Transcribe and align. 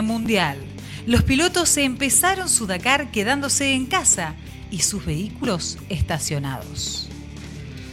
Mundial. 0.00 0.56
Los 1.04 1.24
pilotos 1.24 1.76
empezaron 1.76 2.48
su 2.48 2.66
Dakar 2.66 3.10
quedándose 3.10 3.74
en 3.74 3.84
casa 3.84 4.34
y 4.70 4.80
sus 4.80 5.04
vehículos 5.04 5.76
estacionados. 5.90 7.10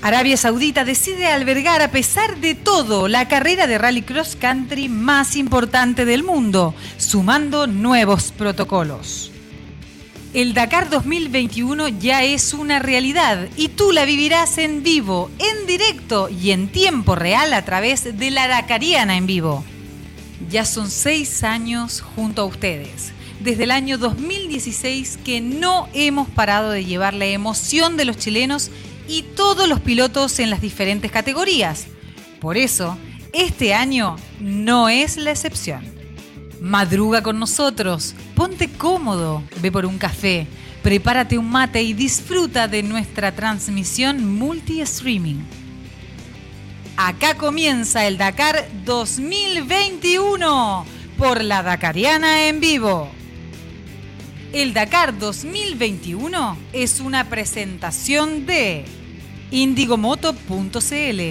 Arabia 0.02 0.38
Saudita 0.38 0.86
decide 0.86 1.28
albergar, 1.28 1.82
a 1.82 1.92
pesar 1.92 2.38
de 2.38 2.56
todo, 2.56 3.10
la 3.10 3.28
carrera 3.28 3.68
de 3.68 3.78
rally 3.78 4.02
cross 4.02 4.38
country 4.40 4.88
más 4.88 5.36
importante 5.36 6.06
del 6.06 6.24
mundo, 6.24 6.74
sumando 6.98 7.68
nuevos 7.68 8.32
protocolos. 8.32 9.32
El 10.34 10.54
Dakar 10.54 10.90
2021 10.90 11.90
ya 11.90 12.24
es 12.24 12.54
una 12.54 12.80
realidad 12.80 13.50
y 13.58 13.70
tú 13.70 13.92
la 13.92 14.06
vivirás 14.06 14.58
en 14.60 14.84
vivo, 14.84 15.30
en 15.40 15.66
directo 15.68 16.30
y 16.30 16.52
en 16.52 16.70
tiempo 16.70 17.16
real 17.16 17.52
a 17.54 17.66
través 17.66 18.18
de 18.18 18.32
la 18.32 18.48
Dakariana 18.48 19.18
en 19.18 19.26
vivo. 19.26 19.66
Ya 20.48 20.64
son 20.64 20.90
seis 20.90 21.44
años 21.44 22.02
junto 22.02 22.44
a 22.44 22.46
ustedes. 22.46 23.12
Desde 23.42 23.66
el 23.66 23.72
año 23.72 23.98
2016 23.98 25.20
que 25.24 25.42
no 25.42 25.90
hemos 25.94 26.30
parado 26.30 26.72
de 26.72 26.86
llevar 26.86 27.14
la 27.14 27.26
emoción 27.26 27.98
de 27.98 28.06
los 28.06 28.18
chilenos 28.18 28.72
y 29.08 29.24
todos 29.24 29.68
los 29.68 29.80
pilotos 29.80 30.40
en 30.40 30.50
las 30.50 30.62
diferentes 30.62 31.12
categorías. 31.12 31.88
Por 32.40 32.58
eso, 32.58 32.98
este 33.34 33.74
año 33.74 34.16
no 34.40 34.88
es 34.88 35.18
la 35.18 35.32
excepción. 35.32 35.84
Madruga 36.62 37.24
con 37.24 37.40
nosotros, 37.40 38.16
ponte 38.36 38.70
cómodo, 38.70 39.44
ve 39.62 39.72
por 39.72 39.86
un 39.86 39.98
café, 39.98 40.48
prepárate 40.84 41.38
un 41.38 41.50
mate 41.50 41.82
y 41.82 41.94
disfruta 41.94 42.68
de 42.68 42.84
nuestra 42.84 43.34
transmisión 43.34 44.38
multi-streaming 44.38 45.38
Acá 47.02 47.36
comienza 47.36 48.06
el 48.08 48.18
Dakar 48.18 48.68
2021 48.84 50.86
por 51.18 51.42
la 51.42 51.64
Dakariana 51.64 52.50
en 52.50 52.60
vivo. 52.60 53.10
El 54.52 54.74
Dakar 54.74 55.18
2021 55.18 56.58
es 56.74 57.00
una 57.00 57.30
presentación 57.30 58.46
de 58.46 58.84
Indigomoto.cl, 59.50 61.22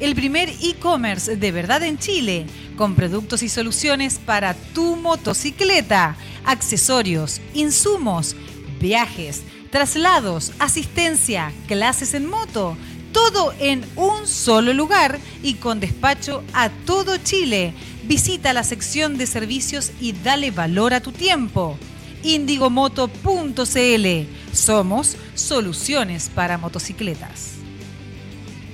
el 0.00 0.14
primer 0.14 0.48
e-commerce 0.62 1.36
de 1.36 1.52
verdad 1.52 1.82
en 1.82 1.98
Chile, 1.98 2.46
con 2.78 2.94
productos 2.94 3.42
y 3.42 3.50
soluciones 3.50 4.18
para 4.18 4.54
tu 4.54 4.96
motocicleta, 4.96 6.16
accesorios, 6.46 7.42
insumos, 7.52 8.34
viajes, 8.80 9.42
traslados, 9.70 10.52
asistencia, 10.58 11.52
clases 11.66 12.14
en 12.14 12.30
moto 12.30 12.78
todo 13.12 13.54
en 13.58 13.84
un 13.96 14.26
solo 14.26 14.72
lugar 14.72 15.18
y 15.42 15.54
con 15.54 15.80
despacho 15.80 16.42
a 16.52 16.70
todo 16.70 17.16
Chile. 17.18 17.74
Visita 18.04 18.52
la 18.52 18.64
sección 18.64 19.18
de 19.18 19.26
servicios 19.26 19.92
y 20.00 20.12
dale 20.12 20.50
valor 20.50 20.94
a 20.94 21.00
tu 21.00 21.12
tiempo. 21.12 21.76
Indigomoto.cl 22.22 24.06
Somos 24.52 25.16
soluciones 25.34 26.30
para 26.34 26.58
motocicletas. 26.58 27.54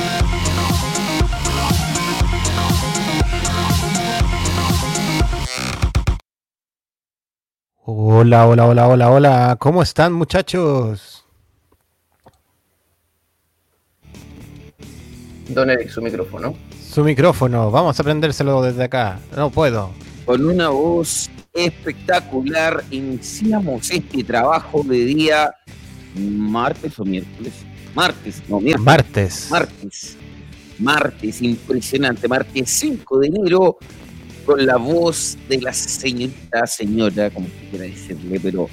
Hola, 7.83 8.45
hola, 8.45 8.67
hola, 8.67 8.87
hola, 8.87 9.09
hola. 9.09 9.55
¿Cómo 9.59 9.81
están 9.81 10.13
muchachos? 10.13 11.25
Don 15.47 15.67
Eric, 15.67 15.89
su 15.89 15.99
micrófono. 15.99 16.53
Su 16.79 17.03
micrófono, 17.03 17.71
vamos 17.71 17.99
a 17.99 18.03
prendérselo 18.03 18.61
desde 18.61 18.83
acá. 18.83 19.19
No 19.35 19.49
puedo. 19.49 19.89
Con 20.25 20.45
una 20.45 20.69
voz 20.69 21.31
espectacular 21.55 22.83
iniciamos 22.91 23.89
este 23.89 24.23
trabajo 24.23 24.83
de 24.83 24.97
día 24.97 25.51
martes 26.15 26.99
o 26.99 27.03
miércoles. 27.03 27.53
Martes, 27.95 28.43
no, 28.47 28.59
miércoles. 28.59 28.85
Martes. 28.85 29.47
Martes. 29.49 30.17
Martes, 30.77 31.41
impresionante. 31.41 32.27
Martes 32.27 32.69
5 32.69 33.19
de 33.19 33.27
enero 33.27 33.77
con 34.45 34.65
la 34.65 34.77
voz 34.77 35.37
de 35.47 35.59
la 35.61 35.73
señorita, 35.73 36.65
señora, 36.65 37.29
como 37.29 37.47
quiera 37.69 37.85
decirle, 37.85 38.39
pero 38.39 38.67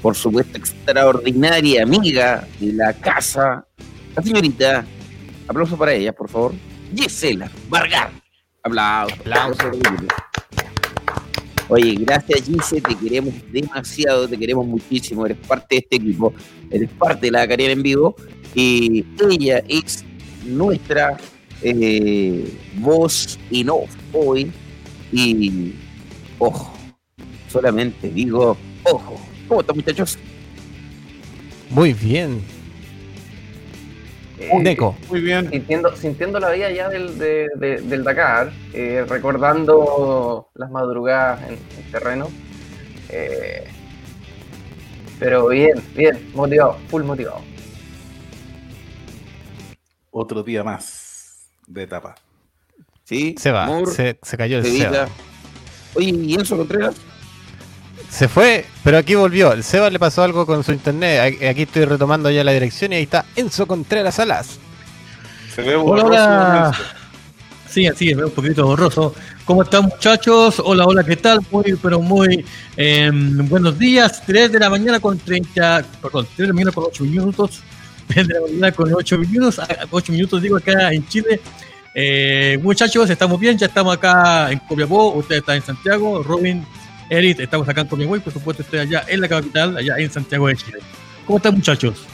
por 0.00 0.14
supuesto 0.14 0.58
extraordinaria 0.58 1.82
amiga 1.82 2.46
de 2.58 2.72
la 2.72 2.92
casa, 2.92 3.64
la 4.16 4.22
señorita, 4.22 4.84
aplauso 5.46 5.76
para 5.76 5.92
ella, 5.92 6.12
por 6.12 6.28
favor, 6.28 6.54
Gisela 6.94 7.50
Vargar. 7.68 8.10
Aplauso. 8.64 9.14
aplauso. 9.16 9.70
Oye, 11.68 11.94
gracias 12.00 12.42
Gisela, 12.42 12.88
te 12.88 12.94
queremos 12.96 13.34
demasiado, 13.50 14.28
te 14.28 14.36
queremos 14.36 14.66
muchísimo, 14.66 15.24
eres 15.26 15.38
parte 15.46 15.76
de 15.76 15.78
este 15.78 15.96
equipo, 15.96 16.34
eres 16.70 16.90
parte 16.90 17.26
de 17.26 17.32
la 17.32 17.46
carrera 17.46 17.72
en 17.72 17.82
vivo 17.82 18.14
y 18.54 19.04
ella 19.30 19.62
es 19.68 20.04
nuestra 20.44 21.16
eh, 21.62 22.52
voz 22.78 23.38
en 23.50 23.70
off 23.70 23.90
hoy 24.12 24.50
y 25.12 25.74
ojo, 26.38 26.72
solamente 27.48 28.08
digo 28.10 28.56
ojo. 28.84 29.20
¿Cómo 29.48 29.60
están 29.60 29.76
muchachos? 29.76 30.18
Muy 31.70 31.92
bien. 31.92 32.42
Eh, 34.38 34.50
Deco. 34.62 34.96
Muy 35.08 35.20
bien. 35.20 35.48
Sintiendo, 35.50 35.94
sintiendo 35.96 36.40
la 36.40 36.50
vida 36.50 36.70
ya 36.72 36.88
del, 36.88 37.18
de- 37.18 37.48
de- 37.56 37.80
del 37.82 38.02
Dakar, 38.02 38.52
eh, 38.72 39.04
recordando 39.08 40.48
las 40.54 40.70
madrugadas 40.70 41.42
en, 41.48 41.54
en 41.54 41.92
terreno. 41.92 42.28
eh, 43.08 43.64
pero 45.18 45.46
bien, 45.48 45.80
bien, 45.94 46.30
motivado, 46.34 46.78
full 46.88 47.04
motivado. 47.04 47.40
Otro 50.10 50.42
día 50.42 50.64
más 50.64 51.46
de 51.68 51.84
etapa. 51.84 52.16
Sí, 53.12 53.34
Se 53.38 53.52
va, 53.52 53.66
Moore, 53.66 53.90
se, 53.92 54.18
se 54.22 54.36
cayó 54.38 54.58
el 54.58 54.64
Sevilla. 54.64 54.90
Seba. 54.90 55.08
Oye, 55.94 56.08
¿y 56.08 56.34
Enzo 56.34 56.56
Contreras? 56.56 56.94
Se 58.08 58.26
fue, 58.26 58.64
pero 58.82 58.96
aquí 58.98 59.14
volvió. 59.14 59.52
El 59.52 59.62
Seba 59.62 59.90
le 59.90 59.98
pasó 59.98 60.22
algo 60.22 60.46
con 60.46 60.64
su 60.64 60.72
internet. 60.72 61.36
Aquí- 61.42 61.62
estoy 61.62 61.84
retomando 61.84 62.30
ya 62.30 62.42
la 62.42 62.52
dirección 62.52 62.92
y 62.92 62.96
ahí 62.96 63.02
está 63.02 63.26
Enzo 63.36 63.66
Contreras 63.66 64.14
Salas. 64.14 64.58
Se 65.54 65.60
ve 65.60 65.76
Hola, 65.76 66.02
borroso, 66.04 66.06
hola. 66.24 66.72
Sí, 67.68 67.86
así 67.86 68.10
es, 68.10 68.16
veo 68.16 68.26
un 68.28 68.32
poquito 68.32 68.64
borroso. 68.66 69.14
¿Cómo 69.44 69.62
están 69.62 69.84
muchachos? 69.84 70.60
Hola, 70.64 70.84
hola, 70.86 71.04
¿qué 71.04 71.16
tal? 71.16 71.40
Muy, 71.50 71.74
pero 71.82 72.00
muy 72.00 72.44
eh, 72.76 73.10
buenos 73.12 73.78
días. 73.78 74.22
3 74.24 74.52
de 74.52 74.58
la 74.58 74.70
mañana 74.70 75.00
con 75.00 75.18
30, 75.18 75.84
perdón, 76.00 76.26
3 76.36 76.38
de 76.38 76.46
la 76.48 76.52
mañana 76.54 76.72
con 76.72 76.84
8 76.84 77.04
minutos. 77.04 77.60
3 78.08 78.28
de 78.28 78.34
la 78.34 78.40
mañana 78.40 78.72
con 78.72 78.92
8 78.92 79.18
minutos, 79.18 79.60
8 79.90 80.12
minutos 80.12 80.40
digo 80.42 80.56
acá 80.56 80.92
en 80.92 81.06
Chile. 81.08 81.40
Eh, 81.94 82.58
muchachos, 82.62 83.10
estamos 83.10 83.38
bien, 83.38 83.58
ya 83.58 83.66
estamos 83.66 83.94
acá 83.94 84.50
en 84.50 84.58
Copiapó, 84.60 85.10
usted 85.12 85.36
está 85.36 85.54
en 85.54 85.62
Santiago, 85.62 86.22
Robin, 86.22 86.64
Eric, 87.10 87.40
estamos 87.40 87.68
acá 87.68 87.82
en 87.82 87.88
Copiapó 87.88 88.16
y 88.16 88.20
por 88.20 88.32
supuesto 88.32 88.62
estoy 88.62 88.78
allá 88.80 89.04
en 89.08 89.20
la 89.20 89.28
capital, 89.28 89.76
allá 89.76 89.96
en 89.98 90.10
Santiago 90.10 90.48
de 90.48 90.56
Chile. 90.56 90.78
¿Cómo 91.26 91.36
están 91.36 91.54
muchachos? 91.54 92.04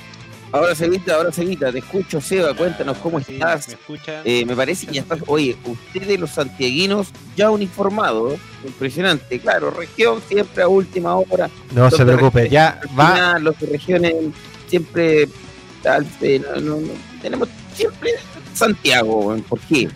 Ahora 0.50 0.74
Sevita, 0.74 1.14
ahora 1.14 1.30
Sevita, 1.30 1.70
te 1.70 1.78
escucho, 1.78 2.20
Seba, 2.20 2.54
cuéntanos 2.54 2.96
cómo 2.98 3.20
Sí, 3.20 3.34
estás. 3.34 3.76
Eh, 4.24 4.44
me 4.46 4.56
parece 4.56 4.86
que 4.86 4.94
ya 4.94 5.02
estás, 5.02 5.20
oye, 5.26 5.56
ustedes 5.64 6.18
los 6.18 6.30
santiaguinos 6.30 7.08
ya 7.36 7.50
uniformados, 7.50 8.34
impresionante, 8.64 9.38
claro, 9.38 9.70
región 9.70 10.20
siempre 10.26 10.62
a 10.64 10.68
última 10.68 11.14
hora, 11.16 11.48
No 11.72 11.84
Los 11.84 11.94
se 11.94 12.04
preocupe, 12.04 12.48
ya 12.48 12.80
va. 12.98 13.38
los 13.38 13.58
de 13.60 13.66
regiones 13.66 14.14
siempre, 14.68 15.28
al- 15.84 16.06
eh, 16.22 16.40
no, 16.42 16.60
no, 16.60 16.76
no, 16.80 16.88
tenemos 17.22 17.48
siempre 17.74 18.12
Santiago, 18.58 19.36
¿por 19.48 19.60
qué? 19.60 19.88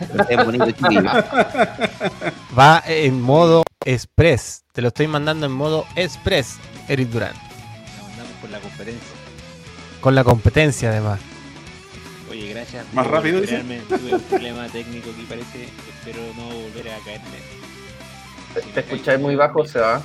Va 2.59 2.83
en 2.87 3.21
modo 3.21 3.63
express. 3.85 4.65
Te 4.73 4.83
lo 4.83 4.89
estoy 4.89 5.07
mandando 5.07 5.47
en 5.47 5.53
modo 5.53 5.87
express, 5.97 6.57
Eric 6.89 7.09
Durán. 7.09 7.33
La 7.35 8.03
mandamos 8.09 8.33
por 8.41 8.51
la 8.51 8.59
conferencia. 8.61 9.09
Con 10.01 10.15
la 10.15 10.25
competencia 10.25 10.91
además. 10.91 11.21
Oye, 12.31 12.49
gracias. 12.49 12.85
Más 12.93 13.07
por 13.07 13.15
rápido, 13.17 13.41
dice. 13.41 13.63
Tuve 13.89 14.15
un 14.15 14.21
problema 14.23 14.67
técnico 14.69 15.11
aquí 15.11 15.27
parece. 15.29 15.69
Espero 15.99 16.21
no 16.37 16.45
volver 16.47 16.89
a 16.91 16.99
caerme. 17.05 17.39
Te, 18.55 18.61
te 18.61 18.81
escucháis 18.81 19.21
muy 19.21 19.37
bajo, 19.37 19.65
se 19.67 19.79
va. 19.81 20.03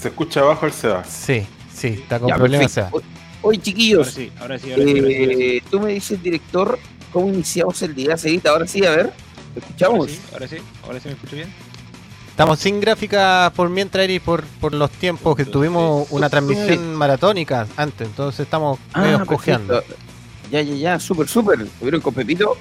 Se 0.00 0.08
escucha 0.08 0.40
abajo 0.40 0.66
el 0.66 0.72
Seba. 0.72 1.04
Sí, 1.04 1.46
sí, 1.72 1.88
está 2.02 2.18
con 2.18 2.28
Ya, 2.28 2.36
problemas. 2.36 2.72
Seba. 2.72 2.88
O- 2.92 3.00
Oye, 3.44 3.56
Ahora 3.58 3.64
chiquillos, 3.64 4.10
sí, 4.12 4.30
ahora 4.40 4.56
sí, 4.58 4.70
ahora 4.70 4.84
sí. 4.84 4.90
Ahora 4.90 5.08
sí, 5.10 5.16
ahora 5.18 5.34
sí. 5.34 5.42
eh, 5.56 5.62
tú 5.68 5.80
me 5.80 5.92
dices, 5.94 6.22
director, 6.22 6.78
¿cómo 7.12 7.28
iniciamos 7.28 7.80
el 7.82 7.94
día, 7.94 8.16
Sevita? 8.16 8.50
Ahora 8.50 8.66
sí, 8.66 8.84
a 8.84 8.90
ver, 8.90 9.12
¿te 9.54 9.60
escuchamos? 9.60 9.98
Ahora 9.98 10.08
sí, 10.12 10.20
ahora 10.32 10.48
sí, 10.48 10.56
ahora 10.84 11.00
sí 11.00 11.08
me 11.08 11.14
escucho 11.14 11.36
bien. 11.36 11.52
Estamos 12.30 12.58
sin 12.60 12.80
gráfica 12.80 13.52
por 13.54 13.68
mientras, 13.68 14.04
Eric, 14.04 14.22
por, 14.22 14.42
por 14.60 14.72
los 14.72 14.90
tiempos 14.90 15.36
que 15.36 15.44
tuvimos 15.44 16.06
una 16.10 16.30
transmisión 16.30 16.94
maratónica 16.94 17.66
antes. 17.76 18.08
Entonces 18.08 18.40
estamos 18.40 18.78
medio 18.96 19.18
Ah, 19.18 19.26
cojeando. 19.26 19.74
perfecto. 19.80 20.02
Ya, 20.50 20.62
ya, 20.62 20.74
ya, 20.74 20.98
súper, 21.00 21.28
súper. 21.28 21.60
¿Estuvieron 21.60 22.00
con 22.00 22.14
Pepito? 22.14 22.56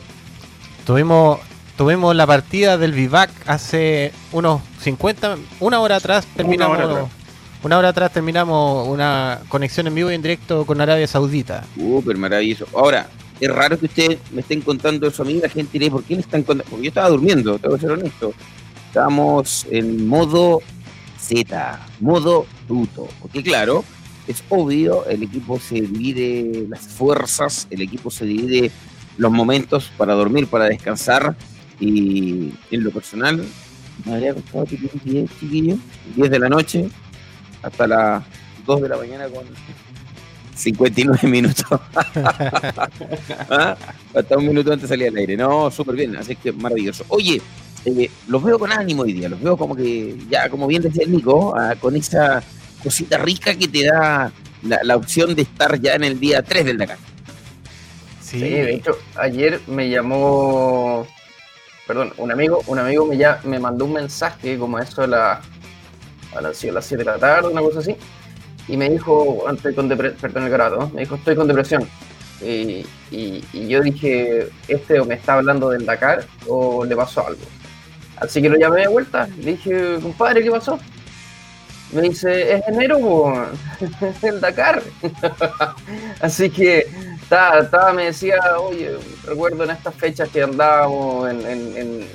Tuvimos, 0.86 1.40
tuvimos 1.78 2.16
la 2.16 2.28
partida 2.28 2.78
del 2.78 2.92
Vivac 2.92 3.30
hace 3.48 4.12
unos 4.34 4.62
50, 4.82 5.38
una 5.62 5.80
hora 5.80 5.96
atrás 5.98 6.26
terminamos. 6.36 6.78
hora 6.78 6.86
atrás. 6.92 7.06
una 7.64 7.78
hora 7.78 7.90
atrás 7.90 8.12
terminamos 8.12 8.88
una 8.88 9.40
conexión 9.48 9.88
en 9.88 9.96
vivo 9.96 10.12
y 10.12 10.16
en 10.16 10.22
directo 10.22 10.66
con 10.66 10.82
Arabia 10.82 11.08
Saudita. 11.08 11.64
Súper 11.76 12.18
maravilloso. 12.18 12.66
Ahora, 12.76 13.08
es 13.42 13.52
raro 13.54 13.78
que 13.80 13.88
ustedes 13.88 14.20
me 14.32 14.42
estén 14.42 14.62
contando 14.62 15.08
eso 15.08 15.24
a 15.24 15.26
mí, 15.26 15.40
la 15.42 15.50
gente 15.50 15.80
dirá, 15.80 15.92
¿por 15.92 16.04
qué 16.04 16.14
le 16.16 16.22
están 16.22 16.44
contando? 16.44 16.70
Porque 16.70 16.86
yo 16.86 16.90
estaba 16.90 17.10
durmiendo, 17.10 17.58
tengo 17.58 17.76
que 17.76 17.82
ser 17.82 17.92
honesto. 17.92 18.34
Estábamos 18.88 19.66
en 19.72 20.08
modo 20.08 20.62
Z, 21.20 21.88
modo 22.00 22.46
bruto. 22.68 23.08
Porque 23.20 23.42
claro, 23.42 23.84
es 24.28 24.44
obvio, 24.50 25.06
el 25.08 25.24
equipo 25.24 25.60
se 25.60 25.76
divide 25.82 26.68
las 26.70 26.82
fuerzas, 26.82 27.68
el 27.72 27.82
equipo 27.82 28.12
se 28.12 28.26
divide 28.26 28.72
los 29.18 29.32
momentos 29.32 29.92
para 29.98 30.14
dormir, 30.14 30.46
para 30.48 30.66
descansar. 30.66 31.36
Y 31.80 32.54
en 32.70 32.84
lo 32.84 32.92
personal, 32.92 33.44
me 34.06 34.14
habría 34.14 34.36
costado 34.36 34.66
que 34.66 34.78
10, 35.04 35.30
chiquillos, 35.40 35.80
10 36.16 36.30
de 36.30 36.40
la 36.40 36.50
noche 36.50 36.90
hasta 37.64 37.88
las 37.88 38.24
2 38.68 38.82
de 38.84 38.90
la 38.90 38.98
mañana 38.98 39.28
con 39.30 39.46
59 40.56 41.28
minutos. 41.28 41.66
¿Ah? 43.50 43.76
Hasta 44.14 44.38
un 44.38 44.48
minuto 44.48 44.72
antes 44.74 44.90
salía 44.90 45.10
al 45.10 45.18
aire. 45.18 45.38
No, 45.38 45.72
súper 45.72 45.96
bien, 45.96 46.16
así 46.16 46.36
que 46.36 46.52
maravilloso. 46.52 47.06
Oye, 47.10 47.42
eh, 47.86 48.12
los 48.28 48.44
veo 48.44 48.60
con 48.60 48.72
ánimo 48.72 49.04
hoy 49.04 49.14
día, 49.14 49.30
los 49.30 49.42
veo 49.42 49.58
como 49.58 49.76
que, 49.76 50.16
ya, 50.30 50.50
como 50.50 50.68
bien 50.68 50.82
decía 50.82 51.04
el 51.04 51.12
Nico, 51.12 51.56
ah, 51.58 51.76
con 51.80 51.96
esa 51.96 52.44
cosita 52.84 53.18
rica 53.18 53.56
que 53.56 53.68
te 53.68 53.86
da 53.86 54.32
la, 54.64 54.80
la 54.84 54.96
opción 54.96 55.36
de 55.36 55.44
estar 55.44 55.80
ya 55.80 55.96
en 55.96 56.04
el 56.04 56.20
día 56.20 56.44
3 56.44 56.66
del 56.66 56.78
Dakar. 56.78 56.98
Sí, 58.22 58.40
Sí, 58.40 58.50
de 58.50 58.76
hecho, 58.76 58.92
ayer 59.16 59.60
me 59.68 59.90
llamó, 59.90 61.06
perdón, 61.88 62.14
un 62.18 62.32
amigo, 62.32 62.64
un 62.68 62.80
amigo 62.80 63.06
me, 63.06 63.18
ya, 63.18 63.42
me 63.44 63.60
mandó 63.60 63.86
un 63.86 63.94
mensaje 63.94 64.58
como 64.58 64.80
eso 64.80 65.02
a, 65.02 65.08
la, 65.08 65.42
a 66.36 66.42
las, 66.42 66.56
sí, 66.58 66.70
a 66.70 66.74
las 66.74 66.86
7 66.86 67.04
de 67.04 67.12
la 67.12 67.18
tarde, 67.18 67.50
una 67.50 67.62
cosa 67.62 67.80
así, 67.80 67.96
y 68.68 68.78
me 68.78 68.90
dijo, 68.90 69.44
antes 69.48 69.76
con 69.76 69.90
perdón 69.90 70.44
el 70.44 70.50
grado, 70.50 70.90
me 70.94 71.02
dijo, 71.02 71.16
estoy 71.16 71.36
con 71.36 71.48
depresión. 71.48 71.88
Y, 72.42 72.86
y- 73.12 73.44
y 73.54 73.68
yo 73.68 73.82
dije, 73.82 74.50
este 74.68 75.00
o 75.00 75.06
me 75.06 75.16
está 75.16 75.36
hablando 75.36 75.70
del 75.70 75.86
Dakar 75.86 76.26
o 76.48 76.84
le 76.86 76.96
pasó 76.96 77.28
algo. 77.28 77.42
Así 78.18 78.42
que 78.42 78.50
lo 78.50 78.58
llamé 78.58 78.82
de 78.82 78.88
vuelta, 78.88 79.28
le 79.40 79.52
dije, 79.52 79.98
compadre, 80.02 80.44
¿qué 80.44 80.52
pasó? 80.52 80.80
Me 81.92 82.04
dice, 82.04 82.54
es 82.54 82.68
enero, 82.68 83.00
po, 83.00 83.34
el 84.22 84.40
Dakar. 84.40 84.82
Así 86.22 86.50
que 86.50 86.88
estaba, 87.22 87.60
estaba- 87.60 87.94
me 87.94 88.06
decía, 88.06 88.38
oye, 88.60 88.96
recuerdo 89.26 89.64
en 89.64 89.72
estas 89.72 89.96
fechas 89.96 90.30
que 90.30 90.44
andábamos, 90.44 91.30
en, 91.30 91.42
en- 91.46 91.78
en- 91.78 92.08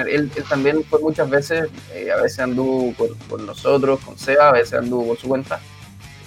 él, 0.00 0.30
él 0.34 0.44
también 0.48 0.82
fue 0.84 1.00
muchas 1.00 1.28
veces, 1.28 1.68
eh, 1.92 2.10
a 2.10 2.20
veces 2.22 2.38
anduvo 2.40 2.94
con, 2.94 3.08
con 3.28 3.44
nosotros, 3.46 4.00
con 4.00 4.18
Seba, 4.18 4.48
a 4.48 4.52
veces 4.52 4.74
anduvo 4.74 5.08
por 5.08 5.18
su 5.18 5.28
cuenta. 5.28 5.60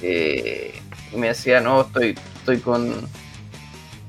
Eh, 0.01 0.79
y 1.11 1.17
me 1.17 1.27
decía, 1.27 1.61
no, 1.61 1.81
estoy, 1.81 2.17
estoy 2.37 2.59
con, 2.59 2.93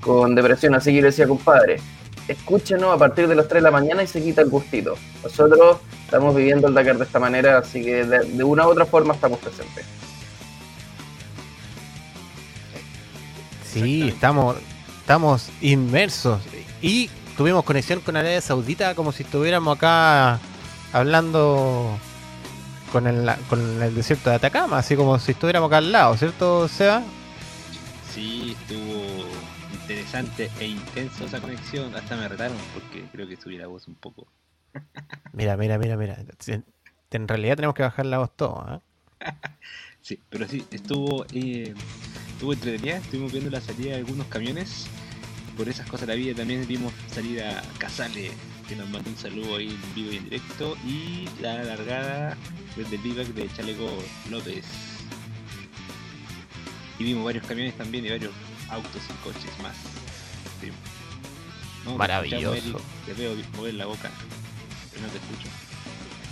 con 0.00 0.34
depresión, 0.34 0.74
así 0.74 0.92
que 0.92 1.00
le 1.00 1.08
decía, 1.08 1.26
compadre, 1.26 1.80
escúchenos 2.28 2.94
a 2.94 2.98
partir 2.98 3.28
de 3.28 3.34
las 3.34 3.48
3 3.48 3.62
de 3.62 3.70
la 3.70 3.70
mañana 3.70 4.02
y 4.02 4.06
se 4.06 4.22
quita 4.22 4.42
el 4.42 4.50
gustito. 4.50 4.96
Nosotros 5.22 5.78
estamos 6.04 6.34
viviendo 6.34 6.68
el 6.68 6.74
Dakar 6.74 6.98
de 6.98 7.04
esta 7.04 7.18
manera, 7.18 7.58
así 7.58 7.82
que 7.82 8.04
de, 8.04 8.20
de 8.20 8.44
una 8.44 8.66
u 8.66 8.70
otra 8.70 8.86
forma 8.86 9.14
estamos 9.14 9.38
presentes. 9.38 9.84
sí, 13.82 14.08
estamos, 14.08 14.56
estamos 15.00 15.50
inmersos. 15.60 16.40
Y 16.80 17.10
tuvimos 17.36 17.64
conexión 17.64 18.00
con 18.00 18.16
Arabia 18.16 18.40
Saudita 18.40 18.94
como 18.94 19.12
si 19.12 19.22
estuviéramos 19.22 19.76
acá 19.76 20.40
hablando 20.92 21.98
con 22.92 23.06
el, 23.06 23.30
con 23.48 23.82
el 23.82 23.94
desierto 23.94 24.30
de 24.30 24.36
Atacama, 24.36 24.78
así 24.78 24.96
como 24.96 25.18
si 25.18 25.32
estuviéramos 25.32 25.68
acá 25.68 25.78
al 25.78 25.92
lado, 25.92 26.16
¿cierto, 26.16 26.68
Seba? 26.68 27.02
Sí, 28.12 28.56
estuvo 28.58 29.26
interesante 29.72 30.50
e 30.58 30.66
intenso 30.66 31.26
esa 31.26 31.40
conexión. 31.40 31.94
Hasta 31.94 32.16
me 32.16 32.28
retaron 32.28 32.56
porque 32.74 33.04
creo 33.12 33.28
que 33.28 33.36
subí 33.36 33.58
la 33.58 33.66
voz 33.66 33.86
un 33.88 33.94
poco. 33.94 34.26
Mira, 35.32 35.56
mira, 35.56 35.78
mira, 35.78 35.96
mira. 35.96 36.16
En 37.10 37.28
realidad 37.28 37.56
tenemos 37.56 37.74
que 37.74 37.82
bajar 37.82 38.06
la 38.06 38.18
voz 38.18 38.34
todo, 38.36 38.66
¿eh? 38.74 38.80
Sí, 40.00 40.20
pero 40.30 40.46
sí, 40.46 40.64
estuvo, 40.70 41.26
eh, 41.32 41.74
estuvo 42.28 42.52
entretenida. 42.52 42.98
Estuvimos 42.98 43.32
viendo 43.32 43.50
la 43.50 43.60
salida 43.60 43.90
de 43.90 43.96
algunos 43.96 44.26
camiones. 44.28 44.86
Por 45.56 45.68
esas 45.68 45.86
cosas 45.88 46.06
de 46.06 46.14
la 46.14 46.16
vida 46.16 46.34
también 46.34 46.66
vimos 46.66 46.92
salir 47.08 47.42
a 47.42 47.62
Casale, 47.78 48.30
que 48.68 48.76
nos 48.76 48.88
mandó 48.88 49.08
un 49.10 49.16
saludo 49.16 49.56
ahí 49.56 49.68
en 49.68 49.94
vivo 49.94 50.12
y 50.12 50.16
en 50.16 50.24
directo. 50.24 50.76
Y 50.86 51.28
la 51.40 51.62
largada 51.62 52.36
desde 52.76 52.96
el 52.96 53.02
vivac 53.02 53.26
de 53.28 53.48
Chaleco 53.54 53.88
López. 54.30 54.64
Y 56.98 57.04
vimos 57.04 57.24
varios 57.24 57.46
camiones 57.46 57.76
también 57.76 58.06
y 58.06 58.10
varios 58.10 58.32
autos 58.70 59.02
y 59.08 59.24
coches 59.24 59.50
más. 59.62 59.76
Sí. 60.60 60.68
No, 61.84 61.92
te 61.92 61.98
Maravilloso. 61.98 62.54
escuchamos, 62.54 62.82
Te 63.04 63.12
veo 63.14 63.34
mover 63.56 63.74
la 63.74 63.86
boca, 63.86 64.10
pero 64.90 65.02
no 65.06 65.08
te 65.12 65.18
escucho. 65.18 65.48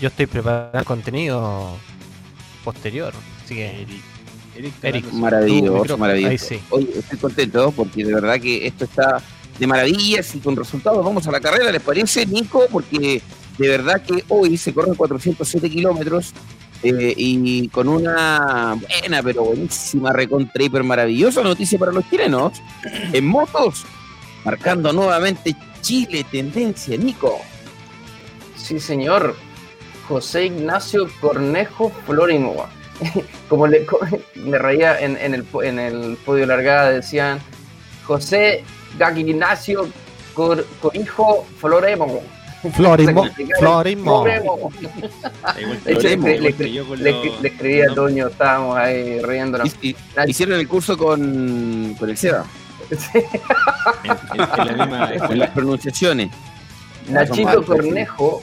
Yo 0.00 0.08
estoy 0.08 0.26
preparando 0.26 0.84
contenido 0.84 1.76
posterior, 2.64 3.12
así 3.44 3.54
que 3.54 3.82
Eric, 3.82 4.02
Eric, 4.56 4.74
Eric, 4.82 5.12
Maravilloso, 5.12 5.96
maravilloso. 5.98 6.30
ahí 6.30 6.38
sí. 6.38 6.60
Oye, 6.70 6.88
estoy 6.98 7.18
contento 7.18 7.70
porque 7.72 8.04
de 8.04 8.14
verdad 8.14 8.40
que 8.40 8.66
esto 8.66 8.84
está 8.86 9.22
de 9.58 9.66
maravillas 9.66 10.34
y 10.34 10.38
con 10.38 10.56
resultados 10.56 11.04
vamos 11.04 11.26
a 11.26 11.30
la 11.30 11.40
carrera, 11.40 11.70
¿les 11.70 11.82
parece, 11.82 12.26
Nico? 12.26 12.66
Porque 12.70 13.23
de 13.58 13.68
verdad 13.68 14.02
que 14.02 14.25
hoy 14.28 14.56
se 14.56 14.75
corren 14.75 14.94
407 14.94 15.70
kilómetros 15.70 16.32
eh, 16.82 17.14
y 17.16 17.68
con 17.68 17.88
una 17.88 18.76
buena, 18.78 19.23
pero 19.23 19.44
buenísima, 19.44 20.12
recontra, 20.12 20.62
hiper 20.62 20.82
maravillosa 20.82 21.42
noticia 21.42 21.78
para 21.78 21.92
los 21.92 22.08
chilenos. 22.11 22.61
En 23.12 23.26
motos, 23.26 23.84
marcando 24.44 24.92
nuevamente 24.92 25.56
Chile, 25.80 26.26
tendencia, 26.30 26.96
Nico. 26.96 27.38
Sí, 28.56 28.80
señor. 28.80 29.37
José 30.08 30.46
Ignacio 30.46 31.08
Cornejo 31.20 31.90
Florimo. 32.04 32.66
Como 33.49 33.66
le, 33.66 33.87
me 34.34 34.58
reía 34.58 34.99
en, 35.00 35.16
en 35.16 35.34
el, 35.34 35.46
en 35.62 35.78
el 35.78 36.16
podio 36.25 36.44
largada, 36.46 36.90
decían 36.90 37.38
José 38.04 38.64
Ignacio 39.16 39.88
Cor, 40.34 40.66
Corijo 40.80 41.46
Floremo. 41.58 42.22
Florimo. 42.72 43.24
Florimo. 43.58 44.24
Le, 46.96 47.36
escribí 47.42 47.82
a. 47.82 47.94
Toño, 47.94 48.28
estábamos 48.28 48.76
ahí 48.78 49.20
riéndonos. 49.20 49.74
Y- 49.82 49.90
y- 49.90 49.96
hicieron 50.28 50.58
el 50.58 50.66
curso 50.68 50.96
con, 50.96 51.94
con 51.98 52.08
el 52.10 52.16
Seba, 52.16 52.44
Sí. 52.90 53.18
en, 54.04 54.10
en- 54.10 54.70
en 54.70 54.76
la 54.78 54.86
misma 54.86 54.98
con 55.08 55.12
escuela. 55.14 55.44
las 55.44 55.50
pronunciaciones. 55.54 56.30
Nachito 57.08 57.62
Cornejo, 57.64 58.42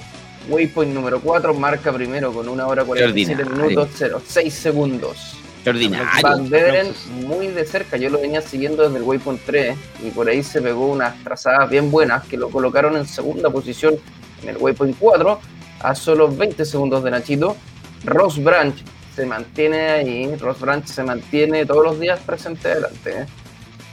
waypoint 0.49 0.93
número 0.93 1.19
4, 1.19 1.53
marca 1.55 1.91
primero 1.91 2.31
con 2.31 2.47
una 2.47 2.67
hora 2.67 2.83
47 2.83 3.41
Ordinario. 3.43 3.67
minutos 3.69 3.89
06 4.27 4.53
segundos. 4.53 5.37
Van 5.63 5.75
Extraordinario. 5.75 6.49
Beveren 6.49 6.93
muy 7.27 7.47
de 7.47 7.65
cerca, 7.65 7.97
yo 7.97 8.09
lo 8.09 8.19
venía 8.19 8.41
siguiendo 8.41 8.83
desde 8.83 8.97
el 8.97 9.03
waypoint 9.03 9.41
3 9.45 9.77
y 10.03 10.09
por 10.09 10.27
ahí 10.27 10.41
se 10.43 10.61
pegó 10.61 10.87
unas 10.87 11.21
trazadas 11.23 11.69
bien 11.69 11.91
buenas 11.91 12.25
que 12.25 12.37
lo 12.37 12.49
colocaron 12.49 12.97
en 12.97 13.05
segunda 13.05 13.49
posición 13.49 13.95
en 14.41 14.49
el 14.49 14.57
waypoint 14.57 14.97
4 14.99 15.39
a 15.81 15.95
solo 15.95 16.29
20 16.29 16.65
segundos 16.65 17.03
de 17.03 17.11
Nachito. 17.11 17.55
Ross 18.03 18.41
Branch 18.41 18.75
se 19.15 19.25
mantiene 19.25 19.89
ahí, 19.89 20.35
Ross 20.35 20.59
Branch 20.59 20.85
se 20.85 21.03
mantiene 21.03 21.65
todos 21.65 21.83
los 21.83 21.99
días 21.99 22.19
presente 22.21 22.71
adelante. 22.71 23.21
¿eh? 23.21 23.25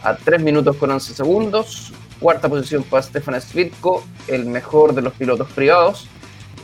A 0.04 0.16
3 0.16 0.42
minutos 0.42 0.76
con 0.76 0.90
11 0.90 1.14
segundos. 1.14 1.92
Cuarta 2.20 2.48
posición 2.48 2.82
para 2.82 3.02
Stefan 3.02 3.40
Svitko, 3.40 4.02
el 4.26 4.46
mejor 4.46 4.92
de 4.92 5.02
los 5.02 5.12
pilotos 5.12 5.48
privados, 5.52 6.08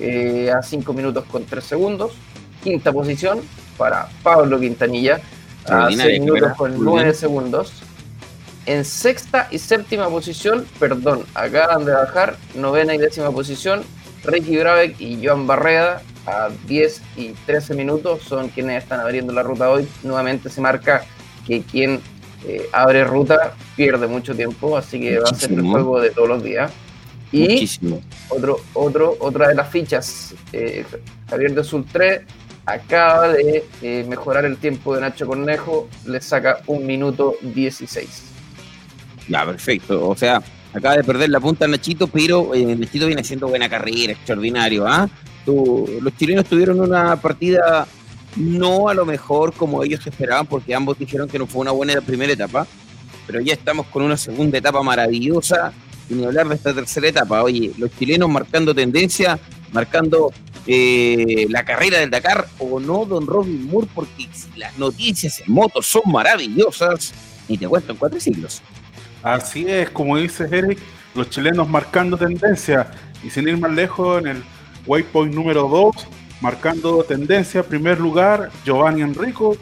eh, 0.01 0.51
a 0.51 0.63
5 0.63 0.93
minutos 0.93 1.25
con 1.31 1.45
3 1.45 1.63
segundos. 1.63 2.13
Quinta 2.63 2.93
posición 2.93 3.41
para 3.77 4.09
Pablo 4.23 4.59
Quintanilla, 4.61 5.15
a 5.15 5.19
6 5.19 6.01
Extraordinaria 6.01 6.21
minutos 6.21 6.53
con 6.57 6.75
muy 6.77 6.85
9 6.85 7.03
bien. 7.05 7.15
segundos. 7.15 7.73
En 8.67 8.85
sexta 8.85 9.49
y 9.51 9.59
séptima 9.59 10.09
posición, 10.09 10.65
perdón, 10.79 11.25
acaban 11.35 11.85
de 11.85 11.93
bajar, 11.93 12.37
novena 12.55 12.95
y 12.95 12.99
décima 12.99 13.31
posición, 13.31 13.83
Ricky 14.25 14.57
Brabeck 14.57 14.99
y 15.01 15.25
Joan 15.25 15.47
Barreda 15.47 16.01
a 16.27 16.49
10 16.67 17.03
y 17.19 17.33
13 17.45 17.75
minutos 17.75 18.23
son 18.23 18.49
quienes 18.49 18.83
están 18.83 19.01
abriendo 19.01 19.35
la 19.35 19.43
ruta 19.43 19.69
hoy. 19.71 19.87
Nuevamente 20.03 20.49
se 20.49 20.63
marca 20.63 21.05
que 21.47 21.61
quien 21.63 22.01
eh, 22.47 22.67
abre 22.73 23.05
ruta 23.05 23.53
pierde 23.77 24.07
mucho 24.07 24.35
tiempo, 24.35 24.79
así 24.79 24.99
que 24.99 25.19
va 25.19 25.25
a 25.29 25.35
ser 25.35 25.51
el 25.51 25.57
Muchísimo. 25.57 25.73
juego 25.73 26.01
de 26.01 26.11
todos 26.11 26.29
los 26.29 26.43
días. 26.43 26.73
Y 27.33 27.41
Muchísimo. 27.49 28.01
otro, 28.31 28.61
otro, 28.73 29.17
otra 29.21 29.49
de 29.49 29.57
las 29.57 29.69
fichas, 29.69 30.35
eh, 30.55 30.87
Javier 31.29 31.53
de 31.55 31.65
Sultré 31.65 32.25
acaba 32.67 33.29
de 33.29 33.65
eh, 33.83 34.05
mejorar 34.09 34.45
el 34.45 34.57
tiempo 34.57 34.95
de 34.95 35.03
Nacho 35.03 35.27
Cornejo, 35.27 35.89
le 36.07 36.21
saca 36.21 36.59
un 36.67 36.87
minuto 36.87 37.35
16. 37.43 38.23
Ya, 39.29 39.45
perfecto. 39.45 40.09
O 40.09 40.17
sea, 40.17 40.43
acaba 40.73 40.97
de 40.97 41.05
perder 41.05 41.31
la 41.31 41.41
punta 41.41 41.67
Nachito, 41.67 42.07
pero 42.07 42.55
eh, 42.55 42.75
Nachito 42.77 43.07
viene 43.07 43.23
haciendo 43.23 43.49
buena 43.49 43.69
carrera, 43.69 44.13
extraordinario. 44.13 44.87
¿ah? 44.87 45.09
Los 45.47 46.17
chilenos 46.17 46.47
tuvieron 46.47 46.81
una 46.81 47.17
partida 47.17 47.87
no 48.37 48.89
a 48.89 48.95
lo 48.95 49.05
mejor 49.05 49.53
como 49.53 49.85
ellos 49.85 50.05
esperaban, 50.07 50.47
porque 50.47 50.75
ambos 50.75 50.99
dijeron 50.99 51.29
que 51.29 51.39
no 51.39 51.47
fue 51.47 51.61
una 51.61 51.71
buena 51.71 52.01
primera 52.01 52.33
etapa, 52.33 52.67
pero 53.27 53.41
ya 53.41 53.53
estamos 53.53 53.87
con 53.87 54.03
una 54.03 54.17
segunda 54.17 54.59
etapa 54.59 54.83
maravillosa. 54.83 55.73
Y 56.11 56.15
ni 56.15 56.25
hablar 56.25 56.49
de 56.49 56.57
esta 56.57 56.75
tercera 56.75 57.09
etapa. 57.09 57.43
Oye, 57.43 57.73
los 57.79 57.91
chilenos 57.97 58.29
marcando 58.29 58.75
tendencia, 58.75 59.39
marcando 59.73 60.33
eh, 60.67 61.47
la 61.51 61.65
carrera 61.65 61.99
del 61.99 62.11
Dakar 62.11 62.47
o 62.59 62.81
no, 62.81 63.05
don 63.05 63.27
Robin 63.27 63.67
Moore, 63.67 63.89
porque 63.95 64.29
las 64.57 64.77
noticias 64.79 65.41
en 65.41 65.53
motos 65.53 65.87
son 65.87 66.03
maravillosas, 66.07 67.13
y 67.49 67.59
te 67.59 67.69
cuento 67.69 67.93
en 67.93 67.99
cuatro 67.99 68.21
siglos. 68.21 68.63
Así 69.23 69.67
es, 69.69 69.91
como 69.91 70.17
dices 70.17 70.51
Eric, 70.51 70.79
los 71.15 71.31
chilenos 71.31 71.69
marcando 71.69 72.17
tendencia 72.17 72.91
y 73.23 73.31
sin 73.31 73.49
ir 73.49 73.59
más 73.59 73.73
lejos 73.73 74.21
en 74.21 74.29
el 74.29 74.43
waypoint 74.87 75.35
número 75.35 75.69
2, 75.69 75.95
marcando 76.41 77.03
tendencia, 77.05 77.63
primer 77.63 78.01
lugar, 78.01 78.51
Giovanni 78.65 79.03
Enrico, 79.03 79.57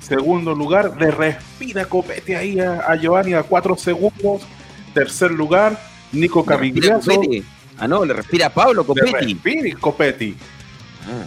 segundo 0.00 0.54
lugar, 0.54 0.96
le 0.98 1.10
respira 1.10 1.84
copete 1.84 2.36
ahí 2.36 2.58
a, 2.58 2.80
a 2.80 2.96
Giovanni 2.96 3.34
a 3.34 3.42
4 3.42 3.76
segundos, 3.76 4.42
tercer 4.92 5.30
lugar, 5.30 5.78
Nico 6.12 6.44
respira 6.44 6.56
Cavigliazo. 6.56 7.20
Ah, 7.78 7.88
no, 7.88 8.04
le 8.04 8.14
respira 8.14 8.46
a 8.46 8.50
Pablo 8.50 8.82
le 8.82 8.86
Copetti. 8.86 9.34
respira 9.34 9.78
Copetti. 9.80 10.36
Ah. 11.06 11.26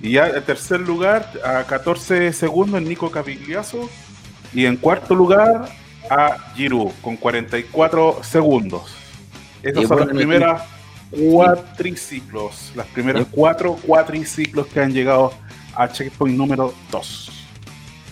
Y 0.00 0.12
ya 0.12 0.28
en 0.28 0.42
tercer 0.44 0.80
lugar, 0.80 1.32
a 1.44 1.64
14 1.64 2.32
segundos, 2.32 2.82
Nico 2.82 3.10
Cavigliazo. 3.10 3.88
Y 4.52 4.66
en 4.66 4.76
cuarto 4.76 5.14
lugar, 5.14 5.68
a 6.10 6.52
Giroud, 6.54 6.92
con 7.02 7.16
44 7.16 8.20
segundos. 8.22 8.94
Esas 9.62 9.88
son 9.88 10.00
las 10.00 10.08
primeras 10.08 10.62
cuatriciclos. 11.10 12.72
Las 12.76 12.86
primeras 12.88 13.26
cuatro 13.30 13.74
cuatriciclos 13.76 14.66
que 14.66 14.80
han 14.80 14.92
llegado 14.92 15.32
a 15.74 15.88
checkpoint 15.88 16.36
número 16.36 16.72
2. 16.90 17.30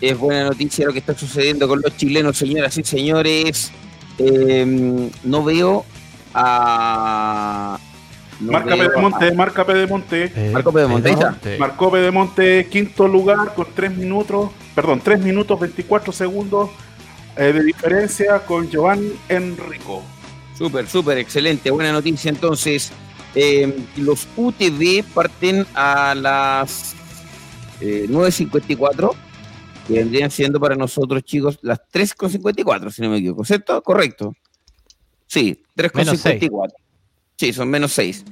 es 0.01 0.19
buena 0.19 0.45
noticia 0.45 0.87
lo 0.87 0.93
que 0.93 0.99
está 0.99 1.17
sucediendo 1.17 1.69
con 1.69 1.81
los 1.81 1.97
chilenos, 1.97 2.37
señoras 2.37 2.77
y 2.77 2.83
señores. 2.83 3.71
Eh, 4.19 5.11
no 5.25 5.45
veo 5.45 5.85
a. 6.35 7.79
no 8.41 8.53
marca 8.53 8.77
Pedemonte, 8.77 9.29
a- 9.29 9.35
marca 9.35 9.65
Pedemonte. 9.67 10.33
Eh, 10.35 10.51
Marco 10.53 10.73
Pedemonte. 10.73 11.11
Pedemonte. 11.15 11.59
Marcó 11.59 11.91
Pedemonte 11.91 12.67
quinto 12.71 13.07
lugar 13.09 13.55
con 13.55 13.67
3 13.75 13.97
minutos, 13.97 14.51
perdón, 14.75 15.01
3 15.03 15.21
minutos 15.21 15.59
24 15.61 16.13
segundos 16.13 16.71
eh, 17.37 17.53
de 17.53 17.63
diferencia 17.65 18.41
con 18.41 18.69
Giovanni 18.69 19.13
Enrico. 19.29 20.03
Súper, 20.57 20.87
súper, 20.89 21.19
excelente. 21.19 21.71
Buena 21.71 21.93
noticia. 21.93 22.29
Entonces, 22.29 22.93
eh, 23.35 23.75
los 23.97 24.29
UTV 24.37 25.03
parten 25.15 25.67
a 25.75 26.15
las 26.15 26.95
eh, 27.81 28.07
9.54, 28.09 29.13
que 29.89 29.95
vendrían 29.95 30.31
siendo 30.31 30.61
para 30.61 30.77
nosotros, 30.77 31.23
chicos, 31.25 31.59
las 31.63 31.81
3.54, 31.93 32.91
si 32.91 33.03
no 33.03 33.09
me 33.11 33.17
equivoco, 33.19 33.45
¿cierto? 33.45 33.83
Correcto. 33.83 34.35
Sí, 35.33 35.59
Menos 35.95 36.23
3.54. 36.27 36.73
Sí, 37.39 37.55
son 37.55 37.71
menos 37.71 37.93
6. 37.93 38.23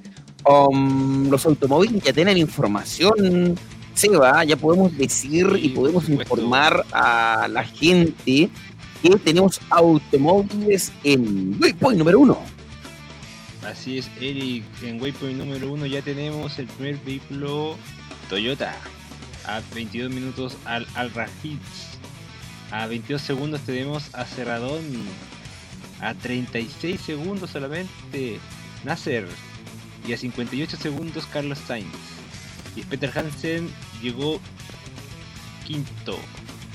Um, 0.45 1.31
los 1.31 1.47
automóviles 1.47 2.03
ya 2.03 2.13
tienen 2.13 2.37
información, 2.37 3.59
Seba, 3.95 4.45
ya 4.45 4.55
podemos 4.55 4.95
decir 4.99 5.47
y 5.63 5.71
podemos 5.71 6.11
informar 6.11 6.85
a 6.93 7.49
la 7.49 7.65
gente 7.65 8.51
que 9.03 9.11
tenemos 9.25 9.63
automóviles 9.71 10.93
en 11.03 11.57
Waypoint 11.59 11.99
número 11.99 12.21
uno. 12.21 12.39
Así 13.67 13.97
es, 13.97 14.11
Eric. 14.21 14.65
En 14.83 15.01
Waypoint 15.01 15.39
número 15.39 15.73
1 15.73 15.87
ya 15.87 16.03
tenemos 16.03 16.59
el 16.59 16.67
primer 16.67 16.99
vehículo 16.99 17.77
Toyota. 18.29 18.77
A 19.47 19.63
22 19.75 20.11
minutos 20.11 20.59
al 20.67 20.87
Al 20.95 21.11
Hits. 21.43 21.99
A 22.71 22.87
22 22.87 23.23
segundos 23.23 23.63
tenemos 23.63 24.15
a 24.15 24.27
Cerradón. 24.27 24.83
A 26.01 26.15
36 26.15 27.01
segundos 27.01 27.51
solamente 27.51 28.41
Nasser. 28.85 29.27
Y 30.07 30.13
a 30.13 30.17
58 30.17 30.77
segundos 30.77 31.27
Carlos 31.27 31.59
Sainz. 31.59 31.87
Y 32.77 32.83
Peter 32.83 33.13
Hansen 33.17 33.69
llegó 34.03 34.41
quinto. 35.67 36.17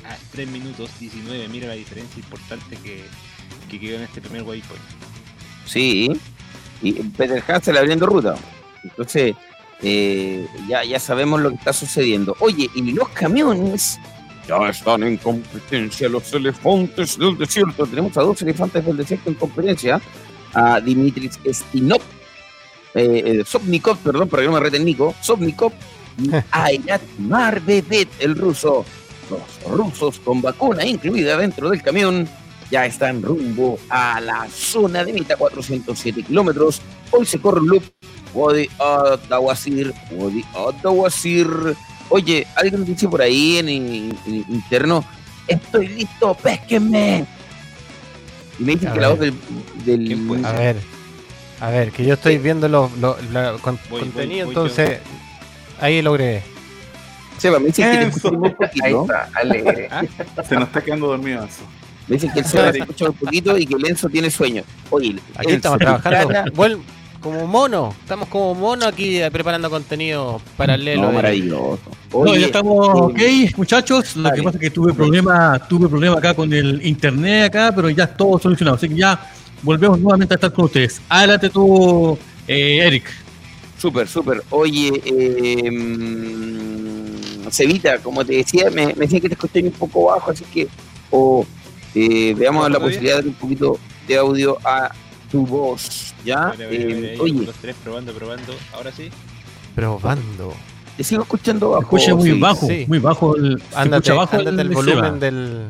A 0.07 0.15
3 0.31 0.47
minutos 0.49 0.91
19. 0.99 1.47
Mira 1.47 1.67
la 1.67 1.73
diferencia 1.73 2.19
importante 2.19 2.77
que, 2.77 3.03
que 3.69 3.79
quedó 3.79 3.97
en 3.97 4.03
este 4.03 4.21
primer 4.21 4.43
waypoint. 4.43 4.83
Sí, 5.65 6.09
y 6.81 6.93
Peter 6.93 7.43
Hansel 7.47 7.77
abriendo 7.77 8.05
ruta. 8.05 8.35
Entonces, 8.83 9.35
eh, 9.81 10.47
ya, 10.67 10.83
ya 10.83 10.99
sabemos 10.99 11.41
lo 11.41 11.49
que 11.49 11.55
está 11.55 11.73
sucediendo. 11.73 12.35
Oye, 12.39 12.69
y 12.75 12.91
los 12.91 13.09
camiones 13.09 13.99
ya 14.47 14.69
están 14.69 15.03
en 15.03 15.17
competencia, 15.17 16.09
los 16.09 16.31
elefantes 16.33 17.17
del 17.17 17.37
desierto. 17.37 17.85
Tenemos 17.85 18.17
a 18.17 18.21
dos 18.21 18.41
elefantes 18.41 18.85
del 18.85 18.97
desierto 18.97 19.29
en 19.29 19.35
competencia. 19.35 20.01
A 20.53 20.79
Dimitris 20.79 21.37
Stinov, 21.45 22.01
eh, 22.93 23.43
eh, 23.43 23.95
perdón, 24.01 24.29
para 24.29 24.41
que 24.41 24.47
no 24.47 24.53
me 24.53 24.59
reten 24.61 24.85
Nico, 24.85 25.13
Sobnikov, 25.21 25.73
y 26.17 26.29
Ayat 26.51 27.01
Marbedet, 27.17 28.07
el 28.19 28.35
ruso. 28.35 28.85
Los 29.29 29.71
rusos 29.71 30.19
con 30.19 30.41
vacuna 30.41 30.85
incluida 30.85 31.35
dentro 31.35 31.69
del 31.69 31.81
camión 31.81 32.29
ya 32.69 32.85
están 32.85 33.21
rumbo 33.21 33.79
a 33.89 34.19
la 34.21 34.47
zona 34.49 35.03
de 35.03 35.13
meta, 35.13 35.35
407 35.35 36.23
kilómetros. 36.23 36.81
Hoy 37.11 37.25
se 37.25 37.39
corre 37.39 37.59
un 37.61 37.67
loop. 37.67 37.83
Wadi 38.33 38.67
Adawasir, 38.79 39.93
Wadi 40.11 40.43
Adawasir. 40.53 41.75
Oye, 42.15 42.47
alguien 42.55 42.85
dice 42.85 43.09
por 43.09 43.21
ahí 43.21 43.57
en, 43.57 43.67
en- 43.67 44.17
en 44.25 44.35
interno, 44.47 45.03
estoy 45.47 45.87
listo, 45.89 46.33
pésquenme. 46.35 47.25
Y 48.57 48.63
me 48.63 48.71
dicen 48.75 48.87
A 48.89 48.93
que 48.93 49.01
la 49.01 49.09
voz 49.09 49.19
del... 49.19 49.33
¿Quién 49.83 50.25
puede 50.25 50.41
del 50.41 50.45
A 50.45 50.51
ver, 50.53 50.77
a 51.59 51.69
ver, 51.71 51.91
que 51.91 52.05
yo 52.05 52.13
estoy 52.13 52.37
viendo 52.37 52.69
los 52.69 52.89
con- 53.59 53.77
Voy, 53.89 53.99
contenido, 53.99 54.45
voy, 54.45 54.55
voy 54.55 54.63
entonces 54.65 54.99
ahí 55.81 56.01
logré. 56.01 56.41
Seba, 57.37 57.59
me 57.59 57.65
dicen 57.65 57.91
que 57.91 57.97
te 57.97 58.31
muy 58.31 58.47
Ahí 58.47 58.55
poquito. 58.55 59.01
está, 59.01 59.29
alegre. 59.37 59.89
Se 60.47 60.55
nos 60.55 60.67
está 60.69 60.81
quedando 60.81 61.07
dormido 61.07 61.43
eso. 61.43 61.63
Me 62.07 62.15
dicen 62.15 62.31
que 62.31 62.39
el 62.39 62.45
Seba 62.45 62.71
se 62.71 62.77
escucha 62.79 63.05
muy 63.07 63.13
poquito 63.15 63.57
y 63.57 63.65
que 63.65 63.73
el 63.75 63.85
Enzo 63.87 64.07
tiene 64.07 64.31
sueño. 64.31 64.63
Oye, 64.89 65.17
Aquí 65.35 65.51
estamos 65.51 65.79
trabajando. 65.79 66.29
cara- 66.29 66.45
vuel- 66.53 66.79
como 67.25 67.47
mono, 67.47 67.95
estamos 68.01 68.27
como 68.27 68.53
mono 68.53 68.85
aquí 68.85 69.17
eh, 69.17 69.31
preparando 69.31 69.67
contenido 69.67 70.39
paralelo. 70.55 71.01
No, 71.01 71.11
maravilloso. 71.11 71.79
No, 72.13 72.35
ya 72.35 72.45
estamos 72.45 72.87
ok, 72.87 73.17
eh, 73.17 73.51
muchachos. 73.57 74.15
Lo 74.15 74.21
dale. 74.21 74.35
que 74.35 74.43
pasa 74.43 74.57
es 74.57 74.61
que 74.61 74.69
tuve 74.69 74.93
problema, 74.93 75.57
tuve 75.67 75.89
problema 75.89 76.19
acá 76.19 76.35
con 76.35 76.53
el 76.53 76.85
internet 76.85 77.45
acá, 77.45 77.73
pero 77.75 77.89
ya 77.89 78.05
todo 78.05 78.37
solucionado. 78.37 78.77
Así 78.77 78.87
que 78.87 78.97
ya 78.97 79.19
volvemos 79.63 79.99
nuevamente 79.99 80.35
a 80.35 80.37
estar 80.37 80.53
con 80.53 80.65
ustedes. 80.65 81.01
Adelante 81.09 81.49
tú, 81.49 82.15
eh, 82.47 82.85
Eric. 82.85 83.05
Súper, 83.79 84.07
súper. 84.07 84.43
Oye, 84.51 85.01
eh, 85.03 85.71
mm, 85.71 87.49
Cevita, 87.49 87.97
como 88.03 88.23
te 88.23 88.33
decía, 88.33 88.69
me, 88.69 88.93
me 88.93 89.05
decía 89.05 89.19
que 89.19 89.29
te 89.29 89.33
escuché 89.33 89.63
un 89.63 89.71
poco 89.71 90.05
bajo, 90.05 90.29
así 90.29 90.45
que 90.53 90.67
o 91.09 91.43
eh, 91.95 92.35
veamos 92.37 92.61
¿Bajo 92.61 92.73
la 92.73 92.79
posibilidad 92.79 93.13
de 93.13 93.15
darle 93.15 93.29
un 93.31 93.35
poquito 93.35 93.79
de 94.07 94.15
audio 94.15 94.59
a 94.63 94.91
tu 95.31 95.45
voz, 95.45 96.13
¿ya? 96.23 96.53
Mira, 96.57 96.69
mira, 96.69 96.85
mira, 96.85 97.07
Eh, 97.13 97.17
oye, 97.19 97.45
dos, 97.45 97.55
tres, 97.61 97.75
probando, 97.83 98.13
probando. 98.13 98.55
Ahora 98.73 98.91
sí. 98.91 99.09
Probando. 99.75 100.53
te 100.97 101.03
sigo 101.03 101.23
escuchando 101.23 101.71
bajo. 101.71 101.81
Escuche 101.83 102.13
muy 102.13 102.31
sí, 102.31 102.39
bajo, 102.39 102.67
sí. 102.67 102.85
muy 102.87 102.99
bajo. 102.99 103.35
El, 103.35 103.61
Ándate, 103.75 103.95
escucha 104.09 104.13
bajo 104.13 104.37
ándate 104.37 104.61
el, 104.61 104.69
volumen 104.69 105.19
del, 105.19 105.63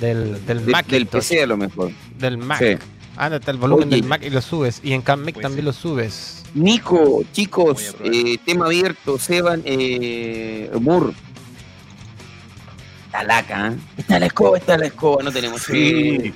del, 0.00 0.46
del 0.46 0.66
de- 0.66 0.72
Mac. 0.72 0.86
del 0.86 1.06
PC 1.06 1.42
a 1.42 1.46
lo 1.46 1.56
mejor. 1.56 1.92
Del 2.18 2.38
Mac. 2.38 2.58
Sí. 2.58 2.76
Ándate 3.16 3.50
el 3.50 3.58
volumen 3.58 3.88
Oye. 3.88 3.96
del 3.96 4.04
Mac 4.06 4.22
y 4.24 4.30
lo 4.30 4.40
subes. 4.40 4.80
Y 4.82 4.92
en 4.92 5.02
CamMic 5.02 5.34
Pues 5.34 5.42
también 5.42 5.62
sí. 5.62 5.66
lo 5.66 5.72
subes. 5.72 6.42
Nico, 6.54 7.22
chicos, 7.32 7.94
eh, 8.02 8.38
tema 8.44 8.66
abierto, 8.66 9.18
Seban, 9.18 9.62
eh, 9.64 10.68
Mur. 10.80 11.12
Está 13.06 13.22
laca, 13.24 13.68
¿eh? 13.68 13.76
Está 13.96 14.18
la 14.18 14.26
escoba, 14.26 14.58
está 14.58 14.76
la 14.78 14.86
escoba, 14.86 15.22
no 15.22 15.30
tenemos. 15.32 15.62
Sí. 15.62 16.32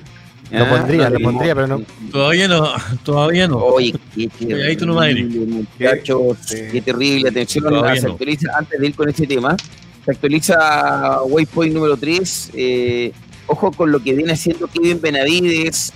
Lo 0.51 0.63
Ah, 0.65 0.69
pondría, 0.69 1.09
no 1.09 1.17
lo 1.17 1.19
pondría, 1.31 1.55
pero 1.55 1.67
no. 1.67 1.81
Todavía 2.11 2.47
no, 2.47 2.69
todavía 3.03 3.47
no. 3.47 3.57
Oye, 3.57 3.93
qué 4.15 4.29
ahí 4.67 4.75
tú 4.75 4.85
nomás, 4.85 5.07
Eric. 5.07 5.27
terrible, 5.31 5.65
muchachos, 5.79 6.37
Sí. 6.45 6.55
qué 6.71 6.81
terrible. 6.81 7.29
Atención, 7.29 7.63
Todavía 7.65 7.99
se 8.01 8.07
no. 8.07 8.13
actualiza, 8.13 8.51
antes 8.57 8.79
de 8.79 8.87
ir 8.87 8.95
con 8.95 9.09
ese 9.09 9.25
tema, 9.27 9.57
se 10.05 10.11
actualiza 10.11 11.23
Waypoint 11.23 11.73
número 11.73 11.97
3. 11.97 12.51
eh, 12.53 13.11
ojo 13.47 13.71
con 13.71 13.91
lo 13.91 13.99
que 14.01 14.13
viene 14.13 14.33
haciendo 14.33 14.67
Kevin 14.67 14.99
Benavides 15.01 15.93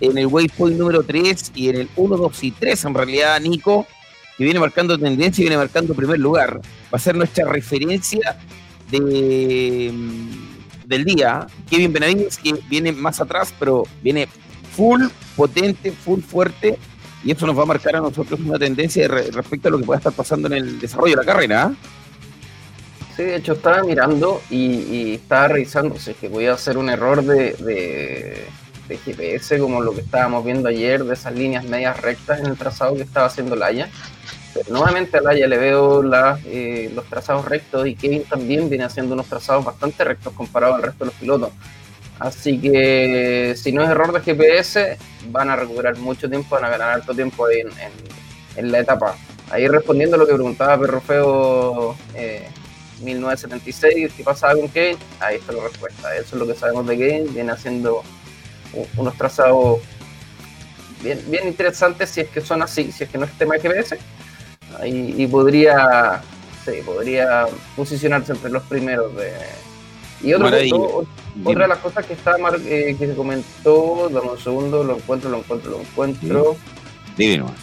en 0.00 0.16
el 0.18 0.26
Waypoint 0.26 0.78
número 0.78 1.02
3 1.02 1.52
y 1.54 1.68
en 1.68 1.76
el 1.76 1.88
1, 1.96 2.16
2 2.16 2.44
y 2.44 2.50
3, 2.52 2.84
en 2.86 2.94
realidad, 2.94 3.38
Nico, 3.40 3.86
que 4.38 4.44
viene 4.44 4.60
marcando 4.60 4.98
tendencia 4.98 5.42
y 5.42 5.44
viene 5.44 5.58
marcando 5.58 5.92
primer 5.94 6.18
lugar. 6.18 6.58
Va 6.92 6.96
a 6.96 6.98
ser 6.98 7.14
nuestra 7.16 7.44
referencia 7.46 8.36
de, 8.90 9.90
mm, 9.92 10.49
del 10.90 11.04
día. 11.04 11.46
Kevin 11.70 11.92
Benavides, 11.92 12.36
que 12.36 12.52
viene 12.68 12.92
más 12.92 13.20
atrás, 13.20 13.54
pero 13.58 13.84
viene 14.02 14.28
full 14.76 15.06
potente, 15.36 15.92
full 15.92 16.20
fuerte, 16.20 16.78
y 17.24 17.30
eso 17.32 17.46
nos 17.46 17.56
va 17.58 17.62
a 17.62 17.66
marcar 17.66 17.96
a 17.96 18.00
nosotros 18.00 18.38
una 18.40 18.58
tendencia 18.58 19.08
re- 19.08 19.30
respecto 19.30 19.68
a 19.68 19.70
lo 19.70 19.78
que 19.78 19.84
pueda 19.84 19.98
estar 19.98 20.12
pasando 20.12 20.48
en 20.48 20.54
el 20.54 20.78
desarrollo 20.80 21.16
de 21.16 21.22
la 21.24 21.32
carrera. 21.32 21.62
¿ah? 21.64 21.72
Sí, 23.16 23.22
de 23.22 23.36
hecho 23.36 23.52
estaba 23.52 23.82
mirando 23.84 24.42
y, 24.50 25.14
estaba 25.14 25.48
revisando 25.48 25.98
si 25.98 26.10
es 26.10 26.16
que 26.16 26.28
podía 26.28 26.52
hacer 26.52 26.76
un 26.78 26.88
error 26.88 27.22
de, 27.22 28.46
de 28.88 28.96
GPS 28.98 29.58
como 29.58 29.80
lo 29.82 29.94
que 29.94 30.00
estábamos 30.00 30.44
viendo 30.44 30.68
ayer, 30.68 31.04
de 31.04 31.14
esas 31.14 31.34
líneas 31.34 31.64
medias 31.64 32.00
rectas 32.00 32.40
en 32.40 32.46
el 32.46 32.56
trazado 32.56 32.96
que 32.96 33.02
estaba 33.02 33.26
haciendo 33.26 33.54
Laia. 33.56 33.88
Pero 34.52 34.66
nuevamente 34.70 35.18
a 35.18 35.20
Laia 35.20 35.46
le 35.46 35.58
veo 35.58 36.02
eh, 36.46 36.90
los 36.94 37.04
trazados 37.06 37.44
rectos 37.44 37.86
y 37.86 37.94
Kevin 37.94 38.24
también 38.24 38.68
viene 38.68 38.84
haciendo 38.84 39.14
unos 39.14 39.26
trazados 39.26 39.64
bastante 39.64 40.02
rectos 40.04 40.32
comparado 40.32 40.74
al 40.74 40.82
resto 40.82 41.04
de 41.04 41.10
los 41.10 41.14
pilotos. 41.14 41.50
Así 42.18 42.60
que 42.60 43.54
si 43.56 43.72
no 43.72 43.82
es 43.82 43.88
error 43.88 44.12
de 44.12 44.20
GPS, 44.20 44.98
van 45.30 45.48
a 45.48 45.56
recuperar 45.56 45.96
mucho 45.96 46.28
tiempo, 46.28 46.56
van 46.56 46.64
a 46.64 46.68
ganar 46.68 46.90
alto 46.90 47.14
tiempo 47.14 47.46
ahí 47.46 47.62
en, 48.56 48.70
la 48.70 48.80
etapa. 48.80 49.16
Ahí 49.50 49.66
respondiendo 49.68 50.16
a 50.16 50.18
lo 50.18 50.26
que 50.26 50.34
preguntaba 50.34 50.78
Perro 50.78 51.00
Feo 51.00 51.96
eh, 52.14 52.46
1976, 53.02 54.12
¿qué 54.14 54.22
pasaba 54.22 54.54
con 54.54 54.68
Kevin? 54.68 54.98
Ahí 55.20 55.36
está 55.36 55.52
la 55.52 55.62
respuesta. 55.62 56.14
Eso 56.14 56.36
es 56.36 56.40
lo 56.40 56.46
que 56.46 56.54
sabemos 56.54 56.86
de 56.86 56.98
Kevin. 56.98 57.32
Viene 57.32 57.52
haciendo 57.52 58.02
unos 58.96 59.16
trazados 59.16 59.80
bien, 61.02 61.18
bien 61.28 61.48
interesantes 61.48 62.10
si 62.10 62.20
es 62.20 62.28
que 62.28 62.40
son 62.40 62.62
así, 62.62 62.92
si 62.92 63.04
es 63.04 63.10
que 63.10 63.18
no 63.18 63.24
es 63.24 63.32
tema 63.32 63.54
de 63.54 63.60
GPS. 63.60 63.98
Ahí, 64.78 65.14
y 65.18 65.26
podría, 65.26 66.22
sí, 66.64 66.72
podría 66.84 67.46
posicionarse 67.76 68.32
entre 68.32 68.50
los 68.50 68.62
primeros 68.64 69.14
de... 69.16 69.32
Y 70.22 70.32
otro 70.34 70.46
punto, 70.70 70.98
otra 71.44 71.62
de 71.62 71.68
las 71.68 71.78
cosas 71.78 72.04
que 72.06 72.12
está 72.12 72.36
mar- 72.38 72.60
eh, 72.66 72.94
que 72.98 73.06
se 73.06 73.14
comentó, 73.14 74.10
dame 74.12 74.30
un 74.32 74.38
segundo, 74.38 74.84
lo 74.84 74.96
encuentro, 74.96 75.30
lo 75.30 75.38
encuentro, 75.38 75.70
lo 75.70 75.80
encuentro. 75.80 76.56
Nomás. 77.38 77.54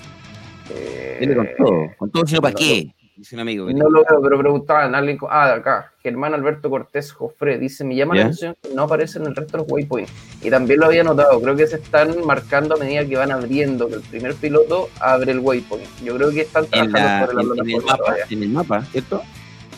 eh, 0.72 1.18
Dile 1.20 1.36
con 1.36 1.48
todo. 1.58 1.82
Con 1.98 2.10
todo, 2.12 2.26
sino 2.26 2.42
para 2.42 2.56
qué. 2.56 2.96
Dice 3.18 3.34
un 3.36 3.42
amigo. 3.42 3.66
que 3.66 3.74
no 3.74 3.90
lo 3.90 4.06
veo, 4.08 4.22
pero 4.22 4.38
preguntaban, 4.38 4.94
alguien, 4.94 5.18
ah, 5.30 5.48
de 5.48 5.54
acá, 5.56 5.92
Germán 6.04 6.36
Alberto 6.36 6.70
Cortés 6.70 7.12
Jofre, 7.12 7.58
dice, 7.58 7.84
me 7.84 7.96
llama 7.96 8.14
¿Ya? 8.16 8.20
la 8.22 8.26
atención 8.28 8.56
que 8.62 8.76
no 8.76 8.84
aparece 8.84 9.18
en 9.18 9.26
el 9.26 9.36
resto 9.36 9.58
de 9.58 9.64
los 9.64 9.72
waypoints. 9.72 10.12
Y 10.44 10.52
también 10.52 10.80
lo 10.80 10.86
había 10.86 11.04
notado, 11.04 11.42
creo 11.42 11.56
que 11.56 11.66
se 11.66 11.78
están 11.78 12.24
marcando 12.26 12.76
a 12.76 12.78
medida 12.78 13.04
que 13.08 13.16
van 13.18 13.32
abriendo, 13.32 13.88
que 13.88 13.96
el 13.96 14.02
primer 14.02 14.36
piloto 14.36 14.90
abre 15.00 15.32
el 15.32 15.40
waypoint. 15.40 15.88
Yo 16.04 16.16
creo 16.16 16.30
que 16.30 16.42
están 16.42 16.66
En, 16.72 16.92
trabajando 16.92 17.02
la, 17.04 17.26
sobre 17.26 17.36
la 17.36 17.64
en, 17.64 17.70
en 17.70 17.76
el 17.76 17.82
mapa, 17.84 17.98
todavía. 17.98 18.26
en 18.30 18.44
el 18.44 18.50
mapa, 18.50 18.86
¿cierto? 18.92 19.22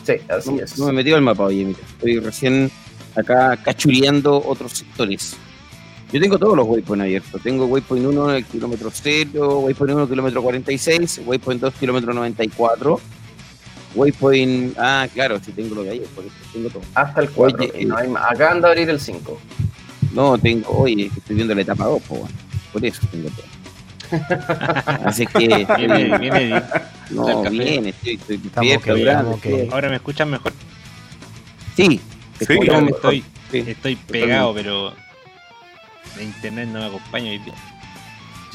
Sí, 0.04 0.12
así 0.28 0.52
No, 0.52 0.62
es. 0.62 0.78
no 0.78 0.84
me 0.86 0.90
he 0.90 0.94
metido 0.96 1.16
al 1.16 1.22
mapa, 1.22 1.44
oye, 1.44 1.64
mira. 1.64 1.78
Estoy 1.92 2.18
recién 2.20 2.70
acá 3.16 3.56
cachuleando 3.56 4.36
otros 4.46 4.72
sectores. 4.72 5.34
Yo 6.12 6.20
tengo 6.20 6.38
todos 6.38 6.56
los 6.56 6.66
waypoints 6.66 7.04
abiertos. 7.04 7.40
Tengo 7.42 7.64
waypoint 7.66 8.04
1 8.04 8.30
en 8.30 8.36
el 8.36 8.44
kilómetro 8.44 8.90
0, 8.92 9.60
waypoint 9.60 9.94
1 9.94 10.08
kilómetro 10.08 10.42
46, 10.42 11.22
waypoint 11.24 11.60
2 11.62 11.74
kilómetro 11.74 12.12
94, 12.12 13.00
waypoint... 13.94 14.76
Ah, 14.78 15.06
claro, 15.12 15.38
sí 15.44 15.52
tengo 15.52 15.74
lo 15.74 15.82
de 15.84 15.90
ayer, 15.90 16.06
por 16.08 16.24
eso 16.24 16.34
tengo 16.52 16.68
todo. 16.70 16.82
Hasta 16.94 17.20
el 17.20 17.30
4. 17.30 17.58
Oye, 17.74 17.84
no 17.84 17.96
hay 17.96 18.08
más. 18.08 18.30
Acá 18.32 18.52
anda 18.52 18.68
a 18.68 18.70
abrir 18.72 18.88
el 18.90 19.00
5. 19.00 19.38
No, 20.12 20.38
tengo... 20.38 20.70
Oye, 20.78 21.10
estoy 21.16 21.36
viendo 21.36 21.54
la 21.54 21.62
etapa 21.62 21.84
2, 21.84 22.02
pues, 22.08 22.20
bueno. 22.20 22.36
Por 22.72 22.84
eso 22.84 23.00
tengo 23.10 23.28
todo. 23.30 23.46
Así 25.04 25.26
que... 25.26 25.38
Viene, 25.76 26.18
viene. 26.18 26.62
No, 27.10 27.42
bien, 27.50 27.86
estoy, 27.86 28.14
estoy 28.14 28.36
despierto, 28.38 28.94
grande, 28.94 29.34
estoy- 29.36 29.68
Ahora 29.72 29.88
me 29.88 29.96
escuchan 29.96 30.30
mejor. 30.30 30.52
Sí, 31.76 32.00
te 32.38 32.46
Sí, 32.46 32.58
mejor. 32.58 32.88
Estoy, 32.90 33.24
Sí. 33.50 33.64
estoy 33.66 33.96
pegado, 33.96 34.54
pero 34.54 34.92
la 36.16 36.22
internet 36.22 36.68
no 36.68 36.78
me 36.80 36.86
acompaña 36.86 37.30
hoy 37.30 37.38
día. 37.38 37.54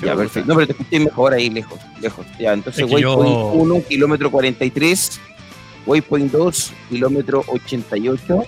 Ya, 0.02 0.16
perfecto. 0.16 0.48
No, 0.50 0.56
pero 0.56 0.68
te 0.68 0.74
escuché 0.74 1.00
mejor 1.00 1.34
ahí, 1.34 1.50
lejos, 1.50 1.80
lejos. 2.02 2.26
Ya, 2.40 2.54
entonces 2.54 2.84
Es 2.84 2.90
que 2.94 3.02
yo- 3.02 3.16
Waypoint 3.18 3.62
1, 3.62 3.84
kilómetro 3.88 4.32
43. 4.32 5.20
Waypoint 5.86 6.32
2, 6.32 6.74
kilómetro 6.90 7.44
88. 7.48 8.44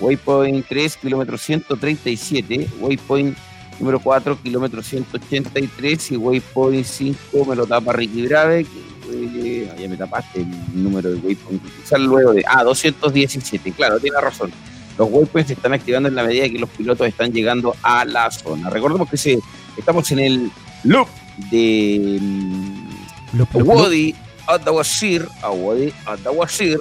Waypoint 0.00 0.66
3, 0.68 0.96
kilómetro 0.96 1.36
137. 1.38 2.68
Waypoint 2.80 3.36
número 3.80 4.00
4, 4.00 4.38
kilómetro 4.42 4.82
183. 4.82 6.12
Y 6.12 6.16
Waypoint 6.16 6.84
5 6.86 7.44
me 7.44 7.56
lo 7.56 7.66
tapa 7.66 7.92
Ricky 7.92 8.26
Brave. 8.26 8.66
eh, 9.10 9.72
ya 9.80 9.88
me 9.88 9.96
tapaste 9.96 10.40
el 10.40 10.82
número 10.82 11.10
de 11.10 11.16
Waypoint. 11.16 11.62
Sale 11.84 12.04
luego 12.04 12.32
de. 12.34 12.44
Ah, 12.46 12.62
217. 12.64 13.72
Claro, 13.72 13.98
tiene 13.98 14.20
razón. 14.20 14.50
Los 14.98 15.08
waypoints 15.10 15.48
se 15.48 15.54
están 15.54 15.72
activando 15.72 16.08
en 16.08 16.14
la 16.16 16.24
medida 16.24 16.48
que 16.48 16.58
los 16.58 16.68
pilotos 16.70 17.06
están 17.06 17.32
llegando 17.32 17.74
a 17.82 18.04
la 18.04 18.30
zona. 18.30 18.68
Recordemos 18.68 19.08
que 19.08 19.16
se, 19.16 19.38
estamos 19.78 20.10
en 20.12 20.18
el 20.18 20.50
loop 20.84 21.08
de 21.50 22.18
mm. 22.20 23.52
Wadi 23.54 24.14
Adawasir, 24.46 25.28
a 25.42 25.50
Wadi 25.50 25.92
Adawasir, 26.06 26.80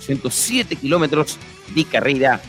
107 0.00 0.76
kilómetros 0.76 1.38
de 1.74 1.84
carrera 1.84 2.40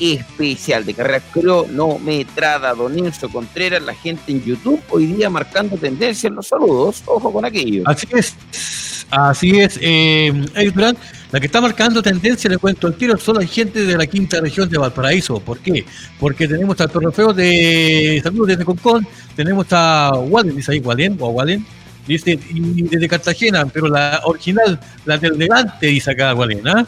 especial, 0.00 0.84
de 0.84 0.94
carrera 0.94 1.20
cronometrada. 1.32 2.74
Don 2.74 2.98
Enzo 2.98 3.28
Contreras, 3.28 3.82
la 3.82 3.94
gente 3.94 4.32
en 4.32 4.42
YouTube 4.42 4.80
hoy 4.90 5.06
día 5.06 5.28
marcando 5.28 5.76
tendencia 5.76 6.28
en 6.28 6.36
los 6.36 6.48
saludos. 6.48 7.02
Ojo 7.06 7.32
con 7.32 7.44
aquello. 7.44 7.82
Así 7.86 8.06
es. 8.12 8.97
Así 9.10 9.58
es, 9.58 9.78
eh, 9.80 10.30
Durán, 10.74 10.94
la 11.32 11.40
que 11.40 11.46
está 11.46 11.62
marcando 11.62 12.02
tendencia, 12.02 12.50
le 12.50 12.58
cuento 12.58 12.88
el 12.88 12.94
tiro, 12.94 13.16
son 13.16 13.36
la 13.36 13.46
gente 13.46 13.86
de 13.86 13.96
la 13.96 14.06
quinta 14.06 14.38
región 14.38 14.68
de 14.68 14.76
Valparaíso. 14.76 15.40
¿Por 15.40 15.58
qué? 15.60 15.86
Porque 16.20 16.46
tenemos 16.46 16.78
a 16.80 16.88
Torrefeo 16.88 17.32
de 17.32 18.20
Saludos 18.22 18.48
desde 18.48 18.66
Concón, 18.66 19.06
tenemos 19.34 19.66
a 19.70 20.10
Wallen, 20.14 20.56
dice 20.56 20.72
ahí 20.72 20.80
Wallen, 20.80 21.16
o 21.20 21.28
Wallen, 21.28 21.64
dice, 22.06 22.38
y 22.50 22.82
desde 22.82 23.08
Cartagena, 23.08 23.64
pero 23.64 23.88
la 23.88 24.20
original, 24.24 24.78
la 25.06 25.16
del 25.16 25.38
delante, 25.38 25.86
dice 25.86 26.10
acá 26.10 26.34
Wallen, 26.34 26.68
¿ah? 26.68 26.86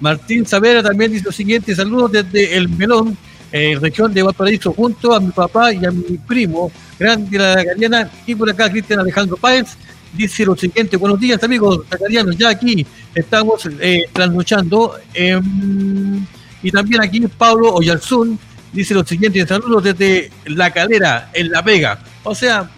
Martín 0.00 0.44
Savera 0.44 0.82
también 0.82 1.12
dice 1.12 1.26
lo 1.26 1.32
siguiente, 1.32 1.76
saludos 1.76 2.10
desde 2.10 2.56
El 2.56 2.68
Melón, 2.70 3.16
eh, 3.52 3.78
región 3.80 4.12
de 4.12 4.22
Valparaíso, 4.22 4.72
junto 4.72 5.14
a 5.14 5.20
mi 5.20 5.30
papá 5.30 5.72
y 5.72 5.84
a 5.84 5.92
mi 5.92 6.18
primo, 6.26 6.72
grande 6.98 7.38
la 7.38 7.62
Gariana, 7.62 8.10
y 8.26 8.34
por 8.34 8.50
acá 8.50 8.68
Cristian 8.68 8.98
Alejandro 8.98 9.36
Páez, 9.36 9.76
dice 10.12 10.44
lo 10.44 10.56
siguiente, 10.56 10.96
buenos 10.96 11.18
días 11.18 11.42
amigos 11.42 11.80
sacarianos, 11.88 12.36
ya 12.36 12.50
aquí 12.50 12.86
estamos 13.14 13.68
eh, 13.80 14.04
trasnochando, 14.12 14.96
em, 15.14 16.24
y 16.62 16.70
también 16.70 17.02
aquí 17.02 17.20
Pablo 17.20 17.74
Oyarzún 17.74 18.38
dice 18.72 18.94
lo 18.94 19.04
siguiente, 19.04 19.46
saludos 19.46 19.84
desde 19.84 20.30
La 20.46 20.70
Calera, 20.70 21.30
en 21.32 21.50
La 21.50 21.62
Vega, 21.62 21.98
o 22.24 22.34
sea, 22.34 22.70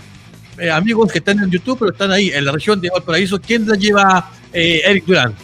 eh, 0.59 0.71
amigos 0.71 1.11
que 1.11 1.19
están 1.19 1.41
en 1.41 1.51
YouTube, 1.51 1.79
pero 1.81 1.93
están 1.93 2.13
ahí 2.13 2.31
en 2.31 2.45
la 2.45 2.53
región 2.53 2.81
de 2.81 2.91
Valparaíso, 2.91 3.41
¿quién 3.41 3.67
la 3.67 3.77
lleva 3.77 4.31
eh, 4.53 4.83
Eric 4.85 5.05
Durán? 5.05 5.35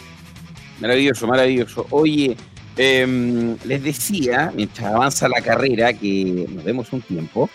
Maravilloso, 0.79 1.27
maravilloso. 1.27 1.85
Oye, 1.91 2.35
em, 2.77 3.55
les 3.65 3.83
decía, 3.83 4.51
mientras 4.55 4.87
avanza 4.93 5.27
la 5.27 5.41
carrera, 5.41 5.93
que 5.93 6.47
nos 6.49 6.63
demos 6.63 6.91
un 6.91 7.01
tiempo 7.01 7.49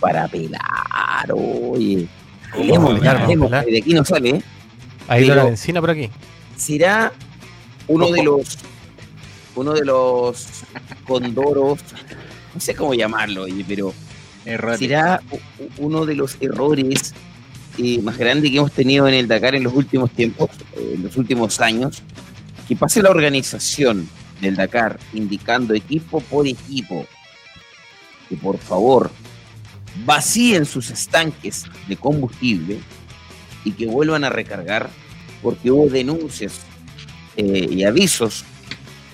para 0.00 0.28
pelar, 0.28 1.28
oye. 1.32 2.08
Vamos 2.56 3.00
de 3.00 3.78
aquí 3.78 3.94
no 3.94 4.04
sale. 4.04 4.30
¿eh? 4.30 4.42
Ahí 5.08 5.22
Pero- 5.22 5.34
la 5.36 5.44
benzina 5.44 5.80
por 5.80 5.90
aquí. 5.90 6.10
será 6.56 7.12
uno 7.86 8.10
de 8.10 8.22
los 8.22 8.58
uno 9.54 9.72
de 9.72 9.84
los 9.84 10.46
condoros 11.04 11.80
no 12.54 12.60
sé 12.60 12.74
cómo 12.74 12.94
llamarlo 12.94 13.46
pero 13.66 13.92
será 14.78 15.20
uno 15.78 16.04
de 16.06 16.14
los 16.14 16.36
errores 16.40 17.14
eh, 17.78 18.00
más 18.02 18.16
grandes 18.18 18.50
que 18.50 18.56
hemos 18.58 18.72
tenido 18.72 19.08
en 19.08 19.14
el 19.14 19.26
Dakar 19.28 19.54
en 19.54 19.62
los 19.64 19.72
últimos 19.74 20.10
tiempos 20.10 20.50
eh, 20.76 20.92
en 20.96 21.02
los 21.04 21.16
últimos 21.16 21.60
años 21.60 22.02
que 22.68 22.76
pase 22.76 23.02
la 23.02 23.10
organización 23.10 24.08
del 24.40 24.54
Dakar 24.56 24.98
indicando 25.14 25.74
equipo 25.74 26.20
por 26.20 26.46
equipo 26.46 27.06
que 28.28 28.36
por 28.36 28.58
favor 28.58 29.10
vacíen 30.04 30.64
sus 30.64 30.90
estanques 30.90 31.64
de 31.86 31.96
combustible 31.96 32.80
y 33.64 33.72
que 33.72 33.86
vuelvan 33.86 34.24
a 34.24 34.30
recargar 34.30 34.88
porque 35.42 35.70
hubo 35.70 35.88
denuncias 35.88 36.60
eh, 37.36 37.68
y 37.70 37.84
avisos 37.84 38.44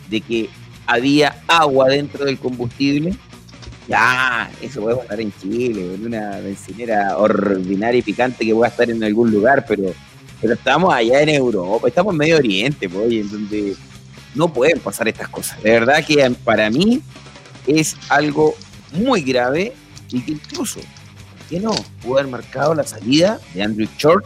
de 0.09 0.21
que 0.21 0.49
había 0.87 1.43
agua 1.49 1.89
dentro 1.89 2.25
del 2.25 2.39
combustible. 2.39 3.15
Ya, 3.89 4.51
eso 4.63 4.81
puede 4.81 4.97
pasar 4.97 5.21
en 5.21 5.33
Chile, 5.41 5.95
en 5.95 6.07
una 6.07 6.39
bencinera 6.41 7.19
ordinaria 7.19 7.99
y 7.99 8.03
picante 8.03 8.45
que 8.45 8.55
pueda 8.55 8.71
estar 8.71 8.91
en 8.91 9.05
algún 9.05 9.31
lugar, 9.31 9.67
pero, 9.69 9.93
pero 10.41 10.55
estamos 10.55 10.95
allá 10.95 11.21
en 11.21 11.29
Europa, 11.29 11.89
estamos 11.89 12.15
en 12.15 12.19
Medio 12.19 12.39
Oriente, 12.39 12.89
pues, 12.89 13.13
en 13.13 13.31
donde 13.31 13.77
no 14.35 14.51
pueden 14.51 14.81
pasar 14.81 15.09
estas 15.09 15.29
cosas. 15.29 15.63
De 15.63 15.71
verdad 15.71 16.05
que 16.05 16.31
para 16.45 16.71
mí 16.71 17.03
es 17.67 17.97
algo 18.09 18.55
muy 18.93 19.21
grave 19.21 19.75
y 20.15 20.23
que 20.23 20.33
incluso, 20.33 20.81
¿por 20.81 21.47
qué 21.49 21.61
no? 21.61 21.73
Pudo 22.03 22.19
haber 22.19 22.31
marcado 22.31 22.75
la 22.75 22.85
salida 22.85 23.39
de 23.53 23.63
Andrew 23.63 23.89
Short 23.99 24.25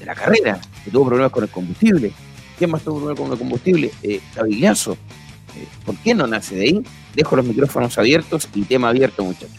de 0.00 0.06
la 0.06 0.14
carrera, 0.14 0.60
que 0.84 0.90
tuvo 0.90 1.06
problemas 1.06 1.32
con 1.32 1.44
el 1.44 1.50
combustible. 1.50 2.12
¿Quién 2.58 2.70
más 2.70 2.82
tuvo 2.82 2.96
problemas 2.98 3.20
con 3.20 3.32
el 3.32 3.38
combustible? 3.38 3.90
Eh, 4.02 4.20
Cavigliazo. 4.34 4.92
Eh, 4.92 5.66
¿Por 5.84 5.96
qué 5.96 6.14
no 6.14 6.26
nace 6.26 6.54
de 6.56 6.62
ahí? 6.62 6.82
Dejo 7.14 7.36
los 7.36 7.44
micrófonos 7.44 7.96
abiertos 7.98 8.48
y 8.54 8.62
tema 8.62 8.88
abierto, 8.88 9.22
muchachos. 9.24 9.50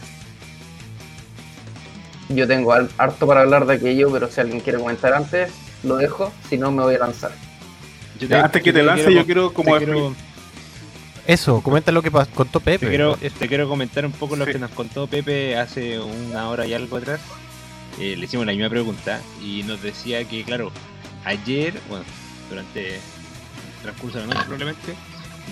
Yo 2.28 2.46
tengo 2.48 2.72
harto 2.72 3.26
para 3.26 3.42
hablar 3.42 3.66
de 3.66 3.74
aquello, 3.74 4.10
pero 4.10 4.30
si 4.30 4.40
alguien 4.40 4.60
quiere 4.60 4.78
comentar 4.78 5.12
antes, 5.12 5.50
lo 5.82 5.96
dejo, 5.96 6.32
si 6.48 6.56
no 6.56 6.70
me 6.72 6.82
voy 6.82 6.94
a 6.94 6.98
lanzar. 6.98 7.32
Yo 8.18 8.26
Ya, 8.28 8.44
antes 8.44 8.62
que 8.62 8.70
yo 8.70 8.74
te 8.74 8.82
lance, 8.82 9.04
quiero- 9.04 9.20
yo 9.20 9.24
quiero 9.26 9.52
como 9.52 9.78
te 9.78 9.84
quiero, 9.84 10.14
Eso, 11.26 11.62
comenta 11.62 11.90
lo 11.90 12.02
que 12.02 12.10
contó 12.10 12.60
te 12.60 12.72
Pepe. 12.78 12.88
quiero- 12.88 13.16
te 13.16 13.48
quiero 13.48 13.68
comentar 13.68 14.04
un 14.04 14.12
poco 14.12 14.36
lo 14.36 14.44
Sí. 14.44 14.52
que 14.52 14.58
nos 14.58 14.70
contó 14.72 15.06
Pepe 15.06 15.56
hace 15.56 15.98
una 15.98 16.48
hora 16.50 16.66
y 16.66 16.74
algo 16.74 16.96
atrás. 16.98 17.20
Eh, 17.98 18.16
le 18.16 18.24
hicimos 18.26 18.44
la 18.44 18.52
misma 18.52 18.68
pregunta 18.68 19.20
y 19.42 19.62
nos 19.62 19.80
decía 19.82 20.24
que, 20.28 20.44
claro, 20.44 20.70
ayer, 21.24 21.72
bueno, 21.88 22.04
durante 22.50 22.96
el 22.96 23.00
transcurso 23.82 24.18
de 24.18 24.26
la 24.26 24.34
noche 24.34 24.46
probablemente, 24.46 24.94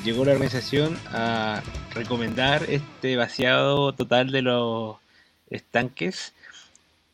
llegó 0.04 0.24
la 0.24 0.32
organización 0.32 0.98
a 1.12 1.62
recomendar 1.94 2.64
este 2.68 3.16
vaciado 3.16 3.92
total 3.92 4.30
de 4.30 4.42
los 4.42 4.96
estanques, 5.50 6.32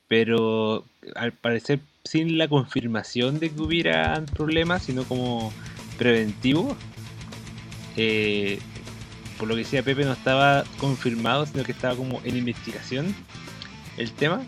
pero 0.09 0.85
al 1.15 1.33
parecer 1.33 1.81
sin 2.05 2.39
la 2.39 2.49
confirmación 2.49 3.39
de 3.39 3.51
que 3.51 3.61
hubiera 3.61 4.25
problemas, 4.35 4.83
sino 4.83 5.05
como 5.05 5.53
preventivo. 5.99 6.77
Eh, 8.01 8.61
por 9.39 9.49
lo 9.49 9.55
que 9.55 9.63
decía 9.63 9.83
Pepe, 9.83 10.05
no 10.05 10.13
estaba 10.13 10.65
confirmado, 10.79 11.47
sino 11.47 11.65
que 11.65 11.73
estaba 11.73 11.97
como 11.97 12.21
en 12.25 12.37
investigación 12.37 13.15
el 13.97 14.13
tema. 14.13 14.43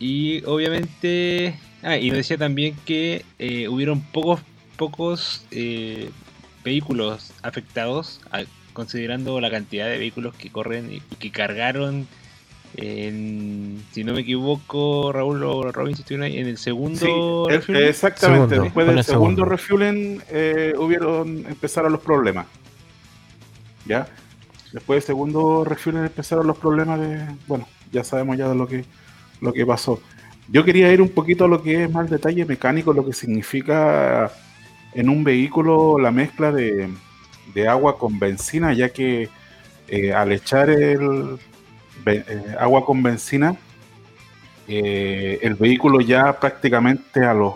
Y 0.00 0.42
obviamente. 0.44 1.58
Ah, 1.82 1.96
y 1.96 2.10
decía 2.10 2.38
también 2.38 2.76
que 2.86 3.24
eh, 3.38 3.68
hubieron 3.68 4.00
pocos, 4.00 4.40
pocos 4.76 5.44
eh, 5.50 6.10
vehículos 6.64 7.32
afectados, 7.42 8.20
considerando 8.72 9.40
la 9.40 9.50
cantidad 9.50 9.88
de 9.88 9.98
vehículos 9.98 10.34
que 10.34 10.50
corren 10.50 10.92
y 10.92 11.00
que 11.16 11.30
cargaron. 11.30 12.08
En, 12.74 13.82
si 13.92 14.02
no 14.02 14.14
me 14.14 14.20
equivoco, 14.20 15.12
Raúl 15.12 15.42
o 15.44 15.70
Robin, 15.72 15.94
si 15.94 16.02
estuvieron 16.02 16.24
ahí, 16.26 16.38
en 16.38 16.46
el 16.46 16.56
segundo. 16.58 16.98
Sí, 16.98 17.06
eh, 17.54 17.58
refueling. 17.58 17.84
exactamente. 17.86 18.56
Segundo, 18.56 18.62
Después 18.64 18.86
del 18.86 18.98
el 18.98 19.04
segundo, 19.04 19.42
segundo. 19.42 19.44
refueling 19.44 20.22
eh, 20.30 20.72
hubieron, 20.78 21.44
empezaron 21.46 21.92
los 21.92 22.00
problemas. 22.00 22.46
¿Ya? 23.84 24.06
Después 24.72 24.98
del 24.98 25.06
segundo 25.06 25.64
refueling 25.64 26.04
empezaron 26.04 26.46
los 26.46 26.56
problemas 26.56 26.98
de. 27.00 27.26
Bueno, 27.46 27.68
ya 27.90 28.04
sabemos 28.04 28.38
ya 28.38 28.48
de 28.48 28.54
lo 28.54 28.66
que, 28.66 28.84
lo 29.40 29.52
que 29.52 29.66
pasó. 29.66 30.00
Yo 30.48 30.64
quería 30.64 30.90
ir 30.92 31.02
un 31.02 31.10
poquito 31.10 31.44
a 31.44 31.48
lo 31.48 31.62
que 31.62 31.84
es 31.84 31.90
más 31.90 32.08
detalle 32.08 32.44
mecánico, 32.46 32.92
lo 32.92 33.04
que 33.04 33.12
significa 33.12 34.32
en 34.94 35.08
un 35.08 35.24
vehículo 35.24 35.98
la 35.98 36.10
mezcla 36.10 36.50
de, 36.52 36.88
de 37.54 37.68
agua 37.68 37.98
con 37.98 38.18
benzina, 38.18 38.72
ya 38.72 38.88
que 38.90 39.28
eh, 39.88 40.12
al 40.12 40.32
echar 40.32 40.70
el 40.70 41.38
eh, 42.06 42.56
agua 42.58 42.84
con 42.84 43.02
benzina, 43.02 43.56
eh, 44.68 45.38
el 45.42 45.54
vehículo 45.54 46.00
ya 46.00 46.38
prácticamente 46.38 47.24
a 47.24 47.34
los 47.34 47.54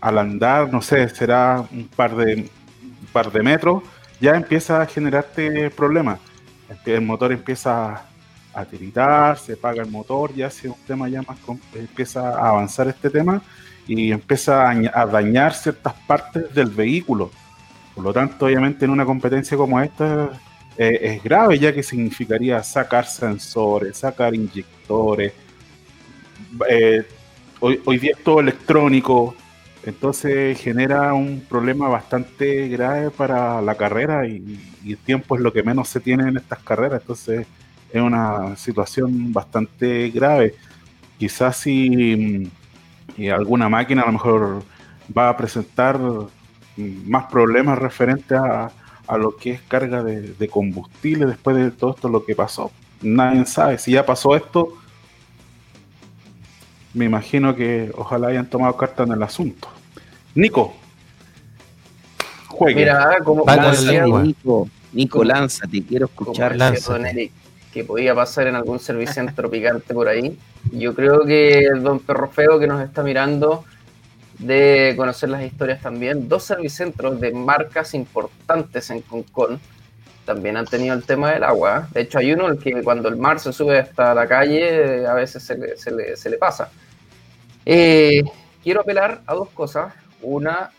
al 0.00 0.16
andar, 0.18 0.72
no 0.72 0.80
sé, 0.80 1.08
será 1.10 1.62
un 1.70 1.86
par 1.88 2.16
de 2.16 2.48
par 3.12 3.30
de 3.30 3.42
metros, 3.42 3.82
ya 4.20 4.34
empieza 4.34 4.80
a 4.80 4.86
generarte 4.86 5.68
problemas. 5.70 6.18
Empie- 6.70 6.94
El 6.94 7.02
motor 7.02 7.32
empieza 7.32 8.02
a 8.54 8.64
tiritar, 8.64 9.38
se 9.38 9.52
apaga 9.54 9.82
el 9.82 9.90
motor, 9.90 10.32
ya 10.34 10.46
es 10.46 10.64
un 10.64 10.74
tema 10.86 11.08
ya 11.08 11.22
más 11.22 11.36
empieza 11.74 12.30
a 12.30 12.48
avanzar 12.50 12.88
este 12.88 13.10
tema 13.10 13.42
y 13.86 14.10
empieza 14.12 14.70
a 14.70 15.06
dañar 15.06 15.52
ciertas 15.52 15.92
partes 16.06 16.52
del 16.54 16.70
vehículo. 16.70 17.30
Por 17.94 18.04
lo 18.04 18.12
tanto, 18.12 18.46
obviamente 18.46 18.84
en 18.84 18.90
una 18.92 19.04
competencia 19.04 19.56
como 19.56 19.80
esta 19.80 20.30
eh, 20.80 21.14
es 21.16 21.22
grave, 21.22 21.58
ya 21.58 21.74
que 21.74 21.82
significaría 21.82 22.62
sacar 22.62 23.04
sensores, 23.04 23.98
sacar 23.98 24.34
inyectores. 24.34 25.32
eh, 26.70 27.04
hoy, 27.60 27.98
día 27.98 28.12
es 28.16 28.24
todo 28.24 28.40
electrónico, 28.40 29.34
entonces 29.84 30.58
genera 30.58 31.12
un 31.12 31.40
problema 31.48 31.88
bastante 31.88 32.68
grave 32.68 33.10
para 33.10 33.60
la 33.60 33.74
carrera 33.74 34.26
y, 34.26 34.58
y 34.82 34.92
el 34.92 34.98
tiempo 34.98 35.36
es 35.36 35.42
lo 35.42 35.52
que 35.52 35.62
menos 35.62 35.88
se 35.88 36.00
tiene 36.00 36.28
en 36.28 36.38
estas 36.38 36.60
carreras, 36.60 37.02
entonces 37.02 37.46
es 37.92 38.02
una 38.02 38.56
situación 38.56 39.32
bastante 39.34 40.10
grave. 40.10 40.54
Quizás 41.18 41.58
si 41.58 42.40
mm, 42.46 42.50
y 43.18 43.28
alguna 43.28 43.68
máquina 43.68 44.02
a 44.02 44.06
lo 44.06 44.12
mejor 44.12 44.62
va 45.16 45.28
a 45.28 45.36
presentar 45.36 45.98
mm, 45.98 47.10
más 47.10 47.26
problemas 47.26 47.78
referentes 47.78 48.38
a, 48.38 48.72
a 49.10 49.18
lo 49.18 49.36
que 49.36 49.50
es 49.50 49.60
carga 49.62 50.04
de, 50.04 50.20
de 50.34 50.48
combustible 50.48 51.26
después 51.26 51.56
de 51.56 51.72
todo 51.72 51.90
esto 51.90 52.08
lo 52.08 52.24
que 52.24 52.36
pasó. 52.36 52.70
Nadie 53.02 53.44
sabe. 53.44 53.76
Si 53.76 53.90
ya 53.90 54.06
pasó 54.06 54.36
esto, 54.36 54.74
me 56.94 57.06
imagino 57.06 57.56
que 57.56 57.90
ojalá 57.96 58.28
hayan 58.28 58.48
tomado 58.48 58.76
carta 58.76 59.02
en 59.02 59.10
el 59.10 59.22
asunto. 59.24 59.68
Nico, 60.36 60.76
juegue. 62.46 62.82
Mira, 62.82 63.18
como, 63.24 63.44
decía. 63.44 64.04
Nico, 64.06 64.68
Nico, 64.92 65.24
lánzate, 65.24 65.82
quiero 65.82 66.06
escuchar. 66.06 66.56
lánzate. 66.56 67.32
Que 67.72 67.84
podía 67.84 68.14
pasar 68.14 68.46
en 68.46 68.54
algún 68.54 68.78
servicentro 68.78 69.50
picante 69.50 69.92
por 69.92 70.06
ahí. 70.06 70.38
Yo 70.70 70.94
creo 70.94 71.24
que 71.24 71.64
el 71.64 71.82
don 71.82 71.98
Perro 71.98 72.30
Feo 72.30 72.60
que 72.60 72.68
nos 72.68 72.80
está 72.80 73.02
mirando 73.02 73.64
de 74.40 74.94
conocer 74.96 75.28
las 75.30 75.42
historias 75.44 75.80
también. 75.82 76.28
Dos 76.28 76.44
servicentros 76.44 77.20
de 77.20 77.32
marcas 77.32 77.94
importantes 77.94 78.90
en 78.90 79.02
Concón 79.02 79.60
también 80.24 80.56
han 80.56 80.66
tenido 80.66 80.94
el 80.94 81.04
tema 81.04 81.32
del 81.32 81.44
agua. 81.44 81.88
De 81.92 82.02
hecho, 82.02 82.18
hay 82.18 82.32
uno 82.32 82.48
el 82.48 82.58
que 82.58 82.82
cuando 82.82 83.08
el 83.08 83.16
mar 83.16 83.40
se 83.40 83.52
sube 83.52 83.78
hasta 83.78 84.14
la 84.14 84.26
calle, 84.28 85.06
a 85.06 85.14
veces 85.14 85.42
se 85.42 85.56
le, 85.58 85.76
se 85.76 85.90
le- 85.90 86.16
se 86.16 86.30
le 86.30 86.38
pasa. 86.38 86.70
Eh, 87.66 88.22
quiero 88.62 88.80
apelar 88.82 89.20
a 89.26 89.34
dos 89.34 89.48
cosas. 89.50 89.94
Una, 90.22 90.70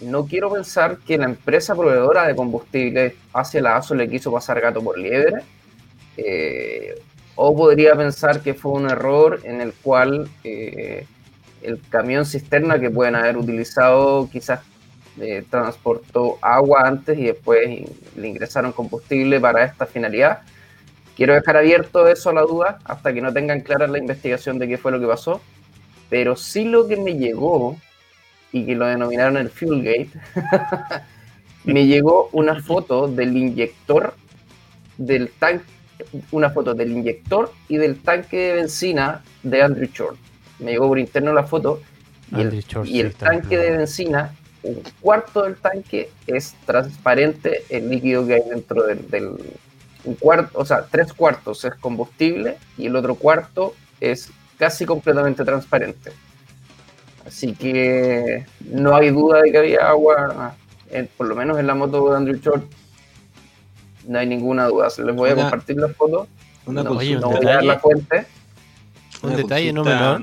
no 0.00 0.26
quiero 0.26 0.50
pensar 0.52 0.98
que 0.98 1.18
la 1.18 1.26
empresa 1.26 1.74
proveedora 1.74 2.26
de 2.26 2.36
combustible 2.36 3.16
hacia 3.32 3.62
la 3.62 3.76
ASO 3.76 3.94
le 3.94 4.08
quiso 4.08 4.32
pasar 4.32 4.60
gato 4.60 4.82
por 4.82 4.98
liebre. 4.98 5.42
Eh, 6.16 6.94
o 7.36 7.56
podría 7.56 7.96
pensar 7.96 8.40
que 8.42 8.54
fue 8.54 8.72
un 8.72 8.88
error 8.90 9.40
en 9.44 9.60
el 9.60 9.72
cual 9.74 10.28
eh, 10.44 11.06
el 11.64 11.80
camión 11.88 12.24
cisterna 12.24 12.78
que 12.78 12.90
pueden 12.90 13.14
haber 13.14 13.36
utilizado 13.36 14.28
quizás 14.30 14.60
eh, 15.20 15.44
transportó 15.48 16.38
agua 16.42 16.82
antes 16.86 17.18
y 17.18 17.24
después 17.24 17.60
le 18.16 18.28
ingresaron 18.28 18.72
combustible 18.72 19.40
para 19.40 19.64
esta 19.64 19.86
finalidad. 19.86 20.40
Quiero 21.16 21.34
dejar 21.34 21.56
abierto 21.56 22.08
eso 22.08 22.30
a 22.30 22.32
la 22.32 22.42
duda 22.42 22.78
hasta 22.84 23.12
que 23.12 23.20
no 23.20 23.32
tengan 23.32 23.60
clara 23.60 23.86
la 23.86 23.98
investigación 23.98 24.58
de 24.58 24.66
qué 24.66 24.78
fue 24.78 24.90
lo 24.90 25.00
que 25.00 25.06
pasó. 25.06 25.40
Pero 26.10 26.36
sí 26.36 26.64
lo 26.64 26.86
que 26.86 26.96
me 26.96 27.16
llegó, 27.16 27.76
y 28.54 28.64
que 28.64 28.74
lo 28.74 28.86
denominaron 28.86 29.36
el 29.36 29.50
Fuelgate, 29.50 30.10
me 31.64 31.86
llegó 31.86 32.28
una 32.32 32.60
foto 32.62 33.08
del 33.08 33.36
inyector 33.36 34.14
del 34.96 35.30
tanque, 35.30 35.64
una 36.30 36.50
foto 36.50 36.74
del 36.74 36.92
inyector 36.92 37.52
y 37.68 37.78
del 37.78 38.00
tanque 38.00 38.36
de 38.36 38.52
benzina 38.54 39.22
de 39.42 39.62
Andrew 39.62 39.88
Short. 39.92 40.18
Me 40.58 40.72
llegó 40.72 40.88
por 40.88 40.98
interno 40.98 41.32
la 41.32 41.44
foto 41.44 41.80
y 42.30 42.40
Andrew 42.40 42.40
el, 42.40 42.48
y 42.88 43.00
tanque 43.26 43.58
de 43.58 43.70
benzina, 43.76 44.34
un 44.62 44.82
cuarto 45.00 45.42
del 45.42 45.56
tanque 45.56 46.10
es 46.26 46.54
transparente 46.64 47.64
el 47.68 47.90
líquido 47.90 48.26
que 48.26 48.34
hay 48.34 48.42
dentro 48.48 48.82
del, 48.84 49.08
del- 49.10 49.36
un 50.04 50.14
cuarto, 50.16 50.58
o 50.58 50.64
sea, 50.64 50.84
tres 50.90 51.12
cuartos 51.14 51.64
es 51.64 51.74
combustible 51.76 52.56
y 52.76 52.86
el 52.86 52.96
otro 52.96 53.14
cuarto 53.14 53.74
es 54.00 54.30
casi 54.58 54.84
completamente 54.84 55.44
transparente. 55.44 56.12
Así 57.26 57.54
que 57.54 58.44
no 58.70 58.94
hay 58.94 59.10
duda 59.10 59.40
de 59.42 59.50
que 59.50 59.58
había 59.58 59.88
agua, 59.88 60.54
en- 60.90 61.08
por 61.16 61.26
lo 61.26 61.34
menos 61.34 61.58
en 61.58 61.66
la 61.66 61.74
moto 61.74 62.10
de 62.10 62.16
Andrew 62.18 62.36
Short. 62.38 62.64
No 64.06 64.18
hay 64.18 64.26
ninguna 64.26 64.66
duda. 64.66 64.90
Se 64.90 65.02
les 65.02 65.14
voy 65.16 65.30
a 65.30 65.34
compartir 65.42 65.76
las 65.78 65.96
fotos. 65.96 66.28
Una 66.66 66.82
no, 67.20 67.28
voy 67.30 67.46
a 67.46 67.54
dar 67.54 67.64
la 67.64 67.78
fuente. 67.78 68.26
Un 69.22 69.28
una 69.30 69.36
detalle 69.38 69.72
no 69.72 69.84
menor. 69.84 70.20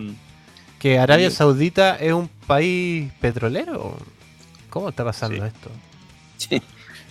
Que 0.81 0.97
Arabia 0.97 1.29
Sí. 1.29 1.35
Saudita 1.35 1.95
es 1.97 2.11
un 2.11 2.27
país 2.47 3.11
petrolero. 3.21 3.95
¿Cómo 4.71 4.89
está 4.89 5.03
pasando 5.05 5.37
Sí. 5.37 5.43
esto? 5.47 5.69
Sí. 6.37 6.61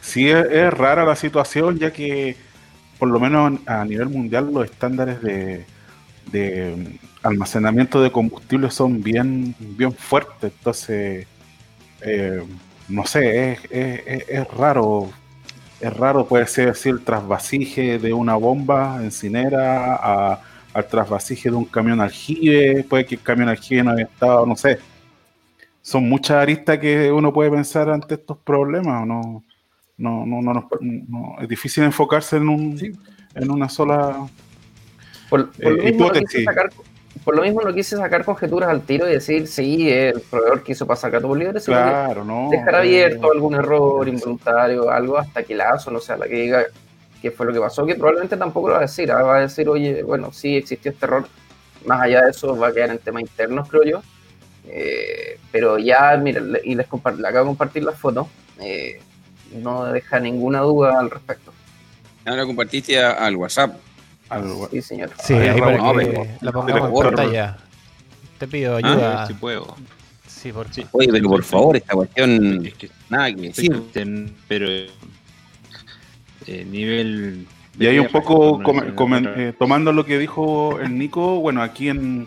Sí, 0.00 0.28
es, 0.28 0.44
es 0.50 0.74
rara 0.74 1.04
la 1.04 1.14
situación, 1.14 1.78
ya 1.78 1.92
que 1.92 2.34
por 2.98 3.08
lo 3.08 3.20
menos 3.20 3.60
a 3.66 3.84
nivel 3.84 4.08
mundial 4.08 4.50
los 4.52 4.64
estándares 4.64 5.22
de, 5.22 5.64
de 6.32 6.98
almacenamiento 7.22 8.02
de 8.02 8.10
combustible 8.10 8.72
son 8.72 9.02
bien, 9.04 9.54
bien 9.60 9.92
fuertes. 9.92 10.52
Entonces, 10.58 11.26
eh, 12.00 12.42
no 12.88 13.06
sé, 13.06 13.52
es, 13.52 13.60
es- 13.70 14.02
es- 14.06 14.28
es 14.28 14.48
raro. 14.48 15.10
Es 15.80 15.94
raro, 15.96 16.26
puede 16.26 16.46
ser 16.48 16.70
así 16.70 16.88
el 16.88 17.02
trasvasije 17.02 17.98
de 18.00 18.12
una 18.12 18.34
bomba 18.34 18.98
encinera 19.02 19.94
a, 19.94 20.40
al 20.72 20.86
trasvasije 20.86 21.50
de 21.50 21.56
un 21.56 21.64
camión 21.64 22.00
aljibe, 22.00 22.84
puede 22.88 23.04
que 23.04 23.16
el 23.16 23.22
camión 23.22 23.48
aljibe 23.48 23.82
no 23.82 23.90
haya 23.92 24.04
estado, 24.04 24.46
no 24.46 24.56
sé. 24.56 24.78
Son 25.82 26.08
muchas 26.08 26.36
aristas 26.36 26.78
que 26.78 27.10
uno 27.10 27.32
puede 27.32 27.50
pensar 27.50 27.88
ante 27.90 28.14
estos 28.14 28.36
problemas, 28.38 29.02
¿o 29.02 29.06
no? 29.06 29.44
No, 29.96 30.24
no, 30.24 30.40
no, 30.40 30.54
no, 30.54 30.68
no- 30.80 31.36
es 31.40 31.48
difícil 31.48 31.84
enfocarse 31.84 32.36
en 32.36 32.48
un 32.48 32.78
en 33.34 33.50
una 33.50 33.68
sola 33.68 34.26
Por, 35.28 35.50
por 35.52 35.72
Eh, 35.72 35.76
lo 35.76 35.82
mismo 35.84 35.98
no 36.00 36.04
hipótesis. 36.06 36.28
quise 36.30 36.44
sacar, 36.44 36.70
por 37.24 37.36
lo 37.36 37.42
mismo 37.42 37.60
no 37.62 37.72
quise 37.74 37.96
sacar 37.96 38.24
conjeturas 38.24 38.70
al 38.70 38.82
tiro 38.82 39.08
y 39.08 39.12
decir, 39.12 39.46
sí, 39.46 39.90
el 39.90 40.20
proveedor 40.20 40.62
quiso 40.62 40.86
pasar 40.86 41.10
gato 41.10 41.28
por 41.28 41.38
libre, 41.38 41.60
claro, 41.60 42.24
¿no? 42.24 42.48
dejar 42.50 42.74
Eh, 42.74 42.78
abierto 42.78 43.30
algún 43.30 43.54
error 43.54 44.08
involuntario, 44.08 44.90
algo 44.90 45.18
hasta 45.18 45.42
que 45.42 45.54
la 45.54 45.70
ASO 45.70 45.90
no 45.90 46.00
sea 46.00 46.16
la 46.16 46.26
que 46.26 46.34
diga 46.36 46.64
qué 47.20 47.30
fue 47.30 47.46
lo 47.46 47.52
que 47.52 47.60
pasó, 47.60 47.84
que 47.86 47.94
probablemente 47.94 48.36
tampoco 48.36 48.68
lo 48.68 48.74
va 48.74 48.78
a 48.80 48.82
decir, 48.82 49.10
¿ah? 49.12 49.22
va 49.22 49.36
a 49.36 49.40
decir, 49.40 49.68
oye, 49.68 50.02
bueno, 50.02 50.32
sí 50.32 50.56
existió 50.56 50.90
este 50.92 51.06
error, 51.06 51.26
más 51.86 52.00
allá 52.02 52.22
de 52.24 52.30
eso 52.30 52.56
va 52.56 52.68
a 52.68 52.72
quedar 52.72 52.90
en 52.90 52.98
temas 52.98 53.22
internos, 53.22 53.68
creo 53.68 53.84
yo. 53.84 54.02
Eh, 54.66 55.38
pero 55.50 55.78
ya, 55.78 56.16
mira, 56.16 56.42
y 56.64 56.74
les 56.74 56.86
acabo 56.86 57.10
de 57.10 57.44
compartir 57.44 57.82
las 57.84 57.98
fotos, 57.98 58.26
eh, 58.60 59.00
no 59.52 59.86
deja 59.86 60.20
ninguna 60.20 60.60
duda 60.60 60.98
al 61.00 61.10
respecto. 61.10 61.52
Ahora 62.24 62.44
compartiste 62.46 63.02
a- 63.02 63.12
al 63.12 63.36
WhatsApp. 63.36 63.76
Sí, 64.70 64.80
señor. 64.82 65.10
Sí, 65.22 65.34
ahí 65.34 65.58
para 65.60 65.76
no, 65.76 65.92
que 65.96 66.06
pero- 66.06 66.26
la 66.40 66.52
pongamos 66.52 66.88
en 66.90 67.02
pantalla. 67.16 67.56
Te 68.38 68.46
pido 68.46 68.74
a 68.74 68.78
ayuda. 68.78 69.26
si 69.26 69.34
puedo. 69.34 69.74
Sí, 70.26 70.52
por 70.52 70.72
Sí. 70.72 70.86
Oye, 70.92 71.08
pero 71.10 71.28
por 71.28 71.42
favor, 71.42 71.76
esta 71.76 71.94
cuestión, 71.94 72.64
Es 72.64 72.74
que 72.74 72.90
nada 73.10 73.34
que 73.34 73.40
decir. 73.42 73.82
pero 74.48 74.66
eh, 76.46 76.64
nivel 76.64 77.46
Y 77.78 77.86
ahí 77.86 77.98
un 77.98 78.08
poco 78.08 78.60
eh, 79.36 79.52
tomando 79.58 79.92
lo 79.92 80.04
que 80.04 80.18
dijo 80.18 80.78
el 80.80 80.96
Nico, 80.98 81.40
bueno, 81.40 81.62
aquí 81.62 81.88
en, 81.88 82.26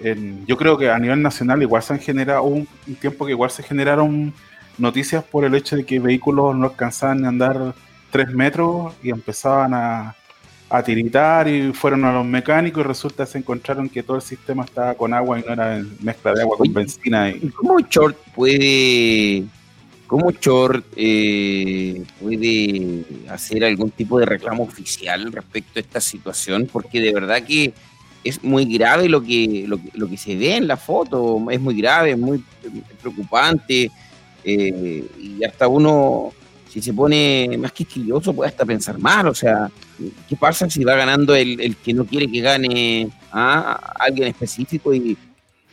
en- 0.00 0.44
yo 0.46 0.56
creo 0.56 0.78
que 0.78 0.90
a 0.90 0.98
nivel 0.98 1.20
nacional 1.22 1.60
igual 1.62 1.82
se 1.82 1.92
han 1.94 1.98
generado 2.00 2.42
hubo 2.44 2.56
un, 2.56 2.68
un 2.86 2.94
tiempo 2.96 3.26
que 3.26 3.32
igual 3.32 3.50
se 3.50 3.62
generaron 3.62 4.32
noticias 4.78 5.22
por 5.24 5.44
el 5.44 5.54
hecho 5.54 5.76
de 5.76 5.84
que 5.84 5.98
vehículos 5.98 6.56
no 6.56 6.66
alcanzaban 6.66 7.24
a 7.24 7.28
andar 7.28 7.74
tres 8.10 8.28
metros 8.32 8.94
y 9.02 9.10
empezaban 9.10 9.74
a, 9.74 10.14
a 10.70 10.82
tiritar 10.82 11.46
y 11.48 11.72
fueron 11.72 12.04
a 12.04 12.12
los 12.12 12.24
mecánicos 12.24 12.82
y 12.82 12.86
resulta 12.86 13.24
que 13.24 13.30
se 13.32 13.38
encontraron 13.38 13.88
que 13.88 14.02
todo 14.02 14.16
el 14.16 14.22
sistema 14.22 14.64
estaba 14.64 14.94
con 14.94 15.12
agua 15.12 15.38
y 15.38 15.42
no 15.42 15.52
era 15.52 15.82
mezcla 16.00 16.32
de 16.32 16.42
agua 16.42 16.56
con 16.56 16.72
benzina 16.72 17.28
y 17.28 17.38
¿Y 17.42 17.48
cómo 17.50 17.78
Short 17.80 18.16
puede, 18.34 19.44
cómo 20.10 20.32
Short 20.32 20.84
eh, 20.96 22.02
puede 22.20 23.04
hacer 23.28 23.62
algún 23.62 23.92
tipo 23.92 24.18
de 24.18 24.26
reclamo 24.26 24.64
oficial 24.64 25.30
respecto 25.32 25.78
a 25.78 25.82
esta 25.82 26.00
situación? 26.00 26.68
Porque 26.70 27.00
de 27.00 27.14
verdad 27.14 27.44
que 27.44 27.72
es 28.24 28.42
muy 28.42 28.64
grave 28.64 29.08
lo 29.08 29.22
que, 29.22 29.68
lo 29.68 30.08
que, 30.08 30.16
se 30.16 30.34
ve 30.34 30.56
en 30.56 30.66
la 30.66 30.76
foto, 30.76 31.40
es 31.48 31.60
muy 31.60 31.80
grave, 31.80 32.10
es 32.10 32.18
muy 32.18 32.44
preocupante, 33.00 33.88
eh, 34.42 35.04
y 35.16 35.44
hasta 35.44 35.68
uno, 35.68 36.32
si 36.68 36.82
se 36.82 36.92
pone 36.92 37.56
más 37.56 37.70
quisquilloso, 37.70 38.34
puede 38.34 38.50
hasta 38.50 38.64
pensar 38.64 38.98
mal, 38.98 39.28
o 39.28 39.34
sea, 39.34 39.70
¿qué 40.28 40.34
pasa 40.34 40.68
si 40.68 40.82
va 40.82 40.96
ganando 40.96 41.36
el, 41.36 41.60
el 41.60 41.76
que 41.76 41.94
no 41.94 42.04
quiere 42.04 42.28
que 42.28 42.40
gane 42.40 43.08
a 43.30 43.74
alguien 44.00 44.26
específico 44.26 44.92
y 44.92 45.16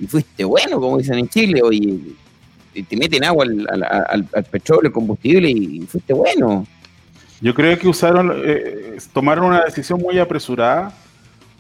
fuiste 0.08 0.44
bueno, 0.44 0.80
como 0.80 1.00
dicen 1.00 1.18
en 1.18 1.28
Chile, 1.28 1.60
oye, 1.64 1.98
te- 2.78 2.84
te 2.84 2.98
meten 2.98 3.24
agua 3.24 3.46
al, 3.46 3.68
al, 3.70 3.84
al- 3.84 4.30
al 4.34 4.44
petróleo, 4.46 4.92
combustible 4.92 5.50
y 5.50 5.82
fuiste 5.82 6.14
bueno. 6.14 6.66
Yo 7.42 7.54
creo 7.54 7.78
que 7.78 7.88
usaron, 7.88 8.32
eh, 8.44 8.98
tomaron 9.14 9.46
una 9.46 9.64
decisión 9.66 10.02
muy 10.02 10.18
apresurada. 10.20 10.94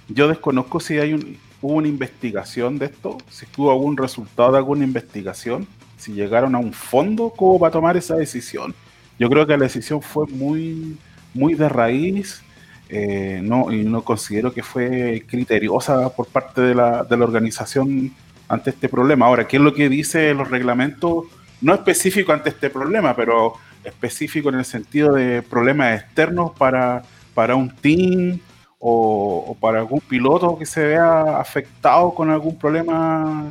Yo 0.07 0.27
desconozco 0.27 0.79
si 0.79 0.97
hay 0.97 1.13
un, 1.13 1.37
hubo 1.61 1.73
una 1.73 1.87
investigación 1.87 2.79
de 2.79 2.87
esto, 2.87 3.17
si 3.29 3.45
tuvo 3.45 3.71
algún 3.71 3.95
resultado 3.97 4.51
de 4.51 4.57
alguna 4.57 4.83
investigación, 4.83 5.67
si 5.97 6.13
llegaron 6.13 6.55
a 6.55 6.59
un 6.59 6.73
fondo 6.73 7.29
como 7.29 7.59
para 7.59 7.71
tomar 7.71 7.97
esa 7.97 8.15
decisión. 8.15 8.73
Yo 9.19 9.29
creo 9.29 9.45
que 9.45 9.57
la 9.57 9.63
decisión 9.65 10.01
fue 10.01 10.25
muy, 10.27 10.97
muy 11.33 11.53
de 11.55 11.69
raíz, 11.69 12.41
eh, 12.89 13.41
no, 13.43 13.71
y 13.71 13.83
no 13.83 14.01
considero 14.03 14.53
que 14.53 14.63
fue 14.63 15.23
criteriosa 15.27 16.09
por 16.09 16.27
parte 16.27 16.61
de 16.61 16.73
la, 16.73 17.03
de 17.03 17.17
la 17.17 17.25
organización 17.25 18.13
ante 18.47 18.69
este 18.71 18.89
problema. 18.89 19.25
Ahora, 19.25 19.47
¿qué 19.47 19.57
es 19.57 19.63
lo 19.63 19.73
que 19.73 19.89
dice 19.89 20.33
los 20.33 20.49
reglamentos? 20.49 21.25
No 21.61 21.73
específico 21.73 22.31
ante 22.33 22.49
este 22.49 22.69
problema, 22.69 23.15
pero 23.15 23.53
específico 23.83 24.49
en 24.49 24.55
el 24.55 24.65
sentido 24.65 25.13
de 25.13 25.41
problemas 25.41 26.01
externos 26.01 26.51
para, 26.57 27.01
para 27.33 27.55
un 27.55 27.69
team 27.75 28.39
o, 28.79 29.45
o 29.47 29.55
para 29.55 29.79
algún 29.79 30.01
piloto 30.01 30.57
que 30.57 30.65
se 30.65 30.85
vea 30.85 31.39
afectado 31.39 32.13
con 32.13 32.29
algún 32.29 32.57
problema 32.57 33.45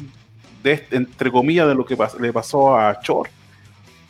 de 0.63 0.87
entre 0.91 1.31
comillas 1.31 1.67
de 1.69 1.75
lo 1.75 1.85
que 1.85 1.97
pas- 1.97 2.19
le 2.19 2.33
pasó 2.33 2.77
a 2.79 3.01
Chor. 3.01 3.29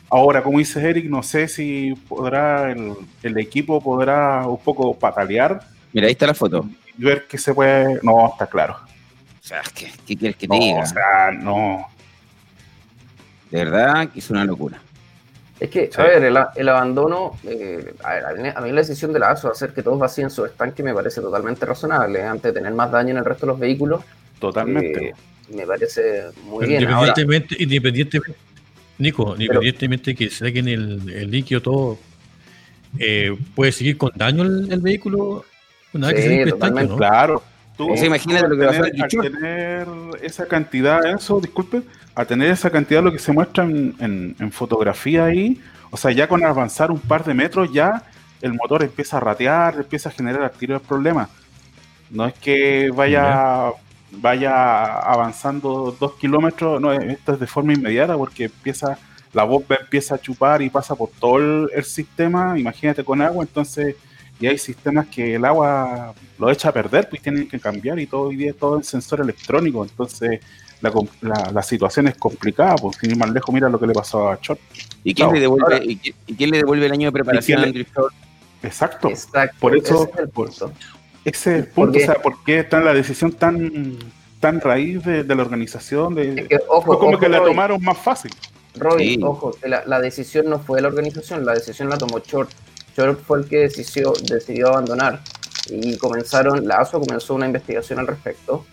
Ahora, 0.08 0.42
como 0.42 0.58
dice 0.58 0.88
Eric, 0.88 1.06
no 1.06 1.22
sé 1.22 1.48
si 1.48 1.94
podrá 2.08 2.70
el, 2.70 2.92
el 3.22 3.38
equipo 3.38 3.80
podrá 3.80 4.46
un 4.46 4.58
poco 4.58 4.96
patalear 4.96 5.60
Mira, 5.92 6.06
ahí 6.06 6.12
está 6.12 6.26
la 6.26 6.34
foto. 6.34 6.66
y 6.98 7.04
ver 7.04 7.26
qué 7.28 7.38
se 7.38 7.52
puede. 7.54 7.98
No, 8.02 8.28
está 8.28 8.46
claro. 8.46 8.76
O 9.46 9.48
sea, 9.48 9.62
¿qué, 9.76 9.92
qué 10.04 10.16
quieres 10.16 10.36
que 10.36 10.48
te 10.48 10.54
No, 10.58 10.60
diga? 10.60 10.80
o 10.80 10.86
sea, 10.86 11.30
no. 11.30 11.86
De 13.48 13.58
verdad 13.64 14.08
que 14.08 14.18
es 14.18 14.28
una 14.28 14.44
locura. 14.44 14.82
Es 15.60 15.70
que, 15.70 15.86
Sí. 15.86 16.00
a 16.00 16.02
ver, 16.02 16.24
el, 16.24 16.36
el 16.56 16.68
abandono, 16.68 17.38
eh, 17.44 17.94
a, 18.02 18.14
ver, 18.14 18.24
a 18.26 18.34
mí- 18.34 18.48
a 18.56 18.60
mí 18.60 18.72
la 18.72 18.80
decisión 18.80 19.12
de 19.12 19.20
la 19.20 19.30
ASO 19.30 19.46
de 19.46 19.52
hacer 19.52 19.72
que 19.72 19.84
todos 19.84 20.00
vacíen 20.00 20.30
su 20.30 20.44
estanque 20.44 20.82
me 20.82 20.92
parece 20.92 21.20
totalmente 21.20 21.64
razonable, 21.64 22.18
¿eh? 22.18 22.24
antes 22.24 22.52
de 22.52 22.60
tener 22.60 22.74
más 22.74 22.90
daño 22.90 23.10
en 23.10 23.18
el 23.18 23.24
resto 23.24 23.46
de 23.46 23.52
los 23.52 23.60
vehículos. 23.60 24.02
Totalmente. 24.40 25.10
Eh, 25.10 25.14
me 25.54 25.64
parece 25.64 26.24
muy 26.42 26.66
bien. 26.66 26.84
Ahora, 26.88 27.14
Independientemente, 27.16 27.62
independientemente, 27.62 28.34
Nico, 28.98 29.32
independientemente 29.38 30.14
que 30.16 30.28
saquen 30.28 30.66
el, 30.66 31.08
el 31.08 31.30
líquido 31.30 31.62
todo, 31.62 31.98
eh, 32.98 33.34
¿puede 33.54 33.70
seguir 33.70 33.96
con 33.96 34.10
daño 34.16 34.42
el, 34.42 34.72
el 34.72 34.80
vehículo 34.80 35.44
una 35.94 36.08
vez 36.08 36.16
que 36.16 36.22
Sí, 36.22 36.28
se 36.28 36.34
limpie 36.46 36.82
el 36.82 36.88
no? 36.88 36.96
Claro. 36.96 37.42
Tú, 37.76 37.92
O 37.92 37.96
sea, 37.96 38.06
imagínate 38.06 38.48
lo 38.48 38.56
que 38.58 38.64
va 38.64 38.72
a 38.72 39.12
tener, 39.18 39.86
esa 40.22 40.46
cantidad, 40.46 41.04
eso, 41.14 41.40
disculpe, 41.40 41.82
a 42.14 42.24
tener 42.24 42.50
esa 42.50 42.70
cantidad, 42.70 43.02
lo 43.02 43.12
que 43.12 43.18
se 43.18 43.32
muestra 43.32 43.64
en, 43.64 43.94
en- 43.98 44.36
en 44.38 44.52
fotografía 44.52 45.26
ahí, 45.26 45.60
o 45.90 45.96
sea, 45.96 46.10
ya 46.12 46.26
con 46.28 46.44
avanzar 46.44 46.90
un 46.90 47.00
par 47.00 47.24
de 47.24 47.34
metros, 47.34 47.70
ya 47.72 48.02
el 48.40 48.54
motor 48.54 48.82
empieza 48.82 49.18
a 49.18 49.20
ratear, 49.20 49.76
empieza 49.76 50.08
a 50.08 50.12
generar 50.12 50.42
al 50.42 50.52
tiro 50.52 50.74
el 50.76 50.80
problema. 50.80 51.28
No 52.10 52.26
es 52.26 52.34
que 52.34 52.90
vaya, 52.94 53.72
vaya 54.10 54.98
avanzando 55.00 55.96
dos 55.98 56.14
kilómetros, 56.16 56.80
no, 56.80 56.92
esto 56.92 57.32
es 57.34 57.40
de 57.40 57.46
forma 57.46 57.74
inmediata 57.74 58.16
porque 58.16 58.44
empieza, 58.44 58.98
la 59.32 59.44
bomba 59.44 59.76
empieza 59.80 60.14
a 60.16 60.18
chupar 60.20 60.62
y 60.62 60.70
pasa 60.70 60.94
por 60.94 61.10
todo 61.20 61.38
el, 61.38 61.70
el 61.74 61.84
sistema, 61.84 62.58
imagínate 62.58 63.04
con 63.04 63.20
agua, 63.22 63.44
entonces 63.44 63.96
y 64.40 64.46
hay 64.46 64.58
sistemas 64.58 65.06
que 65.06 65.34
el 65.34 65.44
agua 65.44 66.14
lo 66.38 66.50
echa 66.50 66.68
a 66.68 66.72
perder, 66.72 67.08
pues 67.08 67.22
tienen 67.22 67.48
que 67.48 67.58
cambiar 67.58 67.98
y 67.98 68.06
todo 68.06 68.22
hoy 68.28 68.36
día 68.36 68.50
es 68.50 68.56
todo 68.58 68.76
en 68.76 68.84
sensor 68.84 69.20
electrónico, 69.20 69.82
entonces 69.84 70.40
la, 70.82 70.92
la, 71.22 71.50
la 71.52 71.62
situación 71.62 72.08
es 72.08 72.16
complicada, 72.16 72.76
pues 72.76 72.96
sin 73.00 73.10
ir 73.12 73.16
más 73.16 73.30
lejos, 73.30 73.54
mira 73.54 73.68
lo 73.68 73.78
que 73.80 73.86
le 73.86 73.94
pasó 73.94 74.28
a 74.28 74.38
Short. 74.42 74.60
¿Y 75.02 75.14
quién, 75.14 75.32
le 75.32 75.40
devuelve, 75.40 75.64
ahora- 75.74 75.84
y, 75.84 75.96
quién, 75.96 76.14
y 76.26 76.34
quién 76.34 76.50
le 76.50 76.58
devuelve 76.58 76.86
el 76.86 76.92
año 76.92 77.08
de 77.08 77.12
preparación 77.12 77.60
¿Y 77.60 77.62
a 77.62 77.66
Andrew 77.66 77.84
Short? 77.94 78.14
Exacto, 78.62 79.08
Exacto, 79.08 79.56
por 79.60 79.76
eso- 79.76 80.02
ese 80.04 80.12
es 80.12 80.18
el 80.18 80.28
por- 80.28 80.48
punto. 80.50 80.72
ese 81.24 81.50
es 81.56 81.64
el 81.64 81.66
punto, 81.68 81.98
o 81.98 82.00
sea, 82.02 82.14
¿por 82.16 82.44
qué 82.44 82.58
está 82.60 82.80
la 82.80 82.92
decisión 82.92 83.32
tan 83.32 83.96
tan 84.40 84.60
raíz 84.60 85.02
de, 85.02 85.24
de 85.24 85.34
la 85.34 85.42
organización? 85.42 86.14
De, 86.14 86.40
Es 86.42 86.48
que, 86.48 86.58
ojo, 86.68 86.82
fue 86.82 86.98
como 86.98 87.12
ojo, 87.12 87.20
que 87.20 87.28
la 87.30 87.42
tomaron 87.42 87.82
más 87.82 87.96
fácil. 87.96 88.30
Robin, 88.76 89.18
Sí. 89.20 89.20
ojo, 89.24 89.52
la, 89.64 89.82
la 89.86 89.98
decisión 90.00 90.50
no 90.50 90.58
fue 90.58 90.76
de 90.76 90.82
la 90.82 90.88
organización, 90.88 91.46
la 91.46 91.54
decisión 91.54 91.88
la 91.88 91.96
tomó 91.96 92.18
Short. 92.18 92.50
Short 92.96 93.20
fue 93.20 93.40
el 93.40 93.48
que 93.48 93.58
decidió, 93.58 94.68
abandonar 94.68 95.20
y 95.68 95.98
comenzaron, 95.98 96.66
la 96.66 96.76
ASO 96.76 97.00
comenzó 97.00 97.34
una 97.34 97.46
investigación 97.46 97.98
al 97.98 98.06
respecto. 98.06 98.64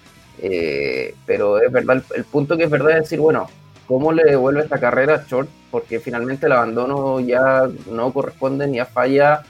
eh, 0.42 1.14
pero 1.26 1.60
es 1.62 1.72
verdad, 1.72 2.04
el, 2.16 2.24
punto 2.24 2.58
que 2.58 2.64
es 2.64 2.70
verdad 2.70 2.92
es 2.92 3.04
decir, 3.04 3.20
bueno, 3.20 3.48
¿cómo 3.86 4.12
le 4.12 4.24
devuelve 4.24 4.62
esta 4.62 4.80
carrera 4.80 5.16
a 5.16 5.28
Short? 5.28 5.50
Porque 5.72 6.00
finalmente 6.00 6.46
el 6.46 6.54
abandono 6.54 7.20
ya 7.20 7.70
no 7.92 8.14
corresponde 8.14 8.68
ni 8.68 8.80
a 8.80 8.86
falla 8.86 9.44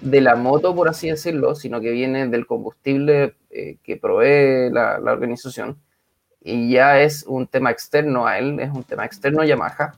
de 0.00 0.20
la 0.20 0.36
moto, 0.36 0.74
por 0.74 0.88
así 0.88 1.08
decirlo, 1.10 1.54
sino 1.54 1.80
que 1.80 1.90
viene 1.90 2.28
del 2.28 2.46
combustible 2.46 3.34
eh, 3.50 3.78
que 3.82 3.96
provee 3.96 4.70
la, 4.72 4.98
la 4.98 5.12
organización. 5.12 5.78
Y 6.42 6.70
ya 6.70 7.00
es 7.00 7.24
un 7.26 7.46
tema 7.46 7.70
externo 7.70 8.26
a 8.26 8.38
él, 8.38 8.60
es 8.60 8.70
un 8.70 8.84
tema 8.84 9.04
externo 9.06 9.42
a 9.42 9.46
Yamaha, 9.46 9.94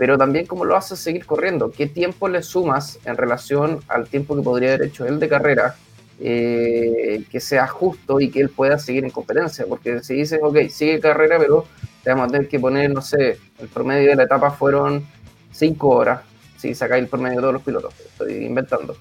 pero 0.00 0.16
también 0.16 0.46
cómo 0.46 0.64
lo 0.64 0.76
haces 0.76 0.98
seguir 0.98 1.26
corriendo, 1.26 1.70
qué 1.70 1.86
tiempo 1.86 2.26
le 2.26 2.42
sumas 2.42 2.98
en 3.04 3.18
relación 3.18 3.80
al 3.86 4.06
tiempo 4.08 4.34
que 4.34 4.40
podría 4.40 4.70
haber 4.72 4.86
hecho 4.86 5.04
él 5.04 5.20
de 5.20 5.28
carrera, 5.28 5.74
eh, 6.18 7.22
que 7.30 7.38
sea 7.38 7.66
justo 7.66 8.18
y 8.18 8.30
que 8.30 8.40
él 8.40 8.48
pueda 8.48 8.78
seguir 8.78 9.04
en 9.04 9.10
competencia, 9.10 9.66
porque 9.68 10.02
si 10.02 10.14
dices, 10.14 10.40
ok, 10.42 10.56
sigue 10.70 11.00
carrera, 11.00 11.36
pero 11.38 11.66
te 12.02 12.08
vamos 12.10 12.28
a 12.28 12.32
tener 12.32 12.48
que 12.48 12.58
poner, 12.58 12.90
no 12.90 13.02
sé, 13.02 13.36
el 13.58 13.68
promedio 13.68 14.08
de 14.08 14.16
la 14.16 14.22
etapa 14.22 14.50
fueron 14.50 15.04
5 15.52 15.88
horas, 15.90 16.20
si 16.56 16.74
sacáis 16.74 17.02
el 17.04 17.08
promedio 17.10 17.36
de 17.36 17.40
todos 17.42 17.52
los 17.54 17.62
pilotos, 17.62 17.92
estoy 18.00 18.44
inventando. 18.46 18.96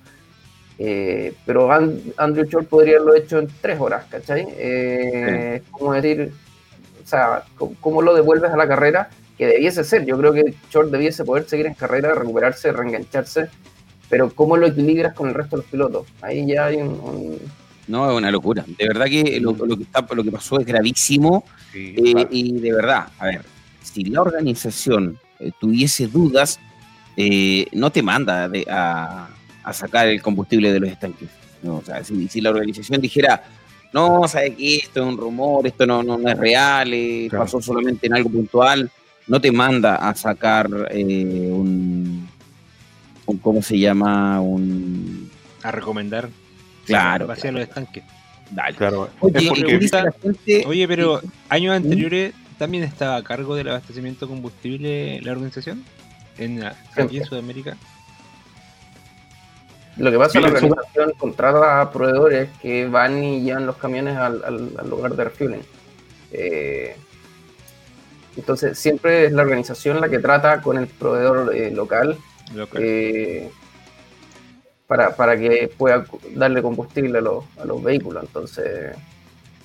Eh, 0.77 1.33
pero 1.45 1.71
An- 1.71 1.99
Andrew 2.17 2.45
Short 2.45 2.67
podría 2.67 2.95
haberlo 2.97 3.15
hecho 3.15 3.39
en 3.39 3.47
3 3.61 3.79
horas, 3.79 4.05
¿cachai? 4.09 4.45
Eh, 4.57 5.61
Es 5.63 5.69
como 5.71 5.93
decir, 5.93 6.31
o 7.03 7.07
sea, 7.07 7.43
¿cómo, 7.57 7.75
cómo 7.79 8.01
lo 8.01 8.13
devuelves 8.13 8.51
a 8.51 8.57
la 8.57 8.67
carrera? 8.67 9.09
Que 9.39 9.47
debiese 9.47 9.83
ser, 9.83 10.05
yo 10.05 10.17
creo 10.19 10.33
que 10.33 10.53
Short 10.69 10.91
debiese 10.91 11.23
poder 11.23 11.47
seguir 11.49 11.65
en 11.65 11.73
carrera, 11.73 12.13
recuperarse, 12.13 12.71
reengancharse, 12.73 13.47
pero 14.09 14.29
¿cómo 14.29 14.57
lo 14.57 14.67
equilibras 14.67 15.13
con 15.13 15.29
el 15.29 15.33
resto 15.33 15.55
de 15.55 15.61
los 15.63 15.71
pilotos? 15.71 16.07
Ahí 16.21 16.45
ya 16.45 16.65
hay 16.65 16.75
un... 16.77 16.89
un- 16.89 17.39
No, 17.87 18.11
es 18.11 18.17
una 18.17 18.29
locura. 18.31 18.63
De 18.77 18.85
verdad 18.87 19.05
que 19.05 19.39
lo, 19.39 19.53
lo 19.53 19.77
que, 19.77 19.83
está, 19.83 20.05
lo 20.13 20.23
que 20.23 20.31
pasó 20.31 20.59
es 20.59 20.65
gravísimo. 20.67 21.43
Sí, 21.71 21.95
Eh, 21.97 22.11
claro. 22.13 22.27
y 22.31 22.59
de 22.59 22.73
verdad, 22.73 23.07
a 23.17 23.25
ver, 23.27 23.41
si 23.81 24.03
la 24.03 24.21
organización 24.21 25.17
eh, 25.39 25.51
tuviese 25.59 26.07
dudas, 26.07 26.59
eh, 27.15 27.65
no 27.71 27.91
te 27.91 28.03
manda 28.03 28.47
de- 28.49 28.65
a, 28.69 29.29
a 29.63 29.73
sacar 29.73 30.07
el 30.09 30.21
combustible 30.21 30.71
de 30.73 30.79
los 30.81 30.89
estanques. 30.89 31.29
No, 31.63 31.77
o 31.77 31.81
sea, 31.83 32.03
si, 32.03 32.27
si 32.27 32.41
la 32.41 32.49
organización 32.51 32.99
dijera, 33.01 33.41
no, 33.93 34.27
sabe 34.27 34.53
que 34.53 34.75
esto 34.77 34.99
es 35.01 35.05
un 35.07 35.17
rumor, 35.17 35.65
esto 35.65 35.85
no, 35.85 36.03
no, 36.03 36.17
no 36.17 36.29
es 36.29 36.37
real, 36.37 36.93
eh, 36.93 37.27
Claro. 37.29 37.45
pasó 37.45 37.61
solamente 37.61 38.07
en 38.07 38.13
algo 38.15 38.29
puntual, 38.29 38.89
no 39.29 39.39
te 39.39 39.51
manda 39.51 39.95
a 39.95 40.13
sacar 40.15 40.67
eh, 40.91 41.49
un, 41.51 42.27
un, 43.25 43.37
¿cómo 43.37 43.61
se 43.61 43.79
llama? 43.79 44.41
Un... 44.41 45.29
A 45.63 45.71
recomendar. 45.71 46.27
Claro, 46.85 47.27
Vaciar 47.27 47.53
los 47.53 47.63
estanques. 47.63 48.03
Dale. 48.51 48.75
Claro, 48.75 49.09
Oye, 49.19 49.37
es 49.37 49.43
¿qué 49.43 49.49
porque 49.49 49.77
dice 49.77 50.01
la 50.03 50.11
gente? 50.11 50.63
Oye, 50.65 50.87
pero 50.87 51.21
años 51.49 51.75
anteriores 51.75 52.33
también 52.57 52.83
estaba 52.83 53.15
a 53.17 53.23
cargo 53.23 53.55
del 53.55 53.69
abastecimiento 53.69 54.25
de 54.25 54.31
combustible 54.31 55.21
la 55.21 55.31
organización 55.33 55.85
en, 56.37 56.63
aquí 56.63 57.17
en 57.19 57.25
Sudamérica. 57.25 57.77
Lo 59.97 60.11
que 60.11 60.17
pasa 60.17 60.27
es 60.39 60.45
que 60.45 60.51
la 60.51 60.57
organización 60.57 61.11
contrata 61.17 61.81
a 61.81 61.91
proveedores 61.91 62.49
que 62.61 62.87
van 62.87 63.23
y 63.23 63.41
llevan 63.41 63.65
los 63.65 63.75
camiones 63.77 64.15
al, 64.17 64.43
al- 64.43 64.71
al 64.79 64.89
lugar 64.89 65.13
de 65.15 65.23
refueling. 65.25 65.61
Eh, 66.31 66.95
entonces, 68.39 68.77
siempre 68.77 69.25
es 69.25 69.31
la 69.31 69.43
organización 69.43 70.01
la 70.01 70.09
que 70.09 70.19
trata 70.19 70.61
con 70.61 70.77
el 70.77 70.87
proveedor 70.87 71.55
eh, 71.55 71.71
local 71.71 72.17
local. 72.55 72.81
eh, 72.83 73.49
para, 74.87 75.15
para 75.15 75.37
que 75.37 75.69
pueda 75.77 76.05
darle 76.35 76.61
combustible 76.61 77.19
a 77.19 77.21
los, 77.21 77.43
a 77.61 77.65
los 77.65 77.83
vehículos. 77.83 78.23
Entonces, 78.23 78.95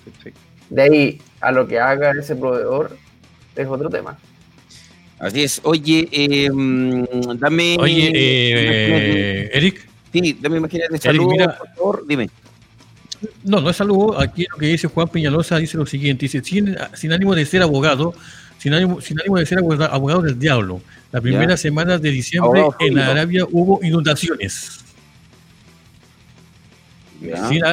Perfecto. 0.04 0.40
de 0.68 0.82
ahí 0.82 1.22
a 1.40 1.50
lo 1.50 1.66
que 1.66 1.80
haga 1.80 2.12
ese 2.12 2.36
proveedor 2.36 2.96
es 3.56 3.66
otro 3.66 3.88
tema. 3.88 4.18
Así 5.18 5.44
es. 5.44 5.60
Oye, 5.64 6.08
eh, 6.12 6.50
mm, 6.52 7.38
dame. 7.38 7.76
Oye, 7.80 8.10
eh, 8.14 9.50
Eric, 9.54 9.88
Sí, 10.12 10.38
dame 10.40 10.58
imágenes 10.58 10.90
de 10.90 10.98
saludos, 10.98 11.32
mira. 11.32 11.58
por 11.58 11.68
favor. 11.74 12.06
Dime. 12.06 12.28
no, 13.42 13.60
no 13.60 13.70
es 13.70 13.76
saludo. 13.76 14.20
Aquí 14.20 14.46
lo 14.50 14.58
que 14.58 14.66
dice 14.66 14.86
Juan 14.88 15.08
Peñalosa 15.08 15.56
dice 15.56 15.76
lo 15.78 15.86
siguiente: 15.86 16.26
dice, 16.26 16.42
sin, 16.44 16.76
sin 16.94 17.12
ánimo 17.12 17.34
de 17.34 17.46
ser 17.46 17.62
abogado, 17.62 18.14
sin 18.64 18.72
ánimo, 18.72 18.98
sin 19.02 19.20
ánimo 19.20 19.36
de 19.36 19.44
ser 19.44 19.58
abogado, 19.58 19.92
abogado 19.92 20.22
del 20.22 20.38
diablo. 20.38 20.80
La 21.12 21.20
primera 21.20 21.54
semana 21.58 21.98
de 21.98 22.10
diciembre 22.10 22.62
Abogado 22.62 22.76
en. 22.80 22.98
Arabia 22.98 23.44
hubo 23.52 23.78
inundaciones. 23.84 24.80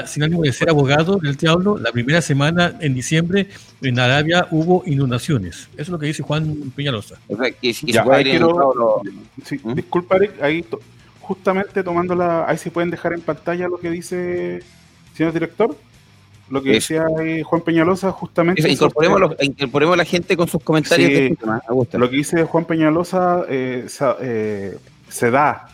Sin, 0.05 0.21
ánimo 0.23 0.41
de 0.43 0.51
ser 0.51 0.69
abogado 0.69 1.15
del 1.17 1.37
diablo, 1.37 1.77
la 1.77 1.93
primera 1.93 2.21
semana 2.21 2.75
en 2.81 2.93
diciembre 2.93 3.47
en 3.81 3.99
Arabia 3.99 4.47
hubo 4.51 4.83
inundaciones. 4.85 5.69
Eso 5.73 5.81
es 5.83 5.89
lo 5.89 5.97
que 5.99 6.07
dice 6.07 6.23
Juan 6.23 6.73
Peñalosa. 6.75 7.15
O 7.29 7.37
sea, 7.37 7.49
que 7.51 7.73
si 7.73 7.89
Ya, 7.89 8.01
se 8.01 8.05
puede 8.05 8.17
ahí 8.19 8.23
ir 8.25 8.31
quiero- 8.31 8.49
en 8.49 8.55
todo 8.57 8.75
lo- 8.75 9.01
Sí, 9.45 9.61
¿Mm? 9.63 9.73
disculpa, 9.75 10.17
ahí 10.41 10.61
to- 10.61 10.81
justamente 11.21 11.83
tomando 11.85 12.15
la. 12.15 12.49
Ahí 12.49 12.57
se 12.57 12.69
pueden 12.69 12.91
dejar 12.91 13.13
en 13.13 13.21
pantalla 13.21 13.69
lo 13.69 13.77
que 13.79 13.89
dice, 13.89 14.61
señor 15.15 15.31
director. 15.31 15.73
Lo 16.51 16.61
que 16.61 16.71
decía 16.73 17.05
ahí 17.17 17.41
Juan 17.43 17.61
Peñalosa, 17.61 18.11
justamente. 18.11 18.69
Incorporemos, 18.69 19.19
los- 19.19 19.35
incorporemos 19.41 19.93
a 19.93 19.97
la 19.97 20.05
gente 20.05 20.35
con 20.37 20.47
sus 20.47 20.61
comentarios 20.61 21.07
Sí. 21.09 21.13
de 21.15 21.35
tema. 21.35 21.61
Lo 21.93 22.09
que 22.09 22.15
dice 22.17 22.43
Juan 22.43 22.65
Peñalosa 22.65 23.43
eh, 23.49 23.85
sa- 23.87 24.17
eh, 24.21 24.77
se 25.09 25.31
da, 25.31 25.67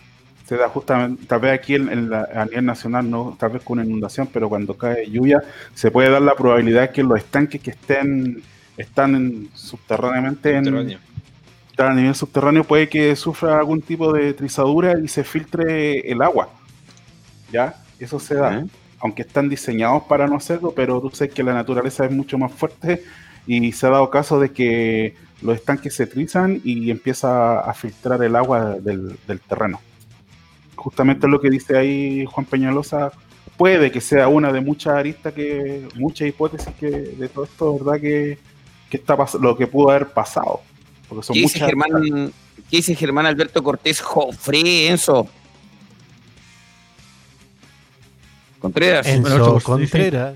se 0.48 0.56
da 0.56 0.70
justamente, 0.70 1.26
tal 1.26 1.40
vez 1.42 1.54
aquí 1.60 1.76
en, 1.76 1.90
en 1.90 2.10
la- 2.12 2.30
a 2.34 2.46
nivel 2.46 2.66
nacional, 2.66 3.10
no 3.10 3.36
tal 3.40 3.50
vez 3.52 3.64
con 3.64 3.80
una 3.80 3.88
inundación, 3.88 4.30
pero 4.32 4.48
cuando 4.50 4.76
cae 4.78 5.10
lluvia, 5.10 5.42
se 5.74 5.90
puede 5.92 6.10
dar 6.12 6.22
la 6.22 6.36
probabilidad 6.36 6.92
que 6.92 7.02
los 7.04 7.18
estanques 7.18 7.60
que 7.62 7.72
estén 7.72 8.42
están 8.78 9.16
en- 9.16 9.50
subterráneamente 9.56 10.56
en, 10.56 10.98
a 11.80 11.94
nivel 11.94 12.16
subterráneo 12.16 12.64
puede 12.64 12.88
que 12.88 13.16
sufra 13.16 13.58
algún 13.58 13.82
tipo 13.82 14.14
de 14.14 14.34
trizadura 14.34 14.94
y 15.04 15.08
se 15.08 15.24
filtre 15.24 16.00
el 16.12 16.22
agua. 16.22 16.50
¿Ya? 17.52 17.76
Eso 18.00 18.20
se 18.20 18.36
da. 18.36 18.60
¿Eh? 18.60 18.66
Aunque 19.00 19.22
están 19.22 19.50
diseñados 19.50 20.04
para 20.04 20.28
no 20.28 20.38
hacerlo, 20.38 20.74
pero 20.76 21.00
tú 21.00 21.10
sabes 21.12 21.34
que 21.34 21.44
la 21.44 21.54
naturaleza 21.54 22.06
es 22.06 22.12
mucho 22.12 22.38
más 22.38 22.52
fuerte 22.52 23.04
y 23.46 23.72
se 23.72 23.88
ha 23.88 23.92
dado 23.92 24.10
caso 24.10 24.40
de 24.40 24.52
que 24.52 25.16
los 25.42 25.56
estanques 25.56 25.94
se 25.94 26.08
trizan 26.08 26.62
y 26.64 26.90
empieza 26.90 27.60
a 27.60 27.74
filtrar 27.74 28.24
el 28.24 28.36
agua 28.36 28.76
del, 28.80 29.18
del 29.28 29.40
terreno. 29.40 29.80
Justamente 30.76 31.28
lo 31.28 31.40
que 31.40 31.50
dice 31.50 31.78
ahí 31.78 32.26
Juan 32.26 32.46
Peñalosa, 32.46 33.12
puede 33.58 33.92
que 33.92 34.00
sea 34.00 34.28
una 34.28 34.52
de 34.52 34.62
muchas 34.62 34.94
aristas, 34.94 35.34
que 35.34 35.88
muchas 35.96 36.28
hipótesis 36.28 36.74
que 36.80 36.90
de 36.90 37.28
todo 37.28 37.46
esto, 37.46 37.78
¿verdad? 37.80 38.00
Que, 38.00 38.38
que 38.90 38.98
está 38.98 39.18
lo 39.40 39.58
que 39.58 39.68
pudo 39.68 39.90
haber 39.90 40.08
pasado. 40.08 40.62
Porque 41.10 41.26
son 41.26 41.34
¿Qué 41.34 41.42
dice, 41.42 41.60
muchas 41.60 41.70
Germán, 41.70 42.34
¿Qué 42.70 42.78
dice 42.78 42.96
Germán 42.96 43.26
Alberto 43.26 43.64
Cortés 43.64 44.02
Jofre, 44.02 44.88
Enzo? 44.88 45.28
Contreras. 48.60 49.06
Enzo 49.08 49.30
Bueno, 49.30 49.54
dice- 49.56 49.64
Contreras. 49.66 50.36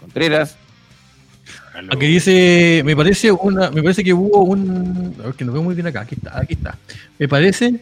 Contreras. 0.00 0.56
Aquí 1.90 2.06
dice, 2.06 2.82
me 2.84 2.94
parece 2.96 3.30
una, 3.32 3.70
me 3.70 3.82
parece 3.82 4.04
que 4.04 4.12
hubo 4.12 4.42
un, 4.42 5.14
a 5.20 5.26
ver 5.26 5.34
que 5.34 5.44
no 5.44 5.52
veo 5.52 5.62
muy 5.62 5.74
bien 5.74 5.86
acá, 5.86 6.00
aquí 6.02 6.14
está, 6.14 6.38
aquí 6.38 6.54
está. 6.54 6.76
Me 7.18 7.26
parece, 7.28 7.80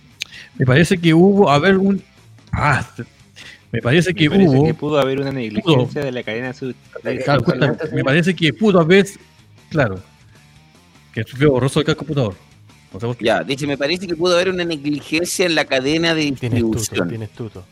me 0.56 0.66
parece 0.66 0.98
que 0.98 1.14
hubo, 1.14 1.50
a 1.50 1.58
ver, 1.58 1.78
un, 1.78 2.02
ah, 2.52 2.86
me 3.72 3.80
parece 3.82 4.14
que 4.14 4.28
Me 4.28 4.36
parece 4.36 4.56
hubo, 4.56 4.64
que 4.66 4.74
pudo 4.74 5.00
haber 5.00 5.20
una 5.20 5.32
negligencia 5.32 6.02
de 6.02 6.12
la 6.12 6.22
cadena 6.22 6.52
sub. 6.52 6.74
Eh, 7.04 7.20
claro, 7.24 7.44
me 7.92 8.04
parece 8.04 8.34
que 8.36 8.52
pudo 8.52 8.78
haber, 8.80 9.06
claro, 9.70 10.00
que 11.12 11.24
veo 11.38 11.52
borroso 11.52 11.80
acá 11.80 11.92
el 11.92 11.96
computador. 11.96 12.34
Ya, 13.20 13.42
dice, 13.42 13.66
me 13.66 13.76
parece 13.76 14.06
que 14.06 14.14
pudo 14.16 14.34
haber 14.34 14.48
una 14.50 14.64
negligencia 14.64 15.44
en 15.44 15.54
la 15.54 15.64
cadena 15.64 16.14
de 16.14 16.32
Tienes 16.32 16.60
tuto, 16.60 16.78
distribución. 16.78 17.08
tienes 17.08 17.30
tuto. 17.30 17.64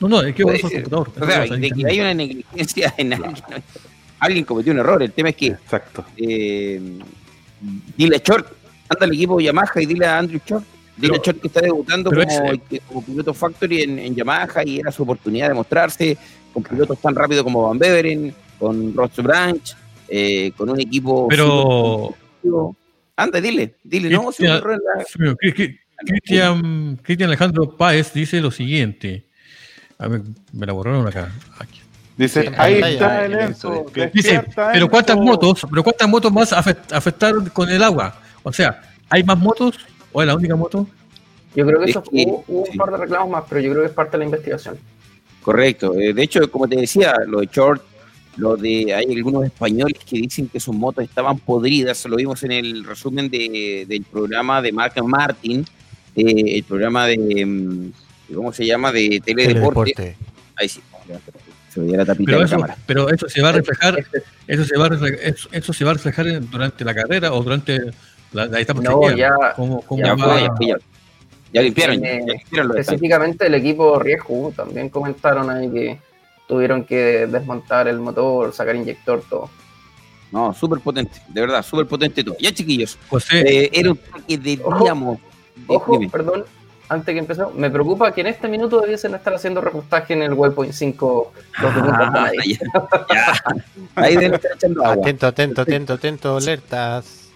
No, 0.00 0.08
no, 0.08 0.22
es 0.22 0.34
que 0.34 0.42
el 0.42 0.60
ser. 0.60 0.82
computador. 0.84 1.12
O 1.20 1.26
sea, 1.26 1.40
de 1.46 1.70
que 1.70 1.86
hay 1.86 2.00
una 2.00 2.14
negligencia 2.14 2.94
en 2.96 3.12
alguien. 3.14 3.34
Alguien 4.18 4.44
cometió 4.44 4.72
un 4.72 4.78
error. 4.78 5.02
El 5.02 5.12
tema 5.12 5.30
es 5.30 5.36
que 5.36 5.46
Exacto. 5.48 6.04
eh, 6.16 6.80
dile 7.96 8.16
a 8.16 8.22
Short, 8.22 8.46
anda 8.88 9.06
al 9.06 9.12
equipo 9.12 9.40
Yamaha 9.40 9.80
y 9.80 9.86
dile 9.86 10.06
a 10.06 10.18
Andrew 10.18 10.40
Short. 10.46 10.64
Dile 10.96 11.08
Pero- 11.12 11.20
a 11.20 11.24
Short 11.24 11.40
que 11.40 11.46
está 11.48 11.60
debutando 11.60 12.10
pero 12.10 12.24
como, 12.88 13.02
piloto 13.04 13.34
factory 13.34 13.82
en, 13.82 13.98
en 13.98 14.14
Yamaha 14.14 14.62
y 14.64 14.78
era 14.80 14.92
su 14.92 15.02
oportunidad 15.02 15.48
de 15.48 15.54
mostrarse 15.54 16.16
con 16.52 16.62
pilotos 16.62 16.98
tan 17.00 17.14
rápidos 17.14 17.42
como 17.42 17.68
Van 17.68 17.78
Beveren, 17.78 18.32
con 18.58 18.94
Ross 18.94 19.16
Branch, 19.16 19.76
eh, 20.08 20.52
con 20.56 20.70
un 20.70 20.80
equipo. 20.80 21.26
Pero. 21.28 22.14
Anda, 23.16 23.40
dile, 23.40 23.74
dile, 23.82 24.10
no, 24.10 24.32
si 24.32 24.42
un 24.44 24.48
Cristian- 24.50 24.56
error 24.58 24.72
en 24.72 24.80
la- 24.98 25.04
Pero, 25.16 25.36
Cri- 25.36 25.54
Cri- 25.54 25.78
Cristian, 26.06 27.00
Cristian 27.02 27.28
Alejandro 27.30 27.76
Páez 27.76 28.12
dice 28.12 28.40
lo 28.40 28.50
siguiente. 28.50 29.24
A 30.04 30.08
ver, 30.08 30.20
me 30.52 30.66
la 30.66 30.72
borraron 30.72 31.06
acá. 31.06 31.32
Aquí. 31.58 31.80
Dice, 32.16 32.42
Sí, 32.42 32.48
ahí 32.58 32.74
está 32.74 33.24
el 33.24 33.32
Enzo. 33.34 33.86
Dice, 34.12 34.44
pero 34.54 34.72
Enzo". 34.74 34.88
cuántas 34.90 35.16
motos, 35.16 35.66
pero 35.68 35.82
cuántas 35.82 36.08
motos 36.08 36.32
más 36.32 36.52
afect- 36.52 36.92
afectaron 36.92 37.46
con 37.48 37.68
el 37.70 37.82
agua. 37.82 38.20
O 38.42 38.52
sea, 38.52 38.82
¿hay 39.08 39.24
más 39.24 39.38
motos 39.38 39.76
o 40.12 40.20
es 40.20 40.28
la 40.28 40.34
única 40.36 40.54
moto? 40.54 40.86
Yo 41.56 41.64
creo 41.66 41.78
que 41.78 41.84
Es 41.86 41.90
eso 41.90 42.02
que- 42.02 42.24
hubo, 42.26 42.44
hubo 42.48 42.64
sí. 42.66 42.72
un 42.72 42.76
par 42.78 42.90
de 42.90 42.96
reclamos 42.98 43.30
más, 43.30 43.44
pero 43.48 43.60
yo 43.60 43.70
creo 43.70 43.82
que 43.82 43.88
es 43.88 43.94
parte 43.94 44.12
de 44.12 44.18
la 44.18 44.24
investigación. 44.26 44.76
Correcto. 45.42 45.94
Eh, 45.98 46.12
de 46.12 46.22
hecho, 46.22 46.50
como 46.50 46.68
te 46.68 46.76
decía, 46.76 47.14
lo 47.26 47.40
de 47.40 47.48
Short, 47.52 47.82
lo 48.36 48.56
de 48.56 48.92
hay 48.94 49.14
algunos 49.16 49.44
españoles 49.44 49.98
que 50.04 50.16
dicen 50.16 50.48
que 50.48 50.58
sus 50.60 50.74
motos 50.74 51.04
estaban 51.04 51.38
podridas. 51.38 52.04
Lo 52.06 52.16
vimos 52.16 52.42
en 52.42 52.52
el 52.52 52.84
resumen 52.84 53.30
de- 53.30 53.86
del 53.88 54.02
programa 54.04 54.60
de 54.62 54.72
Mark 54.72 54.94
Martin, 55.04 55.64
eh, 56.16 56.56
el 56.58 56.62
programa 56.64 57.06
de 57.06 57.46
mm, 57.46 57.92
¿cómo 58.32 58.52
se 58.52 58.64
llama? 58.66 58.92
de 58.92 59.20
Teledeporte. 59.24 59.92
Teledeporte. 59.94 60.16
Ahí 60.56 60.68
sí. 60.68 60.80
Se 61.72 61.80
veía 61.80 61.96
la 61.98 62.04
tapita 62.06 62.26
Pero 62.30 62.38
de 62.38 62.44
eso, 62.44 62.54
cámara. 62.54 62.76
pero 62.86 63.10
eso 63.10 63.28
se 63.28 63.42
va 63.42 63.48
a 63.48 63.52
reflejar, 63.52 63.98
Este- 63.98 64.22
eso 64.46 64.64
se 64.64 64.78
va 64.78 64.86
a 64.86 64.88
reflejar, 64.90 65.18
eso, 65.26 65.48
eso 65.50 65.72
se 65.72 65.84
va 65.84 65.90
a 65.90 65.94
reflejar 65.94 66.40
durante 66.48 66.84
la 66.84 66.94
carrera 66.94 67.32
o 67.32 67.42
durante 67.42 67.80
la, 68.32 68.46
la 68.46 68.60
etapa 68.60 68.80
No, 68.80 69.10
ya- 69.16 69.34
¿Cómo, 69.56 69.80
cómo 69.82 70.04
Ya, 70.04 70.14
va? 70.14 70.24
fue, 70.24 70.40
ya, 70.42 70.54
fue, 70.56 70.66
ya. 70.68 70.76
Ya 71.52 71.62
limpiaron, 71.62 72.00
ya, 72.00 72.08
Eh, 72.08 72.20
ya 72.26 72.32
limpiaron 72.34 72.68
los 72.68 72.76
detalles. 72.76 72.78
Específicamente 72.88 73.46
el 73.46 73.54
equipo 73.54 73.98
Riesgo 73.98 74.52
también 74.56 74.88
comentaron 74.88 75.50
ahí 75.50 75.70
que 75.70 75.98
tuvieron 76.46 76.84
que 76.84 77.26
desmontar 77.26 77.88
el 77.88 77.98
motor, 78.00 78.52
sacar 78.52 78.76
inyector, 78.76 79.22
todo. 79.28 79.50
No, 80.32 80.52
súper 80.52 80.80
potente, 80.80 81.20
de 81.28 81.40
verdad, 81.40 81.64
súper 81.64 81.86
potente 81.86 82.22
todo. 82.24 82.36
Ya, 82.40 82.52
chiquillos, 82.52 82.98
José, 83.08 83.40
eh, 83.40 83.70
era 83.72 83.92
un 83.92 84.00
que 84.28 84.36
debíamos. 84.38 85.18
Ojo, 85.68 85.98
Dime. 85.98 86.10
perdón, 86.10 86.44
antes 86.94 87.12
que 87.12 87.18
empezó, 87.18 87.50
me 87.50 87.70
preocupa 87.70 88.12
que 88.12 88.22
en 88.22 88.28
este 88.28 88.48
minuto 88.48 88.80
debiesen 88.80 89.14
estar 89.14 89.34
haciendo 89.34 89.60
repostaje 89.60 90.14
en 90.14 90.22
el 90.22 90.32
Waypoint 90.32 90.72
5 90.72 91.32
los 91.60 91.74
minutos 91.74 91.98
de 91.98 92.04
Ah, 92.04 92.30
ya, 92.46 92.58
ya. 93.12 93.42
Ahí 93.94 94.14
deben 94.16 94.34
estar 94.34 94.52
echando 94.54 94.84
agua. 94.84 95.02
Atento, 95.02 95.26
atento, 95.26 95.62
atento, 95.62 95.92
atento, 95.94 96.36
alertas. 96.36 97.30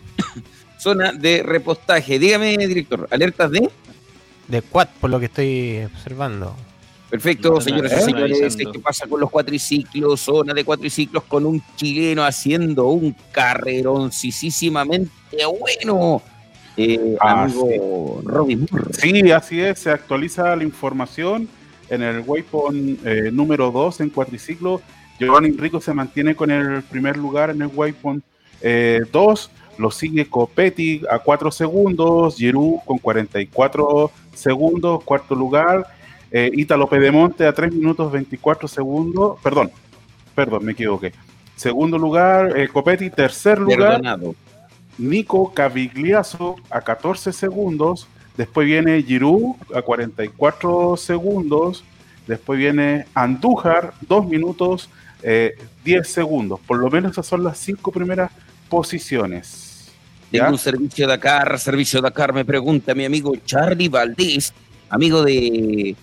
Zona 0.79 1.13
de 1.13 1.43
repostaje. 1.43 2.19
Dígame, 2.19 2.57
director, 2.57 3.09
alertas 3.11 3.51
de. 3.51 3.71
De 4.47 4.63
quad, 4.63 4.89
por 5.01 5.11
lo 5.11 5.19
que 5.19 5.27
estoy 5.27 5.85
observando. 5.93 6.55
Perfecto, 7.11 7.61
señoras 7.61 7.93
y 7.93 8.05
señores. 8.05 8.57
¿Qué 8.57 8.79
pasa 8.81 9.07
con 9.07 9.21
los 9.21 9.31
cuatriciclos? 9.31 10.21
Zona 10.21 10.53
de 10.53 10.65
cuatriciclos 10.65 11.25
con 11.25 11.47
un 11.47 11.63
chileno 11.77 12.25
haciendo 12.25 12.87
un 12.87 13.17
carreroncísimamente 13.33 15.11
bueno. 15.59 16.23
Eh, 16.79 17.17
Ah, 17.21 17.43
amigo 17.43 18.23
Robin 18.25 18.67
Moore. 18.71 18.93
Sí, 18.93 19.31
así 19.33 19.61
es, 19.61 19.81
se 19.81 19.91
actualiza 19.91 20.55
la 20.55 20.63
información 20.63 21.49
en 21.91 22.03
el 22.03 22.23
waypoint 22.25 23.05
eh, 23.05 23.31
número 23.33 23.71
2 23.73 24.01
en 24.03 24.11
cuatriciclo. 24.11 24.81
Giovanni 25.19 25.49
Enrico 25.49 25.81
se 25.81 25.93
mantiene 25.93 26.37
con 26.37 26.51
el 26.53 26.83
primer 26.85 27.17
lugar 27.17 27.51
en 27.51 27.63
el 27.63 27.71
waypoint 27.75 28.23
2. 29.13 29.51
lo 29.79 29.91
sigue 29.91 30.29
Copetti 30.29 31.03
a 31.11 31.19
4 31.19 31.51
segundos, 31.51 32.37
Giroud 32.37 32.81
con 32.85 32.99
44 32.99 34.11
segundos, 34.35 35.03
cuarto 35.05 35.35
lugar. 35.35 35.87
Eh, 36.31 36.51
Ítalo 36.55 36.89
Pedemonte 36.89 37.47
a 37.47 37.53
3 37.53 37.73
minutos 37.73 38.13
24 38.13 38.69
segundos. 38.69 39.39
Perdón, 39.43 39.71
perdón, 40.35 40.65
me 40.65 40.73
equivoqué. 40.73 41.13
Segundo 41.57 41.99
lugar, 41.99 42.57
eh, 42.57 42.69
Copetti, 42.69 43.11
tercer 43.11 43.59
lugar. 43.59 44.01
Perdonado. 44.01 44.35
Nico 44.99 45.53
Cavigliazo 45.55 46.57
a 46.71 46.81
14 46.81 47.33
segundos. 47.33 48.09
Después 48.37 48.67
viene 48.67 49.03
Giroud 49.03 49.57
a 49.75 49.83
44 49.83 50.97
segundos. 50.97 51.85
Después 52.27 52.59
viene 52.59 53.07
Andújar, 53.15 53.95
2 54.03 54.27
minutos 54.29 54.91
eh, 55.23 55.57
10 55.85 56.07
segundos. 56.07 56.61
Por 56.61 56.79
lo 56.79 56.91
menos 56.91 57.13
esas 57.13 57.27
son 57.27 57.43
las 57.43 57.59
cinco 57.59 57.91
primeras 57.91 58.31
posiciones. 58.69 59.91
Tengo 60.31 60.51
un 60.51 60.59
servicio 60.59 61.07
Dakar, 61.09 61.59
servicio 61.59 62.03
Dakar, 62.03 62.35
me 62.35 62.45
pregunta 62.45 62.95
mi 62.95 63.07
amigo 63.07 63.35
Charlie 63.47 63.89
Valdés, 63.89 64.53
amigo 64.91 65.23
de, 65.23 65.97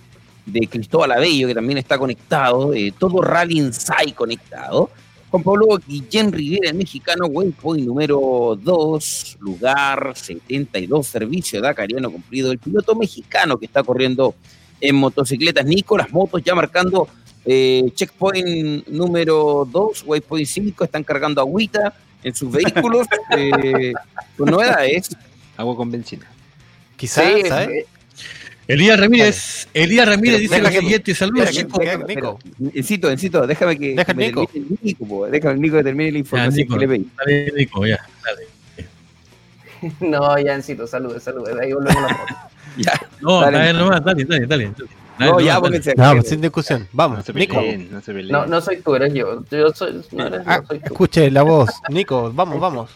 de 0.48 0.68
Cristóbal 0.68 1.12
Abello, 1.12 1.48
que 1.48 1.54
también 1.54 1.78
está 1.78 2.00
conectado, 2.00 2.74
eh, 2.74 2.91
todo 2.98 3.22
Rally 3.22 3.60
Inside 3.60 4.14
conectado. 4.16 4.89
Juan 5.36 5.44
Pablo 5.44 5.82
Guillén 5.86 6.32
Rivera, 6.32 6.70
el 6.70 6.78
mexicano, 6.78 7.26
waypoint 7.26 7.86
número 7.86 8.58
2, 8.62 9.38
lugar 9.42 10.14
72, 10.16 11.06
servicio 11.06 11.60
dakariano 11.60 12.10
cumplido. 12.10 12.54
El 12.54 12.58
piloto 12.58 12.96
mexicano 12.96 13.58
que 13.58 13.66
está 13.66 13.84
corriendo 13.84 14.34
en 14.80 14.96
motocicletas, 14.96 15.66
Nicolás 15.66 16.10
Motos, 16.14 16.42
ya 16.42 16.56
marcando 16.56 17.10
eh, 17.44 17.84
checkpoint 17.94 18.88
número 18.88 19.68
2, 19.70 20.04
waypoint 20.06 20.48
5, 20.48 20.86
están 20.86 21.04
cargando 21.04 21.42
agüita 21.42 21.94
en 22.24 22.34
sus 22.34 22.50
vehículos 22.50 23.06
eh, 23.38 23.92
con 24.38 24.50
novedades. 24.50 25.18
Agua 25.58 25.76
con 25.76 25.92
benzina. 25.92 26.32
Quizás, 26.96 27.26
Sí, 27.26 27.50
¿sabes? 27.50 27.86
Elías 28.68 28.99
Ramírez, 28.99 29.68
Elías 29.74 30.07
Ramírez 30.07 30.38
Pero 30.49 30.49
dice 30.49 30.61
lo 30.61 30.70
siguiente, 30.82 31.16
saludos 31.16 31.49
Nico. 32.07 32.39
Encito, 32.74 33.11
Encito, 33.11 33.45
déjame 33.47 33.78
que, 33.78 33.89
Deja 33.95 34.05
que 34.05 34.13
me 34.16 34.26
el 34.26 34.30
Nico. 34.36 34.47
termine 34.47 34.76
el 34.76 34.80
Nico, 34.86 35.07
po, 35.07 35.28
déjame 35.28 35.53
el 35.55 35.61
Nico 35.61 35.78
que 35.78 35.84
termine 35.84 36.11
la 36.11 36.13
Ya, 36.13 36.20
información 36.20 36.55
Nico, 36.55 36.74
que 36.74 36.80
le 36.80 36.88
pedí. 36.88 37.07
dale, 37.18 37.53
Nico, 37.55 37.86
ya, 37.86 37.99
dale. 38.24 38.47
no, 39.99 40.39
ya 40.39 40.55
encito, 40.55 40.88
saludos, 40.88 41.22
saludos. 41.24 41.49
Ahí 41.61 41.74
volvemos 41.74 41.97
a 41.97 42.07
la 42.07 42.16
foto. 42.16 42.34
Ya, 42.78 42.91
No, 43.22 43.39
Dale. 43.39 43.57
dale 43.57 43.74
nomás, 43.80 44.03
dale, 44.03 44.26
dale, 44.26 44.45
dale. 44.47 44.66
dale 45.18 45.32
no, 45.32 45.39
ya, 45.39 45.61
porque 45.61 45.82
se 45.82 45.95
No, 45.95 46.22
sin 46.24 46.41
discusión. 46.41 46.82
No 46.82 46.88
Vamos, 46.91 47.24
se 47.24 47.32
Nico. 47.34 47.61
no. 47.61 48.24
No, 48.32 48.45
no 48.47 48.59
soy 48.61 48.82
tú, 48.82 48.95
eres 48.95 49.13
yo. 49.13 49.45
Yo 49.49 49.72
soy, 49.74 50.01
no 50.11 50.28
eres 50.28 50.41
Ah, 50.45 50.57
yo, 50.61 50.68
soy 50.68 50.80
tú. 50.80 50.86
escuche 50.88 51.32
la 51.32 51.43
voz. 51.43 51.70
Nico, 51.89 52.34
vamos, 52.34 52.59
vamos. 52.59 52.89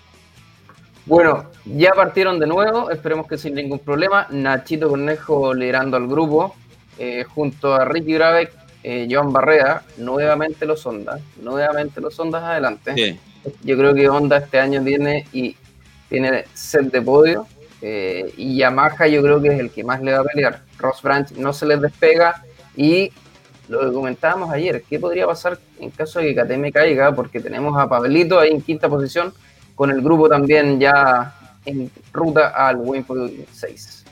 Bueno, 1.06 1.46
ya 1.66 1.92
partieron 1.92 2.40
de 2.40 2.48
nuevo, 2.48 2.92
esperemos 2.92 3.28
que 3.28 3.38
sin 3.38 3.56
ningún 3.56 3.80
problema. 3.80 4.28
Nachito 4.30 4.90
Cornejo 4.90 5.54
liderando 5.54 5.98
al 5.98 6.08
grupo, 6.08 6.56
eh, 7.00 7.24
junto 7.24 7.74
a 7.74 7.86
Ricky 7.86 8.14
Grabeck, 8.14 8.52
eh, 8.84 9.08
Joan 9.10 9.34
Barrea, 9.34 9.82
nuevamente 9.98 10.66
los 10.66 10.86
Ondas, 10.86 11.20
nuevamente 11.42 12.00
los 12.00 12.20
Ondas 12.20 12.44
adelante. 12.44 12.94
Sí. 12.96 13.20
Yo 13.64 13.78
creo 13.78 13.94
que 13.94 14.08
Honda 14.08 14.38
este 14.38 14.60
año 14.60 14.84
tiene 14.84 15.26
y 15.34 15.56
tiene 16.10 16.46
set 16.54 16.92
de 16.92 17.02
podio. 17.02 17.48
eh, 17.82 18.34
y 18.36 18.58
Yamaha 18.58 19.08
yo 19.08 19.22
creo 19.22 19.42
que 19.42 19.48
es 19.50 19.60
el 19.60 19.72
que 19.72 19.84
más 19.86 20.02
le 20.02 20.12
va 20.12 20.20
a 20.20 20.24
pelear. 20.24 20.62
Ross 20.78 21.02
Branch 21.02 21.32
no 21.32 21.54
se 21.54 21.66
les 21.66 21.80
despega. 21.82 22.44
Y 22.76 23.12
lo 23.70 23.80
que 23.80 23.94
comentábamos 23.94 24.52
ayer, 24.52 24.84
¿qué 24.90 25.00
podría 25.00 25.26
pasar 25.28 25.58
en 25.80 25.90
caso 25.92 26.20
de 26.20 26.34
que 26.34 26.42
KTM 26.42 26.72
caiga? 26.72 27.14
Porque 27.16 27.40
tenemos 27.40 27.78
a 27.78 27.88
Pablito 27.88 28.40
ahí 28.40 28.52
en 28.52 28.62
quinta 28.62 28.90
posición, 28.90 29.34
con 29.80 29.92
el 29.92 30.02
grupo 30.02 30.28
también 30.28 30.78
ya 30.78 31.34
en 31.64 31.90
ruta 32.12 32.50
al 32.50 32.76
Waypoint 32.82 33.48
6. 33.50 34.04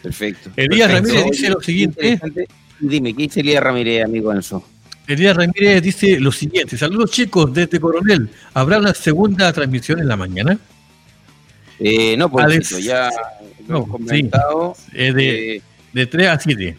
Perfecto. 0.00 0.50
Elías 0.54 0.86
Perfecto. 0.88 1.14
Ramírez 1.14 1.30
dice 1.32 1.50
lo 1.50 1.60
siguiente. 1.60 2.20
Dime, 2.78 3.12
¿qué 3.12 3.22
dice 3.22 3.40
Elías 3.40 3.60
Ramírez, 3.60 4.04
amigo 4.04 4.32
Enzo? 4.32 4.62
Elías 5.08 5.36
Ramírez 5.36 5.82
dice 5.82 6.20
lo 6.20 6.30
siguiente, 6.30 6.78
saludos 6.78 7.10
chicos 7.10 7.52
desde 7.52 7.80
Coronel, 7.80 8.30
¿habrá 8.54 8.78
una 8.78 8.94
segunda 8.94 9.52
transmisión 9.52 9.98
en 9.98 10.06
la 10.06 10.16
mañana? 10.16 10.58
Eh, 11.80 12.16
no, 12.16 12.30
pues 12.30 12.44
Alex- 12.44 12.70
Encito, 12.70 12.78
ya 12.88 13.10
lo 13.66 13.66
No, 13.66 13.76
hemos 13.78 13.88
comentado. 13.90 14.76
Eh, 14.92 15.12
de, 15.12 15.56
Eh, 15.56 15.62
de 15.92 16.06
3 16.06 16.28
a 16.28 16.38
7. 16.38 16.76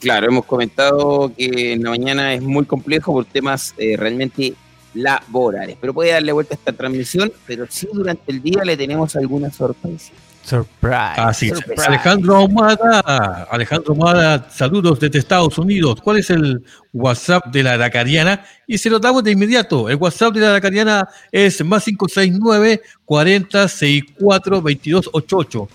Claro, 0.00 0.26
hemos 0.26 0.44
comentado 0.44 1.32
que 1.38 1.74
en 1.74 1.84
la 1.84 1.90
mañana 1.90 2.34
es 2.34 2.42
muy 2.42 2.64
complejo 2.64 3.12
por 3.12 3.24
temas 3.26 3.74
eh, 3.78 3.96
realmente 3.96 4.54
laborales, 4.94 5.76
pero 5.80 5.94
puede 5.94 6.12
darle 6.12 6.32
vuelta 6.32 6.54
a 6.54 6.58
esta 6.58 6.72
transmisión, 6.72 7.32
pero 7.46 7.66
sí 7.68 7.88
durante 7.92 8.32
el 8.32 8.42
día 8.42 8.64
le 8.64 8.76
tenemos 8.76 9.14
alguna 9.16 9.50
sorpresa. 9.50 10.12
Surprise. 10.48 11.14
Así 11.16 11.48
es. 11.48 11.58
Surprise. 11.58 11.86
Alejandro 11.86 12.36
Ahumada, 12.36 13.46
Alejandro 13.50 13.92
Ahumada, 13.92 14.48
saludos 14.50 14.98
desde 14.98 15.18
Estados 15.18 15.58
Unidos. 15.58 16.00
¿Cuál 16.00 16.18
es 16.18 16.30
el 16.30 16.64
WhatsApp 16.94 17.46
de 17.48 17.62
la 17.62 17.72
Aracariana? 17.72 18.44
Y 18.66 18.78
se 18.78 18.88
lo 18.88 18.98
damos 18.98 19.22
de 19.24 19.32
inmediato. 19.32 19.90
El 19.90 19.96
WhatsApp 19.96 20.32
de 20.32 20.40
la 20.40 20.50
Aracariana 20.50 21.06
es 21.30 21.62
más 21.62 21.84
569 21.84 22.80
40 23.04 23.68
64 23.68 24.62
22 24.62 25.10
88. 25.12 25.68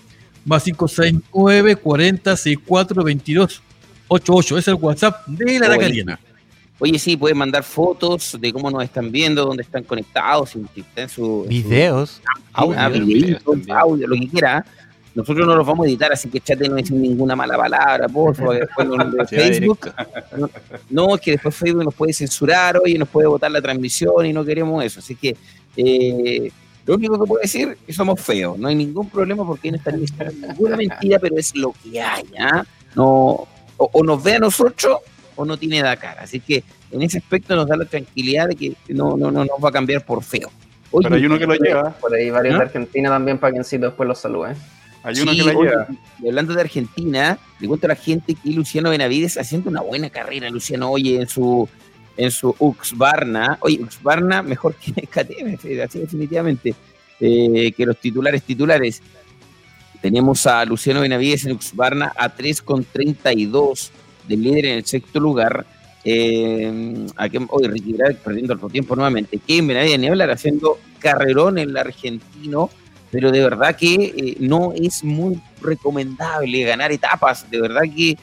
Más 0.44 0.64
569 0.64 1.76
40 1.76 2.36
64 2.36 3.04
22 3.04 3.62
88. 4.08 4.58
Es 4.58 4.68
el 4.68 4.74
WhatsApp 4.74 5.24
de 5.28 5.44
la 5.44 5.50
Oye. 5.50 5.66
Aracariana. 5.66 6.20
Oye, 6.80 6.98
sí, 6.98 7.16
pueden 7.16 7.38
mandar 7.38 7.62
fotos 7.62 8.36
de 8.40 8.52
cómo 8.52 8.70
nos 8.70 8.82
están 8.82 9.12
viendo, 9.12 9.44
dónde 9.44 9.62
están 9.62 9.84
conectados, 9.84 10.50
si 10.50 10.80
está 10.80 11.02
en 11.02 11.08
su... 11.08 11.44
Videos. 11.48 12.20
audio, 12.52 12.78
Audio, 13.68 14.08
lo 14.08 14.16
que 14.16 14.28
quiera. 14.28 14.64
Nosotros 15.14 15.46
no 15.46 15.54
los 15.54 15.64
vamos 15.64 15.86
a 15.86 15.88
editar, 15.88 16.12
así 16.12 16.28
que 16.28 16.40
chate 16.40 16.68
no 16.68 16.74
dicen 16.74 17.00
ninguna 17.00 17.36
mala 17.36 17.56
palabra, 17.56 18.08
por 18.08 18.34
favor. 18.34 18.58
Después 18.76 18.88
va 18.88 19.24
Facebook, 19.24 19.92
no, 20.90 21.14
es 21.14 21.20
que 21.20 21.30
después 21.32 21.54
Facebook 21.54 21.84
nos 21.84 21.94
puede 21.94 22.12
censurar, 22.12 22.76
oye, 22.78 22.98
nos 22.98 23.08
puede 23.08 23.28
botar 23.28 23.48
la 23.52 23.62
transmisión 23.62 24.26
y 24.26 24.32
no 24.32 24.44
queremos 24.44 24.84
eso. 24.84 24.98
Así 24.98 25.14
que 25.14 25.36
eh, 25.76 26.50
lo 26.84 26.96
único 26.96 27.20
que 27.20 27.26
puedo 27.28 27.40
decir 27.40 27.68
es 27.68 27.78
que 27.86 27.92
somos 27.92 28.20
feos. 28.20 28.58
No 28.58 28.66
hay 28.66 28.74
ningún 28.74 29.08
problema 29.08 29.46
porque 29.46 29.70
no 29.70 29.76
están 29.76 30.00
ninguna 30.00 30.76
mentira, 30.76 31.20
pero 31.20 31.36
es 31.38 31.54
lo 31.54 31.72
que 31.72 32.02
hay. 32.02 32.24
¿ah? 32.40 32.64
No, 32.96 33.46
o, 33.76 33.90
o 33.92 34.02
nos 34.02 34.20
ve 34.20 34.34
a 34.34 34.38
nosotros 34.40 34.98
o 35.36 35.44
no 35.44 35.56
tiene 35.56 35.82
Dakar. 35.82 36.18
Así 36.18 36.40
que 36.40 36.62
en 36.90 37.02
ese 37.02 37.18
aspecto 37.18 37.54
nos 37.56 37.66
da 37.66 37.76
la 37.76 37.84
tranquilidad 37.84 38.48
de 38.48 38.56
que 38.56 38.72
no, 38.88 39.16
no, 39.16 39.30
no 39.30 39.44
nos 39.44 39.58
va 39.64 39.68
a 39.68 39.72
cambiar 39.72 40.04
por 40.04 40.22
feo. 40.22 40.50
Oye, 40.90 41.04
Pero 41.08 41.16
hay 41.16 41.26
uno 41.26 41.38
que 41.38 41.46
lo 41.46 41.54
lleva. 41.54 41.90
Por 41.90 42.14
ahí 42.14 42.30
varios 42.30 42.54
¿Ah? 42.54 42.58
de 42.58 42.64
Argentina 42.64 43.08
también 43.08 43.38
para 43.38 43.52
que 43.52 43.58
Encito 43.58 43.86
después 43.86 44.08
los 44.08 44.18
salude. 44.20 44.54
Hay 45.02 45.20
uno 45.20 45.32
Sí, 45.32 45.38
que 45.38 45.44
la 45.44 45.58
oye, 45.58 45.70
lleva. 45.70 45.86
y 46.22 46.28
hablando 46.28 46.54
de 46.54 46.60
Argentina, 46.62 47.38
le 47.60 47.68
cuento 47.68 47.86
a 47.86 47.88
la 47.88 47.96
gente 47.96 48.34
que 48.34 48.50
Luciano 48.50 48.90
Benavides 48.90 49.36
haciendo 49.36 49.68
una 49.70 49.80
buena 49.82 50.08
carrera, 50.08 50.48
Luciano, 50.50 50.90
oye, 50.90 51.20
en 51.20 51.28
su 51.28 51.68
en 52.16 52.30
su 52.30 52.54
Uxbarna, 52.60 53.58
oye, 53.60 53.80
Uxbarna 53.82 54.42
mejor 54.42 54.76
que 54.76 54.92
KTM, 55.08 55.56
así 55.84 55.98
definitivamente, 55.98 56.74
eh, 57.20 57.72
que 57.76 57.84
los 57.86 57.98
titulares 57.98 58.42
titulares. 58.44 59.02
Tenemos 60.00 60.46
a 60.46 60.64
Luciano 60.64 61.00
Benavides 61.00 61.44
en 61.46 61.52
Uxbarna 61.52 62.12
a 62.16 62.34
3,32 62.36 63.90
del 64.28 64.42
líder 64.42 64.66
en 64.66 64.78
el 64.78 64.86
sexto 64.86 65.20
lugar. 65.20 65.66
Eh, 66.06 67.06
a 67.16 67.28
que, 67.30 67.40
oye, 67.48 67.68
Ricky 67.68 67.94
perdiendo 68.22 68.52
el 68.52 68.72
tiempo 68.72 68.94
nuevamente. 68.94 69.38
Kevin 69.38 69.68
Benavides 69.68 69.98
ni 69.98 70.08
hablar 70.08 70.30
haciendo 70.30 70.78
carrerón 70.98 71.58
en 71.58 71.70
el 71.70 71.76
argentino 71.76 72.70
pero 73.14 73.30
de 73.30 73.42
verdad 73.42 73.76
que 73.76 73.94
eh, 73.94 74.36
no 74.40 74.72
es 74.72 75.04
muy 75.04 75.40
recomendable 75.62 76.64
ganar 76.64 76.90
etapas, 76.90 77.48
de 77.48 77.60
verdad 77.60 77.82
que 77.82 78.18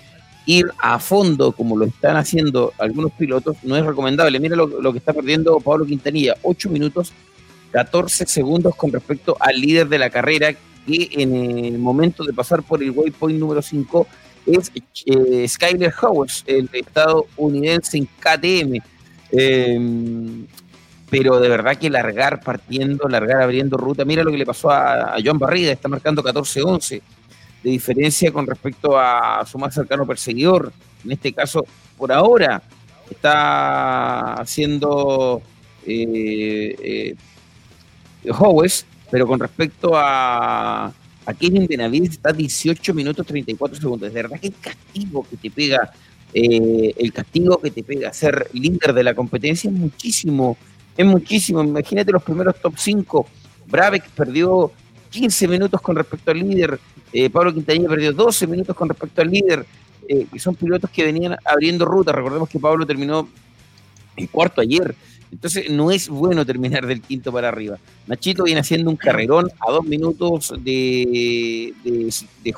ir 0.45 0.65
a 0.79 0.99
fondo 0.99 1.53
como 1.53 1.77
lo 1.77 1.85
están 1.85 2.17
haciendo 2.17 2.73
algunos 2.77 3.13
pilotos 3.13 3.55
no 3.63 3.77
es 3.77 3.85
recomendable. 3.85 4.37
Mira 4.37 4.57
lo, 4.57 4.67
lo 4.67 4.91
que 4.91 4.97
está 4.97 5.13
perdiendo 5.13 5.61
Pablo 5.61 5.85
Quintanilla, 5.85 6.35
8 6.41 6.69
minutos 6.69 7.13
14 7.71 8.25
segundos 8.25 8.75
con 8.75 8.91
respecto 8.91 9.37
al 9.39 9.61
líder 9.61 9.87
de 9.87 9.97
la 9.97 10.09
carrera 10.09 10.51
que 10.85 11.09
en 11.13 11.37
el 11.63 11.79
momento 11.79 12.25
de 12.25 12.33
pasar 12.33 12.61
por 12.61 12.83
el 12.83 12.91
waypoint 12.91 13.39
número 13.39 13.61
5 13.61 14.07
es 14.45 14.71
eh, 15.05 15.47
Skyler 15.47 15.93
Howes, 16.01 16.43
el 16.47 16.69
estadounidense 16.73 17.97
en 17.97 18.05
KTM. 18.05 18.81
Eh, 19.31 20.45
pero 21.11 21.41
de 21.41 21.49
verdad 21.49 21.77
que 21.77 21.89
largar 21.89 22.41
partiendo, 22.41 23.09
largar 23.09 23.41
abriendo 23.41 23.75
ruta. 23.75 24.05
Mira 24.05 24.23
lo 24.23 24.31
que 24.31 24.37
le 24.37 24.45
pasó 24.45 24.71
a, 24.71 25.17
Joan 25.23 25.37
Barrida, 25.37 25.73
está 25.73 25.89
marcando 25.89 26.23
14-11 26.23 27.01
de 27.63 27.69
diferencia 27.69 28.31
con 28.31 28.47
respecto 28.47 28.97
a 28.97 29.45
su 29.45 29.59
más 29.59 29.73
cercano 29.73 30.07
perseguidor. 30.07 30.71
En 31.03 31.11
este 31.11 31.33
caso, 31.33 31.65
por 31.97 32.13
ahora, 32.13 32.63
está 33.09 34.35
haciendo 34.35 35.41
eh, 35.85 37.13
eh, 38.23 38.31
Howes, 38.31 38.85
pero 39.11 39.27
con 39.27 39.37
respecto 39.37 39.91
a, 39.93 40.93
a 41.32 41.34
Kevin 41.34 41.67
Benavides 41.67 42.11
está 42.11 42.32
18 42.32 42.93
minutos 42.93 43.25
34 43.25 43.79
segundos. 43.79 44.13
De 44.13 44.21
verdad 44.21 44.39
que 44.39 44.51
castigo 44.51 45.25
que 45.29 45.38
te 45.38 45.49
pega, 45.49 45.91
eh, 46.34 46.93
el 46.97 47.11
castigo 47.11 47.59
que 47.59 47.71
te 47.71 47.84
pega 47.84 48.13
ser 48.13 48.47
líder 48.53 48.93
de 48.93 49.03
la 49.03 49.13
competencia 49.15 49.69
es 49.69 49.75
muchísimo 49.75 50.57
es 50.97 51.05
muchísimo. 51.05 51.63
Imagínate 51.63 52.11
los 52.11 52.23
primeros 52.23 52.59
top 52.59 52.73
5. 52.77 53.27
Brabeck 53.67 54.09
perdió 54.09 54.71
15 55.09 55.47
minutos 55.47 55.82
con 55.82 55.95
respecto 55.95 56.32
al 56.32 56.39
líder. 56.39 56.79
eh, 57.13 57.29
Pablo 57.29 57.53
Quintanilla 57.53 57.89
perdió 57.89 58.13
12 58.13 58.47
minutos 58.47 58.75
con 58.75 58.89
respecto 58.89 59.21
al 59.21 59.29
líder. 59.32 59.65
eh, 60.07 60.27
que 60.32 60.39
son 60.39 60.55
pilotos 60.55 60.89
que 60.89 61.05
venían 61.05 61.38
abriendo 61.45 61.86
ruta. 61.86 62.11
Recordemos 62.11 62.49
que 62.49 62.59
Pablo 62.59 62.86
terminó 62.86 63.29
el 64.17 64.29
cuarto 64.29 64.59
ayer. 64.61 64.95
Entonces 65.32 65.69
no 65.69 65.91
es 65.91 66.09
bueno 66.09 66.45
terminar 66.45 66.86
del 66.86 67.01
quinto 67.01 67.32
para 67.32 67.47
arriba. 67.47 67.77
Nachito 68.07 68.43
viene 68.43 68.59
haciendo 68.59 68.89
un 68.89 68.97
carrerón 68.97 69.49
a 69.59 69.71
dos 69.71 69.86
minutos 69.86 70.53
de, 70.59 71.73
de, 71.84 72.13
de 72.43 72.55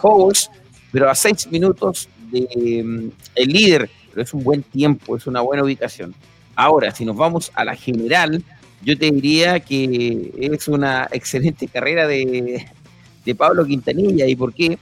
pero 0.91 1.09
a 1.09 1.15
seis 1.15 1.47
minutos 1.51 2.09
de 2.31 2.83
mm, 2.83 3.09
el 3.35 3.49
líder. 3.49 3.89
Pero 4.09 4.23
es 4.23 4.33
un 4.33 4.43
buen 4.43 4.63
tiempo, 4.63 5.15
es 5.15 5.27
una 5.27 5.41
buena 5.41 5.63
ubicación. 5.63 6.13
Ahora, 6.55 6.93
si 6.93 7.05
nos 7.05 7.15
vamos 7.15 7.51
a 7.55 7.65
la 7.65 7.75
general, 7.75 8.43
yo 8.83 8.97
te 8.97 9.09
diría 9.11 9.59
que 9.59 10.31
es 10.37 10.67
una 10.67 11.07
excelente 11.11 11.67
carrera 11.67 12.07
de, 12.07 12.65
de 13.25 13.35
Pablo 13.35 13.65
Quintanilla. 13.65 14.27
¿Y 14.27 14.35
por 14.35 14.53
qué? 14.53 14.77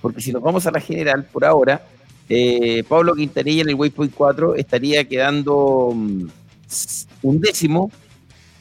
Porque 0.00 0.20
si 0.20 0.32
nos 0.32 0.42
vamos 0.42 0.66
a 0.66 0.70
la 0.70 0.80
general, 0.80 1.24
por 1.24 1.44
ahora, 1.44 1.86
eh, 2.28 2.84
Pablo 2.88 3.14
Quintanilla 3.14 3.62
en 3.62 3.68
el 3.68 3.74
Waypoint 3.74 4.14
4 4.14 4.54
estaría 4.54 5.04
quedando 5.04 5.92
mm, 5.94 6.26
un 7.22 7.40
décimo, 7.40 7.90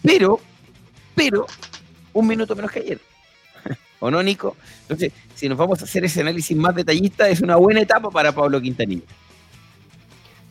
pero, 0.01 0.39
pero, 1.15 1.45
un 2.13 2.27
minuto 2.27 2.55
menos 2.55 2.71
que 2.71 2.79
ayer. 2.79 2.99
¿O 3.99 4.11
no, 4.11 4.21
Nico? 4.21 4.55
Entonces, 4.81 5.11
si 5.35 5.49
nos 5.49 5.57
vamos 5.57 5.81
a 5.81 5.85
hacer 5.85 6.05
ese 6.05 6.21
análisis 6.21 6.55
más 6.55 6.75
detallista, 6.75 7.29
es 7.29 7.41
una 7.41 7.55
buena 7.55 7.81
etapa 7.81 8.09
para 8.09 8.31
Pablo 8.31 8.61
Quintanilla. 8.61 9.03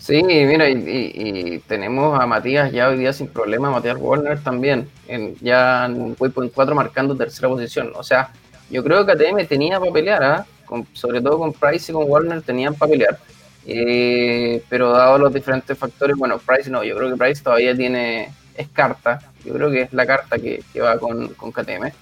Sí, 0.03 0.21
mira, 0.21 0.69
y, 0.69 1.63
tenemos 1.69 2.21
a 2.21 2.27
Matías 2.27 2.73
ya 2.73 2.89
hoy 2.89 2.99
día 2.99 3.13
sin 3.13 3.29
problema, 3.29 3.71
Matías 3.71 3.97
Warner 4.01 4.43
también, 4.43 4.89
en, 5.07 5.37
ya 5.41 5.85
en 5.87 6.17
Waypoint 6.19 6.53
4 6.53 6.75
marcando 6.75 7.17
tercera 7.17 7.49
posición. 7.49 7.93
O 7.95 8.03
sea, 8.03 8.33
yo 8.69 8.83
creo 8.83 9.07
que 9.07 9.13
ATM 9.13 9.47
tenía 9.47 9.79
para 9.79 9.93
pelear, 9.93 10.25
¿ah? 10.25 10.47
Con- 10.67 10.89
sobre 10.93 11.21
todo 11.21 11.39
con 11.39 11.53
Price 11.53 11.93
y 11.93 11.95
con 11.95 12.11
Warner 12.11 12.43
tenían 12.43 12.75
para 12.75 12.91
pelear. 12.91 13.19
Eh, 13.67 14.63
pero 14.69 14.91
dado 14.93 15.19
los 15.19 15.33
diferentes 15.33 15.77
factores, 15.79 16.17
bueno, 16.17 16.39
Price 16.39 16.69
no, 16.71 16.83
yo 16.83 16.97
creo 16.97 17.11
que 17.11 17.17
Price 17.17 17.43
todavía 17.43 17.75
tiene, 17.77 18.33
es 18.57 18.69
carta, 18.69 19.21
yo 19.45 19.55
creo 19.55 19.71
que 19.71 19.83
es 19.83 19.93
la 19.93 20.05
carta 20.07 20.39
que, 20.39 20.63
que 20.73 20.81
va 20.81 20.99
con, 20.99 21.29
con 21.35 21.53
KTM. 21.53 21.93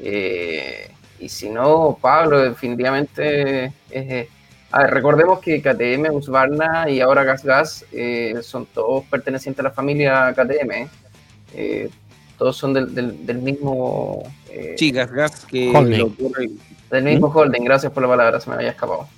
Eh, 0.00 0.90
y 1.20 1.28
si 1.28 1.48
no, 1.48 1.96
Pablo 2.00 2.40
definitivamente 2.40 3.72
es, 3.90 4.28
a 4.70 4.82
ver, 4.82 4.90
recordemos 4.90 5.38
que 5.40 5.62
KTM, 5.62 6.10
Husqvarna 6.12 6.90
y 6.90 7.00
ahora 7.00 7.24
Gas 7.24 7.44
Gas 7.44 7.84
eh, 7.92 8.34
son 8.42 8.66
todos 8.66 9.04
pertenecientes 9.04 9.60
a 9.60 9.68
la 9.68 9.70
familia 9.70 10.34
KTM. 10.34 10.70
¿eh? 10.72 10.88
Eh, 11.54 11.88
todos 12.36 12.56
son 12.56 12.74
del, 12.74 12.94
del- 12.94 13.24
del 13.24 13.38
mismo 13.38 14.22
eh, 14.50 14.74
Chicas, 14.76 15.10
gas 15.10 15.46
que 15.46 15.72
Holding. 15.74 15.98
lo 16.00 16.06
ocurre- 16.08 16.50
del 16.90 17.04
mismo 17.04 17.28
holding. 17.28 17.64
Gracias 17.64 17.90
por 17.92 18.02
la 18.02 18.08
palabra, 18.10 18.38
se 18.40 18.50
me 18.50 18.56
había 18.56 18.70
escapado. 18.70 19.08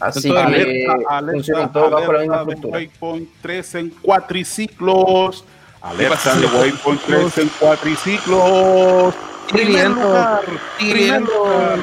Así 0.00 0.28
Entonces, 0.28 0.64
que 0.64 0.86
alerta, 0.86 1.30
funcionan 1.30 1.62
alerta, 1.64 1.72
todos 1.72 1.90
bajo 1.90 2.12
la 2.12 2.18
alerta 2.20 2.44
misma. 2.44 2.70
Waypoint 2.70 3.28
3 3.42 3.74
en 3.74 3.90
cuatriciclos. 3.90 5.44
Alerta 5.82 6.34
de 6.36 6.46
Waypoint 6.46 7.00
3 7.02 7.38
en 7.38 7.48
cuatriciclos. 7.48 9.14
Primer 9.52 9.90
lugar. 9.90 10.40
Primer 10.78 11.20
lugar. 11.20 11.78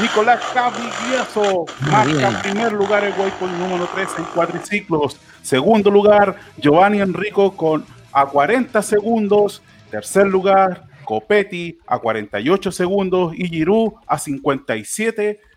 Nicolás 0.00 0.40
Cavigliazo 0.54 1.66
marca 1.80 2.30
bien. 2.30 2.40
primer 2.40 2.72
lugar 2.72 3.04
el 3.04 3.12
Waypoint 3.12 3.54
número 3.58 3.86
3 3.94 4.08
en 4.18 4.24
cuatriciclos. 4.24 5.18
Segundo 5.42 5.90
lugar, 5.90 6.36
Giovanni 6.56 7.02
Enrico 7.02 7.54
con 7.54 7.84
a 8.12 8.24
40 8.24 8.80
segundos. 8.80 9.62
Tercer 9.90 10.26
lugar, 10.26 10.84
Copetti 11.04 11.78
a 11.86 11.98
48 11.98 12.72
segundos 12.72 13.34
y 13.36 13.46
Giroud 13.48 13.92
a 14.06 14.18
57 14.18 15.22
segundos. 15.22 15.51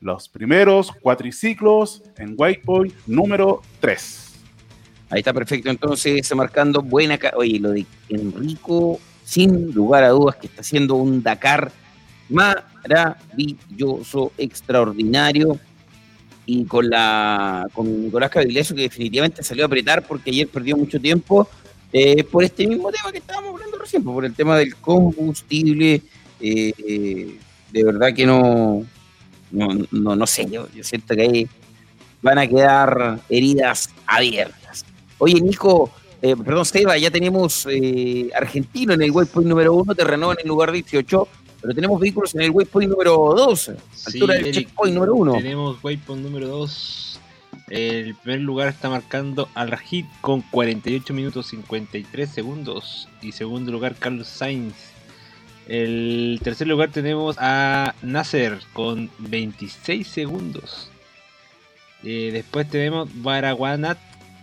Los 0.00 0.28
primeros 0.28 0.92
cuatriciclos 0.92 2.02
en 2.16 2.34
Waypoint 2.36 2.94
número 3.06 3.62
3. 3.80 4.30
Ahí 5.10 5.18
está 5.18 5.32
perfecto, 5.32 5.70
entonces 5.70 6.32
marcando 6.34 6.82
buena. 6.82 7.18
Oye, 7.34 7.58
lo 7.58 7.72
de 7.72 7.84
Enrico, 8.08 9.00
sin 9.24 9.72
lugar 9.72 10.04
a 10.04 10.10
dudas, 10.10 10.36
que 10.36 10.46
está 10.46 10.60
haciendo 10.60 10.94
un 10.94 11.22
Dakar 11.22 11.72
maravilloso, 12.28 14.32
extraordinario. 14.38 15.58
Y 16.46 16.64
con 16.64 16.88
la 16.88 17.66
con 17.74 18.04
Nicolás 18.04 18.30
Cavileso, 18.30 18.74
que 18.74 18.82
definitivamente 18.82 19.42
salió 19.42 19.64
a 19.64 19.66
apretar 19.66 20.06
porque 20.06 20.30
ayer 20.30 20.48
perdió 20.48 20.76
mucho 20.76 21.00
tiempo 21.00 21.48
eh, 21.92 22.24
por 22.24 22.42
este 22.42 22.66
mismo 22.66 22.90
tema 22.90 23.12
que 23.12 23.18
estábamos 23.18 23.54
hablando 23.54 23.78
recién, 23.78 24.02
por 24.02 24.24
el 24.24 24.34
tema 24.34 24.56
del 24.56 24.74
combustible. 24.76 26.02
Eh, 26.40 27.38
de 27.72 27.84
verdad 27.84 28.14
que 28.14 28.26
no, 28.26 28.84
no, 29.50 29.68
no, 29.90 30.16
no 30.16 30.26
sé, 30.26 30.48
yo, 30.50 30.68
yo 30.74 30.84
siento 30.84 31.14
que 31.14 31.22
ahí 31.22 31.48
van 32.22 32.38
a 32.38 32.46
quedar 32.46 33.20
heridas 33.28 33.90
abiertas. 34.06 34.84
Oye, 35.18 35.40
Nico, 35.40 35.90
eh, 36.22 36.36
perdón, 36.36 36.64
Seba, 36.64 36.98
ya 36.98 37.10
tenemos 37.10 37.66
eh, 37.70 38.30
argentino 38.34 38.92
en 38.92 39.02
el 39.02 39.10
waypoint 39.10 39.48
número 39.48 39.74
uno, 39.74 39.94
terreno 39.94 40.32
en 40.32 40.38
el 40.42 40.48
lugar 40.48 40.72
18, 40.72 41.28
pero 41.60 41.74
tenemos 41.74 42.00
vehículos 42.00 42.34
en 42.34 42.42
el 42.42 42.50
waypoint 42.50 42.90
número 42.90 43.34
2, 43.36 43.72
altura 44.06 44.34
del 44.34 44.46
Eric, 44.46 44.54
checkpoint 44.54 44.94
número 44.94 45.14
uno. 45.14 45.32
Tenemos 45.34 45.82
waypoint 45.82 46.22
número 46.22 46.48
2. 46.48 47.20
El 47.70 48.16
primer 48.16 48.40
lugar 48.40 48.68
está 48.68 48.88
marcando 48.88 49.48
al 49.54 49.70
Rajid 49.70 50.04
con 50.20 50.42
48 50.42 51.14
minutos 51.14 51.46
53 51.48 52.28
segundos. 52.28 53.08
Y 53.22 53.30
segundo 53.30 53.70
lugar, 53.70 53.94
Carlos 53.96 54.26
Sainz. 54.26 54.74
El 55.70 56.40
tercer 56.42 56.66
lugar 56.66 56.90
tenemos 56.90 57.36
a 57.38 57.94
Nasser 58.02 58.58
con 58.72 59.08
26 59.18 60.04
segundos. 60.04 60.90
Eh, 62.02 62.30
después 62.32 62.68
tenemos 62.68 63.08
Baraguanat 63.22 63.96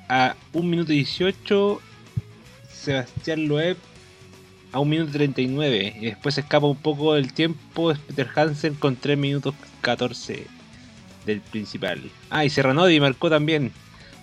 a 0.08 0.38
1 0.54 0.70
minuto 0.70 0.94
18. 0.94 1.82
Sebastián 2.72 3.50
Loeb 3.50 3.76
a 4.72 4.80
1 4.80 4.90
minuto 4.90 5.12
39. 5.12 5.98
Y 6.00 6.06
después 6.06 6.36
se 6.36 6.42
escapa 6.42 6.66
un 6.66 6.78
poco 6.78 7.16
del 7.16 7.34
tiempo. 7.34 7.94
Peter 8.08 8.30
Hansen 8.34 8.76
con 8.76 8.96
3 8.96 9.18
minutos 9.18 9.54
14 9.82 10.48
del 11.26 11.42
principal. 11.42 12.10
Ah, 12.30 12.46
y 12.46 12.50
Serranodi 12.50 13.02
marcó 13.02 13.30
también 13.30 13.74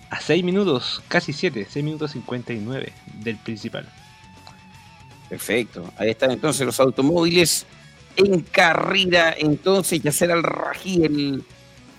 a 0.09 0.21
6 0.21 0.43
minutos, 0.43 1.03
casi 1.07 1.33
7, 1.33 1.67
6 1.69 1.85
minutos 1.85 2.13
59 2.13 2.93
del 3.21 3.37
principal. 3.37 3.87
Perfecto. 5.29 5.83
Ahí 5.97 6.11
están 6.11 6.31
entonces 6.31 6.65
los 6.65 6.79
automóviles 6.79 7.65
en 8.15 8.41
carrera. 8.41 9.35
Entonces, 9.37 10.01
Yacer 10.01 10.31
al 10.31 10.43
Rají, 10.43 11.03
el, 11.03 11.43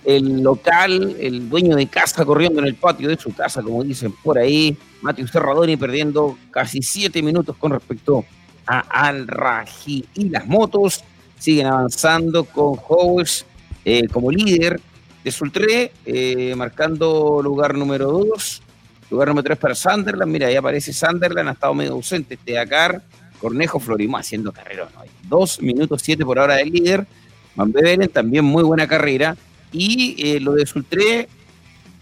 el 0.04 0.42
local, 0.42 1.16
el 1.20 1.48
dueño 1.48 1.76
de 1.76 1.88
casa 1.88 2.24
corriendo 2.24 2.60
en 2.60 2.66
el 2.66 2.74
patio 2.74 3.08
de 3.08 3.18
su 3.18 3.34
casa, 3.34 3.62
como 3.62 3.82
dicen 3.82 4.12
por 4.22 4.38
ahí. 4.38 4.76
Mateo 5.02 5.26
Serradoni 5.26 5.76
perdiendo 5.76 6.38
casi 6.50 6.82
7 6.82 7.22
minutos 7.22 7.56
con 7.56 7.72
respecto 7.72 8.24
a 8.66 8.80
Al 8.80 9.26
Rají. 9.26 10.04
Y 10.14 10.28
las 10.30 10.46
motos 10.46 11.02
siguen 11.38 11.66
avanzando 11.66 12.44
con 12.44 12.78
Howes 12.88 13.44
eh, 13.84 14.08
como 14.08 14.30
líder 14.30 14.80
de 15.22 15.30
Sultré, 15.30 15.92
eh, 16.04 16.54
marcando 16.56 17.40
lugar 17.42 17.74
número 17.74 18.10
2. 18.10 18.62
Lugar 19.10 19.28
número 19.28 19.44
3 19.44 19.58
para 19.58 19.74
Sunderland. 19.74 20.32
Mira, 20.32 20.48
ahí 20.48 20.56
aparece 20.56 20.92
Sunderland, 20.92 21.48
ha 21.48 21.52
estado 21.52 21.74
medio 21.74 21.92
ausente 21.92 22.34
este 22.34 22.52
Dakar. 22.52 23.02
Cornejo 23.40 23.78
Florimó 23.78 24.16
haciendo 24.16 24.52
carrera. 24.52 24.88
¿no? 24.94 25.02
2 25.28 25.62
minutos 25.62 26.02
7 26.02 26.24
por 26.24 26.38
hora 26.38 26.56
del 26.56 26.70
líder. 26.70 27.06
Van 27.54 27.72
Beveren 27.72 28.08
también 28.08 28.44
muy 28.44 28.62
buena 28.62 28.86
carrera. 28.86 29.36
Y 29.72 30.16
eh, 30.18 30.40
lo 30.40 30.52
de 30.52 30.66
Sultré 30.66 31.28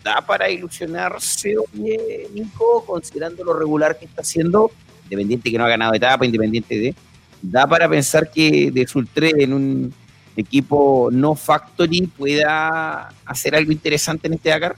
da 0.03 0.21
para 0.21 0.51
ilusionarse, 0.51 1.57
Nico, 1.73 2.85
considerando 2.87 3.43
lo 3.43 3.59
regular 3.59 3.99
que 3.99 4.05
está 4.05 4.21
haciendo. 4.21 4.71
Independiente 5.05 5.51
que 5.51 5.59
no 5.59 5.65
ha 5.65 5.69
ganado 5.69 5.95
etapa, 5.95 6.25
independiente 6.25 6.79
de. 6.79 6.95
Da 7.43 7.67
para 7.67 7.89
pensar 7.89 8.31
que 8.31 8.71
de 8.71 8.87
Sultré 8.87 9.33
en 9.39 9.53
un 9.53 9.95
equipo 10.37 11.09
no 11.13 11.35
factory 11.35 12.07
pueda 12.07 13.13
hacer 13.25 13.55
algo 13.55 13.73
interesante 13.73 14.27
en 14.27 14.35
este 14.35 14.51
Dakar. 14.51 14.77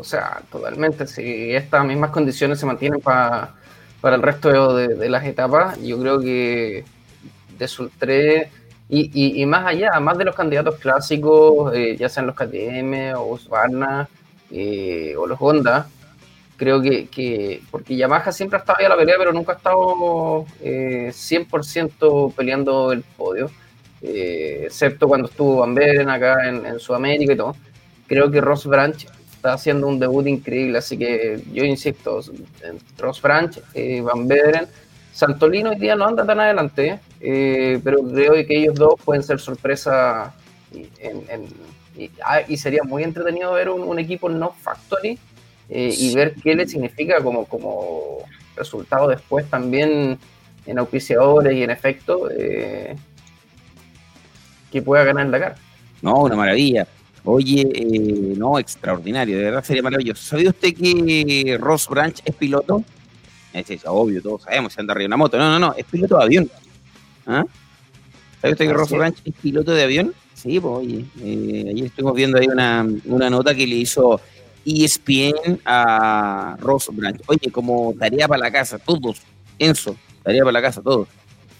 O 0.00 0.04
sea, 0.04 0.42
totalmente. 0.50 1.06
Si 1.06 1.52
estas 1.54 1.84
mismas 1.84 2.10
condiciones 2.10 2.58
se 2.58 2.66
mantienen 2.66 3.00
pa- 3.00 3.54
para 4.00 4.16
el 4.16 4.22
resto 4.22 4.74
de, 4.76 4.88
de 4.88 5.08
las 5.10 5.24
etapas, 5.26 5.78
yo 5.82 6.00
creo 6.00 6.20
que 6.20 6.84
de 7.58 7.68
Sultré 7.68 8.50
y, 8.88 9.10
y, 9.14 9.42
y 9.42 9.46
más 9.46 9.66
allá, 9.66 10.00
más 10.00 10.18
de 10.18 10.24
los 10.24 10.34
candidatos 10.36 10.76
clásicos, 10.78 11.74
eh, 11.74 11.96
ya 11.98 12.08
sean 12.08 12.26
los 12.26 12.34
KTM 12.36 13.14
o 13.14 13.24
Husqvarna 13.26 14.08
eh, 14.50 15.14
o 15.18 15.26
los 15.26 15.38
Honda, 15.40 15.88
creo 16.56 16.80
que, 16.82 17.08
que, 17.08 17.62
porque 17.70 17.96
Yamaha 17.96 18.32
siempre 18.32 18.56
ha 18.58 18.60
estado 18.60 18.78
ahí 18.80 18.86
a 18.86 18.90
la 18.90 18.96
pelea, 18.96 19.16
pero 19.18 19.32
nunca 19.32 19.52
ha 19.52 19.56
estado 19.56 20.46
eh, 20.62 21.10
100% 21.12 22.32
peleando 22.34 22.92
el 22.92 23.02
podio, 23.02 23.50
eh, 24.02 24.62
excepto 24.66 25.08
cuando 25.08 25.28
estuvo 25.28 25.58
Van 25.60 25.74
Beren 25.74 26.10
acá 26.10 26.48
en, 26.48 26.64
en 26.66 26.78
Sudamérica 26.80 27.32
y 27.32 27.36
todo. 27.36 27.56
Creo 28.06 28.30
que 28.30 28.40
Ross 28.40 28.66
Branch 28.66 29.06
está 29.40 29.54
haciendo 29.54 29.86
un 29.86 29.98
debut 29.98 30.26
increíble, 30.26 30.76
así 30.76 30.98
que 30.98 31.42
yo 31.50 31.64
insisto, 31.64 32.20
Ross 32.98 33.22
Branch, 33.22 33.58
eh, 33.72 34.02
Van 34.02 34.28
Beren, 34.28 34.66
Santolino 35.14 35.70
hoy 35.70 35.76
día 35.76 35.96
no 35.96 36.04
anda 36.06 36.26
tan 36.26 36.40
adelante, 36.40 37.00
eh, 37.22 37.80
pero 37.82 38.02
creo 38.02 38.34
que 38.46 38.58
ellos 38.58 38.74
dos 38.74 38.96
pueden 39.02 39.22
ser 39.22 39.40
sorpresa 39.40 40.34
y, 40.74 40.80
en- 41.00 41.24
en- 41.30 41.48
y- 41.96 42.10
ah, 42.22 42.42
y 42.46 42.58
sería 42.58 42.82
muy 42.84 43.02
entretenido 43.02 43.52
ver 43.54 43.70
un, 43.70 43.80
un 43.80 43.98
equipo 43.98 44.28
no 44.28 44.52
factory 44.52 45.18
eh, 45.70 45.94
y 45.98 46.14
ver 46.14 46.34
qué 46.34 46.54
le 46.54 46.68
significa 46.68 47.22
como, 47.22 47.46
como 47.46 48.18
resultado 48.56 49.08
después 49.08 49.48
también 49.48 50.18
en 50.66 50.78
auspiciadores 50.78 51.54
y 51.54 51.62
en 51.62 51.70
efecto 51.70 52.28
eh, 52.30 52.94
que 54.70 54.82
pueda 54.82 55.02
ganar 55.04 55.24
el 55.24 55.32
Dakar. 55.32 55.54
No, 56.02 56.24
una 56.24 56.36
maravilla. 56.36 56.86
Oye, 57.24 57.68
eh, 57.74 58.34
no, 58.36 58.58
extraordinario, 58.58 59.36
de 59.36 59.44
verdad 59.44 59.64
sería 59.64 59.82
maravilloso. 59.82 60.22
¿Sabía 60.22 60.50
usted 60.50 60.74
que 60.74 61.58
Ross 61.60 61.86
Branch 61.88 62.20
es 62.24 62.34
piloto? 62.34 62.82
Es, 63.52 63.70
es 63.70 63.82
obvio, 63.84 64.22
todos 64.22 64.42
sabemos, 64.42 64.72
se 64.72 64.80
anda 64.80 64.92
arriba 64.92 65.04
de 65.04 65.06
una 65.08 65.16
moto. 65.16 65.38
No, 65.38 65.50
no, 65.50 65.58
no, 65.58 65.74
es 65.76 65.84
piloto 65.84 66.16
de 66.16 66.24
avión. 66.24 66.50
¿Ah? 67.26 67.44
¿Sabe 68.40 68.52
usted 68.52 68.64
que 68.64 68.70
Así 68.70 68.78
Ross. 68.78 68.90
Branch 68.90 69.16
es 69.24 69.34
piloto 69.34 69.72
de 69.72 69.82
avión? 69.82 70.14
Sí, 70.34 70.58
pues 70.58 70.74
oye, 70.78 71.04
eh, 71.22 71.66
ayer 71.68 71.86
estuvimos 71.86 72.14
viendo 72.14 72.38
ahí 72.38 72.46
una, 72.46 72.86
una 73.04 73.28
nota 73.28 73.54
que 73.54 73.66
le 73.66 73.76
hizo 73.76 74.20
ESPN 74.64 75.60
a 75.66 76.56
Ross 76.60 76.88
Branch. 76.92 77.20
Oye, 77.26 77.50
como 77.52 77.94
tarea 77.98 78.26
para 78.26 78.40
la 78.40 78.50
casa, 78.50 78.78
todos, 78.78 79.20
Enzo, 79.58 79.96
tarea 80.22 80.42
para 80.42 80.52
la 80.52 80.62
casa, 80.62 80.80
todos. 80.80 81.08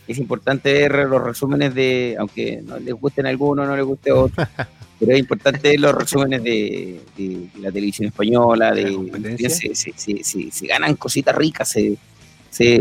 Es 0.08 0.18
importante 0.18 0.72
ver 0.72 1.08
los 1.08 1.22
resúmenes 1.22 1.74
de, 1.74 2.16
aunque 2.18 2.62
no 2.62 2.78
les 2.78 2.94
gusten 2.94 3.26
algunos, 3.26 3.66
no 3.66 3.76
les 3.76 3.84
guste 3.84 4.10
a 4.10 4.14
otros, 4.14 4.48
pero 5.00 5.12
es 5.12 5.18
importante 5.18 5.76
los 5.78 5.94
resúmenes 5.94 6.42
de, 6.44 7.00
de 7.16 7.48
la 7.58 7.72
televisión 7.72 8.08
española, 8.08 8.72
¿De 8.72 8.84
de 8.84 9.50
se, 9.50 9.74
se- 9.74 9.94
se- 9.96 10.22
se- 10.22 10.50
se 10.50 10.66
ganan 10.66 10.94
cositas 10.94 11.34
ricas, 11.34 11.70
se, 11.70 11.96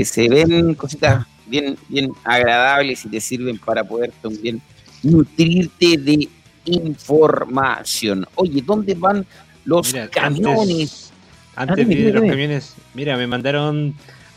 se, 0.04 0.28
ven 0.30 0.76
cositas 0.76 1.26
bien, 1.48 1.78
bien 1.88 2.12
agradables 2.26 3.06
y 3.06 3.10
te 3.10 3.22
sirven 3.22 3.58
para 3.58 3.84
poder 3.86 4.12
también 4.22 4.62
nutrirte 5.02 5.98
de 5.98 6.28
información. 6.66 8.26
Oye, 8.36 8.62
¿dónde 8.66 8.94
van 8.96 9.26
los 9.66 9.94
Mira, 9.94 10.10
camiones? 10.10 11.12
Antes, 11.56 11.80
antes 11.86 11.88
de 11.88 12.12
los 12.12 12.24
camiones, 12.24 12.74
mira, 12.94 13.16
me 13.18 13.28
mandaron 13.28 13.96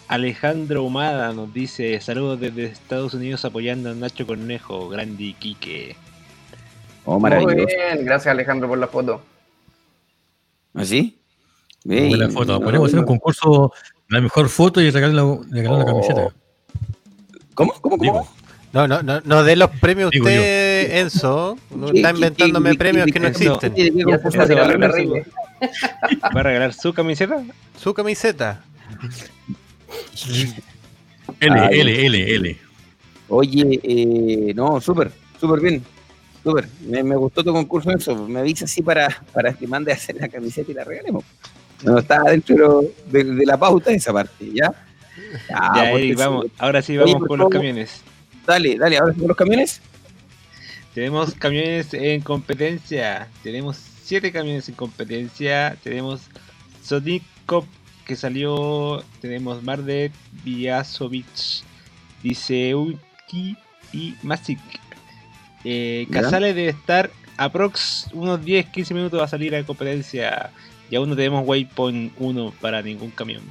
Alejandro 0.09 0.85
Humada, 0.85 1.33
nos 1.33 1.53
dice 1.53 2.01
saludos 2.01 2.39
desde 2.41 2.67
Estados 2.67 3.15
Unidos 3.15 3.45
apoyando 3.45 3.91
a 3.91 3.95
Nacho 3.95 4.27
Cornejo, 4.27 4.89
Grande 4.89 5.35
Quique. 5.39 5.97
Oh, 7.05 7.19
Muy 7.19 7.23
maravilloso. 7.31 7.67
bien, 7.67 8.05
gracias 8.05 8.33
Alejandro 8.33 8.69
por 8.69 8.79
la 8.79 8.87
foto. 8.87 9.23
¿Así? 10.75 11.19
Buena 11.85 12.29
y- 12.29 12.31
foto. 12.31 12.53
no, 12.53 12.61
Podemos 12.61 12.87
hacer 12.89 12.99
un 13.01 13.05
no. 13.05 13.09
concurso, 13.09 13.73
la 14.09 14.21
mejor 14.21 14.49
foto 14.49 14.81
y 14.81 14.91
regalar 14.91 15.15
la, 15.17 15.39
regalar 15.51 15.79
la 15.79 15.85
Oh. 15.85 15.87
camiseta. 15.87 16.29
¿Cómo? 17.55 17.73
¿Cómo? 17.81 17.99
¿Cómo? 17.99 18.03
Digo, 18.03 18.29
No, 18.73 18.89
no, 18.89 19.03
no, 19.03 19.21
no 19.23 19.45
dé 19.45 19.55
los 19.57 19.69
premios 19.81 20.11
Digo 20.13 20.25
usted, 20.25 20.97
Enzo. 21.01 21.59
No 21.75 21.89
¿Qué- 21.91 21.99
está 21.99 22.09
qué- 22.11 22.15
inventándome 22.17 22.71
qué- 22.71 22.79
premios 22.79 23.05
qué- 23.07 23.13
que 23.13 23.19
no 23.21 23.25
qué- 23.27 23.31
existen. 23.45 23.75
qué- 23.75 23.93
qué- 23.93 23.99
Ya 23.99 24.17
se 24.17 24.23
qué- 24.23 24.29
está 24.29 24.47
tirando 24.47 24.73
regalar 24.73 24.91
terrible. 24.93 25.27
¿Va 26.25 26.41
a 26.41 26.43
regalar 26.43 26.73
su 26.73 26.95
camiseta? 26.95 27.43
Su 27.79 27.93
camiseta. 27.93 28.65
L, 31.41 31.61
Ay. 31.61 31.81
L, 31.81 32.07
L, 32.07 32.35
L. 32.37 32.59
Oye, 33.29 33.81
eh, 33.83 34.53
no, 34.55 34.81
súper, 34.81 35.11
súper 35.41 35.61
bien. 35.61 35.85
Súper. 36.43 36.69
Me, 36.87 37.03
me 37.03 37.17
gustó 37.17 37.45
tu 37.45 37.53
concurso 37.53 37.91
eso. 37.93 38.27
Me 38.29 38.41
avisa 38.41 38.65
así 38.65 38.83
para, 38.83 39.23
para 39.33 39.53
que 39.53 39.67
mande 39.67 39.93
a 39.93 39.95
hacer 39.95 40.17
la 40.17 40.29
camiseta 40.29 40.71
y 40.71 40.75
la 40.75 40.85
regalemos. 40.85 41.25
No 41.85 41.99
está 41.99 42.23
dentro 42.23 42.85
de, 43.11 43.25
de 43.25 43.47
la 43.47 43.57
pauta 43.57 43.91
esa 43.91 44.13
parte, 44.13 44.51
¿ya? 44.53 44.73
Ah, 45.53 45.93
ya, 45.95 46.15
vamos. 46.17 46.47
Ahora 46.59 46.83
sí, 46.83 46.97
vamos 46.97 47.27
con 47.27 47.39
los 47.39 47.49
camiones. 47.49 48.03
Dale, 48.47 48.77
dale, 48.77 48.99
ahora 48.99 49.15
con 49.15 49.29
los 49.29 49.37
camiones. 49.37 49.81
Tenemos 50.95 51.35
camiones 51.35 51.95
en 51.95 52.21
competencia. 52.21 53.29
Tenemos 53.43 53.79
siete 54.03 54.31
camiones 54.33 54.69
en 54.69 54.75
competencia. 54.75 55.77
Tenemos 55.83 56.23
Sonikov 56.83 57.65
que 58.07 58.17
salió. 58.17 59.03
Tenemos 59.21 59.63
Mardet, 59.63 60.13
Viasovic, 60.45 61.27
Diseuki, 62.23 63.57
y 63.93 64.15
Masic. 64.23 64.59
Eh. 65.65 66.07
Casales 66.11 66.55
debe 66.55 66.71
estar 66.71 67.11
aprox 67.37 68.09
unos 68.13 68.41
10-15 68.41 68.95
minutos 68.95 69.21
va 69.21 69.25
a 69.25 69.29
salir 69.29 69.55
a 69.55 69.65
competencia. 69.65 70.51
Y 70.91 70.97
aún 70.97 71.09
no 71.09 71.17
tenemos 71.17 71.47
Waypoint 71.47 72.13
1 72.19 72.55
para 72.61 72.83
ningún 72.83 73.11
camión. 73.11 73.43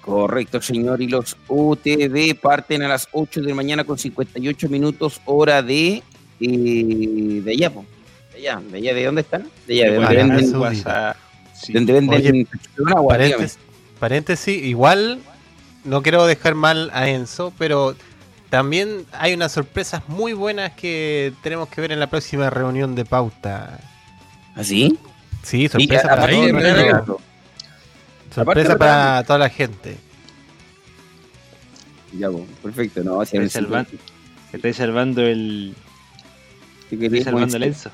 Correcto, 0.00 0.62
señor. 0.62 1.02
Y 1.02 1.08
los 1.08 1.36
UTV 1.48 2.34
parten 2.40 2.82
a 2.82 2.88
las 2.88 3.08
8 3.12 3.42
de 3.42 3.48
la 3.48 3.54
mañana 3.54 3.84
con 3.84 3.98
58 3.98 4.68
minutos, 4.70 5.20
hora 5.26 5.62
de. 5.62 6.02
eh, 6.40 7.40
de 7.44 7.52
allá, 7.52 7.70
po. 7.70 7.84
De 8.32 8.38
allá, 8.38 8.62
de 8.70 8.78
allá, 8.78 8.94
¿de 8.94 9.04
dónde 9.04 9.20
están? 9.20 9.46
De 9.66 9.74
allá, 9.74 9.84
de 9.84 9.96
donde 9.96 10.06
Arabia 10.06 10.34
venden, 10.36 10.50
Saudita. 10.50 11.16
Sí. 11.52 11.72
donde 11.74 11.92
venden 11.92 12.22
Oye, 12.22 12.46
agua. 12.94 13.14
Paréntesis, 13.14 13.58
paréntesis, 13.98 14.62
igual 14.64 15.18
no 15.84 16.02
quiero 16.02 16.24
dejar 16.26 16.54
mal 16.54 16.90
a 16.94 17.08
Enzo, 17.10 17.52
pero 17.58 17.94
también 18.50 19.04
hay 19.12 19.34
unas 19.34 19.52
sorpresas 19.52 20.08
muy 20.08 20.32
buenas 20.32 20.72
que 20.72 21.32
tenemos 21.42 21.68
que 21.68 21.80
ver 21.80 21.92
en 21.92 22.00
la 22.00 22.08
próxima 22.08 22.50
reunión 22.50 22.94
de 22.94 23.04
pauta. 23.04 23.78
¿Así? 24.54 24.98
Sí, 25.42 25.64
Y 25.64 25.68
sorpresa 25.68 26.08
para, 26.08 26.24
ahí, 26.24 26.52
de 26.52 26.74
regalo. 26.74 27.20
sorpresa 28.34 28.76
para 28.76 29.22
toda 29.24 29.38
la 29.38 29.48
gente. 29.48 29.96
Ya, 32.12 32.28
perfecto. 32.62 33.04
No, 33.04 33.24
si 33.24 33.36
Estoy 33.36 33.50
salvando, 33.50 33.90
estoy 34.52 34.72
salvando 34.72 35.22
el. 35.22 35.74
Estoy 36.90 37.22
salvando 37.22 37.56
el 37.56 37.62
Enzo. 37.64 37.90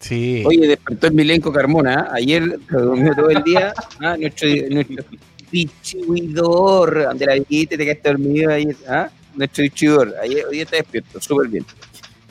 Sí. 0.00 0.42
Oye, 0.44 0.66
despertó 0.66 1.06
el 1.06 1.12
Milenco 1.12 1.52
Carmona. 1.52 2.06
¿ah? 2.08 2.14
Ayer 2.14 2.58
durmió 2.68 3.14
todo 3.14 3.30
el 3.30 3.42
día. 3.44 3.72
¿ah? 4.00 4.16
Nuestro, 4.18 4.48
nuestro 4.70 5.04
distribuidor. 5.52 7.06
Ante 7.10 7.26
la 7.26 7.34
viste, 7.48 7.76
te 7.76 7.84
quedaste 7.84 8.08
dormido 8.08 8.50
ayer. 8.50 8.76
¿ah? 8.88 9.10
Nuestro 9.34 9.62
distribuidor. 9.62 10.14
Ayer, 10.22 10.46
hoy 10.46 10.60
está 10.60 10.76
despierto, 10.76 11.20
súper 11.20 11.48
bien. 11.48 11.64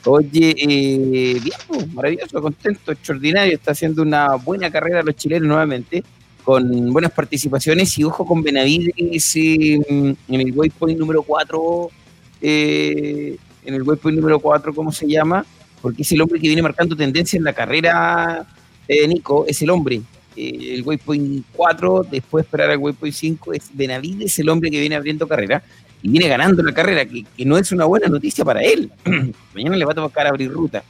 Oye, 0.04 0.54
eh, 0.58 1.40
bien, 1.40 1.94
maravilloso, 1.94 2.40
contento, 2.42 2.92
extraordinario. 2.92 3.54
Está 3.54 3.72
haciendo 3.72 4.02
una 4.02 4.34
buena 4.36 4.70
carrera 4.70 5.02
los 5.02 5.14
chilenos 5.16 5.48
nuevamente, 5.48 6.02
con 6.42 6.92
buenas 6.92 7.12
participaciones 7.12 7.96
y 7.98 8.04
ojo 8.04 8.26
con 8.26 8.42
Benavides 8.42 9.36
eh, 9.36 9.80
en 10.28 10.40
el 10.40 10.52
waypoint 10.52 10.98
número 10.98 11.22
4. 11.22 11.90
en 12.40 13.38
el 13.62 13.82
waypoint 13.82 14.18
número 14.18 14.40
4, 14.40 14.74
¿cómo 14.74 14.90
se 14.90 15.06
llama? 15.06 15.46
porque 15.82 16.02
es 16.02 16.12
el 16.12 16.22
hombre 16.22 16.40
que 16.40 16.46
viene 16.46 16.62
marcando 16.62 16.96
tendencia 16.96 17.36
en 17.36 17.44
la 17.44 17.52
carrera, 17.52 18.46
eh, 18.86 19.06
Nico, 19.08 19.44
es 19.46 19.60
el 19.60 19.70
hombre. 19.70 20.00
Eh, 20.36 20.74
el 20.74 20.82
waypoint 20.82 21.44
4, 21.52 22.06
después 22.10 22.46
esperar 22.46 22.70
al 22.70 22.78
waypoint 22.78 23.14
5, 23.14 23.52
es 23.52 23.68
Benavides 23.74 24.38
el 24.38 24.48
hombre 24.48 24.70
que 24.70 24.80
viene 24.80 24.94
abriendo 24.94 25.26
carrera 25.26 25.62
y 26.02 26.08
viene 26.10 26.28
ganando 26.28 26.62
la 26.62 26.72
carrera, 26.72 27.04
que, 27.06 27.24
no 27.44 27.56
es 27.56 27.70
una 27.72 27.84
buena 27.84 28.08
noticia 28.08 28.44
para 28.44 28.62
él. 28.62 28.90
Mañana 29.54 29.76
le 29.76 29.84
va 29.84 29.92
a 29.92 29.94
tocar 29.94 30.26
abrir 30.26 30.50
ruta 30.50 30.82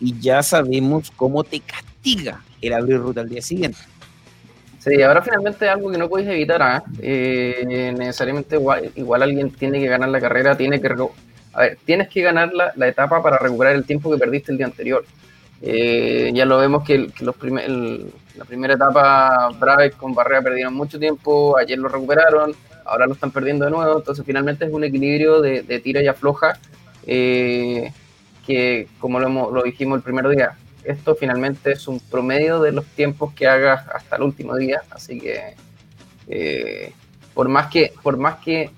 y 0.00 0.18
ya 0.20 0.42
sabemos 0.42 1.10
cómo 1.16 1.44
te 1.44 1.60
castiga 1.60 2.40
el 2.62 2.72
abrir 2.72 2.98
ruta 2.98 3.20
al 3.20 3.28
día 3.28 3.42
siguiente. 3.42 3.78
Sí, 4.78 5.02
ahora 5.02 5.20
finalmente 5.20 5.68
algo 5.68 5.90
que 5.90 5.98
no 5.98 6.08
puedes 6.08 6.26
evitar. 6.28 6.62
¿ah? 6.62 6.82
Eh, 7.00 7.92
necesariamente 7.98 8.56
igual, 8.56 8.90
igual 8.96 9.22
alguien 9.22 9.50
tiene 9.50 9.78
que 9.78 9.86
ganar 9.88 10.08
la 10.08 10.20
carrera, 10.20 10.56
tiene 10.56 10.80
que... 10.80 10.88
A 11.52 11.60
ver, 11.62 11.78
tienes 11.84 12.08
que 12.08 12.22
ganar 12.22 12.52
la, 12.54 12.72
la 12.76 12.88
etapa 12.88 13.22
para 13.22 13.36
recuperar 13.36 13.74
el 13.74 13.84
tiempo 13.84 14.10
que 14.10 14.16
perdiste 14.18 14.52
el 14.52 14.58
día 14.58 14.66
anterior. 14.66 15.04
Eh, 15.60 16.30
ya 16.32 16.46
lo 16.46 16.56
vemos 16.58 16.84
que, 16.84 16.94
el- 16.94 17.12
que 17.12 17.24
los 17.24 17.36
primer- 17.36 17.68
la 18.36 18.44
primera 18.46 18.74
etapa 18.74 19.50
Braves 19.58 19.94
con 19.96 20.14
Barrea 20.14 20.40
perdieron 20.40 20.72
mucho 20.72 20.98
tiempo, 20.98 21.58
ayer 21.58 21.78
lo 21.78 21.88
recuperaron, 21.88 22.54
ahora 22.84 23.06
lo 23.06 23.14
están 23.14 23.30
perdiendo 23.30 23.64
de 23.64 23.70
nuevo, 23.70 23.98
entonces 23.98 24.24
finalmente 24.24 24.64
es 24.64 24.72
un 24.72 24.84
equilibrio 24.84 25.40
de, 25.40 25.62
de 25.62 25.80
tira 25.80 26.02
y 26.02 26.08
afloja 26.08 26.58
eh, 27.06 27.92
que 28.46 28.88
como 28.98 29.20
lo, 29.20 29.62
dijimos 29.62 29.96
el 29.98 30.02
primer 30.02 30.28
día, 30.28 30.56
esto 30.84 31.14
finalmente 31.14 31.72
es 31.72 31.86
un 31.88 32.00
promedio 32.00 32.60
de 32.60 32.72
los 32.72 32.84
tiempos 32.86 33.32
que 33.34 33.46
hagas 33.46 33.86
hasta 33.88 34.16
el 34.16 34.22
último 34.22 34.56
día, 34.56 34.82
así 34.90 35.18
que 35.18 35.54
eh, 36.28 36.92
por 37.34 37.48
más 37.48 37.68
que 37.68 37.92
por 38.02 38.16
más 38.16 38.36
que 38.44 38.70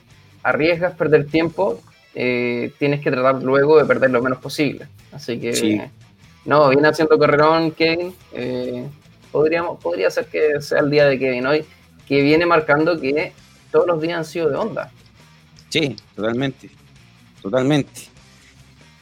arriesgas 0.43 0.95
perder 0.95 1.27
tiempo, 1.27 1.81
eh, 2.15 2.73
tienes 2.79 3.01
que 3.01 3.11
tratar 3.11 3.43
luego 3.43 3.79
de 3.79 3.85
perder 3.85 4.11
lo 4.11 4.23
menos 4.23 4.39
posible. 4.39 4.87
Así 5.13 5.39
que 5.39 5.53
Sí. 5.55 5.81
no, 6.45 6.69
viene 6.69 6.89
haciendo 6.89 7.19
carrerón 7.19 7.71
Kevin. 7.73 8.15
eh, 8.33 8.87
podríamos, 9.31 9.81
podría 9.81 10.11
ser 10.11 10.27
que 10.27 10.61
sea 10.61 10.81
el 10.81 10.91
día 10.91 11.07
de 11.07 11.19
Kevin 11.19 11.47
hoy, 11.47 11.65
que 12.07 12.21
viene 12.21 12.45
marcando 12.45 13.01
que 13.01 13.33
todos 13.73 13.87
los 13.87 14.01
días 14.01 14.19
han 14.19 14.25
sido 14.25 14.51
de 14.51 14.57
onda. 14.57 14.91
Sí, 15.69 15.97
totalmente. 16.15 16.71
Totalmente. 17.41 18.13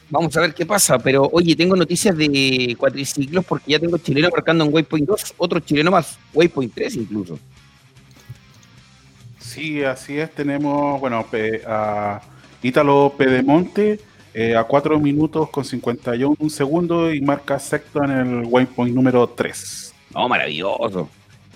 Vamos 0.09 0.35
a 0.35 0.41
ver 0.41 0.53
qué 0.53 0.65
pasa, 0.65 0.97
pero 0.97 1.29
oye, 1.31 1.55
tengo 1.55 1.75
noticias 1.75 2.17
de 2.17 2.75
cuatriciclos 2.77 3.45
porque 3.45 3.71
ya 3.71 3.79
tengo 3.79 3.97
chileno 3.97 4.29
marcando 4.29 4.65
en 4.65 4.73
Waypoint 4.73 5.07
2, 5.07 5.35
otro 5.37 5.59
chileno 5.59 5.91
más, 5.91 6.17
Waypoint 6.33 6.73
3 6.73 6.95
incluso. 6.95 7.39
Sí, 9.39 9.83
así 9.83 10.17
es. 10.17 10.31
Tenemos, 10.31 10.99
bueno, 10.99 11.25
a 11.67 12.21
Ítalo 12.63 13.13
Pedemonte 13.17 13.99
eh, 14.33 14.55
a 14.55 14.63
4 14.63 14.97
minutos 14.99 15.49
con 15.49 15.65
51 15.65 16.49
segundos 16.49 17.13
y 17.13 17.21
marca 17.21 17.59
sexto 17.59 18.03
en 18.03 18.11
el 18.11 18.45
waypoint 18.45 18.95
número 18.95 19.27
3. 19.27 19.93
No, 20.13 20.29
maravilloso. 20.29 21.09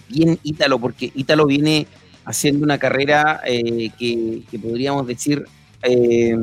Bien 0.09 0.37
Ítalo, 0.43 0.77
porque 0.77 1.11
Ítalo 1.15 1.45
viene 1.45 1.87
haciendo 2.25 2.63
una 2.63 2.77
carrera 2.77 3.41
eh, 3.45 3.89
que, 3.97 4.41
que 4.49 4.59
podríamos 4.59 5.05
decir 5.07 5.45
eh, 5.83 6.35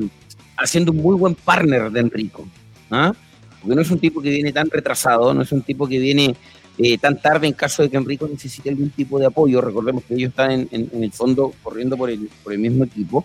haciendo 0.57 0.93
un 0.93 0.99
muy 0.99 1.17
buen 1.17 1.35
partner 1.35 1.91
de 1.91 2.01
Enrico. 2.01 2.47
¿ah? 2.91 3.13
Porque 3.61 3.75
no 3.77 3.83
es 3.83 3.91
un 3.91 3.99
tipo 3.99 4.21
que 4.23 4.31
viene 4.31 4.53
tan 4.53 4.71
retrasado, 4.71 5.35
no 5.35 5.43
es 5.43 5.53
un 5.53 5.63
tipo 5.63 5.87
que 5.89 5.99
viene 5.99 6.35
eh, 6.79 6.99
tan 6.99 7.21
tarde 7.21 7.47
en 7.49 7.53
caso 7.53 7.83
de 7.83 7.91
que 7.91 7.97
Enrico 7.97 8.27
necesite 8.29 8.71
algún 8.71 8.91
tipo 8.91 9.19
de 9.19 9.27
apoyo. 9.27 9.61
Recordemos 9.61 10.05
que 10.05 10.15
ellos 10.15 10.31
están 10.31 10.51
en, 10.53 10.69
en- 10.71 10.91
en 10.93 11.05
el 11.05 11.13
fondo 11.13 11.53
corriendo 11.63 11.97
por 11.97 12.11
el, 12.11 12.29
por 12.43 12.53
el 12.53 12.59
mismo 12.59 12.85
equipo. 12.85 13.25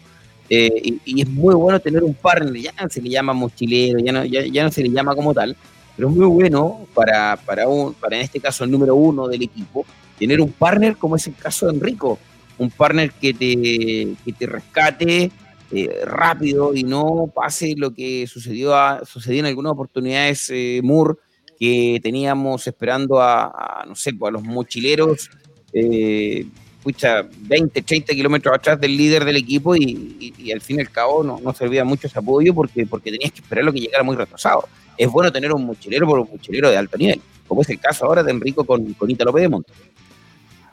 Eh, 0.50 0.72
y, 0.84 1.02
y 1.06 1.22
es 1.22 1.28
muy 1.30 1.54
bueno 1.56 1.78
tener 1.80 2.04
un 2.04 2.14
partner, 2.14 2.54
ya 2.62 2.72
se 2.90 3.02
le 3.02 3.10
llama 3.10 3.34
mochilero, 3.34 4.00
ya 4.00 4.14
no, 4.14 4.24
ya, 4.24 4.46
ya 4.48 4.64
no 4.64 4.72
se 4.72 4.82
le 4.82 4.90
llama 4.90 5.14
como 5.14 5.34
tal, 5.34 5.58
pero 5.94 6.08
es 6.10 6.16
muy 6.16 6.26
bueno 6.26 6.88
para, 6.94 7.36
para, 7.36 7.68
un, 7.68 7.94
para 7.96 8.16
en 8.16 8.22
este 8.22 8.40
caso 8.40 8.64
el 8.64 8.72
número 8.72 8.96
uno 8.96 9.28
del 9.28 9.42
equipo, 9.42 9.86
tener 10.18 10.40
un 10.40 10.54
partner 10.54 10.96
como 10.96 11.18
es 11.18 11.28
el 11.28 11.36
caso 11.36 11.66
de 11.68 11.74
Enrico, 11.74 12.18
un 12.58 12.70
partner 12.72 13.12
que 13.12 13.34
te, 13.34 14.16
que 14.26 14.34
te 14.38 14.46
rescate 14.48 15.32
eh, 15.72 16.00
rápido 16.06 16.74
y 16.76 16.84
no 16.84 17.32
pase 17.34 17.74
lo 17.78 17.94
que 17.94 18.26
sucedió, 18.28 18.76
a- 18.76 19.04
sucedió 19.06 19.40
en 19.42 19.46
algunas 19.48 19.74
oportunidades 19.74 20.50
eh, 20.54 20.80
Moore, 20.84 21.16
que 21.60 22.00
teníamos 22.02 22.66
esperando 22.68 23.22
a, 23.22 23.84
no 23.88 23.96
sé, 23.96 24.14
pues, 24.14 24.30
a 24.30 24.34
los 24.34 24.44
mochileros, 24.44 25.30
eh, 25.74 26.46
pucha, 26.84 27.28
20, 27.42 27.82
30 27.82 28.14
kilómetros 28.14 28.56
atrás 28.56 28.80
del 28.80 28.96
líder 28.96 29.26
del 29.26 29.36
equipo 29.38 29.76
y 29.76 30.52
al 30.54 30.62
fin 30.62 30.78
y 30.78 30.82
al 30.82 30.90
cabo 30.92 31.24
no, 31.24 31.40
no 31.40 31.54
servía 31.54 31.84
mucho 31.84 32.08
ese 32.08 32.20
apoyo 32.20 32.54
porque, 32.54 32.86
porque 32.86 33.12
tenías 33.12 33.32
que 33.34 33.42
esperar 33.42 33.66
lo 33.66 33.74
que 33.74 33.82
llegara 33.82 34.04
muy 34.04 34.16
retrasado. 34.16 34.68
Es 34.98 35.10
bueno 35.12 35.32
tener 35.32 35.52
un 35.52 35.66
mochilero 35.66 36.08
por 36.08 36.20
un 36.20 36.30
mochilero 36.32 36.70
de 36.70 36.78
alto 36.78 36.98
nivel, 36.98 37.20
como 37.48 37.62
es 37.62 37.70
el 37.70 37.80
caso 37.80 38.06
ahora 38.06 38.24
de 38.24 38.32
Enrico 38.32 38.64
con, 38.64 38.94
con 38.94 39.10
Ítalo 39.12 39.34
Pedemonte. 39.34 39.74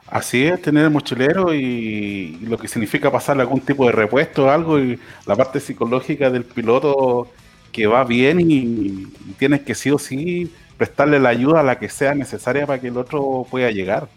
Así 0.07 0.45
es, 0.45 0.61
tener 0.61 0.85
el 0.85 0.91
mochilero 0.91 1.53
y, 1.53 2.37
y 2.41 2.45
lo 2.45 2.57
que 2.57 2.67
significa 2.67 3.11
pasarle 3.11 3.41
algún 3.41 3.61
tipo 3.61 3.85
de 3.87 3.91
repuesto 3.91 4.45
o 4.45 4.49
algo 4.49 4.79
y 4.79 4.99
la 5.25 5.35
parte 5.35 5.59
psicológica 5.59 6.29
del 6.29 6.43
piloto 6.45 7.27
que 7.71 7.87
va 7.87 8.03
bien 8.03 8.39
y, 8.39 8.55
y 8.55 9.33
tienes 9.39 9.61
que 9.61 9.73
sí 9.75 9.89
o 9.91 9.97
sí 9.97 10.51
prestarle 10.77 11.19
la 11.19 11.29
ayuda 11.29 11.61
a 11.61 11.63
la 11.63 11.79
que 11.79 11.89
sea 11.89 12.13
necesaria 12.13 12.67
para 12.67 12.79
que 12.79 12.87
el 12.89 12.97
otro 12.97 13.47
pueda 13.49 13.71
llegar. 13.71 14.07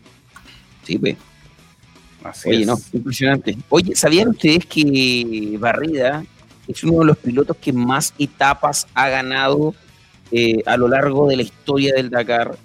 Sí, 0.84 0.99
pues. 0.99 1.16
Así 2.22 2.49
Oye, 2.51 2.61
es. 2.62 2.66
no, 2.66 2.76
impresionante. 2.93 3.57
Oye, 3.68 3.95
¿sabían 3.95 4.28
ustedes 4.28 4.66
que 4.66 5.57
Barrida 5.59 6.24
es 6.66 6.82
uno 6.84 7.01
de 7.01 7.05
los 7.07 7.16
pilotos 7.18 7.57
que 7.57 7.72
más 7.72 8.12
etapas 8.18 8.86
ha 8.95 9.09
ganado 9.09 9.74
eh, 10.30 10.62
a 10.66 10.76
lo 10.76 10.89
largo 10.89 11.28
de 11.28 11.36
la 11.36 11.43
historia 11.43 11.95
del 11.95 12.11
Dakar? 12.11 12.57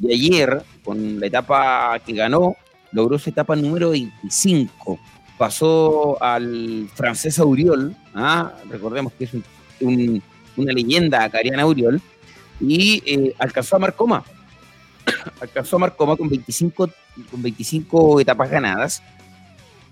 Y 0.00 0.12
ayer, 0.12 0.62
con 0.84 1.20
la 1.20 1.26
etapa 1.26 1.98
que 2.04 2.14
ganó, 2.14 2.56
logró 2.92 3.18
su 3.18 3.30
etapa 3.30 3.56
número 3.56 3.90
25. 3.90 4.98
Pasó 5.38 6.22
al 6.22 6.88
francés 6.94 7.38
Auriol, 7.38 7.96
¿ah? 8.14 8.52
recordemos 8.70 9.12
que 9.14 9.24
es 9.24 9.34
un- 9.34 9.44
un- 9.80 10.22
una 10.56 10.72
leyenda 10.72 11.24
acariana 11.24 11.62
Auriol, 11.62 12.00
y 12.60 13.02
eh, 13.06 13.34
alcanzó 13.38 13.76
a 13.76 13.78
Marcoma. 13.80 14.22
alcanzó 15.40 15.76
a 15.76 15.78
Marcoma 15.80 16.16
con 16.16 16.28
25, 16.28 16.88
con 17.30 17.42
25 17.42 18.20
etapas 18.20 18.50
ganadas 18.50 19.02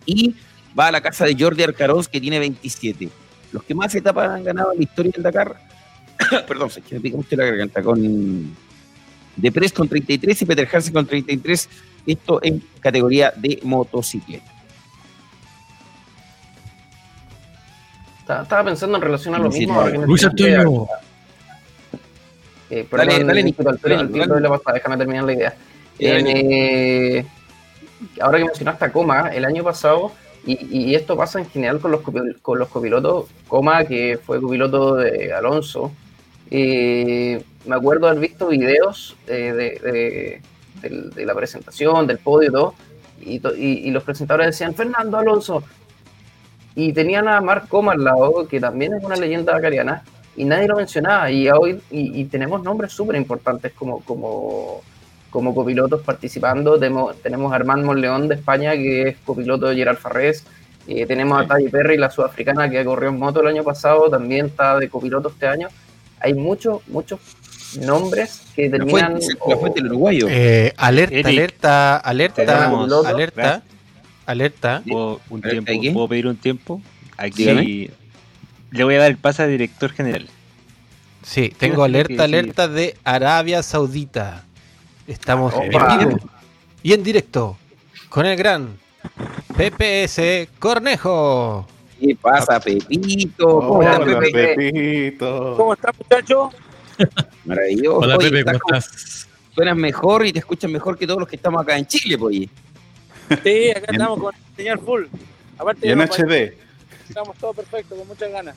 y 0.07 0.35
va 0.79 0.87
a 0.87 0.93
la 0.93 1.01
casa 1.01 1.25
de 1.25 1.35
Jordi 1.39 1.63
Arcaroz 1.65 2.07
que 2.09 2.21
tiene 2.21 2.39
27. 2.39 3.09
Los 3.53 3.65
que 3.65 3.75
más 3.75 3.93
etapas 3.95 4.29
han 4.31 4.45
ganado 4.45 4.71
en 4.73 4.79
la 4.79 4.85
historia 4.85 5.11
del 5.13 5.23
Dakar, 5.25 5.61
perdón, 6.47 6.71
se 6.71 6.81
me 6.93 7.01
pica 7.01 7.17
mucho 7.17 7.35
la 7.35 7.47
garganta, 7.47 7.83
con 7.83 8.55
Depres 9.37 9.73
con 9.73 9.89
33 9.89 10.43
y 10.43 10.45
Peter 10.47 10.69
Hansen 10.73 10.93
con 10.93 11.07
33, 11.07 11.69
esto 12.07 12.41
en 12.43 12.63
categoría 12.81 13.33
de 13.37 13.59
motocicleta. 13.63 14.51
Ta- 18.27 18.43
Estaba 18.43 18.65
pensando 18.65 18.97
en 18.97 19.03
relación 19.03 19.35
a 19.35 19.39
lo 19.39 19.51
Sí, 19.51 19.61
mismo. 19.61 19.87
sí, 19.89 19.99
me 19.99 20.07
Luis 20.07 20.25
Antonio. 20.25 20.87
Eh, 22.71 22.87
perdón, 22.89 23.09
Dale, 23.09 23.25
dale, 23.25 23.43
Nico, 23.43 23.63
déjame 24.73 24.97
terminar 24.97 25.25
la 25.25 25.33
idea. 25.33 25.55
Eh, 25.99 27.25
ahora 28.21 28.39
que 28.39 28.45
mencionaste 28.45 28.85
a 28.85 28.93
Coma, 28.93 29.29
el 29.35 29.45
año 29.45 29.65
pasado, 29.65 30.13
y, 30.47 30.67
y 30.91 30.95
esto 30.95 31.17
pasa 31.17 31.41
en 31.41 31.51
general 31.51 31.81
con 31.81 31.91
los, 31.91 32.01
con 32.41 32.59
los 32.59 32.69
copilotos, 32.69 33.27
Coma, 33.49 33.85
que 33.85 34.19
fue 34.25 34.41
copiloto 34.41 34.95
de 34.97 35.33
Alonso, 35.35 35.91
eh, 36.51 37.43
me 37.67 37.75
acuerdo 37.77 38.09
haber 38.09 38.21
visto 38.21 38.47
videos 38.49 39.17
eh, 39.27 39.53
de, 39.53 39.91
de- 39.91 40.43
del- 40.81 41.11
de 41.11 41.27
la 41.27 41.35
presentación, 41.35 42.07
del 42.07 42.19
podio 42.19 42.49
y 42.49 42.53
todo, 42.53 42.75
y, 43.21 43.39
to- 43.41 43.55
y- 43.57 43.81
y 43.87 43.91
los 43.91 44.03
presentadores 44.03 44.47
decían, 44.49 44.75
Fernando 44.75 45.19
Alonso, 45.19 45.63
y 46.75 46.93
tenían 46.93 47.29
a 47.29 47.41
Mark 47.41 47.69
Coma 47.69 47.93
al 47.93 48.05
lado, 48.05 48.47
que 48.49 48.61
también 48.61 48.95
es 48.95 49.03
una 49.05 49.17
leyenda 49.17 49.57
acariana, 49.57 50.03
y 50.37 50.45
nadie 50.45 50.69
lo 50.69 50.77
mencionaba. 50.77 51.31
Y 51.31 51.49
hoy 51.51 51.81
y, 51.91 52.21
y 52.21 52.25
tenemos 52.27 52.63
nombres 52.63 52.93
súper 52.93 53.17
importantes 53.17 53.73
como, 53.73 54.01
como, 54.05 54.81
como 55.31 55.55
copilotos 55.55 56.01
participando. 56.03 56.79
Tenemos, 56.79 57.17
tenemos 57.21 57.53
a 57.53 57.57
Armand 57.57 57.85
Monleón 57.85 58.29
de 58.29 58.37
España, 58.37 58.73
que 58.73 59.09
es 59.09 59.17
copiloto 59.19 59.67
de 59.67 59.75
Gerard 59.77 59.99
Farrés. 59.99 60.45
Eh, 60.87 61.05
tenemos 61.07 61.43
a 61.43 61.47
Talle 61.47 61.69
Perry, 61.69 61.99
la 61.99 62.11
sudafricana 62.11 62.71
que 62.71 62.83
corrió 62.85 63.11
en 63.11 63.19
moto 63.19 63.41
el 63.43 63.49
año 63.49 63.65
pasado, 63.65 64.09
también 64.09 64.47
está 64.47 64.79
de 64.79 64.89
copiloto 64.89 65.29
este 65.29 65.47
año. 65.47 65.69
Hay 66.21 66.35
muchos, 66.35 66.81
muchos 66.89 67.19
nombres 67.79 68.43
que 68.55 68.69
La 68.69 68.79
terminan. 68.79 69.11
fuente, 69.21 69.27
la 69.49 69.57
fuente 69.57 69.81
del 69.81 69.91
uruguayo. 69.91 70.27
Eh, 70.29 70.73
alerta, 70.77 71.15
Eric. 71.15 71.27
alerta, 71.27 71.97
alerta, 71.97 72.67
alerta, 73.09 73.63
alerta. 74.27 74.83
¿Puedo, 74.89 75.21
un 75.31 75.45
¿Alerta 75.45 75.73
tiempo? 75.73 75.93
¿Puedo 75.95 76.09
pedir 76.09 76.27
un 76.27 76.37
tiempo? 76.37 76.83
Aquí 77.17 77.45
Dígame. 77.45 77.91
le 78.71 78.85
voy 78.85 78.95
a 78.95 78.99
dar 79.01 79.11
el 79.11 79.17
pase 79.19 79.43
al 79.43 79.51
director 79.51 79.93
general. 79.93 80.27
Sí, 81.23 81.53
tengo 81.57 81.85
alerta, 81.85 82.25
alerta 82.25 82.67
de 82.69 82.97
Arabia 83.05 83.63
Saudita. 83.63 84.45
Estamos 85.07 85.53
en 85.55 85.75
Opa. 85.75 85.99
vivo 85.99 86.17
y 86.83 86.93
en 86.95 87.03
directo 87.03 87.59
con 88.09 88.25
el 88.27 88.37
gran 88.37 88.79
PPS 89.57 90.49
Cornejo. 90.59 91.67
¿Qué 92.01 92.17
pasa, 92.21 92.59
Pepito? 92.59 93.47
¿Cómo 93.61 93.75
Hola, 93.81 93.93
estás, 93.93 94.07
Pepe? 94.33 94.55
Pepito. 94.57 95.55
¿Cómo 95.57 95.75
estás, 95.75 95.93
muchachos? 95.99 96.55
Maravilloso. 97.45 97.99
Hola 97.99 98.17
Oye, 98.17 98.31
Pepe, 98.31 98.45
¿cómo 98.59 98.77
estás- 98.77 98.87
estás? 98.97 99.29
Suenas 99.55 99.77
mejor 99.77 100.27
y 100.27 100.33
te 100.33 100.39
escuchan 100.39 100.71
mejor 100.73 100.97
que 100.97 101.07
todos 101.07 101.21
los 101.21 101.29
que 101.29 101.37
estamos 101.37 101.61
acá 101.63 101.77
en 101.77 101.87
Chile, 101.87 102.17
pues. 102.17 102.35
Sí, 102.37 102.47
acá 103.71 103.81
Bien. 103.81 103.85
estamos 103.91 104.21
con 104.21 104.35
el 104.35 104.57
señor 104.57 104.85
Full. 104.85 105.05
Aparte, 105.59 105.87
Y 105.87 105.91
en 105.91 106.01
HD. 106.01 106.57
estamos 107.09 107.37
todos 107.39 107.57
perfectos, 107.57 107.99
con 107.99 108.07
muchas 108.09 108.31
ganas. 108.31 108.57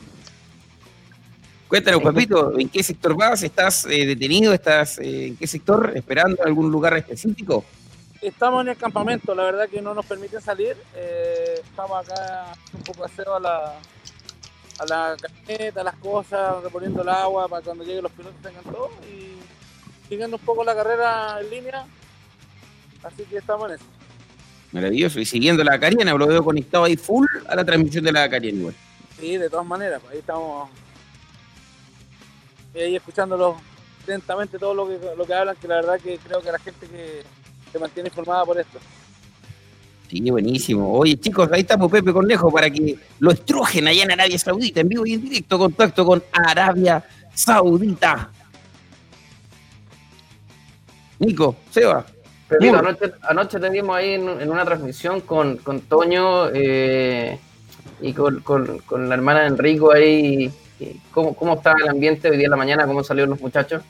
Cuéntanos, 1.68 2.04
Pepito, 2.04 2.58
¿en 2.60 2.70
qué 2.70 2.84
sector 2.84 3.16
vas? 3.16 3.41
¿Estás 3.41 3.86
eh, 3.86 4.06
detenido? 4.06 4.54
¿Estás 4.54 5.00
eh, 5.00 5.28
en 5.28 5.38
qué 5.38 5.48
sector? 5.48 5.91
¿Esperando 5.96 6.44
algún 6.44 6.72
lugar 6.72 6.96
específico? 6.98 7.66
Estamos 8.22 8.62
en 8.64 8.70
el 8.70 8.78
campamento, 8.78 9.34
la 9.36 9.44
verdad 9.44 9.68
que 9.68 9.82
no 9.82 9.94
nos 9.94 10.06
permiten 10.06 10.39
salir. 10.41 10.78
eh, 10.96 11.56
estamos 11.64 12.08
acá 12.08 12.54
un 12.74 12.84
poco 12.84 13.04
aseo 13.06 13.36
a 13.36 13.39
la, 13.39 13.74
a 14.80 14.86
la 14.86 15.16
camioneta, 15.20 15.82
a 15.82 15.84
las 15.84 15.96
cosas, 15.96 16.64
reponiendo 16.64 17.02
el 17.02 17.10
agua 17.10 17.48
para 17.48 17.64
cuando 17.64 17.84
lleguen 17.84 18.04
los 18.04 18.12
pilotos 18.12 18.42
tengan 18.42 18.64
todo 18.64 18.90
y 19.04 19.38
siguiendo 20.10 20.38
un 20.38 20.44
poco 20.44 20.64
la 20.64 20.76
carrera 20.76 21.40
en 21.42 21.50
línea. 21.50 21.86
Así 23.04 23.24
que 23.24 23.38
estamos 23.38 23.70
en 23.70 23.76
eso. 23.76 23.86
Maravilloso. 24.72 25.20
Y 25.20 25.26
siguiendo 25.26 25.64
la 25.64 25.80
Cariana, 25.80 26.14
lo 26.14 26.28
veo 26.28 26.44
conectado 26.44 26.86
ahí 26.86 26.98
full 26.98 27.28
a 27.48 27.56
la 27.56 27.64
transmisión 27.64 28.04
de 28.04 28.12
la 28.12 28.30
Cariana 28.30 28.58
igual. 28.58 28.76
Sí, 29.20 29.38
de 29.38 29.50
todas 29.50 29.66
maneras, 29.66 30.02
pues 30.02 30.14
ahí 30.14 30.20
estamos. 30.20 30.70
Y 32.74 32.80
ahí 32.80 32.96
escuchándolo 32.96 33.58
atentamente 34.04 34.58
todo 34.58 34.74
lo 34.74 34.88
que, 34.88 35.00
lo 35.16 35.26
que 35.26 35.34
hablan, 35.34 35.56
que 35.56 35.68
la 35.68 35.76
verdad 35.76 36.00
que 36.00 36.18
creo 36.18 36.42
que 36.42 36.52
la 36.52 36.60
gente 36.60 36.88
que 36.88 37.24
se 37.72 37.80
mantiene 37.80 38.10
informada 38.10 38.46
por 38.46 38.60
esto. 38.60 38.80
Sí, 40.14 40.30
buenísimo. 40.30 40.93
Oye, 40.93 41.18
chicos, 41.20 41.49
ahí 41.51 41.61
estamos 41.61 41.91
Pepe 41.91 42.14
Cornejo 42.14 42.51
para 42.51 42.70
que 42.70 42.95
lo 43.18 43.32
estrujen 43.32 43.88
allá 43.88 44.03
en 44.03 44.11
Arabia 44.11 44.38
Saudita, 44.38 44.80
en 44.82 44.88
vivo 44.89 45.07
y 45.07 45.14
en 45.14 45.24
directo, 45.24 45.57
contacto 45.57 46.05
con 46.05 46.22
Arabia 46.32 47.03
Saudita. 47.34 48.30
Nico, 51.18 51.55
Seba, 51.72 52.05
Pepito, 52.47 52.78
anoche, 52.78 53.11
anoche 53.28 53.59
te 53.59 53.70
vimos 53.72 53.95
ahí 53.95 54.11
en, 54.14 54.39
en 54.39 54.51
una 54.51 54.64
transmisión 54.64 55.22
con, 55.22 55.57
con 55.57 55.82
Toño 55.82 56.49
eh, 56.53 57.39
y 57.99 58.14
con, 58.14 58.41
con- 58.41 58.80
con 58.86 59.09
la 59.09 59.16
hermana 59.16 59.39
de 59.41 59.47
Enrico 59.47 59.91
ahí. 59.93 60.51
¿Cómo, 61.11 61.34
¿Cómo 61.34 61.55
estaba 61.55 61.78
el 61.82 61.89
ambiente 61.89 62.30
hoy 62.30 62.38
día 62.38 62.45
en 62.45 62.51
la 62.51 62.57
mañana? 62.57 62.86
¿Cómo 62.86 63.03
salieron 63.03 63.32
los 63.32 63.41
muchachos? 63.41 63.82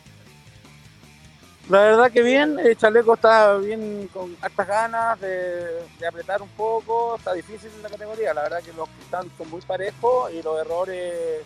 La 1.69 1.79
verdad 1.79 2.11
que 2.11 2.21
bien, 2.21 2.59
el 2.59 2.75
chaleco 2.75 3.13
está 3.13 3.55
bien 3.55 4.09
con 4.13 4.35
hartas 4.41 4.67
ganas 4.67 5.21
de, 5.21 5.79
apretar 6.05 6.41
un 6.41 6.49
poco, 6.49 7.15
está 7.15 7.31
difícil 7.33 7.71
en 7.73 7.83
la 7.83 7.89
categoría, 7.89 8.33
la 8.33 8.43
verdad 8.43 8.61
que 8.61 8.73
los 8.73 8.89
que 8.89 9.01
están 9.01 9.31
son 9.37 9.49
muy 9.49 9.61
parejos 9.61 10.29
y 10.33 10.43
los 10.43 10.59
errores 10.59 11.41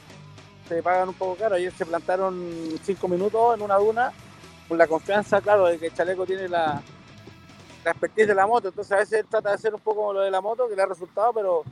se 0.68 0.82
pagan 0.82 1.10
un 1.10 1.14
poco 1.14 1.36
caro. 1.36 1.56
Ayer 1.56 1.72
se 1.72 1.86
plantaron 1.86 2.36
cinco 2.84 3.08
minutos 3.08 3.56
en 3.56 3.62
una 3.62 3.76
duna 3.76 4.12
con 4.68 4.80
la 4.80 4.88
confianza, 4.88 5.40
claro, 5.40 5.68
de 5.68 5.78
que 5.78 5.86
el 5.86 5.94
chaleco 5.94 6.26
tiene 6.26 6.50
la, 6.50 6.82
la 7.86 7.92
expertise 7.92 8.28
de 8.28 8.36
la 8.36 8.48
moto, 8.48 8.70
entonces 8.70 8.92
a 8.94 8.98
veces 8.98 9.24
trata 9.30 9.50
de 9.50 9.56
hacer 9.56 9.76
un 9.76 9.82
poco 9.82 10.14
lo 10.14 10.22
de 10.22 10.32
la 10.32 10.42
moto, 10.42 10.68
que 10.68 10.76
le 10.76 10.82
ha 10.82 10.88
resultado, 10.88 11.32
pero 11.32 11.64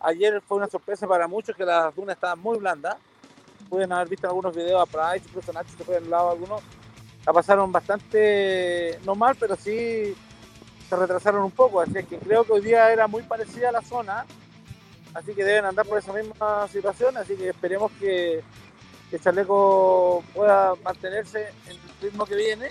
ayer 0.00 0.42
fue 0.48 0.56
una 0.56 0.66
sorpresa 0.66 1.06
para 1.06 1.28
muchos 1.28 1.54
que 1.54 1.64
las 1.64 1.94
dunas 1.94 2.16
estaban 2.16 2.40
muy 2.40 2.58
blandas. 2.58 2.96
Pueden 3.68 3.92
haber 3.92 4.08
visto 4.08 4.26
algunos 4.26 4.54
videos 4.54 4.82
a 4.82 4.86
Price, 4.86 5.28
incluso 5.28 5.52
Nacho 5.52 5.70
se 5.78 5.84
fue 5.84 5.96
al 5.96 6.10
lado 6.10 6.32
algunos 6.32 6.60
la 7.26 7.32
pasaron 7.32 7.72
bastante, 7.72 8.98
no 9.04 9.14
mal, 9.14 9.36
pero 9.38 9.56
sí 9.56 10.14
se 10.88 10.96
retrasaron 10.96 11.42
un 11.42 11.50
poco. 11.50 11.80
Así 11.80 12.04
que 12.04 12.18
creo 12.18 12.44
que 12.44 12.52
hoy 12.52 12.60
día 12.60 12.92
era 12.92 13.06
muy 13.06 13.22
parecida 13.22 13.70
a 13.70 13.72
la 13.72 13.82
zona, 13.82 14.26
así 15.14 15.34
que 15.34 15.44
deben 15.44 15.64
andar 15.64 15.86
por 15.86 15.98
esa 15.98 16.12
misma 16.12 16.68
situación. 16.68 17.16
Así 17.16 17.36
que 17.36 17.50
esperemos 17.50 17.90
que, 17.98 18.42
que 19.10 19.18
Chaleco 19.18 20.22
pueda 20.34 20.74
mantenerse 20.82 21.48
en 21.66 21.72
el 21.72 21.80
ritmo 22.02 22.26
que 22.26 22.36
viene. 22.36 22.70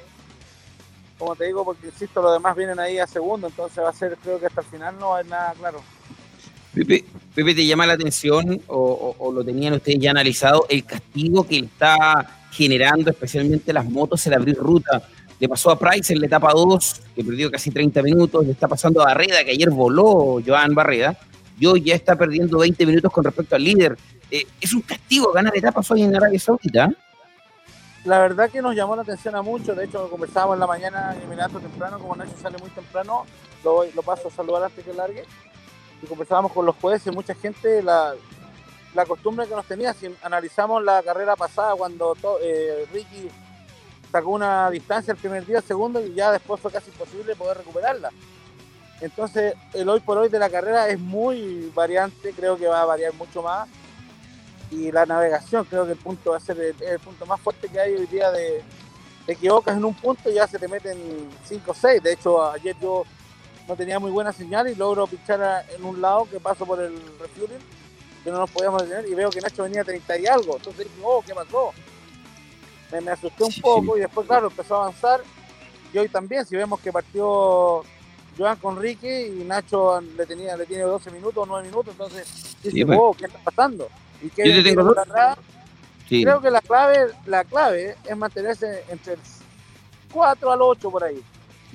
Como 1.18 1.36
te 1.36 1.46
digo, 1.46 1.64
porque 1.64 1.88
insisto, 1.88 2.22
los 2.22 2.34
demás 2.34 2.56
vienen 2.56 2.80
ahí 2.80 3.00
a 3.00 3.08
segundo, 3.08 3.48
entonces 3.48 3.84
va 3.84 3.90
a 3.90 3.94
ser, 3.94 4.18
creo 4.18 4.40
que 4.40 4.48
hasta 4.48 4.62
el 4.62 4.68
final 4.68 5.00
no 5.00 5.16
hay 5.16 5.26
nada 5.26 5.54
claro. 5.54 5.82
Pepe, 6.74 7.06
¿te 7.36 7.66
llama 7.66 7.86
la 7.86 7.94
atención 7.94 8.60
o, 8.68 9.32
lo 9.34 9.44
tenían 9.44 9.74
ustedes 9.74 10.00
ya 10.00 10.12
analizado 10.12 10.66
el 10.70 10.84
castigo 10.84 11.46
que 11.46 11.60
está 11.60 12.48
generando 12.52 13.12
especialmente 13.12 13.72
las 13.72 13.86
motos 13.86 14.26
el 14.26 14.34
abrir 14.34 14.58
ruta? 14.58 15.04
Le 15.40 15.48
pasó 15.48 15.70
a 15.70 15.78
Price 15.78 16.14
en 16.14 16.20
la 16.20 16.28
etapa 16.28 16.52
2, 16.52 17.02
que 17.16 17.24
perdió 17.24 17.52
casi 17.52 17.70
30 17.70 18.02
minutos, 18.02 18.46
le 18.46 18.54
está 18.54 18.68
pasando 18.68 19.02
a 19.02 19.06
Barreda, 19.06 19.44
que 19.44 19.52
ayer 19.52 19.70
voló 19.70 20.42
Joan 20.46 20.74
Barreda, 20.74 21.18
y 21.60 21.66
hoy 21.66 21.84
ya 21.84 21.96
está 21.96 22.16
perdiendo 22.16 22.58
20 22.58 22.86
minutos 22.86 23.12
con 23.12 23.24
respecto 23.24 23.56
al 23.56 23.64
líder. 23.64 23.98
Eh, 24.32 24.46
es 24.60 24.74
un 24.74 24.82
castigo 24.82 25.32
ganar 25.32 25.56
etapas 25.56 25.90
hoy 25.92 26.04
en 26.04 26.16
Arabia 26.16 26.40
Saudita. 26.40 26.86
¿eh? 26.86 26.96
La 28.06 28.20
verdad 28.20 28.50
que 28.50 28.62
nos 28.62 28.76
llamó 28.76 28.96
la 28.96 29.04
atención 29.04 29.36
a 29.36 29.42
muchos, 29.42 29.78
de 29.78 29.86
hecho 29.86 30.10
conversábamos 30.10 30.56
en 30.56 30.60
la 30.62 30.68
mañana 30.68 31.16
mirando 31.30 31.60
temprano, 31.60 32.00
como 32.00 32.16
Nacho 32.16 32.34
sale 32.42 32.58
muy 32.58 32.70
temprano, 32.72 33.26
lo, 33.64 33.84
lo 33.94 34.02
paso 34.02 34.30
a 34.30 34.32
saludar 34.32 34.64
antes 34.64 34.84
que 34.84 34.94
largue, 34.94 35.24
y 36.04 36.06
conversábamos 36.06 36.52
con 36.52 36.66
los 36.66 36.76
jueces, 36.76 37.14
mucha 37.14 37.34
gente, 37.34 37.82
la, 37.82 38.14
la 38.94 39.06
costumbre 39.06 39.48
que 39.48 39.56
nos 39.56 39.66
tenía, 39.66 39.94
si 39.94 40.14
analizamos 40.22 40.84
la 40.84 41.02
carrera 41.02 41.36
pasada 41.36 41.76
cuando 41.76 42.16
eh, 42.42 42.86
Ricky 42.92 43.30
sacó 44.12 44.32
una 44.32 44.70
distancia 44.70 45.14
el 45.14 45.18
primer 45.18 45.46
día, 45.46 45.60
el 45.60 45.64
segundo, 45.64 46.06
y 46.06 46.14
ya 46.14 46.32
después 46.32 46.62
fue 46.62 46.72
casi 46.72 46.92
imposible 46.92 47.36
poder 47.36 47.58
recuperarla. 47.58 48.10
Entonces, 49.02 49.56
el 49.74 49.90
hoy 49.90 50.02
por 50.02 50.18
hoy 50.18 50.30
de 50.30 50.40
la 50.40 50.50
carrera 50.50 50.90
es 50.90 51.00
muy 51.00 51.72
variante, 51.74 52.34
creo 52.34 52.58
que 52.58 52.68
va 52.68 52.82
a 52.82 52.86
variar 52.86 53.14
mucho 53.14 53.42
más 53.42 53.68
y 54.72 54.92
la 54.92 55.06
navegación 55.06 55.66
creo 55.66 55.86
que 55.86 55.92
el 55.92 55.98
punto 55.98 56.32
va 56.32 56.38
a 56.38 56.40
ser 56.40 56.60
el, 56.60 56.76
el 56.82 57.00
punto 57.00 57.26
más 57.26 57.40
fuerte 57.40 57.68
que 57.68 57.80
hay 57.80 57.94
hoy 57.94 58.08
día 58.08 58.32
de 58.32 58.64
te 59.26 59.34
equivocas 59.34 59.78
en 59.78 59.86
un 59.86 59.94
punto 59.94 60.30
y 60.30 60.34
ya 60.34 60.48
se 60.48 60.60
te 60.60 60.68
meten 60.68 60.98
5 61.46 61.72
o 61.72 61.74
6 61.74 62.04
de 62.04 62.14
hecho 62.14 62.52
ayer 62.52 62.76
yo 62.82 63.04
no 63.68 63.76
tenía 63.76 64.00
muy 64.00 64.12
buena 64.12 64.32
señal 64.34 64.68
y 64.70 64.76
logro 64.76 65.08
pichar 65.08 65.42
a- 65.42 65.62
en 65.72 65.84
un 65.84 66.02
lado 66.02 66.28
que 66.30 66.40
paso 66.40 66.66
por 66.66 66.82
el 66.82 66.94
refueling 67.20 67.60
que 68.24 68.32
no 68.32 68.38
nos 68.40 68.50
podíamos 68.52 68.82
detener 68.84 69.10
y 69.10 69.16
veo 69.16 69.30
que 69.30 69.42
Nacho 69.42 69.64
venía 69.64 69.82
a 69.82 69.86
30 69.86 70.18
y 70.18 70.26
algo. 70.28 70.56
Entonces 70.58 70.86
dije 70.86 71.00
oh 71.04 71.22
qué 71.26 71.34
pasó 71.34 71.72
me, 72.92 73.02
me 73.02 73.12
asusté 73.12 73.44
un 73.44 73.52
Sí, 73.52 73.62
poco 73.62 73.98
y 73.98 74.02
después 74.02 74.28
claro 74.28 74.48
empezó 74.48 74.76
a 74.76 74.84
avanzar. 74.84 75.22
Y 75.94 75.98
hoy 75.98 76.08
también 76.10 76.46
si 76.46 76.56
vemos 76.56 76.80
que 76.80 76.92
partió 76.92 77.84
Joan 78.38 78.58
con 78.58 78.80
Ricky 78.82 79.08
y 79.08 79.44
Nacho 79.46 80.00
le 80.02 80.26
tenía 80.26 80.56
le 80.58 80.66
tiene 80.66 80.84
12 80.84 81.12
minutos 81.12 81.46
9 81.48 81.68
minutos 81.68 81.92
entonces 81.94 82.28
dije 82.64 82.78
Sí, 82.78 82.86
pues. 82.86 82.98
oh 83.02 83.14
qué 83.14 83.26
está 83.26 83.40
pasando 83.40 83.90
y 84.22 84.30
que 84.30 84.48
Yo 84.50 84.56
te 84.56 84.64
tengo 84.70 84.84
dos-. 84.84 84.96
Creo 86.24 86.42
que 86.42 86.52
la 86.52 86.62
clave, 86.62 87.08
la 87.26 87.44
clave 87.44 87.96
es 88.06 88.18
mantenerse 88.18 88.84
entre 88.90 89.14
el 89.14 89.20
4 90.12 90.52
al 90.52 90.62
8 90.62 90.92
por 90.92 91.04
ahí. 91.04 91.22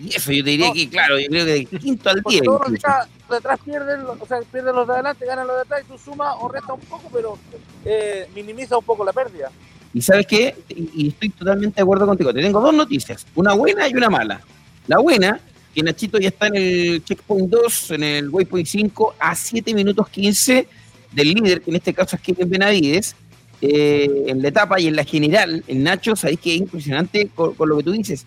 Y 0.00 0.14
eso 0.14 0.30
yo 0.32 0.44
te 0.44 0.50
diría 0.50 0.68
No. 0.68 0.74
que, 0.74 0.88
claro, 0.88 1.18
yo 1.18 1.26
creo 1.28 1.44
que 1.44 1.52
de 1.52 1.64
quinto 1.66 2.10
al 2.10 2.22
diez. 2.28 2.42
todos 2.42 2.60
los 2.68 2.80
de 2.80 3.36
atrás 3.36 3.58
pierden, 3.64 4.00
o 4.06 4.26
sea, 4.26 4.38
pierden 4.52 4.74
los 4.74 4.86
de 4.86 4.94
adelante, 4.94 5.26
ganan 5.26 5.46
los 5.46 5.56
de 5.56 5.62
atrás 5.62 5.82
y 5.84 5.92
tú 5.92 5.98
sumas 5.98 6.34
o 6.40 6.48
restas 6.48 6.76
un 6.76 6.80
poco, 6.82 7.10
pero 7.12 7.38
eh, 7.84 8.28
minimiza 8.34 8.78
un 8.78 8.84
poco 8.84 9.04
la 9.04 9.12
pérdida. 9.12 9.50
Y 9.92 10.00
sabes 10.02 10.26
qué, 10.26 10.54
y 10.68 10.90
y 10.94 11.08
estoy 11.08 11.30
totalmente 11.30 11.76
de 11.76 11.82
acuerdo 11.82 12.06
contigo. 12.06 12.32
Te 12.32 12.42
tengo 12.42 12.60
dos 12.60 12.74
noticias, 12.74 13.26
una 13.34 13.54
buena 13.54 13.88
y 13.88 13.94
una 13.94 14.08
mala. 14.10 14.40
La 14.86 14.98
buena, 14.98 15.40
que 15.74 15.82
Nachito 15.82 16.18
ya 16.18 16.28
está 16.28 16.46
en 16.46 16.56
el 16.56 17.04
checkpoint 17.04 17.50
2, 17.50 17.90
en 17.92 18.02
el 18.02 18.28
waypoint 18.30 18.66
5, 18.66 19.14
a 19.18 19.34
7 19.34 19.74
minutos 19.74 20.08
15 20.08 20.68
del 21.12 21.32
líder, 21.34 21.60
que 21.62 21.70
en 21.70 21.76
este 21.76 21.92
caso 21.92 22.16
es 22.16 22.22
Kevin 22.22 22.48
Benavides, 22.50 23.16
eh, 23.60 24.24
en 24.28 24.40
la 24.42 24.48
etapa 24.48 24.78
y 24.80 24.86
en 24.86 24.94
la 24.96 25.04
general, 25.04 25.64
el 25.66 25.82
Nacho, 25.82 26.14
sabéis 26.14 26.38
que 26.40 26.54
es 26.54 26.60
impresionante 26.60 27.28
con, 27.34 27.54
con 27.54 27.68
lo 27.68 27.78
que 27.78 27.82
tú 27.84 27.90
dices. 27.92 28.24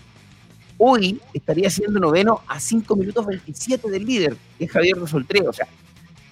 Hoy 0.84 1.22
estaría 1.32 1.70
siendo 1.70 2.00
noveno 2.00 2.42
a 2.48 2.60
5 2.60 2.96
minutos 2.96 3.24
27 3.28 3.88
del 3.88 4.04
líder, 4.04 4.36
que 4.58 4.66
es 4.66 4.72
Javier 4.72 4.98
Rosoltreo. 4.98 5.50
O 5.52 5.54
sea, 5.54 5.68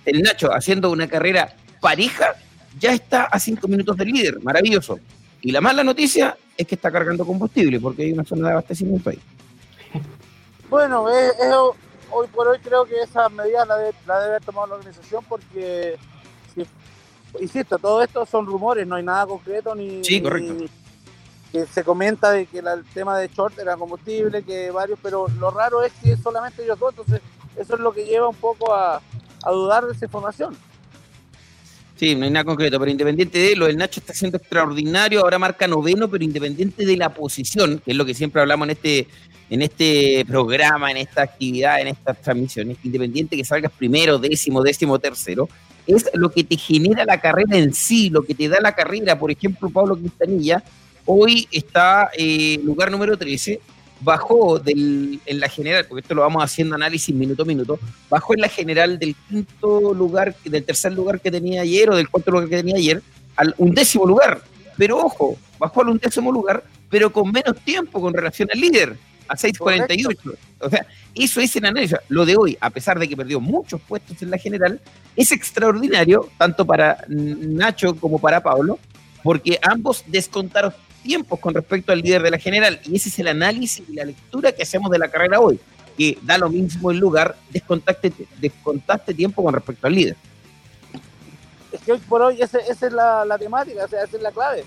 el 0.05 0.23
Nacho 0.23 0.49
haciendo 0.51 0.89
una 0.89 1.07
carrera 1.07 1.53
pareja 1.79 2.33
ya 2.79 2.91
está 2.91 3.25
a 3.25 3.39
5 3.39 3.67
minutos 3.67 3.95
del 3.95 4.07
líder. 4.07 4.39
Maravilloso. 4.41 4.99
Y 5.41 5.51
la 5.51 5.61
mala 5.61 5.83
noticia 5.83 6.35
es 6.57 6.65
que 6.65 6.73
está 6.73 6.91
cargando 6.91 7.27
combustible 7.27 7.79
porque 7.79 8.03
hay 8.05 8.11
una 8.11 8.25
zona 8.25 8.47
de 8.47 8.53
abastecimiento 8.53 9.11
ahí. 9.11 9.19
Bueno, 10.67 11.07
es- 11.09 11.33
es- 11.39 11.53
hoy 12.11 12.27
por 12.33 12.47
hoy 12.47 12.57
creo 12.59 12.85
que 12.85 12.95
esa 13.03 13.29
medida 13.29 13.63
la, 13.67 13.77
de- 13.77 13.93
la 14.07 14.15
debe 14.19 14.29
haber 14.31 14.43
tomado 14.43 14.65
la 14.67 14.75
organización 14.75 15.23
porque, 15.29 15.95
si- 16.55 16.65
insisto, 17.43 17.77
todo 17.77 18.01
esto 18.01 18.25
son 18.25 18.47
rumores, 18.47 18.87
no 18.87 18.95
hay 18.95 19.03
nada 19.03 19.27
concreto 19.27 19.75
ni, 19.75 20.03
Sí, 20.03 20.19
correcto. 20.19 20.53
ni- 20.53 20.69
que 21.51 21.65
se 21.65 21.83
comenta 21.83 22.31
de 22.31 22.45
que 22.45 22.61
la- 22.61 22.73
el 22.73 22.83
tema 22.85 23.17
de 23.17 23.27
short 23.27 23.57
era 23.59 23.75
combustible, 23.75 24.43
que 24.43 24.71
varios, 24.71 24.99
pero 25.01 25.27
lo 25.39 25.49
raro 25.51 25.83
es 25.83 25.91
que 26.03 26.15
solamente 26.17 26.63
ellos 26.63 26.79
dos, 26.79 26.91
entonces 26.91 27.21
eso 27.57 27.73
es 27.75 27.79
lo 27.79 27.91
que 27.91 28.05
lleva 28.05 28.27
un 28.29 28.35
poco 28.35 28.73
a, 28.73 29.01
a 29.43 29.51
dudar 29.51 29.85
de 29.85 29.93
esa 29.93 30.05
información. 30.05 30.55
Sí, 31.95 32.15
no 32.15 32.23
hay 32.23 32.31
nada 32.31 32.45
concreto, 32.45 32.79
pero 32.79 32.89
independiente 32.89 33.37
de 33.39 33.55
lo, 33.57 33.67
el 33.67 33.75
Nacho 33.75 33.99
está 33.99 34.13
siendo 34.13 34.37
extraordinario, 34.37 35.19
ahora 35.19 35.37
marca 35.37 35.67
noveno, 35.67 36.09
pero 36.09 36.23
independiente 36.23 36.85
de 36.85 36.95
la 36.95 37.13
posición, 37.13 37.79
que 37.83 37.91
es 37.91 37.97
lo 37.97 38.05
que 38.05 38.13
siempre 38.13 38.39
hablamos 38.41 38.67
en 38.67 38.71
este, 38.71 39.07
en 39.49 39.61
este 39.61 40.23
programa, 40.25 40.91
en 40.91 40.97
esta 40.97 41.23
actividad, 41.23 41.81
en 41.81 41.87
estas 41.87 42.21
transmisiones, 42.21 42.77
independiente 42.83 43.35
que 43.35 43.43
salgas 43.43 43.73
primero, 43.77 44.17
décimo, 44.17 44.61
décimo, 44.61 44.97
tercero, 44.97 45.49
es 45.87 46.09
lo 46.13 46.31
que 46.31 46.45
te 46.45 46.55
genera 46.55 47.03
la 47.03 47.19
carrera 47.19 47.57
en 47.57 47.73
sí, 47.73 48.09
lo 48.09 48.21
que 48.21 48.33
te 48.33 48.47
da 48.47 48.61
la 48.61 48.73
carrera. 48.73 49.19
Por 49.19 49.31
ejemplo, 49.31 49.69
Pablo 49.69 49.97
Quintanilla 49.97 50.63
hoy 51.12 51.47
está 51.51 52.12
eh, 52.16 52.60
lugar 52.64 52.91
número 52.91 53.18
13, 53.18 53.60
bajó 53.99 54.60
del, 54.60 55.20
en 55.26 55.39
la 55.39 55.49
general, 55.49 55.86
porque 55.88 56.01
esto 56.01 56.14
lo 56.14 56.22
vamos 56.22 56.43
haciendo 56.43 56.76
análisis 56.76 57.14
minuto 57.16 57.41
a 57.41 57.45
minuto, 57.47 57.80
bajó 58.12 58.36
en 58.36 58.41
la 58.41 58.47
general 58.47 58.99
del 58.99 59.16
quinto 59.28 59.91
lugar, 59.95 60.36
del 60.45 60.64
tercer 60.64 60.93
lugar 60.93 61.20
que 61.20 61.32
tenía 61.32 61.64
ayer 61.64 61.89
o 61.89 61.95
del 61.95 62.10
cuarto 62.10 62.30
lugar 62.30 62.47
que 62.47 62.57
tenía 62.57 62.76
ayer, 62.76 63.01
al 63.36 63.55
undécimo 63.57 64.05
lugar. 64.05 64.39
Pero 64.78 64.99
ojo, 64.99 65.36
bajó 65.57 65.82
al 65.82 65.89
undécimo 65.89 66.32
lugar, 66.32 66.64
pero 66.91 67.12
con 67.12 67.32
menos 67.32 67.57
tiempo 67.66 67.99
con 67.99 68.14
relación 68.14 68.47
al 68.53 68.60
líder, 68.60 68.95
a 69.28 69.36
6.48. 69.36 70.36
O 70.60 70.70
sea, 70.70 70.86
eso 71.16 71.41
es 71.41 71.55
en 71.55 71.66
análisis. 71.66 71.97
Lo 72.07 72.24
de 72.24 72.38
hoy, 72.38 72.55
a 72.62 72.70
pesar 72.70 72.99
de 72.99 73.10
que 73.10 73.18
perdió 73.18 73.39
muchos 73.39 73.82
puestos 73.82 74.22
en 74.22 74.30
la 74.30 74.38
general, 74.38 74.80
es 75.16 75.32
extraordinario, 75.32 76.30
tanto 76.38 76.66
para 76.66 77.03
Nacho 77.07 77.95
como 77.95 78.20
para 78.20 78.43
Pablo, 78.43 78.78
porque 79.24 79.60
ambos 79.64 80.03
descontaron 80.05 80.72
tiempos 81.01 81.39
con 81.39 81.53
respecto 81.53 81.91
al 81.91 81.99
líder 81.99 82.21
de 82.23 82.31
la 82.31 82.37
general. 82.37 82.79
Y 82.85 82.95
ese 82.95 83.09
es 83.09 83.19
el 83.19 83.27
análisis 83.27 83.87
y 83.87 83.93
la 83.93 84.05
lectura 84.05 84.51
que 84.51 84.63
hacemos 84.63 84.89
de 84.91 84.99
la 84.99 85.09
carrera 85.09 85.39
hoy, 85.39 85.59
que 85.97 86.17
da 86.21 86.37
lo 86.37 86.49
mismo 86.49 86.91
el 86.91 86.97
lugar, 86.97 87.35
descontaste, 87.49 88.13
descontaste 88.39 89.13
tiempo 89.13 89.43
con 89.43 89.53
respecto 89.53 89.87
al 89.87 89.93
líder. 89.93 90.15
Es 91.71 91.81
que 91.81 91.91
hoy 91.93 91.99
por 91.99 92.21
hoy 92.21 92.41
ese- 92.41 92.61
esa 92.67 92.87
es 92.87 92.93
la, 92.93 93.25
la 93.25 93.37
temática, 93.37 93.85
o 93.85 93.87
sea, 93.87 94.03
esa 94.03 94.17
es 94.17 94.23
la 94.23 94.31
clave. 94.31 94.65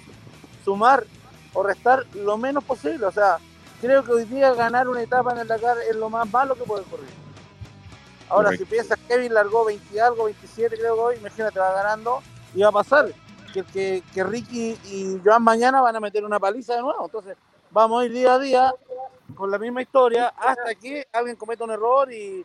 Sumar 0.65 1.05
o 1.53 1.63
restar 1.63 2.05
lo 2.15 2.37
menos 2.39 2.63
posible. 2.65 3.05
O 3.07 3.13
sea, 3.13 3.39
creo 3.81 4.05
que 4.05 4.13
hoy 4.13 4.25
día 4.25 4.55
ganar 4.55 4.89
una 4.89 5.03
etapa 5.03 5.33
en 5.33 5.39
el 5.39 5.49
Dakar 5.49 5.77
es 5.91 5.97
lo 5.97 6.09
más 6.09 6.31
malo 6.31 6.55
que 6.55 6.63
puede 6.65 6.83
ocurrir. 6.83 7.09
Ahora, 8.29 8.47
Correcto. 8.51 8.65
si 8.67 8.71
piensas 8.71 8.99
que 8.99 9.15
Kevin 9.15 9.35
largó 9.35 9.65
20 9.65 9.95
y 9.95 9.99
algo, 9.99 10.25
27 10.25 10.77
creo 10.77 10.95
que 10.95 11.01
hoy, 11.01 11.17
imagínate, 11.17 11.59
va 11.59 11.73
ganando 11.75 12.23
y 12.55 12.61
va 12.63 12.69
a 12.69 12.73
pasar. 12.73 13.13
Que, 13.53 13.63
que, 13.65 14.03
que 14.15 14.25
Ricky 14.25 14.79
y 14.85 15.21
Joan 15.25 15.43
mañana 15.43 15.81
van 15.81 15.97
a 15.97 16.01
meter 16.01 16.25
una 16.25 16.41
paliza 16.41 16.75
de 16.75 16.83
nuevo. 16.83 17.05
Entonces, 17.05 17.37
vamos 17.71 18.03
a 18.03 18.07
ir 18.07 18.13
día 18.13 18.35
a 18.35 18.39
día 18.39 18.75
con 19.35 19.51
la 19.51 19.59
misma 19.59 19.83
historia 19.83 20.29
hasta 20.29 20.75
que 20.75 21.07
alguien 21.13 21.37
cometa 21.37 21.65
un 21.65 21.71
error 21.71 22.13
y 22.13 22.43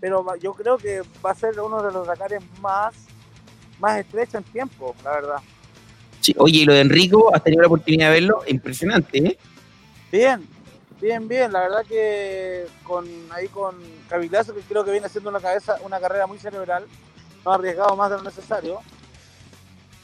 pero 0.00 0.24
yo 0.36 0.52
creo 0.52 0.78
que 0.78 1.02
va 1.24 1.30
a 1.30 1.34
ser 1.34 1.58
uno 1.60 1.80
de 1.80 1.92
los 1.92 2.06
Dakares 2.06 2.42
más 2.60 2.94
más 3.78 3.98
estrechos 3.98 4.34
en 4.36 4.44
tiempo, 4.44 4.94
la 5.04 5.10
verdad. 5.12 5.36
Sí, 6.20 6.34
oye, 6.38 6.60
y 6.60 6.64
lo 6.64 6.72
de 6.72 6.80
Enrico, 6.80 7.34
¿has 7.34 7.42
tenido 7.42 7.62
la 7.62 7.66
oportunidad 7.66 8.08
de 8.08 8.20
verlo? 8.20 8.42
Impresionante, 8.46 9.18
¿eh? 9.18 9.38
Bien, 10.10 10.46
bien, 11.00 11.26
bien. 11.26 11.52
La 11.52 11.60
verdad 11.60 11.84
que 11.84 12.66
con 12.84 13.06
ahí 13.32 13.48
con 13.48 13.76
Cavilazo, 14.08 14.54
que 14.54 14.60
creo 14.60 14.84
que 14.84 14.92
viene 14.92 15.06
haciendo 15.06 15.30
una 15.30 15.40
cabeza, 15.40 15.78
una 15.84 15.98
carrera 15.98 16.28
muy 16.28 16.38
cerebral, 16.38 16.86
no 17.44 17.50
ha 17.50 17.54
arriesgado 17.56 17.96
más 17.96 18.10
de 18.10 18.16
lo 18.18 18.22
necesario. 18.22 18.80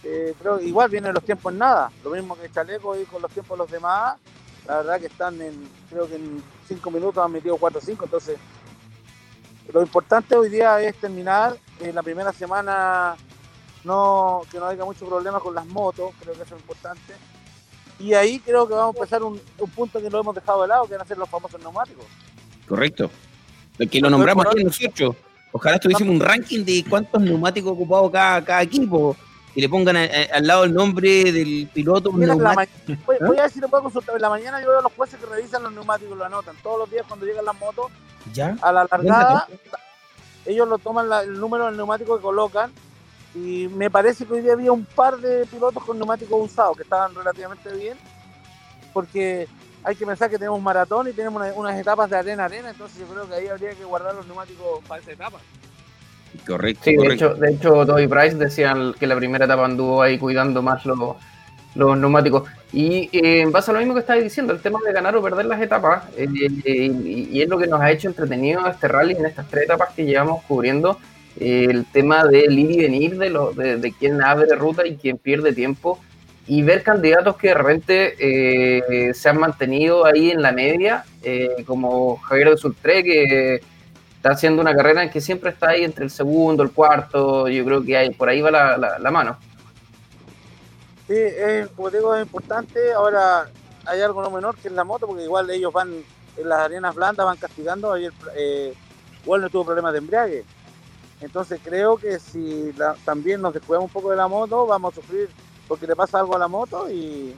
Eh, 0.04 0.34
creo 0.40 0.58
que 0.58 0.64
igual 0.64 0.90
vienen 0.90 1.12
los 1.12 1.24
tiempos 1.24 1.52
en 1.52 1.58
nada, 1.58 1.90
lo 2.04 2.10
mismo 2.10 2.36
que 2.38 2.50
Chaleco 2.50 2.98
y 2.98 3.04
con 3.04 3.20
los 3.20 3.30
tiempos 3.30 3.58
de 3.58 3.64
los 3.64 3.70
demás. 3.70 4.16
La 4.66 4.78
verdad 4.78 5.00
que 5.00 5.06
están 5.06 5.40
en, 5.40 5.68
creo 5.88 6.06
que 6.06 6.16
en 6.16 6.42
5 6.68 6.90
minutos 6.90 7.24
han 7.24 7.32
metido 7.32 7.56
4 7.56 7.78
o 7.78 7.82
5, 7.82 8.04
entonces 8.04 8.38
lo 9.72 9.82
importante 9.82 10.36
hoy 10.36 10.48
día 10.48 10.80
es 10.82 10.94
terminar 10.96 11.56
en 11.80 11.94
la 11.94 12.02
primera 12.02 12.32
semana 12.32 13.16
no 13.84 14.42
que 14.50 14.58
no 14.58 14.66
haya 14.66 14.84
mucho 14.84 15.06
problema 15.06 15.40
con 15.40 15.54
las 15.54 15.66
motos, 15.66 16.12
creo 16.20 16.34
que 16.34 16.42
eso 16.42 16.54
es 16.54 16.60
importante. 16.60 17.14
Y 17.98 18.14
ahí 18.14 18.38
creo 18.38 18.68
que 18.68 18.74
vamos 18.74 18.94
a 18.94 18.98
empezar 18.98 19.22
un, 19.22 19.40
un 19.58 19.70
punto 19.70 20.00
que 20.00 20.10
lo 20.10 20.20
hemos 20.20 20.34
dejado 20.34 20.62
de 20.62 20.68
lado, 20.68 20.86
que 20.86 20.92
van 20.92 21.02
a 21.02 21.04
ser 21.04 21.18
los 21.18 21.28
famosos 21.28 21.60
neumáticos. 21.60 22.04
Correcto. 22.66 23.10
El 23.78 23.88
que 23.88 24.00
lo 24.00 24.10
nombramos 24.10 24.46
aquí 24.46 24.62
nosotros. 24.62 25.16
Ojalá 25.50 25.78
tuviésemos 25.78 26.14
un 26.14 26.20
ranking 26.20 26.64
de 26.64 26.84
cuántos 26.88 27.20
neumáticos 27.22 27.72
ocupado 27.72 28.10
cada, 28.10 28.44
cada 28.44 28.62
equipo. 28.62 29.16
Que 29.54 29.60
le 29.62 29.68
pongan 29.68 29.96
a- 29.96 30.04
a- 30.04 30.36
al 30.36 30.46
lado 30.46 30.64
el 30.64 30.74
nombre 30.74 31.32
del 31.32 31.68
piloto. 31.72 32.12
Mira, 32.12 32.34
neumático. 32.34 32.92
voy, 33.06 33.16
voy 33.20 33.38
a 33.38 33.42
ver 33.42 33.50
si 33.50 33.60
lo 33.60 33.68
puedo 33.68 33.82
consultar. 33.84 34.14
En 34.16 34.22
la 34.22 34.30
mañana 34.30 34.60
yo 34.62 34.68
veo 34.68 34.78
a 34.78 34.82
los 34.82 34.92
jueces 34.92 35.18
que 35.18 35.26
revisan 35.26 35.62
los 35.62 35.72
neumáticos, 35.72 36.16
lo 36.16 36.24
anotan. 36.24 36.54
Todos 36.62 36.78
los 36.80 36.90
días 36.90 37.04
cuando 37.08 37.26
llegan 37.26 37.44
las 37.44 37.58
motos, 37.58 37.86
¿Ya? 38.32 38.56
a 38.60 38.72
la 38.72 38.86
largada, 38.90 39.48
ellos 40.46 40.68
lo 40.68 40.78
toman 40.78 41.08
la- 41.08 41.22
el 41.22 41.38
número 41.40 41.66
del 41.66 41.76
neumático 41.76 42.16
que 42.16 42.22
colocan. 42.22 42.72
Y 43.34 43.68
me 43.68 43.90
parece 43.90 44.24
que 44.26 44.32
hoy 44.34 44.40
día 44.42 44.52
había 44.54 44.72
un 44.72 44.84
par 44.84 45.16
de 45.18 45.44
pilotos 45.46 45.82
con 45.84 45.98
neumáticos 45.98 46.50
usados 46.50 46.76
que 46.76 46.82
estaban 46.82 47.14
relativamente 47.14 47.72
bien. 47.74 47.98
Porque 48.92 49.46
hay 49.84 49.94
que 49.96 50.06
pensar 50.06 50.30
que 50.30 50.38
tenemos 50.38 50.60
maratón 50.60 51.08
y 51.08 51.12
tenemos 51.12 51.40
una- 51.42 51.52
unas 51.54 51.78
etapas 51.78 52.08
de 52.10 52.16
arena 52.16 52.44
a 52.44 52.46
arena. 52.46 52.70
Entonces 52.70 52.98
yo 52.98 53.06
creo 53.06 53.28
que 53.28 53.34
ahí 53.34 53.46
habría 53.48 53.70
que 53.74 53.84
guardar 53.84 54.14
los 54.14 54.26
neumáticos 54.26 54.82
para 54.86 55.00
esa 55.00 55.12
etapa. 55.12 55.38
Correcto, 56.46 56.84
Sí, 56.84 56.96
de 56.96 57.14
hecho, 57.14 57.34
de 57.34 57.50
hecho, 57.50 57.86
Toby 57.86 58.06
Price 58.06 58.36
decían 58.36 58.94
que 58.98 59.06
la 59.06 59.16
primera 59.16 59.44
etapa 59.44 59.64
anduvo 59.64 60.02
ahí 60.02 60.18
cuidando 60.18 60.62
más 60.62 60.84
los, 60.86 61.16
los 61.74 61.98
neumáticos. 61.98 62.48
Y 62.72 63.08
eh, 63.12 63.40
en 63.40 63.52
base 63.52 63.70
a 63.70 63.74
lo 63.74 63.80
mismo 63.80 63.94
que 63.94 64.00
estabas 64.00 64.22
diciendo, 64.22 64.52
el 64.52 64.60
tema 64.60 64.78
de 64.84 64.92
ganar 64.92 65.16
o 65.16 65.22
perder 65.22 65.46
las 65.46 65.60
etapas, 65.60 66.04
eh, 66.16 66.26
y, 66.30 67.28
y 67.32 67.42
es 67.42 67.48
lo 67.48 67.58
que 67.58 67.66
nos 67.66 67.80
ha 67.80 67.90
hecho 67.90 68.08
entretenido 68.08 68.66
este 68.66 68.88
rally 68.88 69.14
en 69.14 69.26
estas 69.26 69.48
tres 69.48 69.64
etapas 69.64 69.90
que 69.94 70.04
llevamos 70.04 70.42
cubriendo, 70.44 70.98
eh, 71.40 71.66
el 71.70 71.86
tema 71.86 72.24
del 72.24 72.58
ir 72.58 72.70
y 72.72 72.78
venir 72.78 73.18
de, 73.18 73.30
lo, 73.30 73.52
de, 73.52 73.76
de 73.76 73.92
quién 73.92 74.22
abre 74.22 74.54
ruta 74.54 74.86
y 74.86 74.96
quién 74.96 75.16
pierde 75.16 75.52
tiempo, 75.52 75.98
y 76.46 76.62
ver 76.62 76.82
candidatos 76.82 77.36
que 77.36 77.48
de 77.48 77.54
repente 77.54 78.14
eh, 78.18 79.12
se 79.14 79.28
han 79.28 79.38
mantenido 79.38 80.06
ahí 80.06 80.30
en 80.30 80.40
la 80.40 80.52
media, 80.52 81.04
como 81.66 82.16
Javier 82.16 82.50
de 82.50 82.56
Sultré, 82.56 83.04
que 83.04 83.60
está 84.18 84.30
haciendo 84.32 84.60
una 84.60 84.74
carrera 84.74 85.02
en 85.04 85.10
que 85.10 85.20
siempre 85.20 85.50
está 85.50 85.70
ahí 85.70 85.84
entre 85.84 86.04
el 86.04 86.10
segundo, 86.10 86.62
el 86.64 86.72
cuarto, 86.72 87.48
yo 87.48 87.64
creo 87.64 87.82
que 87.84 87.96
hay, 87.96 88.10
por 88.10 88.28
ahí 88.28 88.40
va 88.40 88.50
la, 88.50 88.76
la- 88.76 88.98
la 88.98 89.10
mano. 89.10 89.38
Sí, 91.06 91.14
es, 91.16 91.68
como 91.68 91.88
digo, 91.90 92.14
es 92.14 92.22
importante. 92.22 92.92
Ahora 92.92 93.48
hay 93.86 94.00
algo 94.02 94.20
no 94.22 94.30
menor 94.30 94.56
que 94.56 94.68
es 94.68 94.74
la 94.74 94.84
moto, 94.84 95.06
porque 95.06 95.22
igual 95.22 95.48
ellos 95.50 95.72
van 95.72 95.90
en 96.36 96.48
las 96.48 96.58
arenas 96.60 96.94
blandas, 96.94 97.24
van 97.24 97.36
castigando. 97.38 97.92
Ayer 97.92 98.12
eh, 98.36 98.74
no 99.24 99.48
tuvo 99.50 99.64
problemas 99.64 99.92
de 99.92 99.98
embriague. 99.98 100.44
Entonces 101.20 101.60
creo 101.64 101.96
que 101.96 102.18
si 102.18 102.74
también 103.04 103.40
nos 103.40 103.54
descuidamos 103.54 103.88
un 103.88 103.92
poco 103.92 104.10
de 104.10 104.16
la 104.16 104.28
moto, 104.28 104.66
vamos 104.66 104.92
a 104.92 104.96
sufrir 105.00 105.28
porque 105.66 105.86
le 105.86 105.94
pasa 105.96 106.18
algo 106.18 106.34
a 106.34 106.38
la 106.38 106.48
moto 106.48 106.90
y, 106.90 107.34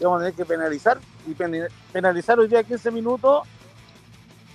vamos 0.00 0.16
a 0.16 0.24
tener 0.24 0.34
que 0.34 0.44
penalizar. 0.46 0.98
Y 1.26 1.34
pen- 1.34 1.68
penalizar 1.92 2.38
hoy 2.38 2.48
día 2.48 2.62
15 2.64 2.90
minutos 2.90 3.42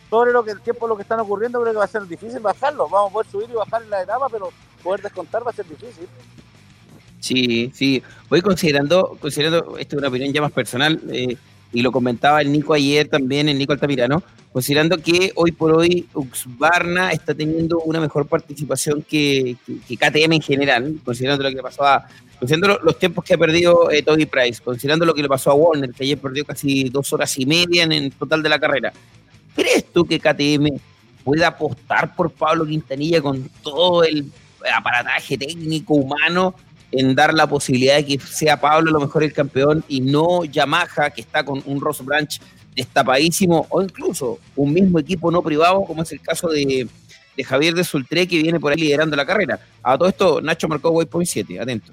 sobre 0.10 0.32
lo 0.32 0.44
que 0.44 0.52
el 0.52 0.62
tiempo 0.62 0.88
lo 0.88 0.96
que 0.96 1.02
están 1.02 1.20
ocurriendo, 1.20 1.62
creo 1.62 1.74
que 1.74 1.80
va 1.80 1.86
a 1.86 1.88
ser 1.88 2.08
difícil 2.08 2.40
bajarlo. 2.40 2.88
Vamos 2.90 3.10
a 3.10 3.14
poder 3.14 3.32
subir 3.32 3.50
y 3.50 3.54
bajar 3.54 3.84
en 3.84 3.90
la 3.90 4.04
etapa, 4.04 4.28
pero 4.30 4.50
poder 4.82 5.02
descontar 5.02 5.46
va 5.46 5.52
a 5.52 5.54
ser 5.54 5.68
difícil. 5.68 6.08
Sí, 7.20 7.72
sí. 7.74 8.02
Voy 8.30 8.42
considerando, 8.42 9.18
considerando, 9.20 9.78
esto 9.78 9.96
es 9.96 10.00
una 10.00 10.08
opinión 10.10 10.32
ya 10.32 10.42
más 10.42 10.52
personal, 10.52 11.00
eh, 11.12 11.36
y 11.74 11.82
lo 11.82 11.92
comentaba 11.92 12.42
el 12.42 12.52
Nico 12.52 12.74
ayer 12.74 13.08
también, 13.08 13.50
el 13.50 13.58
Nico 13.58 13.74
Altamirano, 13.74 14.24
considerando 14.54 14.98
que 14.98 15.32
hoy 15.36 15.52
por 15.52 15.74
hoy 15.74 16.08
Uxbarna 16.14 17.12
está 17.12 17.34
teniendo 17.34 17.80
una 17.80 18.00
mejor 18.00 18.28
participación 18.28 19.04
que, 19.04 19.58
que, 19.88 19.98
KTM 19.98 20.34
en 20.34 20.42
general, 20.42 20.96
considerando 21.04 21.44
lo 21.44 21.50
que 21.50 21.56
le 21.56 21.64
pasó 21.64 21.84
a. 21.84 22.08
Considerando 22.40 22.80
los 22.84 23.00
tiempos 23.00 23.26
que 23.26 23.34
ha 23.34 23.38
perdido 23.38 23.90
eh, 23.90 24.04
Toby 24.04 24.28
Price, 24.28 24.62
considerando 24.64 25.06
lo 25.08 25.16
que 25.16 25.24
le 25.24 25.28
pasó 25.28 25.50
a 25.50 25.56
Warner, 25.56 25.92
que 25.92 26.04
ayer 26.04 26.20
perdió 26.20 26.46
casi 26.46 26.84
dos 26.84 27.12
horas 27.12 27.36
y 27.40 27.48
media 27.48 27.84
en 27.84 27.92
el 27.92 28.12
total 28.12 28.44
de 28.44 28.50
la 28.50 28.60
carrera. 28.60 28.94
¿Crees 29.58 29.92
tú 29.92 30.06
que 30.06 30.20
KTM 30.20 30.80
puede 31.24 31.44
apostar 31.44 32.16
por 32.16 32.30
Pablo 32.30 32.64
Quintanilla 32.64 33.22
con 33.24 33.50
todo 33.64 34.04
el 34.04 34.32
aparataje 34.72 35.36
técnico, 35.36 35.96
humano, 35.96 36.54
en 36.92 37.16
dar 37.16 37.34
la 37.34 37.48
posibilidad 37.48 37.96
de 37.96 38.06
que 38.06 38.20
sea 38.20 38.62
Pablo 38.62 38.92
lo 38.92 39.00
mejor 39.00 39.24
el 39.24 39.34
campeón 39.34 39.84
y 39.88 40.00
no 40.00 40.46
Yamaha, 40.46 41.10
que 41.10 41.22
está 41.22 41.44
con 41.44 41.64
un 41.66 41.82
Ross 41.82 42.06
Branch 42.06 42.40
destapadísimo, 42.76 43.66
o 43.70 43.82
incluso 43.82 44.38
un 44.56 44.72
mismo 44.72 45.00
equipo 45.00 45.32
no 45.32 45.42
privado, 45.42 45.84
como 45.86 46.04
es 46.04 46.12
el 46.12 46.22
caso 46.22 46.50
de, 46.50 46.88
Javier 47.44 47.74
de 47.74 47.84
Sultré, 47.84 48.28
que 48.28 48.40
viene 48.40 48.60
por 48.60 48.74
ahí 48.74 48.80
liderando 48.80 49.16
la 49.16 49.26
carrera. 49.26 49.60
A 49.82 49.98
todo 49.98 50.08
esto, 50.08 50.40
Nacho 50.40 50.68
marcó 50.68 50.92
waypoint 50.92 51.28
7, 51.28 51.60
atento. 51.60 51.92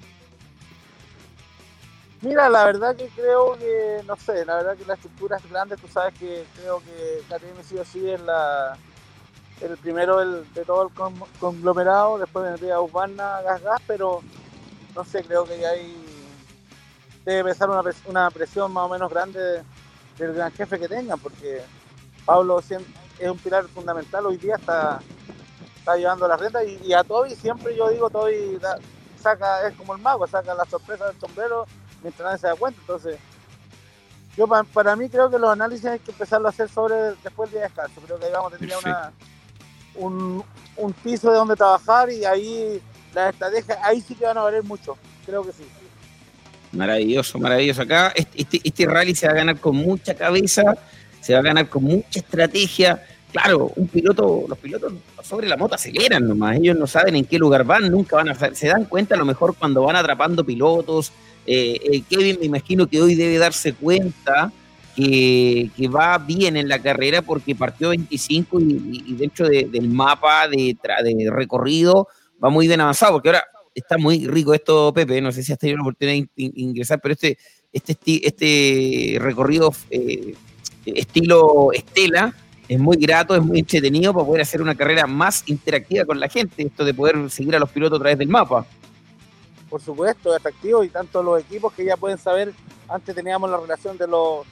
Mira, 2.25 2.49
la 2.49 2.65
verdad 2.65 2.95
que 2.95 3.07
creo 3.09 3.55
que, 3.55 4.01
no 4.07 4.15
sé, 4.15 4.43
la 4.45 4.55
verdad 4.55 4.75
que 4.75 4.85
las 4.85 4.97
estructuras 4.97 5.47
grandes, 5.47 5.79
tú 5.79 5.87
sabes 5.87 6.11
que 6.15 6.43
creo 6.55 6.79
que 6.79 7.21
KTM 7.29 7.63
sí 7.63 7.77
o 7.77 7.85
sí 7.85 8.09
es 8.09 8.19
la, 8.21 8.75
el 9.61 9.77
primero 9.77 10.17
de 10.17 10.65
todo 10.65 10.87
el 10.87 11.21
conglomerado, 11.39 12.17
después 12.17 12.45
vendría 12.45 12.81
Urbana, 12.81 13.43
Gas 13.43 13.61
Gas, 13.61 13.81
pero 13.85 14.23
no 14.95 15.05
sé, 15.05 15.23
creo 15.23 15.45
que 15.45 15.67
hay 15.67 15.95
debe 17.25 17.51
pesar 17.51 17.69
una, 18.07 18.31
presión 18.31 18.73
más 18.73 18.85
o 18.85 18.89
menos 18.89 19.11
grande 19.11 19.61
del 20.17 20.33
gran 20.33 20.51
jefe 20.51 20.79
que 20.79 20.87
tengan, 20.87 21.19
porque 21.19 21.61
Pablo 22.25 22.57
es 22.57 22.71
un 23.29 23.37
pilar 23.37 23.65
fundamental, 23.65 24.25
hoy 24.25 24.37
día 24.37 24.55
está, 24.55 24.99
está 25.77 25.95
llevando 25.95 26.27
la 26.27 26.37
renta 26.37 26.63
y, 26.63 26.91
a 26.91 27.03
Toby 27.03 27.35
siempre 27.35 27.75
yo 27.75 27.87
digo, 27.89 28.09
Toby 28.09 28.59
saca, 29.15 29.67
es 29.67 29.75
como 29.75 29.93
el 29.93 30.01
mago, 30.01 30.25
saca 30.25 30.55
la 30.55 30.65
sorpresa 30.65 31.05
del 31.05 31.19
sombrero 31.19 31.67
mientras 32.05 32.25
nadie 32.25 32.37
se 32.37 32.47
da 32.47 32.55
cuenta, 32.55 32.79
entonces 32.81 33.17
yo 34.37 34.47
para, 34.47 34.95
mí 34.95 35.09
creo 35.09 35.29
que 35.29 35.39
los 35.39 35.49
análisis 35.49 35.85
hay 35.85 35.99
que 35.99 36.11
empezarlo 36.11 36.47
a 36.47 36.51
hacer 36.51 36.69
sobre 36.69 36.95
después 37.23 37.49
del 37.49 37.59
día 37.59 37.61
de 37.61 37.67
descanso, 37.67 38.01
creo 38.05 38.19
que 38.19 38.25
ahí 38.25 38.31
vamos 38.31 38.53
a 38.53 38.57
tener 38.57 38.75
una, 38.83 39.11
un, 39.95 40.43
un 40.77 40.93
piso 40.93 41.31
de 41.31 41.37
donde 41.37 41.55
trabajar 41.55 42.11
y 42.11 42.25
ahí 42.25 42.79
las 43.13 43.33
estrategias, 43.33 43.79
ahí 43.81 44.01
sí 44.01 44.13
que 44.13 44.25
van 44.25 44.37
a 44.37 44.43
valer 44.43 44.63
mucho, 44.63 44.97
creo 45.25 45.43
que 45.43 45.51
sí. 45.51 45.63
Maravilloso, 46.73 47.39
maravilloso. 47.39 47.81
Acá 47.83 48.11
este, 48.15 48.41
este, 48.41 48.61
este, 48.63 48.85
rally 48.85 49.15
se 49.15 49.27
va 49.27 49.33
a 49.33 49.35
ganar 49.37 49.59
con 49.59 49.77
mucha 49.77 50.13
cabeza, 50.13 50.75
se 51.21 51.33
va 51.33 51.39
a 51.39 51.43
ganar 51.43 51.69
con 51.69 51.83
mucha 51.83 52.19
estrategia. 52.19 53.03
Claro, 53.31 53.71
un 53.75 53.87
piloto, 53.87 54.45
los 54.47 54.57
pilotos 54.57 54.93
sobre 55.23 55.47
la 55.47 55.57
moto 55.57 55.75
aceleran 55.75 56.27
nomás, 56.27 56.57
ellos 56.57 56.77
no 56.77 56.87
saben 56.87 57.15
en 57.15 57.25
qué 57.25 57.37
lugar 57.39 57.63
van, 57.63 57.89
nunca 57.89 58.17
van 58.17 58.29
a 58.29 58.35
se 58.35 58.67
dan 58.67 58.85
cuenta 58.85 59.15
a 59.15 59.17
lo 59.17 59.25
mejor 59.25 59.55
cuando 59.55 59.81
van 59.83 59.95
atrapando 59.95 60.45
pilotos. 60.45 61.11
Eh, 61.45 61.79
eh, 61.83 62.03
Kevin 62.09 62.37
me 62.39 62.45
imagino 62.45 62.87
que 62.87 63.01
hoy 63.01 63.15
debe 63.15 63.37
darse 63.37 63.73
cuenta 63.73 64.51
que, 64.95 65.69
va 65.93 66.17
bien 66.17 66.57
en 66.57 66.67
la 66.67 66.79
carrera 66.79 67.21
porque 67.21 67.55
partió 67.55 67.89
25 67.89 68.59
y, 68.59 69.15
dentro 69.17 69.47
del 69.47 69.89
mapa 69.89 70.47
de, 70.47 70.77
de 71.03 71.31
recorrido 71.31 72.07
va 72.43 72.49
muy 72.49 72.67
bien 72.67 72.81
avanzado, 72.81 73.13
porque 73.13 73.29
ahora 73.29 73.45
está 73.73 73.97
muy 73.97 74.25
rico 74.27 74.53
esto, 74.53 74.93
Pepe, 74.93 75.21
no 75.21 75.31
sé 75.31 75.43
si 75.43 75.51
has 75.51 75.59
tenido 75.59 75.77
la 75.77 75.83
oportunidad 75.83 76.27
de 76.35 76.51
ingresar, 76.55 76.99
pero 77.01 77.13
este, 77.13 77.37
este, 77.73 78.27
este 78.27 79.17
recorrido 79.19 79.73
eh, 79.89 80.33
estilo 80.85 81.71
Estela 81.73 82.33
es 82.67 82.79
muy 82.79 82.97
grato, 82.97 83.35
es 83.35 83.43
muy 83.43 83.59
entretenido 83.59 84.13
para 84.13 84.25
poder 84.25 84.41
hacer 84.41 84.61
una 84.61 84.75
carrera 84.75 85.05
más 85.05 85.43
interactiva 85.47 86.05
con 86.05 86.19
la 86.19 86.29
gente, 86.29 86.63
esto 86.63 86.85
de 86.85 86.93
poder 86.93 87.29
seguir 87.29 87.55
a 87.55 87.59
los 87.59 87.69
pilotos 87.69 87.99
a 87.99 88.01
través 88.01 88.17
del 88.17 88.29
mapa. 88.29 88.65
Por 89.75 89.81
supuesto, 89.81 90.33
es 90.33 90.39
atractivo 90.39 90.85
y 90.85 90.89
tanto 90.89 91.21
los 91.21 91.37
equipos 91.37 91.73
que 91.73 91.83
ya 91.83 91.97
pueden 91.97 92.17
saber, 92.17 92.53
antes 92.87 93.13
teníamos 93.13 93.49
la 93.49 93.57
relación 93.57 93.97
de 93.97 94.07
los 94.07 94.45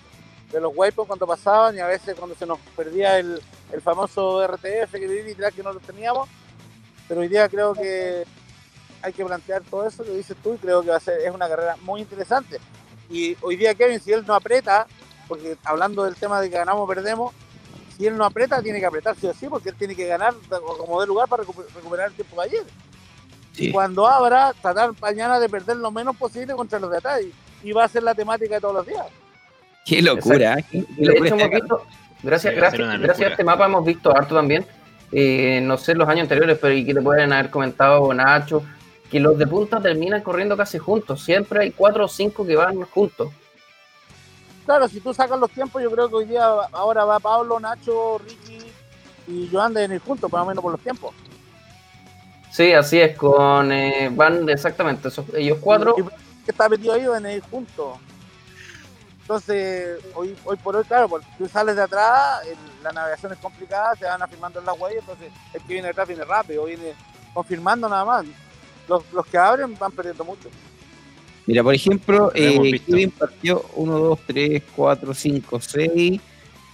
de 0.51 0.59
los 0.59 0.73
waypoints 0.75 1.07
cuando 1.07 1.25
pasaban 1.25 1.77
y 1.77 1.79
a 1.79 1.87
veces 1.87 2.13
cuando 2.15 2.35
se 2.35 2.45
nos 2.45 2.59
perdía 2.75 3.17
el, 3.19 3.41
el 3.71 3.81
famoso 3.81 4.45
RTF 4.45 4.91
que, 4.91 5.35
que 5.55 5.63
no 5.63 5.71
lo 5.71 5.79
teníamos, 5.79 6.27
pero 7.07 7.21
hoy 7.21 7.29
día 7.29 7.47
creo 7.47 7.73
que 7.73 8.25
hay 9.01 9.13
que 9.13 9.23
plantear 9.23 9.61
todo 9.61 9.87
eso 9.87 10.03
que 10.03 10.11
dices 10.11 10.35
tú 10.43 10.55
y 10.55 10.57
creo 10.57 10.81
que 10.81 10.89
va 10.89 10.97
a 10.97 10.99
ser, 10.99 11.21
es 11.21 11.33
una 11.33 11.47
carrera 11.47 11.77
muy 11.83 12.01
interesante. 12.01 12.59
Y 13.09 13.37
hoy 13.39 13.55
día 13.55 13.73
Kevin, 13.75 14.01
si 14.01 14.11
él 14.11 14.25
no 14.27 14.35
aprieta, 14.35 14.87
porque 15.29 15.55
hablando 15.63 16.03
del 16.03 16.15
tema 16.15 16.41
de 16.41 16.49
que 16.49 16.57
ganamos 16.57 16.83
o 16.83 16.87
perdemos, 16.87 17.33
si 17.95 18.07
él 18.07 18.17
no 18.17 18.25
aprieta, 18.25 18.61
tiene 18.61 18.81
que 18.81 18.85
apretar 18.87 19.15
sí 19.15 19.47
porque 19.47 19.69
él 19.69 19.75
tiene 19.77 19.95
que 19.95 20.05
ganar 20.05 20.33
como 20.49 20.99
de 20.99 21.07
lugar 21.07 21.29
para 21.29 21.43
recuperar 21.43 22.09
el 22.09 22.13
tiempo 22.13 22.41
de 22.41 22.49
ayer. 22.49 22.65
Y 23.57 23.71
cuando 23.71 24.07
abra, 24.07 24.53
tratar 24.61 24.91
mañana 24.99 25.39
de 25.39 25.47
perder 25.49 25.77
lo 25.77 25.91
menos 25.91 26.15
posible 26.17 26.53
contra 26.53 26.79
los 26.79 26.89
de 26.89 26.97
atrás. 26.97 27.21
Y, 27.63 27.71
va 27.71 27.85
a 27.85 27.87
ser 27.87 28.03
la 28.03 28.13
temática 28.13 28.55
de 28.55 28.61
todos 28.61 28.75
los 28.75 28.85
días. 28.85 29.05
Qué 29.85 30.01
locura. 30.01 30.57
¿eh? 30.59 30.85
gracias, 32.23 32.55
gracias, 32.55 32.99
gracias 32.99 33.27
a 33.27 33.31
este 33.31 33.43
mapa 33.43 33.65
hemos 33.65 33.85
visto 33.85 34.15
harto 34.15 34.35
también. 34.35 34.65
Eh, 35.11 35.61
no 35.61 35.77
sé 35.77 35.93
los 35.93 36.09
años 36.09 36.23
anteriores, 36.23 36.57
pero 36.59 36.73
y 36.73 36.85
que 36.85 36.93
te 36.93 37.01
pueden 37.01 37.31
haber 37.31 37.51
comentado 37.51 38.11
Nacho, 38.13 38.63
que 39.11 39.19
los 39.19 39.37
de 39.37 39.45
punta 39.45 39.79
terminan 39.79 40.21
corriendo 40.21 40.57
casi 40.57 40.79
juntos. 40.79 41.23
Siempre 41.23 41.61
hay 41.61 41.71
cuatro 41.71 42.05
o 42.05 42.07
cinco 42.07 42.45
que 42.45 42.55
van 42.55 42.81
juntos. 42.81 43.29
Claro, 44.65 44.87
si 44.87 44.99
tú 45.01 45.13
sacas 45.13 45.39
los 45.39 45.51
tiempos, 45.51 45.83
yo 45.83 45.91
creo 45.91 46.09
que 46.09 46.15
hoy 46.15 46.25
día 46.25 46.45
ahora 46.71 47.05
va 47.05 47.19
Pablo, 47.19 47.59
Nacho, 47.59 48.17
Ricky 48.17 48.59
y 49.27 49.49
Joan 49.51 49.73
de 49.73 49.81
venir 49.81 50.01
juntos, 50.01 50.31
más 50.31 50.41
o 50.41 50.45
menos 50.45 50.61
por 50.61 50.71
los 50.71 50.81
tiempos. 50.81 51.13
Sí, 52.53 52.71
así 52.71 52.99
es, 52.99 53.17
con 53.17 53.71
eh, 53.71 54.11
van 54.13 54.47
exactamente 54.47 55.09
ellos 55.35 55.57
cuatro. 55.59 55.95
que 55.95 56.51
está 56.51 56.69
metido 56.69 56.93
ahí 56.93 57.07
van 57.07 57.25
a 57.25 57.33
ir 57.33 57.41
juntos. 57.49 57.97
Entonces, 59.21 59.97
hoy, 60.13 60.35
hoy 60.45 60.55
por 60.57 60.75
hoy, 60.75 60.83
claro, 60.83 61.09
porque 61.09 61.25
tú 61.35 61.47
sales 61.47 61.75
de 61.75 61.81
atrás, 61.81 62.41
la 62.83 62.91
navegación 62.91 63.33
es 63.33 63.39
complicada, 63.39 63.95
se 63.95 64.05
van 64.05 64.21
afirmando 64.21 64.59
en 64.59 64.67
la 64.67 64.73
huella, 64.73 64.99
entonces 64.99 65.31
el 65.51 65.61
que 65.63 65.73
viene 65.73 65.87
detrás 65.87 66.07
viene 66.07 66.23
rápido, 66.25 66.65
viene 66.65 66.93
confirmando 67.33 67.89
nada 67.89 68.05
más 68.05 68.25
los, 68.87 69.03
los 69.11 69.25
que 69.25 69.37
abren 69.39 69.75
van 69.79 69.91
perdiendo 69.91 70.23
mucho. 70.23 70.47
Mira, 71.47 71.63
por 71.63 71.73
ejemplo, 71.73 72.31
eh, 72.35 72.79
Kevin 72.85 73.09
partió 73.09 73.65
1, 73.73 73.97
2, 73.97 74.19
3, 74.27 74.63
4, 74.75 75.13
5, 75.15 75.59
6, 75.59 76.21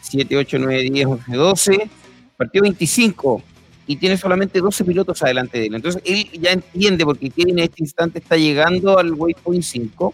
7, 0.02 0.38
8, 0.38 0.58
9, 0.60 0.90
10, 0.92 1.06
11, 1.06 1.32
12. 1.32 1.90
Partió 2.36 2.64
25 2.64 3.44
y 3.90 3.96
tiene 3.96 4.18
solamente 4.18 4.60
12 4.60 4.86
pilotos 4.86 5.24
adelante 5.24 5.58
de 5.58 5.66
él. 5.66 5.74
Entonces 5.74 6.00
él 6.06 6.30
ya 6.40 6.52
entiende, 6.52 7.04
porque 7.04 7.32
Kevin 7.32 7.58
en 7.58 7.66
este 7.66 7.82
instante 7.82 8.20
está 8.20 8.38
llegando 8.38 9.00
al 9.00 9.14
waypoint 9.14 9.64
5 9.64 10.14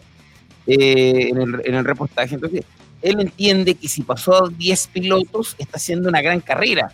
eh, 0.65 1.27
en, 1.27 1.41
el, 1.41 1.61
en 1.65 1.76
el 1.76 1.84
reportaje. 1.84 2.35
Entonces 2.35 2.64
él 3.02 3.19
entiende 3.19 3.76
que 3.76 3.89
si 3.89 4.03
pasó 4.03 4.45
a 4.45 4.49
10 4.49 4.88
pilotos, 4.88 5.57
está 5.57 5.76
haciendo 5.76 6.07
una 6.07 6.22
gran 6.22 6.39
carrera. 6.39 6.93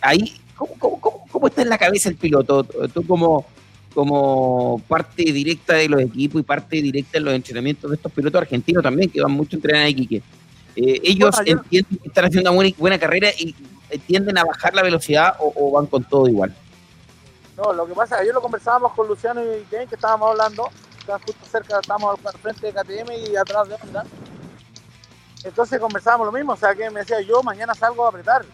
Ahí, 0.00 0.34
¿cómo, 0.54 0.74
cómo, 0.78 1.00
cómo, 1.00 1.26
cómo 1.28 1.48
está 1.48 1.62
en 1.62 1.68
la 1.68 1.78
cabeza 1.78 2.08
el 2.08 2.14
piloto? 2.14 2.62
Tú 2.62 3.04
como 3.04 3.44
como 3.92 4.80
parte 4.86 5.24
directa 5.24 5.74
de 5.74 5.88
los 5.88 6.00
equipos 6.00 6.40
y 6.40 6.44
parte 6.44 6.80
directa 6.80 7.18
en 7.18 7.24
los 7.24 7.34
entrenamientos 7.34 7.90
de 7.90 7.96
estos 7.96 8.12
pilotos 8.12 8.42
argentinos 8.42 8.84
también, 8.84 9.10
que 9.10 9.20
van 9.20 9.32
mucho 9.32 9.56
a 9.56 9.58
entrenar 9.58 9.82
a 9.82 9.88
Iquique. 9.88 10.22
Eh, 10.76 11.00
ellos 11.02 11.36
entienden 11.44 11.98
que 11.98 12.08
están 12.08 12.26
haciendo 12.26 12.52
una 12.52 12.70
buena, 12.78 12.98
carrera 12.98 13.30
y 13.36 13.52
tienden 13.98 14.38
a 14.38 14.44
bajar 14.44 14.74
la 14.74 14.82
velocidad 14.82 15.36
o, 15.38 15.72
van 15.72 15.86
con 15.86 16.04
todo 16.04 16.28
igual. 16.28 16.54
No, 17.56 17.72
lo 17.72 17.86
que 17.86 17.94
pasa 17.94 18.14
es 18.14 18.18
que 18.18 18.22
ayer 18.22 18.34
lo 18.34 18.40
conversábamos 18.40 18.92
con 18.92 19.06
Luciano 19.06 19.42
y 19.42 19.64
Kevin, 19.64 19.88
que 19.88 19.96
estábamos 19.96 20.30
hablando, 20.30 20.70
estábamos 20.98 21.26
justo 21.26 21.46
cerca, 21.46 21.80
estábamos 21.80 22.18
al 22.24 22.38
frente 22.38 22.66
de 22.66 22.72
KTM 22.72 23.12
y 23.12 23.36
atrás 23.36 23.68
de 23.68 23.74
Honda. 23.74 24.04
Entonces 25.44 25.80
conversábamos 25.80 26.26
lo 26.26 26.32
mismo, 26.32 26.52
o 26.52 26.56
sea, 26.56 26.74
que 26.74 26.90
me 26.90 27.00
decía, 27.00 27.20
yo 27.20 27.42
mañana 27.42 27.74
salgo 27.74 28.04
a 28.04 28.08
apretar. 28.08 28.44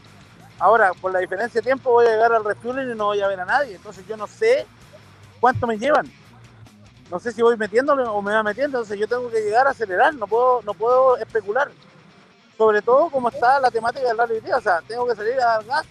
Ahora, 0.58 0.92
por 0.94 1.12
la 1.12 1.18
diferencia 1.18 1.60
de 1.60 1.64
tiempo, 1.64 1.90
voy 1.90 2.06
a 2.06 2.10
llegar 2.10 2.32
al 2.32 2.44
refueling 2.44 2.92
y 2.92 2.94
no 2.94 3.06
voy 3.06 3.20
a 3.20 3.28
ver 3.28 3.40
a 3.40 3.44
nadie. 3.44 3.74
Entonces 3.74 4.06
yo 4.06 4.16
no 4.16 4.26
sé 4.26 4.66
cuánto 5.40 5.66
me 5.66 5.78
llevan. 5.78 6.10
No 7.10 7.20
sé 7.20 7.32
si 7.32 7.42
voy 7.42 7.56
metiéndole 7.56 8.02
o 8.04 8.20
me 8.20 8.32
va 8.32 8.42
metiendo, 8.42 8.78
entonces 8.78 8.98
yo 8.98 9.06
tengo 9.06 9.30
que 9.30 9.40
llegar 9.40 9.66
a 9.66 9.70
acelerar, 9.70 10.14
no 10.14 10.26
puedo, 10.26 10.62
no 10.62 10.74
puedo 10.74 11.16
especular. 11.18 11.70
Sobre 12.56 12.80
todo 12.82 13.10
como 13.10 13.28
está 13.28 13.60
la 13.60 13.70
temática 13.70 14.06
del 14.06 14.16
rally 14.16 14.34
hoy 14.34 14.40
día, 14.40 14.56
o 14.56 14.60
sea, 14.60 14.80
tengo 14.86 15.06
que 15.06 15.14
salir 15.14 15.34
a 15.34 15.44
dar 15.44 15.64
gas 15.64 15.86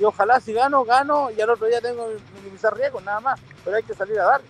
y 0.00 0.04
ojalá 0.04 0.40
si 0.40 0.52
gano, 0.52 0.84
gano 0.84 1.30
y 1.36 1.40
al 1.40 1.50
otro 1.50 1.66
día 1.66 1.80
tengo 1.80 2.08
que 2.08 2.16
minimizar 2.40 2.74
riesgos, 2.76 3.02
nada 3.04 3.20
más, 3.20 3.40
pero 3.64 3.76
hay 3.76 3.82
que 3.82 3.94
salir 3.94 4.18
a 4.18 4.24
dar. 4.24 4.40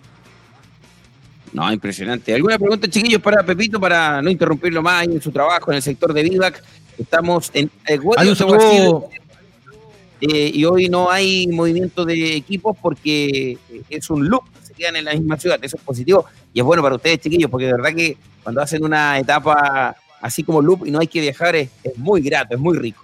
No, 1.52 1.72
impresionante. 1.72 2.34
¿Alguna 2.34 2.58
pregunta, 2.58 2.88
chiquillos, 2.88 3.22
para 3.22 3.42
Pepito, 3.42 3.80
para 3.80 4.20
no 4.20 4.30
interrumpirlo 4.30 4.82
más 4.82 5.04
en 5.04 5.20
su 5.20 5.32
trabajo 5.32 5.70
en 5.70 5.76
el 5.76 5.82
sector 5.82 6.12
de 6.12 6.22
Vivac? 6.22 6.62
Estamos 6.98 7.50
en 7.54 7.70
el 7.86 8.00
eh, 10.20 10.50
y 10.52 10.64
hoy 10.64 10.88
no 10.88 11.10
hay 11.10 11.46
movimiento 11.46 12.04
de 12.04 12.34
equipos 12.34 12.76
porque 12.80 13.56
es 13.88 14.10
un 14.10 14.28
loop, 14.28 14.42
se 14.64 14.74
quedan 14.74 14.96
en 14.96 15.04
la 15.04 15.12
misma 15.12 15.36
ciudad, 15.36 15.58
eso 15.62 15.76
es 15.76 15.82
positivo 15.82 16.26
y 16.52 16.58
es 16.58 16.66
bueno 16.66 16.82
para 16.82 16.96
ustedes 16.96 17.20
chiquillos 17.20 17.48
porque 17.48 17.66
de 17.66 17.72
verdad 17.74 17.94
que 17.94 18.16
cuando 18.42 18.60
hacen 18.60 18.84
una 18.84 19.16
etapa 19.16 19.94
así 20.20 20.42
como 20.44 20.60
loop 20.62 20.86
y 20.86 20.90
no 20.90 21.00
hay 21.00 21.06
que 21.06 21.20
viajar, 21.20 21.56
es, 21.56 21.70
es 21.84 21.96
muy 21.98 22.20
grato, 22.22 22.54
es 22.54 22.60
muy 22.60 22.76
rico. 22.78 23.02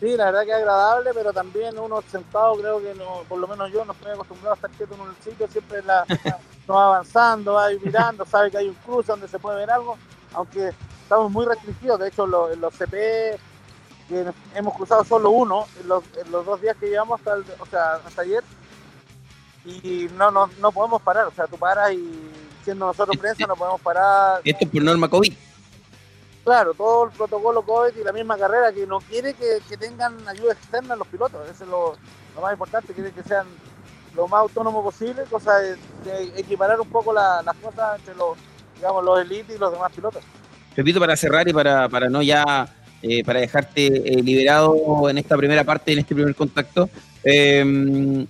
Sí, 0.00 0.16
la 0.16 0.26
verdad 0.26 0.44
que 0.44 0.50
es 0.50 0.56
agradable, 0.56 1.10
pero 1.12 1.32
también 1.32 1.76
uno 1.78 2.02
sentado, 2.08 2.54
creo 2.56 2.80
que 2.80 2.94
no, 2.94 3.22
por 3.28 3.38
lo 3.40 3.48
menos 3.48 3.72
yo 3.72 3.84
no 3.84 3.92
estoy 3.92 4.12
acostumbrado 4.12 4.52
a 4.52 4.54
estar 4.54 4.70
quieto 4.70 4.94
en 4.94 5.00
un 5.00 5.16
sitio, 5.24 5.48
siempre 5.48 5.82
la, 5.82 6.04
no 6.68 6.74
va 6.74 6.86
avanzando, 6.86 7.54
va 7.54 7.68
mirando, 7.82 8.24
sabe 8.24 8.50
que 8.50 8.58
hay 8.58 8.68
un 8.68 8.74
cruce 8.76 9.10
donde 9.10 9.26
se 9.26 9.40
puede 9.40 9.58
ver 9.58 9.70
algo, 9.72 9.98
aunque 10.34 10.72
estamos 11.02 11.32
muy 11.32 11.46
restringidos, 11.46 11.98
de 11.98 12.08
hecho 12.08 12.26
los, 12.28 12.56
los 12.58 12.72
CPE 12.74 13.38
que 14.08 14.24
hemos 14.54 14.74
cruzado 14.74 15.02
solo 15.04 15.30
uno 15.30 15.66
en 15.80 15.88
los, 15.88 16.04
en 16.24 16.30
los 16.30 16.46
dos 16.46 16.60
días 16.62 16.76
que 16.78 16.88
llevamos 16.88 17.18
hasta, 17.20 17.34
el- 17.34 17.44
o 17.58 17.66
sea, 17.66 17.94
hasta 17.94 18.22
ayer 18.22 18.44
y 19.64 20.08
no, 20.16 20.30
no, 20.30 20.48
no 20.60 20.72
podemos 20.72 21.02
parar, 21.02 21.26
o 21.26 21.32
sea, 21.32 21.46
tú 21.46 21.56
paras 21.58 21.92
y 21.92 22.30
siendo 22.64 22.86
nosotros 22.86 23.16
prensa 23.16 23.46
no 23.46 23.56
podemos 23.56 23.80
parar. 23.80 24.40
Esto 24.44 24.64
es 24.64 24.70
por 24.70 24.82
norma 24.82 25.08
COVID. 25.08 25.32
Claro, 26.44 26.72
todo 26.74 27.04
el 27.06 27.10
protocolo 27.10 27.62
COVID 27.62 27.96
y 28.00 28.04
la 28.04 28.12
misma 28.12 28.38
carrera 28.38 28.72
que 28.72 28.86
no 28.86 29.00
quiere 29.00 29.34
que, 29.34 29.58
que 29.68 29.76
tengan 29.76 30.16
ayuda 30.26 30.52
externa 30.54 30.96
los 30.96 31.06
pilotos, 31.08 31.40
eso 31.50 31.64
es 31.64 31.68
lo, 31.70 31.94
lo 32.34 32.40
más 32.40 32.52
importante, 32.52 32.94
quiere 32.94 33.12
que 33.12 33.22
sean 33.22 33.46
lo 34.16 34.26
más 34.28 34.40
autónomos 34.40 34.82
posible, 34.82 35.24
cosa 35.30 35.58
de, 35.58 35.76
de 36.04 36.40
equiparar 36.40 36.80
un 36.80 36.88
poco 36.88 37.12
la- 37.12 37.42
las 37.42 37.54
cosas 37.56 37.98
entre 37.98 38.14
los, 38.14 38.38
digamos, 38.76 39.04
los 39.04 39.20
elites 39.20 39.56
y 39.56 39.58
los 39.58 39.70
demás 39.72 39.92
pilotos. 39.92 40.22
Repito, 40.74 40.98
para 40.98 41.16
cerrar 41.16 41.46
y 41.48 41.52
para, 41.52 41.88
para 41.88 42.08
no 42.08 42.22
ya, 42.22 42.66
eh, 43.02 43.22
para 43.24 43.40
dejarte 43.40 43.86
eh, 43.86 44.22
liberado 44.22 45.08
en 45.10 45.18
esta 45.18 45.36
primera 45.36 45.64
parte, 45.64 45.92
en 45.92 45.98
este 45.98 46.14
primer 46.14 46.34
contacto, 46.34 46.88
eh, 47.24 48.26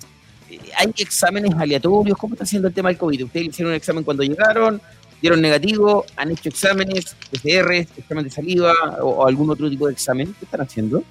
¿hay 0.77 0.93
exámenes 0.97 1.55
aleatorios? 1.55 2.17
¿Cómo 2.19 2.35
está 2.35 2.45
haciendo 2.45 2.69
el 2.69 2.75
tema 2.75 2.89
del 2.89 2.99
COVID? 2.99 3.25
¿Ustedes 3.25 3.47
hicieron 3.47 3.73
un 3.73 3.77
examen 3.77 4.05
cuando 4.05 4.23
llegaron? 4.23 4.81
¿Dieron 5.21 5.41
negativo? 5.41 6.05
¿Han 6.17 6.31
hecho 6.31 6.49
exámenes, 6.49 7.17
PCR, 7.31 7.73
examen 7.73 8.25
de 8.25 8.31
saliva 8.31 8.73
o, 9.03 9.27
algún 9.27 9.51
otro 9.51 9.69
tipo 9.69 9.87
de 9.87 9.93
examen? 9.93 10.35
¿Qué 10.39 10.45
están 10.45 10.61
haciendo? 10.61 11.03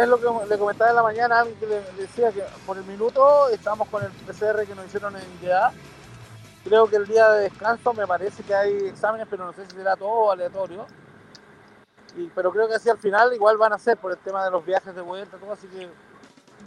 Es 0.00 0.08
lo 0.08 0.20
que 0.20 0.48
le 0.48 0.58
comentaba 0.58 0.90
en 0.90 0.96
la 0.96 1.02
mañana, 1.02 1.44
que 1.58 1.66
le 1.66 1.80
decía 2.00 2.30
que 2.30 2.42
por 2.66 2.76
el 2.76 2.84
minuto 2.84 3.48
estamos 3.48 3.88
con 3.88 4.04
el 4.04 4.10
PCR 4.10 4.66
que 4.66 4.74
nos 4.74 4.86
hicieron 4.86 5.16
en 5.16 5.22
IDEA. 5.42 5.72
Creo 6.64 6.88
que 6.88 6.96
el 6.96 7.06
día 7.06 7.28
de 7.30 7.42
descanso 7.44 7.92
me 7.94 8.06
parece 8.06 8.42
que 8.42 8.54
hay 8.54 8.72
exámenes, 8.86 9.26
pero 9.30 9.44
no 9.44 9.52
sé 9.52 9.64
si 9.66 9.76
será 9.76 9.96
todo 9.96 10.30
aleatorio. 10.30 10.86
Y, 12.16 12.26
pero 12.34 12.52
creo 12.52 12.68
que 12.68 12.74
así 12.74 12.88
al 12.88 12.98
final 12.98 13.32
igual 13.34 13.56
van 13.56 13.72
a 13.72 13.78
ser 13.78 13.96
por 13.96 14.12
el 14.12 14.18
tema 14.18 14.44
de 14.44 14.50
los 14.50 14.64
viajes 14.64 14.94
de 14.94 15.00
vuelta, 15.00 15.36
todo 15.38 15.52
así 15.52 15.66
que 15.68 15.88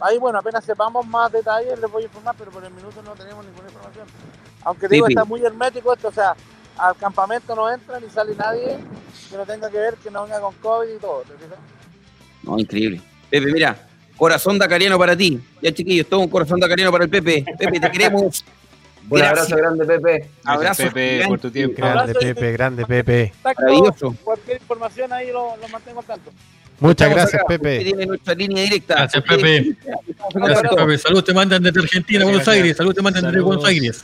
ahí 0.00 0.18
bueno, 0.18 0.38
apenas 0.38 0.64
sepamos 0.64 1.06
más 1.06 1.30
detalles 1.32 1.78
les 1.78 1.90
voy 1.90 2.02
a 2.02 2.06
informar, 2.06 2.34
pero 2.38 2.50
por 2.50 2.64
el 2.64 2.72
minuto 2.72 3.02
no 3.02 3.12
tenemos 3.12 3.44
ninguna 3.44 3.68
información. 3.68 4.06
Aunque 4.64 4.88
digo, 4.88 5.06
sí. 5.06 5.12
está 5.12 5.24
muy 5.24 5.44
hermético 5.44 5.92
esto, 5.92 6.08
o 6.08 6.12
sea, 6.12 6.34
al 6.78 6.96
campamento 6.96 7.54
no 7.54 7.70
entra 7.70 8.00
ni 8.00 8.08
sale 8.08 8.34
nadie 8.34 8.78
que 9.30 9.36
no 9.36 9.44
tenga 9.44 9.70
que 9.70 9.78
ver, 9.78 9.94
que 9.96 10.10
no 10.10 10.24
venga 10.24 10.40
con 10.40 10.54
COVID 10.54 10.88
y 10.88 10.98
todo. 10.98 11.22
¿te 11.22 11.34
fijas? 11.34 11.58
No, 12.42 12.58
increíble. 12.58 13.00
Pepe, 13.30 13.52
mira, 13.52 13.76
corazón 14.16 14.58
dacariano 14.58 14.98
para 14.98 15.16
ti. 15.16 15.40
Ya, 15.60 15.72
chiquillos, 15.72 16.06
todo 16.06 16.20
un 16.20 16.28
corazón 16.28 16.60
dacariano 16.60 16.92
para 16.92 17.04
el 17.04 17.10
Pepe. 17.10 17.44
Pepe, 17.58 17.80
te 17.80 17.90
queremos. 17.90 18.44
Un 19.10 19.20
abrazo 19.20 19.56
grande, 19.56 19.84
Pepe. 19.84 20.10
Gracias, 20.10 20.30
Abrazo 20.44 20.82
Pepe, 20.84 21.08
gigante. 21.08 21.28
por 21.28 21.40
tu 21.40 21.50
tiempo. 21.50 21.76
Grande 21.76 22.00
Abrazo 22.00 22.20
Pepe, 22.20 22.52
grande 22.52 22.86
Pepe. 22.86 23.32
Maravilloso. 23.42 24.14
Cualquier 24.22 24.60
información 24.60 25.12
ahí 25.12 25.32
lo, 25.32 25.56
lo 25.56 25.68
mantengo 25.68 26.00
al 26.00 26.06
tanto. 26.06 26.30
Muchas 26.82 27.08
Estamos 27.08 27.14
gracias 27.14 27.42
acá. 27.42 27.48
Pepe. 27.48 27.84
tiene 27.84 28.06
nuestra 28.06 28.34
línea 28.34 28.64
directa. 28.64 28.94
Gracias, 28.96 29.22
Pepe. 29.22 29.76
Gracias. 30.34 30.74
Pepe. 30.74 30.98
Salud 30.98 31.22
te 31.22 31.32
mandan 31.32 31.62
desde 31.62 31.80
Argentina, 31.80 32.24
Buenos. 32.24 32.48
Aires. 32.48 32.76
Salud 32.76 32.92
te 32.92 33.00
mandan 33.00 33.24
desde. 33.24 33.40
Buenos 33.40 33.64
Aires. 33.64 34.02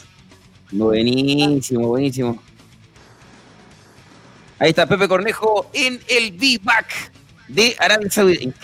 Buenísimo, 0.71 1.89
buenísimo. 1.89 2.41
Ahí 4.61 4.71
está 4.71 4.87
Pepe 4.87 5.09
Cornejo 5.09 5.71
en 5.73 5.99
el 6.09 6.35
V-Back 6.35 7.13
de 7.49 7.75
Arabia 7.81 8.11
Saudita. 8.11 8.55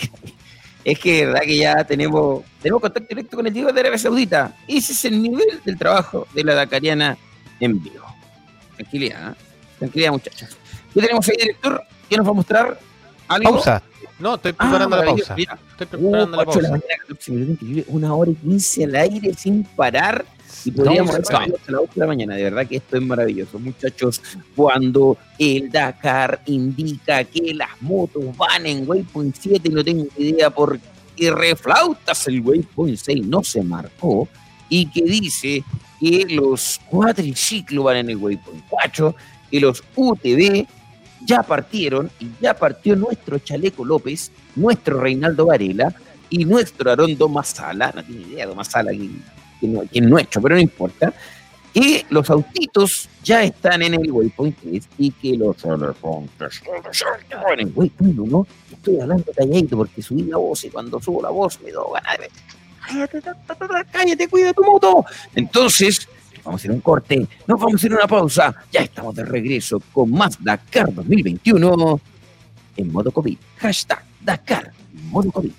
Es 0.85 0.99
que 1.01 1.27
verdad 1.27 1.41
que 1.41 1.57
ya 1.57 1.83
tenemos, 1.85 2.45
tenemos 2.63 2.83
contacto 2.83 3.09
directo 3.09 3.37
con 3.37 3.47
el 3.49 3.53
Diego 3.53 3.73
de 3.73 3.81
Arabia 3.81 3.99
Saudita. 3.99 4.55
Ese 4.69 4.93
es 4.93 5.05
el 5.07 5.21
nivel 5.21 5.61
del 5.65 5.77
trabajo 5.77 6.29
de 6.35 6.45
la 6.45 6.55
Dakariana 6.55 7.19
en 7.59 7.83
vivo. 7.83 8.05
Tranquilidad, 8.77 9.33
¿eh? 9.33 9.35
tranquilidad 9.81 10.13
muchachos. 10.13 10.57
¿Qué 10.93 11.01
tenemos 11.01 11.29
ahí, 11.29 11.37
director? 11.37 11.83
¿Qué 12.09 12.17
nos 12.17 12.27
va 12.27 12.31
a 12.31 12.35
mostrar? 12.35 12.79
¿Algo? 13.29 13.51
Pausa. 13.53 13.83
No, 14.19 14.37
estoy 14.37 14.53
Ah, 14.53 14.55
preparando 14.59 14.79
la 14.79 14.89
maravilloso. 15.03 15.29
pausa. 15.29 15.35
Mira, 15.37 15.59
Estoy 15.79 15.87
Uh, 15.87 15.89
preparando 15.91 16.19
la 16.19 16.27
de 16.27 16.37
la 16.37 16.45
pausa. 16.45 16.61
mañana, 16.71 16.85
14 17.01 17.33
minutos, 17.33 17.53
increíble. 17.55 17.85
Una 17.89 18.15
hora 18.15 18.31
y 18.31 18.35
15 18.35 18.85
al 18.85 18.95
aire 18.97 19.35
sin 19.35 19.65
parar. 19.65 20.25
Y 20.65 20.71
podríamos 20.71 21.13
No, 21.13 21.19
hasta 21.21 21.41
las 21.41 21.81
8 21.83 21.91
de 21.95 22.01
la 22.01 22.07
mañana. 22.07 22.35
De 22.37 22.43
verdad 22.45 22.67
que 22.67 22.77
esto 22.77 22.97
es 22.97 23.03
maravilloso. 23.03 23.59
Muchachos, 23.59 24.23
cuando 24.55 25.19
el 25.39 25.71
Dakar 25.71 26.41
indica 26.47 27.25
que 27.25 27.53
las 27.55 27.71
motos 27.81 28.25
van 28.37 28.65
en 28.67 28.89
Waypoint 28.89 29.35
7, 29.39 29.69
no 29.71 29.83
tengo 29.85 30.07
idea 30.17 30.49
por 30.51 30.79
qué 31.17 31.31
reflautas 31.33 32.27
el 32.29 32.41
Waypoint 32.41 32.97
6 32.99 33.27
no 33.27 33.43
se 33.43 33.63
marcó. 33.63 34.29
Y 34.69 34.87
que 34.87 35.03
dice 35.03 35.65
que 36.01 36.25
los 36.31 36.81
cuatriciclos 36.89 37.85
van 37.85 37.97
en 37.99 38.11
el 38.11 38.17
Waypoint 38.17 38.65
4, 38.71 39.15
que 39.51 39.61
los 39.61 39.83
UTV 39.97 40.67
ya 41.27 41.43
partieron 41.43 42.11
y 42.21 42.29
ya 42.41 42.55
partió 42.55 42.97
nuestro 42.97 43.39
Chaleco 43.39 43.85
López, 43.85 44.31
nuestro 44.57 45.01
Reinaldo 45.01 45.47
Varela 45.47 45.95
y 46.31 46.45
nuestro 46.45 46.91
Arondo 46.93 47.29
Masala, 47.29 47.93
no 47.95 48.03
tiene 48.05 48.23
idea 48.23 48.47
de 48.47 48.55
Masala 48.55 48.91
quién, 48.91 49.23
quién 49.61 49.73
no- 49.73 49.83
es 49.91 50.03
nuestro, 50.03 50.43
pero 50.43 50.55
no 50.57 50.61
importa, 50.61 51.13
que 51.73 52.07
los 52.11 52.31
autitos 52.31 53.09
ya 53.25 53.43
están 53.43 53.83
en 53.83 53.95
el 53.95 54.11
Waypoint 54.13 54.57
3 54.63 54.85
y 54.99 55.11
que 55.11 55.37
los 55.37 55.57
elefantes 55.65 56.63
en 57.53 57.61
el 57.61 57.73
Waypoint 57.75 58.19
1, 58.19 58.47
estoy 58.73 59.01
hablando 59.01 59.33
calladito 59.37 59.77
porque 59.79 60.03
subí 60.03 60.23
la 60.23 60.37
voz 60.37 60.65
y 60.65 60.71
cuando 60.71 61.01
subo 61.01 61.23
la 61.23 61.31
voz 61.31 61.61
me 61.63 61.73
doy. 61.73 61.99
Cállate, 62.87 63.23
cállate, 63.91 64.29
cuida 64.29 64.53
tu 64.53 64.63
moto. 64.63 65.05
Entonces, 65.35 66.07
vamos 66.45 66.61
a 66.61 66.63
hacer 66.63 66.71
un 66.71 66.81
corte, 66.81 67.27
nos 67.47 67.59
vamos 67.59 67.75
a 67.75 67.77
hacer 67.77 67.93
una 67.93 68.07
pausa, 68.07 68.55
ya 68.71 68.81
estamos 68.81 69.15
de 69.15 69.25
regreso 69.25 69.81
con 69.93 70.11
más 70.11 70.43
Dakar 70.43 70.93
2021 70.95 72.01
en 72.77 72.93
modo 72.93 73.11
COVID. 73.11 73.39
Hashtag 73.59 74.05
Dakar 74.21 74.73
modo 75.11 75.31
COVID. 75.31 75.53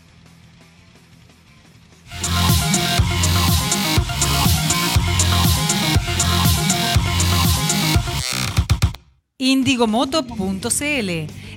Indigomoto.cl, 9.38 11.10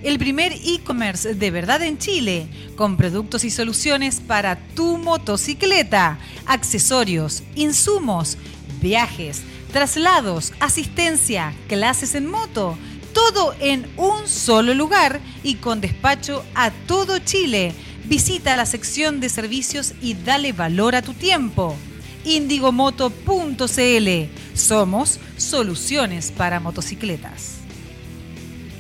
el 0.03 0.19
primer 0.19 0.53
e-commerce 0.53 1.35
de 1.35 1.51
verdad 1.51 1.81
en 1.83 1.97
Chile, 1.97 2.49
con 2.77 2.97
productos 2.97 3.45
y 3.45 3.51
soluciones 3.51 4.21
para 4.21 4.59
tu 4.75 4.99
motocicleta, 4.99 6.19
accesorios, 6.45 7.45
insumos, 7.55 8.37
viajes, 8.81 9.43
traslados, 9.73 10.53
asistencia, 10.61 11.55
clases 11.69 12.15
en 12.15 12.27
moto, 12.27 12.77
todo 13.13 13.55
en 13.61 13.87
un 13.97 14.29
solo 14.29 14.75
lugar 14.75 15.21
y 15.43 15.57
con 15.57 15.81
despacho 15.81 16.45
a 16.55 16.71
todo 16.71 17.19
Chile. 17.19 17.75
Visita 18.05 18.57
la 18.57 18.67
sección 18.67 19.21
de 19.21 19.29
servicios 19.29 19.93
y 20.01 20.15
dale 20.15 20.53
valor 20.53 20.95
a 20.95 21.03
tu 21.03 21.15
tiempo. 21.15 21.77
Indigomoto.cl. 22.25 24.09
Somos 24.55 25.21
soluciones 25.37 26.33
para 26.33 26.61
motocicletas. 26.61 27.57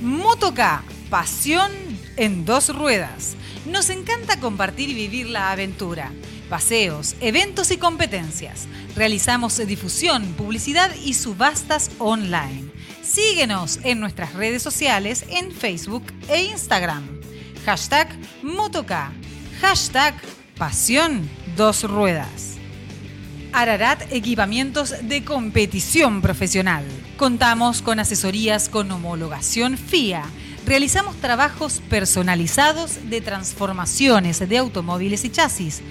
Motoca, 0.01 0.83
pasión 1.11 1.71
en 2.17 2.45
dos 2.45 2.75
ruedas. 2.75 3.35
Nos 3.67 3.91
encanta 3.91 4.41
compartir 4.41 4.89
y 4.91 4.95
vivir 4.95 5.29
la 5.29 5.53
aventura. 5.53 6.13
Paseos, 6.49 7.15
eventos 7.21 7.71
y 7.71 7.77
competencias. 7.77 8.67
Realizamos 8.97 9.59
difusión, 9.67 10.25
publicidad 10.35 10.91
y 11.05 11.15
subastas 11.15 11.91
online. 11.99 12.71
Síguenos 13.03 13.81
en 13.85 14.01
nuestras 14.01 14.35
redes 14.35 14.63
sociales 14.63 15.25
en 15.29 15.53
Facebook 15.53 16.05
e 16.29 16.45
Instagram. 16.45 17.21
Hashtag 17.67 18.09
Motoca. 18.43 19.13
Hashtag 19.61 20.15
Pasión 20.57 21.29
Dos 21.57 21.85
Ruedas. 21.85 22.57
Ararat 23.53 24.11
Equipamientos 24.13 24.95
de 25.03 25.25
Competición 25.25 26.23
Profesional. 26.23 26.85
Contamos 27.17 27.83
con 27.83 27.99
asesorías 27.99 28.69
con 28.69 28.91
homologación 28.91 29.77
FIA. 29.77 30.25
Realizamos 30.65 31.17
trabajos 31.17 31.83
personalizados 31.89 33.11
de 33.11 33.21
transformaciones 33.21 34.47
de 34.49 34.59
automóviles 34.59 35.25
y 35.25 35.31
chasis. 35.31 35.83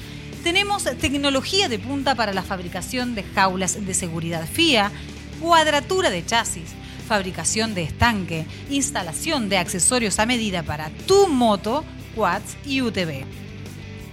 Tenemos 0.47 0.85
tecnología 0.85 1.67
de 1.67 1.77
punta 1.77 2.15
para 2.15 2.31
la 2.31 2.41
fabricación 2.41 3.15
de 3.15 3.23
jaulas 3.23 3.85
de 3.85 3.93
seguridad 3.93 4.47
FIA, 4.47 4.93
cuadratura 5.41 6.09
de 6.09 6.25
chasis, 6.25 6.69
fabricación 7.05 7.75
de 7.75 7.83
estanque, 7.83 8.45
instalación 8.69 9.49
de 9.49 9.57
accesorios 9.57 10.19
a 10.19 10.25
medida 10.25 10.63
para 10.63 10.89
tu 11.05 11.27
moto, 11.27 11.83
quads 12.15 12.55
y 12.65 12.79
UTV. 12.79 13.25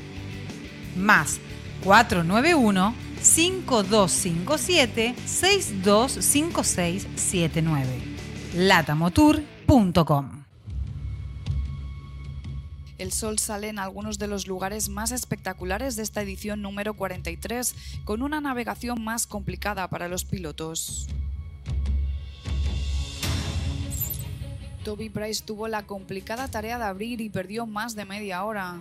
más 0.95 1.41
491 1.83 2.95
5257 3.21 5.13
625679 5.25 8.01
latamotour.com 8.55 10.40
el 13.01 13.11
sol 13.11 13.39
sale 13.39 13.67
en 13.67 13.79
algunos 13.79 14.19
de 14.19 14.27
los 14.27 14.45
lugares 14.45 14.87
más 14.87 15.11
espectaculares 15.11 15.95
de 15.95 16.03
esta 16.03 16.21
edición 16.21 16.61
número 16.61 16.93
43, 16.93 17.73
con 18.03 18.21
una 18.21 18.41
navegación 18.41 19.03
más 19.03 19.25
complicada 19.25 19.89
para 19.89 20.07
los 20.07 20.23
pilotos. 20.23 21.07
Toby 24.83 25.09
Price 25.09 25.43
tuvo 25.43 25.67
la 25.67 25.87
complicada 25.87 26.47
tarea 26.47 26.77
de 26.77 26.83
abrir 26.83 27.21
y 27.21 27.29
perdió 27.29 27.65
más 27.65 27.95
de 27.95 28.05
media 28.05 28.43
hora. 28.43 28.77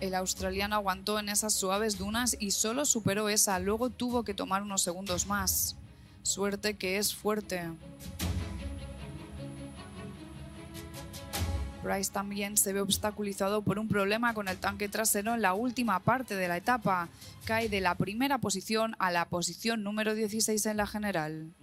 El 0.00 0.14
australiano 0.14 0.76
aguantó 0.76 1.18
en 1.18 1.30
esas 1.30 1.52
suaves 1.52 1.98
dunas 1.98 2.36
y 2.38 2.52
solo 2.52 2.84
superó 2.84 3.28
esa, 3.28 3.58
luego 3.58 3.90
tuvo 3.90 4.22
que 4.22 4.34
tomar 4.34 4.62
unos 4.62 4.82
segundos 4.82 5.26
más. 5.26 5.74
Suerte 6.22 6.74
que 6.74 6.98
es 6.98 7.12
fuerte. 7.12 7.70
Bryce 11.82 12.12
también 12.12 12.56
se 12.56 12.72
ve 12.72 12.80
obstaculizado 12.80 13.62
por 13.62 13.78
un 13.78 13.88
problema 13.88 14.34
con 14.34 14.48
el 14.48 14.58
tanque 14.58 14.88
trasero 14.88 15.34
en 15.34 15.42
la 15.42 15.54
última 15.54 16.00
parte 16.00 16.36
de 16.36 16.48
la 16.48 16.56
etapa. 16.56 17.08
Cae 17.44 17.68
de 17.68 17.80
la 17.80 17.94
primera 17.94 18.38
posición 18.38 18.94
a 18.98 19.10
la 19.10 19.28
posición 19.28 19.82
número 19.82 20.14
16 20.14 20.66
en 20.66 20.76
la 20.76 20.86
general. 20.86 21.54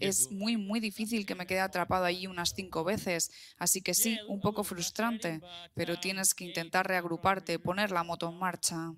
Es 0.00 0.30
muy 0.30 0.56
muy 0.56 0.80
difícil 0.80 1.26
que 1.26 1.34
me 1.34 1.46
quede 1.46 1.60
atrapado 1.60 2.04
allí 2.04 2.26
unas 2.26 2.54
cinco 2.54 2.84
veces, 2.84 3.30
así 3.58 3.82
que 3.82 3.94
sí, 3.94 4.18
un 4.28 4.40
poco 4.40 4.64
frustrante, 4.64 5.40
pero 5.74 6.00
tienes 6.00 6.34
que 6.34 6.44
intentar 6.44 6.86
reagruparte, 6.86 7.58
poner 7.58 7.90
la 7.90 8.02
moto 8.02 8.28
en 8.30 8.38
marcha. 8.38 8.92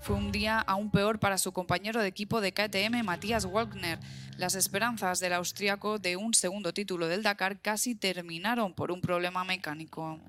Fue 0.00 0.16
un 0.16 0.30
día 0.30 0.60
aún 0.60 0.90
peor 0.90 1.18
para 1.18 1.38
su 1.38 1.52
compañero 1.52 2.00
de 2.00 2.08
equipo 2.08 2.40
de 2.40 2.52
KTM, 2.52 3.02
Matías 3.04 3.46
Wagner. 3.46 3.98
Las 4.38 4.54
esperanzas 4.54 5.18
del 5.18 5.32
austriaco 5.32 5.98
de 5.98 6.16
un 6.16 6.32
segundo 6.32 6.72
título 6.72 7.08
del 7.08 7.24
Dakar 7.24 7.60
casi 7.60 7.96
terminaron 7.96 8.72
por 8.72 8.92
un 8.92 9.00
problema 9.00 9.42
mecánico. 9.42 10.20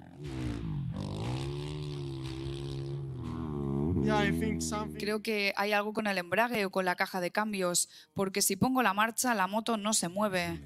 Creo 4.98 5.22
que 5.22 5.54
hay 5.56 5.74
algo 5.74 5.94
con 5.94 6.08
el 6.08 6.18
embrague 6.18 6.66
o 6.66 6.72
con 6.72 6.86
la 6.86 6.96
caja 6.96 7.22
de 7.22 7.30
cambios, 7.30 7.88
porque 8.16 8.42
si 8.42 8.56
pongo 8.56 8.82
la 8.82 8.96
marcha 8.96 9.36
la 9.36 9.46
moto 9.46 9.78
no 9.78 9.94
se 9.94 10.10
mueve. 10.10 10.60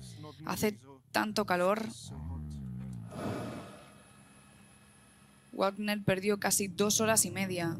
Hace 0.46 0.80
tanto 1.12 1.46
calor. 1.46 1.86
Wagner 5.52 6.02
perdió 6.02 6.40
casi 6.40 6.70
dos 6.70 7.02
horas 7.02 7.26
y 7.26 7.32
media. 7.32 7.76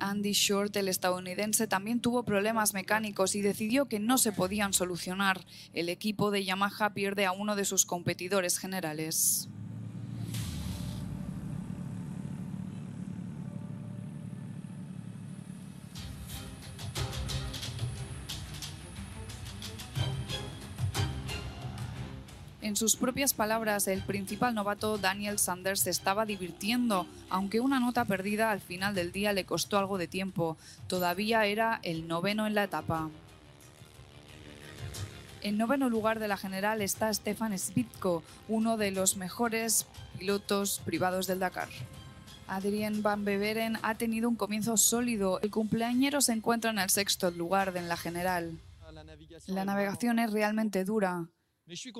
Andy 0.00 0.32
Short, 0.32 0.74
el 0.76 0.88
estadounidense, 0.88 1.66
también 1.66 2.00
tuvo 2.00 2.24
problemas 2.24 2.74
mecánicos 2.74 3.34
y 3.34 3.42
decidió 3.42 3.86
que 3.86 4.00
no 4.00 4.18
se 4.18 4.32
podían 4.32 4.72
solucionar. 4.72 5.44
El 5.72 5.88
equipo 5.88 6.30
de 6.30 6.44
Yamaha 6.44 6.94
pierde 6.94 7.26
a 7.26 7.32
uno 7.32 7.54
de 7.54 7.64
sus 7.64 7.86
competidores 7.86 8.58
generales. 8.58 9.48
En 22.62 22.76
sus 22.76 22.96
propias 22.96 23.32
palabras, 23.32 23.88
el 23.88 24.02
principal 24.02 24.54
novato 24.54 24.98
Daniel 24.98 25.38
Sanders 25.38 25.80
se 25.80 25.90
estaba 25.90 26.26
divirtiendo, 26.26 27.06
aunque 27.30 27.60
una 27.60 27.80
nota 27.80 28.04
perdida 28.04 28.50
al 28.50 28.60
final 28.60 28.94
del 28.94 29.12
día 29.12 29.32
le 29.32 29.46
costó 29.46 29.78
algo 29.78 29.96
de 29.96 30.08
tiempo. 30.08 30.58
Todavía 30.86 31.46
era 31.46 31.80
el 31.82 32.06
noveno 32.06 32.46
en 32.46 32.54
la 32.54 32.64
etapa. 32.64 33.08
En 35.40 35.56
noveno 35.56 35.88
lugar 35.88 36.18
de 36.18 36.28
la 36.28 36.36
general 36.36 36.82
está 36.82 37.12
Stefan 37.14 37.58
Spitko, 37.58 38.22
uno 38.46 38.76
de 38.76 38.90
los 38.90 39.16
mejores 39.16 39.86
pilotos 40.18 40.82
privados 40.84 41.26
del 41.26 41.38
Dakar. 41.38 41.68
Adrien 42.46 43.00
Van 43.02 43.24
Beveren 43.24 43.78
ha 43.82 43.94
tenido 43.94 44.28
un 44.28 44.36
comienzo 44.36 44.76
sólido. 44.76 45.40
El 45.40 45.50
cumpleañero 45.50 46.20
se 46.20 46.32
encuentra 46.32 46.70
en 46.70 46.78
el 46.78 46.90
sexto 46.90 47.30
lugar 47.30 47.72
de 47.72 47.80
la 47.80 47.96
general. 47.96 48.60
La 49.46 49.64
navegación 49.64 50.18
es 50.18 50.30
realmente 50.30 50.84
dura. 50.84 51.28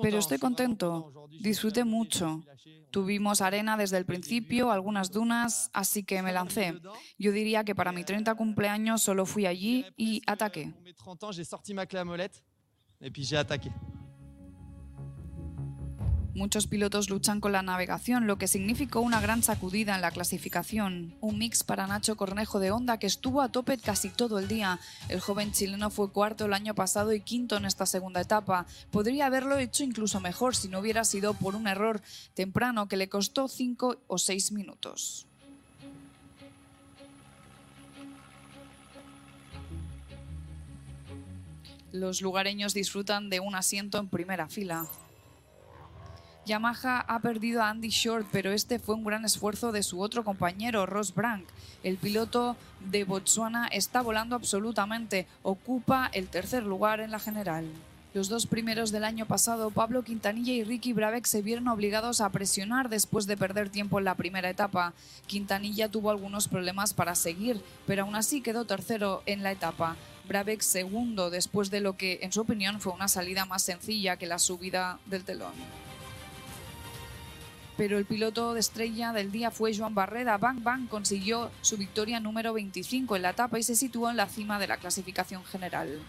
Pero 0.01 0.17
estoy 0.17 0.37
contento, 0.37 1.27
disfruté 1.39 1.83
mucho. 1.83 2.43
Tuvimos 2.89 3.41
arena 3.41 3.77
desde 3.77 3.97
el 3.97 4.05
principio, 4.05 4.71
algunas 4.71 5.11
dunas, 5.11 5.69
así 5.73 6.03
que 6.03 6.21
me 6.21 6.33
lancé. 6.33 6.79
Yo 7.17 7.31
diría 7.31 7.63
que 7.63 7.75
para 7.75 7.91
mi 7.91 8.03
30 8.03 8.35
cumpleaños 8.35 9.01
solo 9.01 9.25
fui 9.25 9.45
allí 9.45 9.85
y 9.95 10.21
ataqué. 10.27 10.73
Muchos 16.33 16.65
pilotos 16.65 17.09
luchan 17.09 17.41
con 17.41 17.51
la 17.51 17.61
navegación, 17.61 18.25
lo 18.25 18.37
que 18.37 18.47
significó 18.47 19.01
una 19.01 19.19
gran 19.19 19.43
sacudida 19.43 19.95
en 19.95 20.01
la 20.01 20.11
clasificación. 20.11 21.13
Un 21.19 21.37
mix 21.37 21.63
para 21.63 21.87
Nacho 21.87 22.15
Cornejo 22.15 22.59
de 22.59 22.71
Honda 22.71 22.99
que 22.99 23.07
estuvo 23.07 23.41
a 23.41 23.51
tope 23.51 23.77
casi 23.77 24.09
todo 24.09 24.39
el 24.39 24.47
día. 24.47 24.79
El 25.09 25.19
joven 25.19 25.51
chileno 25.51 25.89
fue 25.89 26.11
cuarto 26.11 26.45
el 26.45 26.53
año 26.53 26.73
pasado 26.73 27.11
y 27.11 27.19
quinto 27.19 27.57
en 27.57 27.65
esta 27.65 27.85
segunda 27.85 28.21
etapa. 28.21 28.65
Podría 28.91 29.25
haberlo 29.25 29.57
hecho 29.57 29.83
incluso 29.83 30.21
mejor 30.21 30.55
si 30.55 30.69
no 30.69 30.79
hubiera 30.79 31.03
sido 31.03 31.33
por 31.33 31.53
un 31.53 31.67
error 31.67 32.01
temprano 32.33 32.87
que 32.87 32.95
le 32.95 33.09
costó 33.09 33.49
cinco 33.49 33.97
o 34.07 34.17
seis 34.17 34.53
minutos. 34.53 35.27
Los 41.91 42.21
lugareños 42.21 42.73
disfrutan 42.73 43.29
de 43.29 43.41
un 43.41 43.53
asiento 43.53 43.97
en 43.97 44.07
primera 44.07 44.47
fila. 44.47 44.87
Yamaha 46.43 47.01
ha 47.01 47.19
perdido 47.19 47.61
a 47.61 47.69
Andy 47.69 47.89
Short, 47.89 48.27
pero 48.31 48.51
este 48.51 48.79
fue 48.79 48.95
un 48.95 49.03
gran 49.03 49.25
esfuerzo 49.25 49.71
de 49.71 49.83
su 49.83 50.01
otro 50.01 50.23
compañero, 50.23 50.87
Ross 50.87 51.13
Brank. 51.13 51.45
El 51.83 51.97
piloto 51.97 52.55
de 52.79 53.03
Botswana 53.03 53.67
está 53.67 54.01
volando 54.01 54.35
absolutamente, 54.35 55.27
ocupa 55.43 56.09
el 56.13 56.29
tercer 56.29 56.63
lugar 56.63 56.99
en 56.99 57.11
la 57.11 57.19
general. 57.19 57.65
Los 58.15 58.27
dos 58.27 58.47
primeros 58.47 58.91
del 58.91 59.03
año 59.03 59.27
pasado, 59.27 59.69
Pablo 59.69 60.03
Quintanilla 60.03 60.51
y 60.51 60.63
Ricky 60.63 60.93
Brabeck 60.93 61.25
se 61.25 61.43
vieron 61.43 61.67
obligados 61.67 62.21
a 62.21 62.29
presionar 62.29 62.89
después 62.89 63.27
de 63.27 63.37
perder 63.37 63.69
tiempo 63.69 63.99
en 63.99 64.05
la 64.05 64.15
primera 64.15 64.49
etapa. 64.49 64.93
Quintanilla 65.27 65.89
tuvo 65.89 66.09
algunos 66.09 66.47
problemas 66.47 66.93
para 66.93 67.13
seguir, 67.13 67.61
pero 67.85 68.03
aún 68.03 68.15
así 68.15 68.41
quedó 68.41 68.65
tercero 68.65 69.21
en 69.27 69.43
la 69.43 69.51
etapa. 69.51 69.95
Brabeck 70.27 70.61
segundo 70.61 71.29
después 71.29 71.69
de 71.69 71.81
lo 71.81 71.95
que, 71.95 72.19
en 72.23 72.33
su 72.33 72.41
opinión, 72.41 72.81
fue 72.81 72.93
una 72.93 73.07
salida 73.07 73.45
más 73.45 73.61
sencilla 73.61 74.17
que 74.17 74.25
la 74.25 74.39
subida 74.39 74.99
del 75.05 75.23
telón 75.23 75.53
pero 77.81 77.97
el 77.97 78.05
piloto 78.05 78.53
de 78.53 78.59
estrella 78.59 79.11
del 79.11 79.31
día 79.31 79.49
fue 79.49 79.75
Joan 79.75 79.95
Barreda. 79.95 80.37
Bang 80.37 80.61
Bang 80.61 80.87
consiguió 80.87 81.49
su 81.61 81.77
victoria 81.77 82.19
número 82.19 82.53
25 82.53 83.15
en 83.15 83.23
la 83.23 83.31
etapa 83.31 83.57
y 83.57 83.63
se 83.63 83.75
situó 83.75 84.07
en 84.11 84.17
la 84.17 84.27
cima 84.27 84.59
de 84.59 84.67
la 84.67 84.77
clasificación 84.77 85.43
general. 85.45 85.99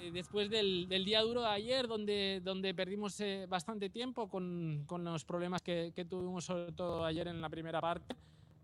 eh, 0.00 0.10
después 0.10 0.48
del, 0.48 0.88
del 0.88 1.04
día 1.04 1.20
duro 1.20 1.42
de 1.42 1.48
ayer, 1.48 1.88
donde, 1.88 2.40
donde 2.42 2.72
perdimos 2.72 3.20
eh, 3.20 3.44
bastante 3.46 3.90
tiempo 3.90 4.30
con, 4.30 4.84
con 4.86 5.04
los 5.04 5.26
problemas 5.26 5.60
que, 5.60 5.92
que 5.94 6.06
tuvimos, 6.06 6.46
sobre 6.46 6.72
todo 6.72 7.04
ayer 7.04 7.28
en 7.28 7.42
la 7.42 7.50
primera 7.50 7.82
parte. 7.82 8.16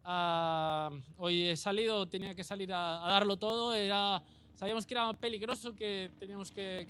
Ah, 0.04 0.88
hoy 1.18 1.42
he 1.42 1.56
salido, 1.58 2.06
tenía 2.06 2.34
que 2.34 2.42
salir 2.42 2.72
a, 2.72 3.06
a 3.06 3.12
darlo 3.12 3.36
todo, 3.36 3.74
era, 3.74 4.22
sabíamos 4.54 4.86
que 4.86 4.94
era 4.94 5.12
peligroso, 5.12 5.74
que 5.74 6.10
teníamos 6.18 6.50
que... 6.50 6.88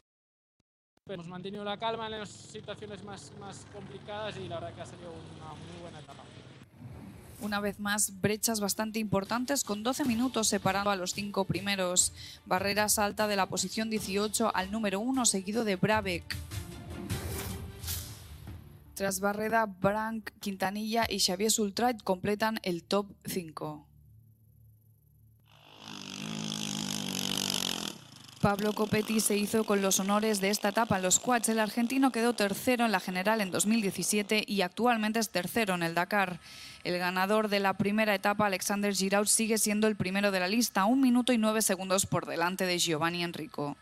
hemos 1.14 1.26
mantenido 1.26 1.64
la 1.64 1.76
calma 1.76 2.06
en 2.06 2.18
las 2.18 2.28
situaciones 2.28 3.02
más, 3.04 3.32
más 3.40 3.66
complicadas 3.72 4.36
y 4.36 4.48
la 4.48 4.56
verdad 4.56 4.74
que 4.74 4.82
ha 4.82 4.86
salido 4.86 5.10
una 5.10 5.48
muy 5.54 5.82
buena 5.82 6.00
etapa. 6.00 6.22
Una 7.40 7.60
vez 7.60 7.78
más, 7.78 8.20
brechas 8.20 8.58
bastante 8.58 8.98
importantes 8.98 9.62
con 9.62 9.84
12 9.84 10.04
minutos 10.04 10.48
separando 10.48 10.90
a 10.90 10.96
los 10.96 11.12
cinco 11.12 11.44
primeros. 11.44 12.12
Barrera 12.46 12.88
salta 12.88 13.28
de 13.28 13.36
la 13.36 13.46
posición 13.46 13.90
18 13.90 14.54
al 14.54 14.72
número 14.72 14.98
1, 14.98 15.24
seguido 15.24 15.64
de 15.64 15.76
Brabeck. 15.76 16.36
Tras 18.94 19.20
Barreda, 19.20 19.66
Branc, 19.66 20.30
Quintanilla 20.40 21.06
y 21.08 21.20
Xavier 21.20 21.52
Sultrait 21.52 22.02
completan 22.02 22.58
el 22.64 22.82
top 22.82 23.06
5. 23.24 23.87
Pablo 28.40 28.72
Copetti 28.72 29.18
se 29.18 29.36
hizo 29.36 29.64
con 29.64 29.82
los 29.82 29.98
honores 29.98 30.40
de 30.40 30.50
esta 30.50 30.68
etapa 30.68 30.96
en 30.96 31.02
los 31.02 31.18
quads. 31.18 31.48
El 31.48 31.58
argentino 31.58 32.12
quedó 32.12 32.34
tercero 32.34 32.84
en 32.84 32.92
la 32.92 33.00
general 33.00 33.40
en 33.40 33.50
2017 33.50 34.44
y 34.46 34.62
actualmente 34.62 35.18
es 35.18 35.30
tercero 35.30 35.74
en 35.74 35.82
el 35.82 35.94
Dakar. 35.94 36.38
El 36.84 36.98
ganador 36.98 37.48
de 37.48 37.58
la 37.58 37.74
primera 37.74 38.14
etapa, 38.14 38.46
Alexander 38.46 38.94
Giraud, 38.94 39.26
sigue 39.26 39.58
siendo 39.58 39.88
el 39.88 39.96
primero 39.96 40.30
de 40.30 40.38
la 40.38 40.46
lista, 40.46 40.84
un 40.84 41.00
minuto 41.00 41.32
y 41.32 41.38
nueve 41.38 41.62
segundos 41.62 42.06
por 42.06 42.26
delante 42.26 42.64
de 42.64 42.78
Giovanni 42.78 43.24
Enrico. 43.24 43.76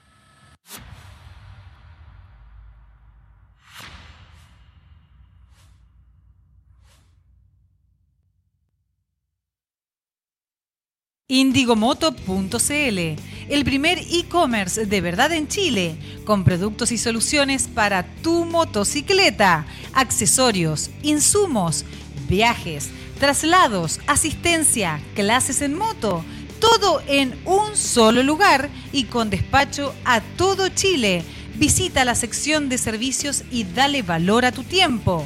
Indigomoto.cl, 11.28 13.20
el 13.48 13.64
primer 13.64 13.98
e-commerce 13.98 14.86
de 14.86 15.00
verdad 15.00 15.32
en 15.32 15.48
Chile, 15.48 15.96
con 16.24 16.44
productos 16.44 16.90
y 16.92 16.98
soluciones 16.98 17.68
para 17.68 18.04
tu 18.22 18.44
motocicleta, 18.44 19.66
accesorios, 19.92 20.90
insumos, 21.02 21.84
viajes, 22.28 22.90
traslados, 23.18 24.00
asistencia, 24.06 25.00
clases 25.14 25.62
en 25.62 25.76
moto, 25.76 26.24
todo 26.60 27.02
en 27.06 27.38
un 27.44 27.76
solo 27.76 28.22
lugar 28.22 28.68
y 28.92 29.04
con 29.04 29.30
despacho 29.30 29.94
a 30.04 30.20
todo 30.20 30.68
Chile. 30.68 31.22
Visita 31.54 32.04
la 32.04 32.14
sección 32.14 32.68
de 32.68 32.78
servicios 32.78 33.44
y 33.50 33.64
dale 33.64 34.02
valor 34.02 34.44
a 34.44 34.52
tu 34.52 34.62
tiempo. 34.62 35.24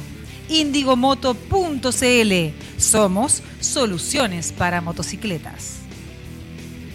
Indigomoto.cl. 0.49 2.33
Somos 2.77 3.43
soluciones 3.59 4.51
para 4.51 4.81
motocicletas. 4.81 5.77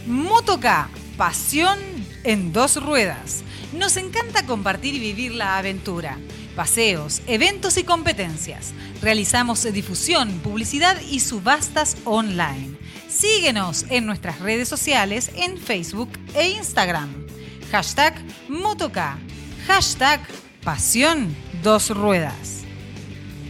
Motoca, 0.07 0.89
pasión 1.16 1.78
en 2.24 2.52
dos 2.52 2.82
ruedas. 2.82 3.43
Nos 3.72 3.97
encanta 3.97 4.47
compartir 4.47 4.94
y 4.94 5.01
vivir 5.01 5.32
la 5.32 5.59
aventura. 5.59 6.18
Paseos, 6.55 7.22
eventos 7.26 7.76
y 7.76 7.84
competencias. 7.84 8.72
Realizamos 9.02 9.62
difusión, 9.72 10.30
publicidad 10.43 11.01
y 11.01 11.20
subastas 11.20 11.97
online. 12.05 12.76
Síguenos 13.09 13.86
en 13.90 14.06
nuestras 14.06 14.40
redes 14.40 14.68
sociales 14.68 15.30
en 15.36 15.59
Facebook 15.59 16.10
e 16.34 16.51
Instagram. 16.51 17.26
Hashtag 17.70 18.14
Motoca. 18.48 19.18
Hashtag 19.66 20.20
Pasión 20.62 21.34
Dos 21.62 21.90
Ruedas. 21.90 22.64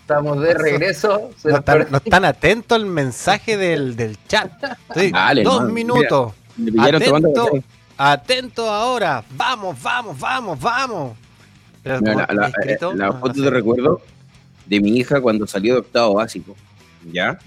Estamos 0.00 0.40
de 0.40 0.54
regreso. 0.54 1.30
Se 1.36 1.50
No 1.50 1.58
están, 1.58 1.78
perdió. 1.78 1.90
no 1.92 1.98
están 1.98 2.24
atentos 2.24 2.76
al 2.76 2.86
mensaje 2.86 3.56
del, 3.56 3.94
del 3.94 4.16
chat. 4.26 4.50
Sí, 4.94 5.10
Dale, 5.12 5.42
dos 5.42 5.70
minutos. 5.70 6.32
Atento, 6.80 7.50
atento 7.96 8.70
ahora. 8.70 9.22
Vamos, 9.30 9.80
vamos, 9.82 10.18
vamos, 10.18 10.58
vamos. 10.58 11.27
Mira, 12.00 12.28
la, 12.32 12.48
eh, 12.64 12.78
no 12.94 13.12
foto 13.18 13.34
sé. 13.34 13.42
de 13.42 13.50
recuerdo 13.50 14.00
de 14.66 14.80
mi 14.80 14.96
hija 14.98 15.20
cuando 15.20 15.46
salió 15.46 15.74
de 15.74 15.80
octavo 15.80 16.14
básico. 16.14 16.54
¿Ya? 17.10 17.38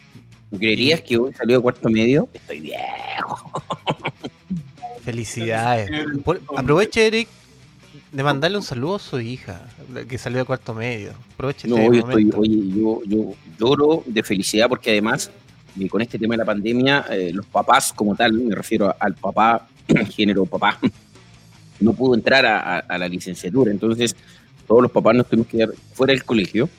¿Creerías 0.57 1.01
que 1.01 1.17
hoy 1.17 1.33
salió 1.33 1.57
de 1.57 1.61
cuarto 1.61 1.89
medio? 1.89 2.27
Estoy 2.33 2.59
viejo. 2.59 3.63
Felicidades. 5.03 5.89
Por- 6.23 6.41
aproveche, 6.55 7.07
Eric, 7.07 7.27
de 8.11 8.23
mandarle 8.23 8.57
un 8.57 8.63
saludo 8.63 8.95
a 8.95 8.99
su 8.99 9.19
hija, 9.19 9.61
que 10.07 10.17
salió 10.17 10.39
de 10.39 10.45
cuarto 10.45 10.73
medio. 10.73 11.11
Aproveche 11.33 11.67
No, 11.67 11.77
este 11.77 11.93
yo 11.95 11.99
estoy, 11.99 12.31
oye, 12.35 12.69
yo, 12.69 13.01
yo 13.05 13.33
lloro 13.59 14.03
de 14.05 14.23
felicidad 14.23 14.67
porque 14.67 14.91
además, 14.91 15.31
con 15.89 16.01
este 16.01 16.19
tema 16.19 16.33
de 16.33 16.39
la 16.39 16.45
pandemia, 16.45 17.05
eh, 17.09 17.31
los 17.33 17.45
papás 17.45 17.93
como 17.93 18.15
tal, 18.15 18.33
me 18.33 18.53
refiero 18.53 18.93
al 18.99 19.13
papá, 19.15 19.67
género 20.09 20.45
papá, 20.45 20.77
no 21.81 21.93
pudo 21.93 22.15
entrar 22.15 22.45
a, 22.45 22.97
la 22.97 23.07
licenciatura. 23.07 23.71
Entonces, 23.71 24.15
todos 24.67 24.81
los 24.81 24.91
papás 24.91 25.15
nos 25.15 25.27
tuvimos 25.27 25.47
que 25.47 25.57
quedar 25.57 25.69
fuera 25.93 26.13
del 26.13 26.23
colegio, 26.23 26.69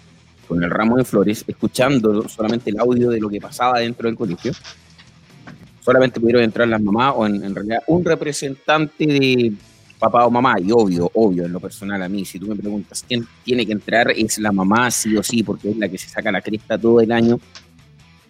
con 0.48 0.62
el 0.62 0.70
ramo 0.70 0.96
de 0.96 1.04
flores, 1.04 1.44
escuchando 1.46 2.28
solamente 2.28 2.70
el 2.70 2.78
audio 2.78 3.10
de 3.10 3.20
lo 3.20 3.28
que 3.28 3.40
pasaba 3.40 3.78
dentro 3.78 4.08
del 4.08 4.16
colegio. 4.16 4.52
Solamente 5.80 6.20
pudieron 6.20 6.42
entrar 6.42 6.68
las 6.68 6.80
mamás 6.80 7.14
o 7.16 7.26
en, 7.26 7.54
realidad 7.54 7.82
un 7.86 8.04
representante 8.04 9.06
de 9.06 9.52
papá 9.98 10.26
o 10.26 10.30
mamá. 10.30 10.56
Y 10.60 10.70
obvio, 10.70 11.10
obvio, 11.14 11.46
en 11.46 11.52
lo 11.52 11.60
personal 11.60 12.02
a 12.02 12.08
mí, 12.08 12.24
si 12.24 12.38
tú 12.38 12.46
me 12.46 12.56
preguntas 12.56 13.04
quién 13.06 13.26
tiene 13.44 13.66
que 13.66 13.72
entrar, 13.72 14.10
es 14.10 14.38
la 14.38 14.52
mamá 14.52 14.90
sí 14.90 15.16
o 15.16 15.22
sí, 15.22 15.42
porque 15.42 15.70
es 15.70 15.76
la 15.76 15.88
que 15.88 15.98
se 15.98 16.08
saca 16.08 16.30
la 16.30 16.40
cresta 16.40 16.78
todo 16.78 17.00
el 17.00 17.10
año 17.10 17.40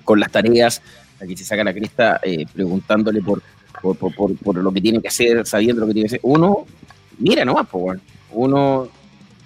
con 0.05 0.19
las 0.19 0.31
tareas, 0.31 0.83
que 1.27 1.37
se 1.37 1.45
saca 1.45 1.65
la 1.65 1.73
cresta 1.73 2.21
eh, 2.23 2.47
preguntándole 2.53 3.23
por 3.23 3.43
por, 3.83 3.97
por, 3.97 4.37
por, 4.37 4.57
lo 4.57 4.73
que 4.73 4.81
tiene 4.81 5.03
que 5.03 5.09
hacer, 5.09 5.45
sabiendo 5.47 5.81
lo 5.81 5.89
que 5.89 5.95
tiene 5.95 6.09
que 6.09 6.17
hacer. 6.17 6.21
Uno, 6.23 6.65
mira 7.19 7.45
nomás, 7.45 7.67
uno 8.31 8.89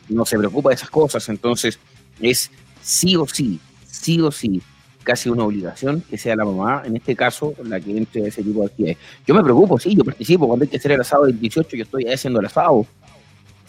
no 0.09 0.25
se 0.25 0.39
preocupa 0.39 0.69
de 0.69 0.77
esas 0.77 0.91
cosas, 0.91 1.29
entonces 1.29 1.79
es 2.21 2.51
sí 2.83 3.17
o 3.17 3.27
sí, 3.27 3.59
sí 3.87 4.21
o 4.21 4.31
sí, 4.31 4.63
casi 5.03 5.29
una 5.29 5.45
obligación 5.45 6.03
que 6.03 6.19
sea 6.19 6.37
la 6.37 6.45
mamá, 6.45 6.83
en 6.85 6.97
este 6.97 7.17
caso, 7.17 7.55
la 7.65 7.81
que 7.81 7.97
entre 7.97 8.25
a 8.25 8.29
ese 8.29 8.43
tipo 8.43 8.61
de 8.61 8.67
actividades. 8.67 8.99
Yo 9.27 9.35
me 9.35 9.43
preocupo, 9.43 9.79
sí, 9.79 9.95
yo 9.95 10.05
participo, 10.05 10.47
cuando 10.47 10.65
hay 10.65 10.69
que 10.69 10.77
hacer 10.77 10.93
el 10.93 11.01
asado 11.01 11.25
del 11.25 11.39
18, 11.39 11.77
yo 11.77 11.83
estoy 11.83 12.05
haciendo 12.07 12.41
el 12.41 12.47
asado. 12.47 12.87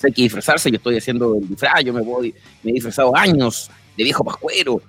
Hay 0.04 0.12
que 0.12 0.22
disfrazarse, 0.24 0.70
yo 0.70 0.78
estoy 0.78 0.98
haciendo 0.98 1.36
el 1.36 1.48
disfraz, 1.48 1.84
yo 1.84 1.94
me 1.94 2.02
voy, 2.02 2.34
me 2.62 2.72
he 2.72 2.74
disfrazado 2.76 3.16
años 3.16 3.72
de 3.98 4.04
viejo 4.04 4.24
pascuero, 4.24 4.82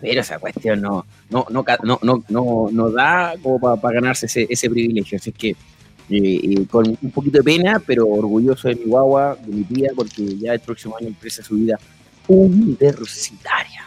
pero 0.00 0.20
esa 0.20 0.38
cuestión 0.38 0.80
no, 0.80 1.04
no, 1.30 1.46
no, 1.50 1.64
no, 1.82 1.98
no, 2.02 2.24
no, 2.28 2.68
no 2.70 2.90
da 2.90 3.34
como 3.42 3.58
para 3.80 3.94
ganarse 3.94 4.26
ese, 4.26 4.46
ese 4.48 4.68
privilegio. 4.70 5.16
Así 5.18 5.30
es 5.30 5.36
que 5.36 5.48
eh, 5.50 5.56
eh, 6.10 6.66
con 6.68 6.86
un 7.00 7.10
poquito 7.12 7.38
de 7.38 7.44
pena, 7.44 7.80
pero 7.84 8.06
orgulloso 8.08 8.68
de 8.68 8.74
mi 8.76 8.84
guagua, 8.84 9.36
de 9.44 9.52
mi 9.54 9.62
tía, 9.64 9.90
porque 9.94 10.36
ya 10.38 10.54
el 10.54 10.60
próximo 10.60 10.96
año 10.96 11.08
empieza 11.08 11.42
su 11.42 11.54
vida 11.54 11.78
universitaria. 12.26 13.84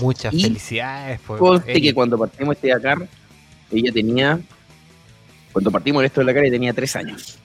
Muchas 0.00 0.32
Y 0.34 0.42
felicidades. 0.42 1.20
pues, 1.26 1.38
Conste 1.38 1.70
Eric. 1.72 1.84
que 1.84 1.94
cuando 1.94 2.18
partimos 2.18 2.56
este 2.56 2.68
Dakar, 2.68 3.06
ella 3.70 3.92
tenía, 3.92 4.40
cuando 5.52 5.70
partimos 5.70 6.04
esto 6.04 6.20
de 6.20 6.26
Dakar, 6.26 6.44
ella 6.44 6.52
tenía 6.52 6.72
tres 6.72 6.94
años. 6.96 7.38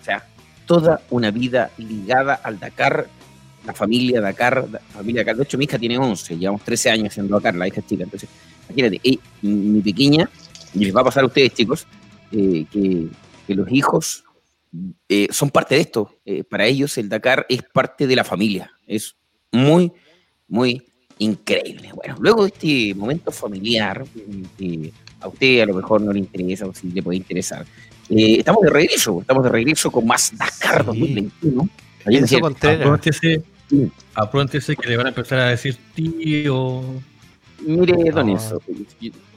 O 0.00 0.04
sea, 0.04 0.26
toda 0.66 1.02
una 1.10 1.30
vida 1.30 1.70
ligada 1.78 2.34
al 2.34 2.58
Dakar, 2.58 3.06
la 3.64 3.72
familia 3.72 4.20
Dakar, 4.20 4.68
la 4.70 4.78
familia 4.80 5.22
Dakar. 5.22 5.36
De 5.36 5.44
hecho, 5.44 5.58
mi 5.58 5.64
hija 5.64 5.78
tiene 5.78 5.98
11, 5.98 6.38
llevamos 6.38 6.62
13 6.62 6.90
años 6.90 7.08
haciendo 7.08 7.34
Dakar, 7.34 7.54
la 7.54 7.68
hija 7.68 7.80
es 7.80 7.86
chica. 7.86 8.04
Entonces, 8.04 8.28
imagínate, 8.68 9.00
mi 9.42 9.80
pequeña, 9.80 10.28
y 10.74 10.84
les 10.84 10.94
va 10.94 11.00
a 11.00 11.04
pasar 11.04 11.24
a 11.24 11.26
ustedes, 11.26 11.54
chicos, 11.54 11.86
eh, 12.32 12.66
que, 12.70 13.08
que 13.46 13.54
los 13.54 13.70
hijos 13.70 14.24
eh, 15.08 15.28
son 15.30 15.50
parte 15.50 15.76
de 15.76 15.82
esto. 15.82 16.18
Eh, 16.24 16.44
para 16.44 16.66
ellos 16.66 16.96
el 16.98 17.08
Dakar 17.08 17.46
es 17.48 17.62
parte 17.62 18.06
de 18.06 18.16
la 18.16 18.24
familia. 18.24 18.72
Es 18.86 19.16
muy, 19.52 19.92
muy 20.48 20.82
increíble. 21.18 21.90
Bueno, 21.94 22.16
luego 22.18 22.42
de 22.44 22.48
este 22.48 22.94
momento 22.94 23.30
familiar, 23.30 24.04
que 24.58 24.92
a 25.20 25.28
usted 25.28 25.60
a 25.60 25.66
lo 25.66 25.74
mejor 25.74 26.00
no 26.00 26.12
le 26.12 26.18
interesa 26.18 26.66
o 26.66 26.74
si 26.74 26.88
le 26.90 27.02
puede 27.02 27.18
interesar, 27.18 27.64
eh, 28.10 28.36
estamos 28.38 28.62
de 28.62 28.70
regreso, 28.70 29.20
estamos 29.20 29.44
de 29.44 29.50
regreso 29.50 29.90
con 29.90 30.06
más 30.06 30.36
Dakar 30.36 30.80
Sí. 30.80 30.86
2021. 30.86 31.68
Ayer 32.06 32.40
Contreras. 32.40 33.00
Apróntese, 33.74 33.86
Sí. 33.86 33.90
apróntese 34.14 34.76
que 34.76 34.88
le 34.88 34.96
van 34.96 35.06
a 35.06 35.08
empezar 35.10 35.38
a 35.40 35.48
decir 35.48 35.76
tío. 35.94 36.82
Mire, 37.66 38.10
don 38.10 38.26
No. 38.26 38.32
Enzo, 38.32 38.62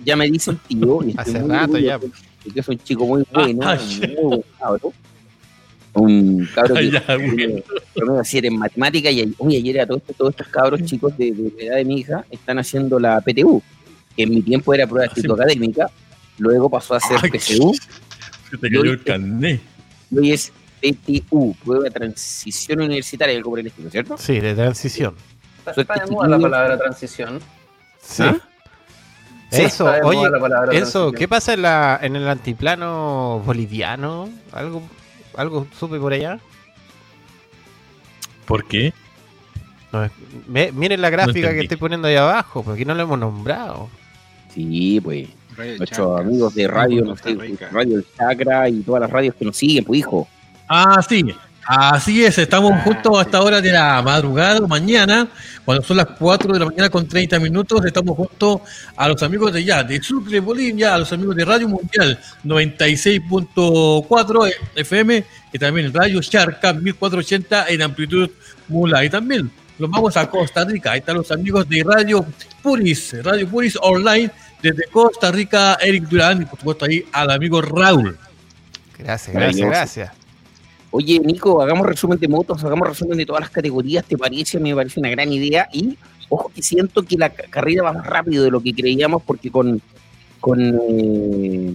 ya 0.03 0.15
me 0.15 0.29
dicen 0.29 0.59
tío, 0.67 0.99
Hace 1.17 1.39
rato 1.43 1.77
ya. 1.77 1.97
que 1.99 2.59
es 2.59 2.67
un 2.67 2.77
chico 2.79 3.05
muy 3.05 3.23
bueno, 3.33 3.59
Ah, 3.63 3.77
un 3.79 3.99
muy 3.99 4.23
buen 4.29 4.43
cabro. 4.59 4.93
Un 5.93 6.47
cabro 6.53 6.75
que 6.75 6.91
Ya, 6.91 7.05
promedio 7.05 8.21
en 8.33 8.57
matemática 8.57 9.09
y 9.09 9.33
hoy 9.39 9.55
ayer 9.55 9.81
a 9.81 9.87
todos, 9.87 10.01
estos- 10.01 10.15
todos 10.17 10.29
estos 10.31 10.47
cabros 10.47 10.83
chicos 10.83 11.17
de, 11.17 11.31
de 11.31 11.51
la 11.57 11.63
edad 11.63 11.75
de 11.77 11.85
mi 11.85 11.99
hija 11.99 12.25
están 12.29 12.59
haciendo 12.59 12.99
la 12.99 13.19
PTU, 13.21 13.61
que 14.15 14.23
en 14.23 14.29
mi 14.29 14.41
tiempo 14.41 14.73
era 14.73 14.85
prueba 14.85 15.11
de 15.13 15.21
Ah, 15.27 15.33
académica, 15.33 15.89
luego 16.37 16.69
pasó 16.69 16.93
a 16.95 16.99
ser 16.99 17.19
PCU 17.31 17.73
Se 18.51 18.57
te 18.57 18.69
cayó 18.69 18.83
el 18.83 19.03
carnet. 19.03 19.61
hoy 20.15 20.31
es 20.33 20.51
PTU, 20.81 21.55
prueba 21.63 21.83
de 21.85 21.91
transición 21.91 22.81
universitaria, 22.81 23.35
algo 23.35 23.51
por 23.51 23.59
el 23.59 23.67
estilo, 23.67 23.89
¿cierto? 23.89 24.17
Sí, 24.17 24.39
de 24.39 24.53
transición. 24.55 25.15
Está, 25.65 25.81
está 25.81 26.05
de 26.05 26.11
moda 26.11 26.27
la 26.29 26.39
palabra 26.39 26.77
transición. 26.77 27.39
Sí. 28.01 28.23
¿Ah? 28.23 28.37
Sí, 29.49 29.61
Eso, 29.63 29.85
oye, 30.03 30.29
eso. 30.73 31.11
¿qué 31.13 31.25
pasa 31.27 31.53
en, 31.53 31.61
la, 31.61 31.97
en 32.01 32.15
el 32.17 32.27
antiplano 32.27 33.41
boliviano? 33.45 34.29
¿Algo, 34.51 34.81
algo 35.37 35.65
supe 35.79 35.97
por 35.99 36.11
allá? 36.11 36.39
¿Por 38.45 38.65
qué? 38.65 38.93
No, 39.91 40.03
es- 40.03 40.11
me- 40.47 40.71
miren 40.73 41.01
la 41.01 41.09
gráfica 41.09 41.53
que 41.53 41.61
estoy 41.61 41.77
poniendo 41.77 42.07
ahí 42.07 42.15
abajo, 42.15 42.61
porque 42.63 42.83
no 42.85 42.93
lo 42.93 43.03
hemos 43.03 43.19
nombrado. 43.19 43.89
Sí, 44.53 44.99
pues. 45.01 45.29
Radio 45.55 45.77
Nuestros 45.77 46.19
amigos 46.19 46.53
de 46.53 46.67
radio, 46.67 47.01
no 47.03 47.11
Costa 47.11 47.29
sé, 47.29 47.35
Rica. 47.35 47.69
Radio 47.71 47.97
El 47.97 48.05
Chakra 48.15 48.69
y 48.69 48.81
todas 48.81 49.01
las 49.01 49.09
radios 49.09 49.33
que 49.35 49.45
nos 49.45 49.57
siguen, 49.57 49.83
pues 49.85 49.99
hijo. 50.01 50.27
Ah, 50.67 51.01
sí. 51.07 51.23
Así 51.69 52.23
es, 52.23 52.37
estamos 52.37 52.81
justo 52.83 53.19
a 53.19 53.23
esta 53.23 53.41
hora 53.41 53.59
de 53.59 53.73
la 53.73 54.01
madrugada, 54.01 54.65
mañana, 54.65 55.27
cuando 55.65 55.83
son 55.83 55.97
las 55.97 56.07
4 56.17 56.53
de 56.53 56.59
la 56.59 56.65
mañana 56.65 56.89
con 56.89 57.05
30 57.05 57.39
minutos, 57.39 57.85
estamos 57.85 58.15
junto 58.15 58.61
a 58.95 59.09
los 59.09 59.21
amigos 59.21 59.51
de 59.51 59.65
ya, 59.65 59.83
de 59.83 60.01
Sucre, 60.01 60.39
Bolivia, 60.39 60.95
a 60.95 60.99
los 60.99 61.11
amigos 61.11 61.35
de 61.35 61.43
Radio 61.43 61.67
Mundial 61.67 62.17
96.4 62.45 64.53
FM, 64.75 65.25
y 65.51 65.59
también 65.59 65.93
Radio 65.93 66.21
Charca 66.21 66.71
1480 66.71 67.67
en 67.67 67.81
amplitud 67.81 68.29
mula. 68.69 69.03
Y 69.03 69.09
también 69.09 69.51
los 69.77 69.91
vamos 69.91 70.15
a 70.15 70.29
Costa 70.29 70.63
Rica, 70.63 70.93
ahí 70.93 70.99
están 70.99 71.17
los 71.17 71.29
amigos 71.31 71.67
de 71.67 71.83
Radio 71.83 72.25
Puris, 72.63 73.13
Radio 73.25 73.45
Puris 73.45 73.77
Online, 73.81 74.31
desde 74.61 74.85
Costa 74.85 75.33
Rica, 75.33 75.77
Eric 75.81 76.05
Durán, 76.05 76.43
y 76.43 76.45
por 76.45 76.59
supuesto 76.59 76.85
ahí 76.85 77.03
al 77.11 77.29
amigo 77.29 77.61
Raúl. 77.61 78.17
Gracias, 78.97 79.35
gracias, 79.35 79.69
gracias. 79.69 80.16
Oye, 80.91 81.19
Nico, 81.19 81.61
hagamos 81.61 81.85
resumen 81.85 82.17
de 82.19 82.27
motos, 82.27 82.63
hagamos 82.63 82.87
resumen 82.87 83.17
de 83.17 83.25
todas 83.25 83.41
las 83.41 83.49
categorías, 83.49 84.05
¿te 84.05 84.17
parece? 84.17 84.59
Me 84.59 84.73
parece 84.73 84.99
una 84.99 85.09
gran 85.09 85.31
idea. 85.31 85.67
Y 85.73 85.97
ojo 86.29 86.49
que 86.53 86.61
siento 86.63 87.03
que 87.03 87.17
la 87.17 87.29
ca- 87.29 87.43
carrera 87.49 87.83
va 87.83 87.93
más 87.93 88.05
rápido 88.05 88.43
de 88.43 88.51
lo 88.51 88.61
que 88.61 88.73
creíamos, 88.73 89.21
porque 89.23 89.51
con, 89.51 89.81
con, 90.39 90.59
eh, 90.61 91.71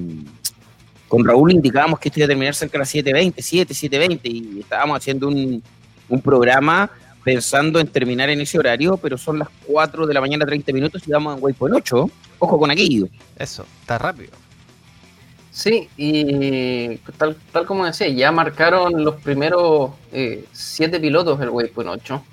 con 1.09 1.25
Raúl 1.27 1.53
indicábamos 1.53 1.99
que 2.01 2.09
esto 2.09 2.21
iba 2.21 2.25
a 2.25 2.29
terminar 2.29 2.55
cerca 2.55 2.73
de 2.73 2.79
las 2.81 2.95
7.20, 2.95 3.35
7, 3.39 3.75
7.20, 3.75 4.21
y 4.25 4.61
estábamos 4.61 4.97
haciendo 4.97 5.29
un, 5.29 5.63
un 6.09 6.21
programa 6.23 6.91
pensando 7.23 7.79
en 7.79 7.87
terminar 7.87 8.31
en 8.31 8.41
ese 8.41 8.59
horario, 8.59 8.97
pero 8.97 9.17
son 9.19 9.39
las 9.39 9.49
4 9.67 10.07
de 10.07 10.15
la 10.15 10.21
mañana, 10.21 10.45
30 10.47 10.73
minutos, 10.73 11.03
y 11.07 11.11
vamos 11.13 11.37
en 11.37 11.45
Waypoint 11.45 11.77
8. 11.77 12.11
Ojo 12.41 12.59
con 12.59 12.71
aquello. 12.71 13.07
Eso, 13.39 13.65
está 13.81 13.99
rápido. 13.99 14.31
Sí, 15.53 15.91
y 15.99 16.97
tal, 17.19 17.37
tal 17.53 17.67
como 17.67 17.85
decía, 17.85 18.09
ya 18.09 18.33
marcaron 18.33 19.05
los 19.05 19.17
primeros 19.17 19.91
eh, 20.11 20.47
siete 20.51 20.99
pilotos 20.99 21.39
del 21.39 21.51
Waypoint 21.51 21.91
8. 21.91 22.25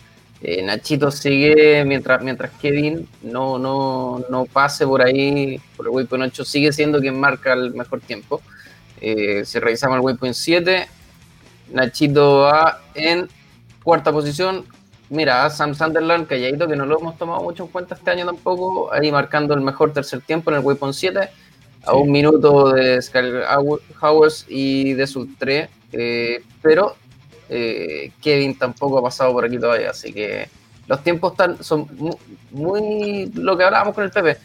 Eh, 0.41 0.63
Nachito 0.63 1.11
sigue, 1.11 1.83
mientras, 1.83 2.23
mientras 2.23 2.49
Kevin 2.61 3.09
no, 3.21 3.59
no, 3.59 4.23
no 4.29 4.45
pase 4.45 4.87
por 4.87 5.01
ahí, 5.01 5.59
por 5.75 5.87
el 5.87 5.91
Waypoint 5.91 6.31
8, 6.31 6.45
sigue 6.45 6.71
siendo 6.71 7.01
quien 7.01 7.19
marca 7.19 7.51
el 7.51 7.73
mejor 7.73 7.99
tiempo. 7.99 8.41
Eh, 9.01 9.43
si 9.43 9.59
revisamos 9.59 9.97
el 9.97 10.01
Waypoint 10.01 10.35
7, 10.35 10.87
Nachito 11.73 12.39
va 12.43 12.79
en 12.95 13.27
cuarta 13.83 14.13
posición. 14.13 14.65
Mira, 15.09 15.43
a 15.43 15.49
Sam 15.49 15.75
Sunderland, 15.75 16.25
calladito, 16.25 16.69
que 16.69 16.77
no 16.77 16.85
lo 16.85 16.97
hemos 16.97 17.17
tomado 17.17 17.41
mucho 17.43 17.63
en 17.65 17.69
cuenta 17.69 17.95
este 17.95 18.11
año 18.11 18.25
tampoco, 18.25 18.93
ahí 18.93 19.11
marcando 19.11 19.53
el 19.55 19.61
mejor 19.61 19.91
tercer 19.91 20.21
tiempo 20.21 20.51
en 20.51 20.57
el 20.57 20.63
Waypoint 20.63 20.95
7 20.95 21.29
a 21.85 21.93
un 21.95 22.11
minuto 22.11 22.71
de 22.71 23.01
Skyler 23.01 23.43
Howers 24.01 24.45
y 24.49 24.93
de 24.93 25.07
Sultre, 25.07 25.69
eh, 25.91 26.41
pero 26.61 26.95
eh, 27.49 28.11
Kevin 28.21 28.57
tampoco 28.57 28.99
ha 28.99 29.03
pasado 29.03 29.33
por 29.33 29.45
aquí 29.45 29.57
todavía, 29.57 29.89
así 29.91 30.13
que 30.13 30.47
los 30.87 31.03
tiempos 31.03 31.31
están, 31.31 31.63
son 31.63 31.87
mu- 31.97 32.17
muy, 32.51 33.31
lo 33.33 33.57
que 33.57 33.63
hablábamos 33.63 33.95
con 33.95 34.03
el 34.03 34.11
Pepe, 34.11 34.37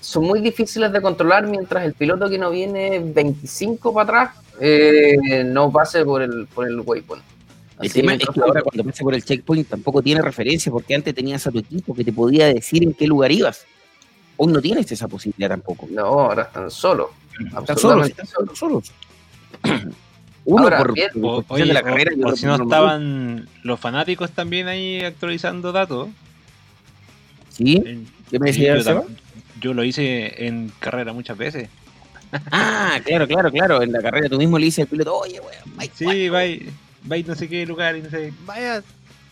son 0.00 0.24
muy 0.24 0.40
difíciles 0.40 0.90
de 0.92 1.00
controlar 1.02 1.46
mientras 1.46 1.84
el 1.84 1.92
piloto 1.94 2.28
que 2.28 2.38
no 2.38 2.50
viene 2.50 2.98
25 3.00 3.92
para 3.92 4.22
atrás 4.22 4.36
eh, 4.60 5.42
no 5.44 5.70
pase 5.70 6.04
por 6.04 6.22
el, 6.22 6.46
por 6.46 6.66
el 6.66 6.80
waypoint. 6.80 7.22
El 7.80 7.86
Así 7.88 8.00
tema 8.00 8.12
es 8.14 8.18
que 8.20 8.40
ahora 8.40 8.60
cuando 8.62 8.84
pase 8.84 9.02
por 9.02 9.14
el 9.14 9.24
checkpoint 9.24 9.68
tampoco 9.68 10.02
tiene 10.02 10.20
referencia, 10.20 10.70
porque 10.70 10.94
antes 10.94 11.14
tenías 11.14 11.46
a 11.46 11.50
tu 11.50 11.58
equipo 11.60 11.94
que 11.94 12.04
te 12.04 12.12
podía 12.12 12.46
decir 12.46 12.82
en 12.82 12.92
qué 12.92 13.06
lugar 13.06 13.32
ibas. 13.32 13.64
Hoy 14.42 14.52
no 14.52 14.60
tienes 14.62 14.90
esa 14.90 15.06
posibilidad 15.06 15.50
tampoco. 15.50 15.86
No, 15.90 16.02
ahora 16.04 16.44
están 16.44 16.70
solos. 16.70 17.08
Están 17.58 17.76
solos, 17.76 18.08
están 18.08 18.26
solos, 18.26 18.58
solos. 18.58 18.92
Uno 20.46 20.62
Ahora, 20.64 20.78
por, 20.78 20.94
bien. 20.94 21.10
por 21.20 21.44
oye, 21.48 21.66
de 21.66 21.74
la 21.74 21.80
o- 21.80 21.84
carrera 21.84 22.12
otro 22.16 22.36
si 22.36 22.42
por 22.46 22.50
no 22.52 22.56
normal. 22.58 22.66
estaban 22.78 23.48
los 23.64 23.78
fanáticos 23.78 24.30
también 24.30 24.66
ahí 24.68 25.00
actualizando 25.04 25.72
datos. 25.72 26.08
¿Sí? 27.50 27.82
¿Qué 28.30 28.38
me 28.38 28.52
sí, 28.52 28.62
decía 28.62 28.78
yo, 28.78 29.04
yo 29.60 29.74
lo 29.74 29.84
hice 29.84 30.46
en 30.46 30.72
carrera 30.78 31.12
muchas 31.12 31.36
veces. 31.36 31.68
Ah, 32.50 32.98
claro, 33.04 33.26
claro, 33.28 33.50
claro. 33.50 33.82
En 33.82 33.92
la 33.92 34.00
carrera 34.00 34.28
tú 34.30 34.38
mismo 34.38 34.58
le 34.58 34.64
dices 34.66 34.84
al 34.84 34.88
piloto, 34.88 35.14
oye, 35.18 35.38
weón, 35.40 35.76
vai, 35.76 35.90
Sí, 35.94 36.04
cuatro". 36.04 36.32
va 36.32 36.46
y, 36.46 36.70
va 37.12 37.16
y 37.18 37.22
no 37.24 37.34
sé 37.34 37.46
qué 37.48 37.66
lugar 37.66 37.96
y 37.96 38.02
no 38.02 38.08
sé. 38.08 38.32
Vaya. 38.46 38.82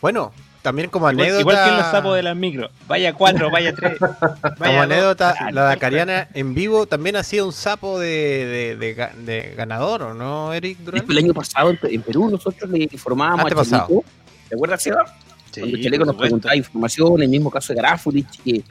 Bueno, 0.02 0.32
también 0.69 0.90
como 0.90 1.11
Igual, 1.11 1.20
anécdota. 1.20 1.40
igual 1.40 1.57
que 1.65 1.70
en 1.70 1.77
los 1.78 1.86
sapos 1.90 2.16
de 2.16 2.23
las 2.23 2.36
micro. 2.36 2.70
Vaya 2.86 3.12
cuatro, 3.15 3.51
vaya 3.51 3.74
tres. 3.74 3.99
Como 3.99 4.55
Vaya 4.59 4.74
dos. 4.74 4.82
anécdota, 4.85 5.35
Ah, 5.39 5.51
la 5.51 5.62
Dakariana 5.62 6.28
en 6.35 6.55
vivo 6.55 6.86
también 6.86 7.16
ha 7.16 7.23
sido 7.23 7.47
un 7.47 7.53
sapo 7.53 7.99
de, 7.99 8.77
de, 8.78 8.95
de 8.95 9.09
de 9.24 9.55
ganador, 9.57 10.03
¿o 10.03 10.15
no, 10.15 10.53
Eric 10.53 10.78
Durán? 10.78 11.05
El 11.09 11.19
año 11.19 11.35
pasado 11.35 11.70
en, 11.82 12.03
Perú 12.03 12.28
nosotros 12.31 12.70
le 12.70 12.85
informábamos 12.90 13.40
a 13.40 13.43
Antepasado. 13.45 13.86
Chaleco. 13.89 14.05
¿Te 14.49 14.55
acuerdas, 14.55 14.82
Seba? 14.82 15.05
Sí, 15.51 15.61
Cuando 15.61 15.78
Chaleco 15.78 16.05
nos 16.05 16.16
preguntaba 16.16 16.57
información, 16.57 17.23
el 17.23 17.28
mismo 17.28 17.51
caso 17.51 17.73
de 17.73 17.78
Grafulich, 17.81 18.43
que 18.45 18.62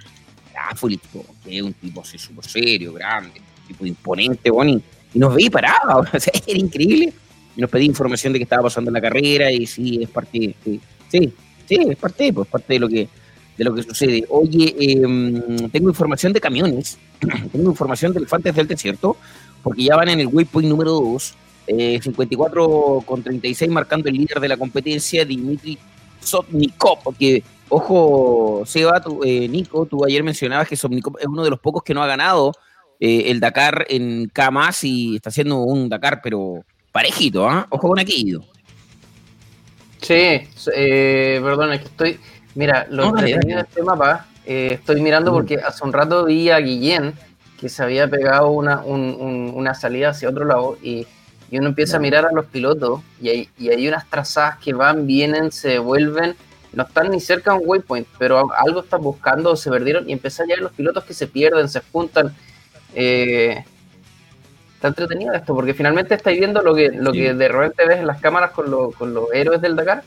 que 1.44 1.58
es 1.58 1.62
un 1.64 1.74
tipo 1.74 2.02
así 2.02 2.18
súper 2.18 2.46
serio, 2.46 2.94
grande, 2.94 3.42
un 3.62 3.68
tipo 3.68 3.86
imponente, 3.86 4.50
y, 4.50 4.84
y 5.14 5.20
nos 5.20 5.34
veía 5.36 5.50
parado, 5.52 6.00
o 6.14 6.20
sea, 6.20 6.34
era 6.46 6.60
increíble. 6.60 7.14
Y 7.56 7.62
nos 7.62 7.70
pedía 7.72 7.88
información 7.88 8.34
de 8.34 8.40
qué 8.40 8.44
estaba 8.44 8.64
pasando 8.64 8.90
en 8.90 8.94
la 8.94 9.02
carrera 9.02 9.52
y 9.52 9.66
sí, 9.66 10.04
es 10.04 10.10
parte, 10.10 10.56
sí, 10.64 10.80
sí, 11.10 11.34
sí, 11.68 11.78
es 11.90 11.98
parte, 11.98 12.34
pues 12.34 12.48
parte 12.48 12.74
de 12.74 12.80
lo 12.80 12.88
que 12.88 13.08
de 13.58 13.64
lo 13.64 13.74
que 13.74 13.84
sucede. 13.84 14.24
Oye, 14.30 14.76
em, 14.78 15.70
tengo 15.70 15.90
información 15.90 16.32
de 16.32 16.40
camiones, 16.40 16.98
tengo 17.52 17.70
información 17.72 18.14
de 18.14 18.20
elefantes 18.20 18.56
del 18.56 18.68
desierto, 18.68 19.18
porque 19.64 19.84
ya 19.84 19.96
van 19.96 20.10
en 20.10 20.20
el 20.20 20.28
waypoint 20.28 20.70
número 20.70 20.92
2, 20.92 21.34
eh, 21.68 22.00
54 22.02 23.04
con 23.06 23.24
36 23.24 23.70
marcando 23.72 24.10
el 24.10 24.16
líder 24.16 24.40
de 24.40 24.48
la 24.48 24.58
competencia, 24.58 25.26
Dimitri 25.26 25.78
Sotnikov, 26.20 27.00
porque, 27.04 27.44
ojo, 27.70 28.64
Seba, 28.66 29.02
tú, 29.02 29.22
eh, 29.24 29.48
Nico, 29.48 29.86
tú 29.86 30.06
ayer 30.06 30.24
mencionabas 30.24 30.68
que 30.68 30.76
Sotnikov 30.76 31.18
es 31.20 31.26
uno 31.26 31.44
de 31.44 31.50
los 31.50 31.60
pocos 31.60 31.84
que 31.84 31.94
no 31.94 32.04
ha 32.04 32.08
ganado 32.08 32.54
eh, 33.00 33.24
el 33.28 33.40
Dakar 33.40 33.86
en 33.90 34.30
K 34.30 34.52
y 34.84 35.16
está 35.16 35.30
haciendo 35.30 35.58
un 35.58 35.90
Dakar, 35.90 36.22
pero 36.24 36.64
parejito, 36.92 37.48
¿ah? 37.48 37.68
Ojo 37.70 37.90
con 37.90 38.00
aquello. 38.00 38.42
Sí, 40.02 40.48
eh, 40.74 41.40
perdón, 41.44 41.74
es 41.74 41.80
que 41.82 41.86
estoy. 41.88 42.20
Mira, 42.56 42.88
lo 42.90 43.04
No, 43.04 43.10
entretenido 43.10 43.48
de 43.48 43.54
dale. 43.56 43.68
este 43.70 43.84
mapa, 43.84 44.28
eh, 44.46 44.70
estoy 44.74 45.02
mirando 45.02 45.32
porque 45.32 45.56
hace 45.58 45.84
un 45.84 45.94
rato 45.94 46.26
vi 46.26 46.50
a 46.50 46.60
Guillén 46.60 47.14
que 47.60 47.70
se 47.70 47.84
había 47.84 48.08
pegado 48.08 48.50
una, 48.52 48.80
un- 48.82 49.16
un- 49.20 49.52
una 49.56 49.74
salida 49.74 50.10
hacia 50.10 50.30
otro 50.30 50.46
lado 50.46 50.78
y, 50.82 51.08
y 51.50 51.58
uno 51.58 51.68
empieza 51.70 51.98
a 51.98 52.00
mirar 52.00 52.26
a 52.26 52.32
los 52.32 52.46
pilotos 52.46 53.02
y 53.22 53.30
hay, 53.30 53.50
y 53.58 53.70
hay 53.70 53.88
unas 53.88 54.08
trazadas 54.10 54.58
que 54.60 54.74
van, 54.74 55.08
vienen, 55.08 55.52
se 55.52 55.70
devuelven, 55.70 56.36
no 56.74 56.84
están 56.84 57.10
ni 57.10 57.20
cerca 57.20 57.54
de 57.54 57.60
un 57.60 57.64
waypoint, 57.68 58.08
pero 58.20 58.48
algo 58.56 58.82
están 58.82 59.02
buscando, 59.02 59.56
se 59.56 59.70
perdieron 59.72 60.08
y 60.10 60.14
empieza 60.14 60.44
a 60.44 60.46
llegar 60.46 60.62
los 60.62 60.74
pilotos 60.74 61.04
que 61.04 61.14
se 61.16 61.26
pierden, 61.28 61.68
se 61.70 61.82
juntan. 61.92 62.36
Eh, 62.94 63.64
está 64.78 64.88
entretenido 64.90 65.34
esto 65.34 65.54
porque 65.54 65.74
finalmente 65.74 66.16
estáis 66.16 66.40
viendo 66.40 66.62
lo 66.62 66.74
que, 66.74 66.90
lo 66.92 67.12
Sí. 67.12 67.20
que 67.20 67.34
de 67.34 67.48
repente 67.50 67.86
ves 67.88 67.98
en 68.00 68.08
las 68.08 68.22
cámaras 68.22 68.52
con, 68.52 68.72
lo- 68.72 68.92
con 68.92 69.14
los 69.14 69.26
héroes 69.34 69.60
del 69.62 69.76
Dakar 69.76 70.04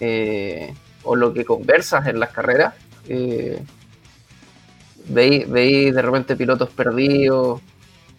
eh, 0.00 0.74
o 1.04 1.14
lo 1.16 1.32
que 1.32 1.44
conversas 1.44 2.06
en 2.06 2.18
las 2.20 2.30
carreras. 2.30 2.74
Eh, 3.08 3.62
veis, 5.06 5.48
veis 5.48 5.94
de 5.94 6.02
repente 6.02 6.36
pilotos 6.36 6.70
perdidos, 6.70 7.60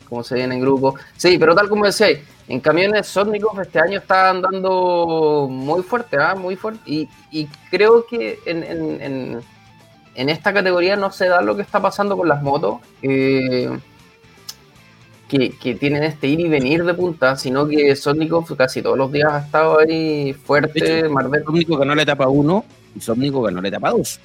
como 0.07 0.23
se 0.23 0.35
ven 0.35 0.51
en 0.51 0.59
grupo. 0.61 0.95
Sí, 1.17 1.37
pero 1.37 1.55
tal 1.55 1.69
como 1.69 1.85
decíais, 1.85 2.19
en 2.47 2.59
camiones 2.59 3.07
Sotnikov 3.07 3.59
este 3.61 3.79
año 3.79 3.99
está 3.99 4.29
andando 4.29 5.47
muy 5.49 5.83
fuerte, 5.83 6.17
¿ah? 6.19 6.35
muy 6.35 6.55
fuerte. 6.55 6.81
Y, 6.85 7.07
y 7.31 7.47
creo 7.69 8.05
que 8.05 8.39
en, 8.45 8.63
en- 8.63 9.01
en- 9.01 9.41
en 10.15 10.29
esta 10.29 10.51
categoría 10.53 10.95
no 10.97 11.09
se 11.11 11.27
da 11.29 11.41
lo 11.41 11.55
que 11.55 11.61
está 11.61 11.81
pasando 11.81 12.17
con 12.17 12.27
las 12.27 12.41
motos. 12.41 12.79
eh, 13.01 13.69
que, 15.31 15.51
que 15.51 15.75
tienen 15.75 16.03
este 16.03 16.27
ir 16.27 16.41
y 16.41 16.49
venir 16.49 16.83
de 16.83 16.93
punta, 16.93 17.37
sino 17.37 17.65
que 17.65 17.95
Sotnikov 17.95 18.53
casi 18.57 18.81
todos 18.81 18.97
los 18.97 19.09
días 19.09 19.31
ha 19.31 19.39
estado 19.39 19.79
ahí 19.79 20.33
fuerte, 20.33 21.03
Somnico 21.45 21.77
ganó 21.77 21.95
la 21.95 22.01
etapa 22.01 22.27
1 22.27 22.65
y 22.97 22.99
Somnico 22.99 23.41
ganó 23.41 23.61
la 23.61 23.69
etapa 23.69 23.91
2. 23.91 24.19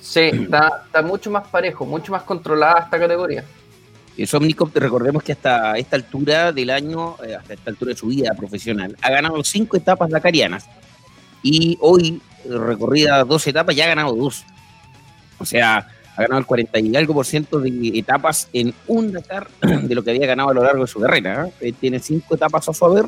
Sí, 0.00 0.20
está, 0.20 0.82
está 0.86 1.02
mucho 1.02 1.30
más 1.30 1.46
parejo, 1.46 1.86
mucho 1.86 2.10
más 2.10 2.24
controlada 2.24 2.80
esta 2.80 2.98
categoría. 2.98 3.44
Somnikov, 4.26 4.70
recordemos 4.74 5.22
que 5.22 5.32
hasta 5.32 5.78
esta 5.78 5.94
altura 5.94 6.50
del 6.50 6.70
año, 6.70 7.16
eh, 7.24 7.36
hasta 7.36 7.54
esta 7.54 7.70
altura 7.70 7.90
de 7.90 7.96
su 7.96 8.08
vida 8.08 8.34
profesional, 8.34 8.96
ha 9.02 9.10
ganado 9.10 9.42
cinco 9.44 9.76
etapas 9.76 10.10
dakarianas. 10.10 10.66
Y 11.42 11.78
hoy, 11.80 12.20
eh, 12.44 12.48
recorrida 12.48 13.22
dos 13.22 13.46
etapas, 13.46 13.74
ya 13.76 13.84
ha 13.84 13.88
ganado 13.88 14.14
dos. 14.14 14.44
O 15.38 15.44
sea, 15.44 15.88
ha 16.16 16.22
ganado 16.22 16.38
el 16.38 16.46
40 16.46 16.78
y 16.80 16.96
algo 16.96 17.14
por 17.14 17.26
ciento 17.26 17.58
de 17.60 17.92
etapas 17.98 18.48
en 18.52 18.72
un 18.86 19.12
Dakar 19.12 19.48
de 19.60 19.94
lo 19.94 20.02
que 20.02 20.10
había 20.10 20.26
ganado 20.26 20.50
a 20.50 20.54
lo 20.54 20.62
largo 20.62 20.82
de 20.82 20.88
su 20.88 21.00
carrera. 21.00 21.46
¿eh? 21.46 21.68
Eh, 21.68 21.72
Tiene 21.72 21.98
cinco 21.98 22.34
etapas 22.36 22.68
a 22.68 22.72
su 22.72 22.84
haber, 22.84 23.06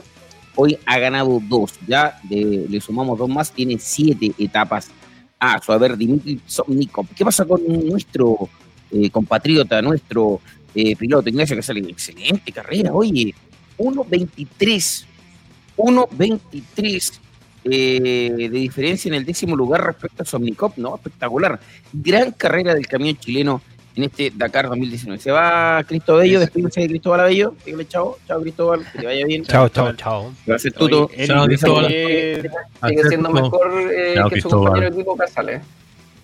hoy 0.54 0.78
ha 0.86 0.98
ganado 0.98 1.40
dos. 1.48 1.74
Ya 1.86 2.18
le 2.28 2.80
sumamos 2.80 3.18
dos 3.18 3.28
más, 3.28 3.52
tiene 3.52 3.76
siete 3.78 4.32
etapas 4.38 4.90
a 5.38 5.60
su 5.62 5.72
haber. 5.72 5.96
Dimitri 5.96 6.40
Somnikov. 6.46 7.06
¿Qué 7.14 7.24
pasa 7.24 7.44
con 7.44 7.60
nuestro 7.86 8.48
eh, 8.90 9.10
compatriota, 9.10 9.80
nuestro 9.82 10.40
piloto 10.98 11.30
Ignacio, 11.30 11.56
que 11.56 11.62
sale 11.62 11.80
en 11.80 11.90
excelente 11.90 12.52
carrera? 12.52 12.92
Oye, 12.92 13.34
1.23, 13.78 15.04
1.23 15.76 17.20
eh, 17.70 18.32
de 18.36 18.48
diferencia 18.48 19.08
en 19.08 19.14
el 19.14 19.24
décimo 19.24 19.56
lugar 19.56 19.84
respecto 19.84 20.22
a 20.22 20.26
Somnikov, 20.26 20.72
¿no? 20.76 20.94
Espectacular. 20.96 21.58
Gran 21.92 22.32
carrera 22.32 22.74
del 22.74 22.86
camión 22.86 23.16
chileno 23.16 23.60
en 23.96 24.04
este 24.04 24.32
Dakar 24.34 24.68
2019. 24.68 25.20
Se 25.20 25.30
va 25.30 25.82
Cristóbal 25.84 26.22
Bello, 26.22 26.40
despídense 26.40 26.80
de 26.82 26.88
Cristóbal 26.88 27.20
Abello. 27.20 27.54
Dígale 27.64 27.88
chao, 27.88 28.18
chao 28.26 28.40
Cristóbal, 28.40 28.86
que 28.92 28.98
te 28.98 29.06
vaya 29.06 29.26
bien. 29.26 29.44
Chao, 29.44 29.68
chao, 29.68 29.92
chao. 29.94 30.32
Gracias, 30.46 30.74
Tuto. 30.74 31.10
Chao, 31.26 31.46
Cristóbal. 31.46 31.86
Sigue 31.88 33.08
siendo 33.08 33.30
mejor 33.30 33.90
eh, 33.92 34.12
Chao, 34.14 34.30
que 34.30 34.40
su 34.40 34.48
compañero 34.48 34.90
de 34.90 34.96
equipo 34.96 35.16
Casale. 35.16 35.62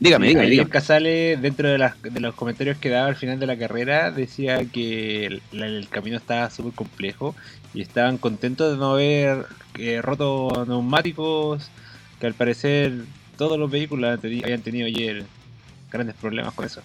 Dígame, 0.03 0.27
dígame, 0.27 0.51
dígame. 0.51 0.69
Casale, 0.69 1.37
dentro 1.37 1.69
de, 1.69 1.79
las- 1.79 2.03
de 2.03 2.19
los 2.19 2.35
comentarios 2.35 2.77
que 2.77 2.89
daba 2.89 3.07
al 3.07 3.15
final 3.15 3.39
de 3.39 3.47
la 3.47 3.57
carrera, 3.57 4.11
decía 4.11 4.65
que 4.65 5.27
el, 5.53 5.89
camino 5.91 6.17
estaba 6.17 6.51
súper 6.51 6.73
complejo 6.73 7.37
y 7.73 7.83
estaban 7.83 8.19
contentos 8.19 8.73
de 8.73 8.79
no 8.79 8.95
haber 8.95 9.47
eh, 9.79 10.03
roto 10.03 10.65
neumáticos, 10.67 11.71
que 12.19 12.27
al 12.27 12.35
parecer 12.35 12.93
todos 13.37 13.57
los 13.57 13.71
vehículos 13.71 14.19
habían 14.25 14.63
tenido 14.63 14.87
ayer 14.89 15.25
grandes 15.89 16.17
problemas 16.17 16.53
con 16.55 16.67
eso. 16.67 16.83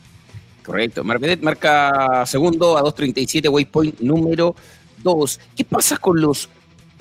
Correcto. 0.64 1.03
Marvedet 1.03 1.41
marca 1.41 2.23
segundo 2.27 2.77
a 2.77 2.84
2.37, 2.84 3.49
waypoint 3.49 3.99
número 3.99 4.56
2. 5.02 5.39
¿Qué 5.56 5.64
pasa 5.64 5.98
con 5.98 6.22
los 6.22 6.49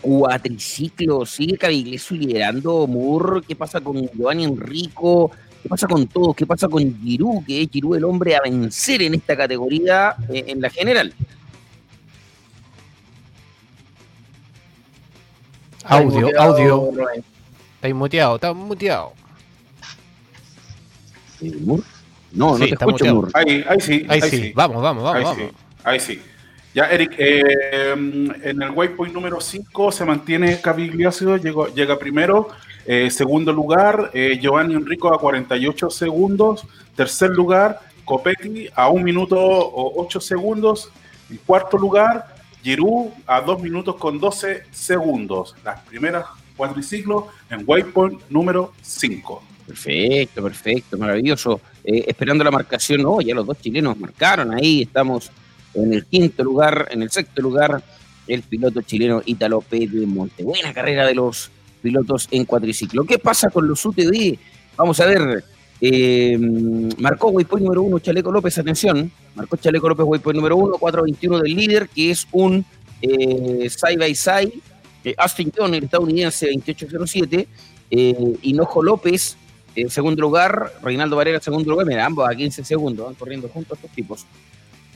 cuatriciclos? 0.00 1.28
¿Sigue 1.28 1.58
Caviglieso 1.58 2.14
liderando 2.14 2.86
Moore? 2.86 3.42
¿Qué 3.46 3.54
pasa 3.54 3.82
con 3.82 4.08
Giovanni 4.08 4.44
Enrico? 4.44 5.30
¿Qué 5.66 5.70
pasa 5.70 5.88
con 5.88 6.06
todos? 6.06 6.36
¿Qué 6.36 6.46
pasa 6.46 6.68
con 6.68 6.80
Giroud? 7.02 7.44
Que 7.44 7.62
es 7.62 7.68
Giroud 7.68 7.96
el 7.96 8.04
hombre 8.04 8.36
a 8.36 8.40
vencer 8.40 9.02
en 9.02 9.14
esta 9.14 9.36
categoría 9.36 10.14
eh, 10.32 10.44
en 10.46 10.60
la 10.60 10.70
general. 10.70 11.12
Audio, 15.84 16.20
Muteado, 16.20 16.52
audio. 16.52 16.76
Rubén. 16.92 17.24
Está 17.82 17.94
muteado, 17.96 18.34
está 18.36 18.52
muteado. 18.52 19.12
No, 21.40 21.78
no 22.32 22.54
Sí, 22.58 22.60
te 22.60 22.64
está 22.74 22.84
escucho, 22.84 22.92
muteado. 22.92 23.14
Moore. 23.16 23.30
Ahí, 23.34 23.64
ahí 23.68 23.80
sí. 23.80 24.06
Ahí 24.08 24.20
sí, 24.22 24.52
vamos, 24.54 24.80
vamos, 24.80 25.02
vamos, 25.02 25.16
Ahí 25.18 25.24
vamos. 25.24 25.38
sí, 25.38 25.56
ahí 25.82 25.98
sí. 25.98 26.22
Ya, 26.74 26.84
Eric, 26.90 27.12
eh, 27.18 27.90
en 27.92 28.62
el 28.62 28.70
waypoint 28.70 29.12
número 29.12 29.40
5 29.40 29.90
se 29.90 30.04
mantiene 30.04 30.60
Cavigliacio, 30.60 31.36
llegó- 31.38 31.74
llega 31.74 31.98
primero. 31.98 32.50
Eh, 32.86 33.10
segundo 33.10 33.52
lugar, 33.52 34.10
eh, 34.14 34.38
Giovanni 34.40 34.74
Enrico 34.74 35.12
a 35.12 35.18
48 35.18 35.90
segundos. 35.90 36.64
Tercer 36.94 37.30
lugar, 37.30 37.80
Copetti 38.04 38.68
a 38.74 38.88
1 38.88 39.02
minuto 39.02 39.36
o 39.36 40.02
8 40.02 40.20
segundos. 40.20 40.90
En 41.28 41.38
cuarto 41.38 41.76
lugar, 41.76 42.36
Giroud 42.62 43.10
a 43.26 43.40
2 43.40 43.60
minutos 43.60 43.96
con 43.96 44.20
12 44.20 44.62
segundos. 44.70 45.56
Las 45.64 45.80
primeras 45.80 46.24
cuatriciclos 46.56 47.24
en 47.50 47.64
waypoint 47.66 48.20
número 48.30 48.72
5. 48.80 49.42
Perfecto, 49.66 50.42
perfecto, 50.42 50.96
maravilloso. 50.96 51.60
Eh, 51.84 52.04
esperando 52.06 52.44
la 52.44 52.52
marcación, 52.52 53.02
no, 53.02 53.20
ya 53.20 53.34
los 53.34 53.46
dos 53.46 53.60
chilenos 53.60 53.98
marcaron 53.98 54.54
ahí, 54.54 54.82
estamos 54.82 55.30
en 55.74 55.92
el 55.92 56.06
quinto 56.06 56.44
lugar, 56.44 56.88
en 56.90 57.02
el 57.02 57.10
sexto 57.10 57.42
lugar, 57.42 57.82
el 58.28 58.42
piloto 58.42 58.82
chileno 58.82 59.22
Italo 59.24 59.62
Monte. 60.06 60.44
Buena 60.44 60.72
carrera 60.72 61.04
de 61.04 61.14
los 61.14 61.50
pilotos 61.82 62.28
en 62.30 62.44
cuatriciclo. 62.44 63.04
¿Qué 63.04 63.18
pasa 63.18 63.50
con 63.50 63.66
los 63.66 63.84
UTV? 63.84 64.38
Vamos 64.76 65.00
a 65.00 65.06
ver. 65.06 65.44
eh, 65.80 66.38
marcó 66.98 67.28
waypoint 67.28 67.64
número 67.64 67.82
uno 67.82 67.98
Chaleco 67.98 68.32
López, 68.32 68.56
atención. 68.58 69.10
Marcó 69.34 69.56
Chaleco 69.56 69.88
López 69.88 70.06
waypoint 70.06 70.36
número 70.36 70.56
uno, 70.56 70.76
421 70.78 71.40
del 71.40 71.54
líder, 71.54 71.88
que 71.88 72.10
es 72.10 72.26
un 72.32 72.64
eh, 73.02 73.68
side 73.68 73.98
by 73.98 74.14
side. 74.14 74.52
Eh, 75.04 75.14
Austin 75.18 75.52
John, 75.56 75.74
el 75.74 75.84
estadounidense, 75.84 76.46
2807. 76.46 77.48
Eh, 77.90 78.38
Hinojo 78.42 78.82
López, 78.82 79.36
en 79.76 79.90
segundo 79.90 80.20
lugar, 80.22 80.72
Reinaldo 80.82 81.16
Varela, 81.16 81.38
segundo 81.40 81.70
lugar, 81.70 81.86
mira, 81.86 82.04
ambos 82.04 82.28
a 82.28 82.34
15 82.34 82.64
segundos, 82.64 83.06
van 83.06 83.14
corriendo 83.14 83.48
juntos 83.48 83.78
estos 83.78 83.94
tipos. 83.94 84.26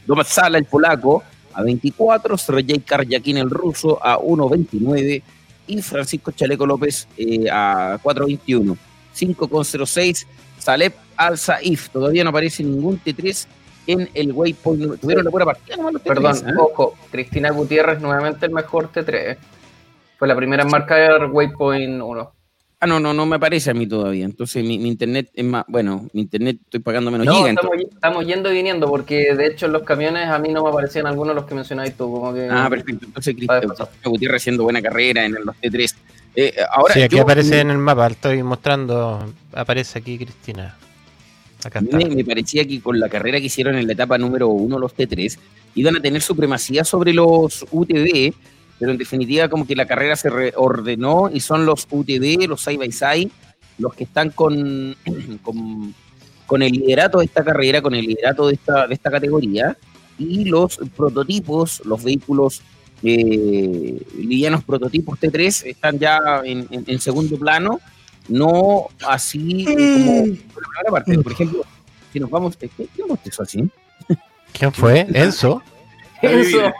Domaz 0.06 0.28
Sala, 0.28 0.58
el 0.58 0.64
polaco, 0.64 1.22
a 1.52 1.62
24, 1.62 2.36
Sergei 2.38 2.80
Karjakin, 2.80 3.36
el 3.36 3.50
ruso, 3.50 4.04
a 4.04 4.18
1.29, 4.18 5.22
y 5.70 5.82
Francisco 5.82 6.32
Chaleco 6.32 6.66
López 6.66 7.06
eh, 7.16 7.48
a 7.50 7.98
4.21. 8.02 8.76
5.06, 9.16 10.26
Salep 10.58 10.94
Al 11.16 11.38
Saif, 11.38 11.88
todavía 11.90 12.24
no 12.24 12.30
aparece 12.30 12.62
ningún 12.62 13.00
T3 13.02 13.46
en 13.86 14.08
el 14.14 14.32
waypoint. 14.32 15.00
Tuvieron 15.00 15.24
la 15.24 15.30
pura 15.30 15.44
partida, 15.44 15.76
nomás 15.76 15.94
los 15.94 16.02
T3, 16.02 16.06
Perdón, 16.06 16.48
¿eh? 16.48 16.52
ojo, 16.58 16.94
Cristina 17.10 17.50
Gutiérrez 17.50 18.00
nuevamente 18.00 18.46
el 18.46 18.52
mejor 18.52 18.90
T3. 18.92 19.14
¿eh? 19.14 19.38
Fue 20.18 20.28
la 20.28 20.36
primera 20.36 20.62
en 20.62 20.70
marcar 20.70 21.30
Waypoint 21.30 22.02
1. 22.02 22.32
Ah, 22.82 22.86
no, 22.86 22.98
no, 22.98 23.12
no 23.12 23.26
me 23.26 23.36
aparece 23.36 23.70
a 23.70 23.74
mí 23.74 23.86
todavía. 23.86 24.24
Entonces 24.24 24.64
mi, 24.64 24.78
mi 24.78 24.88
internet 24.88 25.28
es 25.34 25.44
más, 25.44 25.64
bueno, 25.68 26.08
mi 26.14 26.22
internet 26.22 26.56
estoy 26.64 26.80
pagando 26.80 27.10
menos 27.10 27.26
No, 27.26 27.34
giga. 27.34 27.54
estamos, 27.92 28.26
yendo 28.26 28.50
y 28.50 28.54
viniendo, 28.54 28.88
porque 28.88 29.34
de 29.34 29.48
hecho 29.48 29.66
en 29.66 29.72
los 29.72 29.82
camiones 29.82 30.28
a 30.28 30.38
mí 30.38 30.48
no 30.48 30.62
me 30.64 30.70
aparecían 30.70 31.06
algunos 31.06 31.34
de 31.34 31.40
los 31.42 31.44
que 31.48 31.54
mencionabas 31.54 31.92
tú. 31.94 32.10
Como 32.10 32.32
que, 32.32 32.48
Ah, 32.50 32.68
perfecto. 32.70 33.04
Entonces 33.04 33.36
Vale, 33.46 33.66
Cristian 33.66 33.88
Gutiérrez 34.04 34.42
haciendo 34.42 34.62
buena 34.62 34.80
carrera 34.80 35.26
en 35.26 35.32
los 35.44 35.54
T3. 35.60 35.94
Eh, 36.36 36.54
ahora, 36.72 36.94
sí, 36.94 37.02
aquí 37.02 37.16
yo- 37.16 37.22
aparece 37.22 37.60
en 37.60 37.70
el 37.70 37.76
mapa, 37.78 38.06
estoy 38.06 38.42
mostrando, 38.42 39.30
aparece 39.52 39.98
aquí 39.98 40.16
Cristina. 40.16 40.74
Acá 41.62 41.80
A 41.80 41.82
mí 41.82 41.88
está. 41.92 41.98
me, 42.08 42.14
me 42.16 42.24
parecía 42.24 42.66
que 42.66 42.80
con 42.80 42.98
la 42.98 43.10
carrera 43.10 43.38
que 43.40 43.46
hicieron 43.46 43.74
en 43.76 43.86
la 43.86 43.92
etapa 43.92 44.16
número 44.16 44.48
uno 44.48 44.78
los 44.78 44.94
T3 44.96 45.36
iban 45.74 45.96
a 45.96 46.00
tener 46.00 46.22
supremacía 46.22 46.82
sobre 46.84 47.12
los 47.12 47.66
UTV, 47.70 48.32
pero 48.80 48.90
en 48.92 48.98
definitiva 48.98 49.48
como 49.48 49.64
que 49.66 49.76
la 49.76 49.86
carrera 49.86 50.16
se 50.16 50.28
reordenó 50.30 51.30
y 51.32 51.38
son 51.40 51.64
los 51.66 51.86
UTV, 51.90 52.48
los 52.48 52.62
side 52.62 52.78
by 52.78 52.90
side, 52.90 53.30
los 53.78 53.94
que 53.94 54.04
están 54.04 54.30
con, 54.30 54.96
con, 55.42 55.94
con 56.46 56.62
el 56.62 56.72
liderato 56.72 57.18
de 57.18 57.26
esta 57.26 57.44
carrera, 57.44 57.80
con 57.82 57.94
el 57.94 58.04
liderato 58.06 58.48
de 58.48 58.54
esta, 58.54 58.86
de 58.88 58.94
esta 58.94 59.10
categoría, 59.10 59.76
y 60.18 60.46
los 60.46 60.78
prototipos, 60.96 61.80
los 61.84 62.02
vehículos 62.02 62.62
eh, 63.02 64.02
livianos 64.18 64.64
prototipos 64.64 65.18
T3 65.18 65.66
están 65.66 65.98
ya 65.98 66.18
en, 66.44 66.66
en- 66.70 66.84
en 66.86 67.00
segundo 67.00 67.38
plano, 67.38 67.80
no 68.28 68.88
así 69.06 69.64
como 69.94 70.22
por 70.52 70.62
la 70.62 70.68
primera 70.68 70.90
parte. 70.90 71.18
Por 71.18 71.32
ejemplo, 71.32 71.62
si 72.12 72.20
nos 72.20 72.28
vamos, 72.30 72.56
¿qué, 72.56 72.68
qué 72.68 73.02
bostezó 73.08 73.42
así? 73.42 73.64
¿Quién 74.52 74.72
fue? 74.72 75.06
¿Enzo? 75.14 75.62
Eso. 76.22 76.72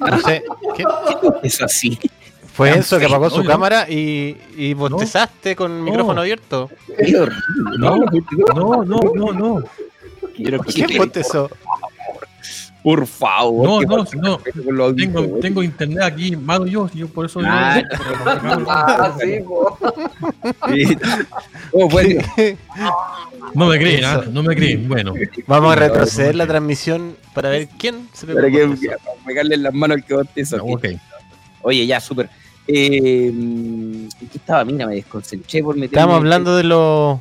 No 0.00 0.20
sé. 0.20 0.42
¿qué- 0.76 0.84
Es 1.42 1.60
así. 1.62 1.98
Fue 2.52 2.70
Enzo 2.70 2.98
que 3.00 3.06
apagó 3.06 3.28
su 3.30 3.44
cámara 3.44 3.88
y, 3.90 4.36
y 4.56 4.74
bostezaste 4.74 5.56
con 5.56 5.72
el 5.72 5.82
micrófono 5.82 6.20
abierto. 6.20 6.70
No, 7.78 7.96
no, 8.54 8.84
no, 8.84 9.00
no, 9.14 9.32
no. 9.32 9.64
¿Quién 10.72 10.88
bostezó? 10.98 11.50
Por 12.84 13.06
favor. 13.06 13.66
No, 13.88 13.96
no, 13.96 14.04
no. 14.70 14.94
Tengo, 15.40 15.62
internet 15.62 16.02
aquí, 16.02 16.36
malo 16.36 16.66
yo, 16.66 16.88
yo 16.92 17.08
por 17.08 17.24
eso. 17.24 17.40
Ah, 17.42 17.82
Ah, 18.68 19.16
sí. 19.18 19.40
Sí. 20.74 20.98
¿Cómo 21.72 21.88
fue? 21.90 22.18
No 23.54 23.66
me 23.68 23.78
creen, 23.78 24.04
ah, 24.04 24.24
no 24.30 24.42
me 24.42 24.54
creen. 24.54 24.86
Bueno, 24.86 25.14
Vamos 25.46 25.72
a 25.72 25.76
retroceder 25.76 26.34
la 26.34 26.46
transmisión 26.46 27.16
para 27.34 27.48
ver 27.48 27.68
quién 27.78 28.06
se 28.12 28.26
Para 28.26 28.50
que 28.50 28.68
pegarle 29.24 29.54
en 29.54 29.62
las 29.62 29.72
manos 29.72 29.96
al 29.96 30.04
que 30.04 30.14
bostezó. 30.14 30.62
ok. 30.62 30.84
Oye, 31.62 31.86
ya, 31.86 31.98
súper. 32.00 32.28
Eh, 32.68 33.28
¿en 33.28 34.08
¿Qué 34.30 34.36
estaba? 34.38 34.62
Mira, 34.66 34.86
me 34.86 34.96
desconcentré 34.96 35.62
por 35.62 35.74
meterme. 35.74 35.86
Estábamos 35.86 36.16
hablando 36.16 36.54
de 36.56 36.64
los 36.64 37.18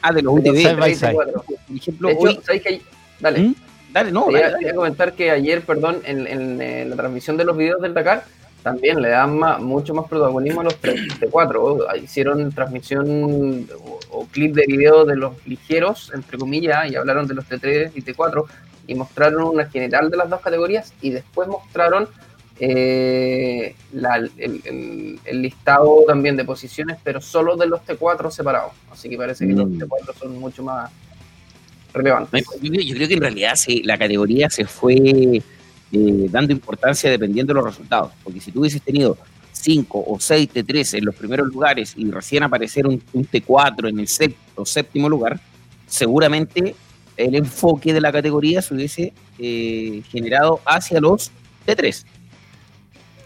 Ah, 0.00 0.12
de 0.12 0.22
los 0.22 0.34
UTV. 0.34 0.56
side 0.56 0.74
by 0.76 0.94
side. 0.94 1.12
Por 1.14 1.76
ejemplo, 1.76 2.08
De 2.08 2.14
hecho, 2.14 2.22
hoy. 2.22 2.40
¿sabes 2.44 2.62
qué? 2.62 2.82
Dale. 3.18 3.38
¿Mm? 3.40 3.54
Dale, 3.92 4.10
no, 4.12 4.26
Quería, 4.26 4.40
dale, 4.40 4.52
dale. 4.52 4.58
quería 4.64 4.74
comentar 4.74 5.12
que 5.12 5.30
ayer, 5.30 5.62
perdón, 5.62 6.00
en, 6.04 6.26
en, 6.26 6.60
eh, 6.62 6.84
la 6.88 6.96
transmisión 6.96 7.36
de 7.36 7.44
los 7.44 7.56
videos 7.56 7.80
del 7.82 7.92
Dakar, 7.94 8.24
también 8.62 9.02
le 9.02 9.08
dan 9.08 9.38
mucho 9.64 9.92
más 9.92 10.06
protagonismo 10.08 10.60
a 10.60 10.64
los 10.64 10.76
34. 10.76 11.96
Hicieron 11.96 12.52
transmisión 12.52 13.68
o, 13.84 13.98
o 14.10 14.26
clip 14.26 14.54
de 14.54 14.64
video 14.68 15.04
de 15.04 15.16
los 15.16 15.32
ligeros, 15.46 16.10
entre 16.14 16.38
comillas, 16.38 16.88
y 16.90 16.94
hablaron 16.96 17.26
de 17.26 17.34
los 17.34 17.44
T3 17.48 17.90
y 17.94 18.02
T4, 18.02 18.44
y 18.86 18.94
mostraron 18.94 19.42
una 19.44 19.66
general 19.66 20.10
de 20.10 20.16
las 20.16 20.30
dos 20.30 20.40
categorías, 20.40 20.92
y 21.00 21.10
después 21.10 21.48
mostraron 21.48 22.08
eh, 22.60 23.74
la- 23.92 24.16
el, 24.16 24.30
el- 24.64 25.20
el 25.24 25.42
listado 25.42 26.04
también 26.06 26.36
de 26.36 26.44
posiciones, 26.44 26.98
pero 27.02 27.20
solo 27.20 27.56
de 27.56 27.66
los 27.66 27.80
T4 27.84 28.30
separados. 28.30 28.72
Así 28.92 29.08
que 29.08 29.16
parece 29.16 29.46
que 29.46 29.54
los 29.54 29.66
Mm. 29.68 29.78
T4 29.82 30.14
son 30.18 30.38
mucho 30.38 30.62
más 30.62 30.90
relevantes. 31.92 32.44
Yo, 32.60 32.70
creo- 32.94 33.08
que 33.08 33.14
en 33.14 33.20
realidad 33.20 33.54
se- 33.54 33.82
la 33.84 33.96
categoría 33.98 34.48
se 34.50 34.64
fue 34.66 34.94
eh, 34.94 35.42
dando 36.30 36.52
importancia 36.52 37.10
dependiendo 37.10 37.52
de 37.52 37.56
los 37.60 37.64
resultados. 37.66 38.12
Porque 38.24 38.40
si 38.40 38.50
tú 38.50 38.60
hubieses 38.60 38.80
tenido 38.82 39.16
5 39.52 40.04
o 40.06 40.18
6 40.18 40.48
T3 40.52 40.98
en 40.98 41.04
los 41.04 41.14
primeros 41.14 41.46
lugares 41.48 41.92
y 41.96 42.10
recién 42.10 42.42
aparecer 42.42 42.86
un, 42.86 43.02
un 43.12 43.26
T4 43.26 43.88
en 43.90 44.00
el 44.00 44.08
sexto 44.08 44.64
séptimo 44.64 45.08
lugar, 45.08 45.38
seguramente 45.86 46.74
el 47.16 47.34
enfoque 47.34 47.92
de 47.92 48.00
la 48.00 48.10
categoría 48.10 48.62
se 48.62 48.74
hubiese 48.74 49.12
eh, 49.38 50.02
generado 50.10 50.60
hacia 50.64 51.00
los 51.00 51.30
T3. 51.66 52.04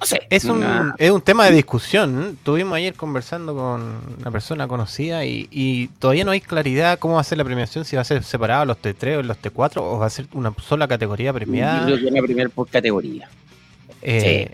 No 0.00 0.06
sé. 0.06 0.26
Es 0.30 0.44
un, 0.44 0.58
una- 0.58 0.94
es 0.98 1.10
un 1.10 1.20
tema 1.22 1.46
de 1.46 1.52
discusión. 1.52 2.22
¿eh? 2.22 2.30
Estuvimos 2.34 2.74
ayer 2.76 2.94
conversando 2.94 3.54
con 3.54 3.98
una 4.20 4.30
persona 4.30 4.68
conocida 4.68 5.24
y, 5.24 5.48
y 5.50 5.88
todavía 5.88 6.24
no 6.24 6.32
hay 6.32 6.40
claridad 6.40 6.98
cómo 6.98 7.14
va 7.14 7.20
a 7.20 7.24
ser 7.24 7.38
la 7.38 7.44
premiación, 7.44 7.84
si 7.84 7.96
va 7.96 8.02
a 8.02 8.04
ser 8.04 8.22
separado 8.22 8.64
los 8.66 8.76
T3 8.78 9.18
o 9.18 9.22
los 9.22 9.38
T4 9.40 9.72
o 9.78 9.98
va 9.98 10.06
a 10.06 10.10
ser 10.10 10.26
una 10.32 10.52
sola 10.66 10.86
categoría 10.86 11.28
yo 11.30 11.34
premiada. 11.34 11.84
creo 11.86 11.98
que 11.98 12.06
una 12.06 12.22
primera 12.22 12.48
por 12.50 12.68
categoría. 12.68 13.28
Eh, 14.02 14.52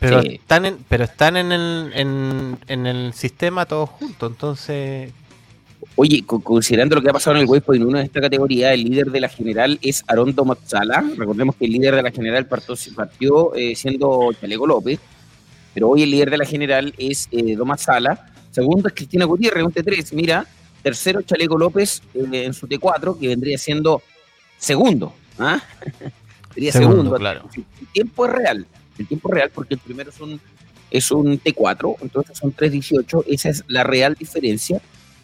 Pero 0.00 0.22
Sí. 0.22 0.28
están 0.36 0.64
en, 0.64 0.78
pero 0.88 1.04
están 1.04 1.36
en 1.36 1.52
el, 1.52 1.92
en, 1.94 2.58
en 2.68 2.86
el 2.86 3.12
sistema 3.12 3.66
todos 3.66 3.90
juntos, 3.90 4.30
entonces 4.32 5.12
Oye, 6.02 6.22
co- 6.24 6.40
considerando 6.40 6.94
lo 6.96 7.02
que 7.02 7.10
ha 7.10 7.12
pasado 7.12 7.36
en 7.36 7.42
el 7.42 7.48
Waypoint 7.48 7.84
1 7.84 7.98
de 7.98 8.04
esta 8.04 8.22
categoría, 8.22 8.72
el 8.72 8.84
líder 8.84 9.10
de 9.10 9.20
la 9.20 9.28
general 9.28 9.78
es 9.82 10.02
Arondo 10.06 10.46
Mazzala. 10.46 11.04
Recordemos 11.14 11.56
que 11.56 11.66
el 11.66 11.72
líder 11.72 11.94
de 11.96 12.02
la 12.02 12.10
general 12.10 12.46
partió, 12.46 12.74
partió, 12.96 13.54
eh, 13.54 13.74
siendo 13.76 14.30
Chaleco 14.40 14.66
López, 14.66 14.98
pero 15.74 15.90
hoy 15.90 16.02
el 16.04 16.10
líder 16.10 16.30
de 16.30 16.38
la 16.38 16.46
general 16.46 16.94
es 16.96 17.28
eh, 17.32 17.54
Domaz 17.54 17.82
Sala. 17.82 18.32
Segundo 18.50 18.88
es 18.88 18.94
Cristina 18.94 19.26
Gutiérrez, 19.26 19.62
un 19.62 19.72
T3. 19.74 20.12
Mira, 20.14 20.46
tercero 20.82 21.20
Chaleco 21.20 21.58
López 21.58 22.02
eh, 22.14 22.44
en 22.46 22.54
su 22.54 22.66
T4, 22.66 23.18
que 23.20 23.28
vendría 23.28 23.58
siendo 23.58 24.00
segundo. 24.56 25.12
¿ah? 25.38 25.60
Sería 26.54 26.72
Segundo, 26.72 26.96
segundo. 26.96 27.16
claro. 27.18 27.48
El 27.54 27.86
tiempo 27.92 28.24
es 28.26 28.32
real. 28.32 28.66
El 28.98 29.06
tiempo 29.06 29.28
es 29.28 29.34
real 29.34 29.50
porque 29.54 29.74
el 29.74 29.80
primero 29.80 30.08
es 30.10 30.20
un, 30.20 30.40
es 30.90 31.10
un 31.10 31.38
T4, 31.38 31.96
entonces 32.00 32.38
son 32.38 32.54
3.18. 32.56 33.24
Esa 33.28 33.50
es 33.50 33.64
la 33.68 33.84
real 33.84 34.14
diferencia. 34.18 34.80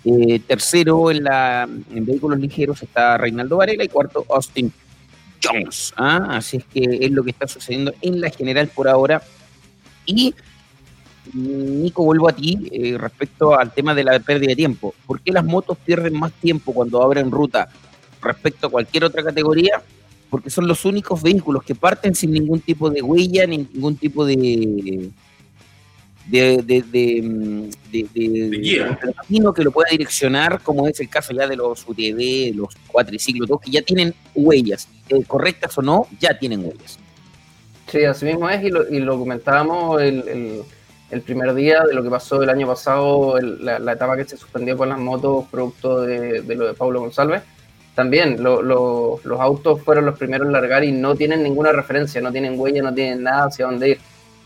Eh, 0.09 0.39
tercero 0.47 1.11
en, 1.11 1.25
la, 1.25 1.69
en 1.93 2.07
vehículos 2.07 2.39
ligeros 2.39 2.81
está 2.81 3.19
Reinaldo 3.19 3.57
Varela 3.57 3.83
y 3.83 3.89
cuarto 3.89 4.25
Austin 4.29 4.73
Jones. 5.43 5.93
¿ah? 5.97 6.29
Así 6.31 6.59
es 6.59 6.65
que 6.65 6.99
es 7.01 7.11
lo 7.11 7.25
que 7.25 7.31
está 7.31 7.49
sucediendo 7.49 7.93
en 8.01 8.21
la 8.21 8.31
general 8.31 8.69
por 8.69 8.87
ahora. 8.87 9.21
Y 10.05 10.33
Nico, 11.33 12.05
vuelvo 12.05 12.29
a 12.29 12.33
ti 12.33 12.69
eh, 12.71 12.97
respecto 12.97 13.59
al 13.59 13.73
tema 13.73 13.97
de 13.97 14.05
la 14.05 14.21
pérdida 14.21 14.51
de 14.51 14.55
tiempo. 14.55 14.95
¿Por 15.09 15.21
qué 15.21 15.33
las 15.33 15.45
motos 15.45 15.77
pierden 15.85 16.17
más 16.17 16.33
tiempo 16.35 16.73
cuando 16.73 17.03
abren 17.03 17.33
ruta 17.33 17.69
respecto 18.23 18.69
a 18.69 18.71
cualquier 18.71 19.03
otra 19.03 19.25
categoría? 19.25 19.83
Porque 20.31 20.51
son 20.51 20.69
los 20.69 20.85
únicos 20.85 21.21
vehículos 21.21 21.65
que 21.65 21.75
parten 21.75 22.15
sin 22.15 22.31
ningún 22.31 22.61
tipo 22.61 22.91
de 22.91 23.03
huella, 23.03 23.45
ni 23.45 23.59
ningún 23.59 23.97
tipo 23.97 24.25
de, 24.25 25.11
de, 26.27 26.63
de, 26.65 26.83
de, 26.83 27.23
mm, 27.23 27.71
de- 27.93 28.07
de- 28.15 28.49
de 28.51 29.15
camino 29.15 29.53
que 29.53 29.63
lo 29.63 29.71
pueda 29.71 29.89
direccionar, 29.91 30.61
como 30.63 30.89
es 30.89 30.99
el 31.01 31.09
caso 31.09 31.33
ya 31.33 31.47
de 31.47 31.57
los 31.57 31.85
UTV, 31.87 32.53
los 32.55 32.75
cuatriciclos, 32.89 33.47
todos 33.49 33.61
que 33.61 33.71
ya 33.71 33.83
tienen 33.83 34.13
huellas, 34.35 34.89
eh, 35.09 35.23
correctas 35.27 35.77
o 35.79 35.83
no, 35.83 36.07
ya 36.21 36.37
tienen 36.39 36.61
huellas. 36.65 36.99
Sí, 37.91 38.05
así 38.05 38.25
mismo 38.27 38.49
es, 38.51 38.63
y 38.65 38.71
lo, 38.71 38.89
y 38.93 38.99
lo 38.99 39.19
comentábamos 39.19 40.03
el, 40.03 40.29
el- 40.29 40.63
el 41.09 41.23
primer 41.23 41.55
día 41.55 41.85
de 41.85 41.95
lo 41.95 42.03
que 42.03 42.11
pasó 42.11 42.43
el 42.43 42.51
año 42.51 42.67
pasado, 42.67 43.39
el- 43.39 43.65
la, 43.65 43.79
la 43.79 43.93
etapa 43.93 44.17
que 44.17 44.25
se 44.25 44.37
suspendió 44.37 44.77
con 44.77 44.89
las 44.89 44.99
motos, 44.99 45.45
producto 45.51 46.01
de, 46.03 46.43
de 46.43 46.55
lo 46.57 46.67
de 46.67 46.75
Pablo 46.75 46.99
González. 47.01 47.43
También 47.95 48.43
lo- 48.43 48.61
lo- 48.61 49.21
los 49.23 49.41
autos 49.41 49.81
fueron 49.83 50.05
los 50.05 50.19
primeros 50.19 50.49
en 50.49 50.53
largar 50.53 50.83
y 50.83 50.91
no 50.91 51.15
tienen 51.15 51.45
ninguna 51.45 51.71
referencia, 51.71 52.21
no 52.21 52.33
tienen 52.33 52.59
huella, 52.59 52.83
no 52.83 52.93
tienen 52.93 53.23
nada 53.23 53.45
hacia 53.47 53.67
dónde 53.67 53.91
ir. 53.91 53.99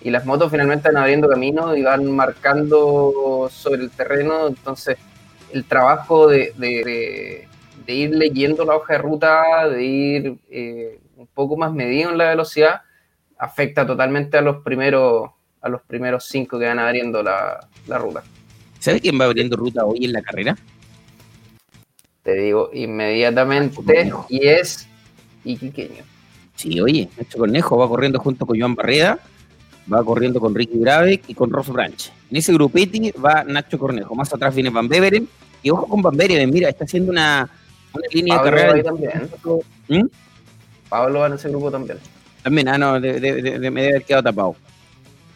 Y 0.02 0.10
las 0.10 0.24
motos 0.24 0.50
finalmente 0.50 0.88
van 0.88 0.96
abriendo 0.98 1.28
camino 1.28 1.76
y 1.76 1.82
van 1.82 2.10
marcando 2.10 3.48
sobre 3.50 3.82
el 3.82 3.90
terreno, 3.90 4.46
entonces 4.48 4.96
el 5.52 5.64
trabajo 5.64 6.26
de, 6.28 6.52
de- 6.56 6.84
de- 6.84 7.48
de 7.86 7.94
ir 7.94 8.10
leyendo 8.14 8.64
la 8.64 8.76
hoja 8.76 8.94
de 8.94 8.98
ruta, 8.98 9.68
de 9.68 9.82
ir 9.84 10.34
eh, 10.50 11.00
un 11.16 11.26
poco 11.26 11.56
más 11.56 11.72
medido 11.72 12.10
en 12.10 12.18
la 12.18 12.28
velocidad, 12.30 12.82
afecta 13.38 13.86
totalmente 13.86 14.36
a 14.38 14.42
los 14.42 14.62
primeros 14.62 15.30
a 15.62 15.68
los 15.68 15.82
primeros 15.82 16.24
cinco 16.24 16.58
que 16.58 16.66
van 16.66 16.78
abriendo 16.78 17.22
la, 17.22 17.68
la 17.86 17.98
ruta. 17.98 18.22
¿Sabes 18.78 19.02
quién 19.02 19.20
va 19.20 19.26
abriendo 19.26 19.56
ruta 19.58 19.84
hoy 19.84 20.06
en 20.06 20.12
la 20.14 20.22
carrera? 20.22 20.56
Te 22.22 22.34
digo 22.34 22.70
inmediatamente 22.72 24.10
y 24.30 24.46
es 24.46 24.86
Iquiqueño. 25.44 26.04
Sí, 26.54 26.80
oye, 26.80 27.08
Nacho 27.18 27.38
Cornejo 27.38 27.76
va 27.78 27.88
corriendo 27.88 28.18
junto 28.18 28.44
con 28.46 28.58
Joan 28.58 28.74
Barreda, 28.74 29.18
va 29.92 30.04
corriendo 30.04 30.40
con 30.40 30.54
Ricky 30.54 30.78
Brave 30.78 31.20
y 31.26 31.34
con 31.34 31.50
Ross 31.50 31.68
Branch. 31.68 32.12
En 32.30 32.36
ese 32.36 32.52
grupete 32.52 33.12
va 33.24 33.44
Nacho 33.44 33.78
Cornejo. 33.78 34.14
Más 34.14 34.32
atrás 34.32 34.54
viene 34.54 34.70
Van 34.70 34.88
Beveren. 34.88 35.28
Y 35.62 35.70
ojo 35.70 35.86
con 35.86 36.00
Van 36.02 36.16
Beveren, 36.16 36.50
mira, 36.50 36.68
está 36.68 36.84
haciendo 36.84 37.10
una, 37.12 37.48
una 37.92 38.04
línea 38.12 38.36
Pablo 38.36 38.50
de 38.50 38.56
carrera. 38.56 38.74
ahí 38.76 38.82
también. 38.82 39.30
¿Mm? 39.88 40.06
Pablo 40.88 41.20
va 41.20 41.26
en 41.26 41.32
ese 41.34 41.48
grupo 41.48 41.70
también. 41.70 41.98
También, 42.42 42.68
ah, 42.68 42.78
no, 42.78 43.00
de- 43.00 43.20
de- 43.20 43.42
de- 43.58 43.70
me 43.70 43.82
debe 43.82 43.94
haber 43.96 44.04
quedado 44.04 44.22
tapado. 44.22 44.56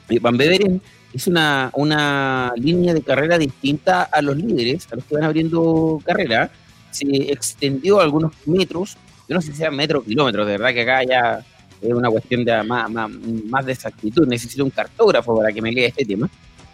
Y 0.09 0.19
Van 0.19 0.37
Beveren 0.37 0.81
es 1.13 1.27
una, 1.27 1.71
una 1.75 2.53
línea 2.57 2.95
de 2.95 3.03
carrera 3.03 3.39
distinta 3.39 4.05
a 4.05 4.23
los 4.23 4.37
líderes, 4.37 4.87
a 4.91 4.97
los 4.97 5.05
que 5.05 5.15
van 5.15 5.25
abriendo 5.25 6.01
carrera. 6.05 6.51
Se 6.91 7.07
extendió 7.33 8.01
algunos 8.01 8.33
metros, 8.47 8.97
yo 9.29 9.35
no 9.35 9.41
sé 9.43 9.53
si 9.53 9.59
sean 9.59 9.75
metros 9.77 10.03
o 10.03 10.07
kilómetros, 10.07 10.47
de 10.47 10.53
verdad 10.53 10.73
que 10.73 10.83
acá 10.83 11.03
ya 11.05 11.45
es 11.89 11.93
una 11.95 12.11
cuestión 12.11 12.45
de 12.45 12.63
más, 12.63 12.91
más, 12.91 13.11
más 13.49 13.67
de 13.67 13.73
exactitud. 13.73 14.27
Necesito 14.27 14.65
un 14.65 14.71
cartógrafo 14.71 15.37
para 15.39 15.53
que 15.53 15.61
me 15.63 15.71
lea 15.73 15.89
este 15.89 16.05
tema. 16.05 16.29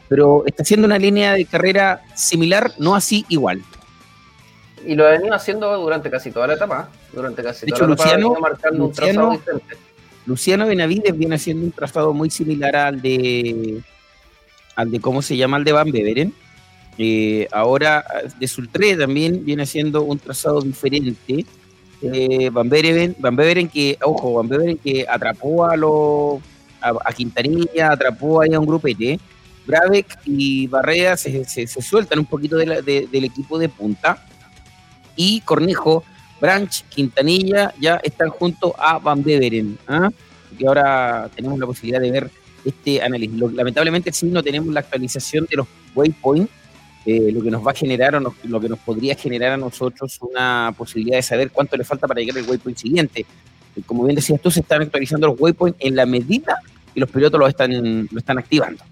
Pero 0.09 0.45
está 0.47 0.63
haciendo 0.63 0.87
una 0.87 0.99
línea 0.99 1.35
de 1.35 1.45
carrera 1.45 2.03
similar, 2.15 2.73
no 2.79 2.95
así 2.95 3.25
igual. 3.29 3.63
Y 4.87 4.95
lo 4.95 5.07
ha 5.07 5.11
venido 5.11 5.35
haciendo 5.35 5.77
durante 5.79 6.11
casi 6.11 6.31
toda 6.31 6.47
la 6.47 6.55
etapa. 6.55 6.89
¿eh? 6.93 6.97
Durante 7.13 7.43
casi 7.43 7.67
De 7.67 7.73
toda 7.73 7.79
hecho, 7.79 7.87
la 7.89 7.95
etapa 7.95 8.11
ha 8.11 8.17
Luciano- 8.19 8.41
marcando 8.41 8.85
un 8.87 8.93
trazado 8.93 9.31
diferente. 9.31 9.77
Luciano 10.27 10.67
Benavides 10.67 11.17
viene 11.17 11.35
haciendo 11.35 11.65
un 11.67 11.73
trazado 11.73 12.13
muy 12.13 12.31
similar 12.31 12.77
al 12.77 13.01
de 13.03 13.81
al 14.77 14.91
de 14.91 15.01
cómo 15.01 15.21
se 15.23 15.37
llama 15.37 15.57
al 15.59 15.65
de 15.65 15.73
Van 15.73 15.91
Beveren. 15.91 16.33
Eh, 16.99 17.49
ahora 17.53 18.05
de 18.39 18.47
Sultré 18.49 18.97
también 18.97 19.45
viene 19.45 19.63
haciendo 19.63 20.03
un 20.03 20.19
trazado 20.19 20.61
diferente. 20.61 21.45
Eh, 22.03 22.49
Van 22.51 22.69
Beveren, 22.69 23.15
Van 23.19 23.37
Beveren 23.37 23.69
que, 23.69 23.99
ojo, 24.03 24.35
Van 24.35 24.49
Beveren 24.49 24.79
que 24.79 25.07
atrapó 25.09 25.65
a 25.67 25.77
los 25.77 26.41
a, 26.81 27.13
Quintanilla, 27.13 27.93
atrapó 27.93 28.41
ahí 28.41 28.55
a 28.55 28.61
un 28.61 28.67
grupete. 28.67 29.19
Brabeck 29.67 30.19
y 30.25 30.67
Barrea 30.67 31.17
se, 31.17 31.45
se- 31.45 31.67
sueltan 31.67 32.19
un 32.21 32.25
poquito 32.25 32.57
del 32.57 33.25
equipo 33.25 33.59
de 33.59 33.69
punta. 33.69 34.25
Y 35.15 35.43
Cornejo 35.43 36.03
Branch, 36.41 36.83
Quintanilla 36.89 37.75
ya 37.79 37.97
están 38.03 38.31
junto 38.31 38.75
a 38.79 38.99
Van 38.99 39.23
Beveren. 39.23 39.79
¿ah? 39.87 40.09
Que 40.59 40.67
ahora 40.67 41.29
tenemos 41.37 41.59
la 41.59 41.67
posibilidad 41.67 42.01
de 42.01 42.11
ver 42.11 42.31
este 42.65 43.03
análisis. 43.03 43.39
Lamentablemente 43.53 44.11
sí 44.13 44.27
no 44.27 44.43
tenemos 44.43 44.73
la 44.73 44.81
actualización 44.81 45.47
de 45.51 45.57
los 45.59 45.67
waypoints, 45.95 46.51
eh, 47.07 47.31
lo 47.33 47.43
que 47.43 47.51
nos 47.51 47.67
va 47.67 47.71
a 47.73 47.75
generar 47.75 48.15
o 48.17 48.21
nos- 48.21 48.35
lo 48.45 48.61
que 48.61 48.69
nos 48.69 48.79
podría 48.79 49.15
generar 49.15 49.53
a 49.53 49.57
nosotros 49.57 50.19
una 50.21 50.75
posibilidad 50.77 51.17
de 51.17 51.23
saber 51.23 51.51
cuánto 51.51 51.77
le 51.77 51.85
falta 51.85 52.07
para 52.07 52.21
llegar 52.21 52.39
al 52.39 52.49
waypoint 52.49 52.79
siguiente. 52.79 53.21
Eh, 53.77 53.83
Como 53.87 54.05
bien 54.05 54.17
decías 54.17 54.41
tú, 54.41 54.51
se 54.51 54.61
están 54.61 54.83
actualizando 54.83 55.27
los 55.29 55.41
waypoints 55.41 55.79
en 55.81 55.97
la 55.97 56.05
medida 56.07 56.57
y 56.95 57.01
los 57.01 57.09
pilotos 57.11 57.39
lo 57.41 57.47
están, 57.47 58.09
lo 58.11 58.19
están 58.19 58.39
activando. 58.39 58.83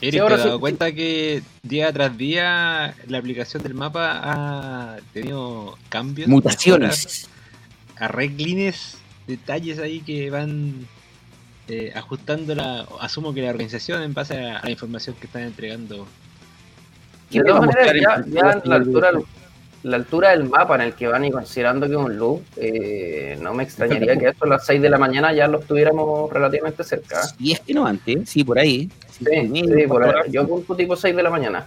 Eric, 0.00 0.10
Sí, 0.12 0.16
¿te 0.16 0.20
ahora 0.20 0.34
has 0.36 0.44
dado 0.44 0.56
sí. 0.56 0.60
cuenta 0.60 0.92
que 0.92 1.42
día 1.62 1.92
tras 1.92 2.16
día 2.16 2.94
la 3.08 3.18
aplicación 3.18 3.62
del 3.64 3.74
mapa 3.74 4.20
ha 4.22 4.96
tenido 5.12 5.76
cambios? 5.88 6.28
Mutaciones. 6.28 7.28
Arreglines, 7.96 8.96
detalles 9.26 9.78
ahí 9.80 10.00
que 10.00 10.30
van 10.30 10.86
eh, 11.68 11.92
ajustando 11.96 12.54
la. 12.54 12.86
Asumo 13.00 13.34
que 13.34 13.42
la 13.42 13.50
organización 13.50 14.02
en 14.02 14.14
base 14.14 14.36
a 14.38 14.60
la 14.62 14.70
información 14.70 15.16
que 15.18 15.26
están 15.26 15.42
entregando. 15.42 16.06
¿Qué 17.30 17.42
De 17.42 17.50
a 17.50 17.54
todas 17.54 17.66
maneras, 17.66 17.94
ya, 18.00 18.14
en- 18.24 18.32
ya 18.32 18.40
en 18.52 18.60
la 18.70 18.76
altura, 18.76 19.10
la 19.82 19.96
altura 19.96 20.30
del 20.30 20.44
mapa 20.48 20.74
en 20.76 20.80
el 20.82 20.92
que 20.94 21.06
van 21.06 21.24
y 21.24 21.30
considerando 21.30 21.86
que 21.86 21.92
es 21.92 21.98
un 21.98 22.16
loop, 22.18 22.42
eh, 22.56 23.38
no 23.40 23.54
me 23.54 23.62
extrañaría 23.62 24.16
que 24.18 24.28
esto 24.28 24.44
a 24.44 24.48
las 24.48 24.66
6 24.66 24.80
de 24.82 24.88
la 24.90 24.98
mañana 24.98 25.32
ya 25.32 25.46
lo 25.46 25.60
estuviéramos 25.60 26.32
relativamente 26.32 26.82
cerca. 26.84 27.20
Y 27.38 27.52
es 27.52 27.60
que 27.60 27.74
no 27.74 27.86
antes, 27.86 28.28
sí, 28.28 28.42
por 28.44 28.58
ahí. 28.58 28.90
Sí, 29.10 29.24
sí, 29.52 29.86
por 29.86 30.02
horas. 30.02 30.26
yo 30.30 30.42
apunto 30.42 30.74
tipo 30.76 30.96
6 30.96 31.14
de 31.14 31.22
la 31.22 31.30
mañana. 31.30 31.66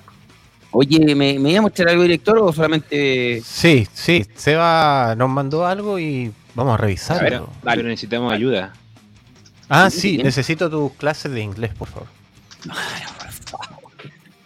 Oye, 0.74 1.00
¿me, 1.16 1.38
¿me 1.38 1.50
iba 1.52 1.60
a 1.60 1.62
mostrar 1.64 1.90
algo, 1.90 2.04
director, 2.04 2.38
o 2.40 2.54
solamente 2.54 3.42
Sí, 3.44 3.86
sí, 3.94 4.26
Seba 4.36 5.16
nos 5.18 5.30
mandó 5.30 5.66
algo 5.66 6.00
y 6.00 6.32
vamos 6.56 6.76
a 6.76 6.78
revisarlo. 6.78 7.24
Pero, 7.24 7.50
dale. 7.64 7.78
pero 7.78 7.90
necesitamos 7.90 8.32
ayuda. 8.32 8.74
ah, 9.70 9.90
Sí, 9.90 10.18
necesito 10.18 10.70
tus 10.70 10.94
clases 10.94 11.32
de 11.34 11.42
inglés, 11.42 11.74
por 11.78 11.88
favor. 11.90 12.08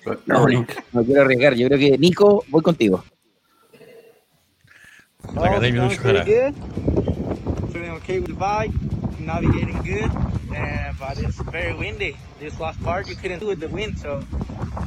No, 0.25 0.47
no, 0.47 0.65
no 0.93 1.03
quiero 1.03 1.21
arriesgar. 1.21 1.55
Yo 1.55 1.67
creo 1.67 1.79
que 1.79 1.97
Nico, 1.97 2.43
voy 2.49 2.61
contigo. 2.61 3.03
La 5.33 5.47
academia 5.47 5.83
de 5.87 5.97
Jara. 5.97 6.25
Feeling 6.25 7.91
okay 7.91 8.19
with 8.19 8.27
the 8.27 8.33
bike, 8.33 8.71
navigating 9.19 9.81
good, 9.83 10.11
and, 10.55 10.97
but 10.97 11.17
it's 11.17 11.41
very 11.51 11.73
windy. 11.73 12.15
This 12.39 12.59
last 12.59 12.81
part 12.83 13.07
you 13.07 13.15
couldn't 13.15 13.39
do 13.39 13.47
with 13.47 13.59
the 13.59 13.67
wind, 13.67 13.97
so 13.97 14.23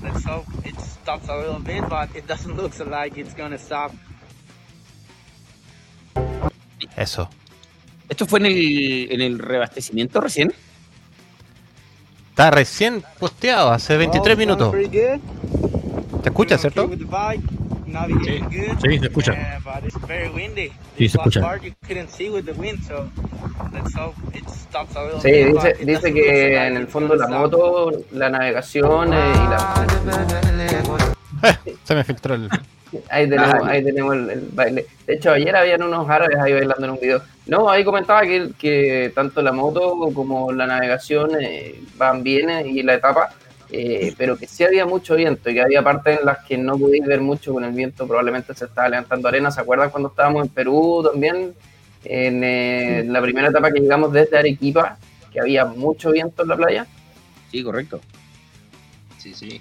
let's 0.03 0.24
hope 0.24 0.47
it 0.65 0.78
stops 0.81 1.28
a 1.28 1.36
little 1.36 1.59
bit, 1.59 1.86
but 1.89 2.09
it 2.15 2.27
doesn't 2.27 2.57
look 2.57 2.73
so 2.73 2.85
like 2.85 3.19
it's 3.19 3.35
gonna 3.35 3.59
stop. 3.59 3.93
Eso. 6.97 7.28
¿Esto 8.09 8.27
fue 8.27 8.39
en 8.39 8.47
el, 8.47 9.12
en 9.12 9.20
el 9.20 9.39
reabastecimiento 9.39 10.20
recién? 10.20 10.53
Está 12.39 12.52
recién 12.52 13.02
posteado, 13.19 13.73
hace 13.73 13.97
23 13.97 14.24
Well, 14.24 14.39
minutos. 14.39 14.73
¿Te 16.23 16.28
escuchas, 16.28 16.60
cierto? 16.60 16.89
Navigating 17.89 18.44
good, 18.44 18.78
Sí, 18.82 18.98
se 18.98 19.06
escucha. 19.06 19.32
and, 19.32 19.65
but 19.65 19.85
it's 19.85 19.97
very 20.06 20.28
windy. 20.28 20.70
Sí, 20.97 21.09
se 21.09 21.19
escucha. 21.19 21.40
part 21.40 21.62
you 21.62 21.73
couldn't 21.86 22.09
see 22.10 22.28
with 22.31 22.44
the 22.44 22.52
wind, 22.55 22.78
so 22.85 23.09
let's 23.73 23.94
hope 23.94 24.15
it 24.35 24.48
stops 24.48 24.94
a 24.97 25.05
little 25.05 25.20
Sí, 25.20 25.31
bit, 25.31 25.55
dice, 25.55 25.77
dice 25.85 26.12
que 26.15 26.56
en 26.66 26.77
el 26.77 26.86
fondo 26.89 27.15
la 27.16 27.27
moto, 27.28 27.90
la 28.12 28.28
navegación 28.31 29.12
eh, 29.12 29.16
y 29.16 29.48
la... 29.51 29.86
Eh, 31.43 31.74
se 31.85 31.94
me 31.94 32.05
filtró 32.05 32.35
el. 32.35 32.48
Ahí 33.10 33.28
tenemos, 33.28 33.55
Ah, 33.55 33.69
ahí 33.69 33.85
tenemos 33.85 34.15
el, 34.15 34.31
el 34.31 34.40
baile. 34.52 34.86
De 35.06 35.15
hecho, 35.15 35.31
ayer 35.32 35.55
habían 35.55 35.82
unos 35.82 36.09
árabes 36.09 36.39
ahí 36.39 36.55
bailando 36.55 36.86
en 36.86 36.90
un 36.93 36.98
video. 36.98 37.20
No, 37.47 37.69
ahí 37.69 37.85
comentaba 37.85 38.23
que, 38.23 38.51
que 38.59 39.12
tanto 39.15 39.43
la 39.43 39.52
moto 39.52 40.10
como 40.15 40.51
la 40.52 40.66
navegación 40.66 41.32
eh, 41.39 41.78
van 41.98 42.23
bien 42.23 42.48
eh, 42.48 42.62
y 42.66 42.82
la 42.82 42.94
etapa, 42.94 43.28
eh, 43.70 44.15
pero 44.16 44.39
que 44.39 44.47
sí 44.47 44.65
había 44.65 44.86
mucho 44.86 45.15
viento 45.15 45.51
y 45.51 45.55
que 45.55 45.61
había 45.61 45.82
partes 45.82 46.20
en 46.20 46.27
las 46.27 46.45
que 46.45 46.57
no 46.57 46.78
podéis 46.78 47.05
ver 47.05 47.20
mucho 47.20 47.53
con 47.53 47.65
el 47.65 47.73
viento. 47.73 48.07
Probablemente 48.07 48.55
se 48.55 48.65
estaba 48.65 48.89
levantando 48.89 49.28
arena. 49.28 49.51
¿Se 49.51 49.61
acuerdan 49.61 49.90
cuando 49.90 50.09
estábamos 50.09 50.45
en 50.45 50.49
Perú 50.51 51.07
también? 51.11 51.55
En 52.05 52.43
eh, 52.45 53.05
la 53.07 53.20
primera 53.20 53.49
etapa 53.49 53.70
que 53.70 53.81
llegamos 53.81 54.12
desde 54.12 54.39
Arequipa, 54.39 54.97
que 55.32 55.40
había 55.40 55.66
mucho 55.66 56.12
viento 56.12 56.43
en 56.43 56.49
la 56.49 56.57
playa. 56.57 56.86
Sí, 57.51 57.62
correcto. 57.62 58.01
Sí, 59.19 59.35
sí. 59.35 59.61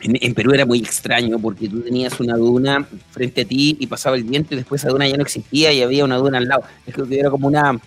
En, 0.00 0.18
en 0.20 0.34
Perú 0.34 0.52
era 0.52 0.66
muy 0.66 0.78
extraño 0.78 1.38
porque 1.38 1.68
tú 1.68 1.80
tenías 1.80 2.20
una 2.20 2.36
duna 2.36 2.86
frente 3.10 3.42
a 3.42 3.44
ti 3.44 3.76
y 3.80 3.86
pasaba 3.86 4.16
el 4.16 4.24
viento 4.24 4.54
y 4.54 4.58
después 4.58 4.80
esa 4.80 4.90
duna 4.90 5.08
ya 5.08 5.16
no 5.16 5.22
existía 5.22 5.72
y 5.72 5.82
había 5.82 6.04
una 6.04 6.16
duna 6.16 6.38
al 6.38 6.46
lado. 6.46 6.62
Es 6.86 6.94
que 6.94 7.18
era 7.18 7.30
como 7.30 7.48
una, 7.48 7.80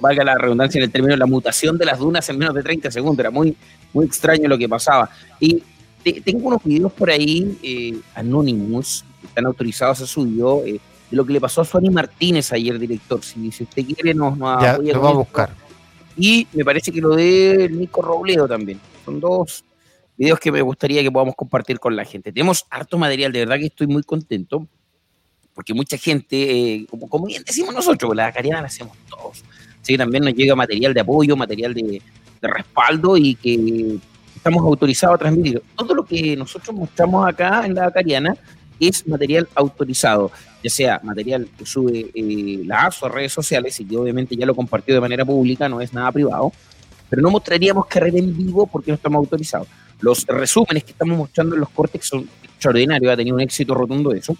valga 0.00 0.24
la 0.24 0.34
redundancia 0.36 0.78
en 0.78 0.84
el 0.84 0.90
término, 0.90 1.16
la 1.16 1.26
mutación 1.26 1.76
de 1.78 1.84
las 1.84 1.98
dunas 1.98 2.28
en 2.28 2.38
menos 2.38 2.54
de 2.54 2.62
30 2.62 2.90
segundos. 2.90 3.18
Era 3.20 3.30
muy, 3.30 3.56
muy 3.92 4.06
extraño 4.06 4.48
lo 4.48 4.56
que 4.58 4.68
pasaba. 4.68 5.08
Y 5.40 5.62
te- 6.02 6.20
tengo 6.20 6.48
unos 6.48 6.62
videos 6.64 6.92
por 6.92 7.10
ahí, 7.10 7.58
eh, 7.62 7.98
anónimos, 8.14 9.04
que 9.20 9.26
están 9.26 9.46
autorizados 9.46 10.00
a 10.02 10.06
subido, 10.06 10.62
eh, 10.64 10.80
de 11.10 11.16
lo 11.16 11.24
que 11.24 11.32
le 11.32 11.40
pasó 11.40 11.62
a 11.62 11.64
Suani 11.64 11.90
Martínez 11.90 12.52
ayer, 12.52 12.78
director. 12.78 13.22
Si, 13.24 13.50
si 13.50 13.64
usted 13.64 13.84
quiere, 13.84 14.14
nos, 14.14 14.36
nos 14.36 14.62
Ya, 14.62 14.72
apoya 14.72 14.92
lo 14.92 15.00
con 15.00 15.08
voy 15.08 15.16
a 15.16 15.18
buscar. 15.18 15.50
Y 16.16 16.46
me 16.52 16.64
parece 16.64 16.90
que 16.92 17.00
lo 17.00 17.14
de 17.16 17.68
Nico 17.72 18.02
Robledo 18.02 18.46
también. 18.48 18.80
Son 19.04 19.18
dos 19.20 19.64
videos 20.16 20.38
que 20.40 20.50
me 20.52 20.60
gustaría 20.62 21.00
que 21.02 21.10
podamos 21.12 21.34
compartir 21.36 21.78
con 21.78 21.94
la 21.94 22.04
gente. 22.04 22.32
Tenemos 22.32 22.64
harto 22.70 22.98
material, 22.98 23.32
de 23.32 23.38
verdad 23.40 23.56
que 23.56 23.66
estoy 23.66 23.86
muy 23.86 24.02
contento, 24.02 24.66
porque 25.54 25.72
mucha 25.74 25.96
gente, 25.96 26.74
eh, 26.74 26.86
como, 26.90 27.08
como 27.08 27.26
bien 27.26 27.42
decimos 27.46 27.72
nosotros, 27.74 28.14
la 28.14 28.30
cariana 28.32 28.60
la 28.60 28.66
hacemos 28.66 28.96
todos. 29.08 29.42
Que 29.88 29.98
también 29.98 30.22
nos 30.22 30.34
llega 30.34 30.54
material 30.54 30.92
de 30.92 31.00
apoyo, 31.00 31.34
material 31.34 31.72
de, 31.72 32.02
de 32.40 32.48
respaldo 32.48 33.16
y 33.16 33.34
que 33.34 33.98
estamos 34.36 34.62
autorizados 34.62 35.16
a 35.16 35.18
transmitir. 35.18 35.62
Todo 35.74 35.94
lo 35.94 36.04
que 36.04 36.36
nosotros 36.36 36.76
mostramos 36.76 37.26
acá 37.26 37.64
en 37.64 37.74
la 37.74 37.90
Cariana 37.90 38.36
es 38.78 39.06
material 39.06 39.48
autorizado, 39.54 40.30
ya 40.62 40.70
sea 40.70 41.00
material 41.02 41.48
que 41.58 41.66
sube 41.66 42.10
eh, 42.14 42.62
la 42.64 42.86
ASO 42.86 43.06
a 43.06 43.08
redes 43.08 43.32
sociales 43.32 43.78
y 43.80 43.84
que 43.84 43.96
obviamente 43.96 44.36
ya 44.36 44.46
lo 44.46 44.54
compartió 44.54 44.94
de 44.94 45.00
manera 45.00 45.24
pública, 45.24 45.68
no 45.68 45.80
es 45.80 45.92
nada 45.92 46.12
privado, 46.12 46.52
pero 47.10 47.22
no 47.22 47.30
mostraríamos 47.30 47.86
carrera 47.86 48.18
en 48.18 48.36
vivo 48.36 48.66
porque 48.66 48.90
no 48.90 48.94
estamos 48.94 49.18
autorizados. 49.18 49.66
Los 50.00 50.24
resúmenes 50.26 50.84
que 50.84 50.92
estamos 50.92 51.18
mostrando 51.18 51.54
en 51.54 51.60
los 51.60 51.70
cortes 51.70 52.06
son 52.06 52.28
extraordinarios, 52.44 53.12
ha 53.12 53.16
tenido 53.16 53.36
un 53.36 53.42
éxito 53.42 53.74
rotundo 53.74 54.12
eso. 54.12 54.36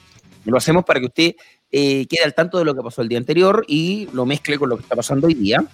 Lo 0.51 0.57
hacemos 0.59 0.85
para 0.85 1.01
que 1.01 1.07
usted 1.07 1.35
eh, 1.71 2.07
quede 2.07 2.25
al 2.25 2.35
tanto 2.35 2.59
de 2.59 2.65
lo 2.65 2.75
que 2.75 2.83
pasó 2.83 3.03
el 3.03 3.09
día 3.09 3.19
anterior 3.19 3.65
y 3.69 4.09
lo 4.13 4.25
mezcle 4.27 4.59
con 4.59 4.69
lo 4.71 4.77
que 4.77 4.83
está 4.83 4.97
pasando 4.97 5.27
hoy 5.27 5.35
día. 5.35 5.65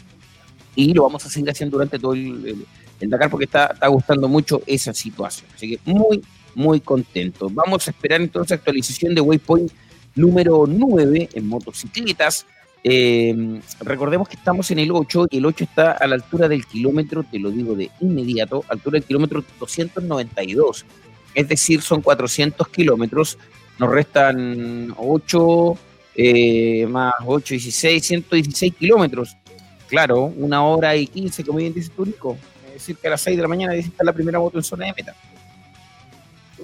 Y 0.77 0.93
lo 0.93 1.05
vamos 1.05 1.25
a 1.25 1.31
seguir 1.31 1.49
haciendo 1.51 1.77
durante 1.77 1.99
todo 1.99 2.15
el, 2.15 2.47
el- 2.47 2.67
el 3.01 3.11
Dakar 3.11 3.29
porque 3.31 3.45
está, 3.47 3.67
está 3.75 3.89
gustando 3.89 4.29
mucho 4.29 4.63
esa 4.67 4.95
situación. 4.95 5.49
Así 5.55 5.71
que 5.71 5.81
muy, 5.91 6.23
muy 6.55 6.81
contento. 6.81 7.49
Vamos 7.51 7.87
a 7.87 7.91
esperar 7.91 8.21
entonces 8.21 8.53
actualización 8.59 9.15
de 9.15 9.21
Waypoint 9.21 9.71
número 10.15 10.65
9 10.69 11.29
en 11.35 11.49
motocicletas. 11.49 12.47
Eh, 12.85 13.61
recordemos 13.81 14.29
que 14.29 14.37
estamos 14.37 14.71
en 14.71 14.79
el 14.79 14.91
8 14.93 15.27
y 15.31 15.39
el 15.39 15.47
8 15.47 15.65
está 15.65 15.93
a 15.93 16.07
la 16.07 16.15
altura 16.17 16.49
del 16.49 16.67
kilómetro, 16.67 17.25
te 17.25 17.39
lo 17.39 17.51
digo 17.51 17.75
de 17.75 17.91
inmediato, 18.01 18.63
altura 18.69 18.95
del 18.99 19.05
kilómetro 19.05 19.43
292. 19.59 20.85
Es 21.35 21.49
decir, 21.49 21.83
son 21.83 22.01
400 22.01 22.69
kilómetros. 22.69 23.39
Nos 23.79 23.91
restan 23.91 24.95
8 24.97 25.79
eh, 26.17 26.87
más 26.89 27.13
8, 27.25 27.55
16, 27.55 28.07
116 28.07 28.75
kilómetros. 28.75 29.37
Claro, 29.89 30.25
una 30.37 30.63
hora 30.65 30.95
y 30.97 31.07
15, 31.07 31.45
como 31.45 31.59
bien 31.59 31.75
dice 31.75 31.91
tú, 31.95 32.07
Nico. 32.07 32.37
decir 32.73 32.97
que 32.97 33.07
a 33.09 33.11
las 33.11 33.21
6 33.21 33.37
de 33.37 33.43
la 33.43 33.49
mañana 33.49 33.73
dice 33.75 33.89
está 33.89 34.05
la 34.05 34.13
primera 34.13 34.39
moto 34.39 34.59
en 34.59 34.65
zona 34.65 34.87
de 34.87 34.93
meta. 34.97 35.15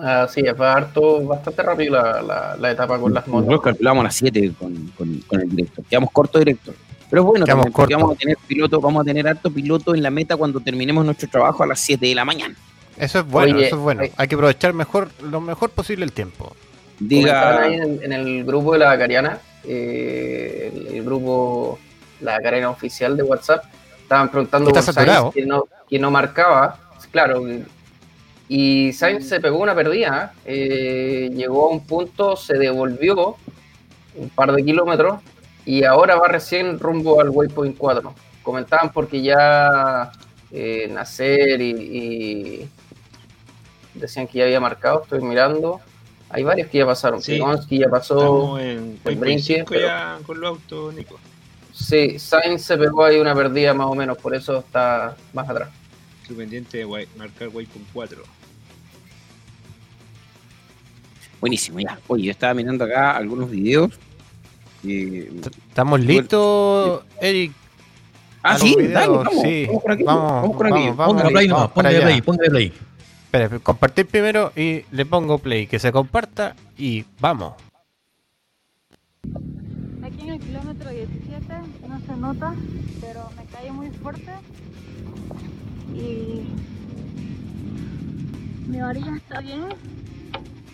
Así 0.00 0.40
es, 0.40 0.58
va 0.58 0.72
harto, 0.74 1.22
bastante 1.26 1.62
rápido 1.62 1.96
la, 1.96 2.22
la, 2.22 2.56
la 2.56 2.70
etapa 2.70 2.98
con 2.98 3.12
las 3.12 3.26
motos. 3.26 3.46
Nosotros 3.46 3.62
calculamos 3.72 4.00
a 4.00 4.04
las 4.04 4.14
7 4.16 4.52
con, 4.58 4.74
con, 4.96 5.18
con 5.26 5.40
el 5.40 5.48
director. 5.50 5.84
Quedamos 5.84 6.10
corto 6.12 6.38
director. 6.38 6.74
Pero 7.10 7.24
bueno, 7.24 7.44
Quedamos 7.44 7.64
también, 7.64 7.72
porque 7.76 7.92
corto. 7.94 8.06
vamos 8.06 8.16
a 8.16 8.18
tener 8.20 8.36
piloto, 8.46 8.80
vamos 8.80 9.02
a 9.02 9.04
tener 9.04 9.26
harto 9.28 9.50
piloto 9.50 9.94
en 9.94 10.02
la 10.02 10.10
meta 10.10 10.36
cuando 10.36 10.60
terminemos 10.60 11.04
nuestro 11.04 11.28
trabajo 11.28 11.64
a 11.64 11.66
las 11.66 11.80
7 11.80 12.06
de 12.06 12.14
la 12.14 12.24
mañana. 12.24 12.54
Eso 12.96 13.18
es 13.18 13.26
bueno, 13.26 13.56
Oye, 13.56 13.66
eso 13.66 13.76
es 13.76 13.82
bueno. 13.82 14.02
eh, 14.04 14.12
Hay 14.16 14.28
que 14.28 14.36
aprovechar 14.36 14.72
mejor, 14.74 15.10
lo 15.22 15.40
mejor 15.40 15.70
posible 15.70 16.04
el 16.04 16.12
tiempo. 16.12 16.54
Diga, 17.00 17.62
ahí 17.62 17.74
en, 17.74 18.00
en 18.02 18.12
el 18.12 18.44
grupo 18.44 18.74
de 18.74 18.80
la 18.80 18.96
Cariana, 18.98 19.38
eh, 19.64 20.70
el, 20.72 20.96
el 20.96 21.02
grupo 21.02 21.78
La 22.20 22.38
Cariana 22.40 22.70
oficial 22.70 23.16
de 23.16 23.22
WhatsApp, 23.22 23.64
estaban 24.02 24.28
preguntando 24.28 24.70
por. 24.70 24.82
Sainz 24.82 25.34
que 25.34 25.46
no, 25.46 25.64
que 25.88 25.98
no 25.98 26.10
marcaba, 26.10 26.78
claro, 27.10 27.42
y 28.48 28.92
Sainz 28.92 29.28
se 29.28 29.40
pegó 29.40 29.58
una 29.58 29.74
perdida, 29.74 30.34
eh, 30.44 31.30
llegó 31.32 31.66
a 31.66 31.70
un 31.70 31.86
punto, 31.86 32.36
se 32.36 32.58
devolvió 32.58 33.36
un 34.16 34.28
par 34.28 34.52
de 34.52 34.64
kilómetros 34.64 35.20
y 35.64 35.84
ahora 35.84 36.16
va 36.16 36.28
recién 36.28 36.78
rumbo 36.78 37.20
al 37.20 37.30
Waypoint 37.30 37.78
4. 37.78 38.12
Comentaban 38.42 38.92
porque 38.92 39.22
ya 39.22 40.10
eh, 40.50 40.90
Nacer 40.92 41.60
y, 41.60 41.70
y 41.70 42.68
decían 43.94 44.26
que 44.26 44.38
ya 44.38 44.44
había 44.44 44.60
marcado, 44.60 45.04
estoy 45.04 45.20
mirando. 45.20 45.80
Hay 46.30 46.42
varios 46.44 46.68
que 46.68 46.78
ya 46.78 46.86
pasaron. 46.86 47.20
Sí. 47.20 47.32
Pigonski 47.32 47.78
ya 47.78 47.88
pasó. 47.88 48.56
Estamos 48.58 48.60
en 48.62 49.20
brinque, 49.20 49.42
5 49.42 49.66
pero- 49.68 49.86
ya 49.86 50.18
con 50.24 50.40
los 50.40 50.48
autos, 50.50 50.94
Nico. 50.94 51.18
Sí, 51.72 52.18
Sainz 52.18 52.62
se 52.62 52.76
pegó 52.76 53.04
ahí 53.04 53.18
una 53.18 53.34
perdida 53.34 53.72
más 53.74 53.86
o 53.86 53.94
menos, 53.94 54.16
por 54.18 54.34
eso 54.34 54.58
está 54.58 55.16
más 55.32 55.48
atrás. 55.48 55.70
Estoy 56.22 56.36
pendiente 56.36 56.78
de 56.78 57.06
marcar 57.16 57.48
Waypoint 57.48 57.88
4. 57.92 58.22
buenísimo, 61.40 61.80
ya. 61.80 61.98
Oye, 62.06 62.24
yo 62.24 62.30
estaba 62.32 62.52
mirando 62.54 62.84
acá 62.84 63.16
algunos 63.16 63.50
videos. 63.50 63.92
eh, 64.86 65.30
¿Estamos 65.68 66.00
listos, 66.00 67.02
Eric? 67.20 67.52
ah, 68.42 68.58
sí, 68.58 68.74
videos? 68.76 68.92
dale, 68.92 69.08
vamos, 69.16 69.34
Sí, 69.42 69.64
vamos 69.66 69.82
con 69.82 69.92
aquello. 69.92 70.06
vamos, 70.06 70.22
Vamos 70.32 70.56
con 70.56 70.66
vamos, 70.70 70.72
aquello. 70.76 70.94
vamos. 70.96 71.06
Ponga 71.06 71.28
play 71.28 71.48
nomás, 71.48 72.26
vamos 72.26 72.89
Espera, 73.32 73.60
compartir 73.60 74.08
primero 74.08 74.50
y 74.56 74.84
le 74.90 75.06
pongo 75.06 75.38
play. 75.38 75.68
Que 75.68 75.78
se 75.78 75.92
comparta 75.92 76.56
y 76.76 77.04
vamos. 77.20 77.54
Aquí 80.02 80.22
en 80.22 80.30
el 80.30 80.40
kilómetro 80.40 80.90
17 80.90 81.44
no 81.88 82.00
se 82.00 82.16
nota, 82.16 82.52
pero 83.00 83.30
me 83.36 83.44
cae 83.44 83.70
muy 83.70 83.88
fuerte 83.90 84.32
y 85.94 86.42
mi 88.66 88.80
varilla 88.80 89.14
está 89.16 89.40
bien, 89.40 89.66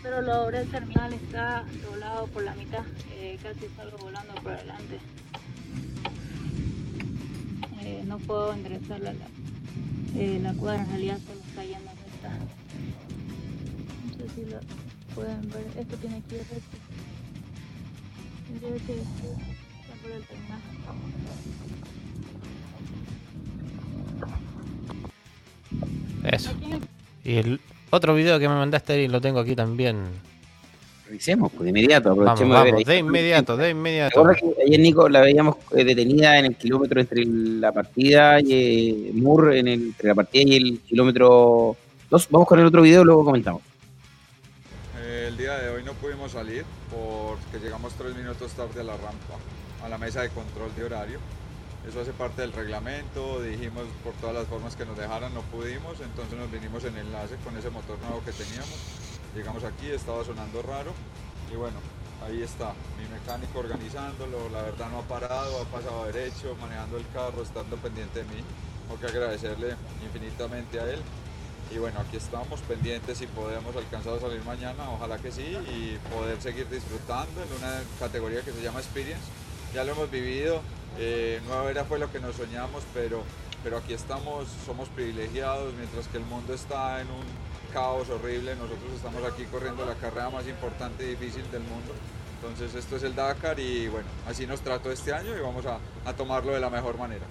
pero 0.03 0.23
lo 0.23 0.37
doble 0.37 0.65
terminal 0.65 1.13
está 1.13 1.63
doblado 1.87 2.27
por 2.29 2.43
la 2.43 2.55
mitad, 2.55 2.85
eh, 3.19 3.39
casi 3.43 3.67
salgo 3.77 3.99
volando 3.99 4.35
por 4.37 4.53
adelante. 4.53 4.99
Eh, 7.83 8.03
no 8.07 8.17
puedo 8.17 8.55
enderezar 8.55 9.01
la, 9.01 9.13
eh, 10.17 10.41
la 10.43 10.55
cuadra, 10.55 10.85
en 10.85 10.89
realidad 10.89 11.19
solo 11.27 11.41
está 11.51 11.63
yendo 11.63 11.96
No 14.09 14.17
sé 14.17 14.25
si 14.35 14.51
lo 14.51 14.59
pueden 15.15 15.41
ver, 15.51 15.67
esto 15.79 15.97
tiene 15.97 16.23
que 16.29 16.37
ir. 16.37 16.43
Tendría 18.47 18.71
que 18.87 18.95
estar 18.95 19.97
por 20.03 20.11
el 20.13 20.23
terminal. 20.25 20.61
Eso. 26.25 26.51
Y 27.25 27.37
el 27.37 27.61
otro 27.91 28.15
video 28.15 28.39
que 28.39 28.49
me 28.49 28.55
mandaste, 28.55 28.95
Eric, 28.95 29.11
lo 29.11 29.21
tengo 29.21 29.41
aquí 29.41 29.55
también. 29.55 29.97
Revisemos, 31.07 31.53
pues 31.53 31.63
de 31.65 31.71
inmediato, 31.71 32.09
Vamos, 32.17 32.23
aprovechemos 32.41 32.57
de 32.59 32.65
ver 32.65 32.73
vamos, 32.73 32.89
ahí. 32.89 32.95
de 32.95 32.99
inmediato, 32.99 33.57
de 33.57 33.65
¿Te 33.65 33.71
inmediato. 33.71 34.27
ayer, 34.67 34.81
Nico, 34.81 35.09
la 35.09 35.21
veíamos 35.21 35.57
eh, 35.77 35.85
detenida 35.85 36.37
en 36.39 36.47
el 36.47 36.57
kilómetro 36.57 37.01
entre 37.01 37.25
la 37.25 37.71
partida 37.71 38.41
y 38.41 38.47
eh, 38.51 39.11
Moore, 39.15 39.61
en 39.61 39.69
el, 39.69 39.83
entre 39.83 40.09
la 40.09 40.15
partida 40.17 40.43
y 40.43 40.57
el 40.57 40.81
kilómetro 40.81 41.77
2? 42.11 42.29
Vamos 42.31 42.49
con 42.49 42.59
el 42.59 42.67
otro 42.67 42.83
video, 42.83 43.05
luego 43.05 43.25
comentamos. 43.25 43.63
El 45.05 45.37
día 45.37 45.59
de 45.59 45.71
hoy 45.71 45.83
no 45.83 45.93
pudimos 45.95 46.33
salir 46.33 46.65
porque 46.91 47.59
llegamos 47.63 47.93
tres 47.95 48.17
minutos 48.17 48.53
tarde 48.53 48.81
a 48.81 48.85
la 48.85 48.97
rampa, 48.97 49.35
a 49.85 49.89
la 49.89 49.99
mesa 49.99 50.23
de 50.23 50.31
control 50.31 50.75
de 50.75 50.85
horario. 50.85 51.19
Eso 51.89 52.01
hace 52.01 52.13
parte 52.13 52.43
del 52.43 52.53
reglamento, 52.53 53.43
dijimos 53.43 53.85
por 54.03 54.13
todas 54.15 54.35
las 54.35 54.47
formas 54.47 54.75
que 54.75 54.85
nos 54.85 54.97
dejaran, 54.97 55.33
no 55.35 55.43
pudimos, 55.43 56.01
entonces 56.01 56.37
nos 56.39 56.51
vinimos 56.51 56.85
en 56.85 56.97
enlace 56.97 57.37
con 57.45 57.57
ese 57.57 57.71
motor 57.71 57.99
nuevo 58.01 58.23
que 58.25 58.33
teníamos. 58.33 58.75
Llegamos 59.37 59.63
aquí, 59.63 59.91
estaba 59.91 60.25
sonando 60.25 60.63
raro 60.63 60.93
y 61.53 61.57
bueno, 61.57 61.77
ahí 62.27 62.43
está, 62.43 62.73
mi 62.99 63.07
mecánico 63.09 63.61
organizándolo, 63.61 64.49
la 64.51 64.63
verdad 64.63 64.89
no 64.91 64.99
ha 64.99 65.03
parado, 65.03 65.61
ha 65.61 65.65
pasado 65.67 66.07
derecho, 66.07 66.57
manejando 66.61 66.97
el 66.97 67.05
carro, 67.13 67.43
estando 67.43 67.77
pendiente 67.77 68.21
de 68.21 68.25
mí. 68.25 68.43
Tengo 68.89 69.01
que 69.01 69.07
agradecerle 69.07 69.77
infinitamente 70.03 70.81
a 70.81 70.85
él 70.91 71.01
y 71.71 71.79
bueno, 71.79 72.01
aquí 72.01 72.17
estamos 72.17 72.61
pendientes 72.61 73.19
si 73.19 73.27
podemos 73.27 73.75
alcanzar 73.75 74.15
a 74.15 74.21
salir 74.21 74.43
mañana, 74.45 74.91
ojalá 74.91 75.19
que 75.19 75.33
sí, 75.33 75.43
y 75.43 75.99
poder 76.15 76.41
seguir 76.41 76.69
disfrutando 76.69 77.43
en 77.43 77.53
una 77.59 77.81
categoría 77.99 78.43
que 78.43 78.53
se 78.53 78.63
llama 78.63 78.81
Experience. 78.81 79.25
Ya 79.75 79.85
lo 79.85 79.93
hemos 79.93 80.11
vivido, 80.11 80.61
eh, 80.99 81.41
Nueva 81.47 81.71
Era 81.71 81.85
fue 81.85 81.99
lo 81.99 82.11
que 82.11 82.21
nos 82.21 82.37
soñamos, 82.37 82.85
pero, 82.95 83.23
pero 83.65 83.79
aquí 83.79 83.95
estamos, 83.95 84.47
somos 84.65 84.89
privilegiados, 84.91 85.75
mientras 85.75 86.07
que 86.09 86.19
el 86.19 86.25
mundo 86.25 86.55
está 86.55 87.01
en 87.01 87.09
un 87.09 87.25
caos 87.73 88.09
horrible, 88.09 88.55
nosotros 88.55 88.93
estamos 88.95 89.23
aquí 89.25 89.45
corriendo 89.45 89.85
la 89.85 89.95
carrera 89.95 90.31
más 90.31 90.47
importante 90.47 91.05
y 91.05 91.09
difícil 91.09 91.51
del 91.51 91.63
mundo. 91.63 91.93
Entonces 92.41 92.75
esto 92.75 92.97
es 92.97 93.03
el 93.03 93.15
Dakar 93.15 93.59
y 93.59 93.89
bueno, 93.89 94.07
así 94.29 94.47
nos 94.47 94.61
trató 94.61 94.93
este 94.93 95.13
año 95.13 95.37
y 95.37 95.41
vamos 95.41 95.67
a, 95.67 95.79
a 96.09 96.13
tomarlo 96.15 96.53
de 96.53 96.61
la 96.61 96.71
mejor 96.71 96.97
manera. 96.97 97.27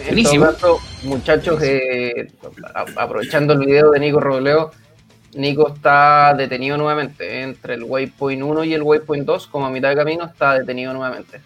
En 0.00 0.06
Buenísimo. 0.06 0.46
caso, 0.46 0.80
muchachos, 1.02 1.62
eh, 1.62 2.32
aprovechando 2.96 3.52
el 3.52 3.60
video 3.60 3.90
de 3.90 4.00
Nico 4.00 4.20
Robleo, 4.20 4.72
Nico 5.34 5.72
está 5.74 6.34
detenido 6.34 6.76
nuevamente. 6.76 7.42
Entre 7.42 7.74
el 7.74 7.84
Waypoint 7.84 8.42
1 8.42 8.64
y 8.64 8.74
el 8.74 8.82
Waypoint 8.82 9.24
2, 9.24 9.46
como 9.46 9.66
a 9.66 9.70
mitad 9.70 9.90
de 9.90 9.96
camino, 9.96 10.24
está 10.24 10.58
detenido 10.58 10.92
nuevamente. 10.92 11.40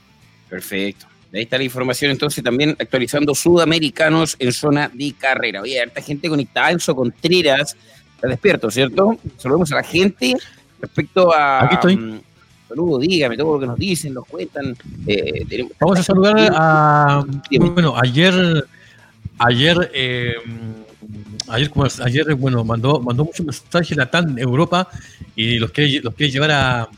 Perfecto. 0.49 1.07
Ahí 1.33 1.43
está 1.43 1.59
la 1.59 1.65
información, 1.65 2.13
entonces 2.13 2.45
también 2.45 2.77
actualizando 2.79 3.35
sudamericanos 3.35 4.37
en 4.39 4.53
zona 4.53 4.89
de 4.93 5.15
carrera. 5.19 5.63
Oye, 5.63 5.81
harta 5.81 6.01
gente 6.01 6.29
conectada, 6.29 6.71
Enzo 6.71 6.95
Contreras, 6.95 7.77
está 8.15 8.29
despierto, 8.29 8.71
¿cierto? 8.71 9.19
Saludemos 9.37 9.73
a 9.73 9.77
la 9.77 9.83
gente 9.83 10.35
respecto 10.81 11.35
a... 11.35 11.65
Aquí 11.65 11.75
estoy. 11.75 12.23
Saludos, 12.69 13.01
dígame 13.03 13.37
todo 13.37 13.55
lo 13.55 13.61
que 13.61 13.67
nos 13.67 13.79
dicen, 13.79 14.15
nos 14.15 14.27
cuentan. 14.27 14.77
eh, 15.07 15.45
tenemos- 15.49 15.73
Vamos 15.81 15.99
a 15.99 16.03
saludar 16.03 16.35
a. 16.55 17.25
Bueno, 17.59 17.95
ayer. 18.03 18.67
Ayer. 19.39 19.91
eh, 19.95 20.35
ayer, 21.49 21.71
como 21.71 21.87
ayer, 22.05 22.35
bueno, 22.35 22.65
mandó, 22.65 23.01
mandó 23.01 23.25
muchos 23.25 23.45
mensajes 23.45 23.97
la 23.97 24.11
TAN 24.11 24.39
Europa 24.39 24.89
y 25.37 25.59
los 25.59 25.71
quiere, 25.71 26.01
los 26.03 26.15
quiere 26.15 26.33
llevar 26.33 26.51
a. 26.51 26.89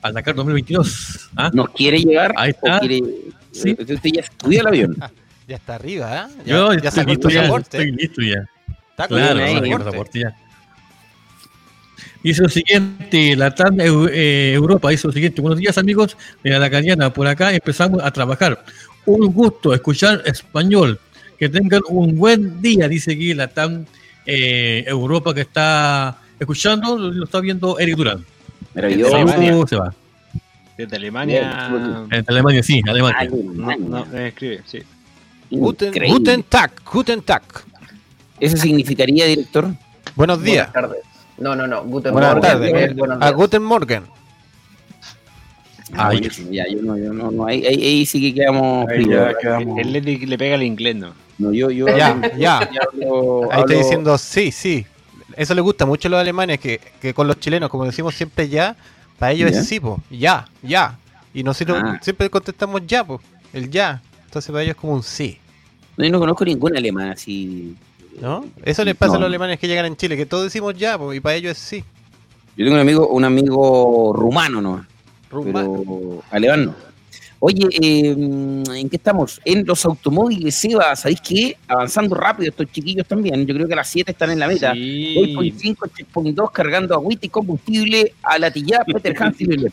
Al 0.00 0.14
Dakar 0.14 0.34
2022. 0.36 1.30
¿ah? 1.36 1.50
¿Nos 1.52 1.70
quiere 1.70 1.98
llegar? 2.00 2.32
Ahí 2.36 2.50
está. 2.50 2.78
quiere- 2.80 3.02
Sí. 3.50 3.72
Usted 3.78 4.10
ya 4.14 4.20
estudia 4.20 4.60
el 4.60 4.66
avión. 4.66 4.96
Ya 5.48 5.56
está 5.56 5.76
arriba, 5.76 6.28
¿eh? 6.28 6.42
Ya, 6.44 6.54
Yo 6.56 6.74
ya 6.74 6.88
estoy 6.90 7.06
listo 7.06 7.30
ya. 7.30 7.56
Estoy 7.56 7.92
listo 7.92 8.20
ya. 8.20 8.44
Está 8.90 9.08
Claro, 9.08 9.40
ahí, 9.42 9.54
ya. 10.12 10.36
Hizo 12.22 12.42
lo 12.42 12.48
siguiente, 12.48 13.36
la 13.36 13.54
TAN 13.54 13.78
eh, 13.80 14.52
Europa 14.54 14.92
hizo 14.92 15.08
lo 15.08 15.12
siguiente. 15.12 15.40
Buenos 15.40 15.58
días 15.58 15.78
amigos 15.78 16.16
de 16.42 16.58
la 16.58 16.68
Cariana, 16.68 17.12
por 17.12 17.26
acá 17.26 17.52
empezamos 17.52 18.02
a 18.02 18.10
trabajar. 18.10 18.64
Un 19.06 19.32
gusto 19.32 19.72
escuchar 19.72 20.22
español. 20.26 20.98
Que 21.38 21.48
tengan 21.48 21.82
un 21.88 22.16
buen 22.16 22.60
día, 22.60 22.88
dice 22.88 23.12
aquí 23.12 23.32
la 23.32 23.46
TAN 23.46 23.86
eh, 24.26 24.82
Europa 24.88 25.32
que 25.32 25.42
está 25.42 26.18
escuchando, 26.38 26.98
lo, 26.98 27.12
lo 27.12 27.24
está 27.24 27.38
viendo 27.38 27.78
Eric 27.78 27.96
Durán. 27.96 28.24
Maravilloso. 28.74 29.14
Alemania. 29.14 29.66
se 29.68 29.76
va. 29.76 29.94
Desde 30.76 30.96
Alemania. 30.96 32.06
En 32.10 32.24
Alemania, 32.26 32.62
sí, 32.64 32.82
Alemania. 32.86 33.30
No, 33.30 33.76
no, 33.76 34.04
no 34.04 34.18
escribe, 34.18 34.62
sí. 34.66 34.80
Guten 35.50 36.42
Tag, 36.42 36.72
Guten 36.84 37.22
Tag. 37.22 37.42
¿Eso 38.40 38.56
significaría, 38.56 39.26
director? 39.26 39.72
Buenos 40.14 40.42
días. 40.42 40.72
Buenas 40.72 40.90
tardes. 40.90 41.07
No, 41.38 41.54
no, 41.54 41.66
no. 41.66 41.84
Guten 41.84 42.12
Buenas 42.12 42.34
Morgen, 42.34 42.50
tardes. 42.52 42.90
eh, 42.90 42.94
buenos 42.94 43.16
A 43.22 43.26
días. 43.26 43.34
Guten 43.36 43.62
Morgen. 43.62 44.02
Ah, 45.94 46.08
Ay. 46.08 46.18
buenísimo, 46.18 46.50
ya, 46.50 46.64
yo 46.70 46.82
no, 46.82 46.98
yo 46.98 47.12
no, 47.14 47.30
no, 47.30 47.46
ahí, 47.46 47.64
ahí, 47.64 47.82
ahí 47.82 48.06
sí 48.06 48.20
que 48.20 48.34
quedamos. 48.34 48.86
Ya 49.08 49.32
quedamos. 49.40 49.78
Él 49.78 49.92
le, 49.92 50.00
le 50.02 50.38
pega 50.38 50.56
el 50.56 50.62
inglés, 50.64 50.96
¿no? 50.96 51.14
No, 51.38 51.52
yo, 51.52 51.70
yo, 51.70 51.86
Ya, 51.88 52.20
ya. 52.36 52.58
hablo- 52.58 53.44
Ahí 53.44 53.60
está 53.60 53.62
hablo- 53.62 53.78
diciendo 53.78 54.18
sí, 54.18 54.50
sí. 54.52 54.84
Eso 55.36 55.54
le 55.54 55.60
gusta 55.60 55.86
mucho 55.86 56.08
a 56.08 56.10
los 56.10 56.20
alemanes, 56.20 56.58
que, 56.58 56.80
que 57.00 57.14
con 57.14 57.26
los 57.26 57.38
chilenos, 57.38 57.70
como 57.70 57.84
decimos 57.84 58.14
siempre 58.14 58.48
ya, 58.48 58.76
para 59.18 59.32
ellos 59.32 59.50
¿Ya? 59.52 59.60
es 59.60 59.66
sí, 59.68 59.80
po. 59.80 60.00
ya, 60.10 60.44
ya. 60.62 60.98
Y 61.32 61.42
nosotros 61.42 61.80
Ah. 61.82 61.98
siempre 62.02 62.28
contestamos 62.28 62.82
ya, 62.86 63.04
po. 63.04 63.20
el 63.52 63.70
ya. 63.70 64.02
Entonces 64.26 64.50
para 64.50 64.62
ellos 64.64 64.74
es 64.74 64.80
como 64.80 64.92
un 64.94 65.02
sí. 65.02 65.38
No, 65.96 66.04
yo 66.04 66.10
no 66.10 66.18
conozco 66.18 66.44
ningún 66.44 66.76
alemán 66.76 67.10
así. 67.10 67.74
¿No? 68.20 68.44
Eso 68.64 68.84
les 68.84 68.96
pasa 68.96 69.12
a 69.12 69.14
No. 69.14 69.20
los 69.20 69.28
alemanes 69.28 69.58
que 69.58 69.68
llegan 69.68 69.86
en 69.86 69.96
Chile, 69.96 70.16
que 70.16 70.26
todos 70.26 70.44
decimos 70.44 70.74
ya, 70.76 70.98
y 71.14 71.20
para 71.20 71.36
ellos 71.36 71.52
es 71.52 71.58
sí. 71.58 71.84
Yo 72.56 72.64
tengo 72.64 72.74
un 72.74 72.80
amigo, 72.80 73.08
un 73.08 73.24
amigo 73.24 74.12
rumano, 74.14 74.60
¿no? 74.60 74.84
Rumano. 75.30 75.82
Pero 75.84 76.22
alemán 76.30 76.64
no. 76.66 76.74
Oye, 77.40 77.68
eh, 77.80 78.10
¿en 78.10 78.88
qué 78.90 78.96
estamos? 78.96 79.40
En 79.44 79.64
los 79.64 79.84
automóviles, 79.84 80.56
Seba, 80.56 80.96
¿sabéis 80.96 81.20
qué? 81.20 81.56
Avanzando 81.68 82.16
rápido 82.16 82.50
estos 82.50 82.66
chiquillos 82.72 83.06
también. 83.06 83.46
Yo 83.46 83.54
creo 83.54 83.68
que 83.68 83.74
a 83.74 83.76
las 83.76 83.88
7 83.88 84.10
están 84.10 84.30
en 84.32 84.40
la 84.40 84.48
meta. 84.48 84.72
Sí. 84.74 85.14
Waypoint 85.16 85.56
5, 85.56 85.86
Checkpoint 85.96 86.36
2, 86.36 86.50
cargando 86.50 86.94
agüita 86.96 87.26
y 87.26 87.28
combustible 87.28 88.12
a 88.24 88.40
la 88.40 88.50
tilla 88.50 88.82
Peter 88.84 89.14
Hans 89.22 89.40
y 89.40 89.44
Lelep. 89.44 89.72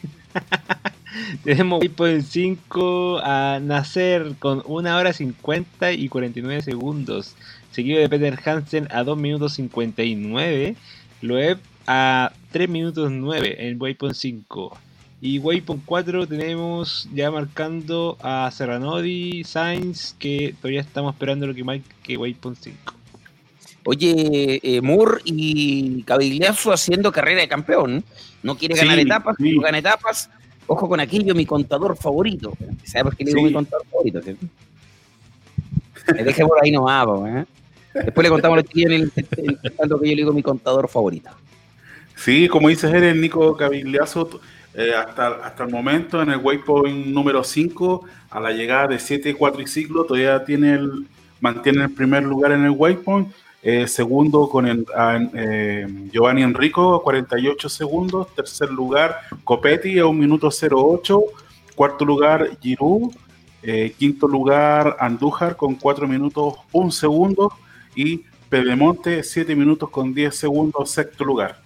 Tenemos 1.43 1.79
Waypoint 1.81 2.23
5 2.23 3.19
a 3.23 3.59
nacer 3.63 4.33
con 4.37 4.61
1 4.65 4.95
hora 4.97 5.11
50 5.11 5.91
y 5.93 6.07
49 6.07 6.61
segundos. 6.61 7.33
Seguido 7.75 7.99
de 7.99 8.07
Peter 8.07 8.39
Hansen 8.45 8.87
a 8.89 9.03
2 9.03 9.17
minutos 9.17 9.53
59. 9.55 10.77
Loeb 11.21 11.59
a 11.85 12.31
3 12.53 12.69
minutos 12.69 13.11
9 13.11 13.67
en 13.67 13.81
Waypoint 13.81 14.15
5. 14.15 14.77
Y 15.19 15.39
Waypoint 15.39 15.83
4 15.85 16.25
tenemos 16.25 17.09
ya 17.13 17.29
marcando 17.31 18.17
a 18.21 18.49
Serranodi, 18.49 19.43
Sainz, 19.43 20.15
que 20.17 20.55
todavía 20.61 20.79
estamos 20.79 21.13
esperando 21.13 21.47
lo 21.47 21.53
que 21.53 21.65
marque 21.65 22.15
Waypoint 22.17 22.57
5. 22.61 22.93
Oye, 23.83 24.61
eh, 24.63 24.79
Moore 24.81 25.21
y 25.25 26.01
Cavigliazo 26.03 26.71
haciendo 26.71 27.11
carrera 27.11 27.41
de 27.41 27.49
campeón. 27.49 28.05
No 28.41 28.57
quiere 28.57 28.75
ganar 28.75 28.95
Sí, 28.95 29.01
etapas, 29.01 29.35
sí. 29.37 29.51
no 29.53 29.61
gana 29.61 29.77
etapas. 29.79 30.29
Ojo 30.67 30.87
con 30.87 31.01
aquello, 31.01 31.35
mi 31.35 31.45
contador 31.45 31.97
favorito. 31.97 32.53
¿Sabes 32.85 33.03
por 33.03 33.17
qué 33.17 33.25
le 33.25 33.31
digo 33.31 33.39
Sí. 33.41 33.45
mi 33.47 33.51
contador 33.53 33.85
favorito? 33.91 34.21
Me 36.15 36.23
dejé 36.23 36.45
por 36.45 36.63
ahí 36.63 36.71
nomás, 36.71 37.05
¿eh? 37.27 37.45
Después 38.03 38.23
le 38.23 38.29
contamos 38.29 38.57
a 38.57 38.61
los 38.61 38.69
chiquillos 38.69 39.11
que 39.13 39.25
yo 39.89 39.97
le 40.01 40.15
digo 40.15 40.33
mi 40.33 40.43
contador 40.43 40.87
favorito. 40.87 41.29
Sí, 42.15 42.47
como 42.47 42.69
dices, 42.69 42.93
eres 42.93 43.15
Nico 43.15 43.55
Cavigliazo, 43.57 44.29
eh, 44.73 44.93
hasta, 44.93 45.27
hasta 45.45 45.63
el 45.63 45.71
momento 45.71 46.21
en 46.21 46.29
el 46.31 46.37
waypoint 46.37 47.07
número 47.07 47.43
5, 47.43 48.05
a 48.29 48.39
la 48.39 48.51
llegada 48.51 48.87
de 48.87 48.99
7, 48.99 49.33
4 49.35 49.61
y 49.61 49.67
ciclo, 49.67 50.03
todavía 50.05 50.43
tiene 50.43 50.73
el, 50.73 51.07
mantiene 51.41 51.83
el 51.83 51.91
primer 51.91 52.23
lugar 52.23 52.51
en 52.51 52.63
el 52.65 52.71
waypoint. 52.71 53.29
eh, 53.67 53.87
segundo 53.87 54.47
con 54.47 54.67
el, 54.67 54.85
a- 54.95 55.19
eh, 55.33 55.87
Giovanni 56.11 56.43
Enrico, 56.43 57.01
48 57.01 57.67
segundos. 57.67 58.27
Tercer 58.35 58.69
lugar, 58.69 59.21
Copetti, 59.43 59.97
a 59.99 60.05
1 60.05 60.13
minuto 60.19 60.49
08. 60.51 61.21
Cuarto 61.75 62.05
lugar, 62.05 62.51
Giroud. 62.61 63.11
Eh, 63.63 63.95
quinto 63.97 64.27
lugar, 64.27 64.95
Andújar, 64.99 65.55
con 65.57 65.73
4 65.75 66.07
minutos 66.07 66.53
1 66.71 66.91
segundo. 66.91 67.51
Y 67.95 68.23
Pedemonte, 68.49 69.23
7 69.23 69.55
minutos 69.55 69.89
con 69.89 70.13
10 70.13 70.35
segundos, 70.35 70.91
sexto 70.91 71.23
lugar. 71.23 71.59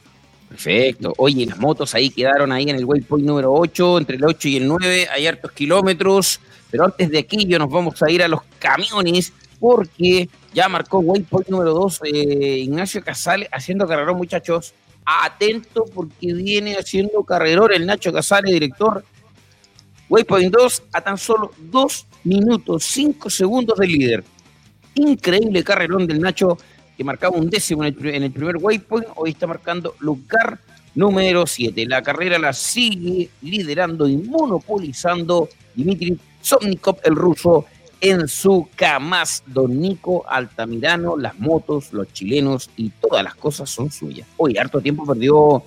Perfecto. 0.49 1.13
Oye, 1.17 1.45
las 1.45 1.59
motos 1.59 1.93
ahí 1.93 2.09
quedaron 2.09 2.51
ahí 2.51 2.63
en 2.69 2.75
el 2.75 2.85
waypoint 2.85 3.25
número 3.25 3.53
8, 3.53 3.99
entre 3.99 4.15
el 4.15 4.25
8 4.25 4.47
y 4.47 4.57
el 4.57 4.67
9, 4.67 5.07
hay 5.11 5.27
hartos 5.27 5.51
kilómetros, 5.51 6.39
pero 6.71 6.85
antes 6.85 7.09
de 7.09 7.19
aquello 7.19 7.59
nos 7.59 7.69
vamos 7.69 8.01
a 8.01 8.09
ir 8.09 8.23
a 8.23 8.27
los 8.27 8.41
camiones 8.57 9.31
porque 9.59 10.29
ya 10.53 10.67
marcó 10.69 10.99
waypoint 10.99 11.49
número 11.49 11.73
2 11.73 12.01
eh, 12.05 12.59
Ignacio 12.59 13.03
Casale 13.03 13.47
haciendo 13.51 13.87
carrerón, 13.87 14.17
muchachos. 14.17 14.73
Atento 15.05 15.85
porque 15.93 16.33
viene 16.33 16.75
haciendo 16.75 17.23
carrerón 17.23 17.71
el 17.73 17.85
Nacho 17.85 18.13
Casale, 18.13 18.51
director. 18.51 19.03
Waypoint 20.07 20.53
2 20.53 20.83
a 20.93 21.01
tan 21.01 21.17
solo 21.17 21.51
2 21.57 22.05
minutos 22.23 22.83
5 22.85 23.29
segundos 23.29 23.77
del 23.77 23.91
líder. 23.91 24.23
Increíble 24.99 25.63
carrerón 25.63 26.05
del 26.07 26.19
Nacho 26.19 26.57
que 26.97 27.05
marcaba 27.05 27.37
un 27.37 27.49
décimo 27.49 27.85
en 27.85 27.95
el, 27.97 28.15
en 28.15 28.23
el 28.23 28.31
primer 28.31 28.57
waypoint, 28.57 29.07
hoy 29.15 29.29
está 29.29 29.47
marcando 29.47 29.95
lugar 29.99 30.59
número 30.93 31.47
7. 31.47 31.85
La 31.87 32.01
carrera 32.01 32.37
la 32.37 32.51
sigue 32.51 33.29
liderando 33.41 34.09
y 34.09 34.17
monopolizando 34.17 35.47
Dimitri 35.73 36.19
Somnikov, 36.41 36.97
el 37.05 37.15
ruso, 37.15 37.65
en 38.01 38.27
su 38.27 38.67
Kamaz. 38.75 39.43
Don 39.45 39.79
Nico 39.79 40.25
Altamirano, 40.27 41.15
las 41.15 41.39
motos, 41.39 41.93
los 41.93 42.11
chilenos 42.11 42.69
y 42.75 42.89
todas 42.89 43.23
las 43.23 43.35
cosas 43.35 43.69
son 43.69 43.89
suyas. 43.89 44.27
Hoy 44.35 44.57
harto 44.57 44.81
tiempo 44.81 45.05
perdió, 45.05 45.63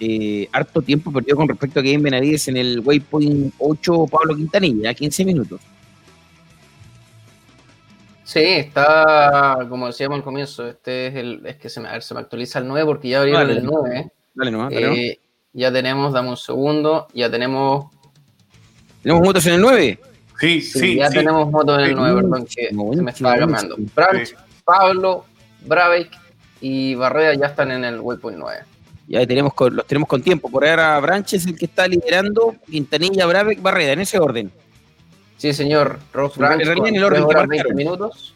eh, 0.00 0.48
harto 0.50 0.82
tiempo 0.82 1.12
perdió 1.12 1.36
con 1.36 1.46
respecto 1.48 1.78
a 1.78 1.82
Kevin 1.84 2.02
Benavides 2.02 2.48
en 2.48 2.56
el 2.56 2.80
waypoint 2.80 3.54
8 3.58 4.06
Pablo 4.10 4.34
Quintanilla, 4.34 4.92
15 4.92 5.24
minutos. 5.24 5.60
Sí, 8.26 8.40
está, 8.40 9.64
como 9.68 9.86
decíamos 9.86 10.16
al 10.18 10.24
comienzo, 10.24 10.66
este 10.66 11.06
es 11.06 11.14
el, 11.14 11.46
es 11.46 11.56
que 11.56 11.68
se 11.68 11.78
me, 11.80 11.88
a 11.88 11.92
ver, 11.92 12.02
se 12.02 12.12
me 12.12 12.18
actualiza 12.20 12.58
el 12.58 12.66
9 12.66 12.84
porque 12.84 13.08
ya 13.08 13.20
abrieron 13.20 13.46
Dale. 13.46 13.60
el 13.60 13.64
9. 13.66 14.10
Dale 14.34 14.50
nomás, 14.50 14.72
dale 14.72 14.86
nomás. 14.86 14.98
Eh, 14.98 15.20
ya 15.52 15.72
tenemos, 15.72 16.12
dame 16.12 16.30
un 16.30 16.36
segundo, 16.36 17.06
ya 17.14 17.30
tenemos, 17.30 17.86
¿Tenemos 19.02 19.22
motos 19.24 19.46
en 19.46 19.54
el 19.54 19.60
9? 19.60 20.00
Sí, 20.40 20.60
sí, 20.60 20.78
sí, 20.80 20.96
ya 20.96 21.08
sí. 21.08 21.14
tenemos 21.18 21.48
motos 21.52 21.78
en 21.78 21.84
el 21.84 21.90
Sí. 21.90 21.94
9, 21.94 22.14
perdón, 22.22 22.46
que 22.46 22.68
se 22.96 23.02
me 23.02 23.10
estaba 23.12 23.38
cambiando. 23.38 23.76
Branch, 23.94 24.34
Pablo, 24.64 25.24
Brabeck 25.64 26.10
y 26.60 26.96
Barrera 26.96 27.34
ya 27.34 27.46
están 27.46 27.70
en 27.70 27.84
el 27.84 28.00
waypoint 28.00 28.38
9. 28.40 28.58
Ya 29.06 29.24
tenemos 29.24 29.54
con- 29.54 29.76
los 29.76 29.86
tenemos 29.86 30.08
con 30.08 30.20
tiempo. 30.20 30.50
Por 30.50 30.66
ahora 30.66 30.98
Branches 30.98 31.46
el 31.46 31.56
que 31.56 31.66
está 31.66 31.86
liderando, 31.86 32.56
Quintanilla, 32.68 33.24
Brabeck, 33.26 33.62
Barreda, 33.62 33.92
en 33.92 34.00
ese 34.00 34.18
orden. 34.18 34.50
Sí, 35.36 35.52
señor. 35.52 35.98
Ross 36.12 36.32
En 36.36 36.40
Branch 36.40 36.64
realidad, 36.64 36.76
con 36.76 36.88
en 36.88 36.96
el 36.96 37.04
orden 37.04 37.22
3 37.22 37.26
que 37.26 37.36
horas 37.36 37.48
20 37.48 37.56
marcaron. 37.56 37.76
minutos. 37.76 38.34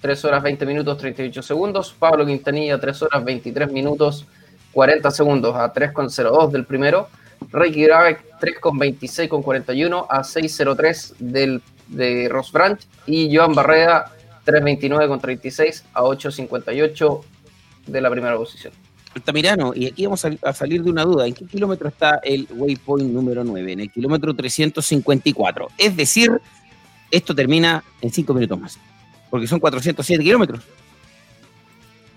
3 0.00 0.24
horas 0.24 0.42
20 0.42 0.66
minutos 0.66 0.98
38 0.98 1.42
segundos. 1.42 1.96
Pablo 1.98 2.26
Quintanilla 2.26 2.78
3 2.78 3.02
horas 3.02 3.24
23 3.24 3.72
minutos 3.72 4.26
40 4.72 5.10
segundos 5.10 5.56
a 5.56 5.72
3,02 5.72 6.50
del 6.50 6.64
primero. 6.64 7.08
Ricky 7.52 7.84
Grabeck 7.84 8.38
3,26 8.40 9.28
con 9.28 9.42
41 9.42 10.06
a 10.08 10.20
6,03 10.20 11.14
del 11.18 11.62
de 11.88 12.28
Ross 12.28 12.52
Branch. 12.52 12.80
Y 13.06 13.34
Joan 13.34 13.54
Barreda 13.54 14.12
3,29 14.44 15.08
con 15.08 15.20
36 15.20 15.84
a 15.92 16.02
8,58 16.02 17.22
de 17.86 18.00
la 18.00 18.10
primera 18.10 18.36
posición. 18.36 18.72
Altamirano, 19.16 19.72
y 19.74 19.86
aquí 19.86 20.04
vamos 20.04 20.24
a, 20.26 20.30
a 20.42 20.52
salir 20.52 20.82
de 20.82 20.90
una 20.90 21.02
duda. 21.02 21.26
¿En 21.26 21.32
qué 21.32 21.46
kilómetro 21.46 21.88
está 21.88 22.20
el 22.22 22.46
waypoint 22.50 23.10
número 23.10 23.42
9? 23.44 23.72
En 23.72 23.80
el 23.80 23.90
kilómetro 23.90 24.34
354. 24.34 25.68
Es 25.78 25.96
decir, 25.96 26.30
esto 27.10 27.34
termina 27.34 27.82
en 28.02 28.12
5 28.12 28.34
minutos 28.34 28.60
más. 28.60 28.78
Porque 29.30 29.46
son 29.46 29.58
407 29.58 30.22
kilómetros. 30.22 30.62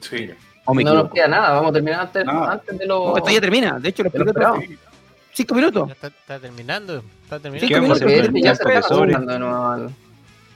Sí. 0.02 0.30
¿O 0.66 0.74
me 0.74 0.84
no 0.84 0.94
nos 0.94 1.12
queda 1.12 1.30
nada, 1.30 1.54
vamos 1.54 1.70
a 1.70 1.74
terminar 1.74 2.02
antes, 2.02 2.26
Nada. 2.26 2.52
antes 2.52 2.78
de 2.78 2.86
los. 2.86 3.12
No, 3.12 3.18
esto 3.18 3.30
ya 3.30 3.42
termina. 3.42 3.80
De 3.80 3.90
hecho, 3.90 4.04
lo 4.04 4.10
expliqué. 4.10 4.78
5 5.34 5.56
minutos. 5.56 5.88
Ya 5.88 5.94
está, 5.94 6.08
está 6.08 6.40
terminando. 6.40 7.04
Está 7.24 7.40
terminando. 7.40 7.68
¿qué 7.68 7.80
vamos 7.80 8.02
a 8.02 8.06
hacer 8.06 8.08
Porque 8.08 8.28
con 8.28 8.36
este 8.36 8.42
ya 8.42 8.82
se 8.82 9.26
de 9.26 9.40
nuevo 9.40 9.92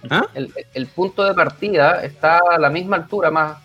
¿Ah? 0.10 0.28
el, 0.34 0.53
el 0.74 0.88
punto 0.88 1.24
de 1.24 1.34
partida 1.34 2.03
está 2.03 2.41
a 2.52 2.60
la 2.60 2.70
misma 2.70 2.98
altura, 2.98 3.32
más, 3.32 3.57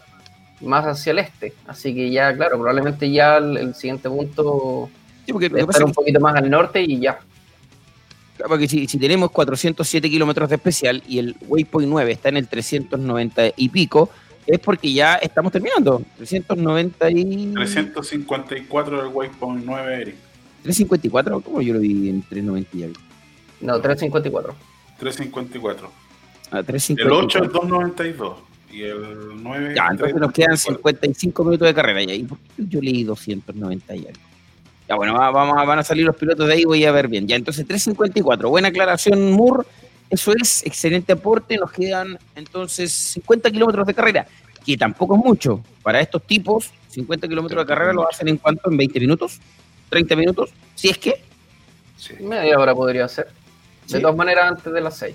más 0.61 0.85
hacia 0.87 1.13
el 1.13 1.19
este. 1.21 1.55
Así 1.67 1.95
que 1.95 2.11
ya, 2.11 2.35
claro, 2.35 2.57
probablemente 2.59 3.11
ya 3.11 3.37
el, 3.39 3.57
el 3.57 3.75
siguiente 3.75 4.09
punto 4.09 4.91
Sí, 5.29 5.33
porque 5.35 5.51
lo 5.51 5.57
debe 5.57 5.67
que 5.67 5.73
pasa 5.73 5.85
un 5.85 5.93
poquito 5.93 6.21
más 6.21 6.35
al 6.37 6.49
norte 6.49 6.83
y 6.83 7.01
ya. 7.01 7.19
que, 8.39 8.45
porque 8.45 8.67
si, 8.67 8.87
si 8.87 8.99
tenemos 8.99 9.31
407 9.31 10.09
kilómetros 10.09 10.49
de 10.49 10.57
especial 10.57 11.03
y 11.07 11.19
el 11.19 11.37
waypoint 11.47 11.87
9 11.87 12.13
está 12.13 12.31
en 12.31 12.39
el 12.39 12.49
390 12.49 13.53
y 13.55 13.69
pico, 13.69 14.09
es 14.47 14.59
porque 14.59 14.91
ya 14.91 15.17
estamos 15.17 15.53
terminando. 15.53 16.03
390 16.17 17.11
y... 17.11 17.53
354 17.53 19.03
del 19.03 19.13
waypoint 19.13 19.65
9, 19.67 19.95
Eric. 20.01 20.15
354, 20.63 21.41
¿cómo 21.43 21.61
yo 21.61 21.75
lo 21.75 21.81
vi 21.81 22.09
en 22.09 22.23
390 22.23 22.77
y 22.79 22.83
algo? 22.85 23.01
No, 23.61 23.81
354. 23.81 24.55
354. 24.99 25.91
Ah, 26.51 26.61
El 26.61 26.65
354. 26.65 27.27
8 27.27 27.45
es 27.45 27.53
292. 27.53 28.48
Y 28.71 28.83
el 28.83 29.43
9 29.43 29.75
Ya, 29.75 29.89
entonces 29.91 30.17
nos 30.17 30.33
quedan 30.33 30.57
55 30.57 31.45
minutos 31.45 31.67
de 31.69 31.75
carrera. 31.75 32.03
¿Y 32.03 32.25
por 32.25 32.39
qué 32.39 32.63
yo 32.69 32.81
leí 32.81 33.05
290 33.05 33.95
y 33.97 33.99
algo? 34.07 34.21
Ya, 34.89 34.95
bueno, 34.97 35.15
va- 35.15 35.31
vamos 35.31 35.57
a, 35.59 35.65
van 35.65 35.79
a 35.79 35.83
salir 35.85 36.05
los 36.07 36.17
pilotos 36.17 36.47
de 36.47 36.53
ahí, 36.55 36.65
voy 36.65 36.85
a 36.85 36.93
ver 36.93 37.09
bien. 37.09 37.27
Ya, 37.27 37.37
entonces 37.37 37.67
354. 37.67 38.49
Buena 38.49 38.69
aclaración, 38.69 39.33
Moore. 39.33 39.67
Eso 40.11 40.33
es, 40.41 40.65
excelente 40.65 41.13
aporte. 41.13 41.57
Nos 41.57 41.71
quedan 41.73 42.19
entonces 42.35 42.93
50 42.93 43.51
kilómetros 43.51 43.87
de 43.87 43.95
carrera, 43.95 44.27
que 44.65 44.77
tampoco 44.77 45.17
es 45.17 45.21
mucho. 45.25 45.63
Para 45.83 46.01
estos 46.01 46.23
tipos, 46.23 46.71
50 46.89 47.29
kilómetros 47.29 47.63
de 47.65 47.69
carrera 47.69 47.93
lo 47.93 48.09
hacen 48.09 48.29
en 48.29 48.37
cuánto? 48.39 48.71
¿En 48.71 48.77
20 48.79 49.01
minutos? 49.01 49.39
¿30 49.91 50.17
minutos? 50.17 50.51
Si 50.75 50.89
es 50.89 50.97
que. 50.99 51.23
Media 52.21 52.59
hora 52.59 52.75
podría 52.75 53.07
ser. 53.09 53.27
De 53.27 53.97
Sí. 53.97 54.01
todas 54.01 54.17
maneras, 54.17 54.53
antes 54.53 54.73
de 54.73 54.81
las 54.81 54.97
6. 54.97 55.15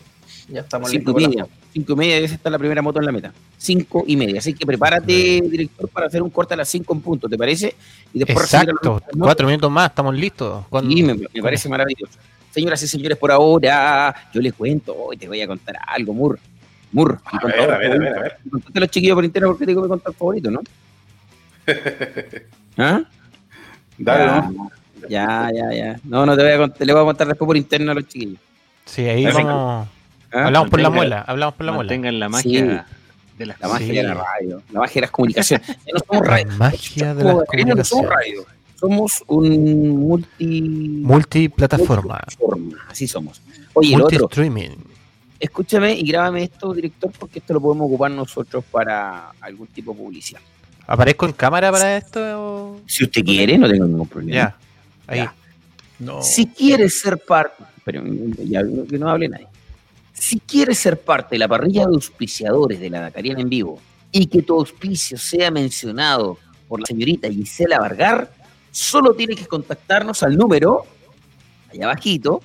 Ya 0.49 0.61
estamos 0.61 0.89
5 0.89 1.11
listos. 1.17 1.21
y 1.21 1.37
para 1.37 1.45
media. 1.45 1.57
5 1.73 1.93
y 1.93 1.95
media 1.95 2.15
debe 2.15 2.25
estar 2.27 2.51
la 2.51 2.59
primera 2.59 2.81
moto 2.81 2.99
en 2.99 3.05
la 3.05 3.11
meta. 3.11 3.33
5 3.57 4.03
y 4.07 4.15
media. 4.17 4.39
Así 4.39 4.53
que 4.53 4.65
prepárate, 4.65 5.41
director, 5.41 5.89
para 5.89 6.07
hacer 6.07 6.21
un 6.21 6.29
corte 6.29 6.53
a 6.53 6.57
las 6.57 6.69
5 6.69 6.93
en 6.93 7.01
punto, 7.01 7.29
¿te 7.29 7.37
parece? 7.37 7.75
Y 8.13 8.19
después 8.19 8.45
Exacto. 8.45 9.01
Cuatro 9.17 9.47
minutos 9.47 9.71
más, 9.71 9.89
estamos 9.89 10.15
listos. 10.15 10.65
Sí, 10.87 11.03
me, 11.03 11.13
me 11.13 11.41
parece 11.41 11.69
maravilloso. 11.69 12.19
Señoras 12.51 12.83
y 12.83 12.87
señores, 12.87 13.17
por 13.17 13.31
ahora 13.31 14.13
yo 14.31 14.39
les 14.39 14.53
cuento, 14.53 14.95
hoy 14.95 15.17
te 15.17 15.27
voy 15.27 15.41
a 15.41 15.47
contar 15.47 15.75
algo, 15.87 16.13
Mur. 16.13 16.39
Mur, 16.91 17.19
A 17.25 17.31
ver, 17.31 17.41
contador 17.41 17.73
a 17.73 17.77
ver, 17.79 17.91
a 17.91 17.97
ver, 17.97 18.17
a 18.17 18.21
ver. 18.21 18.37
Contaste 18.49 18.77
a 18.77 18.81
los 18.81 18.89
chiquillos 18.91 19.15
por 19.15 19.25
interno 19.25 19.47
porque 19.49 19.65
te 19.65 19.71
digo 19.71 19.81
mi 19.81 19.87
contador 19.87 20.13
favorito, 20.15 20.51
¿no? 20.51 20.61
¿Ah? 22.77 23.01
Dale, 23.97 24.25
ya, 24.25 24.51
¿no? 24.51 24.71
ya, 25.09 25.49
ya, 25.51 25.73
ya. 25.73 25.99
No, 26.03 26.25
no 26.27 26.37
te 26.37 26.43
voy 26.43 26.51
a 26.51 26.57
contar, 26.57 26.85
le 26.85 26.93
voy 26.93 27.01
a 27.01 27.05
contar 27.05 27.27
después 27.27 27.47
por 27.47 27.57
interno 27.57 27.91
a 27.91 27.95
los 27.95 28.07
chiquillos. 28.07 28.39
Sí, 28.85 29.01
ahí 29.07 29.25
vamos. 29.25 29.87
¿Ah? 30.33 30.45
Hablamos 30.47 30.69
por 30.69 30.81
la 30.81 30.89
muela, 30.89 31.21
hablamos 31.27 31.55
por 31.55 31.65
la 31.65 31.71
muela. 31.73 31.87
Mantengan 31.89 32.19
la 32.19 32.25
Sí. 32.27 32.31
magia 32.31 32.85
de 33.37 33.45
las 33.45 33.59
La 33.59 33.67
magia 33.67 33.87
Sí. 33.87 33.93
de 33.93 34.03
la 34.03 34.13
radio, 34.13 34.61
la 34.71 34.79
magia 34.79 34.93
de 34.95 35.01
las 35.01 35.11
comunicaciones. 35.11 35.67
Ya 35.67 35.75
no 35.93 35.99
somos 36.07 36.25
La 36.27 36.31
radio. 36.31 36.47
magia 36.57 37.13
de 37.15 37.21
Somos- 37.23 37.37
las 37.39 37.49
Karina, 37.49 37.75
no 37.75 37.83
somos 37.83 38.05
comunicaciones. 38.07 38.45
radio. 38.45 38.45
Somos 38.79 39.23
un 39.27 39.89
multi. 39.99 40.61
Multiplataforma. 41.03 42.19
multiplataforma, 42.25 42.77
Así 42.89 43.07
somos. 43.07 43.41
Oye, 43.73 43.95
otro, 43.95 44.03
Multi-streaming. 44.19 44.71
escúchame 45.39 45.93
y 45.93 46.03
grábame 46.07 46.43
esto, 46.43 46.73
director, 46.73 47.11
porque 47.17 47.39
esto 47.39 47.53
lo 47.53 47.61
podemos 47.61 47.87
ocupar 47.87 48.11
nosotros 48.11 48.63
para 48.71 49.31
algún 49.41 49.67
tipo 49.67 49.93
de 49.93 49.97
publicidad. 49.99 50.41
¿Aparezco 50.85 51.25
en 51.25 51.31
cámara 51.31 51.71
para 51.71 51.95
esto? 51.97 52.81
Si 52.85 53.05
usted 53.05 53.23
quiere, 53.23 53.57
no 53.57 53.69
tengo 53.69 53.85
ningún 53.85 54.07
problema. 54.07 54.33
Ya, 54.35 54.55
ahí. 55.07 55.17
Ya. 55.19 55.33
No. 55.99 56.21
Si 56.21 56.45
quieres 56.47 56.99
ser 56.99 57.17
parte, 57.19 57.63
pero 57.85 58.03
ya 58.43 58.61
que 58.89 58.97
no 58.99 59.09
hable 59.09 59.29
nadie. 59.29 59.47
Si 60.23 60.39
quieres 60.39 60.79
ser 60.79 61.01
parte 61.01 61.35
de 61.35 61.39
la 61.39 61.49
parrilla 61.49 61.81
de 61.81 61.95
auspiciadores 61.95 62.79
de 62.79 62.89
la 62.89 63.01
Dakariana 63.01 63.41
en 63.41 63.49
vivo 63.49 63.81
y 64.09 64.27
que 64.27 64.41
tu 64.41 64.57
auspicio 64.57 65.17
sea 65.17 65.51
mencionado 65.51 66.37
por 66.69 66.79
la 66.79 66.85
señorita 66.85 67.29
Gisela 67.29 67.77
Vargar, 67.77 68.31
solo 68.71 69.13
tienes 69.15 69.35
que 69.35 69.47
contactarnos 69.47 70.23
al 70.23 70.37
número 70.37 70.85
allá 71.69 71.83
abajito 71.83 72.41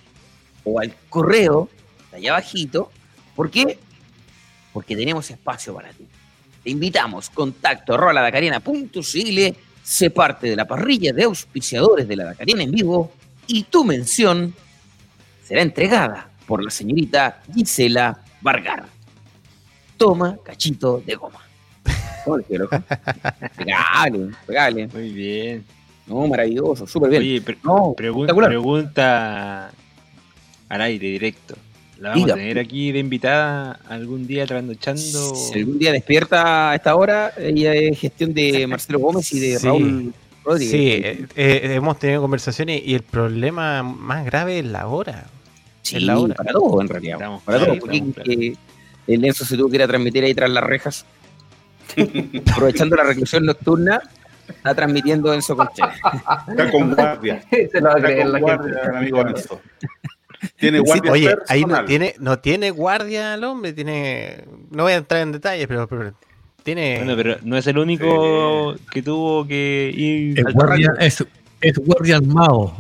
o 0.65 0.81
al 0.81 0.93
correo 1.09 1.69
allá 2.13 2.33
abajito. 2.33 2.91
¿Por 3.37 3.49
qué? 3.49 3.79
Porque 4.73 4.97
tenemos 4.97 5.31
espacio 5.31 5.73
para 5.73 5.91
ti. 5.91 6.05
Te 6.65 6.71
invitamos, 6.71 7.31
contacto 7.31 7.95
arroba 7.95 8.29
sé 9.85 10.11
parte 10.11 10.51
de 10.51 10.57
la 10.57 10.67
parrilla 10.67 11.13
de 11.13 11.23
auspiciadores 11.23 12.09
de 12.09 12.17
la 12.17 12.25
Dakariana 12.25 12.65
en 12.65 12.73
vivo 12.73 13.13
y 13.47 13.63
tu 13.63 13.85
mención 13.85 14.53
será 15.45 15.63
entregada 15.63 16.29
por 16.49 16.65
la 16.65 16.71
señorita 16.71 17.43
Gisela 17.55 18.19
Vargar. 18.41 18.87
Toma 19.99 20.37
cachito 20.45 21.03
de 21.07 21.15
goma. 21.15 21.41
¿Cómo 22.25 22.39
le 22.39 22.45
quedó, 22.45 22.59
loco? 22.65 22.83
Pegale, 23.57 24.31
pegale. 24.47 24.89
Muy 24.89 25.11
bien. 25.11 25.65
No, 26.07 26.27
maravilloso, 26.27 26.87
súper 26.87 27.11
bien. 27.11 27.23
Oye, 27.23 27.41
pre- 27.43 27.59
No, 27.63 27.95
pregun- 27.95 28.23
espectacular. 28.23 28.49
pregunta 28.51 29.71
al 30.71 30.81
aire 30.83 31.07
directo. 31.09 31.55
¿La 32.01 32.11
vamos 32.11 32.25
Diga. 32.27 32.35
a 32.35 32.39
tener 32.39 32.59
aquí 32.61 32.93
de 32.93 32.99
invitada 33.01 33.81
algún 33.89 34.27
día 34.27 34.47
trasnochando? 34.47 35.35
Si 35.35 35.59
algún 35.59 35.79
día 35.79 35.93
despierta 35.93 36.71
a 36.71 36.75
esta 36.77 36.95
hora, 36.97 37.33
ella 37.37 37.75
es 37.75 37.99
gestión 37.99 38.33
de 38.33 38.67
Marcelo 38.69 39.01
Gómez 39.01 39.33
y 39.33 39.41
de 39.41 39.59
Sí. 39.59 39.67
Raúl 39.67 40.15
Rodríguez. 40.45 40.71
Sí, 40.71 40.89
eh, 40.93 41.27
eh, 41.35 41.75
hemos 41.75 41.99
tenido 41.99 42.23
conversaciones 42.23 42.81
y 42.87 42.95
el 42.95 43.03
problema 43.03 43.83
más 43.83 44.25
grave 44.25 44.61
es 44.61 44.65
la 44.65 44.87
hora. 44.87 45.27
Sí, 45.91 45.97
es 45.97 46.03
la 46.03 46.19
hora. 46.19 46.35
para 46.35 46.53
todo 46.53 46.81
en 46.81 46.89
realidad. 46.89 47.17
Estamos 47.17 47.43
para 47.43 47.59
claros, 47.59 47.79
todo, 47.79 47.87
porque 47.87 47.97
estamos 47.99 48.59
el 49.07 49.25
Enzo 49.25 49.45
se 49.45 49.57
tuvo 49.57 49.71
que 49.71 49.77
ir 49.77 49.83
a 49.83 49.89
transmitir 49.89 50.23
ahí 50.25 50.35
tras 50.35 50.51
las 50.51 50.65
rejas. 50.65 51.07
Aprovechando 52.53 52.97
la 52.97 53.05
reclusión 53.05 53.47
nocturna, 53.47 54.01
está 54.47 54.75
transmitiendo 54.75 55.33
Enzo 55.33 55.57
Conchera. 55.57 55.95
Está 56.49 56.71
con 56.71 56.95
guardia. 56.95 57.43
Se 57.51 57.81
lo 57.81 57.87
va 57.89 57.95
a 57.95 57.97
Está 57.97 58.03
creer 58.07 58.23
con 58.25 58.33
la 58.33 58.39
guardia, 58.41 58.75
gente. 58.75 58.89
el 58.91 58.97
amigo 58.97 59.21
Enzo. 59.29 59.61
Tiene 60.57 60.79
Sí, 60.79 60.85
guardia 60.85 61.13
Oye, 61.13 61.37
ahí 61.49 61.65
no 61.65 61.85
tiene, 61.85 62.15
no 62.21 62.39
tiene 62.39 62.71
guardia 62.71 63.35
el 63.35 63.45
hombre, 63.45 63.73
tiene. 63.73 64.45
No 64.71 64.85
voy 64.85 64.93
a 64.93 64.97
entrar 64.97 65.23
en 65.23 65.33
detalles, 65.33 65.67
pero, 65.67 65.89
pero 65.89 66.13
tiene. 66.63 66.99
Bueno, 66.99 67.17
pero 67.17 67.37
no 67.43 67.57
es 67.57 67.67
el 67.67 67.79
único 67.79 68.75
que 68.93 69.03
tuvo 69.03 69.47
que 69.47 69.91
ir. 69.95 70.39
Es 70.39 70.55
guardia, 70.55 70.89
terreno. 70.93 71.07
es, 71.07 71.25
es 71.63 71.79
guardia 71.79 72.17
armado. 72.19 72.73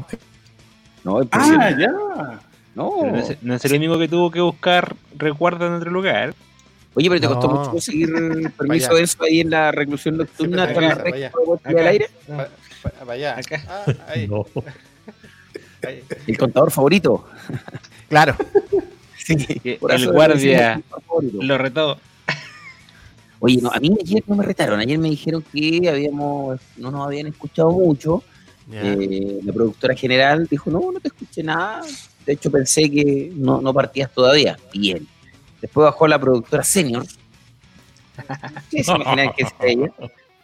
No, 1.05 1.23
es 1.23 1.29
Ah, 1.33 1.71
ya. 1.77 2.41
No. 2.79 2.93
Pero 3.01 3.13
no, 3.13 3.19
es, 3.19 3.43
no 3.43 3.55
es 3.55 3.65
el 3.65 3.75
único 3.75 3.99
que 3.99 4.09
tuvo 4.09 4.31
que 4.31 4.41
buscar 4.41 4.95
resguardo 5.17 5.67
en 5.67 5.75
otro 5.75 5.91
lugar. 5.91 6.35
Oye, 6.95 7.09
pero 7.11 7.21
te 7.21 7.27
costó 7.29 7.49
mucho 7.49 7.71
conseguir 7.71 8.09
permiso 8.57 8.95
de 8.95 9.03
eso 9.03 9.23
ahí 9.23 9.41
en 9.41 9.51
la 9.51 9.71
reclusión 9.71 10.17
nocturna 10.17 10.67
tirar 10.69 11.01
al 11.03 11.25
Acá. 11.65 11.89
aire. 11.89 12.11
Pa- 12.27 12.49
pa- 12.83 12.91
para 12.91 13.13
allá. 13.13 13.37
Acá. 13.39 13.63
Ah, 13.69 13.85
ahí, 14.09 14.27
No. 14.27 14.47
ahí. 15.87 16.03
El 16.27 16.39
contador 16.39 16.71
favorito. 16.71 17.29
Claro. 18.09 18.37
Sí, 19.19 19.37
Que 19.37 19.75
por 19.75 19.93
el 19.93 20.11
guardia. 20.11 20.81
Lo 21.35 21.59
retó. 21.59 21.99
Oye, 23.41 23.59
no, 23.61 23.71
a 23.71 23.79
mí 23.79 23.95
ayer 24.03 24.23
no 24.27 24.37
me 24.37 24.43
retaron. 24.43 24.81
Ayer 24.81 24.99
me 24.99 25.11
dijeron 25.11 25.45
que 25.53 25.87
habíamos, 25.87 26.59
no 26.79 26.91
nos 26.91 27.07
habían 27.07 27.27
escuchado 27.27 27.71
mucho. 27.71 28.23
Eh, 28.73 29.41
la 29.45 29.53
productora 29.53 29.95
general 29.95 30.47
dijo, 30.51 30.71
no, 30.71 30.93
no 30.93 30.99
te 31.01 31.09
escuché 31.09 31.43
nada. 31.43 31.83
De 32.29 32.35
hecho, 32.35 32.51
pensé 32.51 32.91
que 32.91 33.33
no, 33.35 33.63
no 33.63 33.73
partías 33.73 34.13
todavía. 34.13 34.59
Bien. 34.75 35.09
Después 35.63 35.87
bajó 35.87 36.07
la 36.07 36.19
productora 36.19 36.63
senior. 36.63 37.07
¿Qué 38.71 38.85
se 38.85 38.93
imaginan 38.93 39.31
que 39.35 39.45
es 39.45 39.55
ella? 39.63 39.91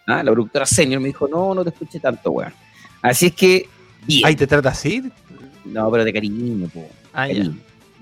Ah, 0.06 0.22
la 0.22 0.32
productora 0.32 0.64
senior 0.64 1.02
me 1.02 1.08
dijo, 1.08 1.28
no, 1.28 1.54
no 1.54 1.62
te 1.62 1.68
escuché 1.68 2.00
tanto, 2.00 2.30
weón. 2.30 2.54
Así 3.02 3.26
es 3.26 3.34
que, 3.34 3.68
bien. 4.06 4.22
Ay, 4.24 4.34
¿te 4.34 4.46
trata 4.46 4.70
así? 4.70 5.02
No, 5.66 5.90
pero 5.90 6.06
de 6.06 6.12
cariño, 6.14 6.68
po. 6.68 6.88
Ah. 7.12 7.26
Cariño. 7.26 7.54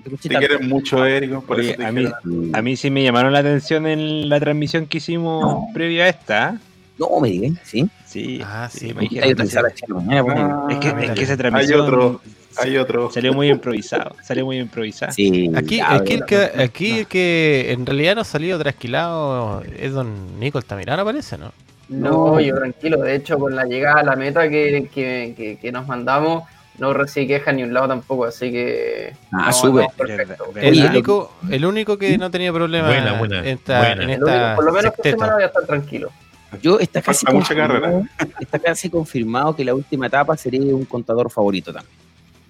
Te 0.05 0.29
Te 0.29 0.35
quieren 0.37 0.69
mucho, 0.69 1.05
Érico, 1.05 1.41
por 1.41 1.59
Oye, 1.59 1.71
eso 1.71 1.79
te 1.79 1.85
a 1.85 1.91
mí, 1.91 2.05
a 2.53 2.61
mí 2.61 2.77
sí 2.77 2.89
me 2.89 3.03
llamaron 3.03 3.33
la 3.33 3.39
atención 3.39 3.85
en 3.85 4.29
la 4.29 4.39
transmisión 4.39 4.85
que 4.85 4.99
hicimos 4.99 5.43
No. 5.43 5.67
previa 5.73 6.05
a 6.05 6.07
esta. 6.07 6.57
No, 6.97 7.19
me 7.19 7.27
digan, 7.27 7.59
¿sí? 7.65 7.89
Sí, 8.05 8.39
Ah, 8.45 8.69
sí, 8.71 8.93
me 8.93 9.01
Hay 9.01 9.09
que 9.09 9.15
dijeron. 9.35 10.07
Ah, 10.09 10.67
es, 10.69 10.77
que, 10.77 10.87
es 10.87 11.11
que 11.11 11.23
esa 11.23 11.33
hay 11.33 11.37
transmisión 11.37 11.81
otro, 11.81 12.21
hay 12.57 12.77
otro. 12.77 13.11
salió 13.11 13.33
muy 13.33 13.49
improvisado. 13.49 14.15
Salió 14.23 14.45
muy 14.45 14.59
improvisado. 14.59 15.11
Sí, 15.11 15.49
Aquí, 15.55 15.77
ya, 15.77 15.93
aquí, 15.93 16.13
el 16.13 16.25
que, 16.25 16.37
aquí 16.61 16.99
el 16.99 17.07
que 17.07 17.71
en 17.71 17.85
realidad 17.85 18.15
no 18.15 18.21
ha 18.21 18.25
salido 18.25 18.59
trasquilado 18.59 19.61
es 19.79 19.91
don 19.93 20.39
Nico 20.39 20.57
Altamirano, 20.57 21.03
parece, 21.05 21.37
¿no? 21.37 21.51
No, 21.89 22.39
yo 22.39 22.55
tranquilo. 22.55 22.97
De 23.01 23.15
hecho, 23.15 23.37
con 23.37 23.55
la 23.55 23.65
llegada 23.65 23.99
a 24.01 24.03
la 24.03 24.15
meta 24.15 24.49
que, 24.49 24.89
que, 24.93 25.33
que, 25.35 25.57
que 25.57 25.71
nos 25.71 25.87
mandamos, 25.87 26.43
no 26.79 26.93
recibí 26.93 27.27
queja 27.27 27.51
ni 27.51 27.61
un 27.63 27.73
lado 27.73 27.87
tampoco, 27.89 28.25
así 28.25 28.51
que. 28.51 29.13
Ah, 29.31 29.47
no, 29.47 29.53
sube. 29.53 29.87
no, 29.99 30.59
El 30.61 30.83
único, 30.85 31.33
el 31.51 31.65
único 31.65 31.97
que 31.97 32.17
no 32.17 32.31
tenía 32.31 32.51
problema 32.51 32.87
Buena, 32.87 33.19
buena, 33.19 33.39
en 33.39 33.45
esta, 33.47 33.79
buena. 33.79 34.03
en 34.03 34.09
El 34.09 34.23
único- 34.23 34.27
esta 34.29 34.55
por 34.55 34.65
lo 34.65 34.71
menos 34.71 34.91
esta 34.93 35.09
semana 35.09 35.33
voy 35.35 35.43
a 35.43 35.47
estar 35.47 35.65
tranquilo. 35.65 36.09
Yo 36.61 36.79
está 36.79 37.01
casi, 37.01 37.25
está 38.39 38.59
casi 38.59 38.89
confirmado 38.89 39.55
que 39.55 39.65
la 39.65 39.73
última 39.73 40.05
etapa 40.07 40.37
sería 40.37 40.61
un 40.75 40.85
contador 40.85 41.31
favorito 41.31 41.73
también. 41.73 42.02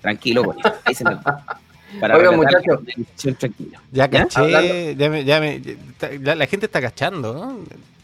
Tranquilo 0.04 0.44
con 0.44 0.60
eso. 0.60 0.74
Ahí 0.86 0.94
se 0.94 1.04
me- 1.04 1.18
Para 2.00 2.18
Oigan, 2.18 2.40
relatar 2.40 2.62
muchachos. 2.78 3.38
tranquila. 3.40 3.82
Ya 3.92 4.08
caché, 4.10 4.96
ya 4.96 5.10
me, 5.10 5.24
ya 5.26 5.40
me- 5.40 5.62
ya- 5.62 5.76
la, 6.22 6.36
la 6.36 6.46
gente 6.48 6.66
está 6.68 6.80
cachando, 6.82 7.34
¿no? 7.34 7.60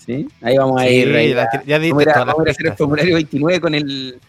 ¿Sí? 0.05 0.27
Ahí 0.41 0.57
vamos 0.57 0.81
a 0.81 0.85
Sí, 0.85 0.89
ir. 0.95 1.15
ahí 1.15 1.33
la- 1.33 1.43
va. 1.45 1.63
ya 1.65 1.77
diste 1.79 1.93
vamos 1.93 1.99
a 1.99 2.03
ir 2.03 2.09
a- 2.09 2.23
vamos 2.23 2.39
a 2.39 2.41
ir 2.43 2.47
a 2.47 2.51
hacer 2.51 2.65
el 2.67 2.73
formulario 2.73 3.15
29 3.15 3.59
con 3.59 3.75
el. 3.75 4.19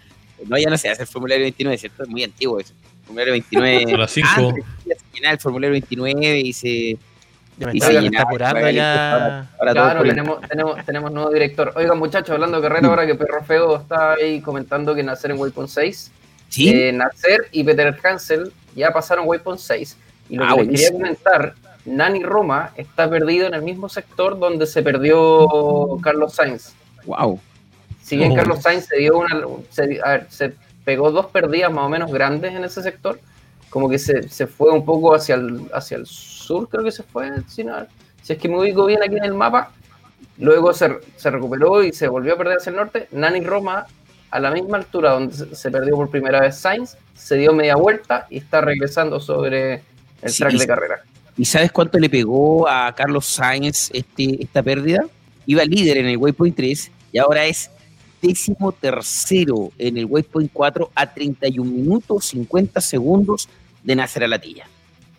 No, 0.47 0.59
ya 0.59 0.69
no 0.71 0.77
se 0.79 0.89
hace 0.89 1.03
el 1.03 1.09
formulario 1.09 1.45
29, 1.45 1.79
¿cierto? 1.79 2.03
Es 2.03 2.09
muy 2.09 2.25
antiguo 2.25 2.59
eso. 2.59 2.73
El 3.01 3.05
formulario 3.07 3.33
29. 3.33 3.95
A 3.95 3.97
las 3.99 4.11
cinco. 4.11 4.29
Antes 4.37 4.65
ya 4.87 4.95
se 4.95 5.05
llenaba 5.15 5.33
el 5.35 5.41
formulario 5.41 5.73
29 5.73 6.39
y 6.41 6.53
se. 6.53 6.99
Ya 7.59 7.67
me 7.67 7.75
Y 7.75 7.77
está, 7.77 7.87
se 8.01 8.07
está 8.07 8.23
apurando 8.23 8.71
ya. 8.71 9.49
ahora 9.59 9.73
Claro, 9.73 10.03
tenemos, 10.03 10.41
tenemos, 10.49 10.85
tenemos 10.87 11.13
nuevo 11.13 11.31
director. 11.31 11.73
Oigan, 11.77 11.99
muchachos, 11.99 12.31
hablando 12.31 12.59
de 12.59 12.67
carrera, 12.67 12.89
ahora 12.89 13.07
que 13.07 13.15
Perro 13.15 13.45
Feo 13.45 13.77
está 13.77 14.15
ahí 14.15 14.41
comentando 14.41 14.95
que 14.95 15.03
Nacer 15.03 15.33
en 15.33 15.39
Waypoint 15.39 15.69
6. 15.69 16.11
¿Sí? 16.51 16.69
Eh, 16.69 16.93
Nacer 16.93 17.47
y 17.53 17.65
Peter 17.65 17.97
Hansel 18.05 18.53
ya 18.77 18.93
pasaron 18.93 19.27
Waypoint 19.27 19.59
6. 19.61 19.97
Y 20.29 20.37
lo 20.37 20.45
Ah, 20.45 20.55
que 20.57 20.65
les 20.65 20.69
quería 20.83 20.93
comentar, 20.93 21.55
Nani 21.87 22.23
Roma 22.23 22.73
está 22.77 23.09
perdido 23.09 23.47
en 23.47 23.55
el 23.55 23.63
mismo 23.63 23.89
sector 23.89 24.39
donde 24.39 24.67
se 24.67 24.83
perdió 24.83 25.49
Carlos 26.03 26.35
Sainz. 26.35 26.75
Wow. 27.07 27.41
Si 28.03 28.17
bien 28.17 28.33
Oh. 28.33 28.37
Carlos 28.37 28.61
Sainz 28.63 28.87
se 28.87 28.99
dio 28.99 29.19
una. 29.19 29.41
Se, 29.71 30.01
a 30.05 30.09
ver, 30.11 30.27
se 30.29 30.53
pegó 30.85 31.11
dos 31.11 31.27
perdidas 31.27 31.73
más 31.73 31.87
o 31.87 31.89
menos 31.89 32.13
grandes 32.13 32.53
en 32.55 32.65
ese 32.65 32.83
sector, 32.83 33.19
como 33.71 33.89
que 33.89 33.99
se, 33.99 34.29
se 34.29 34.47
fue 34.47 34.71
un 34.73 34.85
poco 34.85 35.15
hacia 35.15 35.37
el, 35.37 35.63
hacia 35.73 35.97
el 35.97 36.07
sur, 36.07 36.69
creo 36.69 36.83
que 36.85 36.91
se 36.93 37.03
fue, 37.05 37.31
si, 37.49 37.63
no- 37.65 37.87
si 38.23 38.33
es 38.33 38.39
que 38.39 38.49
me 38.49 38.59
ubico 38.59 38.87
bien 38.87 39.03
aquí 39.03 39.17
en 39.17 39.25
el 39.25 39.35
mapa. 39.35 39.71
Luego 40.39 40.73
se, 40.73 40.99
se 41.17 41.31
recuperó 41.31 41.83
y 41.85 41.93
se 41.93 42.09
volvió 42.09 42.35
a 42.35 42.37
perder 42.39 42.57
hacia 42.59 42.71
el 42.71 42.77
norte. 42.77 43.09
Nani 43.13 43.41
Roma, 43.41 43.87
a 44.31 44.41
la 44.41 44.51
misma 44.51 44.79
altura 44.79 45.13
donde 45.13 45.35
se, 45.55 45.71
perdió 45.71 45.97
por 45.97 46.11
primera 46.11 46.41
vez 46.41 46.57
Sainz, 46.57 46.97
se 47.15 47.37
dio 47.37 47.53
media 47.53 47.77
vuelta 47.77 48.27
y 48.31 48.39
está 48.39 48.61
regresando 48.61 49.21
sobre 49.21 49.83
el 50.23 50.31
Sí, 50.31 50.39
track 50.39 50.55
de 50.55 50.67
carrera. 50.67 51.03
¿Y 51.37 51.45
sabes 51.45 51.73
cuánto 51.73 51.99
le 51.99 52.09
pegó 52.09 52.69
a 52.69 52.95
Carlos 52.95 53.27
Sainz 53.27 53.91
este, 53.93 54.43
esta 54.43 54.63
pérdida? 54.63 55.05
Iba 55.47 55.65
líder 55.65 55.99
en 55.99 56.07
el 56.07 56.17
Waypoint 56.17 56.55
3 56.57 56.91
y 57.13 57.19
ahora 57.19 57.47
es 57.47 57.71
décimo 58.21 58.73
tercero 58.73 59.73
en 59.79 59.97
el 59.97 60.05
Waypoint 60.05 60.51
4 60.53 60.91
a 60.95 61.13
31 61.13 61.71
minutos 61.71 62.27
50 62.27 62.81
segundos 62.81 63.49
de 63.83 63.97
Nasser 63.97 64.25
Alatilla. 64.25 64.69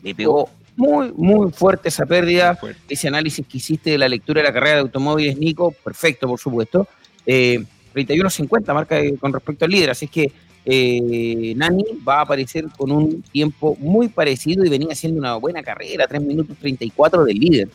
Le 0.04 0.16
pegó 0.16 0.50
muy, 0.76 1.12
muy 1.16 1.52
fuerte 1.52 1.90
esa 1.90 2.06
pérdida. 2.06 2.58
Ese 2.88 3.08
análisis 3.08 3.46
que 3.46 3.58
hiciste 3.58 3.92
de 3.92 3.98
la 3.98 4.08
lectura 4.08 4.42
de 4.42 4.48
la 4.48 4.54
carrera 4.54 4.76
de 4.76 4.82
automóviles, 4.82 5.38
Nico, 5.38 5.72
perfecto, 5.72 6.28
por 6.28 6.40
supuesto. 6.40 6.88
Eh, 7.26 7.64
31.50 7.94 8.74
marca 8.74 9.00
con 9.20 9.34
respecto 9.34 9.66
al 9.66 9.72
líder, 9.72 9.90
así 9.92 10.06
es 10.06 10.12
que 10.12 10.32
eh, 10.66 11.54
Nani 11.56 11.84
va 12.08 12.20
a 12.20 12.22
aparecer 12.22 12.66
con 12.78 12.92
un 12.92 13.22
tiempo 13.24 13.76
muy 13.80 14.10
parecido 14.10 14.64
y 14.64 14.70
venía 14.70 14.90
haciendo 14.92 15.20
una 15.20 15.36
buena 15.36 15.64
carrera, 15.64 16.08
3 16.08 16.22
minutos 16.22 16.56
34 16.60 17.26
del 17.26 17.38
líder. 17.38 17.70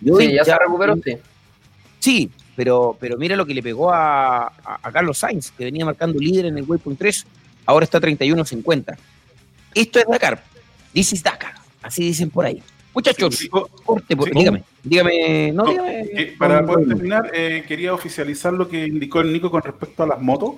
Y 0.00 0.10
hoy 0.10 0.26
Sí, 0.28 0.32
ya 0.34 0.44
se 0.44 0.56
recuperó, 0.58 0.96
sí. 1.04 1.16
Sí, 1.98 2.30
pero, 2.54 2.96
pero 3.00 3.16
mira 3.18 3.34
lo 3.34 3.44
que 3.44 3.54
le 3.54 3.62
pegó 3.62 3.90
a, 3.92 4.46
a- 4.46 4.52
a 4.82 4.92
Carlos 4.92 5.18
Sainz, 5.18 5.50
que 5.50 5.64
venía 5.64 5.84
marcando 5.84 6.18
líder 6.18 6.46
en 6.46 6.56
el 6.58 6.64
Waypoint 6.64 6.98
3, 6.98 7.26
ahora 7.66 7.84
está 7.84 8.00
31.50. 8.00 8.96
Esto 9.74 9.98
es 9.98 10.06
Dakar, 10.08 10.42
this 10.92 11.12
is 11.12 11.22
Dakar, 11.22 11.54
así 11.82 12.04
dicen 12.04 12.30
por 12.30 12.46
ahí. 12.46 12.62
Muchachos, 12.98 13.48
corte, 13.84 14.16
por- 14.16 14.28
sí. 14.28 14.34
dígame, 14.34 14.64
dígame, 14.82 15.52
no, 15.52 15.62
No, 15.62 15.70
dígame. 15.70 16.00
eh, 16.00 16.34
para 16.36 16.66
poder 16.66 16.88
terminar, 16.88 17.30
eh, 17.32 17.64
quería 17.68 17.94
oficializar 17.94 18.52
lo 18.52 18.68
que 18.68 18.86
indicó 18.88 19.20
el 19.20 19.32
Nico 19.32 19.50
con 19.52 19.62
respecto 19.62 20.02
a 20.02 20.06
las 20.08 20.20
motos. 20.20 20.54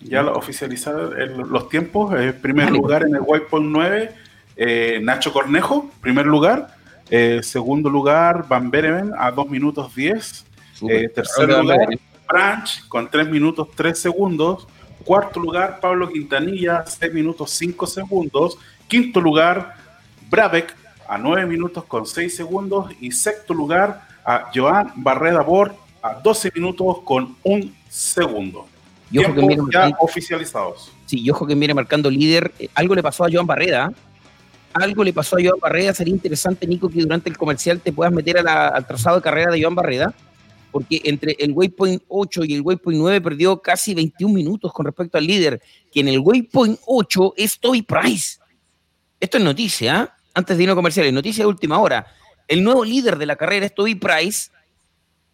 Ya 0.00 0.22
lo- 0.22 0.34
oficializar 0.34 0.94
el- 1.18 1.36
los 1.38 1.68
tiempos. 1.68 2.14
Eh, 2.16 2.32
primer 2.32 2.66
Dale. 2.66 2.78
lugar 2.78 3.02
en 3.02 3.16
el 3.16 3.22
Waypoint 3.22 3.66
9, 3.66 4.10
eh, 4.56 5.00
Nacho 5.02 5.32
Cornejo, 5.32 5.90
primer 6.00 6.26
lugar. 6.26 6.76
Eh, 7.10 7.40
segundo 7.42 7.90
lugar, 7.90 8.46
Van 8.48 8.70
Bereven 8.70 9.10
a 9.18 9.32
2 9.32 9.48
minutos 9.50 9.92
10. 9.96 10.44
Súper. 10.74 11.04
Eh, 11.04 11.08
tercer 11.08 11.48
lugar. 11.48 11.88
Branch 12.28 12.86
con 12.88 13.10
3 13.10 13.28
minutos 13.28 13.68
3 13.74 13.98
segundos. 13.98 14.68
Cuarto 15.04 15.40
lugar, 15.40 15.80
Pablo 15.80 16.08
Quintanilla, 16.08 16.84
6 16.86 17.12
minutos 17.12 17.50
5 17.50 17.84
segundos. 17.86 18.58
Quinto 18.86 19.20
lugar, 19.20 19.74
Brabeck 20.30 20.74
a 21.08 21.18
9 21.18 21.46
minutos 21.46 21.84
con 21.84 22.06
6 22.06 22.34
segundos. 22.36 22.90
Y 23.00 23.10
sexto 23.12 23.54
lugar, 23.54 24.06
a 24.24 24.50
Joan 24.54 24.92
Barreda 24.96 25.42
Bor 25.42 25.74
a 26.02 26.14
12 26.14 26.50
minutos 26.54 26.98
con 27.04 27.36
1 27.42 27.70
segundo. 27.88 28.66
Y 29.10 29.18
ojo 29.18 29.34
que 29.34 29.40
viene 29.40 29.56
ya 29.56 29.62
marcando- 29.62 29.96
oficializados. 30.00 30.90
Sí, 31.06 31.20
y 31.20 31.30
ojo 31.30 31.46
que 31.46 31.54
viene 31.54 31.74
marcando 31.74 32.10
líder. 32.10 32.52
Eh, 32.58 32.68
algo 32.74 32.94
le 32.94 33.02
pasó 33.02 33.24
a 33.24 33.28
Joan 33.30 33.46
Barreda. 33.46 33.92
Algo 34.72 35.04
le 35.04 35.12
pasó 35.12 35.36
a 35.36 35.40
Joan 35.42 35.60
Barreda. 35.60 35.94
Sería 35.94 36.12
interesante, 36.14 36.66
Nico, 36.66 36.88
que 36.88 37.00
durante 37.00 37.28
el 37.28 37.36
comercial 37.38 37.80
te 37.80 37.92
puedas 37.92 38.12
meter 38.12 38.38
a 38.38 38.42
la- 38.42 38.68
al 38.68 38.86
trazado 38.86 39.16
de 39.16 39.22
carrera 39.22 39.52
de 39.52 39.62
Joan 39.62 39.74
Barreda. 39.74 40.12
Porque 40.72 41.00
entre 41.04 41.36
el 41.38 41.52
Waypoint 41.52 42.02
8 42.08 42.42
y 42.44 42.54
el 42.54 42.62
Waypoint 42.62 42.98
9 42.98 43.20
perdió 43.20 43.60
casi 43.62 43.94
21 43.94 44.34
minutos 44.34 44.72
con 44.72 44.84
respecto 44.86 45.16
al 45.18 45.24
líder. 45.26 45.62
Que 45.92 46.00
en 46.00 46.08
el 46.08 46.18
Waypoint 46.18 46.80
8 46.86 47.34
es 47.36 47.60
Toby 47.60 47.82
Price. 47.82 48.38
Esto 49.20 49.38
es 49.38 49.44
noticia, 49.44 50.00
¿ah? 50.00 50.16
Antes 50.34 50.56
de 50.56 50.62
irnos 50.62 50.74
a 50.74 50.76
comerciales, 50.76 51.12
noticia 51.12 51.44
de 51.44 51.48
última 51.48 51.78
hora. 51.78 52.06
El 52.48 52.62
nuevo 52.62 52.84
líder 52.84 53.16
de 53.16 53.26
la 53.26 53.36
carrera 53.36 53.66
es 53.66 53.74
Toby 53.74 53.94
Price. 53.94 54.50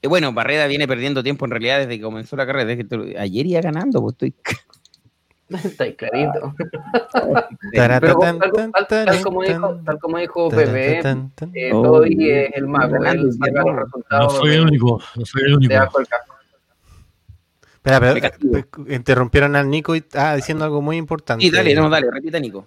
Que 0.00 0.08
bueno, 0.08 0.32
Barreda 0.32 0.66
viene 0.66 0.88
perdiendo 0.88 1.22
tiempo 1.22 1.44
en 1.44 1.50
realidad 1.50 1.78
desde 1.78 1.96
que 1.96 2.02
comenzó 2.02 2.36
la 2.36 2.46
carrera. 2.46 2.64
Desde 2.64 2.82
que 2.82 2.88
te- 2.96 3.18
ayer 3.18 3.46
iba 3.46 3.60
ganando, 3.60 4.00
pues 4.00 4.14
estoy 4.14 4.34
Está 5.50 5.92
clarito. 5.94 6.54
Tal, 8.88 9.22
como 9.22 9.42
dijo, 9.42 9.80
tal 9.84 9.98
como 9.98 10.18
dijo 10.18 10.48
Pepe, 10.48 11.00
eh, 11.54 11.72
Oh, 11.72 11.82
Toby 11.82 12.30
es 12.30 12.50
el 12.54 12.66
mago. 12.68 12.96
No 12.98 13.76
resultados 13.76 14.36
soy 14.36 14.54
el 14.54 14.60
único, 14.62 15.02
no 15.16 15.26
soy 15.26 15.42
el 15.42 15.54
único. 15.54 15.74
Espera, 17.74 18.00
pero 18.00 18.66
interrumpieron 18.88 19.56
al 19.56 19.68
Nico 19.68 19.96
y 19.96 20.04
ah, 20.14 20.36
diciendo 20.36 20.64
algo 20.64 20.82
muy 20.82 20.96
importante. 20.96 21.44
Sí, 21.44 21.50
dale, 21.50 21.74
no, 21.74 21.88
dale, 21.88 22.10
repita, 22.10 22.38
Nico. 22.38 22.66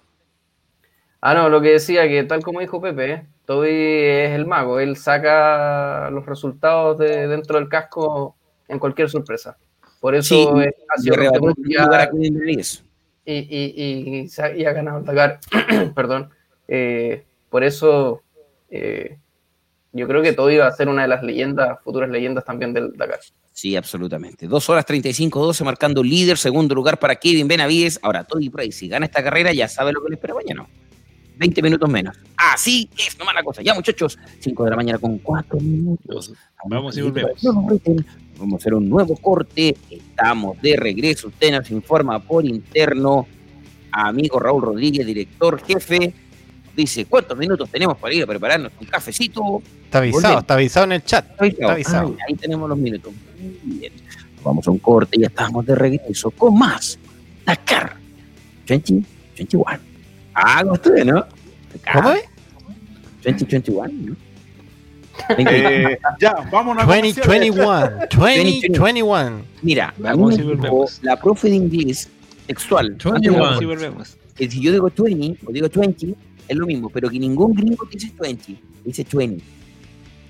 Ah, 1.26 1.32
no, 1.32 1.48
lo 1.48 1.62
que 1.62 1.70
decía 1.70 2.06
que 2.06 2.22
tal 2.24 2.42
como 2.42 2.60
dijo 2.60 2.82
Pepe, 2.82 3.26
Toby 3.46 3.70
es 3.70 4.30
el 4.32 4.44
mago. 4.46 4.78
Él 4.78 4.98
saca 4.98 6.10
los 6.10 6.26
resultados 6.26 6.98
de 6.98 7.26
dentro 7.28 7.58
del 7.58 7.70
casco 7.70 8.36
en 8.68 8.78
cualquier 8.78 9.08
sorpresa. 9.08 9.56
Por 10.00 10.14
eso 10.14 10.34
Sí, 10.34 10.60
es- 10.60 10.74
primer 11.10 11.40
lugar 11.86 12.10
y, 13.24 13.38
y, 13.38 13.72
y, 13.74 14.28
y 14.58 14.64
ha- 14.66 14.72
ganado 14.74 14.98
el 14.98 15.04
Dakar. 15.06 15.40
Perdón. 15.94 16.28
Eh, 16.68 17.24
por 17.48 17.64
eso 17.64 18.20
eh, 18.68 19.16
yo 19.92 20.06
creo 20.06 20.20
que 20.20 20.34
Toby 20.34 20.58
va 20.58 20.66
a 20.66 20.72
ser 20.72 20.88
una 20.90 21.02
de 21.02 21.08
las 21.08 21.22
leyendas, 21.22 21.78
futuras 21.82 22.10
leyendas 22.10 22.44
también 22.44 22.74
del 22.74 22.92
Dakar. 22.92 23.20
Sí, 23.50 23.74
absolutamente. 23.76 24.46
Dos 24.46 24.68
horas 24.68 24.84
35-12 24.86 25.64
marcando 25.64 26.02
líder, 26.02 26.36
segundo 26.36 26.74
lugar 26.74 26.98
para 26.98 27.14
Kevin 27.16 27.48
Benavides. 27.48 27.98
Ahora, 28.02 28.24
Toby 28.24 28.50
Price, 28.50 28.78
si 28.78 28.88
gana 28.88 29.06
esta 29.06 29.22
carrera, 29.22 29.54
ya 29.54 29.68
sabe 29.68 29.90
lo 29.92 30.02
que 30.02 30.10
le 30.10 30.14
espera 30.16 30.34
mañana. 30.34 30.66
20 31.36 31.62
minutos 31.62 31.88
menos. 31.88 32.16
Así 32.36 32.88
es 32.96 33.18
nomás 33.18 33.34
la 33.34 33.42
cosa. 33.42 33.62
Ya, 33.62 33.74
muchachos, 33.74 34.18
5 34.40 34.64
de 34.64 34.70
la 34.70 34.76
mañana 34.76 34.98
con 34.98 35.18
4 35.18 35.58
minutos. 35.60 36.32
Vamos 36.66 36.96
y 36.96 37.02
volvemos. 37.02 37.42
Vamos 38.38 38.54
a 38.54 38.56
hacer 38.56 38.74
un 38.74 38.88
nuevo 38.88 39.16
corte. 39.16 39.76
Estamos 39.90 40.60
de 40.60 40.76
regreso. 40.76 41.28
Usted 41.28 41.52
nos 41.52 41.70
informa 41.70 42.18
por 42.20 42.44
interno. 42.44 43.26
Amigo 43.90 44.40
Raúl 44.40 44.62
Rodríguez, 44.62 45.06
director 45.06 45.60
jefe, 45.64 46.12
dice: 46.76 47.04
¿Cuántos 47.04 47.38
minutos 47.38 47.68
tenemos 47.70 47.96
para 47.96 48.12
ir 48.12 48.24
a 48.24 48.26
prepararnos 48.26 48.72
un 48.80 48.86
cafecito? 48.88 49.62
Está 49.84 49.98
avisado, 49.98 50.22
Volvemos. 50.22 50.40
está 50.42 50.54
avisado 50.54 50.86
en 50.86 50.92
el 50.92 51.04
chat. 51.04 51.30
Está 51.30 51.44
avisado. 51.44 51.60
Está 51.60 51.72
avisado. 51.72 52.16
Ah, 52.20 52.24
ahí 52.28 52.34
tenemos 52.34 52.68
los 52.68 52.78
minutos. 52.78 53.12
Muy 53.38 53.78
bien. 53.78 53.92
Vamos 54.42 54.66
a 54.66 54.70
un 54.72 54.78
corte 54.78 55.16
y 55.16 55.20
ya 55.20 55.28
estamos 55.28 55.64
de 55.64 55.74
regreso 55.74 56.30
con 56.32 56.58
más 56.58 56.98
Dakar 57.46 57.96
2021. 58.66 59.93
Ah, 60.34 60.60
como 60.62 60.74
estuve, 60.74 61.04
¿no? 61.04 61.24
¿Cómo 61.92 62.10
es? 62.10 62.24
2021, 63.24 63.88
¿no? 63.88 64.16
Eh, 65.38 65.96
ya, 66.20 66.34
vámonos 66.50 66.82
a 66.82 66.86
comerciales. 66.86 67.16
2021. 67.16 67.90
2021. 68.10 69.42
Mira, 69.62 69.94
Vamos 69.98 71.00
la 71.02 71.16
profe 71.16 71.48
de 71.48 71.56
inglés 71.56 72.08
textual. 72.46 72.96
21. 73.02 73.38
Vamos 73.38 73.62
y 73.62 73.64
volvemos. 73.64 74.16
Que 74.34 74.50
si 74.50 74.60
yo 74.60 74.72
digo 74.72 74.90
20 74.96 75.46
o 75.46 75.52
digo 75.52 75.68
20, 75.72 76.14
es 76.48 76.56
lo 76.56 76.66
mismo, 76.66 76.90
pero 76.90 77.08
que 77.08 77.18
ningún 77.18 77.54
gringo 77.54 77.86
dice 77.90 78.12
20, 78.18 78.56
dice 78.84 79.06
20. 79.10 79.44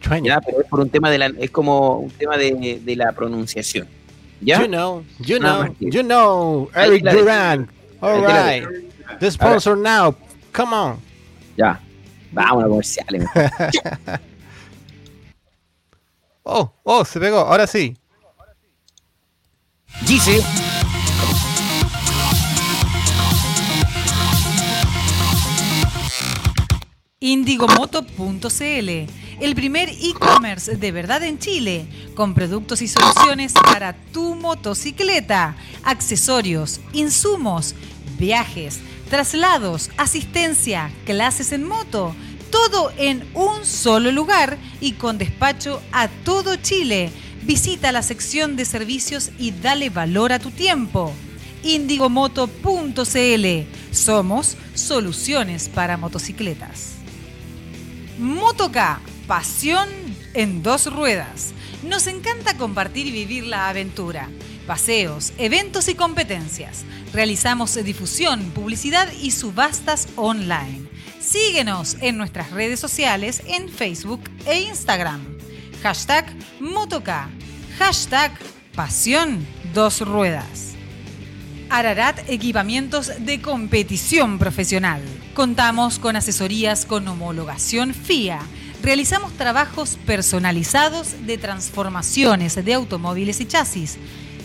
20. 0.09 0.29
Ya, 0.29 0.41
pero 0.41 0.61
es 0.61 0.69
por 0.69 0.81
un 0.81 0.91
tema 0.91 1.11
de 1.11 1.19
la, 1.19 1.27
es 1.27 1.51
como 1.51 2.01
un 2.01 2.11
tema 2.11 2.37
de, 2.37 2.81
de 2.85 2.97
la 2.97 3.13
pronunciación. 3.13 3.89
¿Ya? 4.43 4.61
You 4.61 4.69
know, 4.69 5.05
you 5.21 5.39
Nada 5.41 5.67
know, 5.67 5.77
you 5.81 6.03
know, 6.03 6.71
Eric 6.75 7.05
Durant. 7.05 7.71
All 8.01 8.21
right. 8.21 8.67
The 9.21 9.31
sponsor 9.31 9.77
now. 9.77 10.15
Come 10.53 10.75
on. 10.75 11.01
Ya. 11.57 11.81
Vamos 12.33 12.65
a 12.65 12.69
comerciales. 12.69 13.25
Oh, 16.47 16.71
oh, 16.83 17.05
se 17.07 17.19
pegó. 17.19 17.39
Ahora 17.39 17.67
sí. 17.67 17.97
Dice. 20.07 20.43
Indigomoto.cl, 27.19 28.89
el 29.41 29.55
primer 29.55 29.89
e-commerce 29.89 30.77
de 30.77 30.93
verdad 30.93 31.23
en 31.23 31.39
Chile, 31.39 31.87
con 32.15 32.35
productos 32.35 32.83
y 32.83 32.89
soluciones 32.89 33.55
para 33.55 33.95
tu 34.13 34.35
motocicleta, 34.35 35.57
accesorios, 35.85 36.83
insumos, 36.93 37.75
viajes, 38.19 38.81
traslados, 39.15 39.93
asistencia, 39.97 40.91
clases 41.05 41.53
en 41.53 41.63
moto, 41.63 42.17
todo 42.51 42.91
en 42.99 43.25
un 43.35 43.65
solo 43.65 44.11
lugar 44.11 44.59
y 44.81 44.95
con 44.95 45.19
despacho 45.19 45.81
a 45.93 46.09
todo 46.09 46.57
Chile. 46.57 47.13
Visita 47.45 47.93
la 47.93 48.03
sección 48.03 48.57
de 48.57 48.65
servicios 48.65 49.31
y 49.39 49.53
dale 49.53 49.89
valor 49.89 50.33
a 50.33 50.41
tu 50.41 50.51
tiempo. 50.51 51.13
Indigomoto.cl. 51.63 53.47
Somos 53.93 54.57
soluciones 54.75 55.69
para 55.69 55.97
motocicletas. 55.97 56.95
Motoca, 58.19 58.99
pasión 59.29 59.89
en 60.35 60.65
dos 60.65 60.93
ruedas. 60.93 61.53
Nos 61.85 62.09
encanta 62.09 62.57
compartir 62.57 63.07
y 63.07 63.13
vivir 63.13 63.47
la 63.47 63.69
aventura. 63.69 64.29
Paseos, 64.67 65.33
eventos 65.37 65.89
y 65.89 65.95
competencias. 65.95 66.85
Realizamos 67.13 67.75
difusión, 67.85 68.51
publicidad 68.51 69.09
y 69.21 69.31
subastas 69.31 70.09
online. 70.17 70.89
Síguenos 71.21 71.97
en 72.01 72.17
nuestras 72.17 72.51
redes 72.51 72.81
sociales 72.81 73.43
en 73.47 73.69
Facebook 73.69 74.23
e 74.47 74.61
Instagram. 74.63 75.21
Hashtag 75.83 76.35
Motoca. 76.61 77.29
Hashtag 77.79 78.33
Pasión 78.75 79.47
Dos 79.75 80.01
Ruedas. 80.01 80.75
Ararat 81.69 82.21
Equipamientos 82.29 83.11
de 83.19 83.43
Competición 83.43 84.39
Profesional. 84.39 85.03
Contamos 85.35 85.99
con 85.99 86.17
asesorías 86.17 86.87
con 86.87 87.07
homologación 87.09 87.93
FIA. 87.93 88.41
Realizamos 88.83 89.33
trabajos 89.33 89.99
personalizados 90.07 91.27
de 91.27 91.37
transformaciones 91.37 92.65
de 92.65 92.75
automóviles 92.75 93.41
y 93.41 93.47
chasis. 93.47 93.99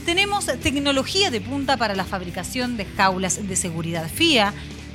Tenemos 0.05 0.45
tecnología 0.45 1.29
de 1.29 1.41
punta 1.41 1.77
para 1.77 1.95
la 1.95 2.05
fabricación 2.05 2.77
de 2.77 2.85
jaulas 2.85 3.47
de 3.47 3.55
seguridad 3.55 4.09
FIA, 4.09 4.53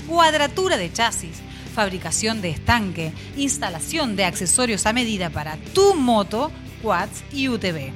cuadratura 0.09 0.77
de 0.77 0.93
chasis, 0.93 1.41
fabricación 1.75 2.41
de 2.41 2.51
estanque, 2.51 3.13
instalación 3.37 4.17
de 4.17 4.25
accesorios 4.25 4.87
a 4.87 4.93
medida 4.93 5.31
para 5.31 5.57
tu 5.73 5.95
moto, 5.95 6.51
quads 6.83 7.25
y 7.33 7.49
UTV. 7.49 7.93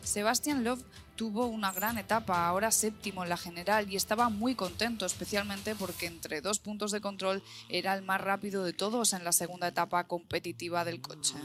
Sebastian 0.03 0.63
Love 0.63 0.83
tuvo 1.19 1.47
una 1.47 1.73
gran 1.73 1.97
etapa, 1.97 2.47
ahora 2.47 2.71
séptimo 2.71 3.23
en 3.23 3.29
la 3.29 3.35
general, 3.35 3.91
y 3.91 3.97
estaba 3.97 4.29
muy 4.29 4.55
contento, 4.55 5.05
especialmente 5.05 5.75
porque 5.75 6.05
entre 6.05 6.39
dos 6.39 6.59
puntos 6.59 6.93
de 6.93 7.01
control 7.01 7.43
era 7.67 7.93
el 7.93 8.03
más 8.03 8.21
rápido 8.21 8.63
de 8.63 8.71
todos 8.71 9.11
en 9.11 9.25
la 9.25 9.33
segunda 9.33 9.67
etapa 9.67 10.05
competitiva 10.05 10.85
del 10.85 11.01
coche. 11.01 11.35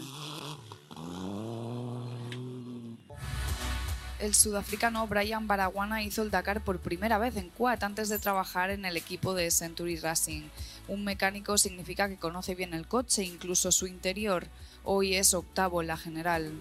El 4.20 4.32
sudafricano 4.36 5.08
Brian 5.08 5.48
Baraguana 5.48 6.04
hizo 6.04 6.22
el 6.22 6.30
Dakar 6.30 6.62
por 6.62 6.78
primera 6.78 7.18
vez 7.18 7.36
en 7.36 7.50
quad 7.50 7.82
antes 7.82 8.08
de 8.08 8.20
trabajar 8.20 8.70
en 8.70 8.84
el 8.84 8.96
equipo 8.96 9.34
de 9.34 9.50
Century 9.50 9.96
Racing. 9.96 10.42
Un 10.86 11.02
mecánico 11.02 11.58
significa 11.58 12.08
que 12.08 12.16
conoce 12.16 12.54
bien 12.54 12.74
el 12.74 12.86
coche, 12.86 13.24
incluso 13.24 13.72
su 13.72 13.88
interior. 13.88 14.46
Hoy 14.84 15.16
es 15.16 15.34
octavo 15.34 15.80
en 15.82 15.88
la 15.88 15.96
general. 15.96 16.52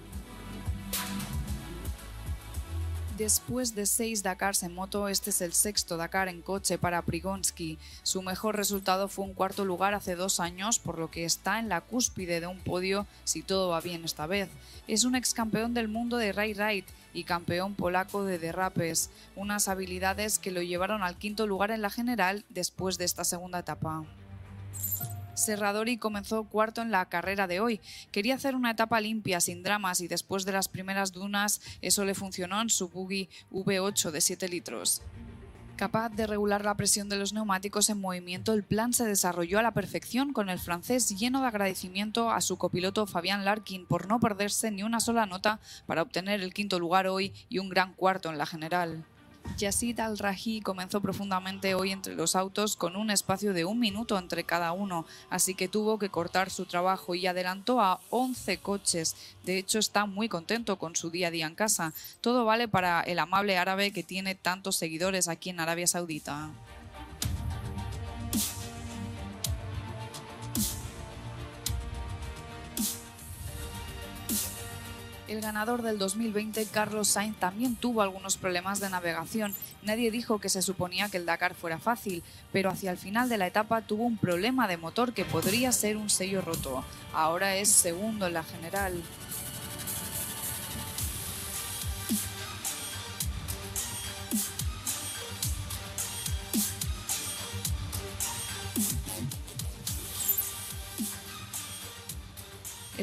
Después 3.18 3.76
de 3.76 3.85
seis 3.85 4.23
Dakars 4.23 4.64
en 4.64 4.73
moto, 4.73 5.07
este 5.07 5.30
es 5.30 5.41
el 5.41 5.53
sexto 5.53 5.98
Dakar 5.98 6.30
en 6.30 6.41
coche 6.41 6.80
para 6.80 7.03
Prigonski. 7.03 7.77
Su 8.02 8.23
mejor 8.23 8.56
resultado 8.56 9.07
fue 9.07 9.26
un 9.26 9.35
cuarto 9.35 9.65
lugar 9.65 9.94
hace 9.94 10.15
dos 10.15 10.40
años, 10.40 10.80
por 10.80 10.98
lo 10.98 11.11
que 11.11 11.23
está 11.23 11.60
en 11.60 11.69
la 11.69 11.81
cúspide 11.81 12.40
de 12.40 12.48
un 12.48 12.57
podio 12.57 13.06
si 13.23 13.44
todo 13.44 13.69
va 13.69 13.81
bien 13.81 14.03
esta 14.03 14.26
vez. 14.26 14.49
Es 14.88 15.03
un 15.03 15.14
ex 15.14 15.35
campeón 15.35 15.76
del 15.76 15.90
mundo 15.90 16.18
de 16.18 16.31
Ray 16.31 16.56
Ride 16.56 16.85
y 17.14 17.26
campeón 17.26 17.76
polaco 17.76 18.23
de 18.23 18.40
derrapes, 18.40 19.11
unas 19.35 19.68
habilidades 19.68 20.40
que 20.40 20.49
lo 20.49 20.64
llevaron 20.64 21.03
al 21.03 21.15
quinto 21.15 21.45
lugar 21.45 21.69
en 21.69 21.84
la 21.84 21.91
general 21.91 22.44
después 22.49 22.98
de 22.98 23.06
esta 23.06 23.26
segunda 23.26 23.60
etapa. 23.60 24.03
Serradori 25.34 25.97
comenzó 25.97 26.43
cuarto 26.43 26.81
en 26.81 26.91
la 26.91 27.07
carrera 27.10 27.47
de 27.47 27.60
hoy. 27.60 27.81
Quería 28.11 28.35
hacer 28.35 28.55
una 28.55 28.72
etapa 28.72 29.01
limpia, 29.01 29.41
sin 29.41 29.64
dramas, 29.64 30.01
y 30.01 30.07
después 30.07 30.45
de 30.45 30.51
las 30.51 30.68
primeras 30.68 31.11
dunas 31.11 31.61
eso 31.81 32.05
le 32.05 32.15
funcionó 32.15 32.61
en 32.61 32.69
su 32.69 32.89
buggy 32.89 33.30
V8 33.51 34.11
de 34.11 34.22
7 34.22 34.47
litros. 34.47 35.01
Capaz 35.76 36.10
de 36.10 36.27
regular 36.27 36.64
la 36.64 36.77
presión 36.77 37.10
de 37.10 37.18
los 37.18 37.34
neumáticos 37.34 37.89
en 37.89 37.99
movimiento, 37.99 38.53
el 38.53 38.64
plan 38.64 38.93
se 38.93 39.05
desarrolló 39.05 39.57
a 39.57 39.64
la 39.64 39.73
perfección 39.73 40.31
con 40.31 40.49
el 40.49 40.60
francés 40.60 41.10
lleno 41.18 41.41
de 41.41 41.47
agradecimiento 41.47 42.30
a 42.30 42.41
su 42.41 42.57
copiloto 42.57 43.07
Fabián 43.07 43.43
Larkin 43.43 43.88
por 43.88 44.07
no 44.07 44.19
perderse 44.19 44.69
ni 44.69 44.84
una 44.84 44.99
sola 44.99 45.26
nota 45.26 45.60
para 45.88 46.03
obtener 46.03 46.41
el 46.41 46.53
quinto 46.53 46.80
lugar 46.80 47.07
hoy 47.07 47.34
y 47.49 47.57
un 47.57 47.69
gran 47.69 47.93
cuarto 47.95 48.30
en 48.30 48.38
la 48.38 48.45
general. 48.45 49.03
Yazid 49.57 49.99
Al-Raji 49.99 50.61
comenzó 50.61 51.02
profundamente 51.02 51.76
hoy 51.76 51.91
entre 51.91 52.15
los 52.15 52.36
autos 52.36 52.76
con 52.76 52.95
un 52.95 53.11
espacio 53.11 53.53
de 53.53 53.65
un 53.65 53.80
minuto 53.80 54.18
entre 54.18 54.44
cada 54.44 54.72
uno, 54.72 55.06
así 55.30 55.53
que 55.56 55.68
tuvo 55.68 55.99
que 55.99 56.10
cortar 56.10 56.49
su 56.49 56.65
trabajo 56.65 57.15
y 57.15 57.28
adelantó 57.28 57.80
a 57.82 57.99
11 58.10 58.57
coches. 58.57 59.15
De 59.44 59.57
hecho, 59.57 59.80
está 59.80 60.06
muy 60.06 60.30
contento 60.30 60.78
con 60.78 60.95
su 60.95 61.10
día 61.10 61.28
a 61.28 61.32
día 61.32 61.48
en 61.48 61.56
casa. 61.56 61.94
Todo 62.22 62.45
vale 62.45 62.68
para 62.68 63.02
el 63.02 63.20
amable 63.20 63.57
árabe 63.57 63.91
que 63.91 64.03
tiene 64.03 64.36
tantos 64.36 64.76
seguidores 64.76 65.28
aquí 65.28 65.49
en 65.49 65.60
Arabia 65.60 65.88
Saudita. 65.88 66.49
El 75.28 75.40
ganador 75.40 75.84
del 75.84 75.98
2020, 75.98 76.66
Carlos 76.66 77.08
Sainz, 77.08 77.38
también 77.38 77.78
tuvo 77.78 78.02
algunos 78.02 78.36
problemas 78.36 78.82
de 78.82 78.90
navegación. 78.90 79.54
Nadie 79.82 80.12
dijo 80.12 80.40
que 80.40 80.50
se 80.50 80.62
suponía 80.62 81.08
que 81.08 81.16
el 81.16 81.26
Dakar 81.26 81.56
fuera 81.56 81.80
fácil, 81.80 82.24
pero 82.52 82.70
hacia 82.70 82.91
el 82.91 82.98
final 82.98 83.30
de 83.30 83.38
la 83.38 83.48
etapa 83.48 83.82
tuvo 83.82 84.04
un 84.04 84.18
problema 84.18 84.68
de 84.68 84.76
motor 84.76 85.14
que 85.14 85.24
podría 85.24 85.72
ser 85.72 85.95
un 85.95 86.10
sello 86.10 86.41
roto. 86.41 86.84
Ahora 87.14 87.56
es 87.56 87.70
segundo 87.70 88.28
en 88.28 88.34
la 88.34 88.44
general. 88.44 89.02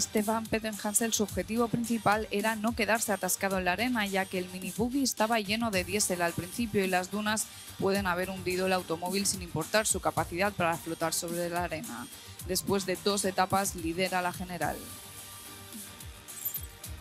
Stefan 0.00 0.46
Pettenhansel 0.46 1.12
su 1.12 1.22
objetivo 1.22 1.68
principal 1.68 2.26
era 2.30 2.56
no 2.56 2.74
quedarse 2.74 3.12
atascado 3.12 3.58
en 3.58 3.64
la 3.64 3.72
arena, 3.72 4.06
ya 4.06 4.24
que 4.24 4.38
el 4.38 4.48
mini 4.48 4.72
buggy 4.76 5.02
estaba 5.02 5.40
lleno 5.40 5.70
de 5.70 5.84
diésel 5.84 6.22
al 6.22 6.32
principio 6.32 6.84
y 6.84 6.88
las 6.88 7.10
dunas 7.10 7.46
pueden 7.78 8.06
haber 8.06 8.30
hundido 8.30 8.66
el 8.66 8.72
automóvil 8.72 9.26
sin 9.26 9.42
importar 9.42 9.86
su 9.86 10.00
capacidad 10.00 10.52
para 10.52 10.76
flotar 10.76 11.12
sobre 11.12 11.48
la 11.50 11.64
arena. 11.64 12.06
Después 12.46 12.86
de 12.86 12.96
dos 13.04 13.24
etapas 13.24 13.74
lidera 13.76 14.22
la 14.22 14.32
general. 14.32 14.76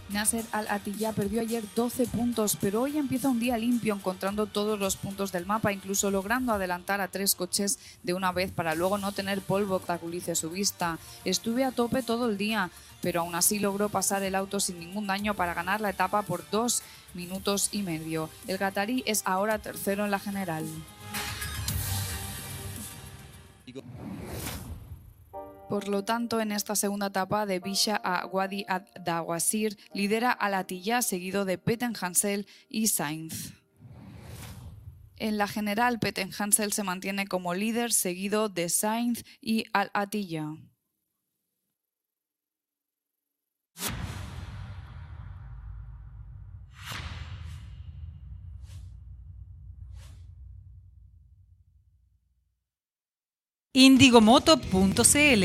Nasser 0.10 0.44
Al-Attiyah 0.52 1.14
perdió 1.14 1.42
ayer 1.42 1.64
12 1.76 2.08
puntos, 2.08 2.58
pero 2.60 2.82
hoy 2.82 2.98
empieza 2.98 3.30
un 3.30 3.40
día 3.40 3.58
limpio 3.58 3.94
encontrando 3.94 4.48
todos 4.48 4.80
los 4.80 4.96
puntos 4.96 5.32
del 5.32 5.46
mapa, 5.46 5.72
incluso 5.72 6.10
logrando 6.10 6.52
adelantar 6.52 7.00
a 7.00 7.10
tres 7.10 7.36
coches 7.36 7.78
de 8.02 8.16
una 8.16 8.32
vez 8.32 8.52
para 8.52 8.74
luego 8.74 8.98
no 8.98 9.12
tener 9.12 9.42
polvo 9.42 9.70
que 9.70 9.76
obstaculice 9.76 10.34
su 10.34 10.50
vista. 10.50 10.98
Estuve 11.26 11.64
a 11.64 11.72
tope 11.72 12.02
todo 12.02 12.28
el 12.28 12.38
día, 12.38 12.72
pero 13.02 13.22
aún 13.22 13.36
así 13.36 13.60
logró 13.60 13.90
pasar 13.90 14.24
el 14.24 14.34
auto 14.34 14.60
sin 14.60 14.80
ningún 14.80 15.06
daño 15.06 15.36
para 15.36 15.54
ganar 15.54 15.80
la 15.80 15.92
etapa 15.92 16.24
por 16.24 16.50
dos 16.50 16.82
minutos 17.14 17.70
y 17.72 17.84
medio. 17.84 18.30
El 18.48 18.58
Qatarí 18.58 19.04
es 19.06 19.22
ahora 19.26 19.60
tercero 19.60 20.06
en 20.06 20.12
la 20.12 20.20
general. 20.20 20.66
Por 25.70 25.88
lo 25.88 26.04
tanto, 26.04 26.42
en 26.42 26.52
esta 26.52 26.76
segunda 26.76 27.08
etapa 27.08 27.46
de 27.46 27.60
Bisha 27.60 27.96
a 28.04 28.26
Wadi 28.26 28.66
ad-Dawasir 28.68 29.78
lidera 29.94 30.32
al 30.32 30.56
Atiyah 30.56 31.04
seguido 31.04 31.46
de 31.46 31.60
Pettenhansel 31.60 32.48
y 32.68 32.88
Sainz. 32.88 33.54
En 35.18 35.38
la 35.38 35.48
general, 35.48 36.00
Pettenhansel 36.00 36.74
se 36.74 36.82
mantiene 36.82 37.28
como 37.28 37.54
líder 37.54 37.94
seguido 37.94 38.50
de 38.50 38.70
Sainz 38.70 39.24
y 39.42 39.66
al 39.72 39.92
Indigomoto.cl, 53.72 55.44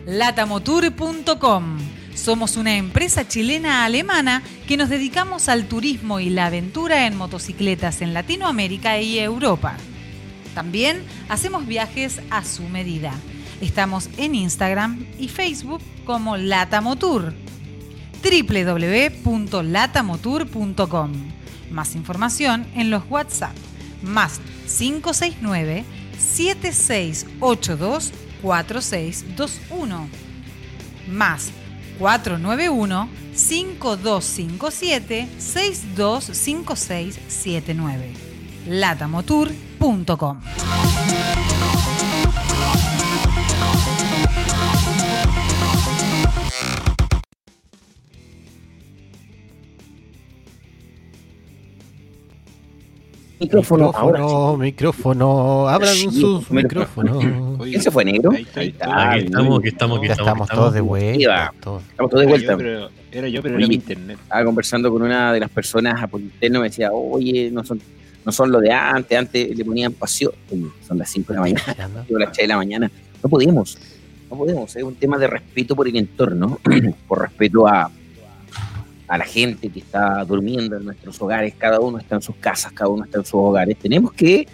Latamotour.com 0.05 1.77
Somos 2.15 2.57
una 2.57 2.75
empresa 2.75 3.27
chilena-alemana 3.27 4.43
que 4.67 4.77
nos 4.77 4.89
dedicamos 4.89 5.49
al 5.49 5.65
turismo 5.65 6.19
y 6.19 6.29
la 6.29 6.45
aventura 6.47 7.07
en 7.07 7.15
motocicletas 7.15 8.01
en 8.01 8.13
Latinoamérica 8.13 8.99
y 8.99 9.19
Europa. 9.19 9.77
También 10.53 11.03
hacemos 11.29 11.65
viajes 11.67 12.21
a 12.29 12.43
su 12.43 12.63
medida. 12.63 13.13
Estamos 13.61 14.09
en 14.17 14.35
Instagram 14.35 15.05
y 15.19 15.27
Facebook 15.27 15.81
como 16.05 16.37
Latamotour. 16.37 17.33
www.latamotour.com 18.23 21.11
Más 21.69 21.95
información 21.95 22.65
en 22.75 22.89
los 22.89 23.03
WhatsApp 23.09 23.55
más 24.01 24.41
569 24.65 25.85
7682 26.17 28.11
4621 28.41 30.09
más 31.07 31.51
491 31.99 33.09
5257 33.33 35.29
625679 35.39 38.13
latamotour.com 38.67 40.41
Micrófono, 53.41 53.91
ahora 53.95 54.19
Micrófono, 54.19 54.57
micrófono, 54.57 55.67
abran 55.67 55.95
Sí, 55.95 56.09
sus 56.11 56.51
micrófono. 56.51 57.15
micrófonos. 57.19 57.67
¿Quién 57.67 57.81
se 57.81 57.89
fue 57.89 58.05
negro? 58.05 58.29
Ahí 58.31 58.43
está, 58.43 58.59
ahí 58.59 58.67
está. 58.69 59.11
Aquí 59.13 59.25
estamos, 59.25 59.59
aquí 59.59 59.67
estamos, 59.69 59.99
Ya 60.07 60.13
estamos. 60.13 60.47
todos 60.49 60.73
de 60.75 60.81
vuelta. 60.81 61.53
todos. 61.59 61.81
Estamos 61.89 62.11
todos 62.11 62.23
de 62.25 62.29
Era 62.31 62.37
yo, 62.39 62.45
vuelta. 62.47 62.57
pero, 62.57 62.89
era 63.11 63.27
yo, 63.29 63.41
pero 63.41 63.55
Oye. 63.55 63.63
era 63.63 63.67
mi 63.69 63.75
internet. 63.75 64.17
Estaba 64.21 64.45
conversando 64.45 64.91
con 64.91 65.01
una 65.01 65.33
de 65.33 65.39
las 65.39 65.49
personas 65.49 66.07
por 66.09 66.21
interno, 66.21 66.59
me 66.59 66.69
decía, 66.69 66.91
oye, 66.93 67.49
no 67.51 67.63
son, 67.63 67.81
no 68.23 68.31
son 68.31 68.51
lo 68.51 68.59
de 68.59 68.71
antes, 68.71 69.17
antes 69.17 69.57
le 69.57 69.65
ponían 69.65 69.93
pasión. 69.93 70.31
Son 70.87 70.97
las 70.99 71.09
5 71.09 71.33
de 71.33 71.37
la 71.37 71.41
mañana, 71.41 71.75
las 72.09 72.29
6 72.35 72.37
de 72.37 72.47
la 72.47 72.57
mañana. 72.57 72.91
No 73.23 73.27
podemos, 73.29 73.75
no 74.29 74.37
podemos, 74.37 74.75
es 74.75 74.83
un 74.83 74.93
tema 74.95 75.17
de 75.17 75.25
respeto 75.25 75.75
por 75.75 75.87
el 75.87 75.95
entorno, 75.95 76.59
por 77.07 77.21
respeto 77.21 77.67
a, 77.67 77.89
a 79.11 79.17
la 79.17 79.25
gente 79.25 79.67
que 79.67 79.79
está 79.79 80.23
durmiendo 80.23 80.77
en 80.77 80.85
nuestros 80.85 81.21
hogares, 81.21 81.53
cada 81.57 81.81
uno 81.81 81.97
está 81.97 82.15
en 82.15 82.21
sus 82.21 82.37
casas, 82.37 82.71
cada 82.71 82.89
uno 82.89 83.03
está 83.03 83.17
en 83.17 83.25
sus 83.25 83.33
hogares. 83.33 83.77
Tenemos 83.77 84.13
que, 84.13 84.47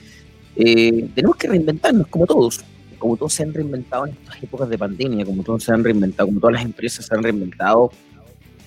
eh, 0.55 1.09
tenemos 1.13 1.35
que 1.37 1.47
reinventarnos 1.47 2.07
como 2.07 2.25
todos, 2.25 2.61
como 2.97 3.15
todos 3.15 3.33
se 3.33 3.43
han 3.43 3.53
reinventado 3.53 4.07
en 4.07 4.13
estas 4.13 4.41
épocas 4.41 4.67
de 4.67 4.79
pandemia, 4.79 5.23
como 5.25 5.43
todos 5.43 5.63
se 5.63 5.71
han 5.71 5.83
reinventado, 5.83 6.25
como 6.29 6.39
todas 6.39 6.55
las 6.55 6.65
empresas 6.65 7.05
se 7.05 7.13
han 7.13 7.21
reinventado, 7.21 7.91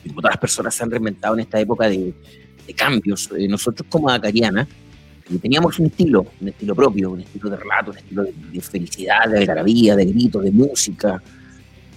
como 0.06 0.20
todas 0.20 0.34
las 0.34 0.40
personas 0.40 0.76
se 0.76 0.84
han 0.84 0.92
reinventado 0.92 1.34
en 1.34 1.40
esta 1.40 1.58
época 1.58 1.88
de, 1.88 2.14
de 2.68 2.74
cambios. 2.74 3.28
Eh, 3.36 3.48
nosotros 3.48 3.84
como 3.90 4.08
Acariana 4.10 4.68
eh, 5.28 5.38
teníamos 5.42 5.76
un 5.80 5.86
estilo, 5.86 6.24
un 6.40 6.50
estilo 6.50 6.76
propio, 6.76 7.10
un 7.10 7.22
estilo 7.22 7.50
de 7.50 7.56
relato, 7.56 7.90
un 7.90 7.96
estilo 7.96 8.22
de, 8.22 8.32
de 8.32 8.60
felicidad, 8.60 9.28
de 9.28 9.38
algarabía, 9.38 9.96
de 9.96 10.04
gritos, 10.04 10.44
de 10.44 10.52
música, 10.52 11.20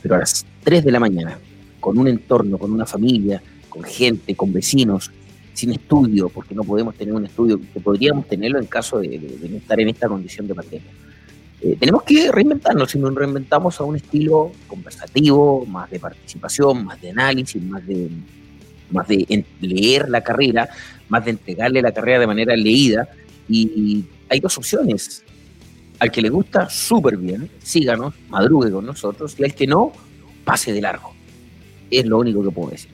pero 0.01 0.15
a 0.15 0.17
las 0.17 0.43
3 0.63 0.83
de 0.83 0.91
la 0.91 0.99
mañana, 0.99 1.37
con 1.79 1.99
un 1.99 2.07
entorno, 2.07 2.57
con 2.57 2.71
una 2.71 2.87
familia, 2.87 3.39
con 3.73 3.83
gente, 3.83 4.35
con 4.35 4.53
vecinos, 4.53 5.09
sin 5.53 5.71
estudio, 5.71 6.29
porque 6.29 6.53
no 6.53 6.63
podemos 6.63 6.93
tener 6.95 7.13
un 7.15 7.25
estudio, 7.25 7.59
que 7.73 7.79
podríamos 7.79 8.27
tenerlo 8.27 8.59
en 8.59 8.67
caso 8.67 8.99
de, 8.99 9.07
de- 9.07 9.49
no 9.49 9.57
estar 9.57 9.79
en 9.79 9.89
esta 9.89 10.07
condición 10.07 10.47
de 10.47 10.53
pandemia. 10.53 10.91
Eh, 11.61 11.75
tenemos 11.79 12.03
que 12.03 12.31
reinventarnos, 12.31 12.91
si 12.91 12.99
nos 12.99 13.15
reinventamos 13.15 13.79
a 13.79 13.83
un 13.83 13.95
estilo 13.95 14.51
conversativo, 14.67 15.65
más 15.65 15.89
de 15.89 15.99
participación, 15.99 16.85
más 16.85 17.01
de 17.01 17.09
análisis, 17.09 17.61
más 17.63 17.85
de, 17.87 18.09
más 18.91 19.07
de 19.07 19.43
leer 19.61 20.07
la 20.09 20.21
carrera, 20.21 20.69
más 21.09 21.25
de 21.25 21.31
entregarle 21.31 21.81
la 21.81 21.91
carrera 21.91 22.19
de 22.19 22.27
manera 22.27 22.55
leída. 22.55 23.07
Y 23.49 24.05
hay 24.29 24.39
dos 24.39 24.55
opciones. 24.57 25.23
Al 25.99 26.11
que 26.11 26.21
le 26.21 26.29
gusta, 26.29 26.69
súper 26.69 27.17
bien, 27.17 27.49
síganos, 27.63 28.13
madrugue 28.29 28.69
con 28.71 28.85
nosotros, 28.85 29.35
y 29.39 29.43
al 29.43 29.53
que 29.55 29.65
no, 29.65 29.93
pase 30.43 30.73
de 30.73 30.81
largo. 30.81 31.13
Es 31.89 32.05
lo 32.05 32.19
único 32.19 32.43
que 32.43 32.51
puedo 32.51 32.71
decir. 32.71 32.91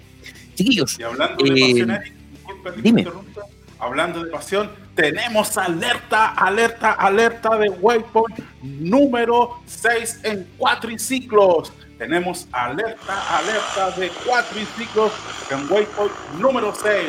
Chiquillos, 0.60 1.00
Y 1.00 1.04
hablando 1.04 1.42
de 1.44 1.50
Eh, 1.52 1.62
pasión, 1.62 1.92
Eric, 1.92 2.14
disculpa 2.32 2.70
que 2.72 2.76
te 2.76 2.82
dime. 2.82 3.02
interrumpa. 3.02 3.42
Hablando 3.80 4.24
de 4.26 4.30
pasión, 4.32 4.70
tenemos 4.94 5.58
alerta, 5.58 6.28
alerta, 6.32 6.92
alerta 6.92 7.56
de 7.58 7.70
Waypoint 7.70 8.40
número 8.62 9.62
6 9.68 10.20
en 10.24 10.44
cuatriciclos. 10.58 11.72
Tenemos 11.98 12.46
alerta, 12.52 13.38
alerta 13.38 13.92
de 13.92 14.10
cuatriciclos 14.10 15.14
en 15.50 15.72
Waypoint 15.72 16.12
número 16.40 16.74
6. 16.76 17.06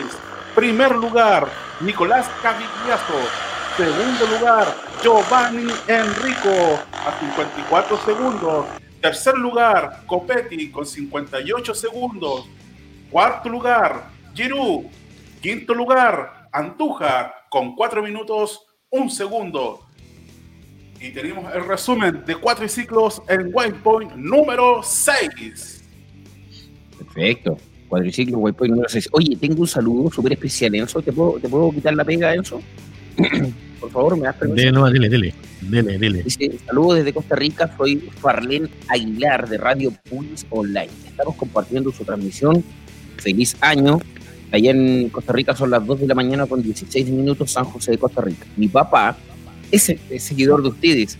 Primer 0.54 0.94
lugar, 0.94 1.48
Nicolás 1.80 2.28
Cavigliazo. 2.40 3.18
Segundo 3.76 4.38
lugar, 4.38 4.72
Giovanni 5.02 5.72
Enrico 5.88 6.78
a 6.92 7.18
54 7.18 7.98
segundos. 8.04 8.66
Tercer 9.00 9.34
lugar, 9.36 10.02
Copetti 10.06 10.70
con 10.70 10.86
58 10.86 11.74
segundos. 11.74 12.46
Cuarto 13.10 13.48
lugar, 13.48 14.08
Giroud. 14.34 14.84
Quinto 15.40 15.74
lugar, 15.74 16.48
Antuja 16.52 17.34
con 17.48 17.74
4 17.74 18.02
minutos, 18.02 18.66
1 18.90 19.10
segundo. 19.10 19.80
Y 21.00 21.10
tenemos 21.10 21.52
el 21.54 21.66
resumen 21.66 22.24
de 22.26 22.36
cuatro 22.36 22.68
ciclos 22.68 23.22
en 23.26 23.50
Waypoint 23.52 24.12
número 24.16 24.82
6. 24.82 25.84
Perfecto. 26.98 27.56
Cuadriciclo, 27.88 28.38
Waypoint 28.38 28.72
número 28.72 28.88
6. 28.88 29.08
Oye, 29.12 29.36
tengo 29.36 29.62
un 29.62 29.66
saludo 29.66 30.10
súper 30.10 30.34
especial, 30.34 30.74
Enzo. 30.74 31.00
¿Te 31.00 31.12
puedo, 31.12 31.40
¿Te 31.40 31.48
puedo 31.48 31.70
quitar 31.72 31.94
la 31.94 32.04
pega, 32.04 32.34
Enzo? 32.34 32.60
por 33.80 33.90
favor, 33.90 34.16
me 34.16 34.24
das 34.24 34.36
permiso. 34.36 34.56
Dele, 34.56 34.72
nomás, 34.72 34.92
dele, 34.92 35.08
dele. 35.08 35.34
Dele, 35.62 35.98
dele. 35.98 36.22
Dice, 36.22 36.58
saludos 36.66 36.98
desde 36.98 37.12
Costa 37.14 37.34
Rica, 37.34 37.74
soy 37.76 37.96
Farlén 38.20 38.68
Aguilar 38.88 39.48
de 39.48 39.56
Radio 39.56 39.92
Pulse 40.08 40.46
Online. 40.50 40.90
Estamos 41.06 41.34
compartiendo 41.36 41.90
su 41.92 42.04
transmisión. 42.04 42.62
Feliz 43.20 43.56
año. 43.60 44.00
Allá 44.52 44.70
en 44.72 45.08
Costa 45.10 45.32
Rica 45.32 45.54
son 45.54 45.70
las 45.70 45.86
2 45.86 46.00
de 46.00 46.06
la 46.08 46.14
mañana 46.14 46.46
con 46.46 46.62
16 46.62 47.08
minutos, 47.10 47.52
San 47.52 47.64
José 47.64 47.92
de 47.92 47.98
Costa 47.98 48.20
Rica. 48.20 48.46
Mi 48.56 48.68
papá 48.68 49.16
es, 49.70 49.94
seguidor 50.18 50.62
de 50.62 50.68
ustedes. 50.70 51.18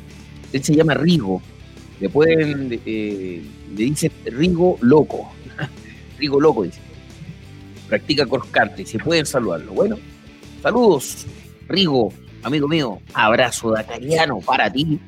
Él 0.52 0.64
se 0.64 0.74
llama 0.74 0.94
Rigo. 0.94 1.40
Le 2.00 2.08
pueden, 2.08 2.80
eh, 2.84 3.42
le 3.76 3.84
dice 3.84 4.10
Rigo 4.24 4.78
Loco. 4.80 5.30
Rigo 6.18 6.40
Loco 6.40 6.64
dice. 6.64 6.80
Practica 7.88 8.26
cross 8.26 8.46
country. 8.50 8.86
Si 8.86 8.98
pueden 8.98 9.26
saludarlo. 9.26 9.72
Bueno, 9.72 9.96
saludos, 10.62 11.26
Rigo, 11.68 12.12
amigo 12.42 12.66
mío. 12.66 13.00
Abrazo 13.12 13.70
dacariano 13.70 14.40
para 14.40 14.72
ti. 14.72 14.98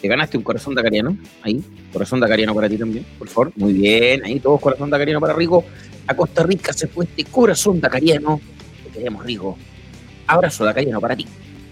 ¿Te 0.00 0.08
ganaste 0.08 0.36
un 0.36 0.42
corazón 0.42 0.74
dacariano? 0.74 1.16
Ahí. 1.42 1.62
Corazón 1.92 2.20
dacariano 2.20 2.54
para 2.54 2.68
ti 2.68 2.76
también, 2.76 3.06
por 3.18 3.28
favor. 3.28 3.52
Muy 3.56 3.72
bien. 3.72 4.24
Ahí 4.24 4.40
todos 4.40 4.60
corazón 4.60 4.90
dacariano 4.90 5.20
para 5.20 5.34
Rigo. 5.34 5.64
A 6.06 6.14
Costa 6.14 6.42
Rica 6.42 6.72
se 6.72 6.86
fue 6.86 7.04
este 7.04 7.24
corazón 7.24 7.80
dacariano. 7.80 8.40
Te 8.84 8.90
queremos, 8.90 9.24
Rigo. 9.24 9.56
Abrazo 10.26 10.64
dacariano 10.64 11.00
para 11.00 11.16
ti. 11.16 11.26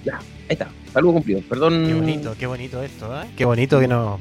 Ya, 0.04 0.18
ahí 0.18 0.24
está. 0.48 0.68
Saludo 0.92 1.14
cumplido. 1.14 1.40
Perdón. 1.48 1.84
Qué 1.86 1.94
bonito, 1.94 2.36
qué 2.38 2.46
bonito 2.46 2.82
esto, 2.82 3.22
¿eh? 3.22 3.26
Qué 3.36 3.44
bonito 3.44 3.80
que 3.80 3.88
nos, 3.88 4.20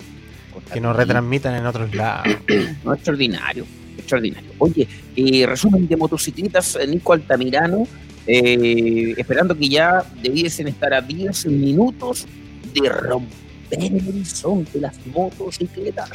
que 0.71 0.81
nos 0.81 0.95
retransmitan 0.95 1.55
en 1.55 1.65
otros 1.65 1.93
lados. 1.93 2.35
No, 2.83 2.93
extraordinario, 2.93 3.65
extraordinario. 3.97 4.51
Oye, 4.57 4.87
eh, 5.15 5.45
resumen 5.45 5.87
de 5.87 5.97
motocicletas, 5.97 6.75
eh, 6.75 6.87
Nico 6.87 7.13
Altamirano, 7.13 7.87
eh, 8.25 9.13
esperando 9.17 9.57
que 9.57 9.69
ya 9.69 10.03
debiesen 10.21 10.67
estar 10.67 10.93
a 10.93 11.01
10 11.01 11.47
minutos 11.47 12.25
de 12.73 12.89
romper 12.89 13.79
el 13.79 14.07
horizonte 14.07 14.71
de 14.73 14.81
las 14.81 15.05
motocicletas. 15.07 16.09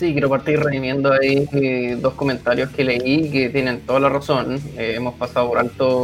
Sí, 0.00 0.12
quiero 0.12 0.30
partir 0.30 0.58
redimiendo 0.58 1.12
ahí 1.12 1.46
eh, 1.52 1.98
dos 2.00 2.14
comentarios 2.14 2.70
que 2.70 2.84
leí 2.84 3.30
que 3.30 3.50
tienen 3.50 3.80
toda 3.80 4.00
la 4.00 4.08
razón. 4.08 4.58
Eh, 4.78 4.94
hemos 4.96 5.12
pasado 5.16 5.48
por 5.50 5.58
alto. 5.58 6.02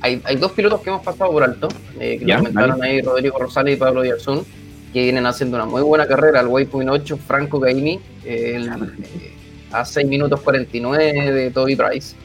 Hay, 0.00 0.20
hay 0.24 0.34
dos 0.34 0.50
pilotos 0.50 0.80
que 0.80 0.90
hemos 0.90 1.02
pasado 1.04 1.30
por 1.30 1.44
alto, 1.44 1.68
eh, 2.00 2.18
que 2.18 2.24
Ya, 2.24 2.38
lo 2.38 2.40
comentaron 2.42 2.80
dale. 2.80 2.90
ahí 2.90 3.02
Rodrigo 3.02 3.38
Rosales 3.38 3.74
y 3.76 3.76
Pablo 3.78 4.02
Díazún, 4.02 4.44
que 4.92 5.04
vienen 5.04 5.26
haciendo 5.26 5.56
una 5.58 5.64
muy 5.64 5.82
buena 5.82 6.08
carrera. 6.08 6.40
El 6.40 6.48
Waypoint 6.48 6.90
8, 6.90 7.16
Franco 7.24 7.64
el- 7.64 7.88
eh, 8.24 9.32
a 9.70 9.84
6 9.84 10.08
minutos 10.08 10.40
49 10.40 11.30
de 11.32 11.50
Toby 11.52 11.76
Price. 11.76 12.16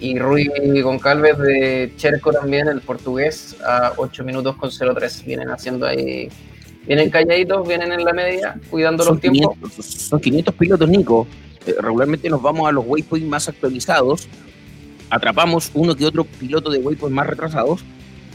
Y 0.00 0.18
Rui 0.18 0.50
Goncalves 0.82 1.38
de 1.38 1.92
Cherco 1.96 2.32
también, 2.32 2.66
el 2.66 2.80
portugués, 2.80 3.54
a 3.64 3.92
8 3.96 4.24
minutos 4.24 4.56
con 4.56 4.72
03. 4.72 5.24
Vienen 5.24 5.50
haciendo 5.50 5.86
ahí. 5.86 6.28
Vienen 6.86 7.10
calladitos, 7.10 7.66
vienen 7.66 7.92
en 7.92 8.04
la 8.04 8.12
media, 8.12 8.60
cuidando 8.70 9.04
Son 9.04 9.14
los 9.14 9.20
tiempos. 9.20 9.56
500, 9.56 9.84
son 9.84 10.20
500 10.20 10.54
pilotos, 10.54 10.88
Nico. 10.88 11.26
Eh, 11.66 11.74
regularmente 11.80 12.28
nos 12.28 12.42
vamos 12.42 12.68
a 12.68 12.72
los 12.72 12.84
waypoints 12.86 13.28
más 13.28 13.48
actualizados. 13.48 14.28
Atrapamos 15.10 15.70
uno 15.74 15.94
que 15.94 16.04
otro 16.06 16.24
piloto 16.24 16.70
de 16.70 16.78
waypoints 16.78 17.14
más 17.14 17.26
retrasados. 17.26 17.84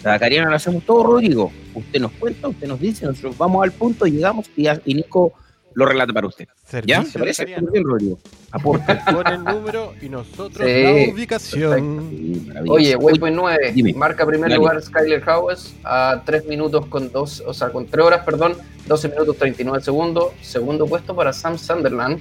La 0.04 0.12
Dakariana 0.12 0.50
lo 0.50 0.56
hacemos 0.56 0.84
todo, 0.84 1.04
Rodrigo. 1.04 1.52
Usted 1.74 2.00
nos 2.00 2.12
cuenta, 2.14 2.48
usted 2.48 2.68
nos 2.68 2.80
dice, 2.80 3.06
nosotros 3.06 3.38
vamos 3.38 3.64
al 3.64 3.72
punto, 3.72 4.06
llegamos 4.06 4.50
y, 4.56 4.68
y 4.86 4.94
Nico 4.94 5.34
lo 5.74 5.86
relata 5.86 6.12
para 6.14 6.28
usted. 6.28 6.48
¿Ya? 6.86 7.04
¿Te 7.04 7.20
parece? 7.20 7.46
bien, 7.46 7.66
Rodrigo. 7.84 8.18
Aporte. 8.52 8.96
Pon 9.12 9.28
el 9.28 9.44
número 9.44 9.94
y 10.02 10.10
nosotros 10.10 10.68
Sí, 10.68 10.84
la 10.84 11.14
ubicación. 11.14 12.10
Sí. 12.10 12.50
Oye, 12.68 12.96
Waypoint 12.96 13.36
9, 13.36 13.72
Dime. 13.74 13.94
marca 13.94 14.26
primer 14.26 14.50
Dale. 14.50 14.56
lugar 14.60 14.82
Skyler 14.82 15.24
Howes 15.28 15.76
a 15.84 16.24
3 16.26 16.46
minutos 16.46 16.86
con 16.88 17.12
2, 17.12 17.44
o 17.46 17.54
sea, 17.54 17.70
con 17.70 17.86
3 17.86 18.06
horas, 18.06 18.26
perdón, 18.26 18.54
12 18.88 19.10
minutos 19.10 19.38
39 19.38 19.84
segundos. 19.84 20.32
Segundo 20.42 20.86
puesto 20.88 21.16
para 21.16 21.32
Sam 21.34 21.58
Sunderland. 21.58 22.20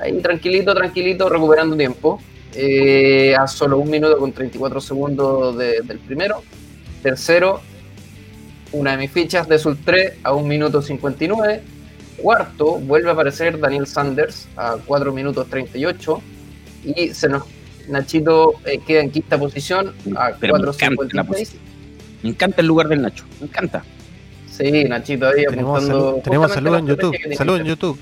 Ahí 0.00 0.20
tranquilito, 0.20 0.74
tranquilito, 0.74 1.28
recuperando 1.30 1.76
tiempo. 1.76 2.20
Eh, 2.54 3.34
a 3.34 3.46
solo 3.46 3.78
1 3.78 3.90
minuto 3.90 4.18
con 4.18 4.32
34 4.32 4.80
segundos 4.80 5.56
de- 5.56 5.80
del 5.82 5.98
primero. 6.00 6.42
Tercero, 7.02 7.60
una 8.72 8.92
de 8.92 8.96
mis 8.98 9.10
fichas 9.10 9.48
de 9.48 9.58
Sul 9.58 9.78
3 9.84 10.14
a 10.22 10.32
1 10.34 10.46
minuto 10.46 10.82
59. 10.82 11.62
Cuarto, 12.16 12.78
vuelve 12.78 13.10
a 13.10 13.12
aparecer 13.12 13.58
Daniel 13.58 13.86
Sanders 13.86 14.48
a 14.56 14.76
4 14.84 15.12
minutos 15.12 15.46
38. 15.48 16.22
Y 16.84 17.08
se 17.14 17.28
nos 17.28 17.44
Nachito 17.88 18.54
eh, 18.64 18.78
queda 18.84 19.00
en 19.00 19.10
quinta 19.10 19.38
posición 19.38 19.94
a 20.16 20.32
Pero 20.40 20.54
me 20.58 20.60
encanta, 20.68 21.04
la 21.12 21.22
4.56. 21.22 21.26
posición. 21.26 21.62
me 22.22 22.30
encanta 22.30 22.60
el 22.60 22.66
lugar 22.66 22.88
del 22.88 23.02
Nacho. 23.02 23.24
Me 23.40 23.46
encanta. 23.46 23.84
Sí, 24.50 24.84
Nachito 24.84 25.28
ahí 25.28 25.44
Tenemos, 25.48 25.84
apuntando. 25.84 26.20
tenemos 26.24 26.52
saludos 26.52 26.78
en 26.80 26.86
YouTube. 26.86 27.16
Saludos 27.36 27.60
en 27.60 27.66
YouTube. 27.66 27.98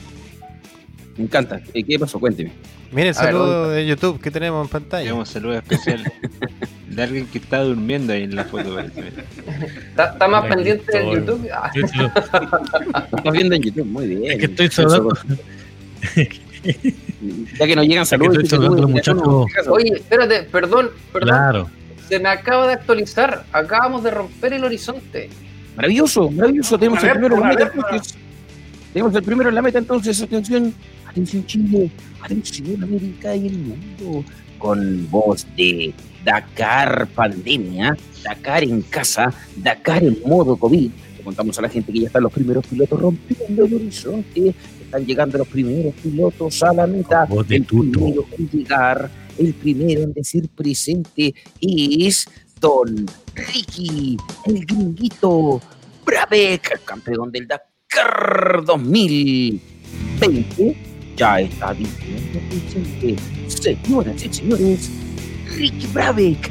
Me 1.17 1.25
encanta. 1.25 1.61
Eh, 1.73 1.85
¿Qué 1.85 1.99
pasó? 1.99 2.19
Cuénteme. 2.19 2.51
Miren 2.91 3.09
el 3.11 3.17
A 3.19 3.23
ver, 3.23 3.33
saludo 3.33 3.71
de 3.71 3.87
YouTube 3.87 4.21
que 4.21 4.31
tenemos 4.31 4.65
en 4.67 4.71
pantalla. 4.71 5.05
Tenemos 5.05 5.29
un 5.29 5.33
saludo 5.33 5.55
especial 5.55 6.13
de 6.89 7.03
alguien 7.03 7.27
que 7.27 7.39
está 7.39 7.61
durmiendo 7.63 8.13
ahí 8.13 8.23
en 8.25 8.37
la 8.37 8.45
foto. 8.45 8.77
que- 8.77 9.13
¿Está, 9.91 10.05
está 10.13 10.29
más 10.29 10.47
pendiente 10.47 10.97
del. 10.99 11.11
YouTube? 11.21 11.49
Ah, 11.53 11.71
estás 13.17 13.33
viendo 13.33 13.55
en 13.55 13.63
YouTube. 13.63 13.87
Muy 13.87 14.07
bien. 14.09 14.33
Es 14.33 14.39
que 14.39 14.45
estoy 14.47 14.69
saludando. 14.71 15.17
Ya 17.59 17.67
que 17.67 17.77
nos 17.77 17.87
llegan 17.87 18.07
saludos. 18.07 18.35
estoy 18.35 18.49
saludando 18.51 18.79
a 18.79 18.81
los 18.83 18.91
muchachos. 18.91 19.23
Oye, 19.69 19.93
espérate, 19.95 20.43
perdón, 20.45 20.91
perdón. 21.13 21.29
Claro. 21.29 21.71
Se 22.09 22.19
me 22.19 22.29
acaba 22.29 22.67
de 22.67 22.75
actualizar. 22.75 23.45
Acabamos 23.53 24.03
de 24.03 24.11
romper 24.11 24.53
el 24.53 24.65
horizonte. 24.65 25.31
Maravilloso, 25.77 26.31
maravilloso. 26.31 26.79
Tenemos 26.79 27.03
el 27.03 27.11
primero 27.13 27.35
en 27.37 27.41
la 27.43 27.49
meta 27.49 27.71
entonces. 27.75 28.15
Tenemos 28.93 29.15
el 29.15 29.23
primero 29.23 29.49
en 29.49 29.55
la 29.55 29.63
meta 29.63 29.79
entonces. 29.79 30.23
Atención, 30.23 30.75
atención 31.15 31.47
Chile, 31.47 31.91
atención 32.21 32.83
América 32.83 33.37
y 33.37 33.47
el 33.47 33.59
mundo. 33.59 34.25
Con 34.59 35.09
voz 35.11 35.47
de 35.57 35.95
Dakar 36.25 37.07
Pandemia, 37.15 37.97
Dakar 38.25 38.65
en 38.65 38.83
casa, 38.83 39.33
Dakar 39.57 40.03
en 40.03 40.19
modo 40.27 40.57
COVID. 40.57 40.91
Le 41.19 41.23
contamos 41.23 41.57
a 41.59 41.63
la 41.63 41.69
gente 41.69 41.93
que 41.93 42.01
ya 42.01 42.07
están 42.07 42.25
los 42.25 42.33
primeros 42.33 42.67
pilotos 42.67 43.01
rompiendo 43.01 43.67
el 43.67 43.75
horizonte. 43.75 44.53
Están 44.83 45.07
llegando 45.07 45.39
los 45.39 45.47
primeros 45.49 45.95
pilotos 46.03 46.63
a 46.63 46.73
la 46.73 46.87
meta. 46.87 47.27
Voz 47.27 47.47
de 47.47 47.57
el 47.57 47.67
tuto. 47.67 48.01
primero 48.01 48.25
en 48.39 48.49
llegar, 48.49 49.11
el 49.39 49.53
primero 49.55 50.03
en 50.03 50.15
decir 50.15 50.49
presente 50.49 51.35
es 51.61 52.27
Don 52.59 53.05
Ricky, 53.35 54.17
el 54.47 54.65
gringuito 54.65 55.61
Brabeck, 56.07 56.83
campeón 56.85 57.31
del 57.31 57.47
Dakar 57.47 58.65
2020. 58.65 60.94
Ya 61.17 61.41
está 61.41 61.73
diciendo 61.75 62.41
presente. 62.49 63.17
Señoras 63.49 64.25
y 64.25 64.33
señores, 64.33 64.91
Ricky 65.57 65.87
Brabeck 65.93 66.51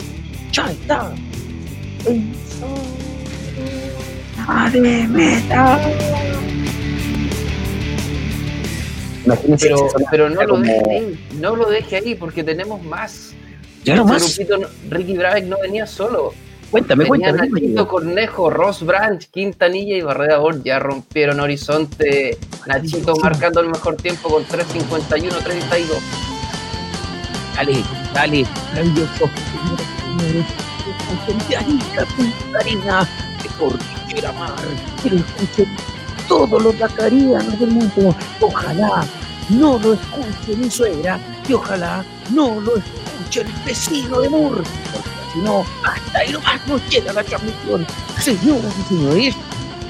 ya 0.51 0.71
está 0.71 1.11
en 2.05 2.33
zona 4.37 4.69
de 4.71 5.07
meta. 5.07 5.79
Imagínense 9.25 9.67
Pero, 9.67 9.87
pero 10.11 10.29
no, 10.29 10.41
lo 10.43 10.49
como- 10.49 10.63
deje 10.63 10.91
ahí, 10.91 11.19
no 11.39 11.55
lo 11.55 11.69
deje 11.69 11.95
ahí 11.97 12.15
porque 12.15 12.43
tenemos 12.43 12.81
más. 12.83 13.33
Ya 13.83 13.95
no 13.95 14.03
Este 14.03 14.13
más. 14.13 14.37
grupito 14.37 14.69
Ricky 14.89 15.17
Brabeck 15.17 15.45
no 15.45 15.57
venía 15.61 15.85
solo. 15.87 16.33
Cuéntame, 16.73 17.05
cuéntame. 17.05 17.49
Nachito 17.49 17.87
Cornejo, 17.87 18.49
Ross 18.49 18.83
Branch, 18.83 19.23
Quintanilla 19.29 19.95
y 19.95 20.01
Barrera 20.01 20.39
Bord 20.39 20.63
ya 20.63 20.79
rompieron 20.79 21.39
horizonte. 21.39 22.35
Nachito 22.65 23.15
marcando 23.17 23.59
el 23.59 23.69
mejor 23.69 23.95
tiempo 23.97 24.27
con 24.27 24.43
3.51-32. 24.43 25.99
Dale, 27.55 27.83
dale, 28.11 28.45
maravilloso. 28.71 29.29
Arica 31.59 32.05
Puntarina, 32.15 33.07
de 33.43 33.49
Cordillera 33.59 34.31
Mar, 34.31 34.55
que 35.03 35.11
lo 35.11 35.17
escuchen 35.17 35.75
todos 36.27 36.59
los 36.59 36.79
dacarianos 36.79 37.59
del 37.59 37.69
mundo. 37.69 38.15
Ojalá 38.41 39.05
no 39.49 39.77
lo 39.77 39.93
escuche 39.93 40.55
mi 40.57 40.71
suegra 40.71 41.19
y 41.47 41.53
ojalá 41.53 42.03
no 42.31 42.59
lo 42.61 42.77
escuche 42.77 43.41
el 43.41 43.53
vecino 43.63 44.21
de 44.21 44.29
Mur, 44.29 44.63
porque 45.33 45.39
si 45.39 45.39
no, 45.39 45.65
hasta 45.83 46.19
ahí 46.19 46.31
nomás 46.31 46.67
nos 46.67 46.89
llega 46.89 47.13
la 47.13 47.23
transmisión. 47.23 47.85
Señoras 48.19 48.73
y 48.79 48.83
señores, 48.83 49.35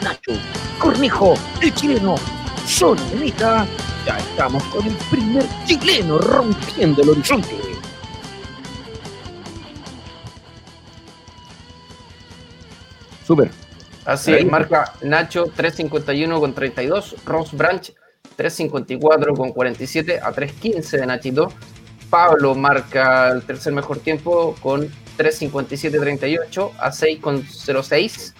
Nacho, 0.02 0.32
Cornejo, 0.80 1.36
el 1.62 1.74
chileno, 1.74 2.16
Zona 2.66 3.02
ya 4.06 4.18
estamos 4.18 4.64
con 4.66 4.86
el 4.86 4.96
primer 5.10 5.46
chileno 5.66 6.18
rompiendo 6.18 7.02
el 7.04 7.10
horizonte. 7.10 7.58
Super. 13.26 13.50
Así 14.06 14.34
es, 14.34 14.46
marca 14.46 14.94
Nacho 15.02 15.46
3.51 15.46 16.40
con 16.40 16.54
32, 16.54 17.16
Ross 17.26 17.54
Branch 17.54 17.94
3.54 18.38 19.38
con 19.38 19.52
47 19.52 20.20
a 20.20 20.34
3.15 20.34 21.00
de 21.00 21.06
Nachito. 21.06 21.54
Pablo 22.10 22.54
marca 22.54 23.30
el 23.30 23.44
tercer 23.44 23.72
mejor 23.72 24.00
tiempo 24.00 24.56
con 24.62 24.92
3.57.38 25.17 26.72
a 26.80 26.92
6.06. 26.92 28.33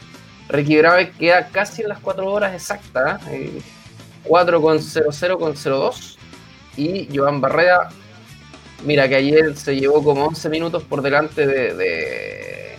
Ricky 0.50 0.78
Brave 0.78 1.12
queda 1.18 1.48
casi 1.50 1.82
en 1.84 1.90
las 1.90 2.00
4 2.00 2.26
horas 2.32 2.54
exactas, 2.54 3.22
eh, 3.30 3.62
4.00 4.26 5.38
con 5.40 5.54
02. 5.56 6.18
Y 6.76 7.08
Joan 7.16 7.40
Barrera, 7.40 7.90
mira 8.84 9.08
que 9.08 9.16
ayer 9.16 9.56
se 9.56 9.76
llevó 9.76 10.04
como 10.04 10.26
11 10.26 10.50
minutos 10.50 10.84
por 10.84 11.02
delante 11.02 11.46
de, 11.48 11.74
de- 11.76 12.78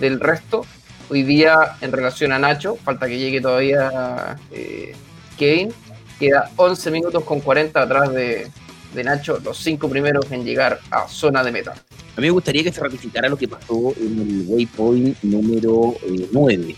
del 0.00 0.20
resto. 0.20 0.64
Hoy 1.10 1.22
día, 1.22 1.76
en 1.82 1.92
relación 1.92 2.32
a 2.32 2.38
Nacho, 2.38 2.76
falta 2.76 3.06
que 3.06 3.18
llegue 3.18 3.40
todavía 3.40 4.36
eh, 4.50 4.94
Kevin, 5.38 5.72
queda 6.18 6.50
11 6.56 6.90
minutos 6.90 7.24
con 7.24 7.40
40 7.40 7.80
atrás 7.82 8.10
de, 8.12 8.50
de 8.94 9.04
Nacho, 9.04 9.40
los 9.44 9.58
5 9.58 9.88
primeros 9.88 10.30
en 10.30 10.44
llegar 10.44 10.80
a 10.90 11.08
zona 11.08 11.42
de 11.42 11.52
meta. 11.52 11.72
A 11.72 12.20
mí 12.20 12.26
me 12.26 12.30
gustaría 12.30 12.62
que 12.62 12.72
se 12.72 12.80
ratificara 12.80 13.28
lo 13.28 13.36
que 13.36 13.48
pasó 13.48 13.92
en 13.96 14.20
el 14.20 14.44
waypoint 14.46 15.22
número 15.22 15.94
9. 16.32 16.76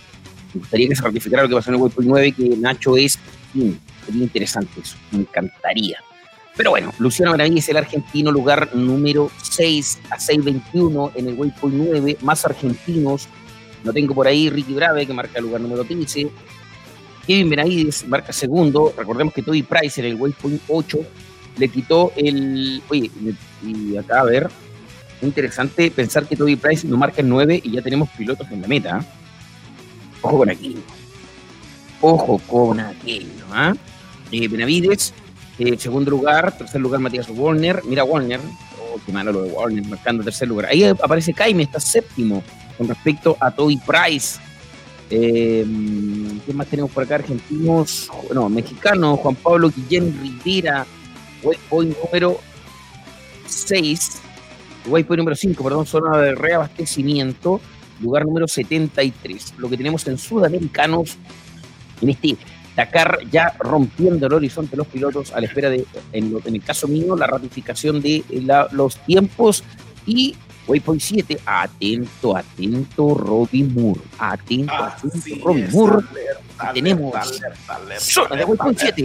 Me 0.54 0.60
gustaría 0.60 0.88
que 0.88 0.96
se 0.96 1.02
ratificara 1.02 1.42
lo 1.42 1.48
que 1.48 1.54
pasó 1.54 1.70
en 1.70 1.76
el 1.76 1.82
waypoint 1.82 2.08
9, 2.08 2.32
que 2.32 2.48
Nacho 2.56 2.96
es 2.96 3.18
fin. 3.52 3.78
Sería 4.06 4.22
interesante 4.22 4.80
eso, 4.80 4.96
me 5.10 5.20
encantaría. 5.20 5.98
Pero 6.56 6.70
bueno, 6.70 6.94
Luciano 6.98 7.32
Benavides 7.32 7.64
es 7.64 7.68
el 7.68 7.76
argentino, 7.76 8.32
lugar 8.32 8.74
número 8.74 9.30
6 9.42 9.98
a 10.10 10.16
6.21 10.16 11.12
en 11.14 11.28
el 11.28 11.34
waypoint 11.34 11.76
9, 11.76 12.16
más 12.22 12.46
argentinos. 12.46 13.28
Lo 13.84 13.92
tengo 13.92 14.14
por 14.14 14.26
ahí, 14.26 14.48
Ricky 14.48 14.72
Brave, 14.72 15.06
que 15.06 15.12
marca 15.12 15.38
el 15.38 15.44
lugar 15.44 15.60
número 15.60 15.86
15. 15.86 16.30
Kevin 17.26 17.50
Benavides 17.50 18.08
marca 18.08 18.32
segundo. 18.32 18.94
Recordemos 18.96 19.34
que 19.34 19.42
Toby 19.42 19.62
Price 19.64 20.00
en 20.00 20.06
el 20.06 20.14
waypoint 20.14 20.62
8 20.68 20.98
le 21.56 21.68
quitó 21.68 22.12
el. 22.16 22.82
Oye, 22.88 23.10
y 23.62 23.96
acá 23.96 24.20
a 24.20 24.24
ver, 24.24 24.48
interesante 25.22 25.90
pensar 25.90 26.26
que 26.26 26.36
Toby 26.36 26.56
Price 26.56 26.86
no 26.86 26.96
marca 26.96 27.20
el 27.20 27.28
9 27.28 27.60
y 27.64 27.70
ya 27.72 27.82
tenemos 27.82 28.08
pilotos 28.10 28.46
en 28.50 28.62
la 28.62 28.68
meta. 28.68 28.96
¿ah? 28.96 29.04
Ojo 30.22 30.38
con 30.38 30.50
aquello. 30.50 30.80
Ojo 32.00 32.38
con 32.46 32.80
aquello. 32.80 33.44
¿ah? 33.52 33.74
Eh, 34.30 34.48
Benavides, 34.48 35.14
eh, 35.58 35.76
segundo 35.78 36.10
lugar. 36.10 36.56
Tercer 36.56 36.80
lugar, 36.80 37.00
Matías 37.00 37.28
Warner. 37.28 37.82
Mira 37.84 38.04
Warner. 38.04 38.40
Oh, 38.80 39.00
qué 39.04 39.12
malo 39.12 39.32
lo 39.32 39.42
de 39.42 39.50
Warner, 39.50 39.84
marcando 39.86 40.24
tercer 40.24 40.48
lugar. 40.48 40.66
Ahí 40.66 40.84
aparece 40.84 41.32
Jaime, 41.32 41.62
está 41.62 41.80
séptimo 41.80 42.42
con 42.76 42.88
respecto 42.88 43.36
a 43.40 43.50
Toby 43.50 43.78
Price. 43.78 44.38
Eh, 45.08 45.64
¿Qué 46.44 46.52
más 46.52 46.66
tenemos 46.66 46.90
por 46.90 47.04
acá? 47.04 47.16
Argentinos, 47.16 48.10
no, 48.34 48.48
mexicanos, 48.48 49.20
Juan 49.20 49.36
Pablo 49.36 49.70
Guillén 49.70 50.18
Rivera, 50.20 50.84
waypoint 51.42 51.96
número 52.04 52.38
6, 53.46 54.20
waypoint 54.86 55.18
número 55.18 55.36
5, 55.36 55.62
perdón, 55.64 55.86
zona 55.86 56.18
de 56.18 56.34
reabastecimiento, 56.34 57.60
lugar 58.00 58.24
número 58.26 58.46
73. 58.48 59.54
Lo 59.58 59.68
que 59.68 59.76
tenemos 59.76 60.06
en 60.06 60.18
sudamericanos, 60.18 61.16
en 62.00 62.08
este 62.10 62.36
Dakar 62.76 63.20
ya 63.30 63.54
rompiendo 63.58 64.26
el 64.26 64.34
horizonte 64.34 64.76
los 64.76 64.86
pilotos 64.86 65.32
a 65.32 65.40
la 65.40 65.46
espera 65.46 65.70
de, 65.70 65.86
en, 66.12 66.30
lo- 66.30 66.42
en 66.44 66.56
el 66.56 66.62
caso 66.62 66.86
mío, 66.86 67.16
la 67.16 67.26
ratificación 67.26 68.02
de 68.02 68.22
la- 68.44 68.68
los 68.72 68.96
tiempos 68.98 69.64
y 70.04 70.34
Waypoint 70.68 71.00
7, 71.00 71.38
atento, 71.46 72.36
atento, 72.36 73.14
Robin 73.14 73.72
Moore, 73.72 74.00
atento, 74.18 74.74
atento, 74.74 75.16
Robin 75.44 75.68
Moore. 75.72 76.04
Tenemos 76.72 77.14
zona 77.98 78.36
de 78.36 78.44
Waypoint 78.44 78.78
7. 78.78 79.02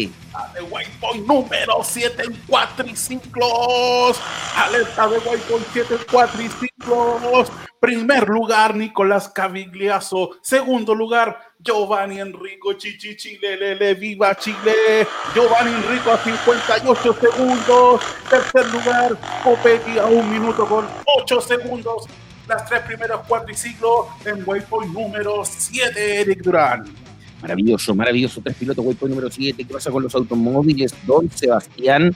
de 0.53 0.61
Waypoint 0.61 1.27
número 1.27 1.83
7 1.83 2.23
en 2.23 2.33
cuatriciclos. 2.47 4.19
Alerta 4.55 5.07
de 5.07 5.17
Waypoint 5.19 5.65
7 5.73 5.95
en 5.95 6.03
cuatriciclos. 6.11 7.51
Primer 7.79 8.29
lugar, 8.29 8.75
Nicolás 8.75 9.27
Cavigliazo. 9.29 10.37
Segundo 10.41 10.93
lugar, 10.93 11.53
Giovanni 11.59 12.19
Enrico 12.19 12.73
Chichi 12.73 13.17
Chile, 13.17 13.57
Lele, 13.57 13.95
viva 13.95 14.35
Chile. 14.35 15.07
Giovanni 15.33 15.71
Enrico 15.71 16.11
a 16.11 16.17
58 16.17 17.13
segundos. 17.19 18.01
Tercer 18.29 18.67
lugar, 18.67 19.17
Copetti 19.43 19.97
a 19.97 20.05
un 20.05 20.31
minuto 20.31 20.65
con 20.67 20.87
8 21.17 21.41
segundos. 21.41 22.05
Las 22.47 22.65
tres 22.65 22.81
primeras 22.81 23.25
cuatriciclos 23.27 24.07
en 24.25 24.43
Waypoint 24.45 24.93
número 24.93 25.43
7, 25.43 26.21
Eric 26.21 26.41
Durán. 26.43 27.00
Maravilloso, 27.41 27.95
maravilloso. 27.95 28.41
Tres 28.41 28.55
pilotos, 28.55 28.85
Waypoint 28.85 29.15
número 29.15 29.31
7. 29.31 29.63
¿Qué 29.63 29.73
pasa 29.73 29.91
con 29.91 30.03
los 30.03 30.13
automóviles? 30.13 30.93
Don 31.05 31.29
Sebastián 31.29 32.15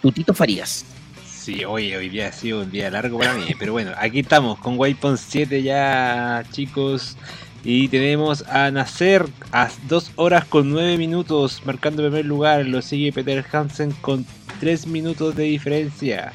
Tutito 0.00 0.34
Farías. 0.34 0.84
Sí, 1.26 1.64
oye, 1.64 1.96
hoy 1.96 2.08
día 2.08 2.28
ha 2.28 2.32
sido 2.32 2.60
un 2.60 2.70
día 2.70 2.88
largo 2.90 3.18
para 3.18 3.34
mí, 3.34 3.46
pero 3.58 3.72
bueno, 3.72 3.90
aquí 3.98 4.20
estamos 4.20 4.58
con 4.60 4.78
Waypoint 4.78 5.18
7 5.18 5.62
ya, 5.62 6.44
chicos. 6.52 7.16
Y 7.64 7.88
tenemos 7.88 8.42
a 8.48 8.70
Nacer 8.72 9.26
a 9.52 9.68
2 9.88 10.12
horas 10.16 10.44
con 10.44 10.70
9 10.70 10.98
minutos, 10.98 11.62
marcando 11.64 12.02
primer 12.02 12.26
lugar. 12.26 12.66
Lo 12.66 12.82
sigue 12.82 13.12
Peter 13.12 13.44
Hansen 13.52 13.92
con 14.00 14.26
3 14.60 14.86
minutos 14.88 15.36
de 15.36 15.44
diferencia. 15.44 16.32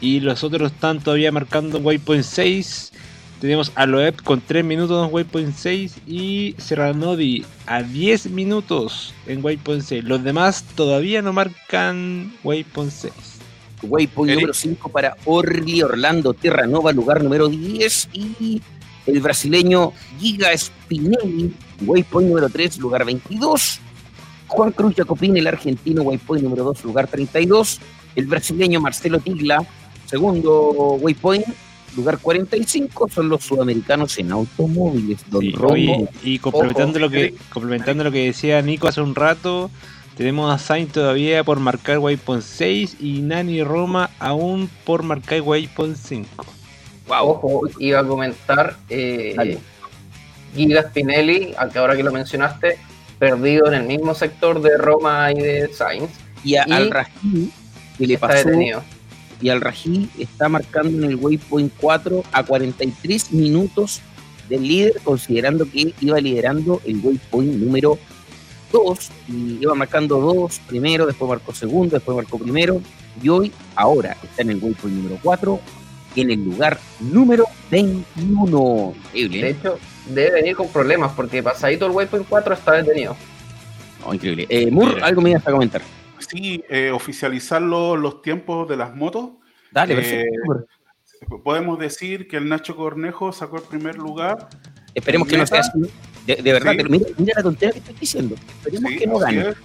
Y 0.00 0.20
los 0.20 0.44
otros 0.44 0.72
están 0.72 1.00
todavía 1.00 1.32
marcando 1.32 1.78
Waypoint 1.78 2.24
6. 2.24 2.92
Tenemos 3.40 3.70
a 3.76 3.86
Loeb 3.86 4.20
con 4.24 4.40
3 4.40 4.64
minutos 4.64 5.06
en 5.06 5.14
Waypoint 5.14 5.54
6 5.54 5.98
y 6.08 6.56
Serranovi 6.58 7.44
a 7.66 7.82
10 7.82 8.30
minutos 8.30 9.14
en 9.26 9.44
Waypoint 9.44 9.82
6. 9.82 10.04
Los 10.04 10.24
demás 10.24 10.64
todavía 10.74 11.22
no 11.22 11.32
marcan 11.32 12.32
Waypoint 12.42 12.90
6. 12.90 13.12
Waypoint 13.84 14.34
número 14.34 14.52
5 14.52 14.88
para 14.88 15.16
Orly 15.24 15.82
Orlando 15.82 16.34
Terranova, 16.34 16.90
lugar 16.90 17.22
número 17.22 17.48
10. 17.48 18.08
Y 18.12 18.60
el 19.06 19.20
brasileño 19.20 19.92
Giga 20.18 20.56
Spinelli, 20.56 21.54
Waypoint 21.82 22.28
número 22.28 22.48
3, 22.48 22.78
lugar 22.78 23.04
22. 23.04 23.80
Juan 24.48 24.72
Cruz 24.72 24.96
Jacopín, 24.96 25.36
el 25.36 25.46
argentino, 25.46 26.02
Waypoint 26.02 26.42
número 26.42 26.64
2, 26.64 26.82
lugar 26.82 27.06
32. 27.06 27.80
El 28.16 28.26
brasileño 28.26 28.80
Marcelo 28.80 29.20
Tigla, 29.20 29.64
segundo 30.06 30.96
Waypoint, 31.00 31.46
lugar 31.98 32.18
45. 32.18 33.08
Son 33.10 33.28
los 33.28 33.44
sudamericanos 33.44 34.18
en 34.18 34.32
automóviles. 34.32 35.20
Don 35.28 35.42
Sí, 35.42 35.50
Romo. 35.52 35.72
oye, 35.74 36.08
y 36.22 36.38
complementando 36.38 36.92
Ojo. 36.98 37.00
lo 37.00 37.10
que 37.10 37.34
complementando 37.52 38.04
lo 38.04 38.12
que 38.12 38.24
decía 38.26 38.62
Nico 38.62 38.88
hace 38.88 39.00
un 39.02 39.14
rato, 39.14 39.70
tenemos 40.16 40.52
a 40.54 40.58
Sainz 40.58 40.92
todavía 40.92 41.44
por 41.44 41.60
marcar 41.60 41.98
Waypoint 41.98 42.42
6 42.42 42.96
y 43.00 43.20
Nani 43.20 43.62
Roma 43.62 44.10
aún 44.18 44.70
por 44.84 45.02
marcar 45.02 45.40
Waypoint 45.42 45.96
5. 45.96 46.46
Ojo, 47.08 47.62
iba 47.78 48.00
a 48.00 48.04
comentar 48.04 48.76
eh, 48.90 49.58
Giga 50.54 50.82
Spinelli, 50.82 51.54
a 51.58 51.68
que 51.68 51.78
ahora 51.78 51.96
que 51.96 52.02
lo 52.02 52.12
mencionaste, 52.12 52.78
perdido 53.18 53.66
en 53.68 53.74
el 53.74 53.82
mismo 53.86 54.14
sector 54.14 54.60
de 54.62 54.76
Roma 54.78 55.30
y 55.32 55.36
de 55.40 55.70
Sainz. 55.72 56.10
Y 56.44 56.54
a- 56.56 56.62
al 56.64 56.90
Rají, 56.90 57.50
que 57.98 58.06
le 58.06 58.18
pasó, 58.18 58.46
detenido. 58.48 58.82
Y 59.40 59.48
al 59.50 59.60
Rají 59.60 60.08
está 60.18 60.48
marcando 60.48 60.98
en 60.98 61.04
el 61.04 61.16
waypoint 61.16 61.72
4 61.80 62.24
a 62.32 62.42
43 62.42 63.32
minutos 63.32 64.00
del 64.48 64.66
líder, 64.66 65.00
considerando 65.04 65.70
que 65.70 65.94
iba 66.00 66.20
liderando 66.20 66.80
el 66.84 67.00
waypoint 67.02 67.54
número 67.54 67.98
2, 68.72 69.10
y 69.28 69.58
iba 69.62 69.74
marcando 69.74 70.20
2 70.20 70.60
primero, 70.66 71.06
después 71.06 71.28
marcó 71.28 71.54
segundo, 71.54 71.96
después 71.96 72.16
marcó 72.16 72.38
primero, 72.38 72.80
y 73.22 73.28
hoy, 73.28 73.52
ahora, 73.74 74.16
está 74.22 74.42
en 74.42 74.50
el 74.50 74.62
waypoint 74.62 74.96
número 74.96 75.18
4, 75.22 75.60
en 76.16 76.30
el 76.30 76.44
lugar 76.44 76.78
número 77.00 77.44
21. 77.70 78.94
Increíble, 79.12 79.42
De 79.42 79.50
hecho, 79.50 79.78
debe 80.08 80.32
venir 80.32 80.56
con 80.56 80.68
problemas 80.68 81.12
porque 81.12 81.42
pasadito 81.42 81.86
el 81.86 81.92
Waypoint 81.92 82.26
4 82.28 82.54
está 82.54 82.72
detenido. 82.72 83.16
No, 84.04 84.14
increíble. 84.14 84.46
Eh, 84.48 84.70
Moore, 84.70 85.02
algo 85.02 85.20
me 85.20 85.30
ibas 85.30 85.46
a 85.46 85.50
comentar. 85.50 85.82
Sí, 86.20 86.62
eh, 86.68 86.90
oficializar 86.90 87.60
lo- 87.62 87.96
los 87.96 88.22
tiempos 88.22 88.68
de 88.68 88.76
las 88.76 88.94
motos. 88.94 89.30
Dale, 89.70 89.94
Eh, 89.94 89.96
perfecto. 90.46 91.42
podemos 91.42 91.78
decir 91.78 92.26
que 92.28 92.36
el 92.36 92.48
Nacho 92.48 92.76
Cornejo 92.76 93.32
sacó 93.32 93.56
el 93.58 93.62
primer 93.64 93.96
lugar. 93.96 94.48
Esperemos 94.94 95.28
que 95.28 95.36
no 95.38 95.46
sea 95.46 95.60
así. 95.60 95.70
De, 96.26 96.36
de 96.36 96.52
verdad, 96.52 96.72
Sí. 96.72 96.84
mira, 96.88 97.06
mira 97.16 97.32
la 97.36 97.42
tontería 97.42 97.72
que 97.72 97.78
estoy 97.78 97.94
diciendo. 98.00 98.34
Esperemos 98.64 98.90
Sí, 98.92 98.98
que 98.98 99.06
no 99.06 99.18
gane. 99.18 99.48
es. 99.50 99.56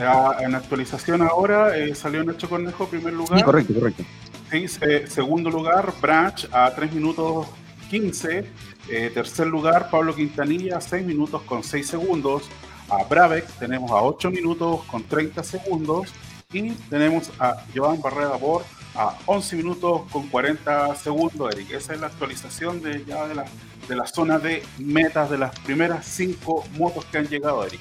Ah, 0.00 0.36
en 0.40 0.54
actualización 0.54 1.20
ahora 1.22 1.76
eh, 1.76 1.94
salió 1.94 2.22
Nacho 2.22 2.48
Cornejo 2.48 2.86
primer 2.88 3.12
lugar. 3.12 3.38
Sí, 3.38 3.44
correcto, 3.44 3.74
correcto. 3.74 4.04
Sí, 4.50 4.68
se- 4.68 5.06
segundo 5.08 5.50
lugar, 5.50 5.92
Branch 6.00 6.48
a 6.52 6.72
3 6.74 6.92
minutos 6.92 7.46
15. 7.90 8.44
Eh, 8.88 9.10
tercer 9.12 9.46
lugar, 9.46 9.90
Pablo 9.90 10.14
Quintanilla 10.14 10.78
a 10.78 10.80
6 10.80 11.04
minutos 11.04 11.42
con 11.42 11.62
6 11.64 11.86
segundos. 11.86 12.44
A 12.90 13.04
Bravex 13.04 13.58
tenemos 13.58 13.90
a 13.92 14.02
8 14.02 14.30
minutos 14.30 14.82
con 14.84 15.04
30 15.04 15.42
segundos. 15.42 16.08
Y 16.52 16.72
tenemos 16.90 17.30
a 17.38 17.64
Joan 17.74 18.00
Barrera 18.02 18.36
Bor 18.36 18.64
a 18.96 19.16
11 19.26 19.54
minutos 19.54 20.02
con 20.10 20.28
40 20.28 20.96
segundos, 20.96 21.54
Eric. 21.54 21.70
Esa 21.70 21.94
es 21.94 22.00
la 22.00 22.08
actualización 22.08 22.82
de 22.82 23.04
ya 23.04 23.28
de 23.28 23.36
la, 23.36 23.44
de 23.88 23.94
la 23.94 24.06
zona 24.06 24.40
de 24.40 24.64
metas 24.78 25.30
de 25.30 25.38
las 25.38 25.56
primeras 25.60 26.04
5 26.06 26.64
motos 26.76 27.04
que 27.04 27.18
han 27.18 27.28
llegado, 27.28 27.64
Eric. 27.64 27.80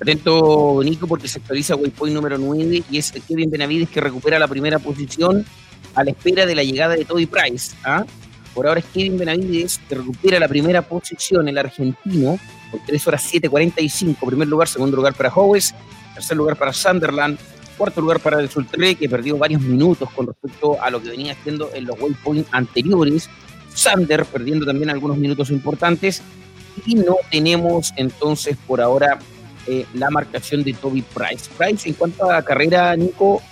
Atento, 0.00 0.80
Nico, 0.82 1.06
porque 1.06 1.28
se 1.28 1.38
actualiza 1.38 1.76
Waypoint 1.76 2.14
número 2.14 2.38
9 2.38 2.84
y 2.90 2.98
es 2.98 3.12
Kevin 3.12 3.50
Benavides 3.50 3.90
que 3.90 4.00
recupera 4.00 4.38
la 4.38 4.48
primera 4.48 4.78
posición 4.78 5.44
a 5.94 6.04
la 6.04 6.10
espera 6.10 6.46
de 6.46 6.54
la 6.54 6.62
llegada 6.62 6.94
de 6.94 7.04
Toby 7.04 7.26
Price. 7.26 7.74
¿ah? 7.84 8.04
Por 8.54 8.66
ahora 8.66 8.80
es 8.80 8.86
Kevin 8.86 9.18
Benavides 9.18 9.78
que 9.88 9.94
recupera 9.94 10.38
la 10.38 10.48
primera 10.48 10.82
posición, 10.82 11.48
el 11.48 11.58
argentino, 11.58 12.38
con 12.70 12.80
3 12.84 13.06
horas 13.06 13.32
7.45. 13.32 14.26
Primer 14.26 14.48
lugar, 14.48 14.68
segundo 14.68 14.96
lugar 14.96 15.14
para 15.14 15.30
Howes, 15.30 15.74
tercer 16.14 16.36
lugar 16.36 16.56
para 16.56 16.72
Sunderland, 16.72 17.38
cuarto 17.76 18.00
lugar 18.00 18.20
para 18.20 18.40
el 18.40 18.48
Sultre, 18.48 18.94
que 18.94 19.08
perdió 19.08 19.36
varios 19.36 19.62
minutos 19.62 20.08
con 20.10 20.26
respecto 20.26 20.80
a 20.82 20.90
lo 20.90 21.02
que 21.02 21.10
venía 21.10 21.32
haciendo 21.32 21.70
en 21.74 21.84
los 21.86 22.00
waypoints 22.00 22.48
anteriores. 22.52 23.28
Sander 23.74 24.24
perdiendo 24.24 24.64
también 24.64 24.90
algunos 24.90 25.18
minutos 25.18 25.50
importantes. 25.50 26.22
Y 26.84 26.94
no 26.94 27.16
tenemos 27.30 27.92
entonces 27.96 28.56
por 28.66 28.80
ahora 28.80 29.18
eh, 29.66 29.86
la 29.94 30.10
marcación 30.10 30.62
de 30.62 30.72
Toby 30.74 31.02
Price. 31.02 31.50
Price, 31.56 31.88
en 31.88 31.94
cuanto 31.94 32.30
a 32.30 32.42
carrera, 32.42 32.94
Nico, 32.96 33.42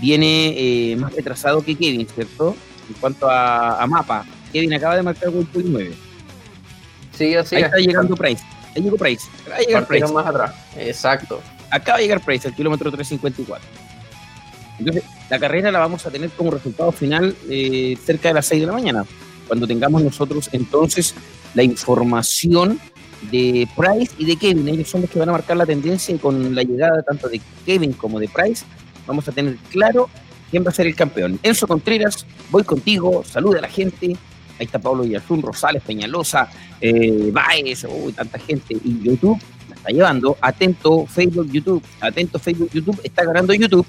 viene 0.00 0.54
eh, 0.56 0.96
más 0.96 1.14
retrasado 1.14 1.62
que 1.62 1.74
Kevin, 1.74 2.06
¿cierto? 2.06 2.54
En 2.88 2.94
cuanto 3.00 3.28
a, 3.28 3.82
a 3.82 3.86
mapa, 3.86 4.24
Kevin 4.52 4.74
acaba 4.74 4.96
de 4.96 5.02
marcar 5.02 5.30
1.9. 5.30 6.09
Sigue. 7.20 7.36
Ahí 7.36 7.62
está 7.62 7.76
llegando 7.76 8.16
Price. 8.16 8.42
Ahí 8.74 8.82
llegó 8.82 8.96
Price. 8.96 9.28
Acaba 9.42 9.58
de 9.58 9.66
llegar 9.66 9.86
Price. 9.86 10.12
más 10.12 10.26
atrás. 10.26 10.54
Exacto. 10.76 11.42
Acaba 11.70 11.98
de 11.98 12.04
llegar 12.04 12.24
Price 12.24 12.48
al 12.48 12.54
kilómetro 12.54 12.90
354. 12.90 13.68
Entonces, 14.78 15.04
la 15.28 15.38
carrera 15.38 15.70
la 15.70 15.78
vamos 15.80 16.06
a 16.06 16.10
tener 16.10 16.30
como 16.30 16.50
resultado 16.50 16.90
final 16.92 17.36
eh, 17.50 17.98
cerca 18.02 18.28
de 18.28 18.34
las 18.34 18.46
6 18.46 18.62
de 18.62 18.66
la 18.66 18.72
mañana, 18.72 19.04
cuando 19.46 19.66
tengamos 19.66 20.02
nosotros 20.02 20.48
entonces 20.52 21.14
la 21.52 21.62
información 21.62 22.80
de 23.30 23.68
Price 23.76 24.14
y 24.16 24.24
de 24.24 24.36
Kevin. 24.36 24.68
Ellos 24.68 24.88
son 24.88 25.02
los 25.02 25.10
que 25.10 25.18
van 25.18 25.28
a 25.28 25.32
marcar 25.32 25.58
la 25.58 25.66
tendencia 25.66 26.14
y 26.14 26.18
con 26.18 26.54
la 26.54 26.62
llegada 26.62 27.02
tanto 27.02 27.28
de 27.28 27.40
Kevin 27.66 27.92
como 27.92 28.18
de 28.18 28.28
Price 28.28 28.64
vamos 29.06 29.28
a 29.28 29.32
tener 29.32 29.56
claro 29.70 30.08
quién 30.50 30.64
va 30.64 30.70
a 30.70 30.74
ser 30.74 30.86
el 30.86 30.94
campeón. 30.94 31.38
Enzo 31.42 31.66
Contreras, 31.66 32.24
voy 32.50 32.64
contigo, 32.64 33.22
saluda 33.24 33.58
a 33.58 33.62
la 33.62 33.68
gente, 33.68 34.16
Ahí 34.60 34.66
está 34.66 34.78
Pablo 34.78 35.04
Villazún, 35.04 35.40
Rosales, 35.40 35.82
Peñalosa, 35.82 36.46
eh, 36.82 37.30
Baez, 37.32 37.86
tanta 38.14 38.38
gente. 38.38 38.74
Y 38.74 39.02
YouTube 39.02 39.40
la 39.70 39.74
está 39.74 39.90
llevando. 39.90 40.36
Atento 40.38 41.06
Facebook, 41.06 41.50
YouTube. 41.50 41.82
Atento 41.98 42.38
Facebook, 42.38 42.70
YouTube. 42.70 43.00
Está 43.02 43.24
ganando 43.24 43.54
YouTube. 43.54 43.86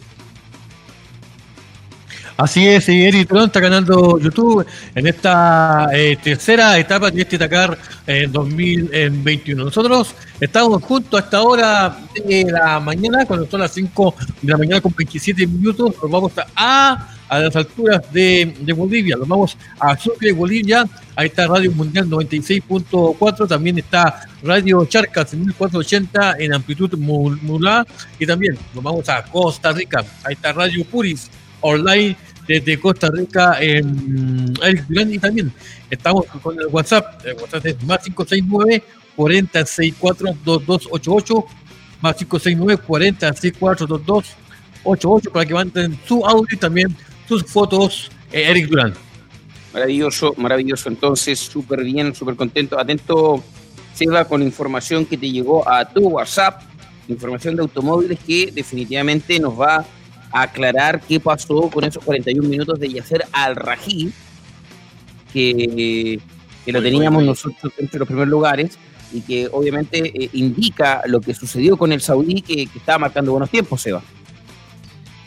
Así 2.38 2.68
es, 2.68 2.90
y 2.90 3.06
Eric 3.06 3.28
Tron 3.28 3.46
está 3.46 3.60
ganando 3.60 4.18
YouTube 4.20 4.66
en 4.96 5.08
esta 5.08 5.90
eh, 5.94 6.18
tercera 6.24 6.78
etapa 6.80 7.12
de 7.12 7.22
este 7.22 7.38
Dakar 7.38 7.78
eh, 8.08 8.28
2021. 8.30 9.66
Nosotros 9.66 10.16
estamos 10.40 10.82
juntos 10.84 11.22
a 11.22 11.24
esta 11.24 11.42
hora 11.42 12.00
de 12.26 12.46
la 12.52 12.80
mañana, 12.80 13.26
cuando 13.26 13.48
son 13.48 13.60
las 13.60 13.72
5 13.74 14.16
de 14.42 14.52
la 14.52 14.58
mañana 14.58 14.82
con 14.82 14.94
27 14.98 15.46
minutos, 15.46 15.94
nos 16.02 16.12
vamos 16.12 16.32
a, 16.56 17.10
a 17.28 17.40
las 17.40 17.56
alturas 17.56 18.02
de, 18.12 18.56
de 18.60 18.74
Bolivia, 18.74 19.18
nos 19.18 19.28
vamos 19.28 19.58
a 19.80 19.96
Sucre, 19.98 20.32
Bolivia, 20.32 20.88
ahí 21.16 21.28
está 21.28 21.48
Radio 21.48 21.72
Mundial 21.72 22.08
96.4, 22.08 23.48
también 23.48 23.78
está 23.78 24.26
Radio 24.42 24.84
Charcas 24.86 25.34
1480 25.34 26.38
en 26.40 26.54
amplitud 26.54 26.98
mulá, 26.98 27.86
y 28.18 28.26
también 28.26 28.58
nos 28.74 28.84
vamos 28.84 29.08
a 29.10 29.22
Costa 29.24 29.74
Rica, 29.74 30.04
ahí 30.24 30.34
está 30.34 30.54
Radio 30.54 30.84
Puris 30.86 31.30
online 31.62 32.18
desde 32.48 32.80
Costa 32.80 33.10
Rica 33.12 33.58
en 33.60 34.54
Eric 34.62 34.86
Durán 34.88 35.14
y 35.14 35.20
también 35.20 35.54
estamos 35.90 36.26
con 36.42 36.60
el 36.60 36.68
WhatsApp, 36.68 37.26
el 37.26 37.36
WhatsApp 37.36 37.66
es 37.66 37.84
más 37.84 38.00
569 38.00 38.84
4064 39.16 40.38
2288 40.44 41.46
más 42.02 42.16
569 42.16 42.84
4064 42.86 43.88
2288 43.88 45.32
para 45.32 45.46
que 45.46 45.54
manden 45.54 46.00
su 46.06 46.26
audio 46.26 46.48
y 46.52 46.58
también 46.58 46.96
sus 47.28 47.44
fotos 47.46 48.12
eh, 48.32 48.50
Eric 48.50 48.68
Durán. 48.68 48.94
Maravilloso, 49.74 50.34
maravilloso. 50.38 50.90
Entonces, 50.90 51.40
súper 51.40 51.84
bien, 51.84 52.14
súper 52.14 52.36
contento. 52.36 52.78
Atento, 52.78 53.44
Seba, 53.94 54.26
con 54.26 54.42
información 54.42 55.06
que 55.06 55.18
te 55.18 55.30
llegó 55.30 55.68
a 55.68 55.86
tu 55.86 56.10
WhatsApp, 56.10 56.62
información 57.08 57.56
de 57.56 57.62
automóviles 57.62 58.20
que 58.20 58.52
definitivamente 58.54 59.40
nos 59.40 59.60
va 59.60 59.78
a 59.78 59.86
aclarar 60.32 61.02
qué 61.02 61.20
pasó 61.20 61.70
con 61.70 61.84
esos 61.84 62.04
41 62.04 62.48
minutos 62.48 62.80
de 62.80 62.90
Yacer 62.90 63.26
al 63.32 63.56
Rají, 63.56 64.12
que, 65.34 66.20
que 66.66 66.72
lo 66.72 66.82
teníamos 66.82 67.24
nosotros 67.24 67.74
entre 67.78 68.00
los 68.00 68.08
primeros 68.08 68.30
lugares 68.30 68.78
y 69.14 69.22
que 69.22 69.50
obviamente 69.52 70.12
eh, 70.24 70.30
indica 70.34 71.02
lo 71.06 71.22
que 71.22 71.34
sucedió 71.34 71.78
con 71.78 71.92
el 71.92 72.02
Saudí, 72.02 72.42
que, 72.42 72.68
que 72.68 72.80
estaba 72.80 73.00
marcando 73.00 73.32
buenos 73.32 73.50
tiempos, 73.50 73.82
Seba. 73.82 74.02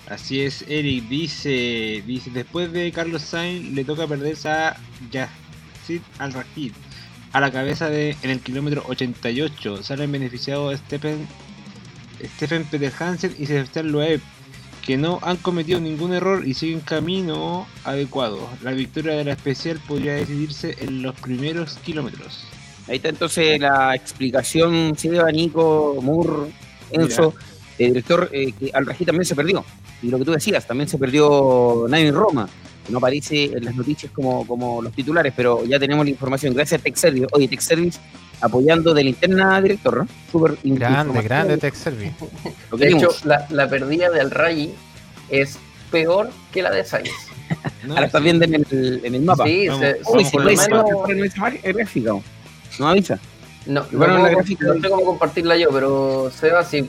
Así 0.08 0.42
es, 0.42 0.64
Eric 0.68 1.08
dice, 1.08 2.02
dice, 2.06 2.30
después 2.30 2.72
de 2.72 2.92
Carlos 2.92 3.22
Sainz 3.22 3.72
le 3.72 3.84
toca 3.84 4.06
perderse 4.06 4.48
a 4.48 4.76
Yacid 5.10 6.02
Al-Raqid 6.18 6.72
a 7.34 7.40
la 7.40 7.50
cabeza 7.50 7.90
de 7.90 8.16
en 8.22 8.30
el 8.30 8.40
kilómetro 8.40 8.84
88. 8.86 9.82
Salen 9.82 10.12
beneficiados 10.12 10.78
Stephen, 10.78 11.26
Stephen 12.36 12.64
Peter 12.64 12.92
Hansen 12.96 13.34
y 13.38 13.46
Sebastián 13.46 13.90
Loeb, 13.90 14.20
que 14.84 14.96
no 14.98 15.18
han 15.22 15.38
cometido 15.38 15.80
ningún 15.80 16.12
error 16.12 16.46
y 16.46 16.54
siguen 16.54 16.80
camino 16.80 17.66
adecuado. 17.84 18.48
La 18.62 18.72
victoria 18.72 19.14
de 19.14 19.24
la 19.24 19.32
especial 19.32 19.80
podría 19.86 20.14
decidirse 20.14 20.76
en 20.80 21.02
los 21.02 21.14
primeros 21.14 21.78
kilómetros. 21.78 22.44
Ahí 22.86 22.96
está 22.96 23.08
entonces 23.08 23.58
la 23.58 23.94
explicación, 23.94 24.92
Seba, 24.96 25.32
Nico, 25.32 25.98
Moore, 26.02 26.52
Enzo, 26.90 27.34
el 27.78 27.88
director, 27.88 28.28
eh, 28.30 28.52
que 28.52 28.70
al 28.74 28.84
Rají 28.84 29.06
también 29.06 29.24
se 29.24 29.34
perdió. 29.34 29.64
Y 30.02 30.08
lo 30.08 30.18
que 30.18 30.24
tú 30.26 30.32
decías, 30.32 30.66
también 30.66 30.88
se 30.88 30.98
perdió 30.98 31.88
en 31.88 32.14
Roma, 32.14 32.46
que 32.84 32.92
no 32.92 32.98
aparece 32.98 33.44
en 33.44 33.64
las 33.64 33.74
noticias 33.74 34.12
como, 34.12 34.46
como 34.46 34.82
los 34.82 34.92
titulares, 34.92 35.32
pero 35.34 35.64
ya 35.64 35.78
tenemos 35.78 36.04
la 36.04 36.10
información. 36.10 36.52
Gracias 36.52 36.80
a 36.80 36.84
Tech 36.84 36.96
Service. 36.96 37.26
Oye, 37.32 37.48
Tech 37.48 37.60
Service 37.60 37.98
apoyando 38.40 38.92
de 38.94 39.04
linterna, 39.04 39.60
director, 39.60 39.98
¿no? 39.98 40.08
Súper 40.30 40.56
in- 40.64 40.74
Grande, 40.76 41.22
grande 41.22 41.58
Tech 41.58 41.74
Service. 41.74 42.14
Lo 42.70 42.76
De 42.76 42.88
hecho, 42.88 43.08
la, 43.24 43.46
la 43.50 43.68
pérdida 43.68 44.10
del 44.10 44.30
Rally 44.30 44.74
es 45.28 45.58
peor 45.90 46.30
que 46.52 46.62
la 46.62 46.70
de 46.70 46.84
Sainz. 46.84 47.10
Ahora 47.88 48.06
estás 48.06 48.22
viendo 48.22 48.44
en 48.44 48.54
el, 48.54 49.00
en 49.04 49.14
el 49.14 49.22
mapa. 49.22 49.44
Sí, 49.44 49.68
Vamos, 49.68 49.80
se- 49.84 50.00
Uy, 50.06 50.24
si 50.24 50.36
los 50.36 50.44
menos- 50.68 50.84
poner 50.90 51.18
en 51.18 51.24
esa 51.24 51.40
mar- 51.40 51.58
en 51.62 51.76
gráfica, 51.76 52.14
¿o? 52.14 52.22
No 52.78 52.88
avisa. 52.88 53.18
No, 53.66 53.86
no, 53.90 53.98
Bueno, 53.98 54.22
gráfica- 54.24 54.66
no 54.66 54.80
sé 54.80 54.88
cómo 54.90 55.04
compartirla 55.04 55.56
yo, 55.56 55.68
pero 55.70 56.30
Seba, 56.38 56.64
si, 56.64 56.88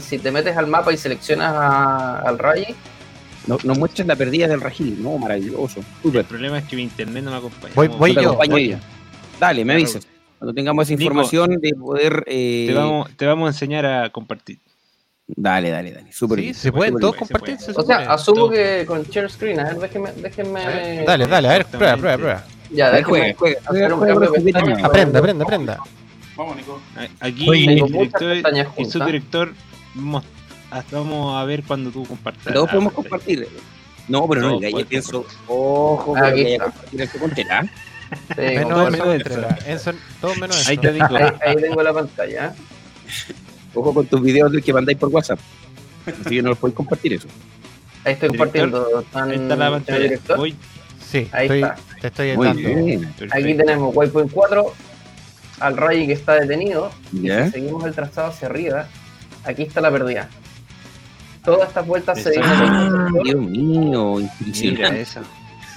si 0.00 0.18
te 0.18 0.30
metes 0.30 0.56
al 0.56 0.66
mapa 0.66 0.92
y 0.92 0.96
seleccionas 0.96 1.52
a- 1.54 2.20
al 2.20 2.38
Rally, 2.38 2.74
No, 3.46 3.56
nos 3.64 3.78
muestras 3.78 4.06
la 4.06 4.14
pérdida 4.16 4.46
del 4.46 4.60
Rají, 4.60 4.96
¿no? 5.00 5.16
Maravilloso. 5.18 5.80
El 6.04 6.24
problema 6.24 6.58
es 6.58 6.64
que 6.64 6.76
mi 6.76 6.82
internet 6.82 7.24
no 7.24 7.30
me 7.30 7.36
acompaña. 7.38 7.72
Voy- 7.74 7.88
voy 7.88 8.14
Yo 8.14 8.34
voy. 8.36 8.76
Dale, 9.40 9.64
me 9.64 9.72
Claro. 9.74 9.84
avisas. 9.84 10.06
Cuando 10.38 10.54
tengamos 10.54 10.84
esa 10.84 10.92
Nico, 10.92 11.02
información 11.04 11.50
de 11.60 11.74
poder. 11.74 12.24
eh, 12.26 12.66
Te 12.68 12.74
vamos, 12.74 13.10
te 13.16 13.26
vamos 13.26 13.46
a 13.46 13.48
enseñar 13.50 13.84
a 13.86 14.10
compartir. 14.10 14.58
Dale, 15.26 15.70
dale, 15.70 15.92
dale. 15.92 16.12
Súper 16.12 16.38
Sí, 16.38 16.42
bien. 16.42 16.54
se 16.54 16.72
pueden 16.72 16.98
todos 16.98 17.16
compartir. 17.16 17.58
se 17.58 17.72
o 17.72 17.82
sea, 17.82 17.98
asumo 18.12 18.36
Todo. 18.42 18.50
que 18.50 18.84
con 18.86 19.02
share 19.04 19.28
screen, 19.30 19.60
a 19.60 19.64
ver, 19.64 19.78
déjenme, 19.78 20.12
déjenme 20.12 21.04
Dale, 21.04 21.26
dale, 21.26 21.48
a 21.48 21.52
ver, 21.52 21.66
prueba, 21.66 21.96
prueba, 21.96 22.16
prueba. 22.16 22.44
ya, 22.70 22.86
A 22.86 22.90
ver, 22.92 23.04
déjenme 23.04 23.34
juega. 23.34 23.58
Aprenda, 24.86 25.18
aprenda, 25.18 25.44
aprenda. 25.44 25.78
Vamos, 26.36 26.56
Nico. 26.56 26.80
Aquí 27.20 27.48
Oye, 27.50 27.64
el 27.80 27.86
director 27.92 28.36
y 28.78 28.84
subdirector 28.84 29.52
vamos 29.94 30.24
a, 30.70 30.82
vamos 30.92 31.36
a 31.36 31.44
ver 31.44 31.62
cuando 31.64 31.90
tú 31.90 32.04
compartas. 32.06 32.54
Todos 32.54 32.68
Ah, 32.68 32.72
podemos 32.72 32.92
perfecto. 32.94 33.10
compartir. 33.18 33.48
No, 34.06 34.26
pero 34.28 34.40
no, 34.42 34.60
pueden 34.60 34.86
pienso. 34.86 35.26
Ojo, 35.48 36.14
Ah, 36.16 36.20
pero 36.22 36.36
está. 36.36 36.42
haya 36.54 36.58
compartir 36.64 37.02
esto 37.02 37.18
con 37.18 37.30
Menos, 38.36 38.90
menos 38.90 39.22
eso. 39.66 39.92
Todo 40.20 40.34
menos 40.36 40.66
Ahí 40.68 40.74
eso. 40.74 40.82
te 40.82 40.92
digo. 40.92 41.06
ahí, 41.10 41.32
ahí 41.46 41.56
tengo 41.56 41.82
la 41.82 41.92
pantalla. 41.92 42.54
Ojo 43.74 43.94
con 43.94 44.06
tus 44.06 44.22
videos 44.22 44.50
del 44.52 44.62
que 44.62 44.72
mandáis 44.72 44.98
por 44.98 45.08
WhatsApp. 45.10 45.38
Así 46.06 46.36
que 46.36 46.42
no 46.42 46.50
los 46.50 46.58
podéis 46.58 46.76
compartir 46.76 47.12
eso. 47.14 47.28
Ahí 48.04 48.14
estoy 48.14 48.28
compartiendo. 48.30 49.00
¿Están- 49.00 49.30
Ahí 49.30 49.36
está 49.36 49.56
la 49.56 49.70
pantalla. 49.70 49.98
director? 49.98 50.36
Voy. 50.38 50.54
Sí, 51.10 51.28
Ahí 51.32 51.46
estoy, 51.46 51.62
está. 51.62 51.76
te 52.00 52.06
estoy 52.08 52.36
Muy 52.36 52.46
dando. 52.46 52.68
bien. 52.84 53.00
Perfecto. 53.00 53.34
Aquí 53.34 53.54
tenemos 53.54 53.94
Waypoint 53.96 54.32
4, 54.32 54.74
al 55.60 55.76
Rally 55.76 56.06
que 56.06 56.12
está 56.14 56.34
detenido. 56.34 56.90
Y 57.12 57.22
Ya. 57.28 57.46
si 57.46 57.52
seguimos 57.52 57.84
el 57.84 57.94
trazado 57.94 58.28
hacia 58.28 58.48
arriba, 58.48 58.88
aquí 59.44 59.62
está 59.62 59.80
la 59.80 59.90
pérdida. 59.90 60.28
Todas 61.44 61.68
estas 61.68 61.86
vueltas 61.86 62.22
se 62.22 62.28
Exacto. 62.30 62.62
vienen 62.62 63.22
Dios 63.24 63.50
mío, 63.50 64.14
Mira 64.16 64.32
impresionante. 64.40 65.00
eso. 65.00 65.20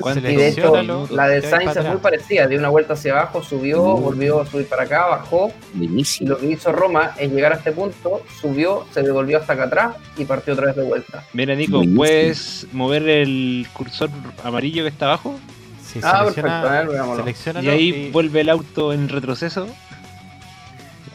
¿Cuánto- 0.02 0.30
Y 0.30 0.36
de 0.36 0.48
hecho, 0.50 1.08
la 1.12 1.28
de 1.28 1.42
Sainz 1.42 1.76
es 1.76 1.86
muy 1.86 1.98
parecida. 1.98 2.48
De 2.48 2.58
una 2.58 2.70
vuelta 2.70 2.94
hacia 2.94 3.14
abajo, 3.14 3.44
subió, 3.44 3.82
volvió 3.82 4.42
a 4.42 4.46
subir 4.46 4.68
para 4.68 4.84
acá, 4.84 5.06
bajó. 5.08 5.52
Y 5.76 5.88
Buenísimo. 5.88 6.30
lo 6.32 6.38
que 6.38 6.48
hizo 6.48 6.72
Roma 6.72 7.14
es 7.18 7.32
llegar 7.32 7.54
a 7.54 7.56
este 7.56 7.72
punto, 7.72 8.22
subió, 8.42 8.86
se 8.94 9.02
devolvió 9.02 9.38
hasta 9.40 9.54
acá 9.54 9.64
atrás 9.64 9.96
y 10.18 10.26
partió 10.26 10.54
otra 10.54 10.68
vez 10.68 10.76
de 10.76 10.84
vuelta. 10.84 11.24
Mira, 11.34 11.56
Nico. 11.56 11.82
¿puedes 11.96 12.68
mover 12.72 13.08
el 13.08 13.68
cursor 13.74 14.10
amarillo 14.44 14.84
que 14.84 14.90
está 14.90 15.06
abajo? 15.06 15.40
Sí, 15.86 16.00
Ah, 16.04 16.20
selecciona- 16.22 16.62
perfecto, 16.62 16.68
a 16.70 17.24
ver, 17.24 17.66
Y 17.66 17.68
ahí 17.70 17.90
y, 18.08 18.12
vuelve 18.12 18.42
el 18.42 18.50
auto 18.50 18.94
en 18.94 19.10
retroceso. 19.10 19.68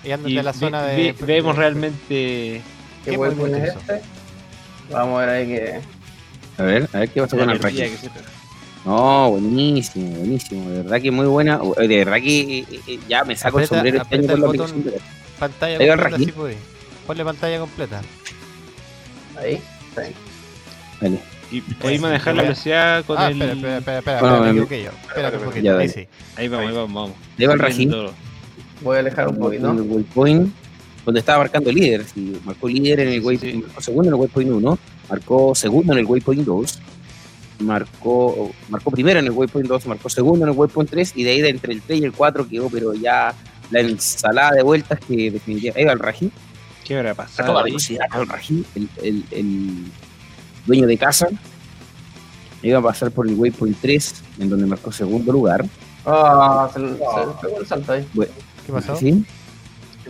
y 0.04 0.10
ándate 0.12 0.30
Y 0.32 0.38
a 0.38 0.42
la 0.42 0.52
zona 0.52 0.82
ve- 0.82 1.14
de. 1.18 1.24
vemos 1.24 1.56
realmente. 1.56 2.60
¿Qué 3.04 3.10
¿Qué 3.12 3.16
Waypoint 3.16 3.38
movimiento 3.54 3.78
es 3.80 3.98
este? 3.98 4.02
Vamos 4.90 5.16
a 5.22 5.26
ver 5.26 5.28
ahí 5.30 5.46
que. 5.46 5.80
A 6.58 6.62
ver, 6.62 6.88
a 6.92 6.98
ver 7.00 7.08
qué 7.10 7.20
pasa 7.22 7.36
con 7.36 7.50
el 7.50 7.58
perdida 7.58 7.86
No, 8.86 9.30
buenísimo, 9.32 10.10
buenísimo. 10.16 10.70
De 10.70 10.82
verdad 10.82 11.00
que 11.02 11.10
muy 11.10 11.26
buena. 11.26 11.58
De 11.76 11.88
verdad 11.88 12.16
que 12.18 12.58
eh, 12.60 12.66
eh, 12.86 12.98
ya 13.08 13.24
me 13.24 13.34
saco 13.36 13.58
el 13.58 13.66
sombrero 13.66 14.00
este 14.02 14.14
año 14.14 14.36
la 14.36 14.46
botón 14.46 14.84
Pantalla 15.38 15.96
completa, 15.96 16.32
pues. 16.36 16.56
Ponle 17.06 17.24
pantalla 17.24 17.58
completa. 17.58 18.00
Ahí, 19.38 19.60
ahí. 19.96 20.14
Vale. 21.00 21.18
Y 21.50 21.60
podéis 21.60 22.00
manejar 22.00 22.34
la 22.34 22.42
velocidad 22.42 23.04
con 23.04 23.18
ah, 23.18 23.28
el. 23.28 23.32
espera, 23.42 23.52
espera, 23.52 23.78
espera, 23.78 23.98
espera, 23.98 24.20
Bueno, 24.20 24.34
espera, 24.36 24.40
me 24.40 24.44
me- 24.46 24.50
equivoqué 24.62 24.82
yo. 24.84 24.90
Espérate 25.08 25.36
un 25.36 25.42
Ya, 25.42 25.46
poquito, 25.48 25.78
ahí 25.78 25.88
sí. 25.88 26.08
Ahí 26.36 26.48
vamos, 26.48 26.66
ahí 26.68 26.74
vamos, 26.74 26.94
vamos. 26.94 27.10
Ahí 27.38 27.46
va 27.46 27.52
el 27.52 27.58
Estoy 27.60 27.68
Raji. 27.70 27.76
viendo 27.78 27.96
todo. 28.06 28.14
Voy 28.82 28.96
a 28.96 29.00
alejar 29.00 29.28
un 29.28 29.38
poquito. 29.38 29.70
En 29.70 29.76
el 29.78 29.82
waypoint, 29.82 30.52
donde 31.04 31.20
estaba 31.20 31.38
marcando 31.38 31.70
líder. 31.72 32.04
Sí, 32.04 32.40
marcó 32.44 32.68
líder 32.68 33.00
en 33.00 33.08
el 33.08 33.22
waypoint, 33.22 33.64
marcó 33.66 33.80
segundo 33.82 34.08
en 34.08 34.14
el 34.14 34.20
waypoint 34.20 34.50
1, 34.50 34.78
marcó 35.08 35.54
segundo 35.54 35.92
en 35.92 35.98
el 36.00 36.04
waypoint 36.06 36.44
2, 36.44 36.78
marcó, 37.58 38.50
marcó 38.68 38.90
primero 38.90 39.18
en 39.20 39.26
el 39.26 39.30
waypoint 39.32 39.68
2, 39.68 39.86
marcó 39.86 40.08
segundo 40.08 40.44
en 40.44 40.52
el 40.52 40.58
waypoint 40.58 40.90
3, 40.90 41.12
y 41.16 41.24
de 41.24 41.30
ahí 41.30 41.40
de 41.40 41.48
entre 41.50 41.72
el 41.72 41.82
3 41.82 42.00
y 42.00 42.04
el 42.04 42.12
4 42.12 42.48
quedó, 42.48 42.68
pero 42.70 42.94
ya 42.94 43.34
la 43.70 43.80
ensalada 43.80 44.50
de 44.52 44.62
vueltas 44.62 44.98
que 45.00 45.30
definitivamente. 45.30 45.80
Ahí 45.80 45.86
va 45.86 45.92
el 45.92 45.98
Raji. 45.98 46.30
¿Qué 46.84 46.96
habrá 46.96 47.10
A 47.12 47.14
pasado? 47.14 47.58
ahí? 47.58 47.64
velocidad, 47.64 48.06
el 48.14 48.28
Raji, 48.28 48.64
el, 48.76 48.88
el, 49.02 49.24
el 49.32 49.84
dueño 50.66 50.86
de 50.86 50.96
casa. 50.98 51.28
Iba 52.62 52.78
a 52.78 52.82
pasar 52.82 53.10
por 53.10 53.26
el 53.28 53.34
waypoint 53.34 53.76
3, 53.80 54.14
en 54.40 54.48
donde 54.50 54.66
marcó 54.66 54.90
segundo 54.92 55.32
lugar. 55.32 55.64
Ah, 56.04 56.68
se, 56.72 56.80
se 56.80 56.86
pegó 57.42 57.60
el 57.60 57.66
salto 57.66 57.92
ahí. 57.92 58.06
Bueno, 58.14 58.32
¿Qué 58.64 58.72
pasó? 58.72 58.96
¿sí? 58.96 59.24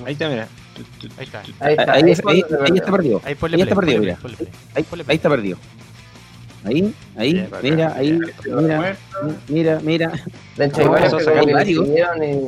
Ahí 0.05 0.13
está, 0.13 0.29
mira. 0.29 0.49
Ahí 1.19 1.25
está. 1.25 1.41
Ahí 1.41 1.47
está. 1.47 1.93
Ahí, 1.93 2.03
ahí 2.03 2.13
ahí- 2.27 2.43
ahí- 2.71 2.77
está 2.79 2.93
perdido. 2.93 3.21
Ahí 3.25 3.35
ponle 3.35 3.57
Ahí 3.57 3.63
está 3.63 3.75
perdido, 3.75 4.01
mira. 4.01 4.19
ahí 4.75 5.17
está 5.17 5.29
perdido. 5.31 5.59
Ahí, 6.67 6.93
ahí, 7.17 7.49
mira, 7.63 7.95
ahí, 7.97 8.19
mira, 8.45 8.97
mira, 9.49 9.81
mira. 9.85 10.13
De 10.57 10.65
hecho, 10.67 10.85
No, 10.85 10.95
hay 10.95 11.01
varios 11.01 11.13
pasó 11.13 11.17
a 11.17 11.21
sacar 11.21 11.53
varios. 11.53 11.87
y- 11.87 12.01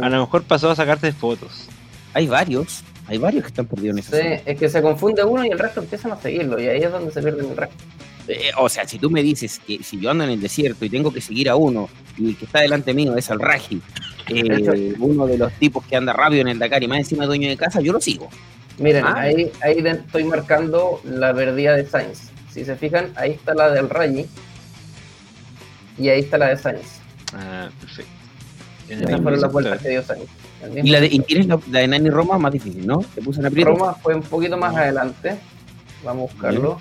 A 0.02 0.08
lo 0.08 0.20
mejor 0.20 0.42
pasó 0.42 0.70
a 0.70 0.74
sacarte 0.76 1.12
fotos. 1.12 1.68
Hay 2.14 2.26
varios, 2.26 2.82
hay 3.06 3.18
varios 3.18 3.44
que 3.44 3.48
están 3.48 3.66
perdidos 3.66 3.98
en 3.98 4.02
Sí, 4.02 4.10
zona. 4.10 4.34
es 4.44 4.58
que 4.58 4.68
se 4.68 4.82
confunde 4.82 5.22
uno 5.22 5.44
y 5.44 5.50
el 5.50 5.58
resto 5.58 5.80
empiezan 5.80 6.10
a 6.12 6.16
seguirlo, 6.20 6.60
y 6.60 6.66
ahí 6.66 6.82
es 6.82 6.90
donde 6.90 7.12
se 7.12 7.22
pierden 7.22 7.48
el 7.50 7.56
resto. 7.56 7.76
Eh, 8.26 8.50
o 8.58 8.68
sea, 8.68 8.86
si 8.88 8.98
tú 8.98 9.08
me 9.08 9.22
dices 9.22 9.60
que 9.64 9.82
si 9.84 10.00
yo 10.00 10.10
ando 10.10 10.24
en 10.24 10.30
el 10.30 10.40
desierto 10.40 10.84
y 10.84 10.90
tengo 10.90 11.12
que 11.12 11.20
seguir 11.20 11.48
a 11.48 11.54
uno 11.56 11.88
y 12.18 12.30
el 12.30 12.36
que 12.36 12.44
está 12.46 12.60
delante 12.60 12.92
mío 12.92 13.16
es 13.16 13.30
al 13.30 13.38
Raji, 13.38 13.80
eh, 14.30 14.94
uno 14.98 15.26
de 15.28 15.38
los 15.38 15.52
tipos 15.54 15.84
que 15.86 15.94
anda 15.96 16.12
rápido 16.12 16.42
en 16.42 16.48
el 16.48 16.58
Dakar 16.58 16.82
y 16.82 16.88
más 16.88 16.98
encima 16.98 17.24
dueño 17.24 17.48
de 17.48 17.56
casa, 17.56 17.80
yo 17.80 17.92
lo 17.92 18.00
sigo. 18.00 18.28
Miren, 18.78 19.04
Ah. 19.06 19.14
ahí, 19.20 19.50
ahí 19.62 19.78
estoy 19.78 20.24
marcando 20.24 21.00
la 21.04 21.32
verdía 21.32 21.72
de 21.72 21.86
Sainz. 21.86 22.30
Si 22.58 22.64
se 22.64 22.76
fijan, 22.76 23.12
ahí 23.16 23.32
está 23.32 23.54
la 23.54 23.70
del 23.70 23.88
Rayi 23.88 24.26
y 25.98 26.08
ahí 26.08 26.20
está 26.20 26.38
la 26.38 26.48
de 26.48 26.56
Sainz. 26.56 27.00
Ah, 27.34 27.68
perfecto. 27.80 28.10
Esas 28.88 29.20
fueron 29.20 29.40
las 29.40 29.52
vueltas 29.52 29.80
que 29.82 29.88
dio 29.90 30.02
Sainz. 30.02 30.28
Y 30.82 30.90
la 30.90 31.00
de, 31.00 31.06
y 31.06 31.20
tienes 31.20 31.46
la, 31.46 31.58
la 31.70 31.80
de 31.80 31.88
Nani 31.88 32.10
Roma 32.10 32.38
más 32.38 32.52
difícil, 32.52 32.86
¿no? 32.86 32.98
Te 33.14 33.22
puse 33.22 33.40
en 33.40 33.46
aprieto. 33.46 33.70
Roma 33.70 33.94
fue 33.94 34.14
un 34.14 34.22
poquito 34.22 34.56
más 34.56 34.74
adelante. 34.74 35.38
Vamos 36.04 36.30
a 36.30 36.32
buscarlo. 36.34 36.80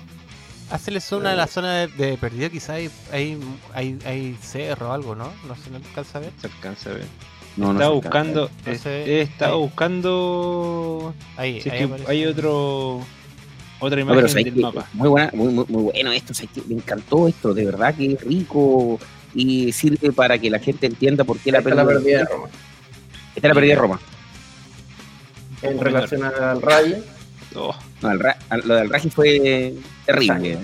Hazle 0.70 1.00
zona 1.00 1.32
a 1.32 1.36
la 1.36 1.46
zona 1.46 1.86
de, 1.86 1.86
de 1.88 2.16
perdido, 2.18 2.50
quizás 2.50 2.70
hay, 2.70 2.90
hay, 3.12 3.38
hay, 3.72 3.98
hay 4.04 4.36
cerro 4.42 4.90
o 4.90 4.92
algo, 4.92 5.14
¿no? 5.14 5.32
No 5.46 5.56
se 5.56 5.70
no 5.70 5.76
alcanza 5.76 6.18
a 6.18 6.20
ver. 6.22 6.32
Se 6.40 6.46
alcanza 6.48 6.90
a 6.90 6.94
ver. 6.94 7.06
No, 7.56 7.72
no 7.72 7.72
estaba 7.80 7.90
se 7.90 7.94
buscando. 7.94 8.42
alcanza. 8.42 8.70
es- 8.70 8.76
Entonces, 8.86 9.08
he 9.08 9.20
estado 9.22 9.54
ahí. 9.54 9.60
buscando. 9.62 11.14
Ahí, 11.36 11.60
si 11.62 11.68
es 11.68 11.74
ahí 11.74 11.88
que 11.88 12.10
hay 12.10 12.26
otro. 12.26 13.00
Otra 13.80 13.96
No, 13.96 14.02
imagen 14.02 14.16
pero 14.16 14.28
sabes 14.28 14.44
del 14.46 14.54
que 14.54 14.60
mapa. 14.60 14.88
muy 14.92 15.08
buena, 15.08 15.30
muy, 15.34 15.52
muy, 15.52 15.64
muy 15.68 15.82
bueno 15.84 16.12
esto, 16.12 16.32
me 16.68 16.74
encantó 16.76 17.28
esto, 17.28 17.54
de 17.54 17.64
verdad 17.64 17.94
que 17.94 18.12
es 18.14 18.20
rico 18.22 18.98
y 19.34 19.70
sirve 19.72 20.10
para 20.12 20.36
que 20.38 20.50
la 20.50 20.58
gente 20.58 20.86
entienda 20.86 21.22
por 21.24 21.38
qué 21.38 21.52
la 21.52 21.60
pérdida 21.62 21.84
de 21.84 22.24
Roma. 22.24 22.48
Está 23.36 23.48
la 23.48 23.54
pérdida 23.54 23.74
de 23.74 23.80
Roma. 23.80 24.00
En 25.62 25.78
relación 25.80 26.22
al 26.24 26.62
Rayi. 26.62 26.96
Oh, 27.54 27.74
No, 28.02 28.16
Ra- 28.16 28.38
lo 28.64 28.74
del 28.74 28.90
Raji 28.90 29.10
fue 29.10 29.74
terrible. 30.06 30.58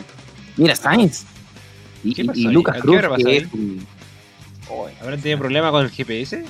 Mira, 0.57 0.77
Sainz. 0.77 1.25
Y, 2.05 2.15
¿Qué 2.15 2.23
y- 2.23 2.27
pasó 2.27 2.39
y 2.41 2.47
ahí? 2.47 2.53
Lucas 2.53 2.73
¿A 2.75 2.77
qué 2.77 2.83
Cruz, 2.83 3.25
que 3.25 3.37
es 3.39 3.53
un- 3.53 3.87
¿Habrán 5.01 5.21
tenido 5.21 5.39
problema 5.39 5.71
con 5.71 5.85
el 5.85 5.91
GPS? 5.91 6.45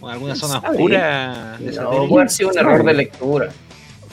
¿Con 0.00 0.10
alguna 0.10 0.34
¿Quién 0.34 0.40
zona 0.48 0.60
sabe? 0.60 0.76
oscura? 0.76 1.56
de 1.58 1.66
No, 1.66 1.72
satélite? 1.72 2.08
puede 2.08 2.20
haber 2.22 2.30
sido 2.30 2.48
un 2.50 2.58
error 2.58 2.84
de 2.84 2.94
lectura. 2.94 3.48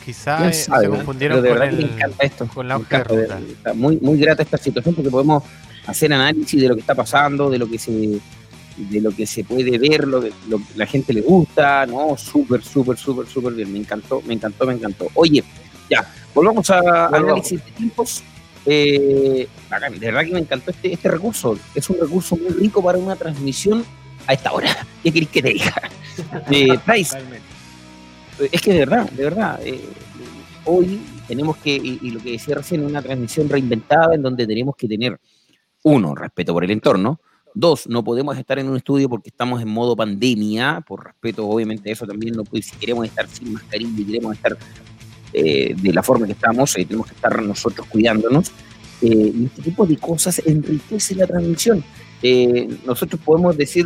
Quizás 0.05 0.37
¿Quién 0.39 0.49
eh, 0.51 0.53
sabe? 0.53 0.83
se 0.85 0.89
confundieron 0.89 1.41
Pero 1.41 1.53
de 1.55 1.59
con, 1.59 1.69
el, 1.69 1.75
me 1.87 1.93
encanta 1.93 2.23
esto. 2.23 2.47
con 2.53 2.67
la 2.67 2.77
hoja 2.77 2.87
de 2.89 2.95
encanta, 2.97 3.15
de- 3.15 3.21
ruta. 3.23 3.39
Está 3.51 3.73
muy, 3.73 3.97
muy 3.97 4.19
grata 4.19 4.43
esta 4.43 4.57
situación 4.57 4.93
porque 4.95 5.09
podemos 5.09 5.43
hacer 5.87 6.13
análisis 6.13 6.61
de 6.61 6.67
lo 6.67 6.75
que 6.75 6.81
está 6.81 6.93
pasando, 6.95 7.49
de 7.49 7.57
lo 7.57 7.67
que 7.69 7.79
se 7.79 8.19
de 8.77 8.99
lo 8.99 9.11
que 9.11 9.25
se 9.25 9.43
puede 9.45 9.77
ver, 9.79 10.05
lo 10.05 10.21
que 10.21 10.33
lo 10.49 10.57
que 10.57 10.63
la 10.75 10.85
gente 10.85 11.13
le 11.13 11.21
gusta, 11.21 11.85
¿no? 11.85 12.17
Súper, 12.17 12.61
súper, 12.61 12.97
súper, 12.97 13.25
súper 13.25 13.53
bien. 13.53 13.71
Me 13.71 13.79
encantó, 13.79 14.21
me 14.27 14.33
encantó, 14.33 14.65
me 14.65 14.73
encantó. 14.73 15.07
Oye, 15.15 15.43
ya, 15.89 16.05
volvamos 16.33 16.69
a 16.69 16.81
Volvamos. 16.81 17.13
análisis 17.29 17.63
de 17.65 17.71
tiempos. 17.71 18.23
Eh, 18.65 19.47
bacán, 19.69 19.93
de 19.97 20.05
verdad 20.07 20.25
que 20.25 20.31
me 20.33 20.39
encantó 20.39 20.71
este, 20.71 20.91
este 20.93 21.09
recurso. 21.09 21.57
Es 21.73 21.89
un 21.89 21.97
recurso 22.01 22.35
muy 22.35 22.49
rico 22.49 22.83
para 22.83 22.97
una 22.97 23.15
transmisión 23.15 23.85
a 24.27 24.33
esta 24.33 24.51
hora. 24.51 24.85
¿Qué 25.03 25.11
querés 25.11 25.29
que 25.29 25.41
te 25.41 25.49
diga? 25.49 25.73
Eh, 26.49 26.77
Price, 26.85 27.11
Totalmente. 27.15 27.45
Es 28.39 28.61
que 28.61 28.73
de 28.73 28.79
verdad, 28.79 29.09
de 29.11 29.23
verdad, 29.23 29.59
eh, 29.65 29.81
hoy 30.65 30.99
tenemos 31.27 31.57
que, 31.57 31.75
y, 31.75 32.09
lo 32.11 32.19
que 32.19 32.31
decía 32.31 32.55
recién, 32.55 32.85
una 32.85 33.01
transmisión 33.01 33.49
reinventada 33.49 34.15
en 34.15 34.21
donde 34.21 34.45
tenemos 34.45 34.75
que 34.75 34.87
tener, 34.87 35.19
uno, 35.83 36.15
respeto 36.15 36.53
por 36.53 36.63
el 36.63 36.71
entorno, 36.71 37.19
dos, 37.53 37.87
no 37.87 38.03
podemos 38.03 38.37
estar 38.37 38.59
en 38.59 38.67
un 38.69 38.77
estudio 38.77 39.07
porque 39.07 39.29
estamos 39.29 39.61
en 39.61 39.69
modo 39.69 39.95
pandemia, 39.95 40.83
por 40.85 41.05
respeto 41.05 41.47
obviamente 41.47 41.91
eso 41.91 42.05
también, 42.05 42.35
no 42.35 42.43
puede- 42.43 42.63
si 42.63 42.75
queremos 42.75 43.05
estar 43.05 43.27
sin 43.27 43.53
mascarilla 43.53 44.01
y 44.01 44.03
queremos 44.03 44.35
estar 44.35 44.57
eh, 45.33 45.75
de 45.75 45.93
la 45.93 46.01
forma 46.01 46.25
que 46.25 46.31
estamos, 46.31 46.77
eh, 46.77 46.85
tenemos 46.85 47.07
que 47.07 47.15
estar 47.15 47.41
nosotros 47.41 47.85
cuidándonos, 47.87 48.51
eh, 49.01 49.33
y 49.35 49.45
este 49.45 49.61
tipo 49.61 49.85
de 49.85 49.97
cosas 49.97 50.41
enriquece 50.45 51.15
la 51.15 51.27
transmisión. 51.27 51.83
Nosotros 52.85 53.21
podemos 53.23 53.55
decir 53.55 53.85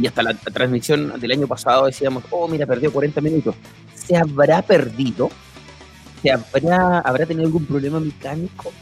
y 0.00 0.06
hasta 0.06 0.22
la, 0.22 0.34
transmisión 0.34 1.18
del 1.20 1.32
año 1.32 1.46
pasado 1.46 1.86
decíamos, 1.86 2.24
oh, 2.30 2.48
mira, 2.48 2.66
perdió 2.66 2.92
40 2.92 3.20
minutos. 3.20 3.54
¿Se 3.94 4.16
habrá 4.16 4.62
perdido? 4.62 5.30
¿Se 6.22 6.30
habrá, 6.32 6.98
habrá 7.00 7.26
tenido 7.26 7.46
algún 7.46 7.64
problema 7.66 8.00
mecánico? 8.00 8.72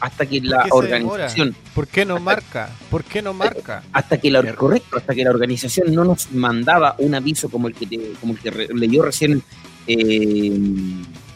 Hasta 0.00 0.26
que 0.26 0.40
la 0.40 0.66
organización, 0.70 1.54
¿Por 1.74 1.86
qué 1.86 2.04
no 2.04 2.18
marca? 2.18 2.68
¿Por 2.90 3.04
qué 3.04 3.22
no 3.22 3.32
marca? 3.32 3.84
hasta 3.92 4.18
que 4.18 4.30
la, 4.32 4.42
correcto, 4.54 4.96
hasta 4.96 5.14
que 5.14 5.22
la 5.22 5.30
organización 5.30 5.94
no 5.94 6.04
nos 6.04 6.32
mandaba 6.32 6.96
un 6.98 7.14
aviso 7.14 7.48
como 7.48 7.68
el 7.68 7.74
que, 7.74 7.86
te- 7.86 8.12
como 8.20 8.32
el 8.32 8.40
que 8.40 8.50
re- 8.50 8.68
leyó 8.74 9.02
recién 9.02 9.40
eh, 9.86 10.52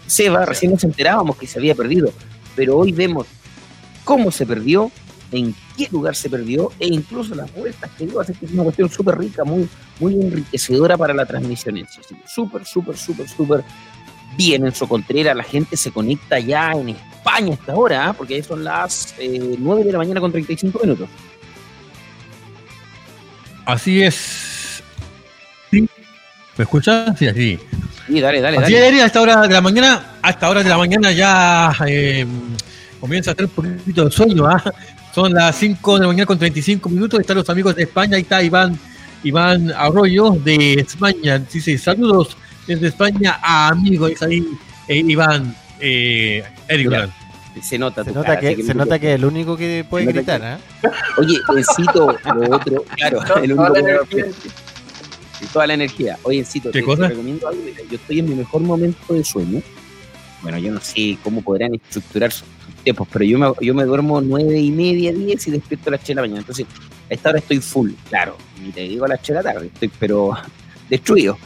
Seba, 0.06 0.44
recién 0.46 0.72
nos 0.72 0.82
enterábamos 0.84 1.36
que 1.36 1.46
se 1.46 1.58
había 1.60 1.74
perdido. 1.76 2.12
Pero 2.56 2.76
hoy 2.78 2.90
vemos 2.92 3.26
cómo 4.04 4.30
se 4.32 4.46
perdió, 4.46 4.90
en 5.32 5.54
qué 5.76 5.88
lugar 5.90 6.14
se 6.14 6.30
perdió 6.30 6.72
e 6.78 6.86
incluso 6.86 7.34
las 7.34 7.52
vueltas 7.54 7.90
que 7.96 8.06
dio. 8.06 8.20
Así 8.20 8.32
que 8.34 8.46
es 8.46 8.52
una 8.52 8.62
cuestión 8.64 8.90
súper 8.90 9.18
rica, 9.18 9.44
muy, 9.44 9.68
muy 10.00 10.14
enriquecedora 10.14 10.96
para 10.96 11.14
la 11.14 11.26
transmisión 11.26 11.76
en 11.76 11.88
sí. 11.88 12.00
Súper, 12.26 12.64
súper, 12.64 12.96
súper, 12.96 13.28
súper 13.28 13.64
bien 14.36 14.66
en 14.66 14.74
su 14.74 14.86
Contreras. 14.88 15.36
La 15.36 15.44
gente 15.44 15.76
se 15.76 15.90
conecta 15.90 16.38
ya 16.38 16.72
en 16.72 16.90
España 16.90 17.52
a 17.52 17.54
esta 17.54 17.74
hora, 17.74 18.08
¿ah? 18.08 18.12
porque 18.12 18.36
ahí 18.36 18.42
son 18.42 18.64
las 18.64 19.14
eh, 19.18 19.56
9 19.58 19.84
de 19.84 19.92
la 19.92 19.98
mañana 19.98 20.20
con 20.20 20.30
35 20.30 20.78
minutos. 20.80 21.08
Así 23.64 24.02
es. 24.02 24.82
¿Sí? 25.70 25.88
¿Me 26.56 26.62
escuchas? 26.62 27.18
Sí, 27.18 27.26
así. 27.26 27.58
Sí, 28.06 28.20
dale, 28.20 28.40
dale, 28.40 28.58
Así 28.58 28.72
dale. 28.72 28.96
es, 28.96 29.02
a 29.02 29.06
esta 29.06 29.20
hora 29.20 29.40
de 29.42 29.52
la 29.52 29.60
mañana, 29.60 30.18
a 30.22 30.30
esta 30.30 30.48
hora 30.48 30.62
de 30.62 30.68
la 30.68 30.78
mañana 30.78 31.10
ya 31.10 31.72
eh, 31.88 32.24
comienza 33.00 33.32
a 33.32 33.34
tener 33.34 33.50
un 33.56 33.78
poquito 33.78 34.04
de 34.04 34.10
sueño. 34.12 34.46
¿ah? 34.46 34.62
Son 35.16 35.32
las 35.32 35.56
5 35.56 35.94
de 35.94 36.00
la 36.02 36.06
mañana 36.08 36.26
con 36.26 36.38
35 36.38 36.90
minutos. 36.90 37.18
Están 37.18 37.38
los 37.38 37.48
amigos 37.48 37.74
de 37.74 37.84
España. 37.84 38.16
Ahí 38.16 38.20
está 38.20 38.42
Iván, 38.42 38.78
Iván 39.24 39.72
Arroyo 39.74 40.32
de 40.32 40.74
España. 40.74 41.38
Dice 41.38 41.78
saludos 41.78 42.36
desde 42.66 42.88
España 42.88 43.38
a 43.42 43.68
amigos. 43.68 44.10
Es 44.10 44.22
ahí 44.22 44.46
eh, 44.88 44.96
Iván 44.98 45.56
eh, 45.80 46.44
Eric 46.68 46.88
Mira, 46.88 47.00
Durán. 47.06 47.14
Se 47.62 47.78
nota, 47.78 48.04
Se 48.04 48.12
nota 48.12 48.26
cara, 48.38 48.40
que, 48.54 48.62
se 48.62 48.74
nota 48.74 48.98
que 48.98 49.14
es 49.14 49.18
el 49.18 49.24
único 49.24 49.56
que 49.56 49.86
puede 49.88 50.04
gritar, 50.04 50.60
que- 50.82 50.86
¿eh? 50.88 50.90
Oye, 51.16 51.38
Encito, 51.56 52.14
lo 52.34 52.54
otro, 52.54 52.84
claro, 52.96 53.36
el 53.42 53.52
único 53.54 53.72
Toda 53.72 53.80
la 53.80 53.98
que 54.10 54.18
y 55.40 55.46
toda 55.46 55.66
la 55.66 55.72
energía. 55.72 56.18
Oye, 56.24 56.40
Encito, 56.40 56.70
¿Qué 56.70 56.80
te, 56.80 56.84
cosa? 56.84 57.04
te 57.04 57.08
recomiendo 57.08 57.48
algo. 57.48 57.62
mira, 57.64 57.78
Yo 57.90 57.96
estoy 57.96 58.18
en 58.18 58.28
mi 58.28 58.34
mejor 58.34 58.60
momento 58.60 59.14
de 59.14 59.24
sueño. 59.24 59.62
Bueno, 60.42 60.58
yo 60.58 60.72
no 60.72 60.80
sé 60.82 61.16
cómo 61.24 61.40
podrán 61.40 61.74
estructurar 61.74 62.30
sus 62.30 62.44
tiempos, 62.86 63.08
pero 63.12 63.24
yo 63.24 63.36
me, 63.36 63.52
yo 63.60 63.74
me 63.74 63.84
duermo 63.84 64.20
nueve 64.20 64.60
y 64.60 64.70
media, 64.70 65.12
diez 65.12 65.44
y 65.48 65.50
despierto 65.50 65.90
a 65.90 65.92
las 65.92 66.02
8 66.02 66.06
de 66.06 66.14
la 66.14 66.20
mañana. 66.20 66.38
Entonces, 66.38 66.66
a 67.10 67.14
esta 67.14 67.30
hora 67.30 67.38
estoy 67.40 67.58
full, 67.58 67.90
claro. 68.08 68.36
Ni 68.62 68.70
te 68.70 68.82
digo 68.82 69.04
a 69.04 69.08
las 69.08 69.18
8 69.20 69.32
de 69.32 69.42
la 69.42 69.42
tarde, 69.42 69.66
estoy 69.66 69.90
pero 69.98 70.34
destruido. 70.88 71.36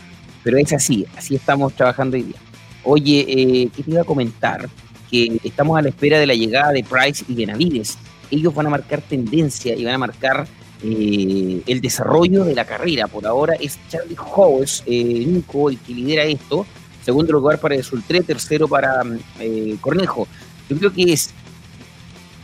Pero 0.44 0.58
es 0.58 0.70
así, 0.74 1.06
así 1.16 1.34
estamos 1.34 1.72
trabajando 1.72 2.16
hoy 2.18 2.24
día. 2.24 2.36
Oye, 2.84 3.24
eh, 3.26 3.68
¿qué 3.74 3.82
te 3.82 3.90
iba 3.90 4.02
a 4.02 4.04
comentar? 4.04 4.68
Que 5.10 5.40
estamos 5.42 5.78
a 5.78 5.82
la 5.82 5.88
espera 5.88 6.18
de 6.18 6.26
la 6.26 6.34
llegada 6.34 6.72
de 6.72 6.84
Price 6.84 7.24
y 7.26 7.34
Benavides. 7.34 7.96
ellos 8.30 8.54
van 8.54 8.66
a 8.66 8.70
marcar 8.70 9.00
tendencia 9.00 9.74
y 9.74 9.84
van 9.84 9.94
a 9.94 9.98
marcar 9.98 10.46
eh, 10.82 11.62
el 11.66 11.80
desarrollo 11.80 12.44
de 12.44 12.54
la 12.54 12.66
carrera. 12.66 13.06
Por 13.06 13.26
ahora 13.26 13.54
es 13.54 13.78
Charlie 13.88 14.16
Howes, 14.16 14.82
eh, 14.86 15.24
Nico, 15.26 15.70
el 15.70 15.78
que 15.78 15.94
lidera 15.94 16.24
esto. 16.24 16.66
Segundo 17.02 17.32
lugar 17.32 17.58
para 17.58 17.82
Sultré, 17.82 18.20
tercero 18.20 18.68
para 18.68 19.02
eh, 19.38 19.76
Cornejo. 19.80 20.28
Yo 20.70 20.76
creo 20.76 20.92
que 20.92 21.12
es 21.12 21.30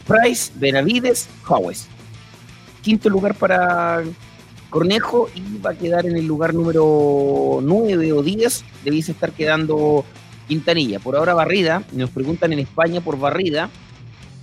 Price, 0.07 0.53
Benavides, 0.57 1.29
Howes. 1.49 1.87
Quinto 2.83 3.09
lugar 3.09 3.37
para 3.37 4.03
Cornejo 4.69 5.31
y 5.35 5.59
va 5.59 5.71
a 5.71 5.75
quedar 5.75 6.07
en 6.07 6.17
el 6.17 6.27
lugar 6.27 6.53
número 6.53 7.61
9 7.63 8.13
o 8.13 8.23
10. 8.23 8.65
Debiese 8.85 9.13
estar 9.13 9.31
quedando 9.31 10.05
Quintanilla. 10.49 10.99
Por 10.99 11.17
ahora 11.17 11.35
Barrida, 11.35 11.85
nos 11.93 12.11
preguntan 12.11 12.53
en 12.53 12.59
España 12.59 13.01
por 13.01 13.17
Barrida. 13.17 13.71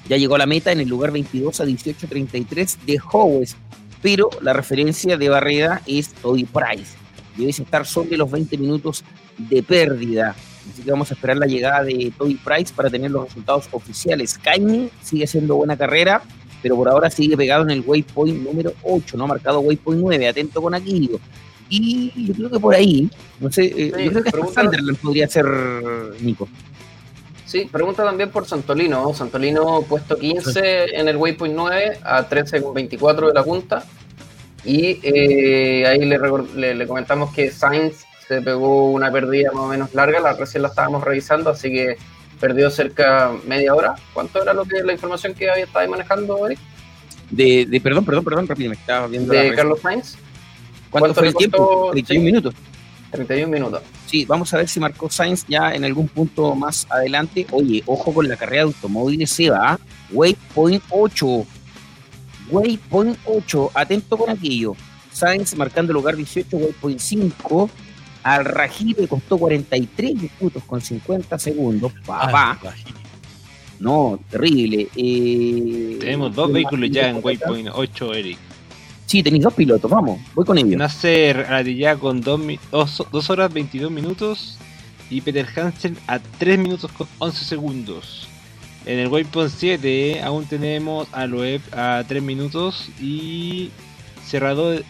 Ya 0.08 0.16
llegó 0.16 0.36
a 0.36 0.40
la 0.40 0.46
meta 0.46 0.72
en 0.72 0.80
el 0.80 0.88
lugar 0.88 1.12
22 1.12 1.60
a 1.60 1.66
18.33 1.66 2.78
de 2.86 3.00
Howes, 3.12 3.56
pero 4.02 4.30
la 4.42 4.54
referencia 4.54 5.18
de 5.18 5.30
Barrida 5.30 5.82
es 5.86 6.10
Toby 6.14 6.46
Price. 6.46 6.96
Debe 7.38 7.52
estar 7.52 7.86
sobre 7.86 8.16
los 8.16 8.32
20 8.32 8.58
minutos 8.58 9.04
de 9.38 9.62
pérdida. 9.62 10.36
Así 10.72 10.82
que 10.82 10.92
vamos 10.92 11.12
a 11.12 11.14
esperar 11.14 11.38
la 11.38 11.46
llegada 11.46 11.84
de 11.84 12.12
Toby 12.18 12.36
Price 12.36 12.74
para 12.74 12.90
tener 12.90 13.12
los 13.12 13.26
resultados 13.26 13.68
oficiales. 13.72 14.38
Kaimi 14.38 14.90
sigue 15.02 15.26
haciendo 15.26 15.56
buena 15.56 15.78
carrera, 15.78 16.22
pero 16.62 16.76
por 16.76 16.88
ahora 16.88 17.10
sigue 17.10 17.36
pegado 17.36 17.64
en 17.64 17.72
el 17.72 17.84
waypoint 17.86 18.42
número 18.42 18.74
8, 18.84 19.18
no 19.18 19.26
ha 19.26 19.28
marcado 19.28 19.60
waypoint 19.60 20.02
9. 20.02 20.28
Atento 20.28 20.62
con 20.62 20.74
Aquilio. 20.74 21.20
Y 21.70 22.12
yo 22.28 22.34
creo 22.34 22.50
que 22.52 22.60
por 22.60 22.76
ahí, 22.76 23.10
no 23.40 23.52
sé, 23.52 23.66
eh, 23.66 23.92
yo 24.06 24.12
creo 24.12 24.24
que 24.24 24.54
Sunderland 24.54 24.98
podría 24.98 25.28
ser 25.28 25.46
Nico. 26.22 26.48
Sí, 27.46 27.70
pregunta 27.72 28.04
también 28.04 28.32
por 28.32 28.46
Santolino. 28.46 29.14
Santolino 29.14 29.82
puesto 29.84 30.18
15 30.18 31.00
en 31.00 31.08
el 31.08 31.18
waypoint 31.18 31.56
9 31.56 32.00
a 32.04 32.28
13,24 32.28 33.28
de 33.28 33.34
la 33.34 33.44
punta. 33.44 33.84
Y 34.66 35.00
eh, 35.04 35.86
ahí 35.86 36.00
le, 36.00 36.20
le, 36.56 36.76
le, 36.76 36.88
comentamos 36.88 37.34
que 37.34 37.52
Sainz 37.52 38.06
se 38.28 38.42
pegó 38.42 38.92
una 38.92 39.12
pérdida 39.12 39.52
más 39.52 39.64
o 39.64 39.68
menos 39.68 39.94
larga, 39.94 40.20
la 40.20 40.34
recién 40.34 40.64
la 40.64 40.70
estábamos 40.70 41.04
revisando, 41.04 41.50
así 41.50 41.70
que 41.72 41.98
perdió 42.40 42.70
cerca 42.70 43.32
media 43.46 43.74
hora. 43.74 43.96
¿Cuánto 44.14 44.42
era 44.42 44.54
lo 44.54 44.66
que 44.66 44.84
la 44.84 44.94
información 44.94 45.34
que 45.34 45.50
había 45.50 45.66
estado 45.66 45.88
manejando, 45.90 46.46
Eric? 46.46 46.60
De, 47.30 47.66
de, 47.66 47.82
perdón, 47.82 48.06
perdón, 48.06 48.24
perdón, 48.24 48.48
rápido, 48.48 48.70
me 48.70 48.76
estaba 48.76 49.08
viendo. 49.08 49.34
De 49.34 49.54
Carlos 49.56 49.80
Sainz. 49.82 50.16
¿Cuánto, 50.90 51.14
fue 51.14 51.30
el 51.30 51.36
tiempo? 51.36 51.90
31 51.92 52.20
sí. 52.20 52.26
minutos. 52.26 52.56
31 53.12 53.52
minutos. 53.52 53.82
Sí, 54.06 54.26
vamos 54.26 54.54
a 54.54 54.58
ver 54.58 54.68
si 54.68 54.80
marcó 54.80 55.10
Sainz 55.10 55.46
ya 55.48 55.74
en 55.74 55.84
algún 55.86 56.08
punto 56.08 56.54
más 56.56 56.86
adelante. 56.90 57.48
Oye, 57.52 57.82
ojo 57.86 58.14
con 58.14 58.28
la 58.28 58.38
carrera 58.38 58.64
de 58.64 58.74
automóviles, 58.74 59.32
se 59.32 59.50
va. 59.50 59.80
Waypoint 60.12 60.84
8. 60.90 61.46
Waypoint 62.52 63.18
8. 63.26 63.72
Atento 63.74 64.18
con 64.18 64.30
aquello. 64.30 64.76
Sainz 65.12 65.56
marcando 65.56 65.92
el 65.92 65.96
lugar 65.96 66.16
18, 66.16 66.58
Waypoint 66.58 67.00
5. 67.00 67.70
Al 68.24 68.46
Rají 68.46 68.94
le 68.98 69.08
costó 69.08 69.38
43 69.38 70.16
minutos 70.16 70.64
con 70.66 70.82
50 70.82 71.38
segundos. 71.38 71.92
Papá. 72.06 72.58
No, 73.80 74.18
terrible. 74.30 74.88
Eh, 74.96 75.98
Tenemos 76.00 76.34
dos 76.34 76.52
vehículos 76.52 76.90
ya 76.90 77.10
en 77.10 77.20
Waypoint 77.22 77.70
8, 77.74 78.14
Eric. 78.14 78.38
Sí, 79.06 79.22
tenéis 79.22 79.44
dos 79.44 79.54
pilotos, 79.54 79.92
vamos, 79.92 80.20
voy 80.34 80.46
con 80.46 80.58
ellos. 80.58 80.76
Nasser 80.78 81.46
ya 81.76 81.96
con 81.98 82.22
2 82.22 83.30
horas 83.30 83.54
22 83.54 83.92
minutos 83.92 84.58
y 85.10 85.22
Peter 85.22 85.46
Hansen 85.56 85.98
a 86.08 86.18
3 86.18 86.58
minutos 86.58 86.92
con 86.92 87.08
11 87.20 87.46
segundos. 87.46 88.28
En 88.86 89.00
el 89.00 89.10
Waypoint 89.10 89.52
7 89.56 90.22
aún 90.24 90.46
tenemos 90.46 91.08
a 91.12 91.28
Loeb 91.28 91.62
a 91.74 92.04
3 92.08 92.24
minutos 92.24 92.90
y 93.00 93.70
Cerrador, 94.26 94.84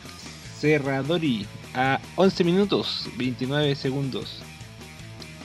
Cerradori 0.60 1.46
a 1.74 2.00
11 2.16 2.44
minutos 2.44 3.08
29 3.18 3.76
segundos. 3.76 4.40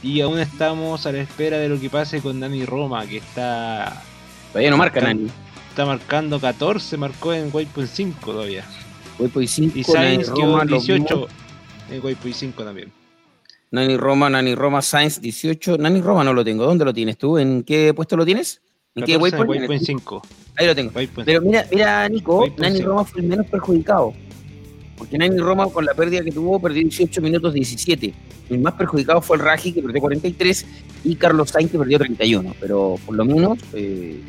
Y 0.03 0.21
aún 0.21 0.39
estamos 0.39 1.07
a 1.07 1.13
la 1.13 1.21
espera 1.21 1.59
de 1.59 1.69
lo 1.69 1.81
que 1.81 1.91
pase 1.91 2.21
con 2.21 2.39
Dani 2.41 2.65
Roma, 2.65 3.07
que 3.07 3.17
está... 3.19 4.03
Todavía 4.53 4.71
no 4.71 4.77
marca 4.77 5.01
Nani 5.01 5.29
está 5.79 5.87
marcando 5.87 6.41
14, 6.41 6.97
marcó 6.97 7.33
en 7.33 7.51
Waypoint 7.53 7.89
5 7.89 8.33
todavía. 8.33 8.65
Waypoint 9.21 9.49
5, 9.49 9.79
y 9.79 9.85
Sainz 9.85 10.29
quedó 10.29 10.61
18 10.61 11.29
en 11.93 12.05
Waypoint 12.05 12.35
5 12.35 12.65
también. 12.65 12.93
Nani 13.71 13.97
Roma, 13.97 14.29
Nani 14.29 14.57
Roma, 14.57 14.83
Sainz 14.83 15.21
18. 15.21 15.79
Nani 15.79 16.01
Roma 16.01 16.25
no 16.25 16.33
lo 16.33 16.45
tengo. 16.45 16.65
¿Dónde 16.65 16.85
lo 16.85 16.93
tienes 16.93 17.17
tú? 17.17 17.39
¿En 17.39 17.63
qué 17.63 17.95
puesto 17.95 18.17
lo 18.17 18.27
tienes? 18.27 18.61
¿En 18.97 19.05
qué 19.05 19.17
Waypoint? 19.17 19.49
Waypoint 19.49 19.85
5. 19.85 20.23
Ahí 20.57 20.67
lo 20.67 20.75
tengo. 20.75 20.91
Waypoint 20.97 21.25
Pero 21.25 21.43
mira, 21.43 21.65
mira 21.71 22.09
Nico, 22.09 22.41
Waypoint 22.41 22.59
Nani 22.59 22.77
5. 22.79 22.89
Roma 22.89 23.05
fue 23.05 23.21
el 23.21 23.29
menos 23.29 23.47
perjudicado. 23.47 24.15
Porque 24.99 25.17
Nani 25.17 25.39
Roma 25.39 25.69
con 25.69 25.85
la 25.85 25.95
pérdida 25.95 26.23
que 26.23 26.33
tuvo 26.33 26.59
perdió 26.61 26.83
18 26.83 27.23
minutos 27.23 27.55
17. 27.55 28.13
El 28.51 28.59
más 28.59 28.75
perjudicado 28.75 29.23
fue 29.23 29.37
el 29.37 29.45
Raji 29.45 29.73
que 29.73 29.83
perdió 29.83 30.01
43 30.01 30.67
y 31.05 31.15
Carlos 31.15 31.51
Sainz 31.51 31.71
que 31.71 31.79
perdió 31.79 31.99
31. 31.99 32.55
Pero 32.61 32.97
por 33.07 33.15
lo 33.15 33.25
menos 33.25 33.59
eh, 33.73 34.21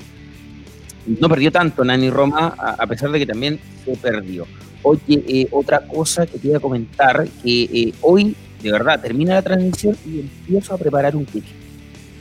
no 1.20 1.30
perdió 1.30 1.52
tanto 1.52 1.84
Nani 1.84 2.10
Roma, 2.10 2.48
a, 2.58 2.86
pesar 2.86 3.12
de 3.12 3.20
que 3.20 3.26
también 3.26 3.60
se 3.84 3.96
perdió. 3.96 4.46
Oye, 4.84 5.24
eh, 5.28 5.48
otra 5.52 5.82
cosa 5.82 6.26
que 6.26 6.38
te 6.38 6.48
iba 6.48 6.58
a 6.58 6.62
comentar, 6.62 7.28
que 7.44 7.64
eh, 7.64 7.94
hoy, 8.02 8.36
de 8.62 8.72
verdad, 8.72 9.02
termina 9.02 9.36
la 9.36 9.42
transmisión 9.42 9.98
y 10.06 10.20
empiezo 10.20 10.74
a 10.74 10.78
preparar 10.78 11.16
un 11.16 11.26
queque. 11.26 11.52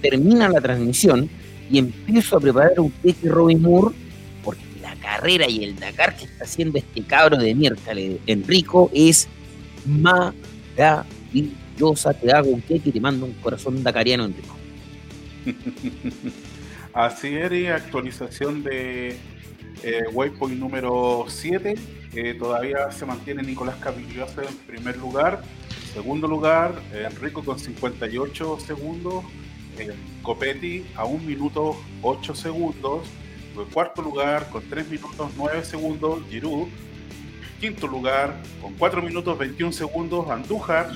Termina 0.00 0.48
la 0.48 0.60
transmisión 0.60 1.28
y 1.70 1.78
empiezo 1.78 2.36
a 2.36 2.40
preparar 2.40 2.80
un 2.80 2.90
queque 2.90 3.28
Robin 3.28 3.60
Moore, 3.60 3.94
carrera 5.00 5.48
y 5.48 5.64
el 5.64 5.78
Dakar 5.78 6.16
que 6.16 6.24
está 6.24 6.44
haciendo 6.44 6.78
este 6.78 7.02
cabro 7.02 7.36
de 7.36 7.54
miércoles, 7.54 8.18
Enrico, 8.26 8.90
es 8.94 9.28
maravillosa. 9.86 12.14
Te 12.14 12.32
hago 12.32 12.50
un 12.50 12.60
queque 12.60 12.90
y 12.90 12.92
te 12.92 13.00
mando 13.00 13.26
un 13.26 13.32
corazón 13.34 13.82
dakariano, 13.82 14.24
Enrico. 14.24 14.56
Así 16.92 17.28
era, 17.28 17.76
actualización 17.76 18.62
de 18.62 19.16
eh, 19.82 20.02
Waypoint 20.12 20.58
número 20.58 21.24
7. 21.28 21.74
Eh, 22.14 22.34
todavía 22.38 22.90
se 22.90 23.06
mantiene 23.06 23.42
Nicolás 23.42 23.76
Cavillosa 23.76 24.42
en 24.42 24.56
primer 24.66 24.96
lugar. 24.96 25.42
Segundo 25.92 26.26
lugar, 26.26 26.80
eh, 26.92 27.06
Enrico 27.10 27.44
con 27.44 27.58
58 27.58 28.58
segundos. 28.60 29.24
Eh, 29.78 29.92
Copetti 30.22 30.84
a 30.96 31.04
1 31.04 31.24
minuto 31.24 31.76
8 32.02 32.34
segundos. 32.34 33.08
En 33.58 33.64
cuarto 33.66 34.02
lugar, 34.02 34.48
con 34.50 34.62
3 34.68 34.88
minutos 34.88 35.32
9 35.36 35.64
segundos, 35.64 36.22
Giroud. 36.30 36.68
Quinto 37.60 37.88
lugar, 37.88 38.40
con 38.62 38.74
4 38.74 39.02
minutos 39.02 39.36
21 39.36 39.72
segundos, 39.72 40.30
Andújar. 40.30 40.90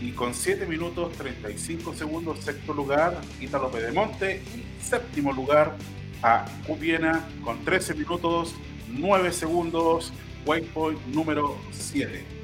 Y 0.00 0.10
con 0.10 0.34
7 0.34 0.66
minutos 0.66 1.12
35 1.12 1.94
segundos, 1.94 2.40
sexto 2.40 2.74
lugar, 2.74 3.20
Ítalo 3.40 3.70
Pedemonte. 3.70 4.42
Y 4.56 4.82
séptimo 4.84 5.32
lugar, 5.32 5.76
a 6.22 6.46
Cupiena 6.66 7.24
con 7.44 7.64
13 7.64 7.94
minutos 7.94 8.54
9 8.88 9.32
segundos, 9.32 10.12
waypoint 10.44 11.00
número 11.06 11.56
7. 11.70 12.41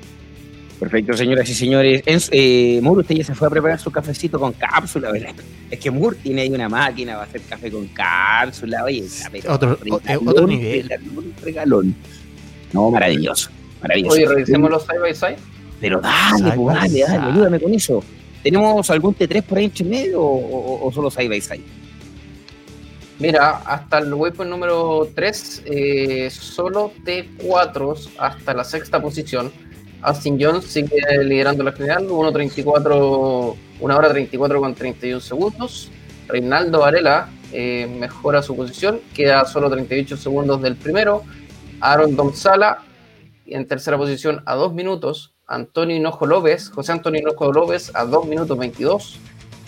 Perfecto, 0.79 1.17
señoras 1.17 1.49
y 1.49 1.55
señores. 1.55 2.03
Eh, 2.31 2.79
Moore, 2.83 3.01
usted 3.01 3.17
ya 3.17 3.25
se 3.25 3.35
fue 3.35 3.49
a 3.49 3.51
preparar 3.51 3.81
su 3.81 3.91
cafecito 3.91 4.39
con 4.39 4.53
cápsula, 4.53 5.11
¿verdad? 5.11 5.35
Es 5.71 5.79
que 5.81 5.91
Moore 5.91 6.17
tiene 6.23 6.43
ahí 6.43 6.51
una 6.51 6.69
máquina 6.69 7.15
para 7.15 7.25
hacer 7.25 7.41
café 7.43 7.71
con 7.71 7.87
cápsula. 7.89 8.85
Oye, 8.85 9.05
otro, 9.49 9.77
regalón, 9.77 10.29
otro 10.29 10.47
nivel. 10.47 10.91
Un 11.17 11.35
regalón. 11.43 11.95
No, 12.73 12.91
maravilloso. 12.91 13.51
maravilloso. 13.83 14.15
Oye, 14.15 14.27
revisemos 14.27 14.71
los 14.71 14.83
side 14.85 14.99
by 15.01 15.15
side. 15.15 15.37
Pero 15.81 16.01
dale, 16.01 16.53
pues, 16.53 16.77
dale, 16.77 17.01
dale, 17.01 17.31
ayúdame 17.33 17.61
con 17.61 17.75
eso. 17.75 18.05
¿Tenemos 18.43 18.89
algún 18.91 19.17
T3 19.17 19.43
por 19.43 19.59
ahí 19.59 19.65
entre 19.65 19.85
medio 19.85 20.21
o, 20.21 20.37
o, 20.37 20.87
o 20.87 20.93
solo 20.93 21.11
side 21.11 21.29
by 21.29 21.41
side? 21.41 21.65
Mira, 23.19 23.63
hasta 23.67 23.99
el 23.99 24.15
waypoint 24.15 24.49
número 24.49 25.09
3, 25.13 25.63
eh, 25.67 26.31
solo 26.31 26.93
T4 27.05 28.11
hasta 28.17 28.55
la 28.55 28.63
sexta 28.63 29.03
posición. 29.03 29.51
Austin 30.03 30.39
Jones 30.41 30.65
sigue 30.65 31.01
liderando 31.25 31.65
la 31.65 31.73
general, 31.73 32.07
1.34, 32.09 33.57
1 33.81 33.97
hora 33.97 34.09
34 34.09 34.61
con 34.61 34.75
31 34.75 35.21
segundos. 35.21 35.91
Reinaldo 36.29 36.81
Varela 36.81 37.31
eh, 37.53 37.87
mejora 37.99 38.43
su 38.43 38.55
posición, 38.55 39.01
queda 39.15 39.45
solo 39.47 39.71
38 39.71 40.17
segundos 40.17 40.63
del 40.63 40.77
primero. 40.77 41.23
Aaron 41.81 42.17
Domsala 42.17 42.83
en 43.47 43.67
tercera 43.67 43.97
posición 43.97 44.43
a 44.47 44.55
2 44.55 44.75
minutos. 44.75 45.35
Antonio 45.47 45.97
Hinojo 45.97 46.27
López, 46.27 46.69
José 46.69 46.93
Antonio 46.93 47.21
Hinojo 47.21 47.53
López 47.53 47.91
a 47.95 48.05
2 48.05 48.27
minutos 48.27 48.59
22. 48.59 49.19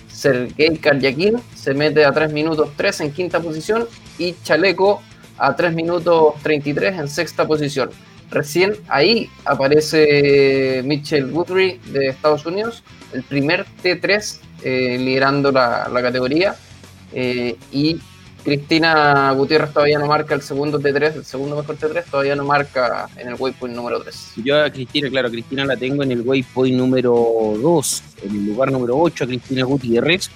Sergei 0.08 0.76
Karyakin 0.76 1.40
se 1.54 1.72
mete 1.72 2.04
a 2.04 2.12
3 2.12 2.32
minutos 2.32 2.70
3 2.76 3.00
en 3.00 3.12
quinta 3.12 3.40
posición 3.40 3.88
y 4.18 4.34
Chaleco 4.42 5.00
a 5.38 5.56
3 5.56 5.72
minutos 5.72 6.34
33 6.42 6.98
en 6.98 7.08
sexta 7.08 7.46
posición. 7.46 7.90
Recién 8.30 8.76
ahí 8.88 9.28
aparece 9.44 10.82
Mitchell 10.84 11.30
Guthrie 11.30 11.80
de 11.86 12.08
Estados 12.08 12.46
Unidos, 12.46 12.84
el 13.12 13.22
primer 13.24 13.66
T3 13.82 14.38
eh, 14.62 14.98
liderando 14.98 15.50
la, 15.50 15.88
la 15.88 16.02
categoría. 16.02 16.54
Eh, 17.12 17.56
y 17.72 17.98
Cristina 18.44 19.32
Gutiérrez 19.32 19.72
todavía 19.72 19.98
no 19.98 20.06
marca 20.06 20.34
el 20.34 20.42
segundo 20.42 20.80
T3, 20.80 21.16
el 21.16 21.24
segundo 21.24 21.56
mejor 21.56 21.76
T3, 21.76 22.04
todavía 22.10 22.36
no 22.36 22.44
marca 22.44 23.08
en 23.16 23.28
el 23.28 23.34
waypoint 23.34 23.74
número 23.74 24.00
3. 24.00 24.32
Yo 24.44 24.64
a 24.64 24.70
Cristina, 24.70 25.10
claro, 25.10 25.28
a 25.28 25.30
Cristina 25.30 25.64
la 25.64 25.76
tengo 25.76 26.02
en 26.02 26.12
el 26.12 26.22
waypoint 26.22 26.76
número 26.76 27.12
2, 27.12 28.02
en 28.22 28.30
el 28.30 28.46
lugar 28.46 28.72
número 28.72 28.96
8, 28.98 29.24
a 29.24 29.26
Cristina 29.26 29.64
Gutiérrez. 29.64 30.30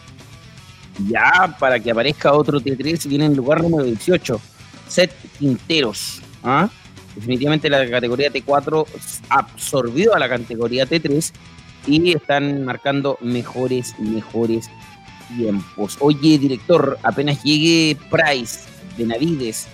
Ya 1.08 1.56
para 1.58 1.81
que 1.81 1.90
aparezca 1.90 2.32
otro 2.32 2.60
T3 2.60 3.08
viene 3.08 3.26
en 3.26 3.32
el 3.32 3.36
lugar 3.36 3.62
número 3.62 3.84
18, 3.84 4.40
Set 4.89 5.10
Quinteros. 5.39 6.20
¿ah? 6.42 6.68
Definitivamente 7.15 7.70
la 7.70 7.89
categoría 7.89 8.33
T4 8.33 8.86
absorbió 9.28 10.15
a 10.15 10.18
la 10.18 10.28
categoría 10.28 10.86
T3 10.86 11.33
y 11.86 12.12
están 12.12 12.65
marcando 12.65 13.18
mejores, 13.20 13.99
mejores 13.99 14.70
tiempos. 15.36 15.97
Oye, 16.01 16.39
director, 16.39 16.99
apenas 17.02 17.43
llegue 17.43 17.97
Price, 18.10 18.60
Benavides, 18.97 19.67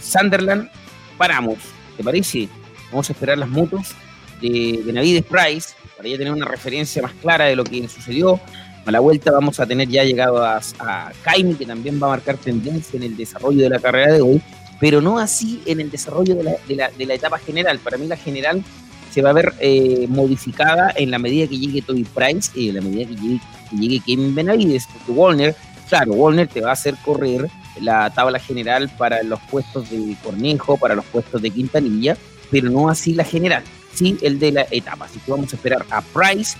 Sunderland, 0.00 0.70
paramos. 1.16 1.58
¿Te 1.96 2.04
parece? 2.04 2.48
Vamos 2.90 3.08
a 3.08 3.12
esperar 3.12 3.38
las 3.38 3.48
motos 3.48 3.94
de 4.40 4.80
Benavides 4.84 5.24
Price 5.24 5.74
para 5.96 6.08
ya 6.08 6.18
tener 6.18 6.32
una 6.32 6.46
referencia 6.46 7.02
más 7.02 7.12
clara 7.14 7.46
de 7.46 7.56
lo 7.56 7.64
que 7.64 7.86
sucedió. 7.88 8.40
A 8.86 8.90
la 8.90 9.00
vuelta 9.00 9.30
vamos 9.30 9.60
a 9.60 9.66
tener 9.66 9.88
ya 9.88 10.04
llegado 10.04 10.42
a, 10.42 10.60
a 10.78 11.12
que 11.58 11.66
también 11.66 12.02
va 12.02 12.06
a 12.06 12.10
marcar 12.10 12.38
tendencia 12.38 12.96
en 12.96 13.02
el 13.02 13.16
desarrollo 13.16 13.62
de 13.62 13.68
la 13.68 13.78
carrera 13.78 14.14
de 14.14 14.22
hoy, 14.22 14.42
pero 14.80 15.00
no 15.00 15.18
así 15.18 15.60
en 15.66 15.80
el 15.80 15.90
desarrollo 15.90 16.34
de 16.34 16.42
la, 16.42 16.52
de 16.66 16.74
la, 16.74 16.90
de 16.90 17.06
la 17.06 17.14
etapa 17.14 17.38
general. 17.38 17.78
Para 17.78 17.98
mí 17.98 18.06
la 18.06 18.16
general 18.16 18.64
se 19.10 19.22
va 19.22 19.30
a 19.30 19.34
ver 19.34 19.52
eh, 19.60 20.06
modificada 20.08 20.92
en 20.96 21.10
la 21.10 21.18
medida 21.18 21.46
que 21.46 21.58
llegue 21.58 21.82
Toby 21.82 22.04
Price 22.04 22.50
y 22.54 22.70
en 22.70 22.76
la 22.76 22.80
medida 22.80 23.06
que 23.06 23.16
llegue, 23.16 23.40
que 23.68 23.76
llegue 23.76 24.00
Kevin 24.06 24.34
Benavides, 24.34 24.86
porque 24.92 25.12
Warner, 25.12 25.56
claro, 25.88 26.12
Warner 26.12 26.48
te 26.48 26.60
va 26.60 26.70
a 26.70 26.72
hacer 26.72 26.94
correr 27.04 27.48
la 27.80 28.10
tabla 28.10 28.38
general 28.38 28.90
para 28.96 29.22
los 29.22 29.40
puestos 29.50 29.90
de 29.90 30.16
Cornejo, 30.22 30.76
para 30.76 30.94
los 30.94 31.04
puestos 31.06 31.42
de 31.42 31.50
Quintanilla, 31.50 32.16
pero 32.50 32.70
no 32.70 32.88
así 32.88 33.14
la 33.14 33.24
general, 33.24 33.62
sí 33.94 34.16
el 34.22 34.38
de 34.38 34.52
la 34.52 34.66
etapa. 34.70 35.06
Así 35.06 35.18
que 35.18 35.30
vamos 35.30 35.52
a 35.52 35.56
esperar 35.56 35.84
a 35.90 36.02
Price, 36.02 36.56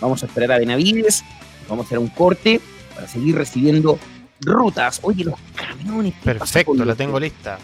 vamos 0.00 0.22
a 0.22 0.26
esperar 0.26 0.52
a 0.52 0.58
Benavides, 0.58 1.24
vamos 1.68 1.84
a 1.84 1.86
hacer 1.86 1.98
un 1.98 2.08
corte 2.08 2.60
para 2.94 3.08
seguir 3.08 3.36
recibiendo 3.36 3.98
rutas. 4.40 5.00
Oye, 5.02 5.24
los 5.24 5.34
camiones. 5.54 6.14
Perfecto, 6.22 6.84
la 6.84 6.94
tengo 6.94 7.18
lista. 7.18 7.58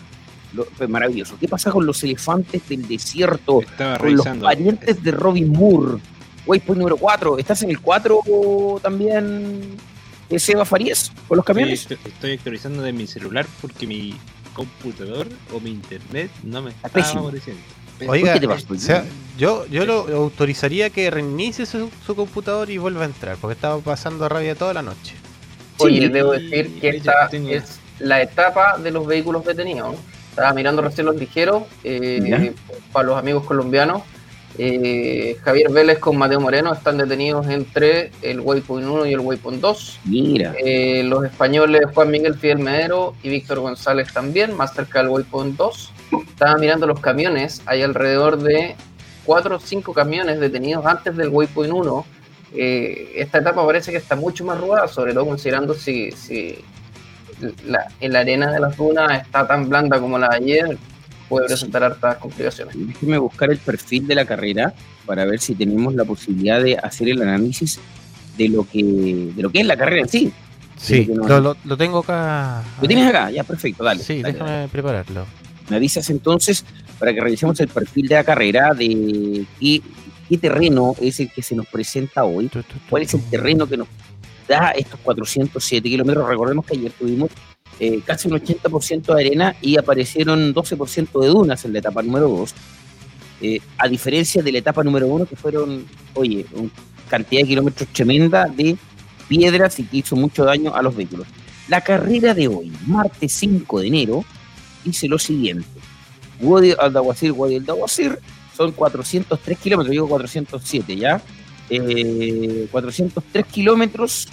Lo, 0.53 0.65
pues, 0.65 0.89
maravilloso. 0.89 1.37
¿Qué 1.41 1.49
pasa 1.49 1.71
con 1.71 1.87
los 1.87 2.03
elefantes 2.03 2.69
del 2.69 2.87
desierto? 2.87 3.61
con 3.99 4.17
los 4.17 4.27
parientes 4.27 5.03
de 5.03 5.11
Robin 5.11 5.49
Moore. 5.49 5.99
Waypoint 6.47 6.79
número 6.79 6.97
4. 6.97 7.39
¿Estás 7.39 7.63
en 7.63 7.71
el 7.71 7.81
4 7.81 8.81
también, 8.83 9.77
eh, 10.29 10.39
Seba 10.39 10.65
Farías, 10.65 11.13
con 11.29 11.37
los 11.37 11.45
camiones? 11.45 11.87
Sí, 11.89 11.97
estoy 12.05 12.33
actualizando 12.33 12.83
de 12.83 12.93
mi 12.93 13.07
celular 13.07 13.47
porque 13.61 13.87
mi 13.87 14.15
computador 14.53 15.29
o 15.53 15.61
mi 15.61 15.71
internet 15.71 16.31
no 16.43 16.63
me 16.63 16.71
está 16.71 17.03
favoreciendo. 17.05 17.63
Oiga, 18.09 18.35
o 18.69 18.75
sea, 18.79 19.05
yo, 19.39 19.65
yo 19.67 19.87
lo 19.87 20.09
autorizaría 20.09 20.91
que 20.91 21.09
reinicie 21.09 21.67
su, 21.67 21.89
su, 22.05 22.17
computador 22.17 22.69
y 22.69 22.77
vuelva 22.77 23.03
a 23.03 23.05
entrar, 23.05 23.37
porque 23.41 23.55
estaba 23.55 23.79
pasando 23.79 24.29
rabia 24.29 24.57
toda 24.57 24.75
la 24.75 24.83
noche. 24.83 25.15
Oye, 25.79 26.09
debo 26.09 26.33
decir 26.33 26.81
que 26.81 26.91
esta 26.91 27.29
es 27.33 27.81
la 27.99 28.23
etapa 28.23 28.79
de 28.79 28.91
los 28.91 29.07
vehículos 29.07 29.45
detenidos. 29.45 29.97
Estaba 30.31 30.53
mirando 30.55 30.83
recién 30.83 31.07
los 31.07 31.17
ligeros 31.17 31.65
eh, 31.85 32.55
para 32.93 33.07
los 33.07 33.19
amigos 33.19 33.45
colombianos. 33.45 34.03
Eh, 34.59 35.39
Javier 35.43 35.71
Vélez 35.71 35.99
con 35.99 36.17
Mateo 36.17 36.39
Moreno 36.39 36.75
están 36.75 36.99
detenidos 36.99 37.49
entre 37.49 38.11
el 38.21 38.41
Waypoint 38.41 38.87
1 38.87 39.07
y 39.07 39.13
el 39.15 39.21
Waypoint 39.21 39.61
2. 39.61 40.01
Mira. 40.05 40.55
Eh, 40.63 41.03
los 41.05 41.25
españoles 41.25 41.83
Juan 41.95 42.11
Miguel 42.11 42.35
Fidel 42.35 42.59
Medero 42.59 43.15
y 43.23 43.31
Víctor 43.31 43.61
González 43.61 44.13
también, 44.13 44.55
más 44.55 44.75
cerca 44.75 45.01
del 45.01 45.09
Waypoint 45.09 45.57
2. 45.57 45.93
Estaba 46.29 46.57
mirando 46.59 46.87
los 46.87 47.01
camiones, 47.01 47.63
hay 47.67 47.83
alrededor 47.83 48.39
de 48.39 48.77
4 49.25 49.57
o 49.57 49.61
5 49.61 49.93
camiones 49.95 50.41
detenidos 50.41 50.85
antes 50.85 51.17
del 51.17 51.29
Waypoint 51.29 51.73
1. 51.73 52.07
Esta 52.55 53.39
etapa 53.39 53.65
parece 53.65 53.91
que 53.91 53.99
está 53.99 54.17
mucho 54.17 54.45
más 54.45 54.61
ruda, 54.61 54.87
sobre 54.89 55.15
todo 55.15 55.27
considerando 55.27 55.75
si, 55.75 56.11
si 56.13 56.59
la, 57.67 57.87
la 58.01 58.21
arena 58.21 58.53
de 58.53 58.61
las 58.61 58.77
dunas 58.77 59.23
está 59.23 59.47
tan 59.47 59.69
blanda 59.69 59.99
como 60.01 60.19
la 60.19 60.29
de 60.29 60.37
ayer, 60.37 60.79
puede 61.29 61.47
presentar 61.47 61.83
hartas 61.83 62.19
complicaciones. 62.19 62.75
Déjeme 62.79 63.19
buscar 63.19 63.51
el 63.51 63.59
perfil 63.59 64.07
de 64.07 64.15
la 64.15 64.25
carrera 64.25 64.75
para 65.07 65.25
ver 65.25 65.41
si 65.41 65.55
tenemos 65.55 65.95
la 65.95 66.05
posibilidad 66.05 66.63
de 66.63 66.77
hacer 66.77 67.09
el 67.09 67.23
análisis 67.23 67.81
de 68.37 68.49
lo 68.49 68.69
que, 68.69 68.83
de 69.35 69.43
lo 69.43 69.51
que 69.51 69.61
es 69.61 69.67
la 69.67 69.77
carrera 69.77 70.03
en 70.03 70.09
sí. 70.09 70.33
Sí, 70.77 71.05
lo, 71.05 71.41
lo, 71.41 71.57
lo, 71.65 71.77
tengo 71.77 71.99
acá. 72.01 72.63
¿Lo 72.81 72.89
tienes 72.89 73.07
acá? 73.07 73.31
Ya, 73.31 73.45
perfecto, 73.45 73.85
dale. 73.85 74.03
Sí, 74.03 74.21
dale, 74.21 74.33
déjame 74.33 74.51
dale. 74.51 74.69
prepararlo. 74.69 75.27
Me 75.71 75.77
avisas 75.77 76.11
entonces 76.11 76.65
para 76.99 77.15
que 77.15 77.21
revisemos 77.21 77.59
el 77.61 77.69
perfil 77.69 78.09
de 78.09 78.17
la 78.17 78.25
carrera, 78.25 78.75
de 78.75 79.47
qué, 79.61 79.81
qué 80.33 80.39
terreno 80.39 80.97
es 80.99 81.21
el 81.21 81.31
que 81.31 81.43
se 81.43 81.55
nos 81.55 81.67
presenta 81.67 82.25
hoy, 82.25 82.51
cuál 82.89 83.03
es 83.03 83.13
el 83.13 83.21
terreno 83.29 83.67
que 83.67 83.77
nos 83.77 83.87
da 84.49 84.71
estos 84.71 84.99
407 85.01 85.87
kilómetros. 85.87 86.27
Recordemos 86.27 86.65
que 86.65 86.75
ayer 86.75 86.91
tuvimos 86.93 87.31
eh, 87.79 88.01
casi 88.03 88.29
un 88.29 88.41
80% 88.41 89.15
de 89.15 89.21
arena 89.21 89.55
y 89.61 89.77
aparecieron 89.77 90.55
12% 90.55 91.21
de 91.21 91.29
dunas 91.29 91.67
en 91.67 91.75
la 91.75 91.81
etapa 91.81 92.03
número 92.03 92.29
2. 92.31 92.55
Eh, 93.43 93.61
a 93.77 93.89
diferencia 93.89 94.43
de 94.43 94.53
la 94.53 94.59
etapa 94.61 94.83
número 94.83 95.07
1, 95.07 95.27
que 95.27 95.37
fueron, 95.37 95.85
oye, 96.15 96.47
una 96.55 96.71
cantidad 97.11 97.43
de 97.43 97.49
kilómetros 97.49 97.91
tremenda 97.91 98.47
de 98.47 98.79
piedras 99.29 99.79
y 99.81 99.85
que 99.85 99.99
hizo 99.99 100.17
mucho 100.17 100.47
daño 100.47 100.75
a 100.75 100.81
los 100.81 100.97
vehículos. 100.97 101.27
La 101.69 101.83
carrera 101.83 102.33
de 102.33 102.49
hoy, 102.49 102.73
martes 102.87 103.35
5 103.35 103.81
de 103.81 103.87
enero, 103.87 104.25
dice 104.83 105.09
lo 105.09 105.19
siguiente. 105.19 105.69
Wadi 106.41 106.73
Aldahuacir, 106.79 107.33
Wadi 107.33 107.57
Aldahuacir, 107.57 108.19
son 108.63 108.73
403 108.73 109.59
kilómetros, 109.59 109.91
digo 109.91 110.09
407 110.09 110.97
ya. 110.97 111.21
Eh, 111.71 112.69
403 112.71 113.47
kilómetros 113.47 114.29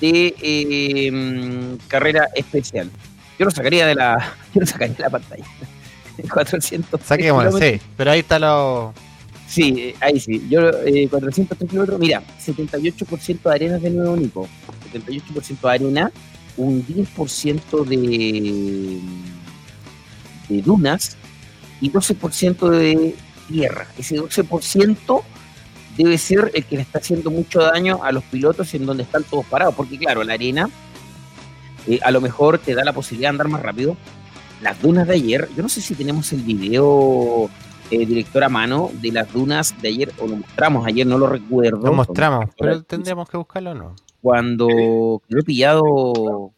de 0.00 0.34
eh, 0.40 1.76
carrera 1.88 2.28
especial. 2.34 2.90
Yo 3.38 3.44
lo 3.44 3.50
sacaría 3.50 3.86
de 3.86 3.94
la, 3.94 4.34
yo 4.54 4.60
lo 4.60 4.66
sacaría 4.66 4.96
de 4.96 5.02
la 5.02 5.10
pantalla. 5.10 5.44
400 6.32 7.00
Saquémoslo, 7.04 7.58
sí, 7.58 7.78
pero 7.96 8.10
ahí 8.10 8.20
está 8.20 8.38
lo. 8.38 8.94
Sí, 9.46 9.74
eh, 9.78 9.94
ahí 10.00 10.18
sí. 10.18 10.46
Yo, 10.48 10.70
eh, 10.84 11.08
403 11.08 11.68
kilómetros, 11.68 12.00
mira, 12.00 12.22
78% 12.44 13.42
de 13.42 13.54
arena 13.54 13.78
de 13.78 13.90
nuevo, 13.90 14.16
Nico. 14.16 14.48
78% 14.92 15.60
de 15.60 15.70
arena, 15.70 16.10
un 16.56 16.84
10% 16.84 17.84
de, 17.84 18.98
de 20.48 20.62
dunas 20.62 21.16
y 21.80 21.90
12% 21.90 22.70
de 22.70 23.14
tierra. 23.48 23.86
Ese 23.98 24.16
12% 24.16 25.22
debe 25.96 26.18
ser 26.18 26.50
el 26.54 26.64
que 26.64 26.76
le 26.76 26.82
está 26.82 26.98
haciendo 26.98 27.30
mucho 27.30 27.60
daño 27.60 28.00
a 28.02 28.12
los 28.12 28.22
pilotos 28.24 28.72
en 28.74 28.86
donde 28.86 29.02
están 29.02 29.24
todos 29.24 29.46
parados, 29.46 29.74
porque 29.74 29.98
claro, 29.98 30.22
la 30.24 30.34
arena 30.34 30.68
eh, 31.86 31.98
a 32.02 32.10
lo 32.10 32.20
mejor 32.20 32.58
te 32.58 32.74
da 32.74 32.84
la 32.84 32.92
posibilidad 32.92 33.28
de 33.28 33.34
andar 33.34 33.48
más 33.48 33.62
rápido. 33.62 33.96
Las 34.62 34.80
dunas 34.80 35.06
de 35.06 35.14
ayer, 35.14 35.48
yo 35.56 35.62
no 35.62 35.68
sé 35.68 35.80
si 35.80 35.94
tenemos 35.94 36.32
el 36.32 36.42
video 36.42 37.50
eh, 37.90 38.04
director 38.04 38.42
a 38.42 38.48
mano 38.48 38.90
de 39.00 39.12
las 39.12 39.32
dunas 39.32 39.80
de 39.80 39.88
ayer, 39.88 40.12
o 40.18 40.26
lo 40.26 40.36
mostramos 40.36 40.86
ayer, 40.86 41.06
no 41.06 41.18
lo 41.18 41.26
recuerdo. 41.26 41.86
Lo 41.86 41.92
mostramos, 41.92 42.46
pero 42.58 42.82
tendríamos 42.82 43.28
que 43.28 43.36
buscarlo 43.36 43.72
o 43.72 43.74
no. 43.74 43.96
Cuando 44.20 45.22
quedó 45.28 45.42
pillado 45.44 46.52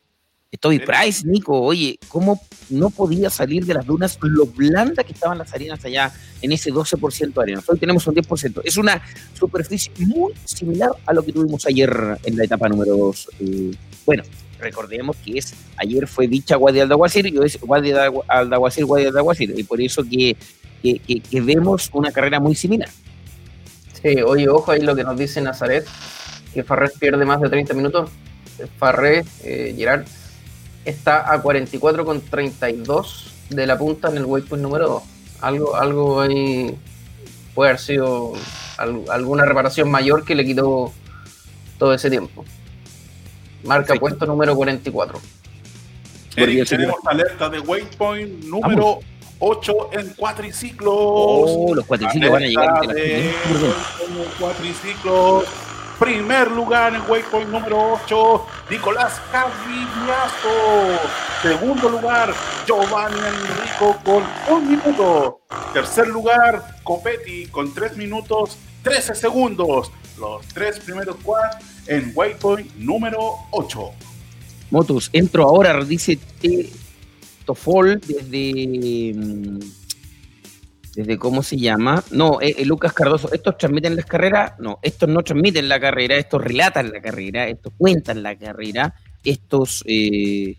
Toby 0.57 0.79
Price, 0.79 1.27
Nico, 1.27 1.61
oye, 1.61 1.99
¿cómo 2.09 2.41
no 2.71 2.89
podía 2.89 3.29
salir 3.29 3.67
de 3.67 3.75
las 3.75 3.85
dunas 3.85 4.19
lo 4.23 4.47
blanda 4.47 5.05
que 5.05 5.13
estaban 5.13 5.37
las 5.37 5.53
arenas 5.53 5.85
allá 5.85 6.11
en 6.41 6.53
ese 6.53 6.73
12% 6.73 7.35
de 7.35 7.43
arena? 7.43 7.63
Hoy 7.67 7.79
tenemos 7.79 8.07
un 8.07 8.15
10%. 8.15 8.63
Es 8.65 8.79
una 8.79 9.03
superficie 9.35 9.93
muy 9.99 10.33
similar 10.47 10.91
a 11.05 11.13
lo 11.13 11.23
que 11.23 11.35
tuvimos 11.35 11.67
ayer 11.67 11.91
en 12.25 12.37
la 12.39 12.45
etapa 12.45 12.67
número 12.67 12.97
2. 12.97 13.29
Eh, 13.41 13.71
bueno, 14.07 14.23
recordemos 14.59 15.17
que 15.19 15.39
es 15.39 15.53
ayer 15.77 16.07
fue 16.07 16.27
dicha 16.27 16.57
Guardia 16.57 16.85
Aldaguacir 16.85 17.27
y 17.27 17.37
hoy 17.37 17.47
es 17.47 17.61
Guardia 17.61 18.11
Aldaguacir, 18.29 18.87
Guardia 18.87 19.09
Aldaguacir, 19.09 19.53
y 19.55 19.65
por 19.65 19.83
eso 19.83 20.03
que, 20.03 20.35
que, 20.83 20.99
que, 21.01 21.21
que, 21.21 21.41
vemos 21.43 21.91
una 21.93 22.11
carrera 22.11 22.41
muy 22.41 22.55
similar. 22.55 22.89
Sí, 24.01 24.23
oye, 24.23 24.49
ojo 24.49 24.73
ahí 24.73 24.81
lo 24.81 24.97
que 24.97 25.05
nos 25.05 25.19
dice 25.19 25.43
Nazaret, 25.43 25.85
que 26.55 26.65
Farrés 26.65 26.93
pierde 26.99 27.27
más 27.27 27.39
de 27.43 27.51
30 27.51 27.75
minutos. 27.75 28.11
Farrés, 28.79 29.27
eh, 29.45 29.75
Gerard, 29.77 30.07
está 30.89 31.33
a 31.33 31.43
44,32 31.43 33.31
de 33.51 33.67
la 33.67 33.79
punta 33.79 34.09
en 34.09 34.17
el 34.17 34.25
waypoint 34.25 34.63
número 34.63 34.89
2. 34.89 35.03
Algo, 35.41 35.77
algo 35.77 36.21
ahí 36.21 36.77
puede 37.55 37.71
haber 37.71 37.81
sido 37.81 38.33
alguna 38.77 39.45
reparación 39.45 39.91
mayor 39.91 40.25
que 40.25 40.35
le 40.35 40.45
quitó 40.45 40.93
todo 41.79 41.95
ese 41.95 42.11
tiempo. 42.11 42.45
Marca 43.65 43.95
sí. 43.95 43.99
puesto 43.99 44.27
número 44.27 44.55
44. 44.55 45.21
Eric, 46.37 46.69
tenemos 46.69 46.97
alerta 47.05 47.49
de 47.49 47.59
waypoint 47.61 48.45
número 48.45 48.85
Vamos. 48.85 49.05
8 49.41 49.91
en 49.93 50.09
cuatriciclos. 50.15 50.95
Oh, 50.95 51.75
los 51.75 51.85
cuatriciclos 51.87 52.31
van 52.31 52.43
a 52.43 52.47
llegar. 52.47 52.87
De 52.89 53.33
cuatriciclos 54.39 55.45
Primer 55.99 56.51
lugar 56.53 56.95
en 56.95 57.03
Waypoint 57.09 57.51
número 57.51 57.95
8, 58.05 58.47
Nicolás 58.71 59.21
Cavillazo. 59.33 60.99
Segundo 61.43 61.89
lugar, 61.89 62.33
Giovanni 62.67 63.19
Enrico 63.19 63.97
con 64.05 64.23
un 64.49 64.71
minuto. 64.71 65.41
Tercer 65.73 66.09
lugar, 66.09 66.77
Copetti 66.85 67.47
con 67.47 67.75
3 67.75 67.97
minutos 67.97 68.57
13 68.83 69.15
segundos. 69.15 69.91
Los 70.19 70.47
tres 70.49 70.81
primeros 70.81 71.17
quads 71.17 71.57
en 71.87 72.13
Waypoint 72.15 72.75
número 72.77 73.35
8. 73.51 73.91
Motus, 74.71 75.11
entro 75.13 75.45
ahora, 75.45 75.85
dice. 75.85 76.19
Tofol 77.45 78.01
desde. 78.01 79.59
Desde 80.99 81.17
¿Cómo 81.17 81.45
se 81.45 81.57
llama? 81.57 82.03
No, 82.11 82.41
eh, 82.41 82.57
eh, 82.59 82.65
Lucas 82.65 82.93
Cardoso. 82.93 83.33
¿Estos 83.33 83.57
transmiten 83.57 83.95
las 83.95 84.05
carreras? 84.05 84.55
No, 84.59 84.81
estos 84.83 85.09
no 85.09 85.23
transmiten 85.23 85.69
la 85.69 85.79
carrera, 85.79 86.17
estos 86.17 86.43
relatan 86.43 86.91
la 86.91 87.01
carrera, 87.01 87.47
estos 87.47 87.73
cuentan 87.79 88.21
la 88.25 88.37
carrera, 88.37 88.93
estos. 89.23 89.85
eh, 89.87 90.57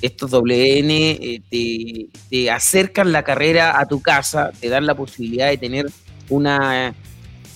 estos 0.00 0.30
WN 0.30 0.90
eh, 0.90 1.42
te, 1.50 2.08
te 2.30 2.50
acercan 2.50 3.12
la 3.12 3.22
carrera 3.24 3.78
a 3.78 3.86
tu 3.86 4.00
casa, 4.00 4.52
te 4.58 4.70
dan 4.70 4.86
la 4.86 4.94
posibilidad 4.94 5.48
de 5.48 5.58
tener 5.58 5.86
una, 6.30 6.94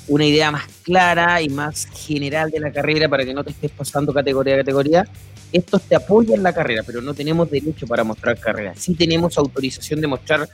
una 0.08 0.26
idea 0.26 0.50
más 0.50 0.64
clara 0.82 1.40
y 1.40 1.48
más 1.48 1.86
general 1.86 2.50
de 2.50 2.60
la 2.60 2.72
carrera 2.72 3.08
para 3.08 3.24
que 3.24 3.32
no 3.32 3.42
te 3.42 3.52
estés 3.52 3.70
pasando 3.70 4.12
categoría 4.12 4.54
a 4.54 4.58
categoría. 4.58 5.04
Estos 5.50 5.82
te 5.82 5.94
apoyan 5.94 6.42
la 6.42 6.52
carrera, 6.52 6.82
pero 6.84 7.00
no 7.00 7.14
tenemos 7.14 7.50
derecho 7.50 7.86
para 7.86 8.04
mostrar 8.04 8.38
carreras. 8.38 8.80
Sí 8.80 8.94
tenemos 8.94 9.38
autorización 9.38 10.00
de 10.00 10.08
mostrar 10.08 10.48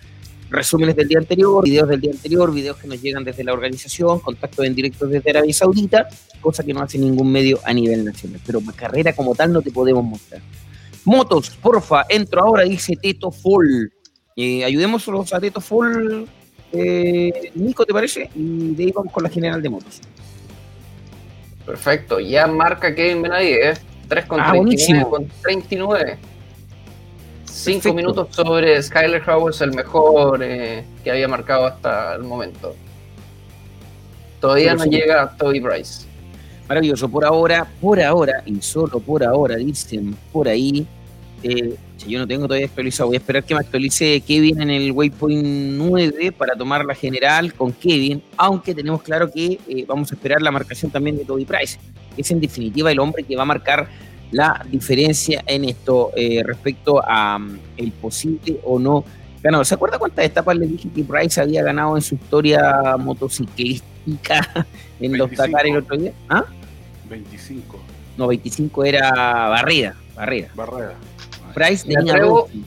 resúmenes 0.50 0.96
del 0.96 1.08
día 1.08 1.18
anterior, 1.18 1.62
videos 1.64 1.88
del 1.88 2.00
día 2.00 2.10
anterior, 2.12 2.52
videos 2.52 2.76
que 2.78 2.88
nos 2.88 3.00
llegan 3.02 3.24
desde 3.24 3.44
la 3.44 3.52
organización, 3.52 4.20
contactos 4.20 4.64
en 4.64 4.74
directo 4.74 5.06
desde 5.06 5.30
Arabia 5.30 5.52
Saudita, 5.52 6.08
cosa 6.40 6.62
que 6.64 6.72
no 6.72 6.80
hace 6.80 6.98
ningún 6.98 7.30
medio 7.30 7.58
a 7.64 7.72
nivel 7.72 8.04
nacional. 8.04 8.40
Pero 8.46 8.60
carrera 8.74 9.12
como 9.14 9.34
tal 9.34 9.52
no 9.52 9.60
te 9.62 9.70
podemos 9.70 10.04
mostrar. 10.04 10.40
Motos, 11.04 11.50
porfa, 11.50 12.04
entro 12.08 12.40
ahora, 12.42 12.64
dice 12.64 12.94
Teto 13.00 13.30
Full. 13.30 13.86
Eh, 14.36 14.64
ayudémoslos 14.64 15.32
a 15.32 15.40
Teto 15.40 15.60
Full, 15.60 16.24
eh, 16.72 17.50
Nico, 17.54 17.84
¿te 17.84 17.92
parece? 17.92 18.30
Y 18.34 18.74
de 18.74 18.84
ahí 18.84 18.92
vamos 18.92 19.12
con 19.12 19.22
la 19.22 19.28
general 19.30 19.60
de 19.62 19.68
motos. 19.70 20.00
Perfecto, 21.66 22.18
ya 22.20 22.46
marca 22.46 22.94
Kevin 22.94 23.22
Benavides, 23.22 23.80
3 24.08 24.24
con 24.26 24.40
Ah, 24.40 24.50
39 24.50 24.64
buenísimo. 24.64 25.10
con 25.10 25.28
39. 25.42 26.18
5 27.50 27.74
Perfecto. 27.82 27.94
minutos 27.94 28.28
sobre 28.34 28.82
Skyler 28.82 29.22
Howes, 29.28 29.60
el 29.60 29.72
mejor 29.72 30.42
eh, 30.42 30.84
que 31.02 31.10
había 31.10 31.28
marcado 31.28 31.66
hasta 31.66 32.14
el 32.14 32.22
momento. 32.24 32.74
Todavía 34.40 34.74
no 34.74 34.84
sí. 34.84 34.90
llega 34.90 35.36
Toby 35.36 35.60
Bryce. 35.60 36.06
Maravilloso, 36.68 37.08
por 37.08 37.24
ahora, 37.24 37.66
por 37.80 38.00
ahora, 38.00 38.42
y 38.46 38.60
solo 38.60 39.00
por 39.00 39.24
ahora, 39.24 39.56
dicen 39.56 40.16
por 40.32 40.48
ahí. 40.48 40.86
eh, 41.42 41.76
si 41.96 42.10
yo 42.10 42.20
no 42.20 42.26
tengo 42.28 42.46
todavía 42.46 42.66
actualizado, 42.66 43.08
voy 43.08 43.16
a 43.16 43.18
esperar 43.18 43.42
que 43.42 43.54
me 43.54 43.60
actualice 43.60 44.20
Kevin 44.20 44.62
en 44.62 44.70
el 44.70 44.92
Waypoint 44.92 45.44
9 45.44 46.32
para 46.32 46.54
tomar 46.54 46.84
la 46.84 46.94
general 46.94 47.52
con 47.54 47.72
Kevin, 47.72 48.22
aunque 48.36 48.72
tenemos 48.74 49.02
claro 49.02 49.30
que 49.32 49.58
eh, 49.68 49.84
vamos 49.86 50.12
a 50.12 50.14
esperar 50.14 50.40
la 50.40 50.52
marcación 50.52 50.92
también 50.92 51.16
de 51.16 51.24
Toby 51.24 51.44
Price, 51.44 51.78
que 52.14 52.22
es 52.22 52.30
en 52.30 52.40
definitiva 52.40 52.92
el 52.92 53.00
hombre 53.00 53.24
que 53.24 53.34
va 53.34 53.42
a 53.42 53.46
marcar 53.46 53.88
la 54.30 54.64
diferencia 54.68 55.42
en 55.46 55.64
esto 55.64 56.10
eh, 56.16 56.42
respecto 56.44 57.02
a 57.04 57.38
mm, 57.38 57.58
el 57.76 57.92
posible 57.92 58.60
o 58.64 58.78
no 58.78 59.04
ganador. 59.42 59.66
¿Se 59.66 59.74
acuerda 59.74 59.98
cuántas 59.98 60.24
etapas 60.24 60.56
le 60.56 60.66
dije 60.66 60.88
que 60.94 61.04
Price 61.04 61.40
había 61.40 61.62
ganado 61.62 61.96
en 61.96 62.02
su 62.02 62.14
historia 62.14 62.96
motociclística 62.98 64.66
en 65.00 65.16
los 65.16 65.28
25. 65.30 65.42
Dakar 65.42 65.66
el 65.66 65.76
otro 65.76 65.96
día? 65.96 66.12
¿Ah? 66.28 66.44
25. 67.08 67.78
No, 68.16 68.26
25 68.26 68.84
era 68.84 69.10
barrida, 69.48 69.94
barrida. 70.14 70.48
Barrera. 70.54 70.94
Price 71.54 71.86
Me 71.86 71.94
tenía 71.94 72.12
atrevo, 72.14 72.48
12. 72.52 72.58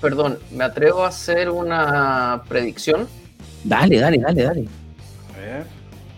perdón, 0.00 0.38
me 0.52 0.64
atrevo 0.64 1.04
a 1.04 1.08
hacer 1.08 1.50
una 1.50 2.42
predicción 2.48 3.06
Dale, 3.66 3.98
dale, 3.98 4.18
dale, 4.18 4.42
dale. 4.42 4.68
A 5.34 5.38
ver. 5.38 5.66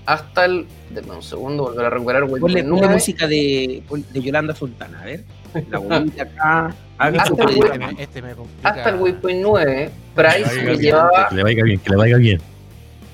Hasta 0.09 0.47
el. 0.47 0.67
Denme 0.89 1.17
un 1.17 1.23
segundo, 1.23 1.65
volver 1.65 1.85
a 1.85 1.91
recuperar 1.91 2.27
Ponle, 2.27 2.63
9. 2.63 2.95
música 2.95 3.27
de, 3.27 3.83
de 4.11 4.23
Yolanda 4.23 4.55
Sultana, 4.55 5.03
a 5.03 5.05
ver. 5.05 5.25
La 5.69 5.79
bolita 5.79 6.23
acá. 6.23 6.75
Haga 6.97 7.23
Hasta 7.23 7.27
su 7.27 7.35
el 7.35 7.47
predicción. 7.47 7.83
Este 7.83 7.95
me, 7.95 8.03
este 8.03 8.23
me 8.23 8.35
complica. 8.35 8.69
Hasta 8.71 8.89
el 8.89 8.97
Waypoint 8.97 9.43
9, 9.43 9.65
Que 9.67 9.83
le 9.83 9.91
Price 10.15 10.43
vaya 10.43 10.63
le 10.63 10.71
bien, 10.71 10.81
llevaba 10.81 11.29
que 11.29 11.35
le 11.35 11.43
vaya 11.43 11.63
bien, 11.63 11.81
que 11.81 11.91
le 11.91 11.97
vaya 11.97 12.17
bien. 12.17 12.41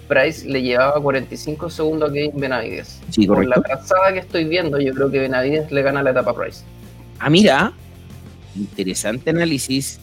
Price 0.06 0.48
le 0.48 0.62
llevaba 0.62 1.00
45 1.02 1.70
segundos 1.70 2.10
a 2.10 2.12
Kevin 2.12 2.32
Benavides. 2.36 3.00
Sí, 3.10 3.26
Por 3.26 3.44
la 3.44 3.56
trazada 3.60 4.12
que 4.12 4.20
estoy 4.20 4.44
viendo, 4.44 4.78
yo 4.80 4.94
creo 4.94 5.10
que 5.10 5.18
Benavides 5.18 5.72
le 5.72 5.82
gana 5.82 6.00
la 6.00 6.10
etapa 6.10 6.30
a 6.30 6.34
Price. 6.36 6.62
Ah, 7.18 7.28
mira. 7.28 7.72
Interesante 8.54 9.30
análisis. 9.30 9.98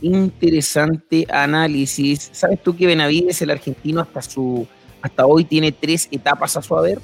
Interesante 0.00 1.26
análisis. 1.28 2.28
¿Sabes 2.32 2.62
tú 2.62 2.76
que 2.76 2.86
Benavides, 2.86 3.42
el 3.42 3.50
argentino, 3.50 4.00
hasta 4.00 4.22
su 4.22 4.66
hasta 5.02 5.26
hoy 5.26 5.44
tiene 5.44 5.72
tres 5.72 6.08
etapas 6.10 6.56
a 6.56 6.62
su 6.62 6.76
haber? 6.76 6.98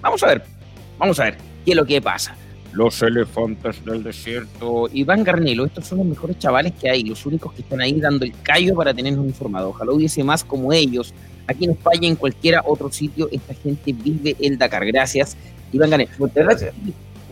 Vamos 0.00 0.22
a 0.22 0.26
ver. 0.28 0.42
Vamos 0.98 1.18
a 1.20 1.24
ver. 1.24 1.38
¿Qué 1.64 1.72
es 1.72 1.76
lo 1.76 1.86
que 1.86 2.00
pasa? 2.00 2.36
Los 2.72 3.00
elefantes 3.02 3.84
del 3.84 4.02
desierto. 4.02 4.88
Iván 4.92 5.24
Garnelo, 5.24 5.64
estos 5.64 5.86
son 5.86 5.98
los 5.98 6.06
mejores 6.06 6.38
chavales 6.38 6.72
que 6.78 6.90
hay, 6.90 7.02
los 7.02 7.24
únicos 7.24 7.52
que 7.54 7.62
están 7.62 7.80
ahí 7.80 7.98
dando 8.00 8.24
el 8.24 8.32
callo 8.42 8.74
para 8.74 8.92
tenernos 8.92 9.24
informados. 9.24 9.70
Ojalá 9.70 9.92
hubiese 9.92 10.22
más 10.22 10.44
como 10.44 10.72
ellos. 10.72 11.14
Aquí 11.46 11.64
en 11.64 11.70
España, 11.70 12.08
en 12.08 12.16
cualquiera 12.16 12.62
otro 12.64 12.92
sitio, 12.92 13.28
esta 13.32 13.54
gente 13.54 13.92
vive 13.92 14.36
el 14.40 14.58
Dakar. 14.58 14.84
Gracias, 14.84 15.36
Iván 15.72 15.90
Garnelo. 15.90 16.10
Gracias. 16.34 16.74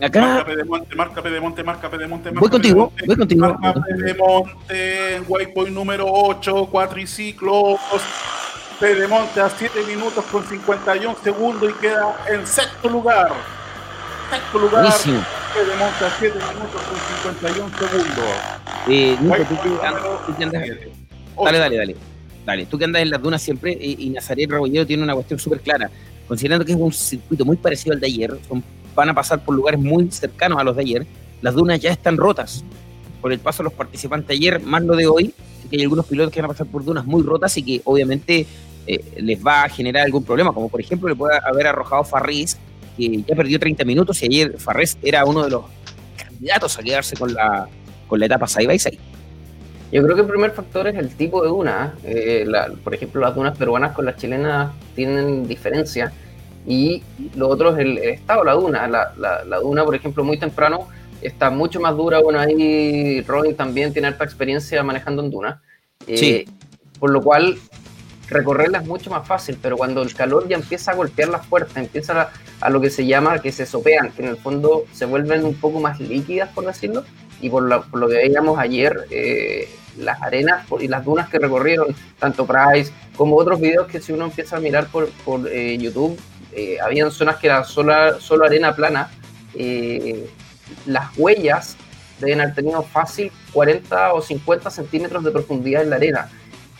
Acá, 0.01 0.21
Marca 0.21 0.45
Pedemonte, 0.45 0.95
marca 0.95 1.23
Pedemonte, 1.23 1.63
marca 1.63 1.89
Pedemonte. 1.89 2.29
voy 2.29 2.35
marca 2.35 2.49
contigo, 2.51 2.89
Pedemonte. 2.89 3.05
voy 3.07 3.15
contigo. 3.15 3.57
Marca 3.59 3.73
Pedemonte, 3.81 5.15
en 5.15 5.23
Waypoint 5.27 5.73
número 5.73 6.05
8, 6.07 6.67
cuatriciclos. 6.71 7.79
Pedemonte 8.79 9.41
a 9.41 9.49
7 9.49 9.83
minutos 9.87 10.23
con 10.25 10.43
51 10.47 11.15
segundos 11.23 11.71
y 11.71 11.81
queda 11.81 12.15
en 12.29 12.45
sexto 12.45 12.87
lugar. 12.89 13.29
Sexto 14.29 14.59
lugar. 14.59 14.81
Buenísimo. 14.83 15.23
Pedemonte 15.53 16.05
a 16.05 16.15
7 16.19 16.37
minutos 16.53 16.81
con 16.81 17.31
51 17.33 17.77
segundos. 17.79 18.25
Eh, 18.87 19.17
Nico, 19.19 19.35
tú 19.63 19.79
andas, 19.83 20.63
dale, 21.43 21.59
dale, 21.59 21.77
dale. 21.77 21.95
Dale, 22.45 22.65
tú 22.67 22.77
que 22.77 22.85
andas 22.85 23.01
en 23.01 23.09
las 23.09 23.21
dunas 23.21 23.41
siempre, 23.41 23.73
eh, 23.73 23.95
y 23.97 24.09
Nazaret 24.11 24.49
Rebollero 24.49 24.85
tiene 24.85 25.03
una 25.03 25.13
cuestión 25.15 25.39
súper 25.39 25.59
clara. 25.61 25.89
Considerando 26.27 26.63
que 26.63 26.71
es 26.73 26.77
un 26.77 26.93
circuito 26.93 27.43
muy 27.45 27.57
parecido 27.57 27.93
al 27.93 27.99
de 27.99 28.07
ayer, 28.07 28.37
son- 28.47 28.63
van 28.95 29.09
a 29.09 29.13
pasar 29.13 29.43
por 29.43 29.55
lugares 29.55 29.79
muy 29.79 30.09
cercanos 30.11 30.59
a 30.59 30.63
los 30.63 30.75
de 30.75 30.81
ayer, 30.83 31.07
las 31.41 31.53
dunas 31.55 31.79
ya 31.79 31.91
están 31.91 32.15
rotas 32.15 32.63
por 33.21 33.33
el 33.33 33.39
paso 33.39 33.59
de 33.59 33.65
los 33.65 33.73
participantes 33.73 34.29
ayer, 34.37 34.61
más 34.61 34.81
lo 34.83 34.95
de 34.95 35.07
hoy, 35.07 35.33
que 35.69 35.75
hay 35.75 35.83
algunos 35.83 36.05
pilotos 36.05 36.31
que 36.33 36.41
van 36.41 36.49
a 36.49 36.53
pasar 36.53 36.67
por 36.67 36.85
dunas 36.85 37.05
muy 37.05 37.21
rotas 37.23 37.57
y 37.57 37.63
que 37.63 37.81
obviamente 37.83 38.47
eh, 38.87 39.03
les 39.17 39.45
va 39.45 39.63
a 39.63 39.69
generar 39.69 40.05
algún 40.05 40.23
problema, 40.23 40.53
como 40.53 40.69
por 40.69 40.79
ejemplo 40.81 41.09
le 41.09 41.15
puede 41.15 41.37
haber 41.45 41.67
arrojado 41.67 42.03
Farris, 42.03 42.57
que 42.97 43.21
ya 43.27 43.35
perdió 43.35 43.59
30 43.59 43.83
minutos 43.85 44.21
y 44.23 44.25
ayer 44.25 44.57
Farris 44.57 44.97
era 45.03 45.23
uno 45.25 45.43
de 45.43 45.51
los 45.51 45.63
candidatos 46.17 46.77
a 46.79 46.83
quedarse 46.83 47.15
con 47.15 47.33
la, 47.33 47.67
con 48.07 48.19
la 48.19 48.25
etapa 48.25 48.47
side 48.47 48.67
by 48.67 48.79
side. 48.79 48.97
Yo 49.91 50.03
creo 50.03 50.15
que 50.15 50.21
el 50.21 50.27
primer 50.27 50.51
factor 50.51 50.87
es 50.87 50.95
el 50.95 51.15
tipo 51.15 51.41
de 51.43 51.47
duna. 51.49 51.95
Eh, 52.03 52.43
la- 52.45 52.67
por 52.83 52.93
ejemplo, 52.93 53.21
las 53.21 53.33
dunas 53.35 53.57
peruanas 53.57 53.93
con 53.93 54.03
las 54.05 54.17
chilenas 54.17 54.71
tienen 54.95 55.47
diferencia. 55.47 56.11
Y 56.65 57.03
lo 57.37 57.47
otro 57.47 57.71
es 57.73 57.79
el, 57.79 57.97
el 57.97 58.09
estado 58.09 58.41
de 58.41 58.45
la 58.47 58.53
duna. 58.53 58.87
La, 58.87 59.13
la- 59.17 59.45
la 59.45 59.57
duna, 59.59 59.85
por 59.85 59.95
ejemplo, 59.95 60.25
muy 60.25 60.37
temprano 60.37 60.89
está 61.21 61.49
mucho 61.49 61.79
más 61.79 61.95
dura. 61.95 62.19
Bueno, 62.19 62.37
ahí 62.39 63.21
Robin 63.21 63.55
también 63.55 63.93
tiene 63.93 64.09
alta 64.09 64.25
experiencia 64.25 64.83
manejando 64.83 65.23
en 65.23 65.31
duna. 65.31 65.61
Eh, 66.05 66.17
Sí. 66.17 66.45
Por 66.99 67.11
lo 67.11 67.21
cual, 67.21 67.57
recorrerla 68.29 68.79
es 68.79 68.85
mucho 68.85 69.09
más 69.09 69.27
fácil. 69.27 69.57
Pero 69.61 69.77
cuando 69.77 70.01
el 70.01 70.13
calor 70.13 70.47
ya 70.47 70.55
empieza 70.55 70.91
a 70.91 70.95
golpearlas 70.95 71.45
fuerte, 71.45 71.79
empieza 71.79 72.29
a, 72.59 72.69
lo 72.69 72.81
que 72.81 72.89
se 72.89 73.05
llama 73.05 73.39
que 73.39 73.51
se 73.51 73.65
sopean, 73.65 74.11
que 74.11 74.23
en 74.23 74.29
el 74.29 74.37
fondo 74.37 74.85
se 74.91 75.05
vuelven 75.05 75.45
un 75.45 75.55
poco 75.55 75.79
más 75.79 75.99
líquidas, 75.99 76.49
por 76.49 76.65
decirlo 76.65 77.03
y 77.39 77.49
por, 77.49 77.63
lo 77.63 78.07
que 78.07 78.15
veíamos 78.15 78.57
ayer, 78.57 79.05
eh, 79.11 79.69
las 79.97 80.21
arenas 80.21 80.65
y 80.79 80.87
las 80.87 81.05
dunas 81.05 81.29
que 81.29 81.39
recorrieron, 81.39 81.95
tanto 82.19 82.45
Price 82.45 82.91
como 83.15 83.35
otros 83.35 83.59
videos 83.59 83.87
que 83.87 83.99
si 83.99 84.11
uno 84.11 84.25
empieza 84.25 84.57
a 84.57 84.59
mirar 84.59 84.87
por, 84.87 85.09
eh, 85.51 85.77
YouTube, 85.77 86.19
eh, 86.53 86.77
habían 86.81 87.11
zonas 87.11 87.37
que 87.37 87.47
era 87.47 87.63
solo 87.63 88.45
arena 88.45 88.75
plana, 88.75 89.09
eh, 89.53 90.29
las 90.85 91.17
huellas 91.17 91.77
deben 92.19 92.41
haber 92.41 92.55
tenido 92.55 92.83
fácil 92.83 93.31
40 93.53 94.13
o 94.13 94.21
50 94.21 94.69
centímetros 94.71 95.23
de 95.23 95.31
profundidad 95.31 95.83
en 95.83 95.89
la 95.89 95.95
arena. 95.97 96.29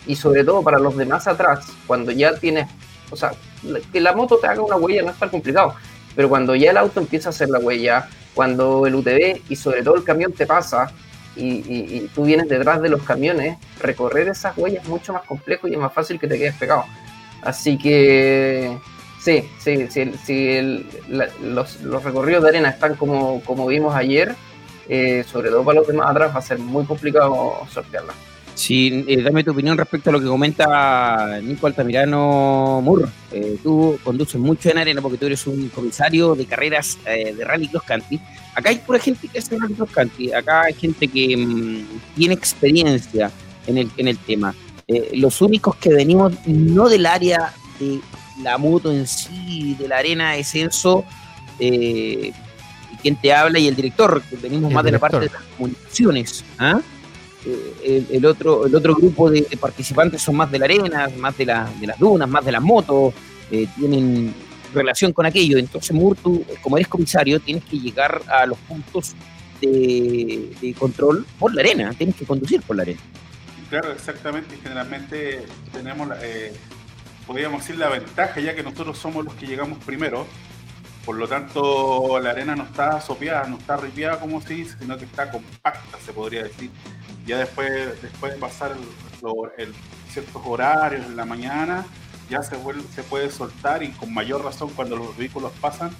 Y 0.06 0.16
sobre 0.16 0.44
todo 0.44 0.62
para 0.62 0.78
los 0.78 0.96
demás 0.96 1.26
atrás, 1.26 1.66
cuando 1.86 2.12
ya 2.12 2.34
tienes, 2.34 2.68
o 3.10 3.16
sea, 3.16 3.32
que 3.92 4.00
la 4.00 4.12
moto 4.14 4.38
te 4.38 4.46
haga 4.46 4.62
una 4.62 4.76
huella 4.76 5.02
no 5.02 5.10
es 5.10 5.18
tan 5.18 5.28
complicado, 5.28 5.74
pero 6.14 6.28
cuando 6.28 6.54
ya 6.54 6.70
el 6.70 6.76
auto 6.76 7.00
empieza 7.00 7.28
a 7.28 7.30
hacer 7.30 7.48
la 7.48 7.58
huella, 7.58 8.08
cuando 8.34 8.86
el 8.86 8.94
UTV 8.94 9.42
y 9.48 9.56
sobre 9.56 9.82
todo 9.82 9.96
el 9.96 10.04
camión 10.04 10.32
te 10.32 10.46
pasa 10.46 10.90
y, 11.36 12.08
tú 12.14 12.24
vienes 12.24 12.48
detrás 12.48 12.80
de 12.82 12.88
los 12.88 13.02
camiones, 13.02 13.58
recorrer 13.80 14.28
esas 14.28 14.56
huellas 14.56 14.82
es 14.82 14.88
mucho 14.88 15.12
más 15.12 15.22
complejo 15.22 15.68
y 15.68 15.72
es 15.72 15.78
más 15.78 15.92
fácil 15.92 16.18
que 16.18 16.26
te 16.26 16.38
quedes 16.38 16.54
pegado. 16.56 16.84
Así 17.42 17.78
que 17.78 18.76
Sí, 19.20 19.48
sí, 19.58 19.88
sí, 19.90 20.12
sí 20.24 20.86
los 21.08 22.04
recorridos 22.04 22.42
de 22.44 22.48
arena 22.50 22.68
están 22.70 22.94
como, 22.94 23.42
como 23.44 23.66
vimos 23.66 23.94
ayer, 23.94 24.34
eh, 24.88 25.24
sobre 25.30 25.50
todo 25.50 25.64
para 25.64 25.80
los 25.80 25.88
demás 25.88 26.10
atrás 26.10 26.34
va 26.34 26.38
a 26.38 26.42
ser 26.42 26.58
muy 26.58 26.84
complicado 26.84 27.58
sortearla. 27.70 28.14
Sí, 28.58 29.04
eh, 29.06 29.22
dame 29.22 29.44
tu 29.44 29.52
opinión 29.52 29.78
respecto 29.78 30.10
a 30.10 30.12
lo 30.12 30.18
que 30.18 30.26
comenta 30.26 31.38
Nico 31.40 31.68
Altamirano 31.68 32.80
Moore. 32.82 33.06
Eh, 33.30 33.56
tú 33.62 33.96
conduces 34.02 34.40
mucho 34.40 34.68
en 34.68 34.78
arena 34.78 35.00
porque 35.00 35.16
tú 35.16 35.26
eres 35.26 35.46
un 35.46 35.68
comisario 35.68 36.34
de 36.34 36.44
carreras 36.44 36.98
eh, 37.06 37.32
de 37.34 37.44
rally 37.44 37.68
cross 37.68 37.84
country. 37.84 38.20
Acá 38.56 38.70
hay 38.70 38.78
pura 38.78 38.98
gente 38.98 39.28
que 39.28 39.38
hace 39.38 39.56
rally 39.56 39.74
cross 39.74 39.92
country. 39.92 40.32
Acá 40.32 40.62
hay 40.62 40.74
gente 40.74 41.06
que 41.06 41.36
mm, 41.36 41.84
tiene 42.16 42.34
experiencia 42.34 43.30
en 43.68 43.78
el, 43.78 43.90
en 43.96 44.08
el 44.08 44.18
tema. 44.18 44.52
Eh, 44.88 45.10
los 45.14 45.40
únicos 45.40 45.76
que 45.76 45.90
venimos 45.90 46.32
no 46.44 46.88
del 46.88 47.06
área 47.06 47.52
de 47.78 48.00
la 48.42 48.58
moto 48.58 48.90
en 48.90 49.06
sí, 49.06 49.76
de 49.78 49.86
la 49.86 49.98
arena, 49.98 50.34
es 50.36 50.52
Enzo, 50.56 51.04
eh, 51.60 52.32
quien 53.02 53.14
te 53.14 53.32
habla 53.32 53.60
y 53.60 53.68
el 53.68 53.76
director, 53.76 54.20
que 54.22 54.34
venimos 54.34 54.70
El 54.70 54.74
más 54.74 54.84
de 54.84 54.90
la 54.90 54.98
parte 54.98 55.20
de 55.20 55.26
las 55.26 55.42
comunicaciones. 55.56 56.44
¿ah? 56.58 56.80
Eh, 57.82 58.04
el, 58.10 58.26
otro, 58.26 58.66
el 58.66 58.74
otro 58.74 58.94
grupo 58.94 59.30
de, 59.30 59.42
participantes 59.58 60.20
son 60.22 60.36
más 60.36 60.50
de 60.50 60.58
la 60.58 60.64
arena, 60.66 61.08
más 61.16 61.36
de, 61.38 61.46
la- 61.46 61.70
de 61.80 61.86
las 61.86 61.98
dunas, 61.98 62.28
más 62.28 62.44
de 62.44 62.52
las 62.52 62.62
motos, 62.62 63.14
eh, 63.50 63.66
tienen 63.76 64.34
relación 64.74 65.12
con 65.12 65.24
aquello. 65.26 65.58
Entonces, 65.58 65.92
Mur, 65.92 66.16
tú, 66.16 66.44
como 66.60 66.76
eres 66.76 66.88
comisario, 66.88 67.40
tienes 67.40 67.64
que 67.64 67.78
llegar 67.78 68.22
a 68.28 68.46
los 68.46 68.58
puntos 68.58 69.14
de, 69.60 70.74
control 70.78 71.26
por 71.38 71.54
la 71.54 71.62
arena, 71.62 71.92
tienes 71.96 72.14
que 72.16 72.24
conducir 72.24 72.62
por 72.62 72.76
la 72.76 72.82
arena. 72.82 73.00
Claro, 73.70 73.92
exactamente. 73.92 74.56
Generalmente 74.62 75.42
tenemos, 75.72 76.08
eh, 76.22 76.52
podríamos 77.26 77.62
decir, 77.62 77.78
la 77.78 77.88
ventaja, 77.88 78.40
ya 78.40 78.54
que 78.54 78.62
nosotros 78.62 78.98
somos 78.98 79.24
los 79.24 79.34
que 79.34 79.46
llegamos 79.46 79.78
primero. 79.84 80.26
Por 81.08 81.16
lo 81.16 81.26
tanto, 81.26 82.20
la 82.20 82.32
arena 82.32 82.54
no 82.54 82.64
está 82.64 83.00
sopeada, 83.00 83.46
no 83.48 83.56
está 83.56 83.78
ripiada, 83.78 84.20
como 84.20 84.42
se 84.42 84.52
dice, 84.52 84.76
sino 84.78 84.98
que 84.98 85.06
está 85.06 85.30
compacta, 85.30 85.98
se 86.04 86.12
podría 86.12 86.42
decir. 86.42 86.70
Ya 87.26 87.38
después, 87.38 88.02
después 88.02 88.34
de 88.34 88.38
pasar 88.38 88.72
el- 88.72 89.64
el- 89.64 89.74
ciertos 90.12 90.42
horarios 90.44 91.06
en 91.06 91.16
la 91.16 91.24
mañana, 91.24 91.86
ya 92.28 92.42
se, 92.42 92.56
vuelve, 92.58 92.82
se 92.94 93.02
puede 93.02 93.30
soltar 93.30 93.82
y 93.82 93.88
con 93.92 94.12
mayor 94.12 94.44
razón 94.44 94.68
cuando 94.76 94.96
los 94.96 95.16
vehículos 95.16 95.50
pasan, 95.62 95.92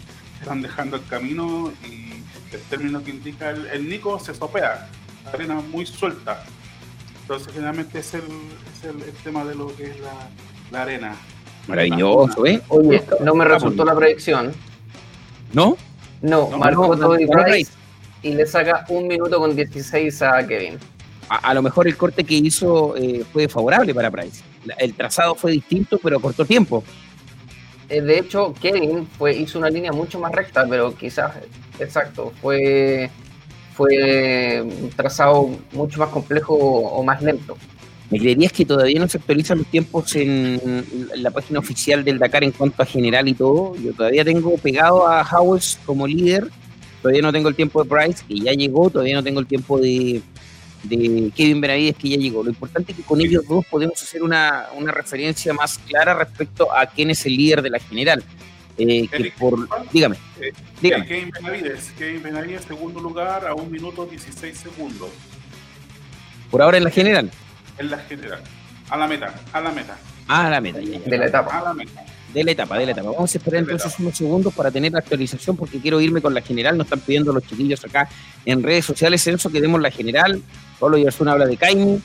se 0.42 0.46
van 0.46 0.60
dejando 0.60 0.96
el 0.96 1.06
camino 1.06 1.72
y 1.86 2.12
el 2.54 2.60
término 2.68 3.02
que 3.02 3.10
indica 3.10 3.48
el, 3.48 3.64
el 3.68 3.88
Nico 3.88 4.20
se 4.20 4.34
sopea. 4.34 4.90
La 5.24 5.30
arena 5.30 5.54
muy 5.54 5.86
suelta. 5.86 6.44
Entonces, 7.22 7.50
generalmente 7.54 8.00
es 8.00 8.12
el, 8.12 8.24
es 8.76 8.84
el, 8.84 9.00
el 9.04 9.14
tema 9.24 9.42
de 9.46 9.54
lo 9.54 9.74
que 9.74 9.84
es 9.84 10.00
la, 10.00 10.12
la 10.70 10.82
arena. 10.82 11.16
Maravilloso, 11.66 12.44
¿eh? 12.44 12.60
Oye, 12.68 13.02
no 13.22 13.34
me 13.34 13.46
resultó 13.46 13.86
la 13.86 13.94
predicción. 13.94 14.52
¿No? 15.52 15.76
No, 16.20 16.48
No, 16.50 16.58
marcó 16.58 16.94
no, 16.96 17.16
no, 17.16 17.16
y 18.22 18.34
le 18.34 18.46
saca 18.46 18.84
un 18.88 19.06
minuto 19.06 19.38
con 19.38 19.54
16 19.54 20.22
a 20.22 20.46
Kevin. 20.46 20.78
a, 21.28 21.36
a 21.50 21.54
lo 21.54 21.62
mejor 21.62 21.86
el 21.86 21.96
corte 21.96 22.24
que 22.24 22.34
hizo 22.34 22.96
eh, 22.96 23.24
fue 23.32 23.48
favorable 23.48 23.94
para 23.94 24.10
Price. 24.10 24.42
El 24.78 24.94
trazado 24.94 25.34
fue 25.34 25.52
distinto, 25.52 25.98
pero 26.02 26.18
a 26.18 26.20
corto 26.20 26.44
tiempo. 26.44 26.84
Eh, 27.88 28.00
de 28.02 28.18
hecho, 28.18 28.54
Kevin 28.60 29.06
fue, 29.06 29.34
hizo 29.36 29.58
una 29.58 29.70
línea 29.70 29.92
mucho 29.92 30.18
más 30.20 30.32
recta, 30.32 30.66
pero 30.68 30.94
quizás, 30.94 31.36
exacto, 31.78 32.32
fue, 32.40 33.10
fue 33.72 34.60
un 34.62 34.90
trazado 34.90 35.48
mucho 35.72 36.00
más 36.00 36.10
complejo 36.10 36.54
o 36.54 37.02
más 37.02 37.22
lento. 37.22 37.56
¿Me 38.10 38.18
creerías 38.18 38.52
que 38.52 38.64
todavía 38.64 38.98
no 38.98 39.06
se 39.06 39.18
actualizan 39.18 39.58
los 39.58 39.66
tiempos 39.66 40.16
en 40.16 40.84
la 41.16 41.30
página 41.30 41.58
oficial 41.58 42.04
del 42.04 42.18
Dakar 42.18 42.42
en 42.42 42.52
cuanto 42.52 42.82
a 42.82 42.86
general 42.86 43.28
y 43.28 43.34
todo? 43.34 43.76
Yo 43.76 43.92
todavía 43.92 44.24
tengo 44.24 44.56
pegado 44.56 45.06
a 45.06 45.22
Howells 45.22 45.78
como 45.84 46.06
líder, 46.06 46.48
todavía 47.02 47.20
no 47.20 47.32
tengo 47.32 47.50
el 47.50 47.54
tiempo 47.54 47.82
de 47.82 47.90
Price, 47.90 48.24
que 48.26 48.38
ya 48.40 48.52
llegó, 48.52 48.88
todavía 48.88 49.14
no 49.14 49.22
tengo 49.22 49.40
el 49.40 49.46
tiempo 49.46 49.78
de, 49.78 50.22
de 50.84 51.30
Kevin 51.36 51.60
Benavides, 51.60 51.96
que 51.96 52.08
ya 52.08 52.16
llegó. 52.16 52.42
Lo 52.42 52.48
importante 52.48 52.92
es 52.92 52.98
que 52.98 53.04
con 53.04 53.20
ellos 53.20 53.44
dos 53.46 53.66
podemos 53.66 54.02
hacer 54.02 54.22
una, 54.22 54.68
una 54.74 54.90
referencia 54.90 55.52
más 55.52 55.76
clara 55.78 56.14
respecto 56.14 56.72
a 56.74 56.86
quién 56.86 57.10
es 57.10 57.26
el 57.26 57.36
líder 57.36 57.60
de 57.60 57.70
la 57.70 57.78
general. 57.78 58.24
Eh, 58.78 59.08
que 59.08 59.32
por, 59.36 59.68
dígame, 59.92 60.16
Eh, 60.40 60.52
dígame. 60.80 61.04
Kevin 61.04 61.30
Benavides, 61.30 61.92
Kevin 61.98 62.22
Benavides, 62.22 62.62
segundo 62.62 63.00
lugar 63.00 63.46
a 63.46 63.54
un 63.54 63.70
minuto 63.70 64.06
16 64.06 64.56
segundos 64.56 65.10
por 66.50 66.62
ahora 66.62 66.78
en 66.78 66.84
la 66.84 66.90
general. 66.90 67.30
En 67.78 67.90
la 67.90 67.98
general. 67.98 68.40
A 68.90 68.96
la 68.96 69.06
meta, 69.06 69.34
a 69.52 69.60
la 69.60 69.70
meta. 69.70 69.96
Ah, 70.26 70.48
la 70.50 70.60
meta, 70.60 70.80
ya, 70.80 70.98
ya. 70.98 71.10
De 71.10 71.18
la 71.18 71.26
etapa. 71.26 71.58
A 71.58 71.62
la 71.62 71.74
meta. 71.74 72.04
De 72.32 72.44
la 72.44 72.50
etapa, 72.50 72.78
de 72.78 72.86
la 72.86 72.92
etapa. 72.92 73.10
Vamos 73.10 73.34
a 73.34 73.38
esperar 73.38 73.60
entonces 73.60 73.98
unos 73.98 74.16
segundos 74.16 74.52
para 74.54 74.70
tener 74.70 74.92
la 74.92 74.98
actualización 74.98 75.56
porque 75.56 75.78
quiero 75.78 76.00
irme 76.00 76.20
con 76.20 76.34
la 76.34 76.42
general. 76.42 76.76
Nos 76.76 76.86
están 76.86 77.00
pidiendo 77.00 77.32
los 77.32 77.42
chiquillos 77.44 77.84
acá 77.84 78.08
en 78.44 78.62
redes 78.62 78.84
sociales, 78.84 79.26
Enzo, 79.26 79.50
que 79.50 79.60
demos 79.60 79.80
la 79.80 79.90
general. 79.90 80.42
Pablo 80.78 80.98
Yarzún 80.98 81.28
habla 81.28 81.46
de 81.46 81.56
Caimi. 81.56 82.00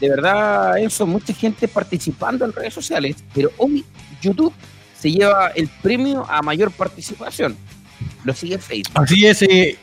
De 0.00 0.08
verdad, 0.10 0.78
Enzo, 0.78 1.06
mucha 1.06 1.32
gente 1.32 1.68
participando 1.68 2.44
en 2.44 2.52
redes 2.52 2.74
sociales, 2.74 3.16
pero 3.34 3.50
hoy 3.58 3.84
YouTube 4.20 4.52
se 4.98 5.10
lleva 5.10 5.48
el 5.48 5.68
premio 5.68 6.26
a 6.28 6.42
mayor 6.42 6.70
participación. 6.70 7.56
Lo 8.24 8.34
sigue 8.34 8.58
Facebook. 8.58 8.98
Así 9.02 9.26
es, 9.26 9.42
eh, 9.42 9.78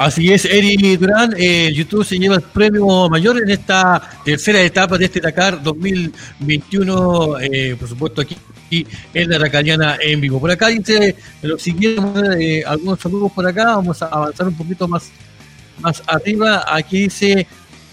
así 0.00 0.32
es, 0.32 0.44
Eri 0.44 0.96
Durán. 0.96 1.34
eh, 1.36 1.72
YouTube 1.74 2.04
se 2.04 2.18
lleva 2.18 2.36
el 2.36 2.42
premio 2.42 3.08
mayor 3.08 3.40
en 3.42 3.50
esta 3.50 4.00
tercera 4.24 4.60
etapa 4.60 4.98
de 4.98 5.04
este 5.04 5.20
Dakar 5.20 5.62
2021, 5.62 7.38
eh, 7.40 7.76
por 7.78 7.88
supuesto 7.88 8.22
aquí 8.22 8.36
aquí 8.70 8.86
en 9.12 9.30
la 9.30 9.38
Dakariana 9.38 9.98
en 10.00 10.20
vivo. 10.20 10.40
Por 10.40 10.50
acá 10.50 10.68
dice 10.68 11.16
lo 11.42 11.58
siguiente, 11.58 12.58
eh, 12.60 12.64
algunos 12.64 13.00
saludos 13.00 13.32
por 13.32 13.46
acá, 13.46 13.76
vamos 13.76 14.00
a 14.02 14.06
avanzar 14.06 14.46
un 14.46 14.54
poquito 14.54 14.86
más, 14.86 15.10
más 15.80 16.02
arriba. 16.06 16.64
Aquí 16.68 17.02
dice 17.02 17.46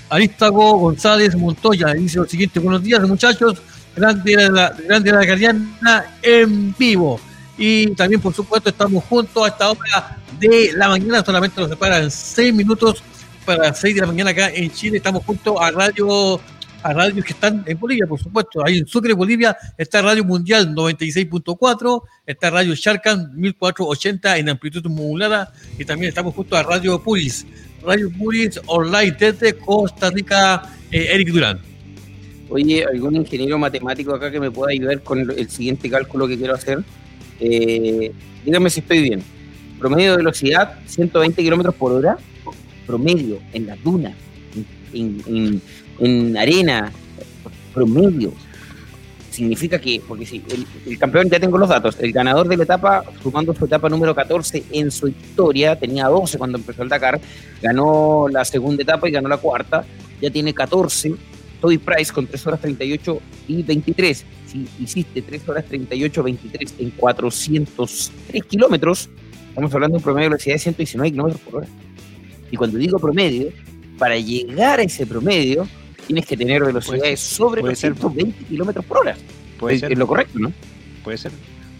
Arístago 0.09 0.77
González 0.77 1.35
Montoya, 1.35 1.93
dice 1.93 2.19
lo 2.19 2.25
siguiente, 2.25 2.59
buenos 2.59 2.83
días 2.83 3.01
muchachos, 3.07 3.61
grande 3.95 4.35
la, 4.49 4.75
grande 4.87 5.11
la 5.11 6.05
en 6.21 6.75
vivo. 6.77 7.19
Y 7.57 7.87
también, 7.95 8.21
por 8.21 8.33
supuesto, 8.33 8.69
estamos 8.69 9.03
juntos 9.05 9.43
a 9.43 9.47
esta 9.47 9.71
hora 9.71 10.17
de 10.39 10.71
la 10.75 10.89
mañana. 10.89 11.25
Solamente 11.25 11.59
nos 11.59 11.69
separan 11.69 12.11
seis 12.11 12.53
minutos 12.53 13.03
para 13.45 13.63
las 13.63 13.79
seis 13.79 13.95
de 13.95 14.01
la 14.01 14.07
mañana 14.07 14.29
acá 14.29 14.49
en 14.49 14.71
Chile. 14.71 14.97
Estamos 14.97 15.25
juntos 15.25 15.55
a 15.59 15.71
radio, 15.71 16.39
a 16.83 16.93
radios 16.93 17.25
que 17.25 17.33
están 17.33 17.63
en 17.65 17.79
Bolivia, 17.79 18.05
por 18.05 18.19
supuesto. 18.19 18.63
Ahí 18.63 18.77
en 18.77 18.85
Sucre, 18.85 19.13
Bolivia, 19.13 19.57
está 19.77 20.03
Radio 20.03 20.23
Mundial 20.23 20.75
96.4, 20.75 22.03
está 22.27 22.51
Radio 22.51 22.75
Sharkan 22.75 23.31
1480 23.35 24.37
en 24.37 24.49
amplitud 24.49 24.85
modulada. 24.85 25.51
Y 25.79 25.85
también 25.85 26.09
estamos 26.09 26.35
juntos 26.35 26.59
a 26.59 26.63
Radio 26.63 27.01
Puris, 27.01 27.47
Radio 27.83 28.11
Puris 28.11 28.59
online 28.67 29.15
desde 29.19 29.53
Costa 29.53 30.11
Rica, 30.11 30.61
eh, 30.91 31.07
Eric 31.11 31.29
Durán. 31.29 31.59
Oye, 32.49 32.85
¿algún 32.85 33.15
ingeniero 33.15 33.57
matemático 33.57 34.13
acá 34.13 34.31
que 34.31 34.39
me 34.39 34.51
pueda 34.51 34.71
ayudar 34.71 35.01
con 35.01 35.19
el 35.19 35.49
siguiente 35.49 35.89
cálculo 35.89 36.27
que 36.27 36.37
quiero 36.37 36.53
hacer? 36.53 36.83
Eh, 37.39 38.11
si 38.69 38.79
estoy 38.79 39.01
bien. 39.01 39.21
Promedio 39.79 40.11
de 40.11 40.17
velocidad, 40.17 40.79
120 40.87 41.41
kilómetros 41.43 41.75
por 41.75 41.91
hora. 41.91 42.17
Promedio 42.85 43.39
en 43.53 43.67
las 43.67 43.83
dunas, 43.83 44.13
en, 44.93 45.21
en- 45.27 45.35
en- 45.35 45.61
en 45.99 46.37
arena, 46.37 46.91
promedio. 47.73 48.31
Significa 49.29 49.77
que, 49.79 50.01
porque 50.07 50.25
si 50.25 50.41
el, 50.49 50.65
el 50.87 50.97
campeón, 50.97 51.29
ya 51.29 51.39
tengo 51.39 51.57
los 51.59 51.69
datos, 51.69 51.97
el 51.99 52.11
ganador 52.11 52.47
de 52.47 52.57
la 52.57 52.63
etapa, 52.63 53.03
sumando 53.21 53.53
su 53.53 53.65
etapa 53.65 53.87
número 53.89 54.15
14 54.15 54.63
en 54.71 54.89
su 54.89 55.09
historia, 55.09 55.75
tenía 55.77 56.05
12 56.07 56.37
cuando 56.39 56.57
empezó 56.57 56.81
el 56.81 56.89
Dakar, 56.89 57.19
ganó 57.61 58.27
la 58.31 58.43
segunda 58.45 58.81
etapa 58.81 59.07
y 59.07 59.11
ganó 59.11 59.27
la 59.29 59.37
cuarta, 59.37 59.85
ya 60.21 60.31
tiene 60.31 60.53
14 60.53 61.13
Toby 61.61 61.77
Price 61.77 62.11
con 62.13 62.27
3 62.27 62.47
horas 62.47 62.61
38 62.61 63.21
y 63.47 63.63
23. 63.63 64.25
Si 64.47 64.67
hiciste 64.79 65.21
3 65.21 65.49
horas 65.49 65.65
38, 65.65 66.23
23 66.23 66.75
en 66.79 66.91
403 66.91 68.45
kilómetros, 68.45 69.09
estamos 69.49 69.73
hablando 69.73 69.93
de 69.95 69.97
un 69.97 70.03
promedio 70.03 70.25
de 70.25 70.29
velocidad 70.29 70.55
de 70.55 70.59
119 70.59 71.11
kilómetros 71.11 71.41
por 71.41 71.55
hora. 71.55 71.67
Y 72.51 72.55
cuando 72.57 72.77
digo 72.77 72.99
promedio, 72.99 73.49
para 73.97 74.17
llegar 74.17 74.79
a 74.79 74.83
ese 74.83 75.05
promedio, 75.05 75.67
tienes 76.05 76.25
que 76.25 76.37
tener 76.37 76.63
velocidades 76.63 77.19
sobre 77.19 77.61
puede 77.61 77.73
los 77.73 77.79
ser. 77.79 77.93
120 77.95 78.45
kilómetros 78.45 78.85
por 78.85 78.97
hora. 78.99 79.15
Puede 79.59 79.75
es, 79.75 79.81
ser. 79.81 79.91
es 79.91 79.97
lo 79.97 80.07
correcto, 80.07 80.39
¿no? 80.39 80.51
Puede 81.03 81.17
ser. 81.17 81.31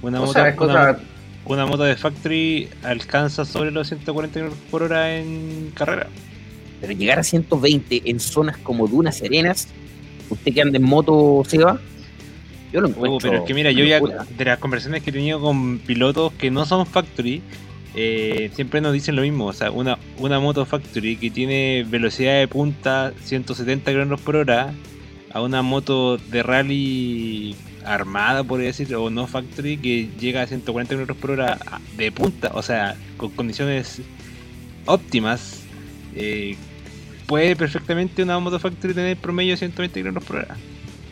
Una 0.02 0.20
moto, 0.20 0.34
sea, 0.34 0.44
una, 0.44 0.56
cosa- 0.56 1.00
una 1.46 1.66
moto 1.66 1.84
de 1.84 1.96
factory 1.96 2.68
alcanza 2.84 3.46
sobre 3.46 3.72
los 3.72 3.88
140 3.88 4.34
kilómetros 4.34 4.64
por 4.70 4.84
hora 4.84 5.16
en 5.18 5.72
carrera. 5.74 6.08
Pero 6.82 6.94
llegar 6.94 7.20
a 7.20 7.24
120 7.24 8.04
en 8.06 8.20
zonas 8.20 8.58
como 8.58 8.88
dunas 8.88 9.18
serenas, 9.18 9.68
usted 10.30 10.54
que 10.54 10.62
anda 10.62 10.78
en 10.78 10.84
moto, 10.84 11.44
Seba, 11.48 11.80
yo 12.72 12.82
lo 12.82 12.90
encuentro. 12.90 13.16
Uh, 13.16 13.20
pero 13.22 13.38
es 13.40 13.44
que 13.44 13.54
mira, 13.54 13.72
yo 13.72 13.86
ya 13.86 14.00
de 14.00 14.46
las 14.46 14.60
conversaciones 14.60 15.04
que 15.04 15.10
he 15.10 15.14
tenido 15.14 15.40
con 15.40 15.80
pilotos 15.80 16.34
que 16.34 16.52
no 16.52 16.66
son 16.66 16.86
factory, 16.86 17.42
eh, 17.96 18.52
siempre 18.54 18.82
nos 18.82 18.94
dicen 18.94 19.16
lo 19.16 19.22
mismo. 19.22 19.46
O 19.46 19.54
sea, 19.54 19.72
una, 19.72 19.98
una 20.20 20.40
moto 20.40 20.66
factory 20.66 21.16
que 21.16 21.32
tiene 21.32 21.86
velocidad 21.90 22.40
de 22.40 22.48
punta 22.48 23.14
170 23.24 23.90
kilómetros 23.90 24.22
por 24.22 24.36
hora 24.36 24.74
a 25.32 25.42
una 25.42 25.62
moto 25.62 26.18
de 26.18 26.44
rally 26.44 27.56
armada, 27.86 28.44
por 28.44 28.60
decir, 28.60 28.94
o 28.96 29.10
no 29.10 29.28
factory, 29.28 29.78
que 29.78 30.10
llega 30.20 30.42
a 30.42 30.48
140 30.48 30.96
km 30.96 31.16
por 31.16 31.32
hora 31.32 31.58
de 31.96 32.12
punta, 32.12 32.52
o 32.54 32.62
sea, 32.62 32.96
con 33.16 33.30
condiciones 33.32 34.02
óptimas, 34.86 35.64
eh, 36.16 36.58
puede 37.28 37.56
perfectamente 37.56 38.24
una 38.24 38.40
moto 38.40 38.58
factory 38.58 38.94
tener 38.94 39.18
promedio 39.18 39.52
de 39.52 39.58
120 39.58 40.02
km 40.02 40.24
por 40.24 40.38
hora. 40.38 40.58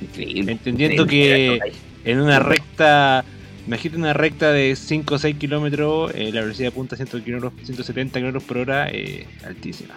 Increíble. 0.01 0.51
Entendiendo 0.53 1.05
que 1.05 1.59
en 2.03 2.19
una 2.19 2.39
recta, 2.39 3.23
imagínate 3.67 3.99
una 3.99 4.13
recta 4.13 4.51
de 4.51 4.75
5 4.75 5.15
o 5.15 5.19
6 5.19 5.37
kilómetros, 5.37 6.11
eh, 6.15 6.31
la 6.33 6.41
velocidad 6.41 6.71
punta 6.71 6.95
100 6.95 7.21
km 7.21 7.51
170 7.63 8.19
km 8.19 8.41
por 8.41 8.57
hora, 8.57 8.89
eh, 8.89 9.27
altísima. 9.45 9.95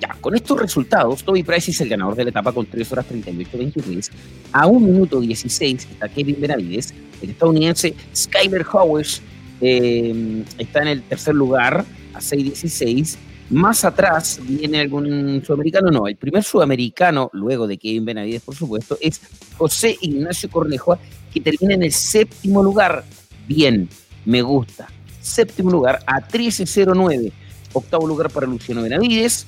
Ya, 0.00 0.16
con 0.20 0.34
estos 0.34 0.60
resultados, 0.60 1.22
Toby 1.22 1.42
Price 1.44 1.70
es 1.70 1.80
el 1.80 1.88
ganador 1.88 2.16
de 2.16 2.24
la 2.24 2.30
etapa 2.30 2.52
con 2.52 2.66
3 2.66 2.92
horas 2.92 3.06
38-23. 3.08 4.10
A 4.52 4.66
1 4.66 4.86
minuto 4.86 5.20
16 5.20 5.88
está 5.92 6.08
Kevin 6.08 6.36
Benavides. 6.40 6.92
El 7.22 7.30
estadounidense 7.30 7.94
Skyler 8.14 8.66
Howes 8.70 9.22
eh, 9.60 10.44
está 10.58 10.82
en 10.82 10.88
el 10.88 11.02
tercer 11.02 11.34
lugar 11.34 11.84
a 12.12 12.18
6.16. 12.18 13.16
Más 13.50 13.84
atrás 13.84 14.40
viene 14.42 14.80
algún 14.80 15.42
sudamericano, 15.44 15.90
no, 15.90 16.08
el 16.08 16.16
primer 16.16 16.42
sudamericano, 16.42 17.30
luego 17.34 17.66
de 17.66 17.76
Kevin 17.76 18.04
Benavides, 18.04 18.42
por 18.42 18.54
supuesto, 18.54 18.96
es 19.00 19.20
José 19.58 19.96
Ignacio 20.00 20.48
Cornejo, 20.50 20.98
que 21.32 21.40
termina 21.40 21.74
en 21.74 21.82
el 21.82 21.92
séptimo 21.92 22.62
lugar. 22.62 23.04
Bien, 23.46 23.88
me 24.24 24.40
gusta. 24.40 24.88
Séptimo 25.20 25.70
lugar 25.70 26.00
a 26.06 26.26
13.09. 26.26 27.32
Octavo 27.74 28.06
lugar 28.06 28.30
para 28.30 28.46
Luciano 28.46 28.82
Benavides. 28.82 29.46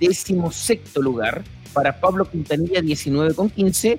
Décimo 0.00 0.50
sexto 0.50 1.02
lugar 1.02 1.44
para 1.74 2.00
Pablo 2.00 2.24
Quintanilla, 2.24 2.80
19.15. 2.80 3.98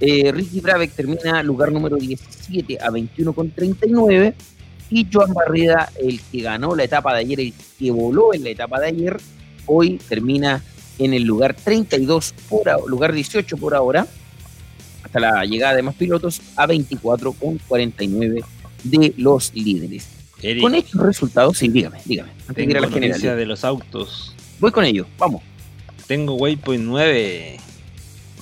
Eh, 0.00 0.32
Ricky 0.32 0.60
Brabeck 0.60 0.92
termina 0.92 1.42
lugar 1.42 1.70
número 1.70 1.96
17 1.96 2.78
a 2.80 2.88
21.39 2.90 4.34
y 4.92 5.06
Joan 5.10 5.32
Barreda, 5.32 5.90
el 6.00 6.20
que 6.20 6.42
ganó 6.42 6.76
la 6.76 6.84
etapa 6.84 7.14
de 7.14 7.20
ayer, 7.20 7.40
el 7.40 7.54
que 7.78 7.90
voló 7.90 8.34
en 8.34 8.44
la 8.44 8.50
etapa 8.50 8.78
de 8.78 8.88
ayer, 8.88 9.18
hoy 9.66 9.98
termina 10.08 10.62
en 10.98 11.14
el 11.14 11.22
lugar 11.22 11.54
32 11.54 12.34
por 12.50 12.68
ahora, 12.68 12.84
lugar 12.86 13.12
18 13.12 13.56
por 13.56 13.74
ahora, 13.74 14.06
hasta 15.02 15.18
la 15.18 15.44
llegada 15.46 15.74
de 15.76 15.82
más 15.82 15.94
pilotos 15.94 16.42
a 16.56 16.66
24 16.66 17.32
con 17.32 17.58
49 17.66 18.44
de 18.84 19.14
los 19.16 19.54
líderes. 19.54 20.08
Eric, 20.42 20.62
Con 20.62 20.74
estos 20.74 21.00
resultados, 21.00 21.56
sí, 21.56 21.68
dígame, 21.68 21.98
dígame, 22.04 22.30
antes 22.46 22.56
de 22.56 22.70
ir 22.70 22.76
a 22.76 22.80
la 22.80 22.86
tengo 22.88 23.00
noticia 23.00 23.16
general. 23.16 23.38
de 23.38 23.46
los 23.46 23.64
autos. 23.64 24.34
Voy 24.60 24.72
con 24.72 24.84
ello, 24.84 25.06
vamos. 25.16 25.42
Tengo 26.06 26.34
Waypoint 26.34 26.84
9. 26.84 27.56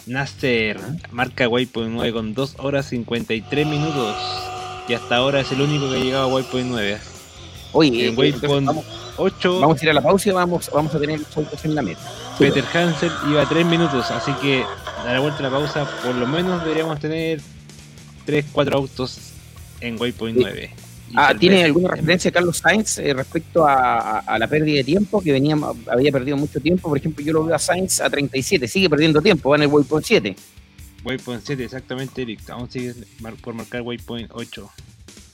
Naster 0.06 0.80
marca 1.12 1.46
Waypoint 1.46 1.92
9 1.92 2.12
con 2.12 2.34
2 2.34 2.56
horas 2.58 2.86
53 2.86 3.66
minutos. 3.66 4.16
Y 4.90 4.94
hasta 4.94 5.14
ahora 5.14 5.38
es 5.38 5.52
el 5.52 5.60
único 5.60 5.88
que 5.88 5.98
ha 5.98 6.02
llegado 6.02 6.24
a 6.24 6.34
Waypoint 6.34 6.68
9. 6.68 6.98
Oye, 7.70 7.88
en 7.90 7.94
eh, 8.14 8.16
Waypoint 8.16 8.34
entonces 8.42 8.66
vamos, 8.66 8.84
8, 9.18 9.60
vamos 9.60 9.80
a 9.80 9.84
ir 9.84 9.90
a 9.90 9.94
la 9.94 10.00
pausa 10.02 10.28
y 10.28 10.32
vamos, 10.32 10.68
vamos 10.74 10.92
a 10.92 10.98
tener 10.98 11.20
los 11.20 11.36
autos 11.36 11.64
en 11.64 11.74
la 11.76 11.82
meta. 11.82 12.00
Peter 12.40 12.64
Hansel 12.74 13.12
iba 13.30 13.42
a 13.42 13.48
3 13.48 13.64
minutos. 13.66 14.10
Así 14.10 14.32
que 14.42 14.64
a 15.06 15.12
la 15.12 15.20
vuelta 15.20 15.36
de 15.36 15.44
la 15.44 15.50
pausa, 15.50 15.88
por 16.04 16.12
lo 16.16 16.26
menos 16.26 16.64
deberíamos 16.64 16.98
tener 16.98 17.40
3, 18.26 18.46
4 18.50 18.76
autos 18.78 19.16
en 19.80 19.96
Waypoint 20.00 20.36
Sí. 20.38 20.42
9. 20.42 20.70
Y 21.10 21.14
Ah, 21.16 21.34
¿Tiene 21.38 21.62
alguna 21.64 21.90
referencia 21.90 22.32
Carlos 22.32 22.56
Sainz 22.58 22.98
eh, 22.98 23.14
respecto 23.14 23.64
a, 23.68 23.74
a- 24.00 24.18
a 24.20 24.38
la 24.40 24.48
pérdida 24.48 24.78
de 24.78 24.84
tiempo? 24.84 25.20
Que 25.22 25.30
venía, 25.30 25.56
había 25.88 26.10
perdido 26.10 26.36
mucho 26.36 26.58
tiempo. 26.58 26.88
Por 26.88 26.98
ejemplo, 26.98 27.24
yo 27.24 27.32
lo 27.32 27.44
veo 27.44 27.54
a 27.54 27.60
Sainz 27.60 28.00
a 28.00 28.10
37, 28.10 28.66
sigue 28.66 28.90
perdiendo 28.90 29.22
tiempo, 29.22 29.50
va 29.50 29.56
en 29.56 29.62
el 29.62 29.68
Waypoint 29.68 30.04
7. 30.04 30.34
Waypoint 31.04 31.42
7, 31.44 31.64
exactamente, 31.64 32.22
Eric. 32.22 32.48
Aún 32.50 32.70
sigue 32.70 32.94
por 33.42 33.54
marcar 33.54 33.82
Waypoint 33.82 34.30
8. 34.32 34.70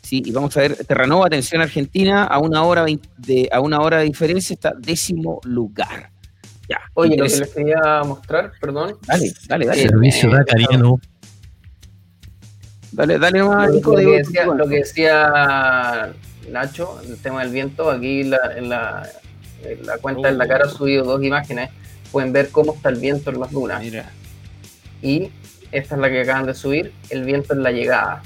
Sí, 0.03 0.23
y 0.25 0.31
vamos 0.31 0.57
a 0.57 0.61
ver, 0.61 0.77
Terranova, 0.87 1.27
atención 1.27 1.61
Argentina, 1.63 2.25
a 2.25 2.39
una 2.39 2.63
hora 2.63 2.85
de, 3.19 3.49
a 3.51 3.61
una 3.61 3.81
hora 3.81 3.99
de 3.99 4.05
diferencia 4.05 4.55
está 4.55 4.73
décimo 4.79 5.41
lugar. 5.45 6.11
Ya, 6.69 6.79
Oye, 6.95 7.17
lo 7.17 7.25
que 7.27 7.37
les 7.39 7.55
quería 7.55 8.03
mostrar, 8.05 8.53
perdón. 8.61 8.97
dale, 9.07 9.33
dale, 9.49 9.67
dale. 9.67 9.83
Servicio 9.83 10.31
de 10.31 10.39
Acariano. 10.41 11.01
Dale, 12.93 13.19
dale 13.19 13.39
nomás, 13.41 13.71
Lo, 13.71 13.81
lo 13.81 13.97
de- 13.99 14.05
que 14.05 14.11
decía, 14.19 14.45
lo 14.47 14.69
que 14.69 14.77
decía 14.77 16.13
Nacho, 16.51 17.01
el 17.03 17.17
tema 17.19 17.43
del 17.43 17.53
viento, 17.53 17.91
aquí 17.91 18.21
en 18.23 18.31
la, 18.31 18.39
en 18.57 18.69
la, 18.69 19.09
en 19.65 19.87
la 19.87 19.99
cuenta 19.99 20.29
en 20.29 20.39
la 20.39 20.47
cara 20.47 20.65
ha 20.67 20.69
subido 20.69 21.05
dos 21.05 21.23
imágenes. 21.23 21.71
Pueden 22.13 22.33
ver 22.33 22.51
cómo 22.51 22.75
está 22.75 22.89
el 22.89 22.97
viento 23.01 23.31
en 23.31 23.41
las 23.41 23.51
dunas. 23.51 23.83
Mira, 23.83 24.11
Y 25.03 25.31
esta 25.77 25.95
es 25.95 26.01
la 26.01 26.11
que 26.11 26.21
acaban 26.23 26.47
de 26.47 26.55
subir, 26.55 26.93
el 27.11 27.25
viento 27.25 27.53
en 27.55 27.63
la 27.63 27.71
llegada. 27.73 28.23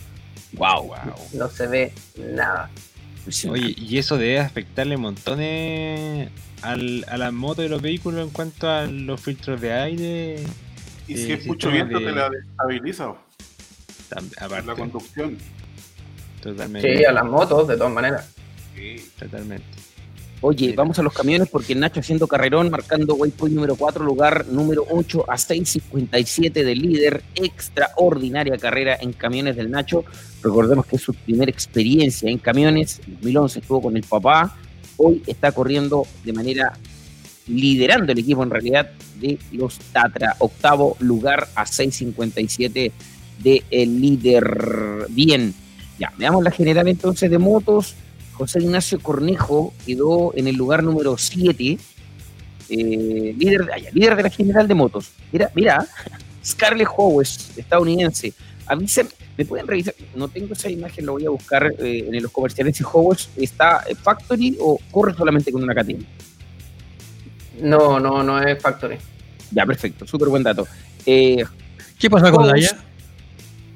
Wow, 0.52 0.88
wow. 0.88 0.96
No 1.34 1.48
se 1.48 1.66
ve 1.66 1.92
nada. 2.16 2.70
Oye, 3.48 3.74
y 3.76 3.98
eso 3.98 4.16
debe 4.16 4.40
afectarle 4.40 4.96
montones 4.96 6.30
al, 6.62 7.04
a 7.08 7.16
la 7.18 7.30
moto 7.30 7.62
de 7.62 7.68
los 7.68 7.80
vehículos 7.82 8.22
en 8.26 8.30
cuanto 8.30 8.68
a 8.68 8.86
los 8.86 9.20
filtros 9.20 9.60
de 9.60 9.72
aire. 9.72 10.42
Y 11.06 11.14
eh, 11.14 11.16
si 11.16 11.32
es 11.32 11.46
mucho 11.46 11.70
viento, 11.70 11.98
de- 12.00 12.06
te 12.06 12.12
la 12.12 12.30
desestabiliza. 12.30 13.12
tam- 14.10 14.30
La 14.40 14.46
aparte, 14.46 14.72
conducción. 14.74 15.38
totalmente. 16.42 16.98
Sí, 16.98 17.04
a 17.04 17.12
las 17.12 17.24
motos, 17.24 17.68
de 17.68 17.76
todas 17.76 17.92
maneras. 17.92 18.30
Totalmente. 19.18 19.66
Oye, 20.42 20.72
vamos 20.74 20.98
a 20.98 21.02
los 21.02 21.12
camiones 21.12 21.50
porque 21.50 21.74
el 21.74 21.80
Nacho 21.80 22.00
haciendo 22.00 22.26
carrerón, 22.26 22.70
marcando 22.70 23.14
waypoint 23.14 23.54
número 23.54 23.76
4, 23.76 24.02
lugar 24.02 24.46
número 24.46 24.86
8 24.88 25.26
a 25.28 25.34
6.57 25.34 26.52
del 26.64 26.78
líder. 26.80 27.22
Extraordinaria 27.34 28.56
carrera 28.56 28.96
en 28.98 29.12
camiones 29.12 29.54
del 29.56 29.70
Nacho. 29.70 30.02
Recordemos 30.42 30.86
que 30.86 30.96
es 30.96 31.02
su 31.02 31.12
primera 31.12 31.50
experiencia 31.50 32.30
en 32.30 32.38
camiones. 32.38 33.02
En 33.06 33.16
2011 33.16 33.58
estuvo 33.58 33.82
con 33.82 33.98
el 33.98 34.02
papá. 34.02 34.56
Hoy 34.96 35.22
está 35.26 35.52
corriendo 35.52 36.06
de 36.24 36.32
manera 36.32 36.72
liderando 37.46 38.12
el 38.12 38.18
equipo 38.18 38.42
en 38.42 38.50
realidad 38.50 38.90
de 39.20 39.38
los 39.52 39.78
Tatra. 39.92 40.36
Octavo 40.38 40.96
lugar 41.00 41.48
a 41.54 41.66
6.57 41.66 42.92
de 43.42 43.62
el 43.70 44.00
líder. 44.00 45.06
Bien, 45.10 45.54
ya, 45.98 46.10
veamos 46.16 46.42
la 46.42 46.50
general 46.50 46.88
entonces 46.88 47.30
de 47.30 47.38
motos. 47.38 47.94
José 48.40 48.58
Ignacio 48.60 48.98
Cornejo 49.00 49.74
quedó 49.84 50.32
en 50.34 50.46
el 50.48 50.56
lugar 50.56 50.82
número 50.82 51.18
7, 51.18 51.78
eh, 52.70 53.34
líder, 53.36 53.66
de, 53.66 53.82
ya, 53.82 53.90
líder 53.92 54.16
de 54.16 54.22
la 54.22 54.30
general 54.30 54.66
de 54.66 54.74
motos. 54.74 55.10
Mira, 55.30 55.50
mira, 55.54 55.86
Scarlett 56.42 56.88
Howes, 56.96 57.50
estadounidense. 57.58 58.32
Avisen, 58.64 59.08
¿me 59.36 59.44
pueden 59.44 59.66
revisar? 59.66 59.94
No 60.14 60.28
tengo 60.28 60.54
esa 60.54 60.70
imagen, 60.70 61.04
lo 61.04 61.12
voy 61.12 61.26
a 61.26 61.28
buscar 61.28 61.70
eh, 61.80 62.08
en 62.10 62.22
los 62.22 62.32
comerciales. 62.32 62.78
Si 62.78 62.82
Howes 62.82 63.28
está 63.36 63.84
en 63.86 63.98
Factory 63.98 64.56
o 64.58 64.80
corre 64.90 65.12
solamente 65.14 65.52
con 65.52 65.62
una 65.62 65.74
KTM. 65.74 66.02
No, 67.60 68.00
no, 68.00 68.22
no 68.22 68.40
es 68.40 68.58
Factory. 68.62 68.96
Ya, 69.50 69.66
perfecto, 69.66 70.06
súper 70.06 70.28
buen 70.30 70.42
dato. 70.42 70.66
Eh, 71.04 71.44
¿Qué 71.98 72.08
pasa 72.08 72.30
con 72.30 72.46
Howes, 72.46 72.52
Daya? 72.52 72.84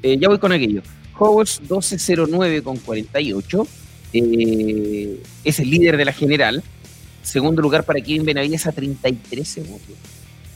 eh, 0.03 0.17
ya 0.19 0.27
voy 0.29 0.39
con 0.39 0.53
aquello. 0.53 0.81
Howes 1.19 1.61
1209 1.61 2.63
con 2.63 2.79
48. 2.79 3.67
Eh, 4.15 5.23
es 5.45 5.59
el 5.61 5.71
líder 5.71 5.97
de 5.97 6.05
la 6.05 6.13
general. 6.13 6.63
Segundo 7.23 7.63
lugar 7.63 7.85
para 7.85 8.01
Kevin 8.01 8.25
Benavides 8.25 8.67
a 8.67 8.73
33 8.73 9.47
segundos. 9.47 9.97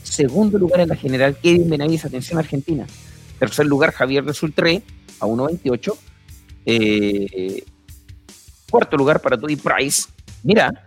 Segundo 0.02 0.58
lugar 0.58 0.80
en 0.80 0.88
la 0.88 0.96
general, 0.96 1.36
Kevin 1.42 1.68
Benavides, 1.68 2.04
atención 2.04 2.38
Argentina. 2.38 2.86
Tercer 3.38 3.66
lugar, 3.66 3.92
Javier 3.92 4.24
de 4.24 4.34
Sultré 4.34 4.82
a 5.20 5.26
1.28. 5.26 5.96
Eh, 6.66 7.64
cuarto 8.70 8.96
lugar 8.96 9.20
para 9.20 9.38
Toby 9.38 9.56
Price. 9.56 10.08
Mira, 10.42 10.84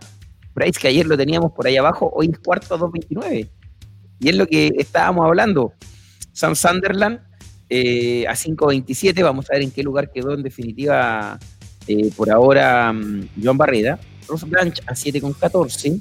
Price 0.54 0.78
que 0.78 0.88
ayer 0.88 1.06
lo 1.06 1.16
teníamos 1.16 1.52
por 1.52 1.66
ahí 1.66 1.76
abajo, 1.76 2.10
hoy 2.14 2.30
es 2.32 2.38
cuarto 2.38 2.74
a 2.74 2.78
2.29. 2.78 3.48
Y 4.20 4.28
es 4.28 4.36
lo 4.36 4.46
que 4.46 4.72
estábamos 4.78 5.26
hablando. 5.26 5.72
Sam 6.32 6.54
Sunderland 6.54 7.20
eh, 7.68 8.26
a 8.28 8.32
5.27. 8.32 9.22
Vamos 9.22 9.50
a 9.50 9.54
ver 9.54 9.62
en 9.62 9.70
qué 9.70 9.82
lugar 9.82 10.10
quedó 10.10 10.34
en 10.34 10.42
definitiva 10.42 11.38
eh, 11.86 12.10
por 12.16 12.30
ahora 12.30 12.92
mm, 12.92 13.28
Joan 13.42 13.56
Barreda. 13.58 13.98
Ross 14.28 14.48
Blanch 14.48 14.80
a 14.86 14.94
7.14. 14.94 16.00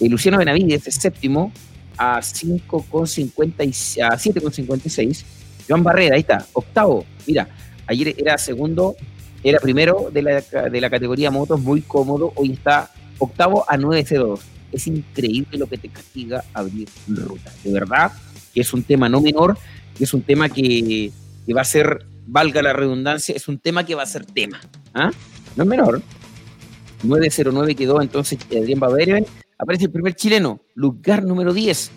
Eh, 0.00 0.08
Luciano 0.08 0.38
Benavides 0.38 0.86
es 0.86 0.94
séptimo 0.96 1.52
a 1.96 2.20
5.50 2.20 3.64
y- 3.64 4.00
a 4.00 4.10
7.56. 4.10 5.24
Joan 5.68 5.82
Barreda, 5.82 6.14
ahí 6.14 6.20
está, 6.20 6.46
octavo. 6.52 7.04
Mira, 7.26 7.48
ayer 7.86 8.14
era 8.18 8.38
segundo, 8.38 8.94
era 9.42 9.58
primero 9.58 10.10
de 10.12 10.22
la, 10.22 10.40
de 10.40 10.80
la 10.80 10.90
categoría 10.90 11.30
motos, 11.30 11.60
muy 11.60 11.80
cómodo. 11.80 12.32
Hoy 12.36 12.52
está 12.52 12.90
octavo 13.18 13.64
a 13.68 13.76
9.02. 13.76 14.38
Es 14.72 14.86
increíble 14.86 15.58
lo 15.58 15.66
que 15.66 15.78
te 15.78 15.88
castiga 15.88 16.44
abrir 16.52 16.88
ruta. 17.08 17.50
De 17.64 17.72
verdad 17.72 18.12
que 18.52 18.60
es 18.60 18.72
un 18.72 18.82
tema 18.82 19.08
no 19.08 19.20
menor, 19.20 19.56
que 19.96 20.04
es 20.04 20.12
un 20.14 20.22
tema 20.22 20.48
que 20.48 21.10
va 21.54 21.62
a 21.62 21.64
ser, 21.64 22.04
valga 22.26 22.62
la 22.62 22.72
redundancia, 22.72 23.34
es 23.34 23.48
un 23.48 23.58
tema 23.58 23.84
que 23.84 23.94
va 23.94 24.02
a 24.02 24.06
ser 24.06 24.26
tema. 24.26 24.60
¿ah? 24.94 25.10
No 25.56 25.62
es 25.62 25.68
menor. 25.68 26.02
909 27.02 27.74
quedó 27.74 28.00
entonces 28.02 28.38
Adrián 28.50 28.80
Baveren. 28.80 29.26
Aparece 29.58 29.84
el 29.84 29.90
primer 29.90 30.14
chileno, 30.14 30.60
lugar 30.74 31.22
número 31.22 31.54
10. 31.54 31.90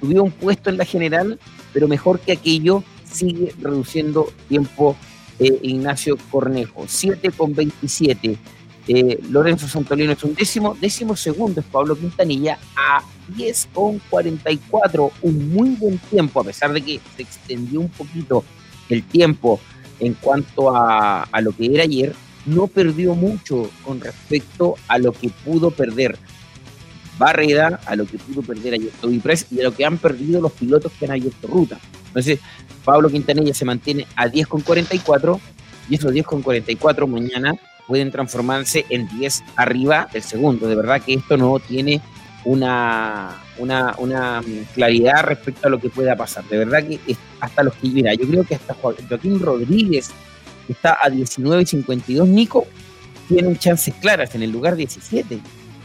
Subió 0.00 0.24
un 0.24 0.32
puesto 0.32 0.70
en 0.70 0.76
la 0.76 0.84
general, 0.84 1.38
pero 1.72 1.88
mejor 1.88 2.20
que 2.20 2.32
aquello 2.32 2.82
sigue 3.04 3.54
reduciendo 3.60 4.32
tiempo 4.48 4.96
eh, 5.38 5.58
Ignacio 5.62 6.16
Cornejo. 6.30 6.84
7 6.86 7.30
con 7.30 7.54
27. 7.54 8.38
Eh, 8.88 9.18
Lorenzo 9.30 9.66
Santolino 9.66 10.12
es 10.12 10.22
un 10.22 10.34
décimo, 10.34 10.76
décimo 10.80 11.16
segundo 11.16 11.60
es 11.60 11.66
Pablo 11.66 11.96
Quintanilla 11.96 12.56
a 12.76 13.02
10 13.36 13.68
con 13.74 13.98
44, 14.10 15.10
un 15.22 15.52
muy 15.52 15.70
buen 15.70 15.98
tiempo, 15.98 16.40
a 16.40 16.44
pesar 16.44 16.72
de 16.72 16.82
que 16.82 17.00
se 17.16 17.22
extendió 17.22 17.80
un 17.80 17.88
poquito 17.88 18.44
el 18.88 19.02
tiempo 19.02 19.60
en 20.00 20.14
cuanto 20.14 20.74
a, 20.74 21.22
a 21.22 21.40
lo 21.40 21.52
que 21.52 21.66
era 21.66 21.84
ayer, 21.84 22.14
no 22.44 22.66
perdió 22.66 23.14
mucho 23.14 23.70
con 23.82 24.00
respecto 24.00 24.76
a 24.88 24.98
lo 24.98 25.12
que 25.12 25.30
pudo 25.44 25.70
perder 25.70 26.18
Barreda, 27.18 27.80
a 27.86 27.96
lo 27.96 28.06
que 28.06 28.18
pudo 28.18 28.42
perder 28.42 28.74
ayer 28.74 28.90
Toby 29.00 29.18
Press 29.18 29.46
y 29.50 29.60
a 29.60 29.64
lo 29.64 29.74
que 29.74 29.84
han 29.84 29.98
perdido 29.98 30.40
los 30.40 30.52
pilotos 30.52 30.92
que 30.92 31.06
han 31.06 31.12
abierto 31.12 31.46
ruta. 31.46 31.78
Entonces, 32.08 32.40
Pablo 32.84 33.08
Quintanilla 33.08 33.54
se 33.54 33.64
mantiene 33.64 34.06
a 34.16 34.28
10 34.28 34.46
con 34.46 34.60
44 34.60 35.40
y 35.88 35.94
esos 35.94 36.12
10 36.12 36.26
con 36.26 36.42
44 36.42 37.06
mañana 37.06 37.54
pueden 37.86 38.10
transformarse 38.10 38.84
en 38.90 39.08
10 39.08 39.44
arriba 39.56 40.08
del 40.12 40.22
segundo. 40.22 40.66
De 40.68 40.74
verdad 40.74 41.02
que 41.02 41.14
esto 41.14 41.36
no 41.36 41.58
tiene 41.58 42.02
una, 42.46 43.42
una, 43.58 43.94
una 43.98 44.40
claridad 44.72 45.24
respecto 45.24 45.66
a 45.66 45.70
lo 45.70 45.78
que 45.78 45.90
pueda 45.90 46.16
pasar. 46.16 46.44
De 46.44 46.58
verdad 46.58 46.86
que 46.86 46.98
hasta 47.40 47.62
los 47.62 47.74
que, 47.74 47.88
mira, 47.88 48.14
yo 48.14 48.26
creo 48.26 48.44
que 48.44 48.54
hasta 48.54 48.74
Joaquín 48.74 49.40
Rodríguez 49.40 50.10
que 50.66 50.72
está 50.72 50.98
a 51.00 51.10
19 51.10 51.62
y 51.62 51.66
52, 51.66 52.28
Nico, 52.28 52.66
tienen 53.28 53.56
chances 53.56 53.94
claras 54.00 54.34
en 54.34 54.42
el 54.42 54.50
lugar 54.50 54.76
17. 54.76 55.38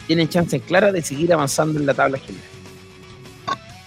Tienen 0.07 0.30
chances 0.30 0.61
claras 0.61 0.93
de 0.93 1.01
seguir 1.01 1.33
avanzando 1.33 1.80
en 1.80 1.85
la 1.85 1.93
tabla 1.93 2.17
general. 2.17 2.48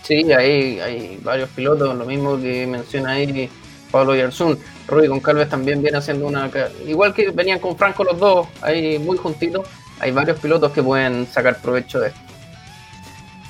Sí, 0.02 0.32
hay, 0.32 0.80
hay 0.80 1.18
varios 1.22 1.48
pilotos, 1.50 1.96
lo 1.96 2.04
mismo 2.04 2.40
que 2.40 2.66
menciona 2.66 3.12
ahí 3.12 3.48
Pablo 3.90 4.14
Yarzún. 4.14 4.58
Rudy 4.86 5.06
Goncalves 5.06 5.48
también 5.48 5.80
viene 5.80 5.98
haciendo 5.98 6.26
una. 6.26 6.50
Igual 6.86 7.14
que 7.14 7.30
venían 7.30 7.58
con 7.58 7.76
Franco 7.76 8.04
los 8.04 8.18
dos, 8.18 8.48
ahí 8.60 8.98
muy 8.98 9.16
juntitos. 9.16 9.66
Hay 10.00 10.10
varios 10.10 10.38
pilotos 10.40 10.72
que 10.72 10.82
pueden 10.82 11.26
sacar 11.26 11.60
provecho 11.60 12.00
de 12.00 12.08
esto. 12.08 12.23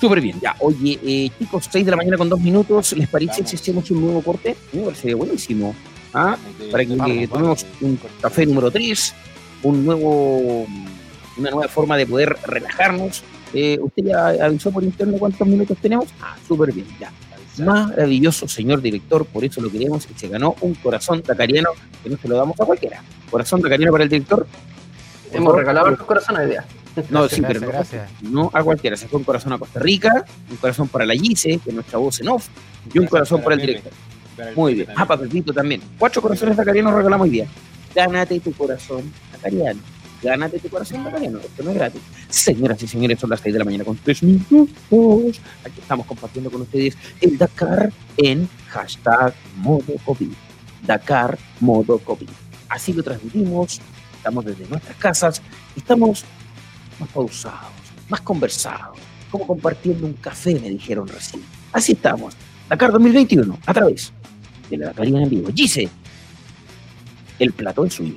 Súper 0.05 0.21
bien, 0.21 0.39
ya. 0.39 0.55
Oye, 0.59 0.99
eh, 1.03 1.31
chicos, 1.39 1.67
6 1.67 1.83
de 1.83 1.89
la 1.89 1.97
mañana 1.97 2.15
con 2.15 2.29
2 2.29 2.39
minutos. 2.39 2.93
¿Les 2.93 3.09
parece 3.09 3.43
si 3.43 3.55
hacemos 3.55 3.89
un 3.89 4.01
nuevo 4.01 4.21
corte? 4.21 4.55
Me 4.71 4.83
parece 4.83 5.15
buenísimo. 5.15 5.73
¿ah? 6.13 6.37
Para 6.71 6.85
que 6.85 7.27
tomemos 7.27 7.65
un 7.81 7.99
café 8.21 8.45
número 8.45 8.69
3, 8.69 9.15
un 9.63 9.83
nuevo, 9.83 10.67
una 11.37 11.49
nueva 11.49 11.67
forma 11.69 11.97
de 11.97 12.05
poder 12.05 12.37
relajarnos. 12.45 13.23
Eh, 13.51 13.79
¿Usted 13.81 14.03
ya 14.03 14.27
avisó 14.45 14.69
por 14.69 14.83
interno 14.83 15.17
cuántos 15.17 15.47
minutos 15.47 15.75
tenemos? 15.81 16.05
Ah, 16.21 16.35
súper 16.47 16.71
bien, 16.71 16.85
ya. 16.99 17.11
Maravilloso, 17.57 18.47
señor 18.47 18.83
director, 18.83 19.25
por 19.25 19.43
eso 19.43 19.59
lo 19.59 19.71
queremos 19.71 20.07
y 20.13 20.19
se 20.19 20.27
ganó 20.27 20.55
un 20.61 20.75
corazón 20.75 21.23
tacariano 21.23 21.69
que 22.03 22.11
no 22.11 22.17
se 22.17 22.27
lo 22.27 22.37
damos 22.37 22.61
a 22.61 22.65
cualquiera. 22.65 23.01
Corazón 23.31 23.59
tacariano 23.59 23.91
para 23.91 24.03
el 24.03 24.09
director. 24.11 24.45
Hemos 25.31 25.55
regalado 25.55 25.89
los 25.89 25.99
corazones 26.03 26.41
hoy 26.41 26.49
día. 26.51 26.65
No, 27.09 27.27
sí, 27.27 27.41
pero 27.41 27.61
no, 28.21 28.49
a 28.53 28.63
cualquiera. 28.63 28.95
Se 28.95 29.07
fue 29.07 29.19
un 29.19 29.25
corazón 29.25 29.53
a 29.53 29.57
Costa 29.57 29.79
Rica, 29.79 30.25
un 30.49 30.57
corazón 30.57 30.87
para 30.87 31.05
la 31.05 31.13
Gise, 31.13 31.59
que 31.63 31.69
es 31.69 31.73
nuestra 31.73 31.97
voz 31.97 32.19
en 32.21 32.29
off, 32.29 32.47
y 32.93 32.99
un 32.99 33.07
corazón 33.07 33.41
para 33.41 33.55
el 33.55 33.61
director. 33.61 33.91
Muy 34.55 34.73
bien. 34.75 34.87
Ah, 34.95 35.05
para 35.05 35.21
Pepito 35.21 35.53
también. 35.53 35.81
Cuatro 35.97 36.21
corazones 36.21 36.57
tacarianos 36.57 36.93
regalamos 36.93 37.25
hoy 37.25 37.31
día. 37.31 37.47
Gánate 37.93 38.39
tu 38.39 38.51
corazón 38.53 39.11
tacariano. 39.31 39.79
Gánate 40.21 40.59
tu 40.59 40.69
corazón 40.69 41.03
tacariano. 41.03 41.39
Esto 41.39 41.63
no 41.63 41.71
es 41.71 41.75
gratis. 41.77 42.01
Señoras 42.29 42.81
y 42.83 42.87
señores, 42.87 43.19
son 43.19 43.29
las 43.29 43.39
6 43.39 43.53
de 43.53 43.59
la 43.59 43.65
mañana 43.65 43.83
con 43.83 43.97
3 43.97 44.23
minutos. 44.23 45.39
Aquí 45.63 45.79
estamos 45.79 46.05
compartiendo 46.05 46.51
con 46.51 46.61
ustedes 46.61 46.97
el 47.21 47.37
Dakar 47.37 47.91
en 48.17 48.49
hashtag 48.69 49.33
modo 49.57 49.93
COVID. 50.03 50.31
Dakar 50.85 51.37
modo 51.59 51.99
COVID. 51.99 52.29
Así 52.69 52.93
lo 52.93 53.03
transmitimos. 53.03 53.79
Estamos 54.17 54.43
desde 54.43 54.67
nuestras 54.67 54.97
casas. 54.97 55.41
Estamos 55.75 56.25
más 56.99 57.09
pausados, 57.09 57.71
más 58.09 58.21
conversados. 58.21 58.97
Como 59.29 59.47
compartiendo 59.47 60.05
un 60.05 60.13
café, 60.13 60.55
me 60.55 60.69
dijeron 60.69 61.07
recién. 61.07 61.43
Así 61.71 61.93
estamos. 61.93 62.35
Dakar 62.69 62.91
2021, 62.91 63.57
a 63.65 63.73
través 63.73 64.13
de 64.69 64.77
la 64.77 64.87
Dakarina 64.87 65.23
en 65.23 65.29
vivo. 65.29 65.49
Gise, 65.53 65.89
el 67.39 67.51
plato 67.51 67.85
es 67.85 67.93
suyo. 67.93 68.15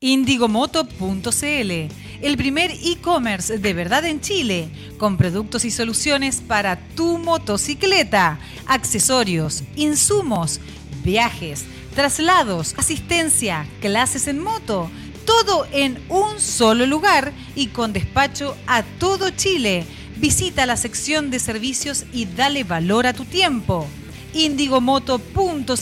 Indigomoto.cl, 0.00 2.05
el 2.22 2.36
primer 2.36 2.70
e-commerce 2.70 3.58
de 3.58 3.72
verdad 3.74 4.04
en 4.04 4.20
Chile, 4.20 4.68
con 4.98 5.16
productos 5.16 5.64
y 5.64 5.70
soluciones 5.70 6.40
para 6.40 6.78
tu 6.94 7.18
motocicleta, 7.18 8.38
accesorios, 8.66 9.62
insumos, 9.76 10.60
viajes, 11.04 11.64
traslados, 11.94 12.74
asistencia, 12.76 13.66
clases 13.80 14.26
en 14.28 14.42
moto, 14.42 14.90
todo 15.24 15.66
en 15.72 15.98
un 16.08 16.40
solo 16.40 16.86
lugar 16.86 17.32
y 17.54 17.68
con 17.68 17.92
despacho 17.92 18.56
a 18.66 18.82
todo 18.82 19.30
Chile. 19.30 19.84
Visita 20.16 20.66
la 20.66 20.76
sección 20.76 21.30
de 21.30 21.38
servicios 21.38 22.06
y 22.12 22.24
dale 22.26 22.64
valor 22.64 23.06
a 23.06 23.12
tu 23.12 23.24
tiempo. 23.24 23.86
Indigomoto.cl. 24.32 25.76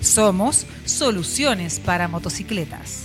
Somos 0.00 0.66
soluciones 0.84 1.78
para 1.80 2.08
motocicletas. 2.08 3.04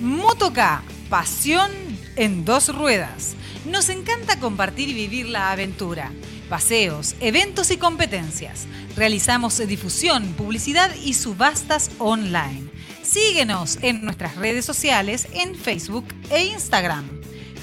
Motoca, 0.00 0.82
pasión 1.08 1.70
en 2.16 2.44
dos 2.44 2.74
ruedas. 2.74 3.34
Nos 3.64 3.88
encanta 3.88 4.38
compartir 4.38 4.88
y 4.88 4.94
vivir 4.94 5.28
la 5.28 5.52
aventura. 5.52 6.12
Paseos, 6.48 7.16
eventos 7.20 7.70
y 7.70 7.76
competencias. 7.76 8.66
Realizamos 8.96 9.58
difusión, 9.66 10.34
publicidad 10.34 10.94
y 11.04 11.14
subastas 11.14 11.90
online. 11.98 12.70
Síguenos 13.02 13.78
en 13.82 14.04
nuestras 14.04 14.36
redes 14.36 14.64
sociales 14.64 15.28
en 15.32 15.54
Facebook 15.54 16.06
e 16.30 16.46
Instagram. 16.46 17.08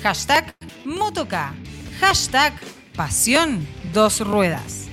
Hashtag 0.01 0.55
Motoca. 0.85 1.53
Hashtag 1.99 2.53
Pasión 2.95 3.65
Dos 3.93 4.19
Ruedas. 4.19 4.87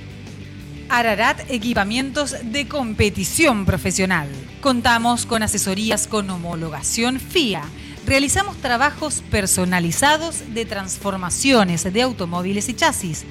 Ararat 0.88 1.48
Equipamientos 1.48 2.34
de 2.42 2.66
Competición 2.66 3.64
Profesional. 3.64 4.28
Contamos 4.60 5.24
con 5.24 5.42
asesorías 5.42 6.06
con 6.06 6.28
homologación 6.30 7.20
FIA. 7.20 7.62
Realizamos 8.10 8.56
trabajos 8.56 9.22
personalizados 9.30 10.52
de 10.52 10.64
transformaciones 10.64 11.84
de 11.92 12.02
automóviles 12.02 12.68
y 12.68 12.74
chasis. 12.74 13.24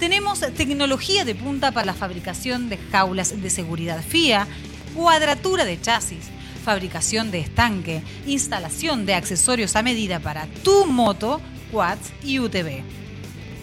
Tenemos 0.00 0.40
tecnología 0.56 1.26
de 1.26 1.34
punta 1.34 1.70
para 1.70 1.84
la 1.84 1.92
fabricación 1.92 2.70
de 2.70 2.78
jaulas 2.78 3.42
de 3.42 3.50
seguridad 3.50 4.02
FIA, 4.02 4.48
cuadratura 4.94 5.66
de 5.66 5.78
chasis, 5.78 6.30
fabricación 6.64 7.30
de 7.30 7.40
estanque, 7.40 8.02
instalación 8.26 9.04
de 9.04 9.12
accesorios 9.16 9.76
a 9.76 9.82
medida 9.82 10.18
para 10.18 10.46
tu 10.64 10.86
moto, 10.86 11.42
quads 11.70 12.10
y 12.24 12.38
UTV. 12.38 12.82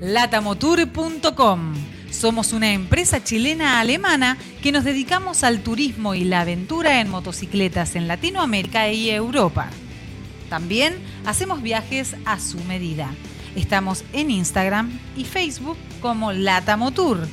Latamotour.com 0.00 1.74
Somos 2.10 2.52
una 2.52 2.72
empresa 2.72 3.22
chilena-alemana 3.22 4.36
que 4.62 4.72
nos 4.72 4.82
dedicamos 4.84 5.44
al 5.44 5.60
turismo 5.60 6.14
y 6.14 6.24
la 6.24 6.40
aventura 6.42 7.00
en 7.00 7.08
motocicletas 7.08 7.96
en 7.96 8.06
Latinoamérica 8.08 8.90
y 8.90 9.08
Europa. 9.10 9.70
También 10.48 10.96
hacemos 11.24 11.62
viajes 11.62 12.16
a 12.24 12.40
su 12.40 12.58
medida. 12.64 13.10
Estamos 13.54 14.02
en 14.12 14.30
Instagram 14.30 14.98
y 15.16 15.24
Facebook 15.24 15.76
como 16.00 16.32
Latamotour 16.32 17.28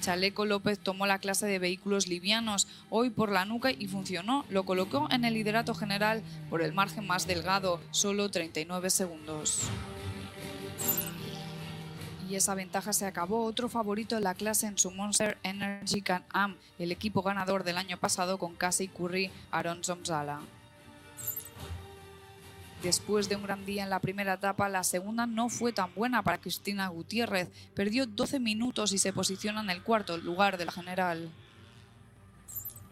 Chaleco 0.00 0.46
López 0.46 0.78
tomó 0.78 1.04
la 1.06 1.18
clase 1.18 1.44
de 1.44 1.58
vehículos 1.58 2.08
livianos 2.08 2.66
hoy 2.88 3.10
por 3.10 3.30
la 3.30 3.44
nuca 3.44 3.70
y 3.70 3.88
funcionó. 3.88 4.46
Lo 4.48 4.62
colocó 4.62 5.06
en 5.10 5.26
el 5.26 5.34
liderato 5.34 5.74
general 5.74 6.22
por 6.48 6.62
el 6.62 6.72
margen 6.72 7.06
más 7.06 7.26
delgado, 7.26 7.78
solo 7.90 8.30
39 8.30 8.88
segundos. 8.88 9.68
Y 12.32 12.36
esa 12.36 12.54
ventaja 12.54 12.94
se 12.94 13.04
acabó. 13.04 13.44
Otro 13.44 13.68
favorito 13.68 14.16
en 14.16 14.24
la 14.24 14.32
clase 14.32 14.66
en 14.66 14.78
su 14.78 14.90
Monster 14.90 15.36
Energy 15.42 16.00
Can-Am, 16.00 16.56
el 16.78 16.90
equipo 16.90 17.20
ganador 17.20 17.62
del 17.62 17.76
año 17.76 17.98
pasado 17.98 18.38
con 18.38 18.54
Casey 18.54 18.88
Curry, 18.88 19.30
Aaron 19.50 19.84
Zomzala. 19.84 20.40
Después 22.82 23.28
de 23.28 23.36
un 23.36 23.42
gran 23.42 23.66
día 23.66 23.82
en 23.82 23.90
la 23.90 24.00
primera 24.00 24.32
etapa, 24.32 24.70
la 24.70 24.82
segunda 24.82 25.26
no 25.26 25.50
fue 25.50 25.74
tan 25.74 25.94
buena 25.94 26.22
para 26.22 26.38
Cristina 26.38 26.88
Gutiérrez. 26.88 27.50
Perdió 27.74 28.06
12 28.06 28.40
minutos 28.40 28.94
y 28.94 28.98
se 28.98 29.12
posiciona 29.12 29.60
en 29.60 29.68
el 29.68 29.82
cuarto 29.82 30.16
lugar 30.16 30.56
de 30.56 30.64
la 30.64 30.72
general. 30.72 31.30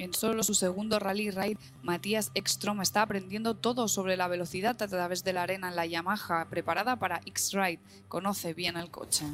En 0.01 0.15
solo 0.15 0.43
su 0.43 0.55
segundo 0.55 0.99
rally 0.99 1.31
raid, 1.31 1.59
Matías 1.83 2.31
Ekstrom 2.35 2.81
está 2.81 3.03
aprendiendo 3.03 3.55
todo 3.55 3.87
sobre 3.87 4.17
la 4.17 4.29
velocidad 4.29 4.81
a 4.81 4.89
través 4.89 5.25
de 5.25 5.35
la 5.35 5.43
arena 5.43 5.69
en 5.69 5.77
la 5.77 5.85
Yamaha, 5.85 6.47
preparada 6.49 6.99
para 6.99 7.20
X-Ride. 7.27 7.81
Conoce 8.09 8.55
bien 8.55 8.79
el 8.79 8.91
coche. 8.91 9.27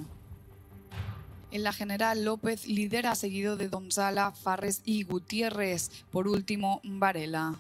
En 1.53 1.63
la 1.63 1.73
general, 1.73 2.25
López 2.25 2.67
lidera 2.67 3.15
seguido 3.15 3.57
de 3.57 3.69
Gonzala, 3.69 4.33
Farres 4.33 4.83
y 4.85 5.05
Gutiérrez. 5.05 6.05
Por 6.11 6.27
último, 6.27 6.81
Varela. 6.83 7.55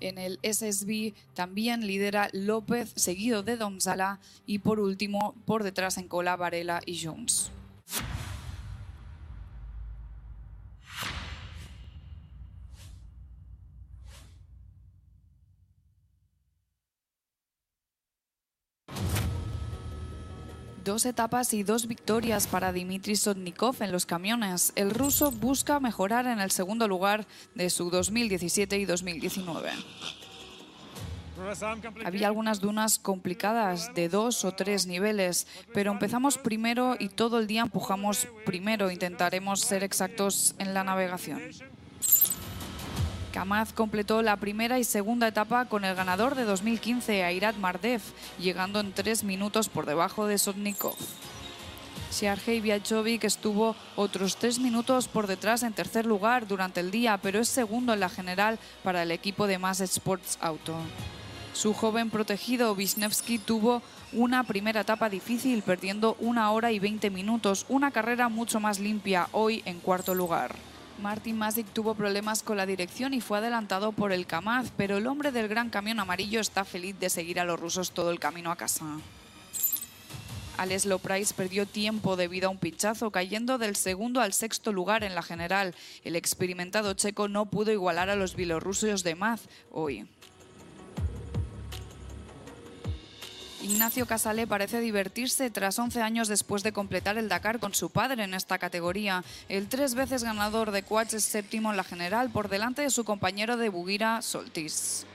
En 0.00 0.16
el 0.16 0.38
SSB 0.42 1.12
también 1.34 1.86
lidera 1.86 2.30
López, 2.32 2.90
seguido 2.96 3.42
de 3.42 3.58
Donzala 3.58 4.18
y 4.46 4.60
por 4.60 4.80
último, 4.80 5.34
por 5.44 5.62
detrás 5.62 5.98
en 5.98 6.08
cola, 6.08 6.36
Varela 6.36 6.80
y 6.86 7.04
Jones. 7.04 7.52
Dos 20.84 21.06
etapas 21.06 21.54
y 21.54 21.62
dos 21.62 21.86
victorias 21.86 22.48
para 22.48 22.72
Dmitry 22.72 23.14
Sotnikov 23.14 23.76
en 23.82 23.92
los 23.92 24.04
camiones. 24.04 24.72
El 24.74 24.90
ruso 24.90 25.30
busca 25.30 25.78
mejorar 25.78 26.26
en 26.26 26.40
el 26.40 26.50
segundo 26.50 26.88
lugar 26.88 27.24
de 27.54 27.70
su 27.70 27.88
2017 27.88 28.78
y 28.78 28.84
2019. 28.84 29.70
Había 32.04 32.26
algunas 32.26 32.60
dunas 32.60 32.98
complicadas 32.98 33.94
de 33.94 34.08
dos 34.08 34.44
o 34.44 34.52
tres 34.52 34.86
niveles, 34.86 35.46
pero 35.72 35.92
empezamos 35.92 36.36
primero 36.36 36.96
y 36.98 37.08
todo 37.08 37.38
el 37.38 37.46
día 37.46 37.62
empujamos 37.62 38.26
primero. 38.44 38.90
Intentaremos 38.90 39.60
ser 39.60 39.84
exactos 39.84 40.56
en 40.58 40.74
la 40.74 40.82
navegación. 40.82 41.40
Kamaz 43.32 43.72
completó 43.72 44.20
la 44.20 44.36
primera 44.36 44.78
y 44.78 44.84
segunda 44.84 45.26
etapa 45.26 45.64
con 45.64 45.84
el 45.84 45.94
ganador 45.94 46.34
de 46.34 46.44
2015, 46.44 47.24
Airat 47.24 47.56
Mardev, 47.56 48.02
llegando 48.38 48.78
en 48.78 48.92
tres 48.92 49.24
minutos 49.24 49.70
por 49.70 49.86
debajo 49.86 50.26
de 50.26 50.36
Sotnikov. 50.36 50.94
Sergei 52.10 52.60
Viachovic 52.60 53.24
estuvo 53.24 53.74
otros 53.96 54.36
tres 54.36 54.58
minutos 54.58 55.08
por 55.08 55.26
detrás 55.26 55.62
en 55.62 55.72
tercer 55.72 56.04
lugar 56.04 56.46
durante 56.46 56.80
el 56.80 56.90
día, 56.90 57.18
pero 57.22 57.40
es 57.40 57.48
segundo 57.48 57.94
en 57.94 58.00
la 58.00 58.10
general 58.10 58.58
para 58.84 59.02
el 59.02 59.10
equipo 59.10 59.46
de 59.46 59.58
Mass 59.58 59.80
Sports 59.80 60.36
Auto. 60.42 60.76
Su 61.54 61.72
joven 61.72 62.10
protegido 62.10 62.74
Wisniewski 62.74 63.38
tuvo 63.38 63.82
una 64.12 64.44
primera 64.44 64.82
etapa 64.82 65.08
difícil, 65.08 65.62
perdiendo 65.62 66.16
una 66.20 66.50
hora 66.50 66.70
y 66.70 66.78
20 66.78 67.08
minutos, 67.08 67.64
una 67.70 67.90
carrera 67.90 68.28
mucho 68.28 68.60
más 68.60 68.78
limpia 68.78 69.28
hoy 69.32 69.62
en 69.64 69.80
cuarto 69.80 70.14
lugar. 70.14 70.54
Martin 71.00 71.38
Masic 71.38 71.66
tuvo 71.72 71.94
problemas 71.94 72.42
con 72.42 72.56
la 72.56 72.66
dirección 72.66 73.14
y 73.14 73.20
fue 73.20 73.38
adelantado 73.38 73.92
por 73.92 74.12
el 74.12 74.26
Kamaz, 74.26 74.72
pero 74.76 74.96
el 74.96 75.06
hombre 75.06 75.32
del 75.32 75.48
gran 75.48 75.70
camión 75.70 76.00
amarillo 76.00 76.40
está 76.40 76.64
feliz 76.64 76.98
de 76.98 77.10
seguir 77.10 77.40
a 77.40 77.44
los 77.44 77.58
rusos 77.58 77.92
todo 77.92 78.10
el 78.10 78.20
camino 78.20 78.50
a 78.50 78.56
casa. 78.56 78.84
Alex 80.58 80.86
Price 81.02 81.34
perdió 81.34 81.66
tiempo 81.66 82.16
debido 82.16 82.48
a 82.48 82.50
un 82.50 82.58
pinchazo, 82.58 83.10
cayendo 83.10 83.58
del 83.58 83.74
segundo 83.74 84.20
al 84.20 84.32
sexto 84.32 84.72
lugar 84.72 85.02
en 85.02 85.14
la 85.14 85.22
general. 85.22 85.74
El 86.04 86.14
experimentado 86.14 86.92
checo 86.94 87.26
no 87.26 87.46
pudo 87.46 87.72
igualar 87.72 88.10
a 88.10 88.16
los 88.16 88.36
bielorrusos 88.36 89.02
de 89.02 89.14
Maz 89.14 89.48
hoy. 89.70 90.06
Ignacio 93.62 94.06
Casale 94.06 94.48
parece 94.48 94.80
divertirse 94.80 95.48
tras 95.48 95.78
11 95.78 96.02
años 96.02 96.26
después 96.26 96.64
de 96.64 96.72
completar 96.72 97.16
el 97.16 97.28
Dakar 97.28 97.60
con 97.60 97.74
su 97.74 97.90
padre 97.90 98.24
en 98.24 98.34
esta 98.34 98.58
categoría. 98.58 99.22
El 99.48 99.68
tres 99.68 99.94
veces 99.94 100.24
ganador 100.24 100.72
de 100.72 100.82
Quads 100.82 101.14
es 101.14 101.24
séptimo 101.24 101.70
en 101.70 101.76
la 101.76 101.84
general 101.84 102.30
por 102.30 102.48
delante 102.48 102.82
de 102.82 102.90
su 102.90 103.04
compañero 103.04 103.56
de 103.56 103.68
Bugira, 103.68 104.20
Soltis. 104.20 105.06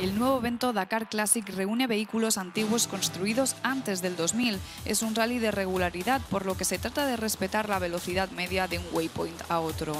El 0.00 0.18
nuevo 0.18 0.38
evento 0.38 0.72
Dakar 0.72 1.08
Classic 1.08 1.48
reúne 1.48 1.86
vehículos 1.86 2.38
antiguos 2.38 2.86
construidos 2.86 3.56
antes 3.62 4.02
del 4.02 4.16
2000. 4.16 4.58
Es 4.84 5.02
un 5.02 5.14
rally 5.14 5.38
de 5.38 5.50
regularidad, 5.50 6.20
por 6.30 6.46
lo 6.46 6.56
que 6.56 6.64
se 6.64 6.78
trata 6.78 7.06
de 7.06 7.16
respetar 7.16 7.68
la 7.68 7.78
velocidad 7.78 8.30
media 8.30 8.68
de 8.68 8.78
un 8.78 8.84
waypoint 8.92 9.42
a 9.48 9.60
otro. 9.60 9.94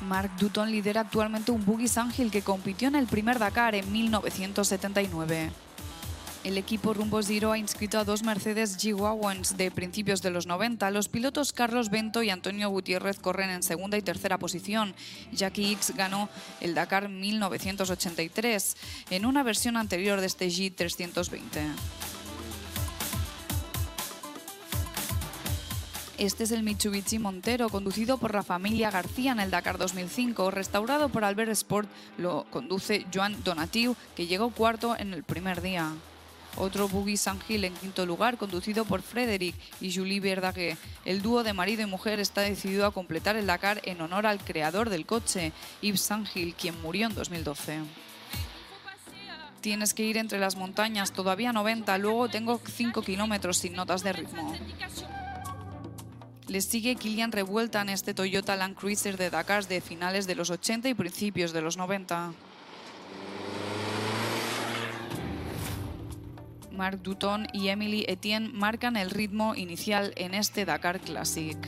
Mark 0.00 0.30
Dutton 0.38 0.70
lidera 0.70 1.02
actualmente 1.02 1.50
un 1.50 1.64
Buggy 1.64 1.88
Sangil 1.88 2.30
que 2.30 2.42
compitió 2.42 2.88
en 2.88 2.94
el 2.94 3.06
primer 3.06 3.38
Dakar 3.38 3.74
en 3.74 3.90
1979. 3.90 5.50
El 6.48 6.56
equipo 6.56 6.94
Rumbo 6.94 7.22
Zero 7.22 7.52
ha 7.52 7.58
inscrito 7.58 7.98
a 7.98 8.04
dos 8.04 8.22
Mercedes 8.22 8.78
G-Wagons 8.78 9.58
de 9.58 9.70
principios 9.70 10.22
de 10.22 10.30
los 10.30 10.46
90. 10.46 10.90
Los 10.92 11.10
pilotos 11.10 11.52
Carlos 11.52 11.90
Bento 11.90 12.22
y 12.22 12.30
Antonio 12.30 12.70
Gutiérrez 12.70 13.18
corren 13.18 13.50
en 13.50 13.62
segunda 13.62 13.98
y 13.98 14.00
tercera 14.02 14.38
posición. 14.38 14.94
Jackie 15.30 15.72
X 15.72 15.92
ganó 15.94 16.30
el 16.62 16.74
Dakar 16.74 17.10
1983 17.10 18.78
en 19.10 19.26
una 19.26 19.42
versión 19.42 19.76
anterior 19.76 20.20
de 20.22 20.26
este 20.26 20.48
G320. 20.48 21.38
Este 26.16 26.44
es 26.44 26.50
el 26.50 26.62
Mitsubishi 26.62 27.18
Montero, 27.18 27.68
conducido 27.68 28.16
por 28.16 28.32
la 28.32 28.42
familia 28.42 28.90
García 28.90 29.32
en 29.32 29.40
el 29.40 29.50
Dakar 29.50 29.76
2005. 29.76 30.50
Restaurado 30.50 31.10
por 31.10 31.24
Albert 31.24 31.50
Sport, 31.50 31.90
lo 32.16 32.46
conduce 32.50 33.04
Joan 33.12 33.36
Donatiu, 33.44 33.96
que 34.16 34.26
llegó 34.26 34.48
cuarto 34.48 34.96
en 34.98 35.12
el 35.12 35.24
primer 35.24 35.60
día. 35.60 35.92
Otro 36.58 36.88
Buggy 36.88 37.16
Sangil 37.16 37.64
en 37.64 37.74
quinto 37.74 38.04
lugar, 38.04 38.36
conducido 38.36 38.84
por 38.84 39.02
Frederic 39.02 39.54
y 39.80 39.94
Julie 39.94 40.18
Verdaguer. 40.18 40.76
El 41.04 41.22
dúo 41.22 41.44
de 41.44 41.52
marido 41.52 41.82
y 41.82 41.86
mujer 41.86 42.18
está 42.18 42.40
decidido 42.40 42.84
a 42.84 42.92
completar 42.92 43.36
el 43.36 43.46
Dakar 43.46 43.80
en 43.84 44.00
honor 44.00 44.26
al 44.26 44.40
creador 44.40 44.90
del 44.90 45.06
coche, 45.06 45.52
Yves 45.82 46.00
Sangil, 46.00 46.54
quien 46.54 46.80
murió 46.82 47.06
en 47.06 47.14
2012. 47.14 47.78
Tienes 49.60 49.94
que 49.94 50.04
ir 50.04 50.16
entre 50.16 50.40
las 50.40 50.56
montañas, 50.56 51.12
todavía 51.12 51.52
90, 51.52 51.96
luego 51.98 52.28
tengo 52.28 52.60
5 52.64 53.02
kilómetros 53.02 53.58
sin 53.58 53.74
notas 53.74 54.02
de 54.02 54.12
ritmo. 54.12 54.54
Les 56.48 56.64
sigue 56.64 56.96
Kilian 56.96 57.30
Revuelta 57.30 57.82
en 57.82 57.90
este 57.90 58.14
Toyota 58.14 58.56
Land 58.56 58.76
Cruiser 58.76 59.16
de 59.16 59.30
Dakar 59.30 59.66
de 59.66 59.80
finales 59.80 60.26
de 60.26 60.34
los 60.34 60.50
80 60.50 60.88
y 60.88 60.94
principios 60.94 61.52
de 61.52 61.60
los 61.60 61.76
90. 61.76 62.32
Marc 66.78 67.02
Dutton 67.02 67.48
y 67.52 67.68
Emily 67.70 68.04
Etienne 68.06 68.52
marcan 68.52 68.96
el 68.96 69.10
ritmo 69.10 69.56
inicial 69.56 70.12
en 70.14 70.32
este 70.32 70.64
Dakar 70.64 71.00
Classic. 71.00 71.58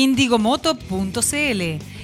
Indigomoto.cl, 0.00 1.60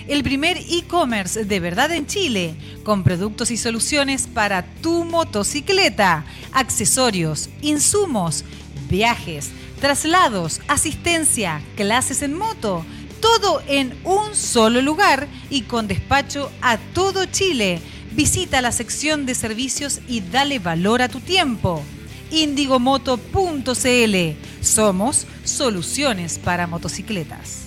el 0.08 0.22
primer 0.22 0.58
e-commerce 0.58 1.46
de 1.46 1.60
verdad 1.60 1.90
en 1.92 2.06
Chile, 2.06 2.54
con 2.84 3.02
productos 3.02 3.50
y 3.50 3.56
soluciones 3.56 4.26
para 4.26 4.66
tu 4.82 5.06
motocicleta, 5.06 6.26
accesorios, 6.52 7.48
insumos, 7.62 8.44
viajes, 8.90 9.48
traslados, 9.80 10.60
asistencia, 10.68 11.62
clases 11.74 12.20
en 12.20 12.34
moto, 12.34 12.84
todo 13.22 13.62
en 13.66 13.98
un 14.04 14.34
solo 14.34 14.82
lugar 14.82 15.26
y 15.48 15.62
con 15.62 15.88
despacho 15.88 16.52
a 16.60 16.76
todo 16.76 17.24
Chile. 17.24 17.80
Visita 18.12 18.60
la 18.60 18.72
sección 18.72 19.24
de 19.24 19.34
servicios 19.34 20.00
y 20.06 20.20
dale 20.20 20.58
valor 20.58 21.00
a 21.00 21.08
tu 21.08 21.20
tiempo. 21.20 21.82
Indigomoto.cl. 22.30 24.16
Somos 24.60 25.26
soluciones 25.44 26.38
para 26.38 26.66
motocicletas. 26.66 27.65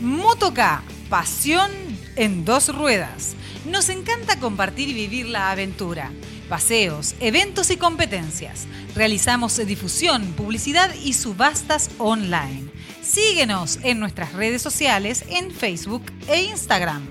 Motoca, 0.00 0.84
pasión 1.10 1.72
en 2.14 2.44
dos 2.44 2.72
ruedas. 2.72 3.34
Nos 3.66 3.88
encanta 3.88 4.38
compartir 4.38 4.88
y 4.88 4.92
vivir 4.94 5.26
la 5.26 5.50
aventura. 5.50 6.12
Paseos, 6.48 7.16
eventos 7.18 7.70
y 7.72 7.76
competencias. 7.76 8.68
Realizamos 8.94 9.56
difusión, 9.66 10.34
publicidad 10.34 10.94
y 10.94 11.14
subastas 11.14 11.90
online. 11.98 12.70
Síguenos 13.02 13.80
en 13.82 13.98
nuestras 13.98 14.34
redes 14.34 14.62
sociales 14.62 15.24
en 15.30 15.50
Facebook 15.50 16.04
e 16.28 16.44
Instagram. 16.44 17.04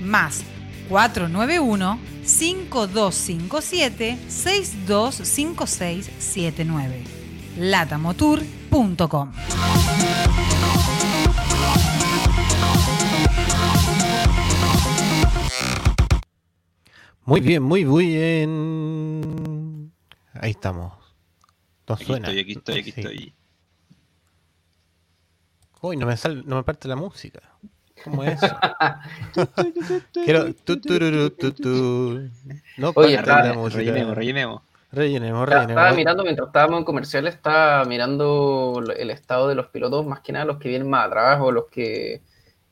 más 0.02 0.44
491 0.90 2.00
5257 2.24 4.18
625679 4.30 7.04
latamotour.com 7.58 9.32
Muy 17.26 17.42
bien, 17.42 17.64
muy 17.64 17.84
bien. 17.84 19.92
Ahí 20.34 20.52
estamos. 20.52 20.94
Nos 21.88 21.98
Aquí 21.98 22.06
suena. 22.06 22.28
estoy, 22.28 22.42
aquí 22.42 22.52
estoy, 22.54 22.80
aquí 22.80 22.92
Sí. 22.92 23.02
estoy. 23.02 23.34
Uy, 25.82 25.98
no 25.98 26.06
me, 26.06 26.16
sal- 26.18 26.44
no 26.46 26.56
me 26.58 26.64
parte 26.64 26.88
la 26.88 26.96
música. 26.96 27.42
¿Cómo 28.06 28.24
es 28.24 28.42
eso? 28.42 28.56
Quiero. 30.14 30.54
tu, 30.54 30.80
tururú, 30.80 31.30
tu, 31.32 31.52
tu. 31.52 32.30
No 32.78 32.92
Oye, 32.96 33.22
rellenemos, 33.22 33.74
rellenemos. 33.74 34.62
Rellenemos, 34.92 35.42
Estaba- 35.44 35.62
rellenemos. 35.64 35.70
Estaba 35.84 35.92
mirando 35.96 36.24
mientras 36.24 36.48
estábamos 36.48 36.80
en 36.80 36.86
comerciales, 36.86 37.34
estaba 37.36 37.84
mirando 37.86 38.82
el 38.96 39.10
estado 39.10 39.50
de 39.50 39.56
los 39.56 39.68
pilotos, 39.68 40.06
más 40.06 40.22
que 40.22 40.32
nada 40.32 40.46
los 40.46 40.58
que 40.58 40.70
vienen 40.70 40.90
más 40.90 41.08
atrás 41.08 41.40
o 41.42 41.52
los 41.52 41.66
que 41.66 42.22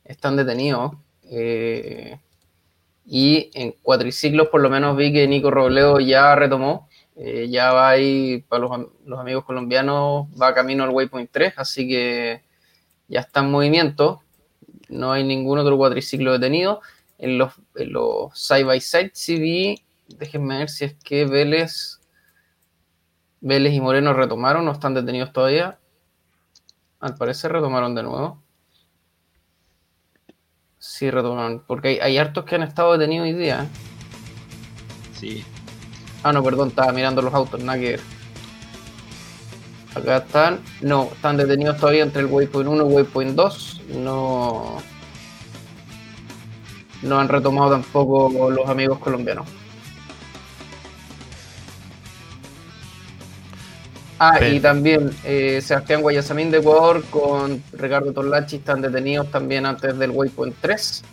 están 0.05 0.37
detenidos. 0.37 0.93
Eh, 1.29 2.17
y 3.05 3.49
en 3.53 3.73
cuatriciclos, 3.81 4.47
por 4.47 4.61
lo 4.61 4.69
menos 4.69 4.95
vi 4.95 5.11
que 5.11 5.27
Nico 5.27 5.51
Robledo 5.51 5.99
ya 5.99 6.35
retomó. 6.35 6.87
eh, 7.15 7.47
ya 7.49 7.71
va 7.73 7.89
ahí, 7.89 8.43
para 8.49 8.61
los, 8.61 8.71
los 9.05 9.19
amigos 9.19 9.43
colombianos, 9.43 10.25
va 10.41 10.53
camino 10.55 10.83
al 10.83 10.89
Waypoint 10.89 11.29
3, 11.31 11.53
así 11.57 11.87
que 11.87 12.41
ya 13.07 13.19
está 13.19 13.41
en 13.41 13.51
movimiento. 13.51 14.22
No 14.89 15.11
hay 15.11 15.23
ningún 15.23 15.59
otro 15.59 15.77
cuatriciclo 15.77 16.31
detenido. 16.33 16.81
En 17.17 17.37
los, 17.37 17.53
en 17.75 17.93
los 17.93 18.37
side 18.37 18.63
by 18.63 18.81
side 18.81 19.11
sí 19.13 19.39
vi, 19.39 19.83
déjenme 20.07 20.57
ver 20.57 20.69
si 20.69 20.85
es 20.85 20.95
que 20.95 21.25
Vélez 21.25 21.99
Vélez 23.45 23.73
y 23.73 23.81
Moreno 23.81 24.13
retomaron, 24.13 24.63
no 24.63 24.71
están 24.71 24.93
detenidos 24.93 25.33
todavía. 25.33 25.77
Al 27.01 27.15
parecer 27.15 27.51
retomaron 27.51 27.93
de 27.93 28.03
nuevo. 28.03 28.41
Sí, 30.79 31.11
retomaron, 31.11 31.61
porque 31.67 31.89
hay, 31.89 31.99
hay 31.99 32.17
hartos 32.17 32.45
que 32.45 32.55
han 32.55 32.63
estado 32.63 32.97
detenidos 32.97 33.25
hoy 33.25 33.33
día. 33.33 33.63
¿eh? 33.63 33.67
Sí. 35.19 35.43
Ah, 36.23 36.31
no, 36.31 36.41
perdón, 36.41 36.69
estaba 36.69 36.93
mirando 36.93 37.21
los 37.21 37.33
autos, 37.33 37.61
nada 37.61 37.77
que 37.77 37.89
ver. 37.91 37.99
Acá 39.93 40.17
están, 40.17 40.61
no, 40.81 41.09
están 41.11 41.35
detenidos 41.35 41.77
todavía 41.77 42.03
entre 42.03 42.21
el 42.21 42.27
Waypoint 42.27 42.69
1 42.69 42.89
y 42.89 42.93
Waypoint 42.93 43.35
2. 43.35 43.72
No, 43.93 44.77
no 47.03 47.19
han 47.19 47.27
retomado 47.27 47.71
tampoco 47.71 48.49
los 48.49 48.67
amigos 48.67 48.99
colombianos. 48.99 49.47
Ah, 54.19 54.39
y 54.45 54.59
también 54.61 55.11
eh, 55.25 55.59
Sebastián 55.61 56.01
Guayasamín 56.01 56.49
de 56.49 56.59
Ecuador 56.59 57.03
con 57.09 57.61
Ricardo 57.73 58.13
Torlachi 58.13 58.57
están 58.57 58.81
detenidos 58.81 59.29
también 59.29 59.65
antes 59.65 59.97
del 59.97 60.11
Waypoint 60.11 60.55
3. 60.61 61.03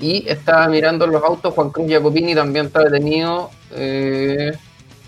Y 0.00 0.24
estaba 0.28 0.68
mirando 0.68 1.06
los 1.06 1.22
autos, 1.22 1.52
Juan 1.52 1.70
Cruz 1.70 1.90
Jacopini 1.90 2.34
también 2.34 2.66
está 2.66 2.84
detenido 2.84 3.50
eh, 3.72 4.56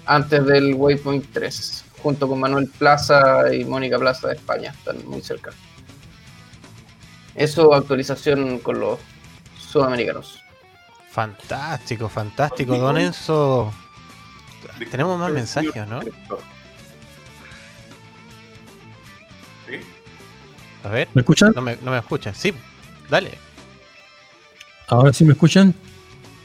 antes 0.05 0.45
del 0.45 0.75
Waypoint 0.75 1.27
3, 1.33 1.85
junto 2.03 2.29
con 2.29 2.41
Manuel 2.41 2.69
Plaza 2.77 3.55
y 3.55 3.65
Mónica 3.65 3.99
Plaza 3.99 4.29
de 4.29 4.35
España, 4.35 4.75
están 4.77 5.07
muy 5.07 5.23
cerca. 5.23 5.53
Eso, 7.41 7.73
actualización 7.73 8.59
con 8.59 8.79
los 8.81 8.99
sudamericanos. 9.59 10.43
Fantástico, 11.11 12.07
fantástico, 12.07 12.77
don 12.77 12.99
Enzo. 12.99 13.73
Tenemos 14.91 15.19
más 15.19 15.33
mensajes, 15.33 15.89
¿no? 15.89 16.03
¿Sí? 16.03 16.11
A 20.85 20.89
ver. 20.91 21.09
¿Me 21.15 21.23
escuchan? 21.23 21.53
No 21.57 21.63
me, 21.63 21.79
no 21.81 21.93
me 21.93 21.99
escuchan. 21.99 22.35
Sí, 22.35 22.53
dale. 23.09 23.31
Ahora 24.89 25.11
sí 25.15 25.25
me 25.25 25.33
escuchan. 25.33 25.75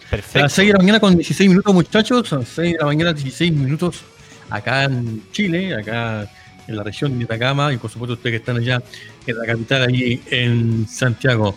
A 0.08 0.10
Perfecto. 0.12 0.40
las 0.40 0.54
6 0.54 0.68
de 0.68 0.74
la 0.76 0.80
mañana 0.80 1.02
con 1.02 1.14
16 1.18 1.50
minutos, 1.50 1.74
muchachos. 1.74 2.32
A 2.32 2.38
las 2.38 2.48
6 2.48 2.72
de 2.72 2.80
la 2.80 2.86
mañana, 2.86 3.12
16 3.12 3.52
minutos. 3.52 4.02
Acá 4.50 4.86
en 4.86 5.30
Chile, 5.34 5.76
acá 5.76 6.32
en 6.68 6.76
la 6.76 6.84
región 6.84 7.18
de 7.18 7.26
Atacama. 7.26 7.74
Y 7.74 7.78
por 7.78 7.90
supuesto, 7.92 8.14
ustedes 8.14 8.34
que 8.34 8.38
están 8.38 8.58
allá 8.58 8.82
en 9.28 9.38
la 9.38 9.46
capital, 9.46 9.84
allí 9.84 10.22
en 10.32 10.88
Santiago. 10.88 11.56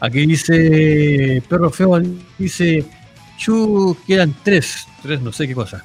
Aquí 0.00 0.26
dice 0.26 1.42
Perro 1.48 1.70
Feo, 1.70 2.00
dice 2.38 2.84
Chu, 3.36 3.96
quedan 4.06 4.34
tres. 4.42 4.86
Tres, 5.02 5.20
no 5.20 5.32
sé 5.32 5.46
qué 5.46 5.54
cosa. 5.54 5.82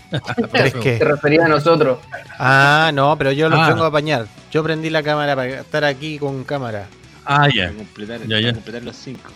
¿Tres 0.51 0.73
qué? 0.75 0.97
Se 0.97 1.03
refería 1.03 1.45
a 1.45 1.47
nosotros. 1.47 1.99
Ah, 2.39 2.91
no, 2.93 3.15
pero 3.17 3.31
yo 3.31 3.47
los 3.49 3.59
Ah. 3.59 3.69
vengo 3.69 3.83
a 3.83 3.87
apañar. 3.87 4.27
Yo 4.51 4.63
prendí 4.63 4.89
la 4.89 5.03
cámara 5.03 5.35
para 5.35 5.61
estar 5.61 5.83
aquí 5.83 6.17
con 6.17 6.43
cámara. 6.43 6.87
Ah, 7.25 7.47
ya. 7.53 7.65
Para 7.67 7.77
completar, 7.77 8.19
Ya, 8.21 8.27
para 8.27 8.39
ya. 8.41 8.53
completar 8.53 8.83
los 8.83 8.95
cinco. 8.95 9.31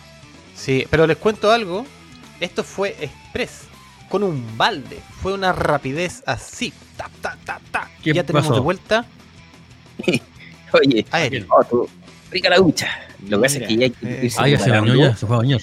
Sí, 0.54 0.84
pero 0.90 1.06
les 1.06 1.16
cuento 1.16 1.50
algo. 1.52 1.86
Esto 2.40 2.62
fue 2.64 2.96
express. 3.00 3.62
Con 4.08 4.22
un 4.24 4.56
balde. 4.56 4.98
Fue 5.22 5.32
una 5.32 5.52
rapidez 5.52 6.22
así. 6.26 6.72
Ta, 6.96 7.08
ta, 7.20 7.36
ta, 7.44 7.60
ta. 7.70 7.88
¿Qué 8.02 8.12
ya 8.14 8.24
tenemos 8.24 8.46
pasó? 8.48 8.54
de 8.54 8.60
vuelta 8.60 9.04
Oye, 10.72 11.04
oh, 11.50 11.64
tú, 11.64 11.88
rica 12.30 12.50
la 12.50 12.56
ducha. 12.56 12.86
Lo 13.28 13.38
que 13.38 13.42
pasa 13.44 13.58
es 13.58 13.68
que 13.68 13.76
ya 13.76 13.84
hay 13.86 13.90
que 13.90 14.06
Eh, 14.06 14.20
irse 14.24 14.38
Ah, 14.40 14.48
ya 14.48 14.58
se 14.58 14.70
bañó 14.70 14.82
preparando. 14.82 15.10
ya, 15.10 15.16
se 15.16 15.26
fue 15.26 15.36
a 15.36 15.38
bañar. 15.38 15.60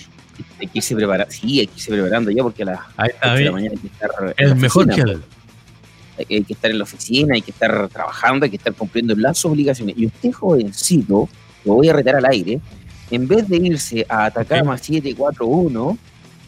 Hay 0.60 0.68
que 0.68 0.78
irse 0.80 0.96
preparando. 0.96 1.32
Sí, 1.32 1.60
hay 1.60 1.68
que 1.68 1.74
irse 1.76 1.92
preparando 1.92 2.32
ya 2.32 2.44
porque 2.44 2.64
a 2.64 2.66
las 2.66 2.80
Ahí 2.98 3.10
8 3.10 3.16
está, 3.16 3.34
de 3.36 3.44
la 3.46 3.52
mañana 3.52 3.72
hay 3.74 3.78
que 3.80 3.88
estar. 3.88 4.10
en 4.22 4.34
El 4.38 4.50
la 4.50 4.56
mejor 4.56 4.84
oficina, 4.86 5.08
gel. 5.08 5.22
hay 6.18 6.26
que- 6.26 6.36
hay 6.36 6.44
que 6.44 6.54
estar 6.54 6.72
en 6.72 6.78
la 6.78 6.84
oficina, 6.84 7.36
hay 7.36 7.42
que 7.42 7.52
estar 7.52 7.90
trabajando, 7.90 8.44
hay 8.46 8.50
que 8.50 8.58
estar 8.58 8.74
cumpliendo 8.74 9.16
las 9.16 9.46
obligaciones. 9.46 9.96
Y 9.98 10.08
usted, 10.08 10.32
jovencito, 10.32 11.30
lo 11.64 11.74
voy 11.74 11.90
a 11.90 11.94
retar 11.94 12.16
al 12.16 12.26
aire, 12.26 12.60
en 13.12 13.28
vez 13.28 13.48
de 13.48 13.58
irse 13.58 14.06
a 14.10 14.26
Atacama 14.26 14.78
741, 14.78 15.98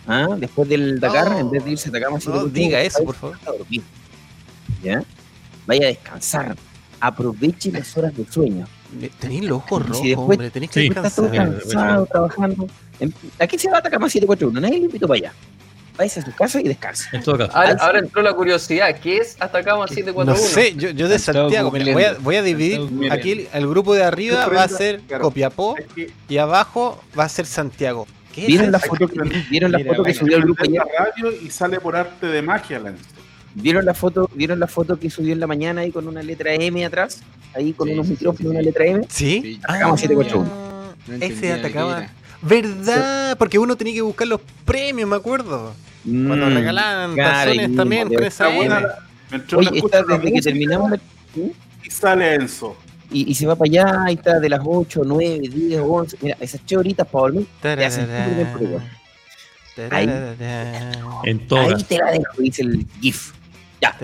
¿ah? 0.08 0.36
después 0.38 0.68
del 0.68 1.00
Dakar, 1.00 1.30
No, 1.32 1.40
en 1.40 1.52
vez 1.52 1.64
de 1.64 1.72
irse 1.72 1.88
a 1.88 1.92
Atacama 1.92 2.16
No 2.16 2.22
741, 2.22 2.54
diga 2.54 2.82
eso, 2.82 3.04
por 3.04 3.16
favor. 3.16 3.38
a 3.46 3.52
dormir, 3.52 3.82
¿ya? 4.84 5.04
Vaya 5.68 5.84
a 5.86 5.88
descansar, 5.90 6.56
aproveche 7.00 7.72
las 7.72 7.96
horas 7.98 8.16
de 8.16 8.26
sueño. 8.30 8.68
Tenéis 9.20 9.44
los 9.44 9.58
ojos 9.58 9.82
rojos, 9.88 9.98
si 10.02 10.10
después- 10.10 10.38
hombre. 10.38 10.50
Tenéis 10.50 10.72
que 10.72 10.82
Sí. 10.82 10.90
Descansar. 10.90 11.32
Cansado, 11.32 12.06
trabajando. 12.06 12.68
En- 13.00 13.14
Aquí 13.40 13.58
se 13.60 13.70
va 13.70 13.78
a 13.78 13.80
Atacama 13.80 14.10
741, 14.10 14.60
nadie 14.62 14.80
le 14.80 14.86
invitó 14.86 15.08
para 15.08 15.18
allá. 15.20 15.34
Váyase 15.98 16.20
a 16.20 16.26
su 16.26 16.32
casa 16.36 16.60
y 16.62 16.64
descanse. 16.64 17.10
En 17.12 17.24
todo 17.24 17.40
caso. 17.40 17.58
Ahora, 17.58 17.76
ahora 17.80 18.00
entró 18.00 18.22
la 18.22 18.32
curiosidad. 18.34 18.96
¿Qué 19.02 19.18
es 19.18 19.36
Atacama 19.40 19.88
741? 19.88 20.32
No 20.32 20.38
sé, 20.38 20.76
yo, 20.76 20.92
yo 20.92 21.08
de 21.10 21.18
Santiago, 21.18 21.72
mira, 21.72 21.92
voy, 21.92 22.04
a, 22.04 22.14
voy 22.20 22.36
a 22.36 22.44
dividir. 22.44 22.82
Aquí 23.12 23.32
el, 23.32 23.48
el 23.52 23.68
grupo 23.68 23.96
de 23.96 24.04
arriba 24.04 24.46
va 24.48 24.64
a 24.64 24.68
ser 24.68 25.02
claro. 25.02 25.24
Copiapó 25.24 25.76
y 26.30 26.38
abajo 26.38 27.04
va 27.18 27.24
a 27.24 27.30
ser 27.30 27.46
Santiago. 27.48 28.06
¿Qué 28.32 28.42
es 28.42 28.48
¿Vieron 28.48 28.72
la 28.72 28.78
eso? 28.78 28.88
foto 28.90 29.08
que, 29.08 29.20
¿vieron 29.50 29.72
la 29.72 29.80
Mira, 29.80 29.90
foto 29.92 30.04
que 30.04 30.14
subió 30.14 30.38
el 30.38 30.44
grupo 30.44 30.64
la 30.66 30.84
radio 31.00 31.32
y 31.42 31.50
sale 31.50 31.80
por 31.80 31.96
arte 31.96 32.28
de 32.28 32.42
magia, 32.44 32.78
Lance. 32.78 33.04
¿Vieron 33.62 33.86
la 33.86 33.94
foto, 33.94 34.30
¿Vieron 34.36 34.60
la 34.60 34.68
foto 34.68 35.00
que 35.00 35.10
subió 35.10 35.34
en 35.34 35.40
la 35.40 35.48
mañana 35.48 35.82
ahí 35.82 35.92
con 35.92 36.08
una 36.08 36.22
letra 36.22 36.54
M 36.54 36.86
atrás? 36.86 37.22
Ahí 37.56 37.74
con 37.74 37.88
Sí, 37.88 37.94
unos 37.94 38.06
sí, 38.08 38.12
micrófonos 38.14 38.38
sí, 38.40 38.44
y 38.46 38.48
una 38.50 38.60
sí. 38.60 38.66
letra 38.66 38.86
M. 38.86 39.06
¿Sí? 39.10 39.42
Sí. 39.42 39.60
Atacama 39.64 39.98
741. 39.98 40.94
No 41.08 41.26
Ese 41.26 41.54
atacaba. 41.54 42.08
¿Verdad? 42.42 43.36
Porque 43.38 43.58
uno 43.58 43.76
tenía 43.76 43.94
que 43.96 44.02
buscar 44.02 44.28
los 44.28 44.42
premios, 44.66 45.10
me 45.10 45.16
acuerdo. 45.16 45.74
Cuando 46.04 46.50
Mm, 46.50 46.54
regalaban 46.54 47.14
claro, 47.16 47.52
tazones 47.52 47.70
y- 47.72 47.76
también 47.76 48.14
con 48.14 48.24
esa 48.24 48.48
buena 48.50 48.78
Oye, 49.58 49.70
una 49.70 49.78
está 49.80 50.04
desde 50.04 50.32
que 50.34 50.42
terminamos 50.42 50.92
la- 50.92 51.00
y 51.84 51.90
sale 51.90 52.36
Enzo. 52.36 52.78
y, 53.12 53.30
y 53.32 53.36
se 53.36 53.46
va 53.48 53.56
para 53.56 53.70
allá, 53.70 54.04
ahí 54.06 54.14
está 54.14 54.40
de 54.40 54.50
las 54.50 54.62
8, 54.64 55.02
9, 55.04 55.50
10, 55.50 55.82
11. 55.84 56.18
Mira, 56.22 56.38
esas 56.40 56.62
8 56.64 56.80
horitas 56.80 57.08
para 57.08 57.22
dormir. 57.24 57.48
te 57.62 57.86
hacen 57.86 58.06
súper 58.06 58.68
bien. 58.68 58.82
Ahí. 59.92 60.10
En 61.24 61.48
todo 61.48 61.60
Ahí 61.60 61.84
te 61.84 61.98
la 61.98 62.12
dejo, 62.12 62.24
dice 62.42 62.62
el 62.64 62.86
GIF. 63.02 63.32
Ya. 63.82 63.96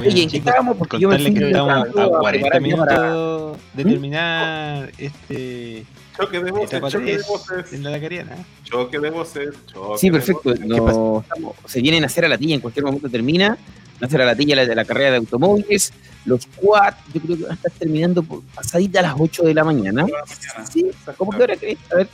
Oye, 0.00 0.22
¿en 0.24 0.30
qué 0.30 0.36
estábamos? 0.38 0.76
Porque 0.76 0.98
yo 0.98 1.08
me 1.08 1.18
fui 1.18 1.32
que 1.34 1.46
estamos 1.46 1.84
preparando 1.84 2.14
a 2.14 2.18
a 2.18 2.20
40 2.20 2.48
preparar 2.50 2.62
ya 2.70 2.76
para- 2.76 3.00
minutos 3.00 3.58
de 3.74 3.84
terminar 3.84 4.92
este 4.98 5.86
Choque 6.16 6.40
de 6.42 6.50
voces, 6.50 6.68
etapa 6.72 6.90
choque 6.90 7.04
de 7.06 7.12
3 7.14 7.26
voces. 7.26 7.72
en 7.72 7.82
la 7.82 7.90
Dakariana. 7.90 8.36
Choque 8.64 8.98
de 8.98 9.10
voces. 9.10 9.54
choque 9.72 9.98
Sí, 9.98 10.10
perfecto. 10.10 10.54
No, 10.66 11.24
se 11.64 11.80
vienen 11.80 12.02
a 12.02 12.06
hacer 12.06 12.26
a 12.26 12.28
la 12.28 12.36
tilla, 12.36 12.54
en 12.56 12.60
cualquier 12.60 12.84
momento 12.84 13.08
termina. 13.08 13.56
Va 14.02 14.04
a 14.04 14.06
hacer 14.06 14.20
a 14.22 14.24
la 14.26 14.34
la 14.34 14.66
de 14.66 14.74
la 14.74 14.84
carrera 14.84 15.10
de 15.12 15.16
automóviles. 15.18 15.92
Los 16.26 16.46
quad, 16.56 16.94
yo 17.14 17.20
creo 17.22 17.36
que 17.38 17.42
van 17.44 17.52
a 17.52 17.54
estar 17.54 17.72
terminando 17.72 18.22
por 18.22 18.42
pasadita 18.54 19.00
a 19.00 19.02
las 19.02 19.14
8 19.18 19.42
de 19.44 19.54
la 19.54 19.64
mañana. 19.64 20.04
De 20.04 20.12
la 20.12 20.18
mañana. 20.24 20.66
Sí, 20.70 20.86
¿cómo 21.16 21.32
que 21.32 21.42
hora 21.42 21.56
crees? 21.56 21.78
A 21.90 21.96
ver, 21.96 22.08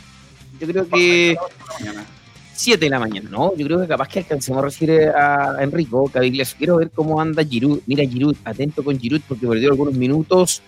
yo 0.60 0.66
creo 0.68 0.89
que 0.89 1.36
Mañana. 1.81 2.05
7 2.57 2.86
de 2.86 2.91
la 2.91 2.99
mañana, 2.99 3.28
¿no? 3.31 3.55
Yo 3.55 3.67
creo 3.67 3.81
que 3.83 3.86
capaz 3.86 4.09
que 4.09 4.20
alcancemos 4.20 4.62
a 4.62 4.65
recibir 4.65 5.10
a 5.10 5.57
Enrico 5.60 6.09
Cavigliaso. 6.09 6.57
Quiero 6.57 6.76
ver 6.76 6.91
cómo 6.91 7.20
anda 7.20 7.44
Giroud. 7.44 7.81
Mira, 7.86 8.05
Giroud, 8.05 8.35
atento 8.44 8.83
con 8.83 8.99
Giroud 8.99 9.20
porque 9.28 9.47
perdió 9.47 9.70
algunos 9.70 9.94
minutos. 9.94 10.62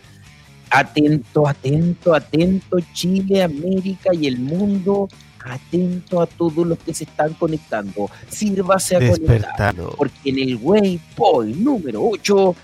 Atento, 0.71 1.49
atento, 1.49 2.15
atento, 2.15 2.77
Chile, 2.93 3.43
América 3.43 4.11
y 4.13 4.27
el 4.27 4.39
mundo. 4.39 5.09
Atento 5.43 6.21
a 6.21 6.27
todos 6.27 6.67
los 6.67 6.79
que 6.79 6.93
se 6.93 7.05
están 7.05 7.33
conectando. 7.35 8.11
Sírvase 8.29 8.97
a 8.97 9.11
conectar. 9.11 9.75
Porque 9.97 10.29
en 10.31 10.39
el 10.41 10.57
Waypoint 10.57 11.57
número 11.57 12.07
8 12.07 12.55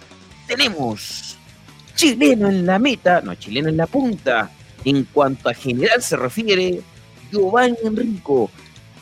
tenemos 0.46 1.38
chileno 1.94 2.48
en 2.48 2.66
la 2.66 2.78
meta, 2.78 3.22
no, 3.22 3.34
chileno 3.36 3.70
en 3.70 3.78
la 3.78 3.86
punta. 3.86 4.50
En 4.84 5.04
cuanto 5.04 5.48
a 5.48 5.54
general 5.54 6.02
se 6.02 6.14
refiere, 6.16 6.82
Giovanni 7.32 7.76
Enrico, 7.84 8.50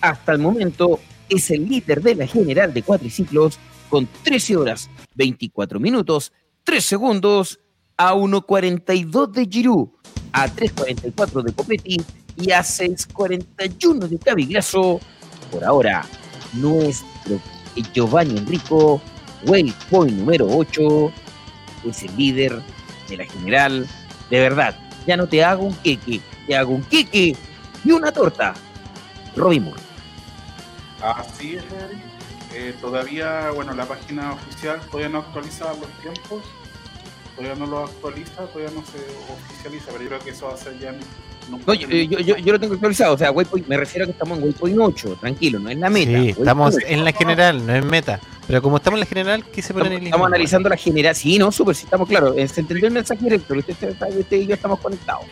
hasta 0.02 0.32
el 0.32 0.40
momento, 0.40 1.00
es 1.28 1.50
el 1.50 1.66
líder 1.66 2.02
de 2.02 2.14
la 2.16 2.26
general 2.26 2.74
de 2.74 2.82
cuatriciclos 2.82 3.58
con 3.88 4.06
13 4.22 4.56
horas, 4.56 4.90
24 5.14 5.80
minutos, 5.80 6.32
3 6.64 6.84
segundos, 6.84 7.60
a 7.96 8.14
1.42 8.14 9.30
de 9.30 9.46
Giroud, 9.46 9.88
a 10.32 10.48
3.44 10.48 11.42
de 11.42 11.52
Copetti 11.52 11.96
y 12.36 12.50
a 12.50 12.60
6.41 12.60 14.08
de 14.08 14.18
Cavigliaso. 14.18 15.00
Por 15.50 15.64
ahora, 15.64 16.04
nuestro 16.54 17.40
Giovanni 17.94 18.38
Enrico, 18.38 19.00
Waypoint 19.46 20.18
número 20.18 20.46
8, 20.48 21.12
es 21.88 22.02
el 22.02 22.16
líder 22.16 22.62
de 23.08 23.16
la 23.18 23.24
general. 23.26 23.86
De 24.30 24.40
verdad, 24.40 24.76
ya 25.06 25.16
no 25.16 25.26
te 25.26 25.44
hago 25.44 25.64
un 25.64 25.74
queque, 25.76 26.20
te 26.46 26.56
hago 26.56 26.74
un 26.74 26.82
queque 26.84 27.36
y 27.84 27.90
una 27.90 28.10
torta. 28.10 28.54
Robin 29.36 29.64
Moore. 29.64 29.91
Así 31.02 31.56
es, 31.56 31.64
Eric. 31.64 32.00
Eh, 32.54 32.74
todavía, 32.80 33.50
bueno, 33.54 33.72
la 33.74 33.86
página 33.86 34.32
oficial 34.32 34.80
todavía 34.90 35.08
no 35.08 35.18
actualiza 35.18 35.66
los 35.74 35.88
tiempos. 36.02 36.42
Todavía 37.34 37.54
no 37.56 37.66
lo 37.66 37.84
actualiza, 37.84 38.44
todavía 38.46 38.70
no 38.74 38.84
se 38.84 38.98
oficializa, 39.32 39.86
pero 39.90 40.02
yo 40.02 40.08
creo 40.08 40.20
que 40.20 40.30
eso 40.30 40.46
va 40.48 40.54
a 40.54 40.56
ser 40.58 40.78
ya 40.78 40.90
en 40.90 40.98
No, 41.66 41.74
yo, 41.74 41.88
yo, 41.88 42.20
yo- 42.20 42.36
yo 42.36 42.52
lo 42.52 42.60
tengo 42.60 42.74
actualizado, 42.74 43.14
o 43.14 43.18
sea, 43.18 43.32
Waypoint, 43.32 43.66
me 43.66 43.76
refiero 43.76 44.04
a 44.04 44.06
que 44.06 44.12
estamos 44.12 44.38
en 44.38 44.44
Waypoint 44.44 44.78
8, 44.78 45.16
tranquilo, 45.18 45.58
no 45.58 45.70
es 45.70 45.78
la 45.78 45.90
meta. 45.90 46.10
Sí, 46.10 46.14
Waypoint 46.14 46.38
estamos 46.38 46.74
8. 46.76 46.86
en 46.88 47.04
la 47.04 47.12
general, 47.12 47.66
no 47.66 47.74
en 47.74 47.86
meta. 47.86 48.20
Pero 48.46 48.60
como 48.62 48.76
estamos 48.76 48.96
en 48.98 49.00
la 49.00 49.06
general, 49.06 49.44
quise 49.46 49.72
poner 49.72 49.86
Estamos, 49.86 50.00
el 50.02 50.06
estamos 50.06 50.26
analizando 50.26 50.68
la 50.68 50.76
general. 50.76 51.16
Sí, 51.16 51.38
no, 51.38 51.50
súper, 51.50 51.74
sí, 51.74 51.84
estamos 51.84 52.06
claros. 52.08 52.34
Eh, 52.36 52.46
Se 52.46 52.60
entendió 52.60 52.86
el 52.86 52.92
mensaje 52.94 53.22
directo. 53.24 53.54
Usted, 53.54 53.72
usted- 53.90 54.18
usted 54.20 54.36
y 54.36 54.46
yo 54.46 54.54
estamos 54.54 54.78
conectados. 54.78 55.24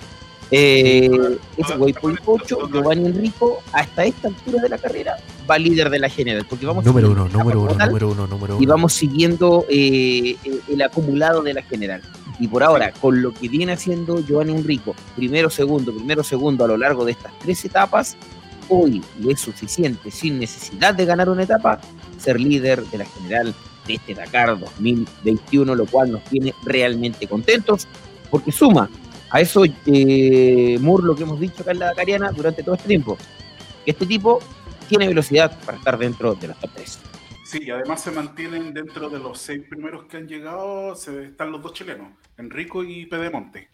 Eh, 0.50 1.38
ese 1.56 1.76
Waypoint 1.76 2.20
8, 2.24 2.68
Giovanni 2.72 3.06
Enrico, 3.06 3.62
hasta 3.72 4.04
esta 4.04 4.28
altura 4.28 4.62
de 4.62 4.68
la 4.68 4.78
carrera, 4.78 5.16
va 5.48 5.58
líder 5.58 5.90
de 5.90 5.98
la 6.00 6.08
general. 6.08 6.44
Porque 6.48 6.66
vamos 6.66 6.84
Número 6.84 7.10
uno, 7.10 7.28
número 7.28 7.60
uno, 7.60 7.72
total 7.72 7.88
número 7.88 8.08
uno, 8.10 8.26
número 8.26 8.54
Y 8.54 8.64
uno. 8.64 8.74
vamos 8.74 8.92
siguiendo 8.92 9.64
eh, 9.68 10.36
eh, 10.44 10.60
el 10.68 10.82
acumulado 10.82 11.42
de 11.42 11.54
la 11.54 11.62
general. 11.62 12.02
Y 12.40 12.48
por 12.48 12.62
ahora, 12.62 12.92
con 12.92 13.22
lo 13.22 13.32
que 13.32 13.48
viene 13.48 13.72
haciendo 13.72 14.24
Giovanni 14.24 14.52
Enrico, 14.52 14.94
primero, 15.14 15.50
segundo, 15.50 15.94
primero, 15.94 16.24
segundo 16.24 16.64
a 16.64 16.68
lo 16.68 16.76
largo 16.76 17.04
de 17.04 17.12
estas 17.12 17.32
tres 17.38 17.64
etapas, 17.64 18.16
hoy 18.68 19.02
le 19.20 19.32
es 19.32 19.40
suficiente, 19.40 20.10
sin 20.10 20.38
necesidad 20.38 20.94
de 20.94 21.04
ganar 21.04 21.28
una 21.28 21.42
etapa, 21.42 21.80
ser 22.18 22.40
líder 22.40 22.82
de 22.86 22.98
la 22.98 23.04
general 23.04 23.54
de 23.86 23.94
este 23.94 24.14
Dakar 24.14 24.58
2021, 24.58 25.74
lo 25.74 25.86
cual 25.86 26.12
nos 26.12 26.24
tiene 26.24 26.54
realmente 26.64 27.26
contentos, 27.26 27.86
porque 28.30 28.52
suma 28.52 28.88
a 29.30 29.40
eso, 29.40 29.62
eh, 29.86 30.78
Moore, 30.80 31.04
lo 31.04 31.14
que 31.14 31.22
hemos 31.22 31.38
dicho 31.38 31.62
acá 31.62 31.70
en 31.70 31.78
la 31.78 31.86
Dakariana 31.86 32.32
durante 32.32 32.62
todo 32.62 32.74
este 32.74 32.88
tiempo, 32.88 33.16
que 33.84 33.92
este 33.92 34.06
tipo 34.06 34.40
tiene 34.88 35.06
velocidad 35.06 35.56
para 35.64 35.78
estar 35.78 35.96
dentro 35.98 36.34
de 36.34 36.48
las 36.48 36.58
top 36.58 36.70
3. 36.74 36.98
Sí, 37.44 37.60
y 37.62 37.70
además 37.70 38.02
se 38.02 38.10
mantienen 38.10 38.74
dentro 38.74 39.08
de 39.08 39.18
los 39.18 39.38
seis 39.38 39.62
primeros 39.68 40.04
que 40.04 40.16
han 40.16 40.28
llegado, 40.28 40.94
se, 40.94 41.24
están 41.24 41.50
los 41.52 41.62
dos 41.62 41.72
chilenos, 41.72 42.08
Enrico 42.38 42.84
y 42.84 43.06
Pedemonte. 43.06 43.68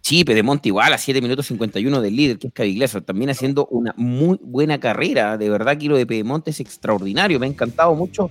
Sí, 0.00 0.24
Pedemonte 0.24 0.68
igual 0.68 0.92
a 0.92 0.98
7 0.98 1.20
minutos 1.20 1.46
51 1.46 2.00
del 2.00 2.16
líder, 2.16 2.38
que 2.38 2.48
es 2.48 2.52
Cavigliaso, 2.52 3.02
también 3.02 3.30
haciendo 3.30 3.66
una 3.66 3.94
muy 3.96 4.38
buena 4.42 4.80
carrera. 4.80 5.36
De 5.36 5.50
verdad 5.50 5.76
que 5.76 5.88
lo 5.88 5.96
de 5.96 6.06
Pedemonte 6.06 6.50
es 6.50 6.60
extraordinario. 6.60 7.38
Me 7.38 7.46
ha 7.46 7.48
encantado 7.50 7.94
mucho 7.94 8.30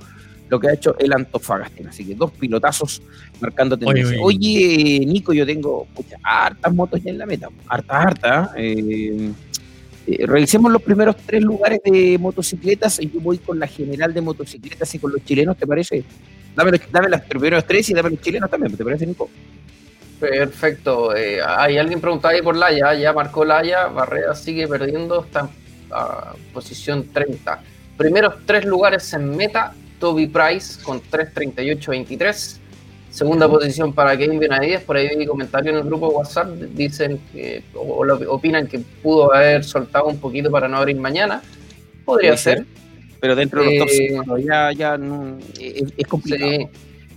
lo 0.49 0.59
que 0.59 0.67
ha 0.69 0.73
hecho 0.73 0.95
el 0.99 1.13
Antofagasta. 1.13 1.89
Así 1.89 2.05
que 2.05 2.15
dos 2.15 2.31
pilotazos 2.31 3.01
marcando 3.39 3.77
tendencia. 3.77 4.17
Oye, 4.21 4.47
Oye, 4.47 5.05
Nico, 5.05 5.31
yo 5.33 5.45
tengo 5.45 5.85
pucha, 5.93 6.17
hartas 6.23 6.73
motos 6.73 7.01
ya 7.03 7.11
en 7.11 7.17
la 7.19 7.25
meta. 7.25 7.47
Hartas, 7.67 8.05
hartas. 8.05 8.49
Eh, 8.57 9.31
eh, 10.07 10.25
revisemos 10.25 10.71
los 10.71 10.81
primeros 10.81 11.15
tres 11.25 11.41
lugares 11.43 11.79
de 11.85 12.17
motocicletas. 12.19 12.99
y 12.99 13.09
Yo 13.11 13.19
voy 13.19 13.37
con 13.37 13.59
la 13.59 13.67
general 13.67 14.13
de 14.13 14.21
motocicletas 14.21 14.93
y 14.95 14.99
con 14.99 15.11
los 15.11 15.23
chilenos, 15.23 15.55
¿te 15.57 15.67
parece? 15.67 16.03
Dame, 16.55 16.71
los- 16.71 16.91
dame 16.91 17.09
los 17.09 17.21
primeros 17.21 17.65
tres 17.65 17.89
y 17.89 17.93
dame 17.93 18.09
los 18.09 18.21
chilenos 18.21 18.49
también, 18.49 18.75
¿te 18.75 18.83
parece, 18.83 19.05
Nico? 19.05 19.29
Perfecto. 20.19 21.15
Eh, 21.15 21.39
hay 21.45 21.77
alguien 21.77 22.01
preguntaba 22.01 22.33
ahí 22.33 22.41
por 22.41 22.55
Laya, 22.55 22.93
ya 22.93 23.13
marcó 23.13 23.45
Laya, 23.45 23.87
Barrera 23.87 24.35
sigue 24.35 24.67
perdiendo, 24.67 25.23
está 25.23 25.41
en 25.41 25.47
ah, 25.91 26.33
posición 26.53 27.05
30. 27.13 27.61
Primeros 27.97 28.35
tres 28.45 28.65
lugares 28.65 29.13
en 29.13 29.35
meta, 29.37 29.73
Toby 29.99 30.27
Price 30.27 30.81
con 30.83 31.01
3.38.23. 31.01 32.57
Segunda 33.09 33.49
posición 33.49 33.91
para 33.91 34.15
Kevin 34.15 34.39
Benavides, 34.39 34.81
por 34.81 34.95
ahí 34.95 35.09
vi 35.17 35.25
comentarios 35.25 35.73
en 35.73 35.79
el 35.79 35.83
grupo 35.83 36.09
de 36.09 36.15
WhatsApp, 36.15 36.47
dicen 36.75 37.19
que, 37.31 37.63
o, 37.73 38.05
opinan 38.27 38.67
que 38.67 38.79
pudo 39.01 39.33
haber 39.33 39.63
soltado 39.63 40.05
un 40.05 40.19
poquito 40.19 40.51
para 40.51 40.67
no 40.67 40.77
abrir 40.77 40.95
mañana. 40.95 41.41
Podría 42.05 42.37
ser. 42.37 42.59
ser, 42.59 42.65
Pero 43.19 43.35
dentro 43.35 43.63
de 43.63 43.79
los 43.79 43.87
top 43.87 43.89
Eh, 43.89 44.07
5 44.09 44.37
ya, 44.37 44.71
ya 44.73 44.97
no, 44.97 45.37
es, 45.59 45.93
es 45.97 46.07
complicado. 46.07 46.51
Sí, 46.51 46.67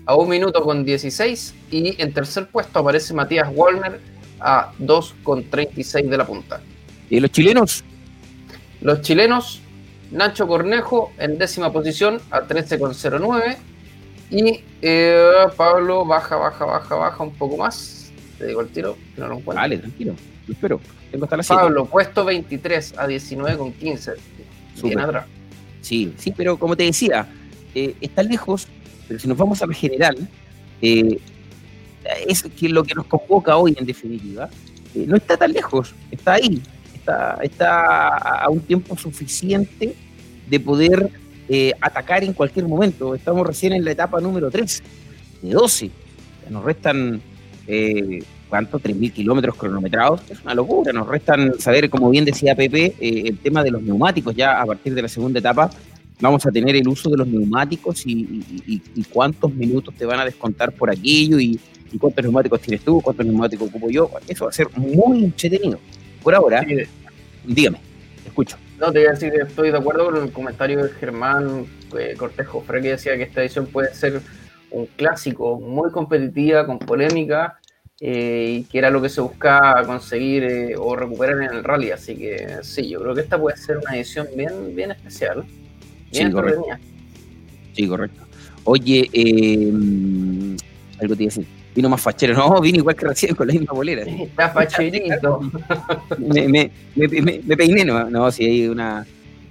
a 0.07 0.17
un 0.17 0.29
minuto 0.29 0.63
con 0.63 0.85
16 0.85 1.55
y 1.71 2.03
en 2.03 2.13
tercer 2.13 2.49
puesto 2.49 2.79
aparece 2.79 3.15
Matías 3.15 3.49
Wallner 3.55 4.01
a 4.41 4.73
2 4.79 5.15
con 5.23 5.45
36 5.45 6.11
de 6.11 6.17
la 6.17 6.27
punta. 6.27 6.61
¿Y 7.09 7.21
los 7.21 7.31
chilenos? 7.31 7.85
Los 8.81 9.01
chilenos, 9.03 9.61
Nacho 10.13 10.47
Cornejo 10.47 11.13
en 11.19 11.39
décima 11.39 11.73
posición 11.73 12.21
a 12.31 12.43
13 12.43 12.79
con 12.79 12.93
09 12.95 13.57
y 14.31 14.61
eh, 14.83 15.27
Pablo 15.57 16.05
baja, 16.05 16.37
baja, 16.37 16.65
baja, 16.65 16.95
baja 16.95 17.23
un 17.23 17.33
poco 17.33 17.57
más. 17.57 18.13
Te 18.39 18.47
digo 18.47 18.61
el 18.61 18.69
tiro, 18.69 18.97
que 19.15 19.21
no 19.21 19.29
lo 19.29 19.39
encuentro. 19.39 19.63
Vale, 19.63 19.79
tranquilo. 19.79 20.15
Lo 20.47 20.55
espero. 20.55 20.81
Tengo 21.11 21.25
hasta 21.25 21.43
siete. 21.43 21.63
Pablo, 21.63 21.87
puesto 21.87 22.25
23 22.25 22.95
a 22.99 23.07
19 23.07 23.59
con 23.59 23.73
15. 23.73 24.13
Bien 24.83 25.01
atrás. 25.01 25.27
Sí, 25.81 26.13
sí, 26.17 26.33
pero 26.35 26.59
como 26.59 26.77
te 26.77 26.85
decía, 26.85 27.27
eh, 27.75 27.95
está 28.01 28.23
lejos, 28.23 28.69
pero 29.09 29.19
si 29.19 29.29
nos 29.29 29.37
vamos 29.37 29.63
a 29.63 29.67
la 29.67 29.75
general, 29.75 30.17
eh, 30.81 31.19
es 32.27 32.43
que 32.43 32.69
lo 32.69 32.85
que 32.85 32.95
nos 32.95 33.07
convoca 33.07 33.57
hoy 33.57 33.75
en 33.79 33.87
definitiva, 33.87 34.49
eh, 34.95 35.05
no 35.07 35.17
está 35.17 35.37
tan 35.37 35.53
lejos, 35.53 35.95
está 36.11 36.35
ahí, 36.35 36.63
está, 37.03 37.39
está 37.43 38.09
a 38.45 38.49
un 38.49 38.61
tiempo 38.61 38.97
suficiente 38.97 39.95
de 40.49 40.61
poder 40.61 41.11
eh, 41.49 41.73
atacar 41.81 42.23
en 42.25 42.33
cualquier 42.33 42.67
momento. 42.67 43.15
Estamos 43.15 43.47
recién 43.47 43.73
en 43.73 43.85
la 43.85 43.91
etapa 43.91 44.21
número 44.21 44.51
3 44.51 44.83
de 45.43 45.51
12. 45.51 45.91
Ya 46.45 46.51
Nos 46.51 46.65
restan, 46.65 47.21
eh, 47.67 48.23
¿cuánto? 48.49 48.79
3.000 48.79 49.13
kilómetros 49.13 49.57
cronometrados. 49.57 50.23
Es 50.31 50.41
una 50.43 50.55
locura. 50.55 50.93
Nos 50.93 51.09
restan 51.09 51.59
saber, 51.59 51.91
como 51.91 52.11
bien 52.11 52.25
decía 52.25 52.55
Pepe, 52.55 52.95
eh, 53.01 53.23
el 53.27 53.39
tema 53.39 53.65
de 53.65 53.73
los 53.73 53.83
neumáticos. 53.83 54.35
Ya 54.35 54.61
a 54.61 54.67
partir 54.67 54.95
de 54.95 55.03
la 55.03 55.09
segunda 55.09 55.41
etapa 55.41 55.71
vamos 56.21 56.47
a 56.47 56.53
tener 56.53 56.77
el 56.77 56.87
uso 56.87 57.11
de 57.11 57.17
los 57.17 57.27
neumáticos 57.27 58.05
y, 58.07 58.81
cuántos 59.13 59.53
minutos 59.53 59.93
te 59.95 60.07
van 60.07 60.21
a 60.21 60.25
descontar 60.25 60.71
por 60.71 60.89
aquello 60.89 61.41
y, 61.41 61.59
y 61.93 61.99
cuántos 61.99 62.23
neumáticos 62.23 62.61
tienes 62.61 62.85
tú, 62.85 63.01
cuántos 63.01 63.27
neumáticos 63.27 63.69
ocupo 63.69 63.91
yo. 63.91 64.09
Eso 64.29 64.45
va 64.45 64.51
a 64.51 64.55
ser 64.55 64.69
muy 64.77 65.25
entretenido. 65.25 65.81
Por 66.23 66.35
ahora, 66.35 66.65
dígame, 67.45 67.79
escucho. 68.25 68.57
No, 68.79 68.93
te 68.93 69.01
iba 69.01 69.11
a 69.11 69.15
decir 69.15 69.33
que 69.33 69.43
estoy 69.43 69.71
de 69.71 69.79
acuerdo 69.79 70.07
con 70.07 70.17
el 70.17 70.33
comentario 70.33 70.83
de 70.83 70.91
Germán 70.91 71.67
eh, 71.99 72.15
Cortejo 72.17 72.63
Fre 72.63 72.83
que 72.83 72.91
decía 72.91 73.17
que 73.17 73.25
esta 73.25 73.41
edición 73.41 73.67
puede 73.67 73.95
ser 73.95 74.21
un 74.71 74.87
clásico 74.87 75.61
muy 75.61 75.91
competitiva, 75.91 76.67
con 76.67 76.79
polémica, 76.79 77.59
eh, 78.01 78.59
y 78.59 78.65
que 78.65 78.79
era 78.79 78.91
lo 78.91 79.03
que 79.03 79.09
se 79.09 79.21
buscaba 79.21 79.85
conseguir 79.85 80.45
eh, 80.45 80.75
o 80.77 80.97
recuperar 80.97 81.43
en 81.43 81.57
el 81.57 81.65
rally. 81.65 81.91
Así 81.91 82.17
que 82.17 82.59
sí, 82.63 82.89
yo 82.89 83.01
creo 83.01 83.15
que 83.15 83.21
esta 83.21 83.39
puede 83.39 83.57
ser 83.57 83.79
una 83.79 83.97
edición 83.97 84.27
bien, 84.37 84.75
bien 84.75 84.91
especial. 84.91 85.45
Bien 86.11 86.29
Sí, 86.29 86.33
correcto. 86.33 86.65
Sí, 87.75 87.89
correcto. 87.89 88.23
Oye, 88.65 89.09
mm, 89.73 90.57
algo 91.01 91.17
te 91.17 91.23
iba 91.23 91.33
a 91.33 91.35
decir. 91.35 91.62
Vino 91.75 91.89
más 91.89 92.01
fachero. 92.01 92.35
No, 92.35 92.61
vino 92.61 92.79
igual 92.79 92.95
que 92.97 93.07
recién 93.07 93.35
con 93.35 93.47
la 93.49 93.55
misma 93.55 93.73
bolera. 93.73 94.03
Está 94.05 94.51
facherito. 94.51 95.41
me, 96.19 96.47
me, 96.49 96.71
me, 96.95 97.09
me- 97.09 97.41
me 97.45 97.57
peiné, 97.57 97.85
no, 97.85 98.11
no, 98.11 98.31
si 98.31 98.45
hay 98.45 98.67
una, 98.69 99.07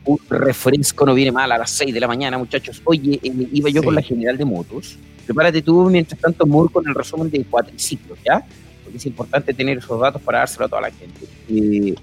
un 0.06 0.18
refresco 0.30 1.06
no 1.06 1.14
viene 1.16 1.32
mal 1.32 1.52
a 1.52 1.58
las 1.58 1.72
6 1.72 1.94
de 1.94 2.00
la 2.00 2.08
mañana, 2.08 2.38
muchachos. 2.38 2.82
Oye, 2.86 3.20
eh, 3.24 3.48
iba 3.54 3.70
yo 3.70 3.82
con 3.84 3.96
la 3.96 4.02
general 4.04 4.38
de 4.38 4.46
motos. 4.46 4.98
Prepárate 5.26 5.62
tú, 5.62 5.90
mientras 5.90 6.20
tanto, 6.22 6.46
Moore, 6.46 6.72
con 6.72 6.88
el 6.88 6.94
resumen 6.94 7.30
de 7.32 7.44
cuatriciclos, 7.44 8.20
¿ya? 8.24 8.44
Porque 8.84 8.98
es 8.98 9.06
importante 9.06 9.54
tener 9.54 9.78
esos 9.80 10.00
datos 10.00 10.22
para 10.22 10.40
dárselo 10.40 10.66
a 10.66 10.70
toda 10.70 10.82
la 10.82 10.92
gente. 10.92 11.22
Eh, 11.50 11.96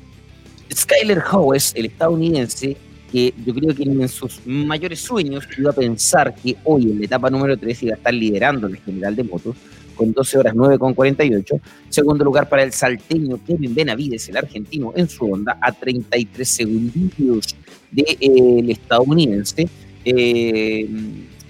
Skyler 0.75 1.23
Howes, 1.33 1.73
el 1.77 1.87
estadounidense, 1.87 2.77
que 3.11 3.33
yo 3.47 3.55
creo 3.55 3.75
que 3.75 3.85
en 3.85 4.09
sus 4.09 4.41
mayores 4.47 5.01
sueños 5.01 5.49
iba 5.57 5.71
a 5.71 5.75
pensar 5.75 6.35
que 6.35 6.57
hoy 6.65 6.83
en 6.91 6.99
la 6.99 7.05
etapa 7.07 7.31
número 7.31 7.57
3 7.57 7.83
iba 7.85 7.95
a 7.95 7.97
estar 7.97 8.13
liderando 8.13 8.67
el 8.67 8.77
general 8.79 9.17
de 9.17 9.25
motos 9.25 9.57
con 9.99 10.13
12 10.13 10.39
horas 10.39 10.55
9 10.55 10.79
con 10.79 10.95
48. 10.95 11.61
Segundo 11.89 12.25
lugar 12.25 12.49
para 12.49 12.63
el 12.63 12.73
salteño 12.73 13.41
Kevin 13.45 13.75
Benavides, 13.75 14.29
el 14.29 14.37
argentino, 14.37 14.93
en 14.95 15.09
su 15.09 15.31
onda, 15.31 15.59
a 15.61 15.73
33 15.73 16.49
segundos 16.49 17.57
del 17.91 18.71
estadounidense. 18.71 19.69
Eh, 20.05 20.89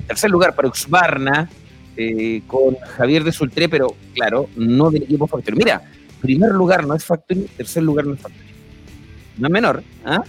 tercer 0.07 0.31
lugar 0.31 0.55
para 0.55 0.68
Uxbarna, 0.68 1.49
eh, 1.97 2.43
con 2.47 2.77
Javier 2.77 3.23
de 3.23 3.33
Sultré, 3.33 3.68
pero 3.68 3.94
claro, 4.15 4.49
no 4.57 4.91
del 4.91 5.02
equipo 5.02 5.27
Factory. 5.27 5.57
Mira, 5.57 5.83
primer 6.23 6.52
lugar 6.52 6.86
no 6.86 6.94
es 6.94 7.05
Factory, 7.05 7.43
tercer 7.57 7.83
lugar 7.83 8.07
no 8.07 8.15
es 8.15 8.20
Factory. 8.20 8.49
No 9.36 9.47
es 9.47 9.52
menor, 9.52 9.83
¿ah? 10.05 10.25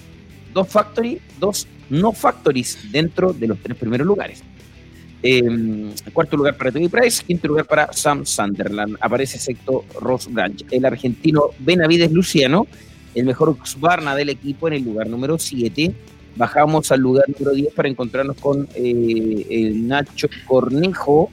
Dos 0.53 0.67
Factory, 0.67 1.19
dos 1.39 1.67
no 1.89 2.11
Factories 2.11 2.91
dentro 2.91 3.33
de 3.33 3.47
los 3.47 3.59
tres 3.59 3.77
primeros 3.77 4.05
lugares. 4.05 4.43
Eh, 5.21 5.93
cuarto 6.13 6.37
lugar 6.37 6.55
para 6.55 6.71
Toby 6.71 6.87
Price, 6.87 7.23
quinto 7.25 7.47
lugar 7.47 7.65
para 7.65 7.91
Sam 7.91 8.25
Sunderland. 8.25 8.97
Aparece 9.01 9.37
sexto 9.37 9.83
Ross 9.99 10.31
Branch. 10.31 10.65
El 10.71 10.85
argentino 10.85 11.49
Benavides 11.59 12.11
Luciano, 12.11 12.67
el 13.15 13.25
mejor 13.25 13.49
Husqvarna 13.49 14.15
del 14.15 14.29
equipo 14.29 14.67
en 14.67 14.75
el 14.75 14.83
lugar 14.83 15.07
número 15.07 15.37
7. 15.37 15.93
Bajamos 16.35 16.91
al 16.91 17.01
lugar 17.01 17.25
número 17.27 17.51
10 17.55 17.73
para 17.73 17.89
encontrarnos 17.89 18.37
con 18.37 18.67
eh, 18.75 19.45
el 19.49 19.87
Nacho 19.87 20.29
Cornejo, 20.47 21.29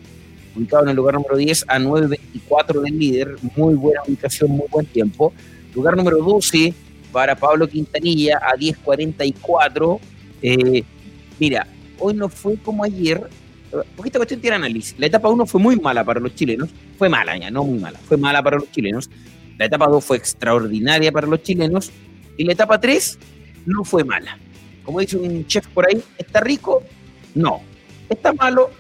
ubicado 0.57 0.85
en 0.85 0.89
el 0.91 0.97
lugar 0.97 1.15
número 1.15 1.37
10 1.37 1.67
a 1.69 1.79
9.24 1.79 2.81
del 2.81 2.99
líder. 2.99 3.37
Muy 3.57 3.75
buena 3.75 4.01
ubicación, 4.07 4.51
muy 4.51 4.67
buen 4.69 4.87
tiempo. 4.87 5.33
Lugar 5.75 5.97
número 5.97 6.19
12 6.19 6.75
para 7.13 7.37
Pablo 7.37 7.69
Quintanilla 7.69 8.39
a 8.39 8.57
10.44. 8.57 10.01
Eh, 10.43 10.83
mira, 11.39 11.67
hoy 11.99 12.15
no 12.15 12.29
fue 12.29 12.57
como 12.57 12.83
ayer, 12.83 13.29
porque 13.97 14.09
esta 14.09 14.19
cuestión 14.19 14.41
tiene 14.41 14.57
análisis. 14.57 14.95
La 14.99 15.07
etapa 15.07 15.29
1 15.29 15.47
fue 15.47 15.61
muy 15.61 15.77
mala 15.77 16.05
para 16.05 16.21
los 16.21 16.35
chilenos, 16.35 16.71
fue 16.99 17.09
mala 17.09 17.37
ya, 17.37 17.51
no 17.51 17.65
muy 17.65 17.79
mala, 17.79 17.99
fue 17.99 18.17
mala 18.17 18.43
para 18.43 18.59
los 18.59 18.71
chilenos. 18.71 19.11
La 19.59 19.67
etapa 19.67 19.87
2 19.87 20.05
fue 20.05 20.17
extraordinaria 20.17 21.11
para 21.13 21.27
los 21.27 21.43
chilenos 21.43 21.91
y 22.37 22.45
la 22.45 22.53
etapa 22.53 22.81
3 22.81 23.19
no 23.67 23.85
fue 23.85 24.05
mala. 24.05 24.39
Como 24.85 25.01
dice 25.01 25.17
un 25.17 25.47
chef 25.47 25.67
por 25.69 25.87
ahí, 25.87 26.03
¿está 26.17 26.41
rico? 26.41 26.83
No. 27.35 27.61
¿Está 28.09 28.33
malo? 28.33 28.71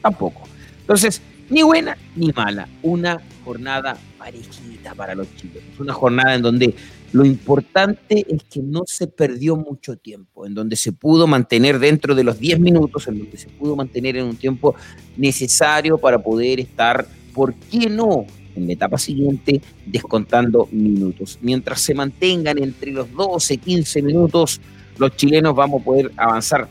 Tampoco. 0.00 0.42
Entonces, 0.80 1.20
ni 1.50 1.62
buena 1.62 1.96
ni 2.14 2.32
mala. 2.32 2.68
Una 2.82 3.20
jornada 3.44 3.96
parejita 4.18 4.94
para 4.94 5.14
los 5.14 5.26
chilenos. 5.36 5.80
Una 5.80 5.92
jornada 5.92 6.34
en 6.34 6.42
donde 6.42 6.74
lo 7.12 7.26
importante 7.26 8.24
es 8.26 8.42
que 8.44 8.60
no 8.60 8.84
se 8.86 9.06
perdió 9.06 9.54
mucho 9.56 9.96
tiempo, 9.96 10.46
en 10.46 10.54
donde 10.54 10.76
se 10.76 10.92
pudo 10.92 11.26
mantener 11.26 11.78
dentro 11.78 12.14
de 12.14 12.24
los 12.24 12.38
10 12.38 12.58
minutos, 12.58 13.06
en 13.06 13.18
donde 13.18 13.36
se 13.36 13.48
pudo 13.48 13.76
mantener 13.76 14.16
en 14.16 14.24
un 14.24 14.36
tiempo 14.36 14.74
necesario 15.16 15.98
para 15.98 16.18
poder 16.18 16.60
estar, 16.60 17.06
¿por 17.34 17.54
qué 17.54 17.90
no? 17.90 18.24
En 18.56 18.66
la 18.66 18.72
etapa 18.72 18.96
siguiente, 18.98 19.60
descontando 19.84 20.68
minutos. 20.72 21.38
Mientras 21.42 21.82
se 21.82 21.94
mantengan 21.94 22.58
entre 22.58 22.92
los 22.92 23.12
12, 23.12 23.58
15 23.58 24.02
minutos, 24.02 24.60
los 24.96 25.14
chilenos 25.14 25.54
vamos 25.54 25.82
a 25.82 25.84
poder 25.84 26.10
avanzar 26.16 26.66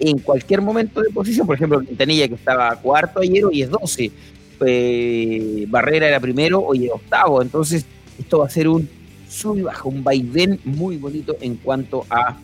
en 0.00 0.18
cualquier 0.18 0.60
momento 0.60 1.00
de 1.00 1.10
posición. 1.10 1.46
Por 1.46 1.56
ejemplo, 1.56 1.80
Quintanilla, 1.80 2.26
que 2.26 2.34
estaba 2.34 2.74
cuarto 2.76 3.20
ayer, 3.20 3.44
hoy 3.44 3.62
es 3.62 3.70
12. 3.70 4.10
Eh, 4.64 5.66
Barrera 5.68 6.08
era 6.08 6.18
primero, 6.18 6.60
hoy 6.60 6.86
es 6.86 6.92
octavo. 6.92 7.42
Entonces, 7.42 7.86
esto 8.18 8.38
va 8.38 8.46
a 8.46 8.50
ser 8.50 8.68
un 8.68 8.88
sub 9.32 9.58
y 9.58 9.62
baja, 9.62 9.88
un 9.88 10.04
vaivén 10.04 10.60
muy 10.64 10.96
bonito 10.96 11.36
en 11.40 11.56
cuanto 11.56 12.04
a 12.10 12.38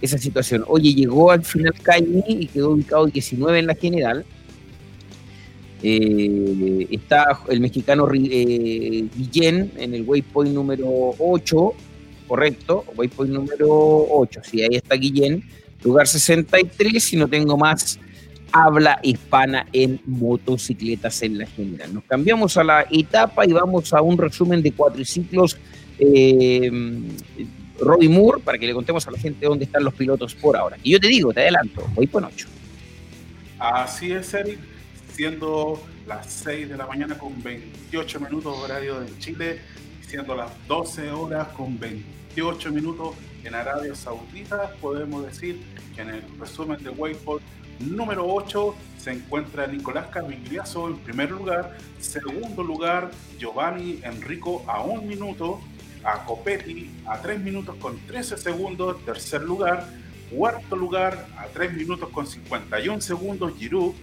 esa 0.00 0.18
situación. 0.18 0.64
Oye, 0.68 0.94
llegó 0.94 1.30
al 1.30 1.44
final 1.44 1.74
Caimi 1.82 2.22
y 2.28 2.46
quedó 2.46 2.70
ubicado 2.70 3.06
19 3.06 3.58
en 3.58 3.66
la 3.66 3.74
general. 3.74 4.24
Eh, 5.82 6.86
está 6.90 7.40
el 7.48 7.60
mexicano 7.60 8.08
eh, 8.12 9.06
Guillén 9.14 9.72
en 9.76 9.94
el 9.94 10.02
waypoint 10.02 10.54
número 10.54 10.88
8, 11.18 11.72
correcto, 12.26 12.84
waypoint 12.96 13.32
número 13.32 13.68
8, 13.68 14.40
sí, 14.44 14.62
ahí 14.62 14.76
está 14.76 14.94
Guillén, 14.94 15.44
lugar 15.82 16.06
63, 16.06 17.02
si 17.02 17.16
no 17.16 17.28
tengo 17.28 17.58
más 17.58 17.98
habla 18.54 19.00
hispana 19.02 19.66
en 19.72 20.00
motocicletas 20.06 21.22
en 21.22 21.38
la 21.38 21.46
general. 21.46 21.92
Nos 21.92 22.04
cambiamos 22.04 22.56
a 22.56 22.62
la 22.62 22.86
etapa 22.88 23.44
y 23.44 23.52
vamos 23.52 23.92
a 23.92 24.00
un 24.00 24.16
resumen 24.16 24.62
de 24.62 24.70
cuatriciclos. 24.70 25.58
Eh, 25.98 26.70
Robbie 27.78 28.08
Moore, 28.08 28.40
para 28.40 28.58
que 28.58 28.66
le 28.66 28.74
contemos 28.74 29.06
a 29.06 29.10
la 29.10 29.18
gente 29.18 29.46
dónde 29.46 29.64
están 29.64 29.84
los 29.84 29.94
pilotos 29.94 30.34
por 30.34 30.56
ahora. 30.56 30.76
Y 30.82 30.92
yo 30.92 31.00
te 31.00 31.08
digo, 31.08 31.32
te 31.32 31.40
adelanto, 31.40 31.86
voy 31.94 32.06
por 32.06 32.24
8. 32.24 32.46
Así 33.58 34.12
es, 34.12 34.32
Eric, 34.34 34.58
siendo 35.12 35.80
las 36.06 36.30
6 36.32 36.68
de 36.68 36.76
la 36.76 36.86
mañana 36.86 37.18
con 37.18 37.42
28 37.42 38.20
minutos 38.20 38.56
horario 38.58 39.00
de 39.00 39.18
Chile, 39.18 39.60
siendo 40.06 40.34
las 40.34 40.50
12 40.68 41.10
horas 41.10 41.48
con 41.48 41.78
28 41.78 42.70
minutos 42.72 43.14
en 43.42 43.54
Arabia 43.54 43.94
Saudita, 43.94 44.72
podemos 44.80 45.24
decir 45.26 45.60
que 45.94 46.02
en 46.02 46.10
el 46.10 46.22
resumen 46.38 46.82
de 46.82 46.90
Wayport 46.90 47.42
número 47.80 48.26
8 48.26 48.74
se 48.98 49.12
encuentra 49.12 49.66
Nicolás 49.66 50.06
Cavigliazo 50.08 50.88
en 50.88 50.98
primer 50.98 51.30
lugar. 51.30 51.76
Segundo 51.98 52.62
lugar, 52.62 53.10
Giovanni 53.38 54.00
Enrico 54.02 54.64
a 54.66 54.80
un 54.82 55.06
minuto. 55.06 55.60
A 56.04 56.24
Copetti 56.24 56.90
a 57.06 57.18
3 57.18 57.40
minutos 57.40 57.76
con 57.76 57.98
13 58.06 58.36
segundos. 58.36 59.04
Tercer 59.04 59.42
lugar. 59.42 59.88
Cuarto 60.30 60.76
lugar 60.76 61.26
a 61.36 61.46
3 61.46 61.74
minutos 61.74 62.08
con 62.10 62.26
51 62.26 63.00
segundos, 63.00 63.52
Giroud. 63.58 63.94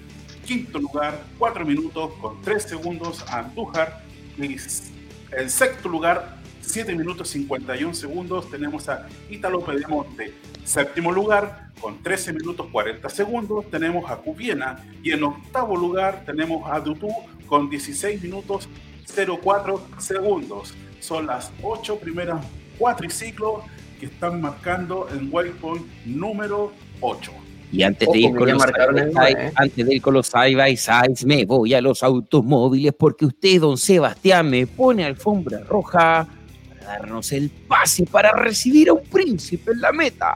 Quinto 0.45 0.79
lugar, 0.79 1.23
4 1.37 1.65
minutos 1.65 2.13
con 2.19 2.41
3 2.41 2.63
segundos, 2.63 3.23
Andújar. 3.29 4.03
Y 4.37 4.43
en 4.43 5.49
sexto 5.49 5.87
lugar, 5.87 6.37
7 6.61 6.95
minutos 6.95 7.29
51 7.29 7.93
segundos, 7.93 8.49
tenemos 8.49 8.87
a 8.89 9.07
Italo 9.29 9.61
Pedemonte. 9.61 10.33
Séptimo 10.63 11.11
lugar, 11.11 11.71
con 11.79 12.01
13 12.01 12.33
minutos 12.33 12.67
40 12.71 13.09
segundos, 13.09 13.69
tenemos 13.69 14.09
a 14.09 14.17
Cubiena. 14.17 14.83
Y 15.03 15.11
en 15.11 15.23
octavo 15.23 15.75
lugar, 15.75 16.23
tenemos 16.25 16.69
a 16.71 16.79
Dutú 16.79 17.09
con 17.47 17.69
16 17.69 18.21
minutos 18.21 18.69
04 19.15 19.87
segundos. 19.99 20.73
Son 21.01 21.27
las 21.27 21.51
8 21.63 21.97
primeras 21.97 22.45
cuatriciclos 22.77 23.63
que 23.99 24.05
están 24.05 24.39
marcando 24.39 25.07
en 25.13 25.29
waypoint 25.31 25.85
número 26.05 26.71
8. 27.01 27.31
Y 27.71 27.83
antes 27.83 28.07
de, 28.11 28.19
ir 28.19 28.35
con 28.35 28.49
los 28.49 28.61
side, 28.61 29.51
antes 29.55 29.85
de 29.85 29.95
ir 29.95 30.01
con 30.01 30.13
los 30.13 30.27
side 30.27 30.55
by 30.55 30.77
sides, 30.77 31.25
me 31.25 31.45
voy 31.45 31.73
a 31.73 31.81
los 31.81 32.03
automóviles 32.03 32.93
porque 32.93 33.25
usted, 33.25 33.61
don 33.61 33.77
Sebastián, 33.77 34.49
me 34.49 34.67
pone 34.67 35.05
alfombra 35.05 35.59
roja 35.59 36.27
para 36.67 36.85
darnos 36.85 37.31
el 37.31 37.49
pase 37.49 38.05
para 38.05 38.31
recibir 38.33 38.89
a 38.89 38.93
un 38.93 39.03
príncipe 39.03 39.71
en 39.71 39.81
la 39.81 39.91
meta. 39.91 40.35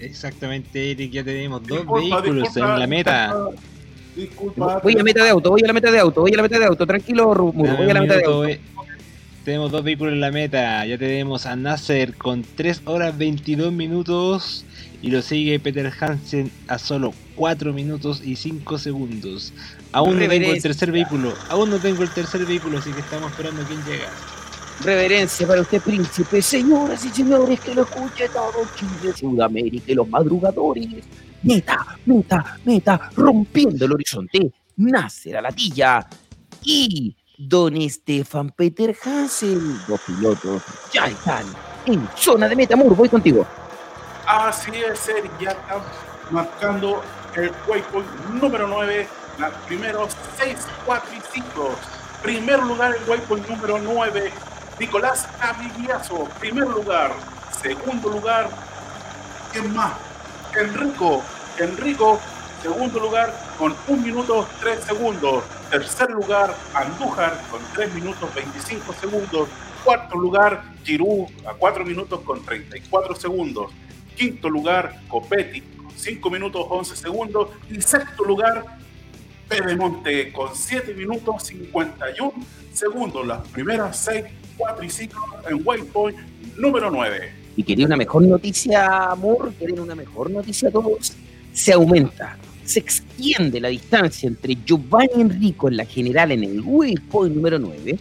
Exactamente, 0.00 0.90
Eric, 0.90 1.12
ya 1.12 1.22
tenemos 1.22 1.62
dos 1.66 1.86
vehículos 1.86 2.56
en 2.56 2.78
la 2.80 2.86
meta. 2.86 3.50
Disculpa. 4.16 4.80
Voy 4.82 4.94
a 4.94 4.98
la 4.98 5.04
meta 5.04 5.24
de 5.24 5.30
auto, 5.30 5.50
voy 5.50 5.62
a 5.62 5.66
la 5.66 5.72
meta 5.72 5.90
de 5.90 5.98
auto, 5.98 6.20
voy 6.22 6.32
a 6.32 6.36
la 6.36 6.42
meta 6.42 6.58
de 6.58 6.64
auto, 6.64 6.86
tranquilo, 6.86 7.34
Rumur, 7.34 7.76
voy 7.76 7.90
a 7.90 7.94
la 7.94 8.00
meta 8.00 8.16
de 8.16 8.24
auto. 8.24 8.46
Eh. 8.46 8.60
Tenemos 9.44 9.70
dos 9.70 9.84
vehículos 9.84 10.14
en 10.14 10.20
la 10.20 10.30
meta. 10.30 10.86
Ya 10.86 10.96
tenemos 10.96 11.44
a 11.44 11.54
Nasser 11.54 12.14
con 12.14 12.42
3 12.42 12.82
horas 12.86 13.16
22 13.18 13.72
minutos. 13.72 14.64
Y 15.02 15.10
lo 15.10 15.20
sigue 15.20 15.60
Peter 15.60 15.92
Hansen 16.00 16.50
a 16.66 16.78
solo 16.78 17.12
4 17.36 17.74
minutos 17.74 18.22
y 18.24 18.36
5 18.36 18.78
segundos. 18.78 19.52
Aún 19.92 20.18
no 20.18 20.26
tengo 20.26 20.50
el 20.50 20.62
tercer 20.62 20.90
vehículo. 20.90 21.34
Aún 21.50 21.68
no 21.68 21.78
tengo 21.78 22.02
el 22.02 22.08
tercer 22.08 22.46
vehículo, 22.46 22.78
así 22.78 22.90
que 22.90 23.00
estamos 23.00 23.30
esperando 23.30 23.60
a 23.60 23.66
quién 23.66 23.84
llega. 23.84 24.08
Reverencia 24.80 25.46
para 25.46 25.60
usted, 25.60 25.82
príncipe. 25.82 26.40
Señoras 26.40 27.04
y 27.04 27.10
señores, 27.10 27.60
que 27.60 27.74
lo 27.74 27.82
escuche 27.82 28.30
todo 28.30 28.66
Chile, 28.76 29.12
Sudamérica 29.14 29.92
y 29.92 29.94
los 29.94 30.08
madrugadores. 30.08 30.88
Meta, 31.42 31.98
meta, 32.06 32.56
meta, 32.64 33.10
rompiendo 33.14 33.84
el 33.84 33.92
horizonte. 33.92 34.50
Nasser 34.78 35.36
a 35.36 35.42
la 35.42 35.52
tilla. 35.52 36.06
Y 36.62 37.14
Don 37.48 37.76
Estefan 37.76 38.50
Peter 38.50 38.96
Hansen, 39.04 39.78
los 39.86 40.00
pilotos 40.00 40.62
ya 40.92 41.06
están 41.06 41.44
en 41.84 42.08
zona 42.16 42.48
de 42.48 42.56
meta. 42.56 42.74
Mur, 42.74 42.96
voy 42.96 43.08
contigo. 43.08 43.46
Así 44.26 44.70
es, 44.74 45.08
Eric, 45.08 45.30
ya 45.38 45.50
está 45.50 45.82
marcando 46.30 47.02
el 47.36 47.52
waypoint 47.66 48.08
número 48.40 48.66
9, 48.66 49.06
los 49.38 49.52
primeros 49.66 50.16
6 50.38 50.56
cuatriciclos. 50.86 51.74
Primer 52.22 52.62
lugar, 52.62 52.96
el 52.96 53.08
waypoint 53.08 53.46
número 53.48 53.78
9, 53.78 54.32
Nicolás 54.80 55.28
Avigliazo. 55.40 56.24
Primer 56.40 56.66
lugar. 56.66 57.12
Segundo 57.60 58.08
lugar, 58.08 58.48
¿quién 59.52 59.74
más? 59.74 59.92
Enrico. 60.58 61.22
Enrico, 61.58 62.18
segundo 62.64 62.98
lugar, 62.98 63.30
con 63.58 63.74
1 63.88 64.02
minuto 64.02 64.48
3 64.60 64.84
segundos. 64.84 65.44
Tercer 65.70 66.10
lugar, 66.10 66.56
Andújar 66.72 67.38
con 67.50 67.60
3 67.74 67.94
minutos 67.94 68.34
25 68.34 68.94
segundos. 68.94 69.50
Cuarto 69.84 70.16
lugar, 70.16 70.64
Giroud 70.82 71.28
a 71.46 71.52
4 71.52 71.84
minutos 71.84 72.20
con 72.20 72.42
34 72.42 73.16
segundos. 73.16 73.70
Quinto 74.16 74.48
lugar, 74.48 74.98
Copetti 75.08 75.60
con 75.60 75.90
5 75.94 76.30
minutos 76.30 76.66
11 76.70 76.96
segundos. 76.96 77.50
Y 77.70 77.82
sexto 77.82 78.24
lugar, 78.24 78.64
Pedemonte 79.46 80.32
con 80.32 80.54
7 80.54 80.94
minutos 80.94 81.42
51 81.42 82.32
segundos. 82.72 83.26
Las 83.26 83.46
primeras 83.48 83.98
6 83.98 84.24
cuatriciclos 84.56 85.24
en 85.50 85.60
Waypoint 85.62 86.16
número 86.56 86.90
9. 86.90 87.30
Y 87.56 87.62
quería 87.62 87.84
una 87.84 87.98
mejor 87.98 88.22
noticia, 88.22 89.10
amor, 89.10 89.52
quería 89.52 89.82
una 89.82 89.94
mejor 89.94 90.30
noticia 90.30 90.70
todos. 90.70 91.12
Se 91.52 91.72
aumenta 91.74 92.38
se 92.64 92.78
extiende 92.80 93.60
la 93.60 93.68
distancia 93.68 94.26
entre 94.26 94.56
Giovanni 94.64 95.20
Enrico 95.20 95.68
en 95.68 95.76
la 95.76 95.84
general 95.84 96.32
en 96.32 96.44
el 96.44 96.60
waypoint 96.60 97.34
número 97.34 97.58
9, 97.58 97.98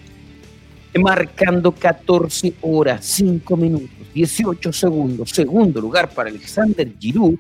marcando 1.00 1.72
14 1.72 2.54
horas, 2.62 3.06
5 3.06 3.58
minutos, 3.58 3.90
18 4.14 4.72
segundos. 4.72 5.30
Segundo 5.32 5.82
lugar 5.82 6.10
para 6.14 6.30
Alexander 6.30 6.92
Giroud 7.00 7.36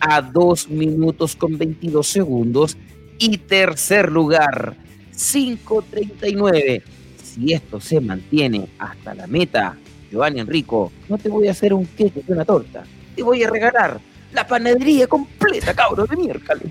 a 0.00 0.20
2 0.20 0.68
minutos 0.70 1.36
con 1.36 1.56
22 1.56 2.06
segundos. 2.06 2.76
Y 3.18 3.38
tercer 3.38 4.10
lugar, 4.10 4.76
5.39. 5.14 6.82
Si 7.22 7.52
esto 7.52 7.80
se 7.80 8.00
mantiene 8.00 8.68
hasta 8.78 9.14
la 9.14 9.26
meta, 9.28 9.76
Giovanni 10.10 10.40
Enrico, 10.40 10.90
no 11.08 11.16
te 11.18 11.28
voy 11.28 11.46
a 11.46 11.52
hacer 11.52 11.72
un 11.72 11.86
queque 11.86 12.22
de 12.22 12.32
una 12.32 12.44
torta, 12.44 12.84
te 13.14 13.22
voy 13.22 13.42
a 13.44 13.50
regalar 13.50 14.00
la 14.34 14.46
panadería 14.46 15.06
completa, 15.06 15.74
cabros 15.74 16.08
de 16.08 16.16
miércoles. 16.16 16.64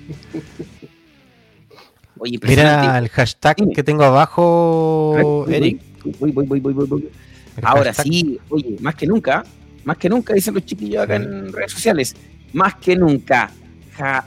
Oye, 2.19 2.39
Mira 2.41 2.97
el 2.97 3.09
hashtag 3.09 3.55
que 3.73 3.83
tengo 3.83 4.03
abajo, 4.03 5.45
Eric. 5.49 5.81
Voy, 6.19 6.31
voy, 6.31 6.45
voy, 6.45 6.59
voy, 6.59 6.73
voy. 6.73 7.09
Ahora 7.61 7.93
sí, 7.93 8.39
oye, 8.49 8.77
más 8.81 8.95
que 8.95 9.07
nunca, 9.07 9.43
más 9.83 9.97
que 9.97 10.09
nunca, 10.09 10.33
dicen 10.33 10.53
los 10.53 10.65
chiquillos 10.65 11.03
acá 11.03 11.15
en 11.15 11.51
redes 11.53 11.71
sociales, 11.71 12.15
más 12.51 12.75
que 12.75 12.95
nunca, 12.95 13.49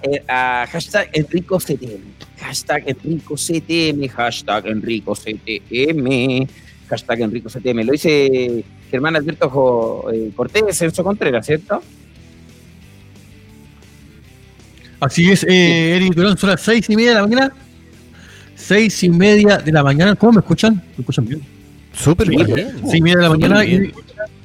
eh, 0.02 0.22
hashtag 0.26 1.10
Enrico 1.12 1.58
CTM, 1.58 2.02
hashtag 2.38 2.84
Enrico 2.86 3.34
CTM, 3.34 4.08
hashtag 4.08 4.66
Enrico 4.68 5.14
CTM, 5.14 6.46
hashtag 6.88 7.20
Enrico 7.20 7.48
CTM. 7.50 7.84
Lo 7.84 7.92
dice 7.92 8.64
Germán 8.90 9.16
Alberto 9.16 10.06
eh, 10.12 10.30
Cortés, 10.34 10.78
Celso 10.78 11.02
Contreras, 11.02 11.44
¿cierto? 11.44 11.82
Así 15.00 15.30
es, 15.30 15.44
eh, 15.44 15.96
Eric 15.96 16.14
Durán, 16.14 16.38
son 16.38 16.50
las 16.50 16.60
seis 16.62 16.88
y 16.88 16.96
media 16.96 17.10
de 17.10 17.14
la 17.16 17.22
mañana. 17.22 17.52
Seis 18.54 19.02
y 19.02 19.10
media 19.10 19.58
de 19.58 19.70
la 19.70 19.82
mañana. 19.82 20.16
¿Cómo 20.16 20.32
me 20.32 20.40
escuchan? 20.40 20.74
¿Me 20.74 21.00
escuchan 21.00 21.26
bien? 21.26 21.42
Súper 21.92 22.28
bien. 22.28 22.46
Seis 22.46 22.94
y 22.94 23.02
media 23.02 23.16
de 23.18 23.22
la 23.22 23.30
mañana. 23.30 23.64
Y, 23.64 23.92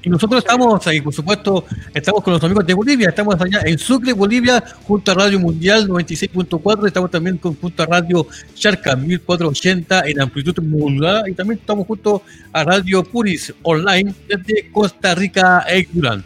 nosotros 0.03 0.43
estamos 0.43 0.85
ahí, 0.87 0.99
por 0.99 1.13
supuesto, 1.13 1.63
estamos 1.93 2.23
con 2.23 2.33
los 2.33 2.43
amigos 2.43 2.65
de 2.65 2.73
Bolivia. 2.73 3.09
Estamos 3.09 3.39
allá 3.39 3.61
en 3.63 3.77
Sucre, 3.77 4.13
Bolivia, 4.13 4.63
junto 4.83 5.11
a 5.11 5.13
Radio 5.13 5.39
Mundial 5.39 5.87
96.4. 5.87 6.87
Estamos 6.87 7.11
también 7.11 7.37
con 7.37 7.55
junto 7.55 7.83
a 7.83 7.85
Radio 7.85 8.25
Charca 8.55 8.95
1480 8.95 10.01
en 10.07 10.19
amplitud 10.19 10.59
mundial. 10.63 11.29
Y 11.29 11.33
también 11.33 11.59
estamos 11.59 11.85
junto 11.85 12.23
a 12.51 12.63
Radio 12.63 13.03
Puris 13.03 13.53
Online 13.61 14.13
desde 14.27 14.71
Costa 14.71 15.13
Rica, 15.13 15.65
Eric 15.69 15.89
Durán. 15.91 16.23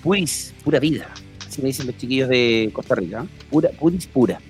Puris, 0.00 0.54
pura 0.62 0.78
vida 0.78 1.08
me 1.62 1.68
dicen 1.68 1.86
los 1.86 1.96
chiquillos 1.96 2.28
de 2.28 2.70
Costa 2.72 2.94
Rica. 2.94 3.26
Pura, 3.50 3.70
puris 3.70 4.06
pura. 4.06 4.40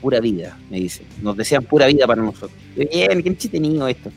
Pura 0.00 0.20
vida, 0.20 0.58
me 0.70 0.78
dicen. 0.78 1.06
Nos 1.22 1.36
desean 1.36 1.64
pura 1.64 1.86
vida 1.86 2.06
para 2.06 2.22
nosotros. 2.22 2.52
Bien, 2.76 3.22
qué 3.22 3.28
entretenido 3.28 3.88
esto. 3.88 4.10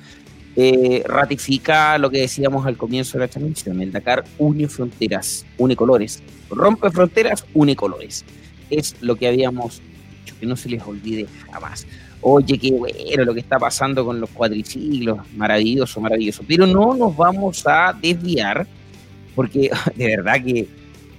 Eh, 0.56 1.04
ratifica 1.06 1.98
lo 1.98 2.10
que 2.10 2.22
decíamos 2.22 2.66
al 2.66 2.76
comienzo 2.76 3.18
de 3.18 3.26
la 3.26 3.28
transmisión. 3.30 3.82
El 3.82 3.92
Dakar 3.92 4.26
une 4.38 4.68
fronteras, 4.68 5.46
une 5.58 5.76
colores. 5.76 6.22
Rompe 6.50 6.90
fronteras, 6.92 7.46
une 7.54 7.76
colores. 7.76 8.26
Es 8.70 8.96
lo 9.02 9.16
que 9.16 9.28
habíamos 9.28 9.82
dicho, 10.26 10.36
que 10.40 10.46
no 10.46 10.56
se 10.56 10.70
les 10.70 10.82
olvide 10.84 11.28
jamás. 11.52 11.88
Oye, 12.22 12.58
qué 12.58 12.72
bueno 12.72 13.24
lo 13.24 13.34
que 13.34 13.40
está 13.40 13.58
pasando 13.58 14.04
con 14.04 14.20
los 14.20 14.30
cuadriciclos. 14.32 15.20
Maravilloso, 15.36 16.02
maravilloso. 16.02 16.44
Pero 16.48 16.68
no 16.68 16.94
nos 16.94 17.16
vamos 17.16 17.66
a 17.66 17.98
desviar, 18.00 18.68
porque 19.36 19.72
de 19.96 20.08
verdad 20.18 20.44
que 20.44 20.68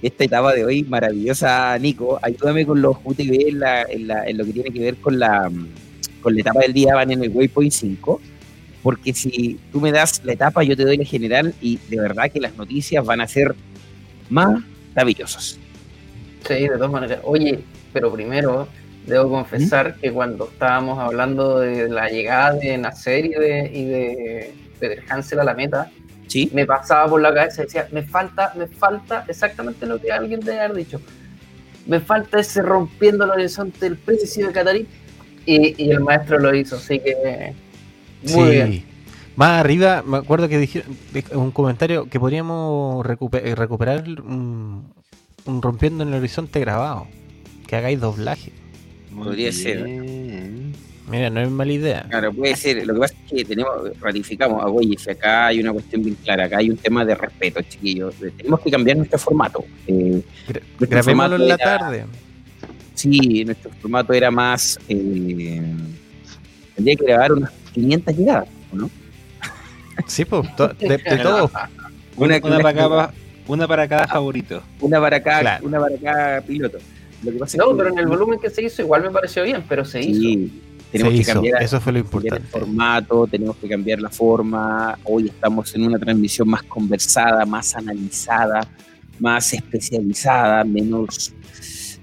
esta 0.01 0.23
etapa 0.23 0.53
de 0.53 0.65
hoy 0.65 0.83
maravillosa, 0.83 1.77
Nico. 1.77 2.19
Ayúdame 2.21 2.65
con 2.65 2.81
los 2.81 2.97
UTV 3.03 3.49
en, 3.49 3.59
la, 3.59 3.83
en, 3.83 4.37
lo 4.37 4.45
que 4.45 4.53
tiene 4.53 4.71
que 4.71 4.79
ver 4.79 4.95
con 4.97 5.19
la, 5.19 5.51
con 6.21 6.33
la 6.33 6.41
etapa 6.41 6.61
del 6.61 6.73
día, 6.73 6.95
van 6.95 7.11
en 7.11 7.23
el 7.23 7.29
Waypoint 7.29 7.71
5. 7.71 8.21
Porque 8.81 9.13
si 9.13 9.59
tú 9.71 9.79
me 9.79 9.91
das 9.91 10.21
la 10.23 10.33
etapa, 10.33 10.63
yo 10.63 10.75
te 10.75 10.83
doy 10.83 10.97
la 10.97 11.05
general 11.05 11.53
y 11.61 11.77
de 11.89 11.99
verdad 11.99 12.31
que 12.31 12.39
las 12.39 12.55
noticias 12.57 13.05
van 13.05 13.21
a 13.21 13.27
ser 13.27 13.55
maravillosas. 14.29 15.59
Sí, 16.47 16.53
de 16.53 16.69
todas 16.69 16.91
maneras. 16.91 17.19
Oye, 17.23 17.59
pero 17.93 18.11
primero 18.11 18.67
debo 19.05 19.29
confesar 19.29 19.95
¿Mm? 19.97 20.01
que 20.01 20.11
cuando 20.11 20.45
estábamos 20.45 20.97
hablando 20.97 21.59
de 21.59 21.89
la 21.89 22.09
llegada 22.09 22.53
de 22.53 22.77
Nacer 22.77 23.25
y 23.25 23.29
de, 23.29 23.71
y 23.71 23.85
de 23.85 24.53
Peter 24.79 25.03
Hansel 25.09 25.39
a 25.39 25.43
la 25.43 25.53
meta, 25.53 25.91
me 26.53 26.65
pasaba 26.65 27.09
por 27.09 27.21
la 27.21 27.33
cabeza 27.33 27.61
y 27.61 27.65
decía, 27.65 27.87
me 27.91 28.03
falta, 28.03 28.53
me 28.57 28.67
falta 28.67 29.25
exactamente 29.27 29.85
lo 29.85 29.99
que 29.99 30.11
alguien 30.11 30.39
debe 30.39 30.59
haber 30.59 30.77
dicho. 30.77 31.01
me 31.87 31.99
falta 31.99 32.39
ese 32.39 32.61
rompiendo 32.61 33.25
el 33.25 33.31
horizonte 33.31 33.79
del 33.81 33.97
príncipe 33.97 34.47
de 34.47 34.53
Catarí. 34.53 34.87
Y, 35.45 35.83
y 35.83 35.89
el 35.91 35.99
maestro 36.01 36.37
lo 36.39 36.53
hizo, 36.55 36.75
así 36.75 36.99
que 36.99 37.53
muy 38.23 38.29
Sí. 38.45 38.51
bien. 38.51 38.83
Más 39.35 39.59
arriba, 39.59 40.03
me 40.05 40.17
acuerdo 40.17 40.47
que 40.47 40.59
dijeron 40.59 40.95
un 41.33 41.51
comentario 41.51 42.07
que 42.07 42.19
podríamos 42.19 43.03
eh, 43.05 43.55
recuperar 43.55 44.03
un, 44.21 44.93
un 45.45 45.61
rompiendo 45.61 46.03
en 46.03 46.09
el 46.09 46.15
horizonte 46.19 46.59
grabado. 46.59 47.07
Que 47.65 47.75
hagáis 47.77 47.99
doblaje. 47.99 48.51
Podría 49.15 49.51
ser. 49.51 49.79
Mira, 51.11 51.29
no 51.29 51.41
es 51.41 51.49
mala 51.49 51.71
idea. 51.73 52.05
Claro, 52.09 52.31
puede 52.33 52.55
ser. 52.55 52.85
Lo 52.87 52.93
que 52.93 52.99
pasa 53.01 53.13
es 53.25 53.31
que 53.31 53.45
tenemos, 53.45 53.71
ratificamos, 53.99 54.61
ah, 54.63 54.67
oye, 54.69 54.97
si 54.97 55.09
acá 55.11 55.47
hay 55.47 55.59
una 55.59 55.73
cuestión 55.73 56.01
bien 56.03 56.15
clara, 56.23 56.45
acá 56.45 56.57
hay 56.59 56.69
un 56.69 56.77
tema 56.77 57.03
de 57.05 57.13
respeto, 57.15 57.61
chiquillos. 57.61 58.15
Eh, 58.21 58.31
Tenemos 58.37 58.59
que 58.61 58.71
cambiar 58.71 58.97
nuestro 58.97 59.19
formato. 59.19 59.63
Eh, 59.87 60.21
nuestro 60.47 60.87
Grabémoslo 60.87 61.35
en 61.35 61.47
la 61.49 61.57
formato 61.57 61.69
era- 61.69 61.77
tarde. 61.79 62.05
Sí, 62.95 63.43
nuestro 63.45 63.71
formato 63.81 64.13
era 64.13 64.31
más. 64.31 64.79
Eh, 64.89 65.61
tendría 66.75 66.95
que 66.95 67.05
grabar 67.05 67.33
unas 67.33 67.51
500 67.73 68.17
llegadas, 68.17 68.47
¿o 68.71 68.75
¿no? 68.75 68.89
Sí, 70.07 70.25
pues, 70.25 70.55
to- 70.55 70.69
de, 70.69 70.97
de 70.97 70.97
todo. 71.23 71.51
Una, 72.15 72.37
Una- 72.37 72.47
una 72.47 72.59
para 72.59 72.73
cada, 72.73 73.13
una 73.47 73.67
para 73.67 73.87
cada 73.87 74.07
favorito. 74.07 74.61
Una 74.79 74.99
para 74.99 75.21
cada, 75.21 75.41
Claro. 75.41 75.65
una 75.67 75.79
para 75.79 75.97
cada 75.97 76.41
piloto. 76.41 76.77
Lo 77.23 77.31
que 77.31 77.37
pasa 77.37 77.57
No, 77.57 77.65
es 77.65 77.71
que- 77.71 77.77
pero 77.77 77.89
en 77.89 77.99
el 77.99 78.07
volumen 78.07 78.39
que 78.39 78.49
se 78.49 78.63
hizo 78.63 78.81
igual 78.81 79.03
me 79.03 79.11
pareció 79.11 79.43
bien, 79.43 79.63
pero 79.67 79.85
se 79.85 80.01
hizo. 80.01 80.51
Tenemos 80.91 81.13
que 81.13 81.23
cambiar, 81.23 81.63
eso 81.63 81.79
fue 81.79 81.93
lo 81.93 82.03
cambiar 82.03 82.37
el 82.37 82.47
formato, 82.47 83.27
tenemos 83.27 83.55
que 83.57 83.69
cambiar 83.69 84.01
la 84.01 84.09
forma. 84.09 84.97
Hoy 85.05 85.27
estamos 85.27 85.73
en 85.73 85.85
una 85.85 85.97
transmisión 85.97 86.49
más 86.49 86.63
conversada, 86.63 87.45
más 87.45 87.75
analizada, 87.75 88.67
más 89.19 89.53
especializada, 89.53 90.63
menos 90.65 91.33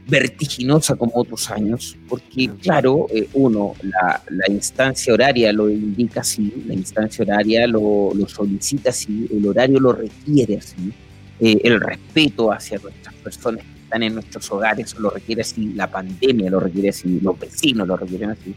vertiginosa 0.07 0.97
como 0.97 1.12
otros 1.17 1.50
años, 1.50 1.99
porque 2.08 2.49
claro, 2.62 3.07
eh, 3.10 3.28
uno, 3.34 3.75
la, 3.83 4.23
la 4.31 4.50
instancia 4.50 5.12
horaria 5.12 5.52
lo 5.52 5.68
indica 5.68 6.23
así, 6.23 6.65
la 6.67 6.73
instancia 6.73 7.23
horaria 7.23 7.67
lo, 7.67 8.12
lo 8.15 8.26
solicita 8.26 8.89
así, 8.89 9.28
el 9.31 9.47
horario 9.47 9.78
lo 9.81 9.92
requiere 9.92 10.57
así, 10.57 10.94
eh, 11.41 11.60
el 11.62 11.78
respeto 11.78 12.50
hacia 12.50 12.78
nuestras 12.78 13.15
personas 13.17 13.62
están 13.89 14.02
en 14.02 14.15
nuestros 14.15 14.50
hogares 14.52 14.94
lo 14.99 15.08
requiere 15.08 15.41
así, 15.41 15.73
la 15.75 15.91
pandemia 15.91 16.50
lo 16.50 16.60
requiere 16.60 16.91
así, 16.91 17.20
los 17.23 17.39
vecinos 17.39 17.89
lo 17.89 17.97
requieren 17.97 18.31
así. 18.31 18.55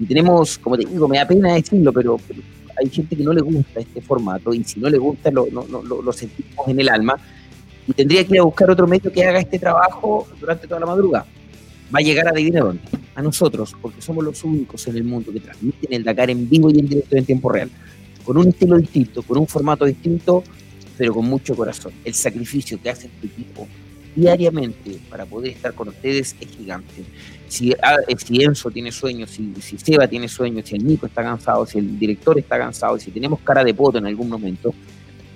Y 0.00 0.06
tenemos, 0.06 0.58
como 0.58 0.76
te 0.76 0.84
digo, 0.84 1.06
me 1.06 1.18
da 1.18 1.26
pena 1.28 1.54
decirlo, 1.54 1.92
pero, 1.92 2.18
pero 2.26 2.40
hay 2.76 2.90
gente 2.90 3.14
que 3.16 3.22
no 3.22 3.32
le 3.32 3.40
gusta 3.42 3.78
este 3.80 4.00
formato 4.02 4.52
y 4.52 4.64
si 4.64 4.80
no 4.80 4.90
le 4.90 4.98
gusta 4.98 5.30
lo, 5.30 5.46
no, 5.52 5.64
no- 5.70 5.82
lo, 5.82 6.02
lo 6.02 6.12
sentimos 6.12 6.66
en 6.66 6.80
el 6.80 6.88
alma 6.88 7.16
y 7.86 7.92
tendría 7.92 8.24
que 8.24 8.34
ir 8.34 8.40
a 8.40 8.42
buscar 8.42 8.68
otro 8.68 8.88
medio 8.88 9.12
que 9.12 9.24
haga 9.24 9.38
este 9.38 9.58
trabajo 9.60 10.26
durante 10.40 10.66
toda 10.66 10.80
la 10.80 10.86
madrugada. 10.86 11.26
Va 11.94 12.00
a 12.00 12.02
llegar 12.02 12.26
a 12.26 12.30
adivina 12.30 12.60
dónde. 12.60 12.82
A 13.14 13.22
nosotros, 13.22 13.74
porque 13.80 14.02
somos 14.02 14.24
los 14.24 14.42
únicos 14.42 14.86
en 14.88 14.96
el 14.96 15.04
mundo 15.04 15.32
que 15.32 15.38
transmiten 15.40 15.92
el 15.92 16.02
Dakar 16.04 16.28
en 16.28 16.48
vivo 16.50 16.70
y 16.70 16.80
en 16.80 16.88
directo 16.88 17.16
en 17.16 17.24
tiempo 17.24 17.50
real. 17.50 17.70
Con 18.24 18.36
un 18.36 18.48
estilo 18.48 18.76
distinto, 18.76 19.22
con 19.22 19.38
un 19.38 19.46
formato 19.46 19.84
distinto, 19.84 20.42
pero 20.98 21.14
con 21.14 21.24
mucho 21.24 21.54
corazón. 21.54 21.92
El 22.04 22.12
sacrificio 22.14 22.78
que 22.82 22.90
hace 22.90 23.06
este 23.06 23.28
equipo 23.28 23.66
diariamente 24.16 24.98
para 25.10 25.26
poder 25.26 25.52
estar 25.52 25.74
con 25.74 25.88
ustedes 25.88 26.34
es 26.40 26.48
gigante. 26.48 27.04
Si, 27.48 27.72
ah, 27.82 27.98
eh, 28.08 28.16
si 28.16 28.42
Enzo 28.42 28.70
tiene 28.70 28.90
sueños, 28.90 29.30
si, 29.30 29.54
si 29.60 29.78
Seba 29.78 30.08
tiene 30.08 30.26
sueños, 30.26 30.68
si 30.68 30.74
el 30.74 30.84
Nico 30.84 31.06
está 31.06 31.22
cansado, 31.22 31.64
si 31.66 31.78
el 31.78 31.98
director 31.98 32.38
está 32.38 32.58
cansado, 32.58 32.98
si 32.98 33.10
tenemos 33.10 33.40
cara 33.40 33.62
de 33.62 33.74
poto 33.74 33.98
en 33.98 34.06
algún 34.06 34.28
momento, 34.28 34.74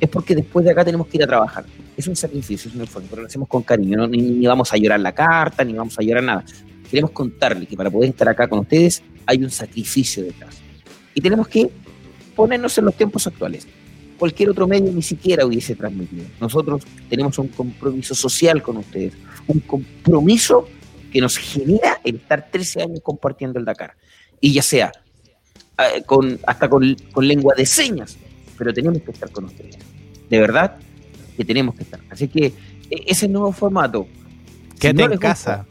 es 0.00 0.08
porque 0.08 0.34
después 0.34 0.64
de 0.64 0.72
acá 0.72 0.84
tenemos 0.84 1.06
que 1.06 1.18
ir 1.18 1.22
a 1.24 1.26
trabajar. 1.26 1.64
Es 1.96 2.08
un 2.08 2.16
sacrificio, 2.16 2.70
es 2.70 2.74
un 2.74 2.82
esfuerzo, 2.82 3.08
pero 3.10 3.22
lo 3.22 3.28
hacemos 3.28 3.46
con 3.46 3.62
cariño, 3.62 3.98
¿no? 3.98 4.08
ni, 4.08 4.22
ni 4.22 4.46
vamos 4.46 4.72
a 4.72 4.76
llorar 4.78 4.98
la 4.98 5.12
carta, 5.12 5.62
ni 5.62 5.74
vamos 5.74 5.96
a 5.98 6.02
llorar 6.02 6.24
nada. 6.24 6.44
Queremos 6.90 7.10
contarle 7.10 7.66
que 7.66 7.76
para 7.76 7.90
poder 7.90 8.08
estar 8.08 8.28
acá 8.28 8.48
con 8.48 8.60
ustedes 8.60 9.02
hay 9.26 9.44
un 9.44 9.50
sacrificio 9.50 10.24
detrás. 10.24 10.56
Y 11.14 11.20
tenemos 11.20 11.46
que 11.46 11.70
ponernos 12.34 12.76
en 12.78 12.86
los 12.86 12.94
tiempos 12.94 13.26
actuales. 13.26 13.68
Cualquier 14.20 14.50
otro 14.50 14.68
medio 14.68 14.92
ni 14.92 15.02
siquiera 15.02 15.44
hubiese 15.44 15.74
transmitido. 15.74 16.24
Nosotros 16.40 16.82
tenemos 17.08 17.36
un 17.38 17.48
compromiso 17.48 18.14
social 18.14 18.62
con 18.62 18.76
ustedes, 18.76 19.14
un 19.48 19.58
compromiso 19.60 20.68
que 21.10 21.20
nos 21.20 21.36
genera 21.38 22.00
el 22.04 22.16
estar 22.16 22.48
13 22.52 22.82
años 22.82 23.00
compartiendo 23.02 23.58
el 23.58 23.64
Dakar. 23.64 23.94
Y 24.40 24.52
ya 24.52 24.62
sea 24.62 24.92
eh, 25.78 26.02
con, 26.06 26.38
hasta 26.46 26.68
con, 26.68 26.94
con 27.12 27.26
lengua 27.26 27.54
de 27.56 27.66
señas, 27.66 28.16
pero 28.56 28.72
tenemos 28.72 29.00
que 29.02 29.10
estar 29.10 29.30
con 29.32 29.46
ustedes. 29.46 29.76
De 30.28 30.38
verdad 30.38 30.76
que 31.36 31.44
tenemos 31.44 31.74
que 31.74 31.82
estar. 31.82 31.98
Así 32.10 32.28
que 32.28 32.46
e- 32.46 33.04
ese 33.08 33.26
nuevo 33.26 33.50
formato. 33.52 34.06
si 34.74 34.78
Quédate 34.80 34.94
no 34.98 35.04
en 35.04 35.10
gusta- 35.12 35.28
casa. 35.28 35.66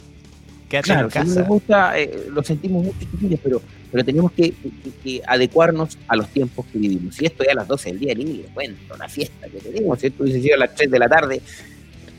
Quédate 0.70 0.86
Claro, 0.86 1.06
en 1.08 1.12
si 1.12 1.18
no 1.20 1.26
casa. 1.26 1.40
les 1.40 1.48
gusta, 1.50 2.00
eh, 2.00 2.28
lo 2.32 2.44
sentimos 2.44 2.84
mucho, 2.86 3.38
pero, 3.44 3.62
pero 3.92 4.06
tenemos 4.06 4.32
que, 4.34 4.52
que- 4.52 4.92
que 5.04 5.22
adecuarnos 5.26 5.98
a 6.08 6.16
los 6.16 6.28
tiempos 6.30 6.66
que 6.72 6.78
vivimos. 6.78 7.20
Y 7.22 7.26
esto 7.26 7.44
ya 7.44 7.54
a 7.54 7.56
las 7.56 7.68
12 7.68 7.90
del 7.90 8.00
día, 8.00 8.14
ni 8.14 8.24
les 8.26 8.48
cuento, 8.52 8.96
la 8.98 9.10
fiesta 9.10 9.48
que 9.48 9.58
tenemos. 9.60 10.00
Si 10.00 10.08
esto 10.08 10.24
hubiese 10.24 10.42
sido 10.42 10.56
a 10.56 10.60
las 10.60 10.76
3 10.76 10.92
de 10.92 11.00
la 11.00 11.10
tarde, 11.10 11.42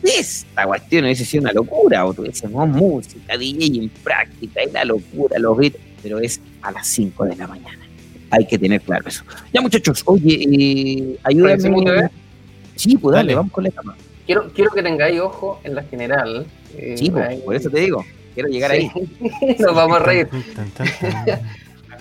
esta 0.02 0.66
cuestión 0.66 1.04
hubiese 1.04 1.24
sido 1.24 1.42
una 1.42 1.52
locura. 1.52 2.04
O 2.06 2.12
tuviésemos 2.14 2.68
música, 2.68 3.36
DJ 3.36 3.66
en 3.84 3.88
práctica, 3.88 4.64
y 4.64 4.70
la 4.72 4.84
locura, 4.84 5.38
los 5.38 5.56
beats, 5.56 5.76
pero 6.02 6.18
es 6.18 6.40
a 6.62 6.72
las 6.72 6.86
5 6.86 7.24
de 7.26 7.36
la 7.36 7.46
mañana. 7.46 7.78
Hay 8.30 8.46
que 8.46 8.58
tener 8.58 8.80
claro 8.80 9.08
eso. 9.08 9.24
Ya, 9.52 9.60
muchachos, 9.60 10.02
oye, 10.06 10.44
eh, 10.50 11.18
ayúdenme. 11.22 12.10
Sí, 12.76 12.96
pues 12.96 13.12
dale, 13.14 13.26
Dale. 13.28 13.34
vamos 13.36 13.52
con 13.52 13.64
la 13.64 13.70
cama. 13.70 13.96
Quiero, 14.24 14.48
quiero 14.52 14.70
que 14.70 14.82
tengáis 14.82 15.20
ojo 15.20 15.60
en 15.64 15.74
la 15.74 15.82
general. 15.84 16.46
eh, 16.76 16.94
Sí, 16.96 17.10
pues, 17.10 17.28
ahí- 17.28 17.40
por 17.44 17.54
eso 17.56 17.68
te 17.68 17.80
digo, 17.80 18.04
quiero 18.34 18.48
llegar 18.48 18.70
Sí. 18.72 18.90
ahí. 18.94 19.56
Nos 19.58 19.74
vamos 19.74 19.96
a 19.98 20.02
reír. 20.02 20.28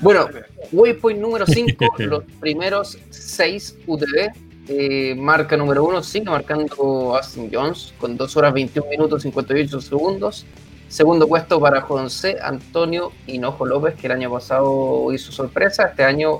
Bueno, 0.02 0.30
waypoint 0.72 1.20
número 1.20 1.46
5, 1.46 1.86
los 1.98 2.24
primeros 2.40 2.98
6 3.10 3.80
UTV. 3.86 4.32
eh, 4.70 5.14
marca 5.18 5.58
número 5.58 5.84
1 5.84 6.04
sigue 6.04 6.30
marcando 6.30 7.16
Austin 7.18 7.50
Jones 7.52 7.94
con 8.00 8.16
2 8.16 8.38
horas 8.38 8.54
21 8.54 8.90
minutos 8.90 9.24
58 9.24 9.82
segundos. 9.82 10.46
Segundo 10.88 11.28
puesto 11.28 11.60
para 11.60 11.82
José 11.82 12.38
Antonio 12.42 13.12
Hinojo 13.28 13.66
López, 13.66 13.96
que 13.96 14.08
el 14.08 14.14
año 14.14 14.32
pasado 14.32 15.12
hizo 15.14 15.32
sorpresa. 15.34 15.88
Este 15.88 16.04
año 16.06 16.40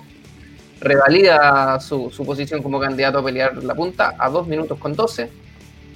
revalida 0.80 1.80
su, 1.82 2.10
su 2.12 2.26
posición 2.26 2.64
como 2.64 2.80
candidato 2.80 3.18
a 3.20 3.24
pelear 3.26 3.62
la 3.64 3.76
punta 3.76 4.16
a 4.18 4.30
2 4.30 4.48
minutos 4.48 4.78
con 4.80 4.94
12. 4.96 5.30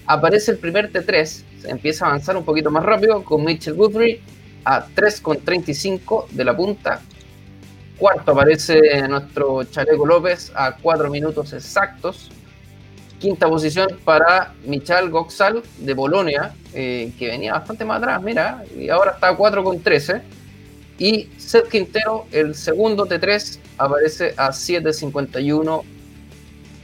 Aparece 0.06 0.52
el 0.52 0.58
primer 0.58 0.92
T3, 0.92 1.26
se 1.62 1.70
empieza 1.70 2.06
a 2.06 2.10
avanzar 2.10 2.36
un 2.36 2.44
poquito 2.44 2.70
más 2.70 2.84
rápido 2.84 3.24
con 3.24 3.44
Mitchell 3.44 3.74
Woodbury 3.74 4.22
a 4.66 4.86
3,35 4.88 6.28
de 6.30 6.44
la 6.44 6.56
punta. 6.56 7.02
Cuarto 7.98 8.32
aparece 8.32 9.08
nuestro 9.08 9.64
Chaleco 9.64 10.06
López 10.06 10.52
a 10.56 10.76
4 10.76 11.10
minutos 11.10 11.54
exactos. 11.54 12.30
Quinta 13.20 13.48
posición 13.48 13.88
para 14.04 14.54
Michal 14.66 15.10
Goxal 15.10 15.64
de 15.78 15.94
Bolonia, 15.94 16.54
eh, 16.74 17.14
que 17.18 17.28
venía 17.28 17.54
bastante 17.54 17.86
más 17.86 18.00
atrás, 18.00 18.22
mira, 18.22 18.66
y 18.78 18.90
ahora 18.90 19.12
está 19.12 19.30
a 19.30 19.38
4,13. 19.38 20.22
Y 21.00 21.30
Seth 21.38 21.70
Quintero, 21.70 22.26
el 22.32 22.56
segundo 22.56 23.06
T3, 23.06 23.60
aparece 23.78 24.34
a 24.36 24.50
7,51 24.50 25.84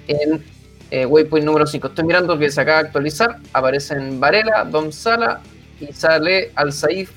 en 0.08 0.44
eh, 0.92 1.06
waypoint 1.06 1.46
número 1.46 1.66
5. 1.68 1.88
Estoy 1.88 2.06
mirando 2.06 2.38
que 2.38 2.50
se 2.50 2.62
acaba 2.62 2.82
de 2.82 2.88
actualizar. 2.88 3.38
Aparecen 3.54 4.20
Varela, 4.20 4.64
Dom 4.66 4.92
Sala 4.92 5.42
y 5.80 5.92
sale 5.94 6.52
Al 6.56 6.74
Saif. 6.74 7.12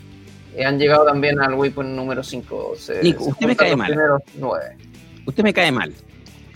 Eh, 0.56 0.64
han 0.64 0.78
llegado 0.78 1.06
también 1.06 1.40
al 1.40 1.54
waypoint 1.54 1.90
número 1.90 2.22
5. 2.22 2.74
Se, 2.76 3.02
Nico, 3.02 3.24
se 3.24 3.30
usted 3.30 3.46
me 3.46 3.56
cae 3.56 3.74
mal. 3.76 3.94
nueve. 4.38 4.76
Usted 5.26 5.42
me 5.42 5.52
cae 5.54 5.72
mal. 5.72 5.92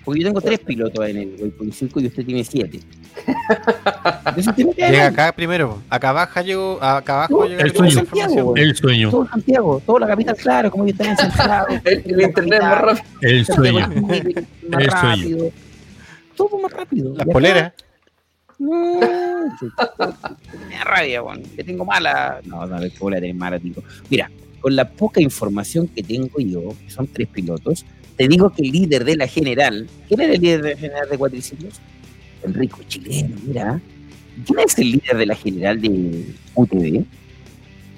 Porque 0.06 0.20
yo 0.20 0.28
tengo 0.28 0.40
tres 0.40 0.60
pilotos 0.60 1.04
en 1.08 1.16
el 1.16 1.36
Waypoint 1.40 1.72
5 1.72 2.00
y 2.00 2.06
usted 2.06 2.24
tiene 2.24 2.44
siete. 2.44 2.78
Llega 4.76 4.88
mal. 4.88 5.12
acá 5.12 5.32
primero. 5.32 5.82
Acá 5.90 6.10
abajo 6.10 6.40
llegó, 6.42 6.78
acá 6.80 7.24
abajo 7.24 7.44
No, 7.48 7.58
el 7.58 7.72
sueño. 7.74 8.54
El 8.54 8.76
sueño. 8.76 9.10
Todo 9.10 9.26
Santiago, 9.26 9.82
toda 9.84 10.00
la 10.00 10.06
capital, 10.06 10.36
claro, 10.36 10.70
como 10.70 10.86
yo 10.86 10.92
estaba 10.92 11.10
en 11.10 11.16
Santiago. 11.16 11.66
El, 11.84 12.02
el 12.06 12.20
internet 12.20 12.62
más 12.62 12.80
rápido. 12.82 13.04
El 13.22 13.46
sueño. 13.46 13.88
El 14.78 14.90
sueño. 14.90 15.44
Todo 16.36 16.58
más 16.58 16.72
rápido. 16.72 17.14
Las 17.14 17.26
poleras. 17.26 17.72
No, 18.58 19.00
me 20.68 20.76
da 20.76 20.84
rabia, 20.84 21.22
weón. 21.22 21.42
Le 21.56 21.64
tengo 21.64 21.84
mala. 21.84 22.40
No, 22.44 22.66
no, 22.66 22.78
¿cómo 22.98 23.10
la 23.10 23.20
tenés 23.20 23.36
mala, 23.36 23.58
Nico? 23.58 23.82
Mira, 24.08 24.30
con 24.60 24.74
la 24.74 24.88
poca 24.88 25.20
información 25.20 25.88
que 25.88 26.02
tengo 26.02 26.38
yo, 26.38 26.74
que 26.84 26.90
son 26.90 27.06
tres 27.06 27.28
pilotos, 27.28 27.84
te 28.16 28.28
digo 28.28 28.50
que 28.50 28.62
el 28.62 28.72
líder 28.72 29.04
de 29.04 29.16
la 29.16 29.26
general, 29.26 29.86
¿quién 30.08 30.20
era 30.20 30.34
el 30.34 30.40
líder 30.40 30.62
de 30.62 30.70
la 30.70 30.80
general 30.80 31.08
de 31.08 31.18
cuatriciclos? 31.18 31.80
Enrico 32.42 32.80
Chileno, 32.88 33.36
mira. 33.44 33.80
¿Quién 34.44 34.58
es 34.58 34.78
el 34.78 34.92
líder 34.92 35.16
de 35.16 35.26
la 35.26 35.34
general 35.34 35.80
de 35.80 36.26
UTV? 36.54 37.04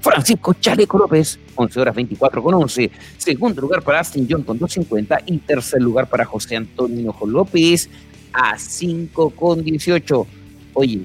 Francisco 0.01 0.55
Chaleco 0.55 0.97
López, 0.97 1.39
11 1.57 1.81
horas 1.81 1.95
24 1.95 2.43
con 2.43 2.55
11. 2.55 2.91
Segundo 3.17 3.61
lugar 3.61 3.83
para 3.83 4.01
Aston 4.01 4.27
John 4.31 4.43
con 4.45 4.59
2.50. 4.59 5.23
Y 5.27 5.39
tercer 5.39 5.83
lugar 5.83 6.09
para 6.09 6.25
José 6.25 6.57
Antonio 6.57 7.01
Hinojo 7.01 7.27
López 7.27 7.91
a 8.33 8.59
5 8.59 9.31
con 9.31 9.63
18. 9.63 10.27
Oye, 10.75 11.03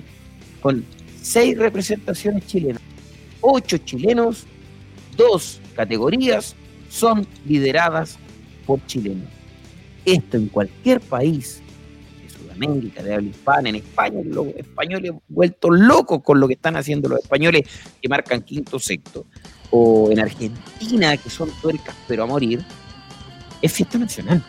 con 0.61 0.85
seis 1.21 1.57
representaciones 1.57 2.45
chilenas, 2.47 2.81
ocho 3.41 3.77
chilenos, 3.77 4.45
dos 5.17 5.59
categorías 5.75 6.55
son 6.89 7.27
lideradas 7.45 8.17
por 8.65 8.85
chilenos. 8.85 9.27
Esto 10.05 10.37
en 10.37 10.47
cualquier 10.47 10.99
país 10.99 11.61
de 12.21 12.29
Sudamérica, 12.29 13.01
de 13.01 13.13
habla 13.13 13.29
hispana, 13.29 13.69
en 13.69 13.75
España, 13.75 14.19
los 14.25 14.47
españoles 14.47 15.13
vueltos 15.27 15.71
locos 15.79 16.21
con 16.23 16.39
lo 16.39 16.47
que 16.47 16.53
están 16.55 16.75
haciendo 16.75 17.09
los 17.09 17.19
españoles 17.19 17.63
que 18.01 18.09
marcan 18.09 18.41
quinto 18.41 18.79
sexto, 18.79 19.25
o 19.71 20.11
en 20.11 20.19
Argentina, 20.19 21.17
que 21.17 21.29
son 21.29 21.49
tuercas 21.61 21.95
pero 22.07 22.23
a 22.23 22.25
morir, 22.25 22.63
es 23.61 23.71
fiesta 23.71 23.97
nacional. 23.97 24.43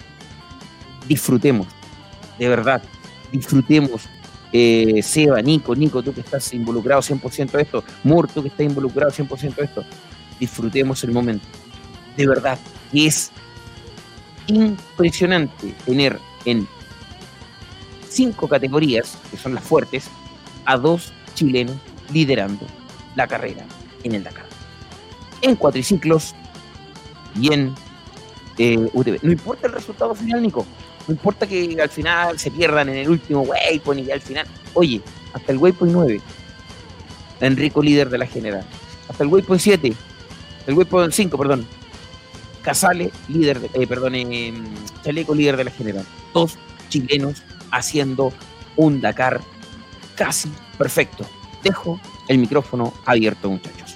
Disfrutemos, 1.08 1.68
de 2.38 2.48
verdad, 2.48 2.82
disfrutemos. 3.32 4.02
Eh, 4.56 5.02
Seba, 5.02 5.42
Nico, 5.42 5.74
Nico, 5.74 6.00
tú 6.00 6.14
que 6.14 6.20
estás 6.20 6.54
involucrado 6.54 7.02
100% 7.02 7.50
de 7.50 7.62
esto, 7.62 7.82
Mur, 8.04 8.28
tú 8.28 8.40
que 8.40 8.48
estás 8.48 8.64
involucrado 8.64 9.10
100% 9.10 9.56
de 9.56 9.64
esto, 9.64 9.84
disfrutemos 10.38 11.02
el 11.02 11.10
momento. 11.10 11.44
De 12.16 12.24
verdad, 12.28 12.56
es 12.92 13.32
impresionante 14.46 15.74
tener 15.84 16.20
en 16.44 16.68
cinco 18.08 18.46
categorías, 18.46 19.18
que 19.30 19.36
son 19.36 19.54
las 19.54 19.64
fuertes, 19.64 20.08
a 20.66 20.76
dos 20.76 21.12
chilenos 21.34 21.76
liderando 22.12 22.64
la 23.16 23.26
carrera 23.26 23.64
en 24.04 24.14
el 24.14 24.22
Dakar. 24.22 24.46
En 25.42 25.56
cuatriciclos 25.56 26.34
y 27.40 27.52
en 27.52 27.74
eh, 28.58 28.88
UTV. 28.92 29.18
No 29.22 29.32
importa 29.32 29.66
el 29.66 29.72
resultado 29.72 30.14
final, 30.14 30.42
Nico. 30.42 30.64
No 31.06 31.14
importa 31.14 31.46
que 31.46 31.76
al 31.80 31.88
final 31.88 32.38
se 32.38 32.50
pierdan 32.50 32.88
en 32.88 32.96
el 32.96 33.08
último 33.08 33.42
waypoint 33.42 34.06
y 34.06 34.10
al 34.10 34.20
final. 34.20 34.46
Oye, 34.74 35.00
hasta 35.32 35.52
el 35.52 35.58
waypoint 35.58 35.92
9. 35.92 36.20
Enrico 37.40 37.82
líder 37.82 38.08
de 38.08 38.18
la 38.18 38.26
general. 38.26 38.64
Hasta 39.08 39.24
el 39.24 39.30
waypoint 39.30 39.60
7. 39.60 39.92
El 40.66 40.74
waypoint 40.74 41.12
5, 41.12 41.36
perdón. 41.36 41.66
Casale, 42.62 43.10
líder, 43.28 43.60
de, 43.60 43.82
eh, 43.82 43.86
perdón, 43.86 44.14
eh, 44.14 44.54
Chaleco, 45.02 45.34
líder 45.34 45.58
de 45.58 45.64
la 45.64 45.70
general. 45.70 46.06
Dos 46.32 46.56
chilenos 46.88 47.42
haciendo 47.70 48.32
un 48.76 49.00
Dakar 49.02 49.40
casi 50.16 50.50
perfecto. 50.78 51.26
Dejo 51.62 52.00
el 52.28 52.38
micrófono 52.38 52.94
abierto, 53.04 53.50
muchachos. 53.50 53.94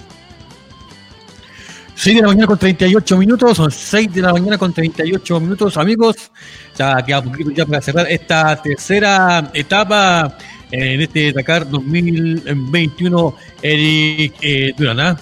6 1.99 2.15
de 2.15 2.21
la 2.21 2.27
mañana 2.29 2.47
con 2.47 2.57
38 2.57 3.17
minutos, 3.17 3.57
son 3.57 3.71
6 3.71 4.13
de 4.13 4.21
la 4.21 4.31
mañana 4.31 4.57
con 4.57 4.71
38 4.71 5.39
minutos, 5.41 5.75
amigos. 5.75 6.31
Ya 6.79 6.95
queda 7.05 7.21
poquito 7.21 7.51
ya 7.51 7.65
para 7.65 7.81
cerrar 7.81 8.09
esta 8.09 8.55
tercera 8.61 9.51
etapa 9.53 10.37
en 10.71 11.01
este 11.01 11.33
Dakar 11.33 11.69
2021, 11.69 13.35
Eric 13.61 14.33
eh, 14.41 14.73
Durán. 14.77 14.99
¿ah? 15.01 15.19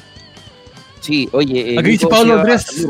Sí, 1.00 1.28
oye. 1.32 1.74
eh, 1.74 1.80
Aquí 1.80 1.90
dice 1.90 2.06
Pablo 2.06 2.40
Andrés. 2.40 2.88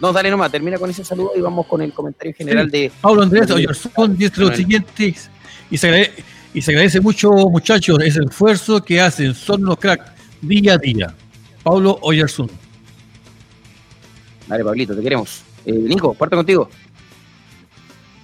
No, 0.00 0.12
dale 0.12 0.28
nomás, 0.28 0.50
termina 0.50 0.76
con 0.76 0.90
ese 0.90 1.04
saludo 1.04 1.30
y 1.36 1.40
vamos 1.40 1.64
con 1.66 1.80
el 1.82 1.92
comentario 1.92 2.34
general 2.34 2.68
de. 2.68 2.90
Pablo 3.00 3.22
Andrés 3.22 3.48
Oyarzún 3.48 4.16
dice 4.16 4.40
lo 4.40 4.52
siguiente 4.52 5.14
y 5.70 5.78
se, 5.78 5.86
agradece, 5.86 6.24
y 6.52 6.62
se 6.62 6.72
agradece 6.72 7.00
mucho, 7.00 7.30
muchachos, 7.30 8.00
ese 8.02 8.24
esfuerzo 8.28 8.82
que 8.82 9.00
hacen, 9.00 9.36
son 9.36 9.62
los 9.62 9.76
cracks 9.78 10.10
día 10.40 10.74
a 10.74 10.78
día. 10.78 11.14
Pablo 11.62 11.96
Oyarzún. 12.02 12.50
Dale, 14.48 14.64
Pablito, 14.64 14.96
te 14.96 15.02
queremos. 15.02 15.42
Eh, 15.64 15.70
Nico, 15.72 16.12
parto 16.12 16.34
contigo. 16.34 16.68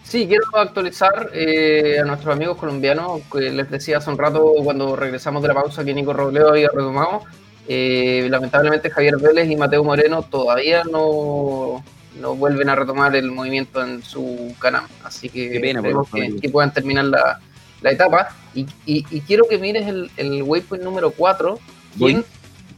Sí, 0.08 0.26
quiero 0.26 0.44
actualizar 0.56 1.30
eh, 1.34 1.98
a 2.00 2.04
nuestros 2.04 2.34
amigos 2.34 2.56
colombianos, 2.56 3.20
que 3.30 3.50
les 3.50 3.70
decía 3.70 3.98
hace 3.98 4.08
un 4.10 4.16
rato 4.16 4.54
cuando 4.64 4.96
regresamos 4.96 5.42
de 5.42 5.48
la 5.48 5.54
pausa 5.54 5.84
que 5.84 5.92
Nico 5.92 6.14
Robledo 6.14 6.48
había 6.50 6.68
retomado. 6.72 7.24
Eh, 7.68 8.26
lamentablemente 8.30 8.88
Javier 8.88 9.18
Vélez 9.18 9.50
y 9.50 9.56
Mateo 9.56 9.84
Moreno 9.84 10.22
todavía 10.22 10.82
no, 10.90 11.84
no 12.18 12.34
vuelven 12.36 12.70
a 12.70 12.74
retomar 12.74 13.14
el 13.16 13.30
movimiento 13.30 13.82
en 13.84 14.02
su 14.02 14.54
canal. 14.58 14.84
Así 15.04 15.28
que 15.28 15.60
pena 15.60 15.80
esperemos 15.80 16.08
que, 16.40 16.48
puedan 16.48 16.72
terminar 16.72 17.04
la, 17.04 17.38
la 17.82 17.90
etapa. 17.90 18.28
Y, 18.54 18.62
y- 18.86 19.04
y 19.10 19.20
quiero 19.20 19.44
que 19.46 19.58
mires 19.58 19.86
el, 19.86 20.10
el 20.16 20.42
waypoint 20.42 20.82
número 20.82 21.10
4. 21.10 21.58
¿Quién, 21.98 22.24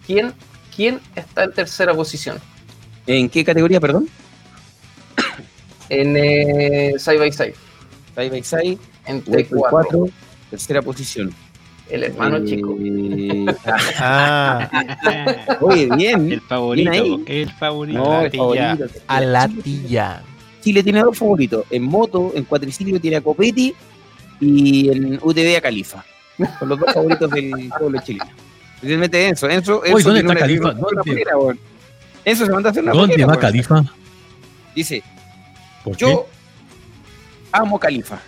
quién, 0.05 0.33
¿Quién 0.75 1.01
está 1.15 1.45
en 1.45 1.53
tercera 1.53 1.95
posición? 1.95 2.39
¿En 3.07 3.29
qué 3.29 3.45
categoría, 3.45 3.79
perdón? 3.79 4.09
En 5.91 6.17
eh, 6.17 6.95
Side 6.99 7.19
by 7.19 7.31
Side. 7.33 7.55
Side 8.17 8.31
by 8.31 8.43
Side. 8.43 8.79
En 9.07 9.23
Waypoint 9.27 9.49
T4. 9.51 9.71
cuatro, 9.71 10.09
tercera 10.51 10.83
posición. 10.83 11.33
El 11.89 12.05
hermano 12.05 12.37
Eh, 12.39 12.45
chico. 12.47 12.77
Ah, 13.99 14.69
Oye, 15.61 15.89
bien. 15.97 16.33
El 16.33 16.41
favorito, 16.41 16.91
Bien 16.93 17.25
el 17.27 17.51
favorito. 17.51 17.99
No, 17.99 18.21
el 18.23 18.31
tilla, 18.31 18.43
favorito. 18.77 19.01
a 19.09 19.21
la 19.21 19.49
tilla. 19.49 20.23
Chile 20.63 20.83
tiene 20.83 21.01
dos 21.01 21.19
favoritos. 21.19 21.65
En 21.71 21.83
moto, 21.83 22.33
en 22.35 22.45
cuatriciclo 22.45 23.01
tiene 23.01 23.17
a 23.17 23.21
Copetti 23.21 23.75
y 24.41 24.89
en 24.91 25.19
UTV 25.21 25.57
a 25.57 25.61
Califa. 25.61 26.05
Son 26.59 26.69
los 26.69 26.79
dos 26.79 26.93
favoritos 26.95 27.31
del 27.31 27.69
pueblo 27.79 28.01
chileno. 28.05 28.31
Especialmente 28.77 29.27
Enzo. 29.29 29.49
Enzo, 29.49 29.85
Enzo 29.85 29.95
Oye, 29.97 30.05
¿dónde 30.05 30.21
está 30.21 30.35
Califa? 30.37 30.65
una 30.71 30.73
¿Dónde? 30.81 31.03
polera, 31.05 31.37
weón. 31.39 31.59
Enzo 32.25 32.47
se 32.47 32.53
manda 32.53 32.69
a 32.69 32.71
hacer 32.71 32.83
una 32.85 32.93
¿Dónde 32.93 33.15
polera, 33.15 33.27
va. 33.27 33.39
Califa? 33.39 33.85
Dice, 34.75 35.03
¿Por 35.85 35.97
qué? 35.97 36.07
yo 36.07 36.27
amo 37.53 37.79
Califa. 37.79 38.21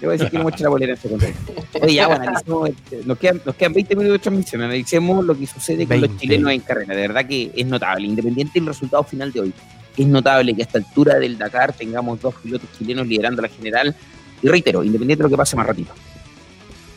Te 0.00 0.04
voy 0.04 0.14
a 0.14 0.18
decir 0.18 0.30
que 0.30 0.36
no 0.36 0.42
muestre 0.42 0.62
la 0.64 0.68
bolera 0.68 0.92
en 0.92 0.98
ese 0.98 1.08
contexto. 1.08 1.54
Oye, 1.80 1.94
ya, 1.94 2.06
bueno, 2.06 2.22
analicemos, 2.22 2.68
este, 2.68 3.00
nos, 3.06 3.18
quedan, 3.18 3.40
nos 3.46 3.54
quedan 3.54 3.72
20 3.72 3.96
minutos 3.96 4.12
de 4.12 4.18
transmisión. 4.18 4.62
Analicemos 4.62 5.24
lo 5.24 5.38
que 5.38 5.46
sucede 5.46 5.86
con 5.86 6.00
los 6.00 6.08
20. 6.10 6.20
chilenos 6.20 6.52
en 6.52 6.60
carrera. 6.60 6.94
De 6.94 7.00
verdad 7.00 7.26
que 7.26 7.50
es 7.54 7.66
notable, 7.66 8.06
independiente 8.06 8.60
del 8.60 8.66
resultado 8.66 9.04
final 9.04 9.32
de 9.32 9.40
hoy. 9.40 9.52
Es 9.96 10.06
notable 10.06 10.54
que 10.54 10.60
a 10.60 10.64
esta 10.66 10.78
altura 10.78 11.18
del 11.18 11.38
Dakar 11.38 11.72
tengamos 11.72 12.20
dos 12.20 12.34
pilotos 12.34 12.68
chilenos 12.76 13.06
liderando 13.06 13.40
la 13.40 13.48
general. 13.48 13.96
Y 14.42 14.48
reitero, 14.48 14.84
independiente 14.84 15.22
de 15.22 15.30
lo 15.30 15.30
que 15.30 15.38
pase 15.38 15.56
más 15.56 15.66
ratito. 15.66 15.94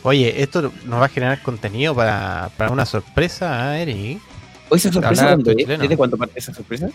Oye, 0.02 0.42
esto 0.42 0.70
nos 0.84 1.00
va 1.00 1.06
a 1.06 1.08
generar 1.08 1.42
contenido 1.42 1.94
para, 1.94 2.50
para 2.58 2.70
una 2.70 2.84
sorpresa, 2.84 3.78
¿eh, 3.78 3.82
Eric. 3.82 4.20
Hoy 4.68 4.76
esa 4.76 4.92
sorpresa, 4.92 5.26
¿cuándo 5.26 5.50
es? 5.50 5.66
¿Desde 5.66 5.96
cuándo 5.96 6.18
parte 6.18 6.38
esa 6.38 6.52
sorpresa? 6.52 6.90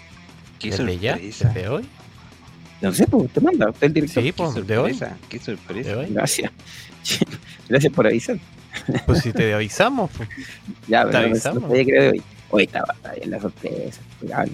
Qué 0.69 0.77
Desde 0.77 0.99
ya, 0.99 1.13
sorpresa. 1.13 1.47
desde 1.49 1.67
hoy. 1.69 1.85
No 2.81 2.91
sé, 2.93 3.07
pues 3.07 3.23
usted 3.25 3.41
manda, 3.41 3.69
usted 3.69 3.87
el 3.87 3.93
director. 3.93 4.23
Sí, 4.23 4.31
pues, 4.31 4.67
de 4.67 4.77
hoy. 4.77 4.99
qué 5.29 5.39
sorpresa. 5.39 5.89
De 5.89 5.95
hoy. 5.95 6.07
Gracias. 6.09 6.51
Gracias 7.69 7.93
por 7.93 8.07
avisar. 8.07 8.37
Pues 9.05 9.19
si 9.21 9.31
te 9.31 9.53
avisamos, 9.53 10.11
pues. 10.15 10.27
Ya, 10.87 11.05
Te 11.05 11.11
pero 11.11 11.19
no, 11.21 11.27
avisamos. 11.31 11.61
no 11.63 11.69
de 11.69 12.09
hoy. 12.09 12.21
Hoy 12.51 12.63
estaba 12.63 12.93
está 12.93 13.13
bien 13.13 13.31
la 13.31 13.39
sorpresa. 13.41 14.01
Ya, 14.21 14.45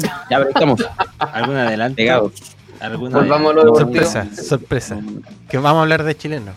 ya, 0.00 0.38
pero 0.38 0.48
estamos 0.48 0.80
¿Algún 1.18 1.56
adelanto? 1.56 1.96
pegados. 1.96 2.32
¿Algún 2.80 3.12
Volvamos 3.12 3.50
a 3.50 3.54
lo 3.54 3.60
adelanto? 3.60 3.78
deportivo. 3.84 4.04
sorpresa, 4.04 4.42
sorpresa. 4.42 5.00
Que 5.48 5.58
vamos 5.58 5.78
a 5.78 5.82
hablar 5.82 6.02
de 6.04 6.16
chileno. 6.16 6.52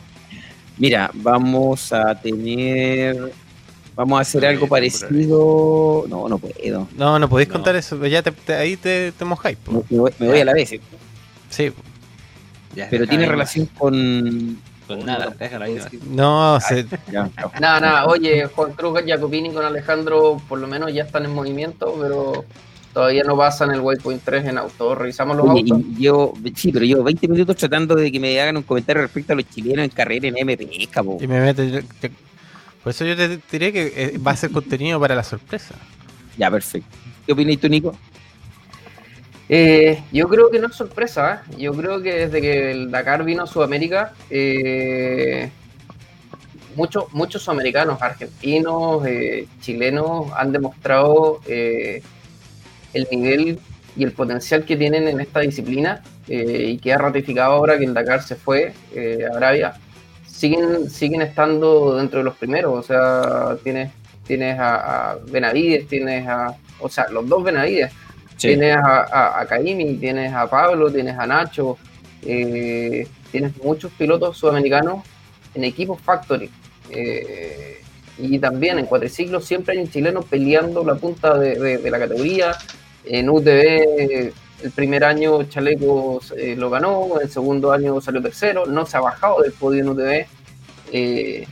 Mira, 0.77 1.11
vamos 1.13 1.91
a 1.93 2.15
tener. 2.19 3.33
Vamos 3.95 4.17
a 4.17 4.21
hacer 4.21 4.45
algo 4.45 4.67
parecido. 4.67 6.05
No, 6.09 6.27
no 6.27 6.37
puedo. 6.37 6.87
No, 6.97 7.19
no 7.19 7.29
podéis 7.29 7.49
No. 7.49 7.53
contar 7.53 7.75
eso, 7.75 7.97
pues 7.97 8.11
ya 8.11 8.21
te, 8.21 8.31
te- 8.31 8.55
ahí 8.55 8.75
te, 8.77 9.11
te 9.11 9.25
mojáis. 9.25 9.57
pues. 9.63 9.77
Me, 9.77 9.83
me 9.89 9.99
voy, 9.99 10.11
me 10.19 10.27
voy 10.27 10.39
a 10.39 10.45
la 10.45 10.53
vez. 10.53 10.69
Sí, 11.49 11.71
Ya, 12.75 12.87
Pero 12.89 13.03
déjalo 13.03 13.07
tiene 13.09 13.25
relación 13.27 13.65
con. 13.77 14.57
Con 14.87 15.05
nada, 15.05 15.33
déjalo 15.39 15.65
ahí. 15.65 15.77
no, 16.09 16.59
se, 16.59 16.85
chao. 17.11 17.31
Nada, 17.61 17.79
nada, 17.79 18.05
oye, 18.07 18.47
Juan 18.47 18.73
Cruz, 18.73 18.99
Jacopini 19.07 19.51
con 19.53 19.63
Alejandro 19.63 20.41
por 20.49 20.59
lo 20.59 20.67
menos 20.67 20.91
ya 20.93 21.03
están 21.03 21.23
en 21.23 21.33
movimiento, 21.33 21.95
pero 22.01 22.43
todavía 22.93 23.23
no 23.23 23.37
pasan 23.37 23.71
el 23.71 23.79
waypoint 23.79 24.21
3 24.25 24.45
en 24.45 24.57
auto. 24.57 24.93
Revisamos 24.93 25.37
los 25.37 25.47
Oye, 25.47 25.71
autos. 25.71 25.87
y 25.89 26.01
llevo, 26.01 26.33
sí, 26.55 26.71
pero 26.73 26.83
llevo 26.83 27.03
20 27.03 27.27
minutos 27.29 27.55
tratando 27.55 27.95
de 27.95 28.11
que 28.11 28.19
me 28.19 28.39
hagan 28.41 28.57
un 28.57 28.63
comentario 28.63 29.03
respecto 29.03 29.31
a 29.33 29.35
los 29.37 29.45
chilenos 29.49 29.85
en 29.85 29.89
carrera 29.91 30.27
en 30.27 30.37
MP, 30.37 30.87
cabo. 30.91 31.17
y 31.21 31.27
me 31.27 31.39
mete. 31.39 31.83
Por 32.83 32.91
eso 32.91 33.05
yo 33.05 33.15
te 33.15 33.39
diré 33.51 33.71
que 33.71 33.93
eh, 33.95 34.17
va 34.17 34.31
a 34.31 34.35
ser 34.35 34.51
contenido 34.51 34.99
para 34.99 35.15
la 35.15 35.23
sorpresa. 35.23 35.75
Ya, 36.37 36.51
perfecto. 36.51 36.95
¿Qué 37.25 37.31
opinas 37.31 37.57
tú, 37.57 37.69
Nico? 37.69 37.95
Eh, 39.49 40.01
yo 40.11 40.27
creo 40.27 40.49
que 40.49 40.59
no 40.59 40.67
es 40.67 40.75
sorpresa. 40.75 41.43
¿eh? 41.51 41.55
Yo 41.59 41.73
creo 41.73 42.01
que 42.01 42.27
desde 42.27 42.41
que 42.41 42.71
el 42.71 42.91
Dakar 42.91 43.23
vino 43.23 43.43
a 43.43 43.47
Sudamérica, 43.47 44.13
eh, 44.29 45.49
muchos, 46.75 47.05
muchos 47.13 47.41
sudamericanos, 47.43 48.01
argentinos, 48.01 49.05
eh, 49.05 49.47
chilenos, 49.61 50.31
han 50.35 50.51
demostrado 50.51 51.41
eh, 51.45 52.01
el 52.93 53.07
nivel 53.11 53.59
y 53.95 54.03
el 54.03 54.11
potencial 54.11 54.65
que 54.65 54.75
tienen 54.75 55.07
en 55.07 55.19
esta 55.19 55.41
disciplina 55.41 56.01
eh, 56.27 56.71
y 56.71 56.77
que 56.77 56.93
ha 56.93 56.97
ratificado 56.97 57.53
ahora 57.53 57.77
que 57.77 57.85
el 57.85 57.93
Dakar 57.93 58.23
se 58.23 58.35
fue 58.35 58.73
eh, 58.93 59.25
a 59.31 59.37
Arabia. 59.37 59.73
Siguen, 60.33 60.89
siguen 60.89 61.21
estando 61.21 61.95
dentro 61.97 62.19
de 62.19 62.25
los 62.25 62.35
primeros. 62.35 62.73
O 62.77 62.83
sea, 62.83 63.55
tienes, 63.63 63.91
tienes 64.25 64.57
a, 64.59 65.11
a 65.11 65.15
Benavides, 65.27 65.87
tienes 65.87 66.27
a. 66.27 66.55
O 66.79 66.89
sea, 66.89 67.07
los 67.09 67.27
dos 67.29 67.43
Benavides. 67.43 67.91
Tienes 68.37 68.75
a, 68.75 69.03
a, 69.03 69.41
a 69.41 69.45
Caimi, 69.45 69.95
tienes 69.97 70.33
a 70.33 70.49
Pablo, 70.49 70.91
tienes 70.91 71.17
a 71.17 71.25
Nacho, 71.27 71.77
eh, 72.23 73.07
tienes 73.31 73.55
muchos 73.63 73.91
pilotos 73.93 74.37
sudamericanos 74.37 75.03
en 75.53 75.63
equipos 75.63 76.01
factory. 76.01 76.49
Eh, 76.89 77.79
y 78.17 78.39
también 78.39 78.79
en 78.79 78.85
cuatriciclos 78.85 79.45
siempre 79.45 79.75
hay 79.75 79.83
un 79.83 79.89
chileno 79.89 80.21
peleando 80.23 80.83
la 80.83 80.95
punta 80.95 81.37
de, 81.37 81.55
de- 81.57 81.77
de 81.77 81.91
la 81.91 81.99
categoría. 81.99 82.51
En 83.05 83.29
UTV 83.29 84.33
el 84.61 84.71
primer 84.71 85.03
año 85.03 85.43
Chaleco 85.43 86.21
eh, 86.37 86.55
lo 86.57 86.69
ganó, 86.69 87.19
el 87.21 87.29
segundo 87.29 87.71
año 87.71 87.99
salió 88.01 88.21
tercero, 88.21 88.65
no 88.65 88.85
se 88.85 88.97
ha 88.97 89.01
bajado 89.01 89.41
del 89.41 89.51
podio 89.53 89.81
en 89.81 89.89
UTV. 89.89 90.25
eh, 90.91 91.47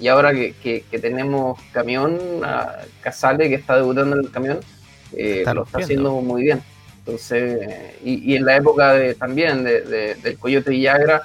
y 0.00 0.08
ahora 0.08 0.32
que, 0.32 0.52
que- 0.62 0.84
que 0.90 0.98
tenemos 0.98 1.58
camión, 1.72 2.18
a 2.44 2.82
Casale 3.00 3.48
que 3.48 3.54
está 3.54 3.76
debutando 3.76 4.14
en 4.16 4.24
el 4.26 4.30
camión, 4.30 4.58
eh, 5.16 5.38
Está 5.38 5.54
lo 5.54 5.64
está 5.64 5.78
haciendo 5.78 6.20
muy 6.20 6.42
bien. 6.42 6.62
Entonces, 6.98 7.66
y, 8.04 8.32
y 8.32 8.36
en 8.36 8.44
la 8.44 8.56
época 8.56 8.92
de, 8.92 9.14
también 9.14 9.64
de, 9.64 9.80
de- 9.82 10.14
del 10.16 10.38
Coyote 10.38 10.70
Villagra, 10.70 11.22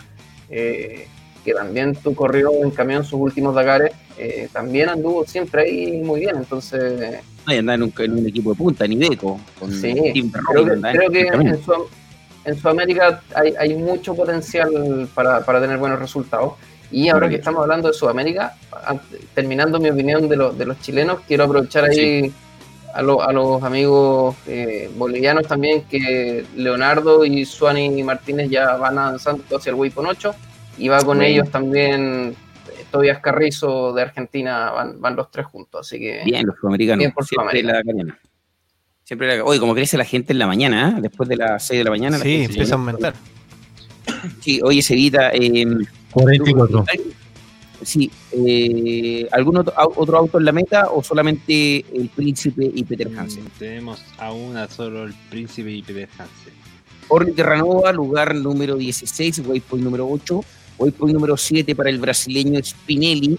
eh, 0.49 1.07
que 1.43 1.53
también 1.53 1.95
tú 1.95 2.15
corrió 2.15 2.51
en 2.63 2.71
camión 2.71 3.03
sus 3.03 3.19
últimos 3.19 3.53
Dakares, 3.55 3.91
eh, 4.23 4.49
también 4.53 4.89
anduvo 4.89 5.25
siempre 5.25 5.63
ahí 5.63 6.01
muy 6.03 6.19
bien. 6.21 6.35
Entonces, 6.37 7.19
No, 7.47 7.53
y 7.53 7.57
andaba 7.57 7.75
en 7.75 7.83
un, 7.83 7.93
en 7.97 8.11
un 8.19 8.27
equipo 8.27 8.51
de 8.51 8.55
punta, 8.57 8.87
ni 8.87 8.95
Deco. 8.95 9.39
Con 9.59 9.71
Sí, 9.71 9.93
Tim 10.13 10.31
creo 10.31 10.65
que, 10.65 10.71
andaba 10.71 10.93
creo 10.93 11.09
que 11.09 11.25
también. 11.25 11.55
en, 11.55 11.63
Sud- 11.63 11.87
en 12.45 12.55
Sudamérica 12.57 13.21
hay, 13.35 13.53
hay 13.59 13.75
mucho 13.75 14.15
potencial 14.15 15.07
para, 15.13 15.43
para 15.45 15.59
tener 15.61 15.77
buenos 15.77 15.99
resultados. 15.99 16.53
Y 16.91 17.07
ahora 17.09 17.29
que 17.29 17.35
estamos 17.35 17.61
hablando 17.61 17.87
de 17.87 17.93
Sudamérica, 17.93 18.55
an- 18.85 18.99
terminando 19.33 19.79
mi 19.79 19.89
opinión 19.89 20.27
de, 20.27 20.35
los 20.35 20.57
de 20.57 20.65
los 20.65 20.79
chilenos, 20.81 21.19
quiero 21.27 21.45
aprovechar 21.45 21.85
ahí 21.85 22.31
a, 22.93 23.01
lo- 23.01 23.21
a 23.23 23.31
los 23.31 23.63
amigos 23.63 24.35
eh, 24.45 24.89
bolivianos 24.97 25.47
también, 25.47 25.83
que 25.89 26.43
Leonardo 26.55 27.23
y 27.23 27.45
Suani 27.45 28.03
Martínez 28.03 28.49
ya 28.49 28.75
van 28.75 28.97
avanzando 28.97 29.43
hacia 29.57 29.69
el 29.69 29.75
Waypoint 29.77 30.09
8 30.11 30.35
y 30.79 30.89
va 30.89 30.99
con 31.01 31.21
ellos 31.21 31.49
también 31.49 32.35
eh, 32.35 32.50
Tobias 32.91 33.19
Carrizo 33.19 33.93
de 33.93 34.01
Argentina, 34.01 34.71
van, 34.71 34.99
van 35.01 35.15
los 35.15 35.31
tres 35.31 35.45
juntos. 35.45 35.87
Así 35.87 35.99
que 35.99 36.21
Bien, 36.25 36.45
los 36.45 36.55
sudamericanos. 36.59 36.99
Bien 36.99 37.11
por 37.11 37.25
siempre 37.25 37.61
Sudamérica. 37.61 37.73
la 37.77 37.83
cañona. 37.83 38.19
Siempre 39.03 39.37
la... 39.37 39.43
Oye, 39.43 39.59
como 39.59 39.73
crece 39.73 39.97
la 39.97 40.05
gente 40.05 40.33
en 40.33 40.39
la 40.39 40.47
mañana, 40.47 40.95
¿eh? 40.97 41.01
después 41.01 41.27
de 41.27 41.35
las 41.37 41.65
6 41.67 41.79
de 41.79 41.83
la 41.83 41.89
mañana. 41.89 42.17
la 42.17 42.23
Sí, 42.23 42.29
gente- 42.31 42.45
empieza 42.53 42.75
a 42.75 42.77
aumentar. 42.77 43.13
Sí, 44.39 44.59
oye, 44.63 44.81
Sevita. 44.81 45.31
Eh, 45.33 45.65
44. 46.11 46.85
sí, 47.83 48.11
eh, 48.31 49.27
¿algún 49.31 49.57
otro, 49.57 49.73
otro 49.95 50.17
auto 50.17 50.37
en 50.39 50.45
la 50.45 50.51
meta 50.51 50.89
o 50.91 51.01
solamente 51.03 51.85
el 51.93 52.09
Príncipe 52.15 52.69
y 52.73 52.83
Peter 52.83 53.07
Hansen? 53.17 53.43
Mm, 53.45 53.59
Tenemos 53.59 54.03
aún 54.17 54.57
a 54.57 54.67
solo 54.67 55.03
el 55.05 55.13
príncipe 55.29 55.71
y 55.71 55.81
Peter 55.81 56.07
Hansen. 56.17 56.53
Orly 57.07 57.31
Terranova, 57.33 57.91
lugar 57.91 58.35
número 58.35 58.75
16, 58.77 59.39
waypoint 59.45 59.83
número 59.83 60.07
8, 60.07 60.41
waypoint 60.81 61.13
número 61.13 61.37
7 61.37 61.75
para 61.75 61.89
el 61.89 61.99
brasileño 61.99 62.59
Spinelli, 62.63 63.37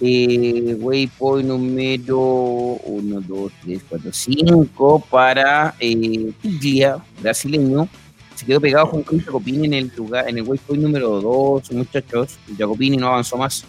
eh, 0.00 0.76
waypoint 0.78 1.46
número 1.46 2.18
1, 2.18 3.20
2, 3.20 3.52
3, 3.62 3.82
4, 3.88 4.12
5 4.12 5.04
para 5.10 5.74
eh, 5.78 6.32
Piglia, 6.40 6.98
brasileño, 7.20 7.88
se 8.34 8.46
quedó 8.46 8.60
pegado 8.60 8.90
con 8.90 9.02
Chris 9.02 9.24
Jacopini 9.24 9.66
en 9.66 9.74
el 9.74 9.92
lugar, 9.96 10.28
en 10.28 10.38
el 10.38 10.44
waypoint 10.44 10.82
número 10.82 11.20
2, 11.20 11.72
muchachos, 11.72 12.38
Jacopini 12.56 12.96
no 12.96 13.08
avanzó 13.08 13.36
más, 13.36 13.64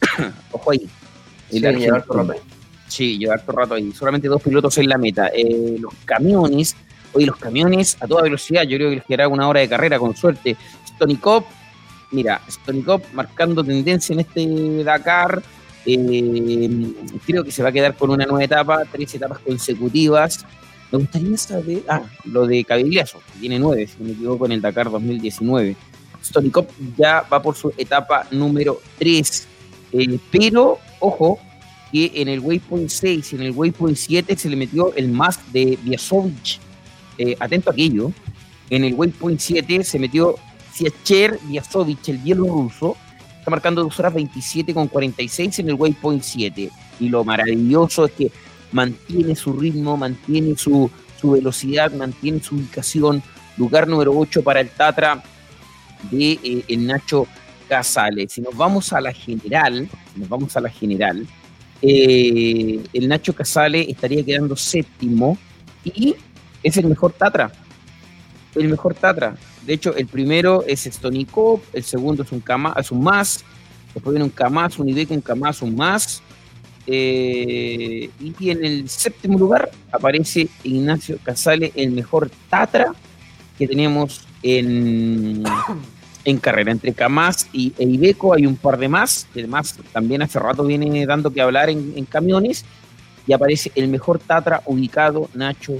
ojo 0.52 0.70
ahí. 0.70 0.88
Sí, 1.50 1.64
El 1.64 1.78
lleva 1.78 1.96
harto 1.96 2.12
argentino. 2.18 2.58
Sí, 2.88 3.18
lleva 3.18 3.34
harto 3.34 3.52
rato 3.52 3.74
ahí. 3.74 3.92
Solamente 3.92 4.28
dos 4.28 4.42
pilotos 4.42 4.76
en 4.78 4.88
la 4.88 4.98
meta. 4.98 5.28
Eh, 5.28 5.76
los 5.78 5.94
camiones, 6.04 6.76
oye, 7.12 7.26
los 7.26 7.36
camiones 7.36 7.96
a 8.00 8.06
toda 8.06 8.22
velocidad, 8.22 8.62
yo 8.64 8.76
creo 8.76 8.90
que 8.90 8.96
les 8.96 9.04
quedará 9.04 9.28
una 9.28 9.48
hora 9.48 9.60
de 9.60 9.68
carrera 9.68 9.98
con 9.98 10.16
suerte. 10.16 10.56
Stonikov, 10.86 11.44
mira, 12.10 12.40
Stonikov 12.48 13.02
marcando 13.12 13.62
tendencia 13.64 14.12
en 14.12 14.20
este 14.20 14.84
Dakar. 14.84 15.42
eh, 15.86 16.92
creo 17.26 17.44
que 17.44 17.50
se 17.50 17.62
va 17.62 17.70
a 17.70 17.72
quedar 17.72 17.96
con 17.96 18.10
una 18.10 18.26
nueva 18.26 18.44
etapa, 18.44 18.84
tres 18.90 19.14
etapas 19.14 19.38
consecutivas. 19.38 20.44
Me 20.90 20.98
gustaría 20.98 21.36
saber, 21.36 21.82
ah, 21.88 22.02
lo 22.24 22.46
de 22.46 22.64
Cavigliazo, 22.64 23.18
que 23.18 23.40
tiene 23.40 23.58
nueve, 23.58 23.86
si 23.86 24.02
me 24.02 24.12
equivoco, 24.12 24.46
en 24.46 24.52
el 24.52 24.60
Dakar 24.60 24.90
2019. 24.90 25.76
Stonikov 26.24 26.66
ya 26.96 27.22
va 27.32 27.40
por 27.40 27.54
su 27.54 27.72
etapa 27.76 28.26
número 28.30 28.80
3. 28.98 29.46
pero, 30.30 30.78
ojo, 31.00 31.38
que 31.92 32.12
en 32.14 32.28
el 32.28 32.40
Waypoint 32.40 32.88
6 32.88 33.32
y 33.32 33.36
en 33.36 33.42
el 33.42 33.52
Waypoint 33.52 33.96
7 33.96 34.36
se 34.36 34.48
le 34.48 34.56
metió 34.56 34.94
el 34.94 35.08
más 35.08 35.40
de 35.52 35.78
Viasovich. 35.82 36.60
Eh, 37.16 37.36
atento 37.40 37.70
a 37.70 37.72
aquello. 37.72 38.12
En 38.70 38.84
el 38.84 38.94
Waypoint 38.94 39.40
7 39.40 39.84
se 39.84 39.98
metió 39.98 40.36
Siacher 40.72 41.38
Viasovich, 41.44 42.08
el 42.08 42.18
bielorruso. 42.18 42.96
Está 43.38 43.50
marcando 43.50 43.82
2 43.82 43.98
horas 43.98 44.14
27 44.14 44.74
con 44.74 44.88
46 44.88 45.58
en 45.60 45.68
el 45.70 45.74
Waypoint 45.74 46.22
7. 46.22 46.70
Y 47.00 47.08
lo 47.08 47.24
maravilloso 47.24 48.06
es 48.06 48.12
que 48.12 48.30
mantiene 48.72 49.34
su 49.34 49.52
ritmo, 49.52 49.96
mantiene 49.96 50.56
su, 50.56 50.90
su 51.20 51.32
velocidad, 51.32 51.92
mantiene 51.92 52.40
su 52.42 52.56
ubicación. 52.56 53.22
Lugar 53.56 53.88
número 53.88 54.12
8 54.16 54.42
para 54.42 54.60
el 54.60 54.68
Tatra 54.68 55.22
de 56.10 56.32
eh, 56.42 56.64
el 56.68 56.86
Nacho 56.86 57.26
Casale. 57.68 58.28
Si 58.28 58.40
nos 58.40 58.56
vamos 58.56 58.92
a 58.92 59.00
la 59.00 59.12
general, 59.12 59.88
nos 60.16 60.28
vamos 60.28 60.56
a 60.56 60.60
la 60.60 60.70
general, 60.70 61.26
eh, 61.80 62.82
el 62.92 63.08
Nacho 63.08 63.32
Casale 63.32 63.88
estaría 63.90 64.24
quedando 64.24 64.56
séptimo 64.56 65.38
y 65.84 66.14
es 66.62 66.76
el 66.76 66.86
mejor 66.86 67.12
Tatra. 67.12 67.52
El 68.54 68.68
mejor 68.68 68.94
Tatra. 68.94 69.36
De 69.66 69.74
hecho, 69.74 69.94
el 69.94 70.06
primero 70.06 70.64
es 70.66 70.84
Stonikov, 70.84 71.60
el 71.72 71.84
segundo 71.84 72.22
es 72.22 72.32
un 72.90 73.02
más, 73.02 73.44
después 73.92 74.12
viene 74.12 74.24
un 74.24 74.30
Kamaz, 74.30 74.78
un 74.78 74.88
Iveco, 74.88 75.14
un 75.14 75.20
Kamaz, 75.20 75.62
un 75.62 75.76
más. 75.76 76.22
eh, 76.90 78.08
y 78.18 78.50
en 78.50 78.64
el 78.64 78.88
séptimo 78.88 79.38
lugar 79.38 79.70
aparece 79.92 80.48
Ignacio 80.64 81.18
Casale, 81.22 81.70
el 81.74 81.90
mejor 81.90 82.30
Tatra 82.48 82.94
que 83.58 83.68
tenemos 83.68 84.26
en, 84.42 85.42
en 86.24 86.38
carrera. 86.38 86.72
Entre 86.72 86.94
Kamaz 86.94 87.46
y 87.52 87.74
e 87.76 87.84
Iveco 87.84 88.32
hay 88.32 88.46
un 88.46 88.56
par 88.56 88.78
de 88.78 88.88
más, 88.88 89.26
que 89.34 89.40
además 89.40 89.78
también 89.92 90.22
hace 90.22 90.38
rato 90.38 90.64
viene 90.64 91.04
dando 91.04 91.30
que 91.30 91.42
hablar 91.42 91.68
en, 91.68 91.92
en 91.94 92.06
camiones, 92.06 92.64
y 93.26 93.34
aparece 93.34 93.70
el 93.74 93.88
mejor 93.88 94.18
Tatra 94.18 94.62
ubicado, 94.64 95.28
Nacho 95.34 95.74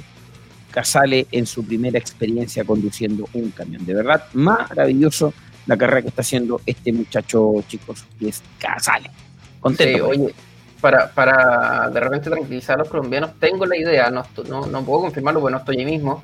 Casale, 0.79 1.27
en 1.33 1.45
su 1.45 1.65
primera 1.65 1.99
experiencia 1.99 2.63
conduciendo 2.63 3.29
un 3.33 3.51
camión. 3.51 3.85
De 3.85 3.95
verdad, 3.95 4.23
maravilloso 4.33 5.35
la 5.67 5.77
carrera 5.77 6.03
que 6.03 6.09
está 6.09 6.23
haciendo 6.23 6.61
este 6.67 6.93
muchacho, 6.93 7.65
chicos, 7.67 8.05
que 8.17 8.29
es 8.29 8.41
Casale. 8.61 9.11
Contento. 9.59 10.13
Sí, 10.13 10.21
oye, 10.21 10.35
para, 10.81 11.11
para 11.11 11.91
de 11.91 11.99
repente 11.99 12.31
tranquilizar 12.31 12.77
a 12.77 12.79
los 12.83 12.89
colombianos, 12.89 13.33
tengo 13.41 13.67
la 13.67 13.77
idea, 13.77 14.09
no, 14.09 14.25
no, 14.49 14.67
no 14.67 14.85
puedo 14.85 15.01
confirmarlo 15.01 15.41
porque 15.41 15.53
no 15.53 15.59
estoy 15.59 15.79
ahí 15.79 15.85
mismo, 15.85 16.23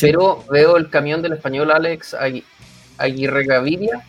pero 0.00 0.44
veo 0.48 0.76
el 0.76 0.88
camión 0.88 1.20
del 1.20 1.32
español 1.32 1.72
Alex 1.72 2.14
Agui- 2.14 2.44
Aguirre 2.96 3.44
Gaviria 3.44 4.02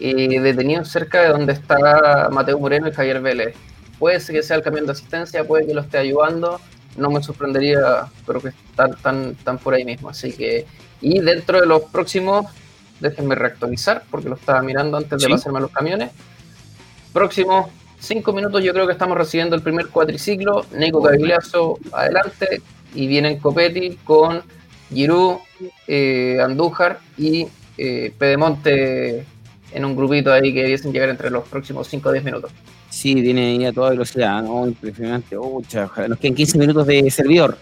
eh, 0.00 0.40
detenido 0.40 0.84
cerca 0.84 1.22
de 1.22 1.28
donde 1.28 1.52
está 1.52 2.28
Mateo 2.32 2.58
Moreno 2.58 2.88
y 2.88 2.92
Javier 2.92 3.20
Vélez. 3.20 3.54
Puede 4.00 4.18
ser 4.18 4.34
que 4.34 4.42
sea 4.42 4.56
el 4.56 4.62
camión 4.62 4.86
de 4.86 4.92
asistencia, 4.92 5.44
puede 5.44 5.66
que 5.68 5.74
lo 5.74 5.82
esté 5.82 5.98
ayudando, 5.98 6.60
no 6.96 7.10
me 7.10 7.22
sorprendería, 7.22 8.06
pero 8.26 8.40
que 8.40 8.48
están, 8.48 8.90
están, 8.92 9.36
están 9.38 9.58
por 9.58 9.74
ahí 9.74 9.84
mismo. 9.84 10.08
Así 10.10 10.32
que, 10.32 10.66
y 11.00 11.20
dentro 11.20 11.60
de 11.60 11.66
los 11.66 11.82
próximos, 11.84 12.46
déjenme 13.00 13.34
reactualizar 13.34 14.02
porque 14.10 14.28
lo 14.28 14.34
estaba 14.36 14.62
mirando 14.62 14.96
antes 14.96 15.18
de 15.18 15.26
Sí. 15.26 15.32
pasarme 15.32 15.58
a 15.58 15.62
los 15.62 15.70
camiones. 15.70 16.10
Próximos 17.12 17.70
cinco 17.98 18.32
minutos 18.32 18.62
yo 18.62 18.72
creo 18.72 18.86
que 18.86 18.92
estamos 18.92 19.16
recibiendo 19.16 19.56
el 19.56 19.62
primer 19.62 19.88
cuatriciclo. 19.88 20.64
Nico 20.76 21.02
Cavigliazo 21.02 21.78
adelante 21.92 22.62
y 22.94 23.06
vienen 23.06 23.38
Copetti 23.38 23.98
con 24.04 24.42
Giroud, 24.92 25.38
eh, 25.86 26.38
Andújar 26.42 27.00
y 27.16 27.46
eh, 27.78 28.12
Pedemonte 28.18 29.24
en 29.72 29.84
un 29.84 29.96
grupito 29.96 30.32
ahí 30.32 30.52
que 30.52 30.62
debiesen 30.62 30.92
llegar 30.92 31.08
entre 31.08 31.30
los 31.30 31.46
próximos 31.48 31.88
5 31.88 32.08
o 32.08 32.12
10 32.12 32.24
minutos. 32.24 32.50
Sí, 32.88 33.14
viene 33.14 33.52
ahí 33.52 33.64
a 33.64 33.72
toda 33.72 33.90
velocidad, 33.90 34.42
¿no? 34.42 34.66
Impresionante. 34.66 35.36
Oh, 35.36 35.62
cha, 35.66 35.84
ojalá. 35.84 36.08
nos 36.08 36.18
quedan 36.18 36.34
15 36.34 36.58
minutos 36.58 36.86
de 36.86 37.10
servidor. 37.10 37.56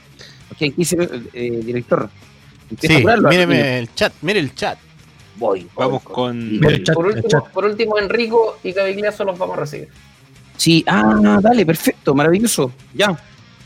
Nos 0.49 0.59
quedan 0.59 0.73
15 0.73 0.97
minutos, 0.97 1.21
eh, 1.33 1.61
director. 1.65 2.11
Empieza 2.71 2.99
Sí, 2.99 3.05
míreme 3.29 3.79
el 3.79 3.95
chat, 3.95 4.13
mire 4.23 4.41
el 4.41 4.55
chat. 4.55 4.79
Voy. 5.37 5.67
Vamos 5.77 6.03
con. 6.03 6.61
por, 6.95 7.07
último, 7.07 7.49
por 7.53 7.65
último, 7.65 7.99
Enrico 7.99 8.59
y 8.63 8.73
Cavigliazo 8.73 9.25
los 9.25 9.39
vamos 9.39 9.57
a 9.57 9.61
recibir. 9.61 9.89
Sí, 10.57 10.85
ah, 10.89 11.39
dale, 11.41 11.65
perfecto, 11.65 12.15
maravilloso. 12.15 12.73
Ya. 12.95 13.17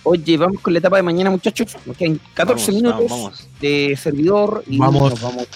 Oye, 0.04 0.36
vamos 0.36 0.60
con 0.60 0.72
la 0.72 0.80
etapa 0.80 0.96
de 0.96 1.02
mañana, 1.02 1.30
muchachos. 1.30 1.76
Nos 1.86 1.96
quedan 1.96 2.20
14 2.34 2.66
Vamos, 2.66 2.82
minutos 2.82 3.10
vamos, 3.10 3.22
vamos. 3.24 3.48
de 3.60 3.96
servidor 4.00 4.64
y 4.66 4.76
Vamos. 4.78 5.10
nos 5.12 5.20
vamos 5.22 5.48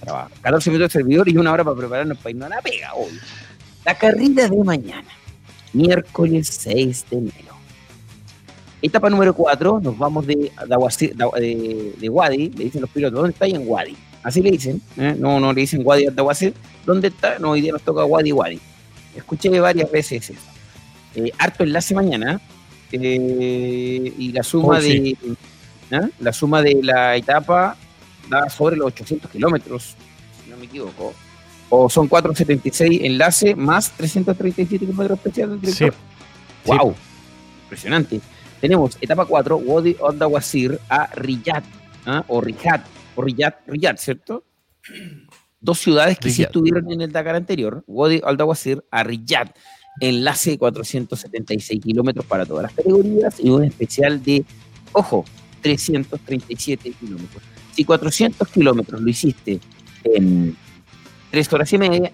a 0.00 0.04
trabajar. 0.04 0.30
14 0.42 0.70
minutos 0.70 0.92
de 0.92 0.98
servidor 1.00 1.28
y 1.28 1.36
una 1.36 1.52
hora 1.52 1.64
para 1.64 1.76
prepararnos 1.76 2.18
para 2.18 2.30
irnos 2.30 2.46
a 2.50 2.54
la 2.56 2.62
pega 2.62 2.94
hoy. 2.94 3.12
La 3.84 3.94
carrera 3.96 4.48
de 4.48 4.64
mañana, 4.64 5.08
miércoles 5.72 6.48
6 6.60 7.06
de 7.10 7.16
enero. 7.18 7.54
Etapa 8.82 9.10
número 9.10 9.34
4, 9.34 9.80
nos 9.80 9.98
vamos 9.98 10.26
de, 10.26 10.34
de, 10.36 10.50
Aguacir- 10.74 11.14
de, 11.14 12.08
Wadi, 12.08 12.48
le 12.50 12.64
dicen 12.64 12.80
los 12.80 12.88
pilotos, 12.90 13.16
¿dónde 13.16 13.32
está? 13.32 13.44
ahí 13.44 13.52
en 13.54 13.64
Wadi. 13.66 13.96
Así 14.22 14.40
le 14.42 14.50
dicen, 14.52 14.80
¿eh? 14.96 15.14
no, 15.18 15.38
no 15.40 15.52
le 15.52 15.60
dicen 15.62 15.82
Wadi 15.84 16.04
de 16.06 16.14
Aguacir, 16.16 16.54
¿dónde 16.86 17.08
está? 17.08 17.38
No, 17.38 17.50
hoy 17.50 17.60
día 17.60 17.72
nos 17.72 17.82
toca 17.82 18.04
Wadi 18.04 18.32
Wadi. 18.32 18.58
Escuché 19.14 19.48
varias 19.60 19.90
veces 19.90 20.30
eso. 20.30 20.40
Eh, 21.14 21.30
harto 21.38 21.62
enlace 21.64 21.94
mañana. 21.94 22.40
eh, 22.92 24.12
y 24.18 24.32
la 24.32 24.42
suma 24.42 24.78
Oh, 24.78 24.80
sí. 24.80 25.16
de 25.90 26.10
la 26.20 26.32
suma 26.32 26.62
de 26.62 26.78
la 26.82 27.16
etapa 27.16 27.76
da 28.30 28.48
sobre 28.48 28.76
los 28.76 28.86
800 28.86 29.30
kilómetros, 29.30 29.96
si 30.44 30.50
no 30.50 30.56
me 30.56 30.64
equivoco. 30.66 31.12
O 31.68 31.88
son 31.90 32.08
476 32.08 33.00
enlace 33.04 33.54
más 33.54 33.90
337 33.92 34.86
kilómetros 34.86 35.18
especiales 35.18 35.60
del 35.60 35.72
Sí. 35.72 35.84
director. 35.84 36.00
¡Wow! 36.66 36.94
Impresionante. 37.64 38.20
Tenemos 38.60 38.96
etapa 39.00 39.24
4, 39.24 39.56
Wadi 39.56 39.96
al 40.06 40.18
Dawasir 40.18 40.78
a 40.88 41.06
Riyadh, 41.14 41.64
¿ah? 42.06 42.24
o 42.28 42.40
Riyadh, 42.40 42.82
o 43.16 43.22
Riyadh, 43.22 43.54
Riyadh, 43.66 43.96
¿cierto? 43.98 44.44
Dos 45.60 45.78
ciudades 45.78 46.18
que 46.18 46.28
sí 46.30 46.36
Riyadh. 46.38 46.48
estuvieron 46.48 46.92
en 46.92 47.00
el 47.02 47.12
Dakar 47.12 47.36
anterior, 47.36 47.84
Wadi 47.86 48.20
al 48.24 48.36
Dawasir 48.36 48.84
a 48.90 49.02
Riyadh, 49.04 49.50
enlace 50.00 50.50
de 50.50 50.58
476 50.58 51.80
kilómetros 51.80 52.24
para 52.26 52.44
todas 52.46 52.64
las 52.64 52.72
categorías 52.72 53.36
y 53.40 53.48
un 53.50 53.64
especial 53.64 54.22
de, 54.22 54.44
ojo, 54.92 55.24
337 55.62 56.92
kilómetros. 57.00 57.42
Si 57.80 57.84
400 57.86 58.46
kilómetros 58.48 59.00
lo 59.00 59.08
hiciste 59.08 59.58
en 60.04 60.54
3 61.30 61.52
horas 61.54 61.72
y 61.72 61.78
media, 61.78 62.12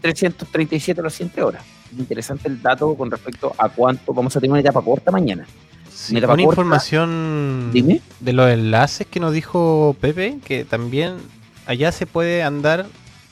337 0.00 1.02
los 1.02 1.12
100 1.12 1.32
horas. 1.42 1.62
Interesante 1.98 2.48
el 2.48 2.62
dato 2.62 2.94
con 2.94 3.10
respecto 3.10 3.52
a 3.58 3.68
cuánto 3.68 4.14
vamos 4.14 4.34
a 4.34 4.40
tener 4.40 4.52
una 4.52 4.60
etapa 4.60 4.80
corta 4.80 5.10
mañana. 5.10 5.46
Sí, 5.92 6.16
Una 6.16 6.26
corta. 6.28 6.42
información 6.42 7.68
Dime. 7.70 8.00
de 8.20 8.32
los 8.32 8.48
enlaces 8.50 9.06
que 9.06 9.20
nos 9.20 9.34
dijo 9.34 9.94
Pepe, 10.00 10.38
que 10.42 10.64
también 10.64 11.16
allá 11.66 11.92
se 11.92 12.06
puede 12.06 12.42
andar 12.42 12.86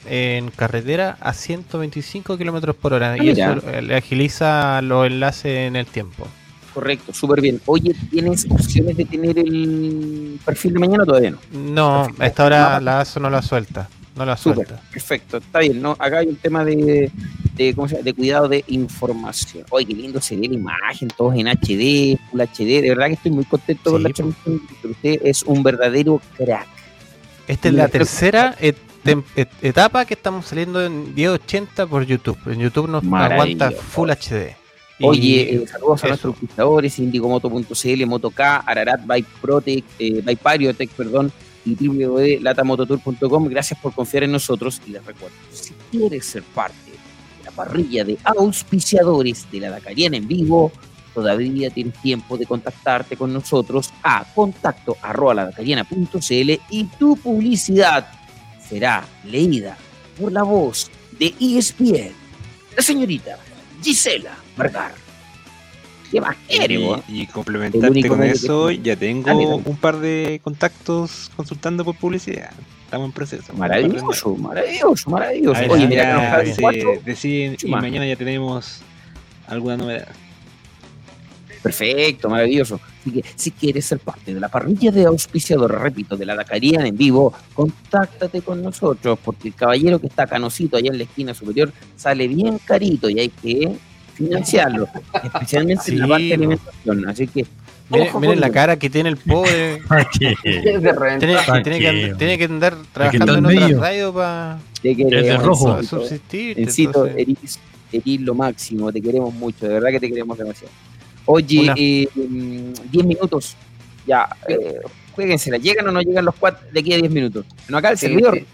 en 0.04 0.50
carretera 0.50 1.16
a 1.22 1.32
125 1.32 2.36
kilómetros 2.36 2.76
por 2.76 2.92
hora 2.92 3.12
Ah, 3.12 3.16
y 3.16 3.20
mira. 3.28 3.54
eso 3.54 3.80
le 3.80 3.96
agiliza 3.96 4.82
los 4.82 5.06
enlaces 5.06 5.68
en 5.68 5.74
el 5.76 5.86
tiempo. 5.86 6.28
Correcto, 6.76 7.14
súper 7.14 7.40
bien. 7.40 7.58
Oye, 7.64 7.94
¿tienes 8.10 8.46
opciones 8.50 8.98
de 8.98 9.06
tener 9.06 9.38
el 9.38 10.38
perfil 10.44 10.74
de 10.74 10.78
mañana 10.78 11.06
todavía 11.06 11.30
no? 11.30 11.38
No, 11.52 12.06
a 12.18 12.26
esta 12.26 12.44
hora 12.44 12.58
Nada. 12.60 12.80
la 12.82 13.00
ASO 13.00 13.18
no 13.18 13.30
la 13.30 13.40
suelta. 13.40 13.88
No 14.14 14.26
la 14.26 14.36
suelta. 14.36 14.78
perfecto, 14.92 15.38
está 15.38 15.60
bien. 15.60 15.80
¿no? 15.80 15.92
Acá 15.98 16.18
hay 16.18 16.26
un 16.26 16.36
tema 16.36 16.66
de, 16.66 17.10
de, 17.54 17.74
¿cómo 17.74 17.88
se 17.88 17.94
llama? 17.94 18.04
de 18.04 18.12
cuidado 18.12 18.46
de 18.48 18.62
información. 18.68 19.64
Oye, 19.70 19.86
qué 19.86 19.94
lindo 19.94 20.20
se 20.20 20.36
ve 20.36 20.48
la 20.48 20.54
imagen, 20.54 21.08
todos 21.16 21.34
en 21.34 21.46
HD, 21.48 22.18
Full 22.30 22.40
HD. 22.42 22.82
De 22.82 22.88
verdad 22.90 23.06
que 23.06 23.12
estoy 23.14 23.30
muy 23.32 23.46
contento 23.46 23.92
con 23.92 24.02
la 24.02 24.10
transmisión. 24.10 24.60
Usted 24.84 25.20
es 25.24 25.44
un 25.44 25.62
verdadero 25.62 26.20
crack. 26.36 26.66
Esta 27.48 27.68
es 27.68 27.74
la 27.74 27.88
tercera 27.88 28.54
et- 28.60 28.76
tem- 29.02 29.24
et- 29.34 29.48
etapa 29.62 30.04
que 30.04 30.12
estamos 30.12 30.44
saliendo 30.44 30.84
en 30.84 31.14
1080 31.14 31.86
por 31.86 32.04
YouTube. 32.04 32.36
En 32.46 32.58
YouTube 32.60 32.88
nos 32.90 33.02
aguanta. 33.02 33.70
Full 33.70 34.10
HD. 34.10 34.56
Oye, 35.02 35.54
eh, 35.54 35.66
saludos 35.66 36.04
a 36.04 36.08
nuestros 36.08 36.34
auspiciadores, 36.34 36.98
Indigomoto.cl, 36.98 38.06
Motok, 38.06 38.40
Ararat, 38.40 39.04
Bike 39.04 39.28
Protec, 39.40 39.84
eh, 39.98 40.22
Bike 40.24 40.40
Pariotec, 40.40 40.90
perdón, 40.90 41.30
y 41.66 41.74
www.latamototour.com. 41.74 43.48
Gracias 43.48 43.78
por 43.80 43.92
confiar 43.92 44.22
en 44.22 44.32
nosotros 44.32 44.80
y 44.86 44.92
les 44.92 45.04
recuerdo, 45.04 45.36
si 45.52 45.74
quieres 45.90 46.24
ser 46.24 46.42
parte 46.42 46.90
de 46.90 47.44
la 47.44 47.50
parrilla 47.50 48.04
de 48.04 48.16
auspiciadores 48.24 49.50
de 49.50 49.60
la 49.60 49.70
Dakariana 49.70 50.16
en 50.16 50.28
vivo, 50.28 50.72
todavía 51.12 51.68
tienes 51.68 51.94
tiempo 52.00 52.38
de 52.38 52.46
contactarte 52.46 53.16
con 53.16 53.32
nosotros 53.32 53.90
a 54.02 54.24
contacto 54.34 54.96
arroba 55.02 55.50
y 56.70 56.84
tu 56.98 57.16
publicidad 57.16 58.06
será 58.66 59.06
leída 59.24 59.76
por 60.18 60.32
la 60.32 60.42
voz 60.42 60.90
de 61.18 61.34
E 61.38 61.58
ESPN, 61.58 62.12
la 62.76 62.82
señorita 62.82 63.38
Gisela 63.82 64.45
Vergara. 64.56 64.94
¿Qué 66.10 66.20
más? 66.20 66.36
Y, 66.48 67.22
y 67.22 67.26
complementarte 67.26 68.08
con 68.08 68.20
que 68.20 68.30
eso, 68.30 68.70
ya 68.70 68.94
tengo 68.94 69.26
dale. 69.26 69.44
un 69.44 69.76
par 69.76 69.98
de 69.98 70.40
contactos 70.42 71.30
consultando 71.34 71.84
por 71.84 71.96
publicidad. 71.96 72.52
Estamos 72.84 73.06
en 73.06 73.12
proceso. 73.12 73.52
Maravilloso, 73.54 74.36
maravilloso, 74.36 75.10
maravilloso. 75.10 75.60
Ver 75.60 75.70
Oye, 75.72 75.88
mira, 75.88 76.40
que 76.40 76.48
nos 76.50 76.58
cuatro. 76.60 76.92
deciden 77.04 77.56
y 77.60 77.66
mañana 77.68 78.06
ya 78.06 78.14
tenemos 78.14 78.82
alguna 79.48 79.76
novedad. 79.76 80.08
Perfecto, 81.60 82.30
maravilloso. 82.30 82.78
Así 83.00 83.10
que 83.10 83.24
si 83.34 83.50
quieres 83.50 83.84
ser 83.86 83.98
parte 83.98 84.32
de 84.32 84.38
la 84.38 84.48
parrilla 84.48 84.92
de 84.92 85.04
auspiciadores, 85.06 85.80
repito, 85.80 86.16
de 86.16 86.24
la 86.24 86.36
Dakariana 86.36 86.86
en 86.86 86.96
vivo, 86.96 87.34
contáctate 87.54 88.40
con 88.42 88.62
nosotros, 88.62 89.18
porque 89.24 89.48
el 89.48 89.54
caballero 89.54 89.98
que 89.98 90.06
está 90.06 90.28
canosito 90.28 90.76
allá 90.76 90.92
en 90.92 90.98
la 90.98 91.04
esquina 91.04 91.34
superior 91.34 91.72
sale 91.96 92.28
bien 92.28 92.58
carito 92.58 93.10
y 93.10 93.18
hay 93.18 93.28
que 93.30 93.76
financiarlo, 94.16 94.88
especialmente 95.22 95.92
en 95.92 95.98
la 96.00 96.08
parte 96.08 96.24
de 96.24 96.34
alimentación. 96.34 97.08
Así 97.08 97.26
que, 97.26 97.46
Miren, 97.88 98.40
la 98.40 98.50
cara 98.50 98.76
que 98.76 98.90
tiene 98.90 99.10
el 99.10 99.16
pobre. 99.16 99.80
Tiene, 100.18 100.36
¿Pa' 100.92 101.62
tiene 101.62 101.78
qué, 101.78 101.78
que, 101.78 101.88
andar- 101.88 102.16
tiene 102.18 102.38
que 102.38 102.44
andar 102.44 102.74
que 102.76 102.86
trabajando 102.92 103.34
en 103.38 103.46
otra 103.46 103.68
radio 103.78 104.12
para 104.12 104.58
de 104.82 105.36
rojo. 105.36 105.78
Encito. 105.78 106.00
subsistir. 106.00 106.58
Encito, 106.58 107.06
entonces- 107.06 107.36
eres, 107.38 107.60
eres 107.92 108.20
lo 108.22 108.34
máximo, 108.34 108.90
te 108.92 109.00
queremos 109.00 109.32
mucho, 109.34 109.66
de 109.68 109.74
verdad 109.74 109.90
que 109.90 110.00
te 110.00 110.08
queremos 110.08 110.36
demasiado. 110.36 110.72
Oye, 111.26 111.60
Una- 111.60 111.74
eh, 111.76 112.08
mm, 112.14 112.72
10 112.90 113.04
minutos, 113.06 113.56
ya, 114.06 114.28
eh, 114.48 114.80
jueguensela, 115.12 115.56
¿llegan 115.58 115.86
o 115.88 115.92
no 115.92 116.00
llegan 116.00 116.24
los 116.24 116.34
cuatro 116.34 116.66
de 116.72 116.80
aquí 116.80 116.92
a 116.92 116.96
10 116.96 117.10
minutos? 117.10 117.44
No 117.68 117.78
acá 117.78 117.90
el 117.90 117.98
Sí, 117.98 118.06
servidor. 118.06 118.34
sí, 118.34 118.40
sí, 118.40 118.46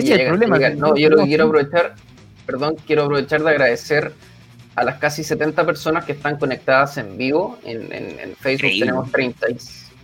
Sí, 0.00 0.06
sí, 0.06 0.12
el 0.12 0.18
llega, 0.18 0.30
problema 0.30 0.56
llega. 0.56 0.70
No, 0.76 0.96
yo 0.96 1.10
lo 1.10 1.18
que 1.18 1.24
quiero 1.24 1.44
aprovechar, 1.46 1.94
perdón, 2.46 2.76
quiero 2.86 3.02
aprovechar 3.04 3.42
de 3.42 3.50
agradecer 3.50 4.12
a 4.80 4.84
las 4.84 4.96
casi 4.98 5.24
70 5.24 5.64
personas 5.66 6.04
que 6.04 6.12
están 6.12 6.36
conectadas 6.38 6.96
en 6.98 7.16
vivo. 7.16 7.58
En, 7.64 7.92
en- 7.92 8.20
en 8.20 8.36
Facebook 8.36 8.70
Increíble. 8.70 8.80
tenemos 8.86 9.10
30, 9.12 9.50
y- 9.50 9.54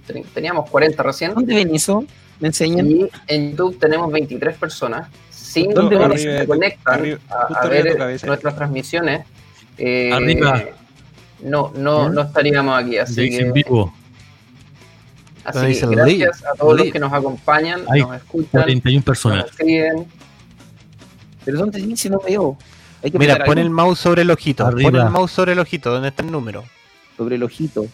tre- 0.08 0.24
teníamos 0.34 0.70
40 0.70 1.02
recién. 1.02 1.34
¿Dónde 1.34 1.54
ven 1.54 1.74
eso? 1.74 2.04
¿Me 2.40 2.48
enseñan? 2.48 2.90
Y 2.90 3.08
en 3.28 3.50
YouTube 3.50 3.78
tenemos 3.78 4.10
23 4.12 4.56
personas. 4.56 5.08
Cinco 5.30 5.72
¿Dónde 5.82 5.96
que 5.98 6.08
de 6.08 6.18
se 6.40 6.46
conectan 6.46 6.94
arriba- 7.00 7.18
a, 7.30 7.60
a 7.60 7.66
ver 7.68 7.96
nuestras 8.26 8.56
transmisiones. 8.56 9.24
Eh, 9.78 10.12
Arriba. 10.12 10.62
No, 11.42 11.72
no, 11.76 12.08
¿Mm? 12.08 12.14
no 12.14 12.20
estaríamos 12.22 12.82
aquí, 12.82 12.96
así 12.96 13.20
Dice 13.20 13.40
en 13.42 13.52
que, 13.52 13.62
vivo. 13.64 13.92
así 15.44 15.78
que 15.80 15.86
gracias 15.86 16.42
a 16.44 16.54
todos 16.56 16.78
los 16.78 16.90
que 16.90 16.98
nos 16.98 17.12
acompañan, 17.12 17.82
Hay 17.90 18.00
nos 18.00 18.16
escuchan, 18.16 18.50
41 18.50 19.02
personas. 19.02 19.46
nos 19.46 19.54
siguen. 19.56 20.06
¿Pero 21.44 21.58
dónde 21.58 21.80
dice? 21.80 22.08
No 22.08 22.20
veo. 22.26 22.56
Hay 23.04 23.10
que 23.10 23.18
Mira, 23.18 23.34
pon 23.44 23.58
algo 23.58 23.60
el 23.60 23.70
mouse 23.70 23.98
sobre 24.00 24.22
el 24.22 24.30
ojito. 24.30 24.64
Pon 24.70 24.96
el 24.96 25.10
mouse 25.10 25.30
sobre 25.30 25.52
el 25.52 25.58
ojito, 25.60 25.90
donde 25.92 26.08
está 26.08 26.22
el 26.22 26.30
número. 26.32 26.64
sobre 27.16 27.36
el 27.36 27.42
ojito. 27.44 27.86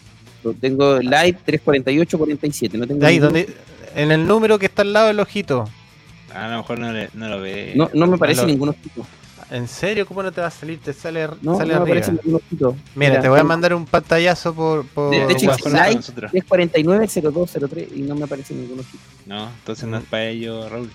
Lo 0.43 0.53
tengo 0.53 0.97
live 0.99 1.37
348-47, 1.45 2.73
no 2.79 2.87
tengo 2.87 3.01
De 3.01 3.05
ahí, 3.07 3.15
ningún- 3.19 3.27
donde, 3.33 3.55
en 3.95 4.11
el 4.11 4.25
número 4.25 4.57
que 4.57 4.65
está 4.65 4.81
al 4.81 4.93
lado 4.93 5.07
del 5.07 5.19
ojito. 5.19 5.65
A 6.33 6.47
lo 6.47 6.57
mejor 6.57 6.79
no, 6.79 6.91
le- 6.91 7.09
no 7.13 7.27
lo 7.29 7.39
ve. 7.41 7.73
No, 7.75 7.89
no 7.93 8.07
me 8.07 8.17
parece 8.17 8.41
lo- 8.41 8.47
ningún 8.47 8.69
ojito. 8.69 9.05
¿En 9.51 9.67
serio? 9.67 10.05
¿Cómo 10.07 10.23
no 10.23 10.31
te 10.31 10.39
va 10.39 10.47
a 10.47 10.51
salir? 10.51 10.79
Te 10.79 10.93
sale, 10.93 11.27
No, 11.41 11.57
sale 11.57 11.73
no 11.73 11.81
me 11.81 11.91
arriba. 11.91 12.05
parece 12.05 12.11
ningún 12.13 12.35
ojito. 12.43 12.75
Mira, 12.95 13.19
te 13.21 13.27
voy 13.27 13.39
a 13.39 13.43
mandar 13.43 13.73
un 13.75 13.85
pantallazo 13.85 14.53
por, 14.55 14.87
por 14.87 15.11
De, 15.11 15.27
de 15.27 15.33
hecho, 15.33 15.47
WhatsApp. 15.47 15.65
WhatsApp. 15.73 15.87
live 15.87 15.95
nosotros. 15.97 16.31
349-0203 16.31 17.87
y 17.95 18.01
no 18.03 18.15
me 18.15 18.23
aparece 18.23 18.53
ningún 18.53 18.79
ojito. 18.79 18.97
No, 19.25 19.49
entonces 19.49 19.87
no 19.89 19.97
es 19.97 20.05
para 20.05 20.25
ellos, 20.25 20.71
Raúl. 20.71 20.89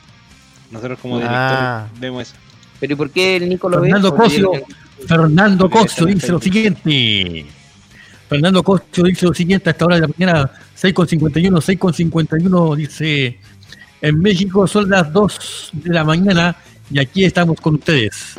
Nosotros 0.71 0.99
como 1.01 1.19
Ah. 1.23 1.87
directores 1.87 2.01
vemos 2.01 2.23
eso. 2.23 2.35
¿Pero 2.81 2.93
y 2.93 2.97
por 2.97 3.11
qué 3.11 3.37
el 3.37 3.49
Nico 3.49 3.69
lo 3.69 3.81
ve? 3.81 3.89
Fernando 3.89 4.11
Porque 4.15 4.23
Cosio. 4.43 4.51
Fernando 5.07 5.71
Cosio 5.71 6.07
dice 6.07 6.33
lo 6.33 6.41
siguiente. 6.41 7.47
Fernando 8.29 8.63
Cosio 8.63 9.05
dice 9.05 9.27
lo 9.27 9.35
siguiente 9.35 9.71
a 9.71 9.73
esta 9.73 9.85
hora 9.85 9.97
de 9.97 10.03
la 10.03 10.09
mañana, 10.09 10.51
6.51, 10.77 11.79
6.51, 11.79 12.77
dice, 12.77 13.39
en 14.03 14.19
México 14.21 14.67
son 14.67 14.91
las 14.91 15.13
2 15.13 15.71
de 15.73 15.95
la 15.95 16.03
mañana 16.05 16.57
y 16.91 16.99
aquí 16.99 17.25
estamos 17.25 17.61
con 17.61 17.77
ustedes. 17.77 18.35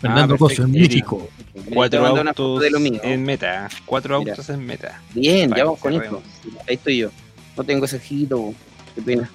Fernando 0.00 0.34
Ah, 0.34 0.38
Cosio, 0.38 0.64
en. 0.64 0.72
México. 0.72 1.28
Cuatro 1.72 2.06
autos 2.06 2.60
de 2.62 2.70
lo 2.70 2.80
mío. 2.80 3.00
en 3.02 3.22
meta. 3.22 3.68
Cuatro 3.84 4.18
Mira. 4.18 4.32
autos 4.32 4.48
en 4.48 4.64
meta. 4.66 5.00
Bien, 5.14 5.50
Para 5.50 5.60
ya 5.60 5.64
vamos 5.66 5.80
con 5.80 5.92
esto. 5.94 6.22
Ahí 6.66 6.74
estoy 6.76 6.98
yo. 6.98 7.10
No 7.56 7.64
tengo 7.64 7.84
ese 7.84 7.96
ojito. 7.96 8.54
Qué 8.94 9.02
pena. 9.02 9.30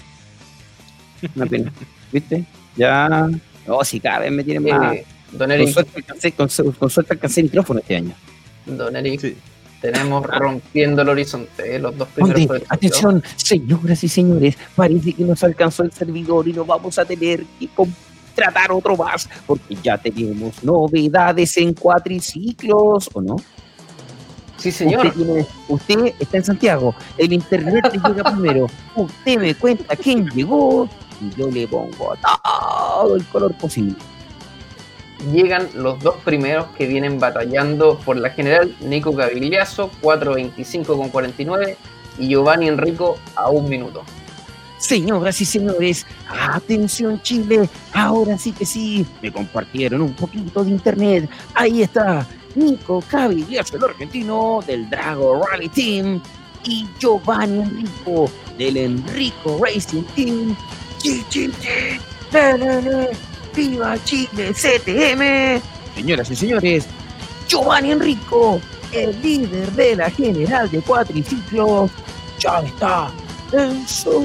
Una 1.36 1.46
pena. 1.46 1.72
¿Viste? 2.12 2.44
Ya. 2.76 3.30
No, 3.68 3.84
si 3.84 4.00
cada 4.00 4.20
vez 4.20 4.32
me 4.32 4.44
tienen 4.44 4.64
más. 4.78 4.96
Eh, 4.96 5.06
don 5.32 5.40
Con 5.40 5.52
Eric, 5.52 5.70
suerte, 5.74 5.92
alcancé, 5.96 6.32
con, 6.34 6.50
su- 6.50 6.74
con 6.74 6.90
suerte 6.90 7.14
alcancé 7.14 7.42
el 7.42 7.46
micrófono 7.48 7.80
este 7.80 7.96
año. 7.98 8.14
don 8.66 8.96
Eric, 8.96 9.20
Sí. 9.22 9.36
tenemos 9.82 10.26
rompiendo 10.26 11.02
el 11.02 11.10
horizonte, 11.10 11.76
eh, 11.76 11.80
los 11.80 11.98
dos 11.98 12.08
primeros. 12.10 12.62
Atención, 12.70 13.24
señoras 13.36 14.04
y 14.04 14.08
señores, 14.08 14.58
parece 14.76 15.14
que 15.14 15.24
nos 15.24 15.44
alcanzó 15.44 15.84
el 15.84 15.92
servidor 15.92 16.48
y 16.48 16.54
nos 16.54 16.66
vamos 16.66 16.98
a 17.00 17.06
tener 17.06 17.44
que 17.60 17.68
contratar 17.70 18.72
otro 18.72 18.96
más, 18.96 19.30
porque 19.46 19.76
ya 19.84 19.98
tenemos 19.98 20.64
novedades 20.64 21.58
en 21.58 21.74
cuatriciclos, 21.74 23.10
¿o 23.14 23.22
no? 23.22 23.36
Sí, 24.58 24.72
señor. 24.72 25.06
Usted, 25.08 25.14
tiene- 25.24 25.46
usted 25.68 26.14
está 26.20 26.38
en 26.38 26.44
Santiago, 26.46 26.96
el 27.18 27.34
internet 27.34 27.84
le 27.94 28.00
llega 28.00 28.24
primero, 28.36 28.68
usted 28.96 29.38
me 29.40 29.54
cuenta 29.56 29.96
quién 29.96 30.28
llegó 30.30 30.90
y 31.22 31.30
yo 31.36 31.50
le 31.50 31.68
pongo 31.68 32.16
todo 32.22 33.16
el 33.16 33.26
color 33.26 33.54
posible. 33.56 33.96
llegan 35.32 35.68
los 35.74 36.00
dos 36.00 36.16
primeros 36.24 36.68
que 36.78 36.86
vienen 36.86 37.20
batallando 37.20 37.98
por 38.00 38.18
la 38.18 38.30
general, 38.30 38.76
Nico 38.82 39.12
Gavigliaso, 39.12 39.90
4.25 40.02 40.86
con 40.86 41.10
49 41.10 41.78
y 42.20 42.28
Giovanni 42.30 42.68
Enrico 42.68 43.18
a 43.36 43.50
un 43.50 43.68
minuto. 43.70 44.04
Señoras 44.78 45.40
y 45.42 45.46
señores, 45.46 46.06
atención 46.30 47.22
Chile, 47.22 47.70
ahora 47.94 48.38
sí 48.38 48.52
que 48.52 48.66
sí, 48.66 49.06
me 49.22 49.32
compartieron 49.32 50.02
un 50.02 50.14
poquito 50.14 50.64
de 50.64 50.72
internet. 50.72 51.30
Ahí 51.54 51.82
está 51.82 52.28
Nico 52.56 53.02
Cavigliaso, 53.10 53.78
el 53.78 53.84
argentino 53.86 54.60
del 54.68 54.90
Drago 54.90 55.46
Rally 55.46 55.70
Team, 55.70 56.22
y 56.68 56.88
Giovanni 57.00 57.62
Enrico 57.62 58.30
del 58.58 58.78
Enrico 58.78 59.60
Racing 59.64 60.04
Team. 60.16 60.56
¡Chi, 61.06 61.24
chi, 61.30 61.52
chi! 61.62 62.02
¡Viva 63.56 63.96
Chile 64.06 64.52
CTM! 64.52 65.62
Señoras 65.94 66.32
y 66.32 66.36
señores, 66.36 66.88
Giovanni 67.48 67.92
Enrico, 67.92 68.60
el 68.92 69.22
líder 69.22 69.72
de 69.74 69.98
la 69.98 70.10
general 70.10 70.68
de 70.72 70.82
cuatriciclos, 70.82 71.92
ya 72.40 72.60
está 72.62 73.12
en 73.52 73.88
zona 73.88 74.24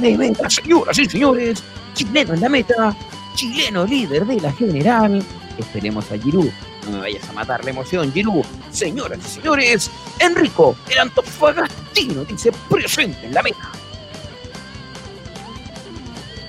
de 0.00 0.18
meta, 0.18 0.50
señoras 0.50 0.98
y 0.98 1.08
señores. 1.08 1.62
Chileno 1.94 2.34
en 2.34 2.40
la 2.40 2.48
meta, 2.48 2.96
chileno 3.36 3.86
líder 3.86 4.26
de 4.26 4.40
la 4.40 4.52
general. 4.52 5.24
Esperemos 5.56 6.10
a 6.10 6.18
Giroud. 6.18 6.50
No 6.86 6.90
me 6.90 6.98
vayas 6.98 7.28
a 7.28 7.34
matar 7.34 7.64
la 7.64 7.70
emoción, 7.70 8.12
Giroud. 8.12 8.44
Señoras 8.72 9.20
y 9.24 9.28
señores, 9.28 9.92
Enrico, 10.18 10.74
el 10.90 10.98
antofagastino, 10.98 12.24
dice 12.24 12.50
presente 12.68 13.26
en 13.26 13.34
la 13.34 13.44
meta. 13.44 13.70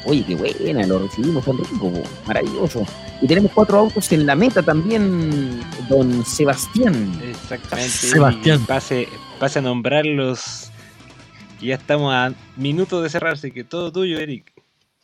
Oye, 0.05 0.23
qué 0.25 0.35
buena, 0.35 0.85
lo 0.85 0.99
recibimos, 0.99 1.47
Enrico, 1.47 1.91
maravilloso. 2.27 2.85
Y 3.21 3.27
tenemos 3.27 3.51
cuatro 3.53 3.79
autos 3.79 4.11
en 4.11 4.25
la 4.25 4.35
meta 4.35 4.61
también, 4.61 5.61
don 5.87 6.25
Sebastián. 6.25 7.19
Exactamente. 7.23 7.89
Sebastián. 7.89 8.61
y 8.61 8.65
Pase, 8.65 9.07
pase 9.39 9.59
a 9.59 9.61
nombrarlos. 9.61 10.69
Ya 11.61 11.75
estamos 11.75 12.13
a 12.13 12.33
minutos 12.57 13.01
de 13.01 13.09
cerrarse, 13.09 13.51
que 13.51 13.63
todo 13.63 13.91
tuyo, 13.91 14.19
Eric. 14.19 14.51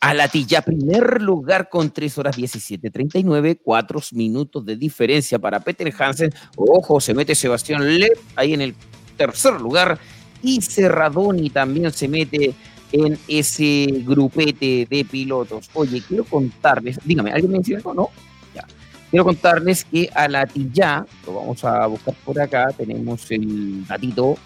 A 0.02 0.12
la 0.12 0.28
Tilla, 0.28 0.62
primer 0.62 1.22
lugar 1.22 1.68
con 1.70 1.90
3 1.90 2.18
horas 2.18 2.36
17.39, 2.36 3.60
4 3.62 4.00
minutos 4.12 4.64
de 4.64 4.76
diferencia 4.76 5.38
para 5.38 5.60
Peter 5.60 5.92
Hansen. 5.98 6.32
Ojo, 6.56 7.00
se 7.00 7.14
mete 7.14 7.34
Sebastián 7.34 7.98
Lev 7.98 8.18
ahí 8.36 8.52
en 8.52 8.60
el 8.60 8.74
tercer 9.16 9.60
lugar. 9.60 9.98
Y 10.42 10.60
Serradoni 10.62 11.50
también 11.50 11.92
se 11.92 12.08
mete 12.08 12.54
en 12.92 13.18
ese 13.28 13.86
grupete 14.06 14.86
de 14.88 15.04
pilotos. 15.04 15.70
Oye, 15.74 16.02
quiero 16.06 16.24
contarles, 16.24 16.98
dígame, 17.04 17.30
¿alguien 17.32 17.52
me 17.52 17.58
dice 17.58 17.76
algo? 17.76 17.94
No, 17.94 18.10
ya. 18.54 18.66
Quiero 19.10 19.24
contarles 19.24 19.84
que 19.84 20.08
a 20.14 20.28
la 20.28 20.46
Tilla, 20.46 21.06
lo 21.26 21.34
vamos 21.34 21.64
a 21.64 21.86
buscar 21.86 22.14
por 22.24 22.40
acá, 22.40 22.68
tenemos 22.76 23.30
el 23.30 23.86
datito 23.86 24.36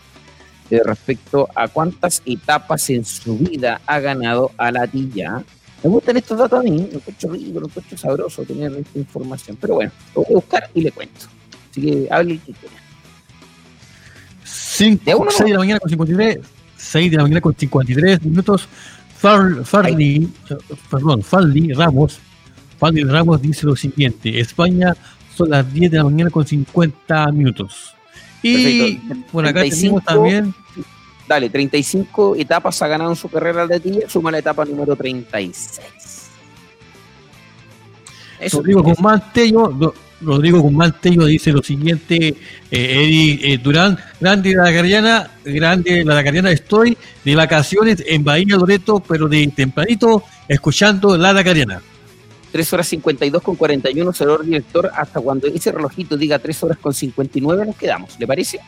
de 0.71 0.83
respecto 0.83 1.49
a 1.55 1.69
cuántas 1.69 2.23
etapas 2.25 2.89
en 2.91 3.05
su 3.05 3.39
vida 3.39 3.81
ha 3.87 4.01
ganado 4.01 4.51
a 4.57 4.71
la 4.71 4.87
Tilla. 4.87 5.43
Me 5.83 5.91
gustan 5.91 6.17
estos 6.17 6.39
datos 6.39 6.61
a 6.61 6.63
mí, 6.63 6.89
lo 6.91 6.99
encuentro 6.99 7.33
rico, 7.33 7.61
lo 7.61 7.67
encuentro 7.67 7.99
sabroso 7.99 8.43
tener 8.45 8.73
esta 8.73 8.99
información. 8.99 9.59
Pero 9.61 9.75
bueno, 9.75 9.93
lo 10.15 10.23
voy 10.23 10.33
a 10.33 10.37
buscar 10.37 10.71
y 10.73 10.81
le 10.81 10.91
cuento. 10.91 11.27
Así 11.71 11.81
que 11.83 12.09
hable 12.11 12.33
el 12.35 12.41
que 12.41 12.53
quiera. 12.53 12.75
5, 14.45 15.03
De 15.05 15.15
uno 15.15 15.31
6 15.31 15.45
de 15.45 15.53
la 15.53 15.59
mañana 15.59 15.81
con 15.81 15.91
53, 15.91 16.39
6 16.77 17.11
de 17.11 17.17
la 17.17 17.23
mañana 17.23 17.41
con 17.41 17.55
53 17.55 18.23
minutos. 18.23 18.69
Far, 19.19 19.65
Farley, 19.65 20.29
eh, 20.51 20.57
perdón, 20.91 21.23
Farley 21.23 21.73
Ramos, 21.73 22.19
Farley 22.79 23.05
Ramos 23.05 23.41
dice 23.41 23.67
lo 23.67 23.77
siguiente: 23.77 24.39
España 24.39 24.95
son 25.35 25.51
las 25.51 25.73
10 25.73 25.91
de 25.91 25.99
la 25.99 26.05
mañana 26.05 26.31
con 26.31 26.47
50 26.47 27.33
minutos. 27.33 27.95
Y 28.43 28.93
Perfecto. 28.99 29.29
bueno, 29.33 29.49
acá 29.49 29.61
35, 29.61 30.01
tenemos 30.01 30.05
también. 30.05 30.55
Dale, 31.27 31.49
35 31.49 32.37
etapas 32.37 32.83
ha 32.83 32.89
ganado 32.89 33.11
en 33.11 33.17
su 33.17 33.29
carrera 33.29 33.67
de 33.67 33.81
Tilla, 33.81 34.09
suma 34.09 34.31
la 34.31 34.39
etapa 34.39 34.65
número 34.65 34.95
36. 34.95 35.81
Eso. 38.41 38.59
Rodrigo 38.59 38.83
Guzmán 38.83 39.23
Tello, 39.33 39.95
Rodrigo 40.25 40.61
Guzmán 40.61 40.95
Tello 41.01 41.27
dice 41.27 41.53
lo 41.53 41.63
siguiente, 41.63 42.29
eh, 42.29 42.35
Eddie 42.71 43.53
eh, 43.55 43.59
Durán, 43.59 43.99
grande 44.21 44.55
la 44.55 44.65
Dacariana, 44.65 45.31
grande 45.45 46.05
la 46.05 46.15
Dacariana, 46.15 46.51
estoy 46.51 46.97
de 47.25 47.35
vacaciones 47.37 48.03
en 48.07 48.25
Bahía 48.25 48.57
Loreto, 48.57 49.01
pero 49.01 49.29
de 49.29 49.47
tempranito 49.49 50.25
escuchando 50.49 51.17
la 51.17 51.33
Dacariana. 51.33 51.81
3 52.53 52.73
horas 52.73 52.87
52 52.89 53.43
con 53.43 53.57
41, 53.57 54.13
señor 54.13 54.45
director. 54.45 54.91
Hasta 54.95 55.21
cuando 55.21 55.49
ese 55.49 55.73
relojito 55.73 56.17
diga 56.17 56.39
3 56.39 56.63
horas 56.63 56.79
con 56.79 56.95
59, 56.95 57.67
nos 57.67 57.77
quedamos. 57.77 58.17
¿Le 58.19 58.27
parece? 58.27 58.61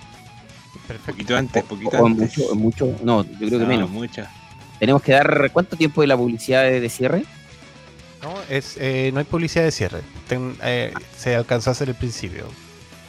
Poquito 1.05 1.36
antes, 1.36 1.62
poquito 1.65 1.91
O 1.97 2.07
antes. 2.07 2.36
mucho, 2.36 2.55
mucho, 2.55 2.97
no, 3.05 3.25
yo 3.25 3.39
creo 3.39 3.51
que 3.51 3.59
No, 3.59 3.67
menos. 3.67 3.91
mucha. 3.91 4.31
Tenemos 4.78 5.02
que 5.02 5.12
dar. 5.12 5.51
¿Cuánto 5.52 5.76
tiempo 5.76 6.01
de 6.01 6.07
la 6.09 6.17
publicidad 6.17 6.65
de, 6.65 6.81
de 6.81 6.89
cierre? 6.89 7.25
No, 8.26 8.34
es, 8.50 8.76
eh, 8.80 9.10
no 9.12 9.20
hay 9.20 9.24
publicidad 9.24 9.64
de 9.64 9.70
cierre. 9.70 10.00
Ten- 10.28 10.56
eh, 10.64 10.92
se 11.16 11.36
alcanzó 11.36 11.70
a 11.70 11.72
hacer 11.72 11.88
el 11.88 11.94
principio. 11.94 12.46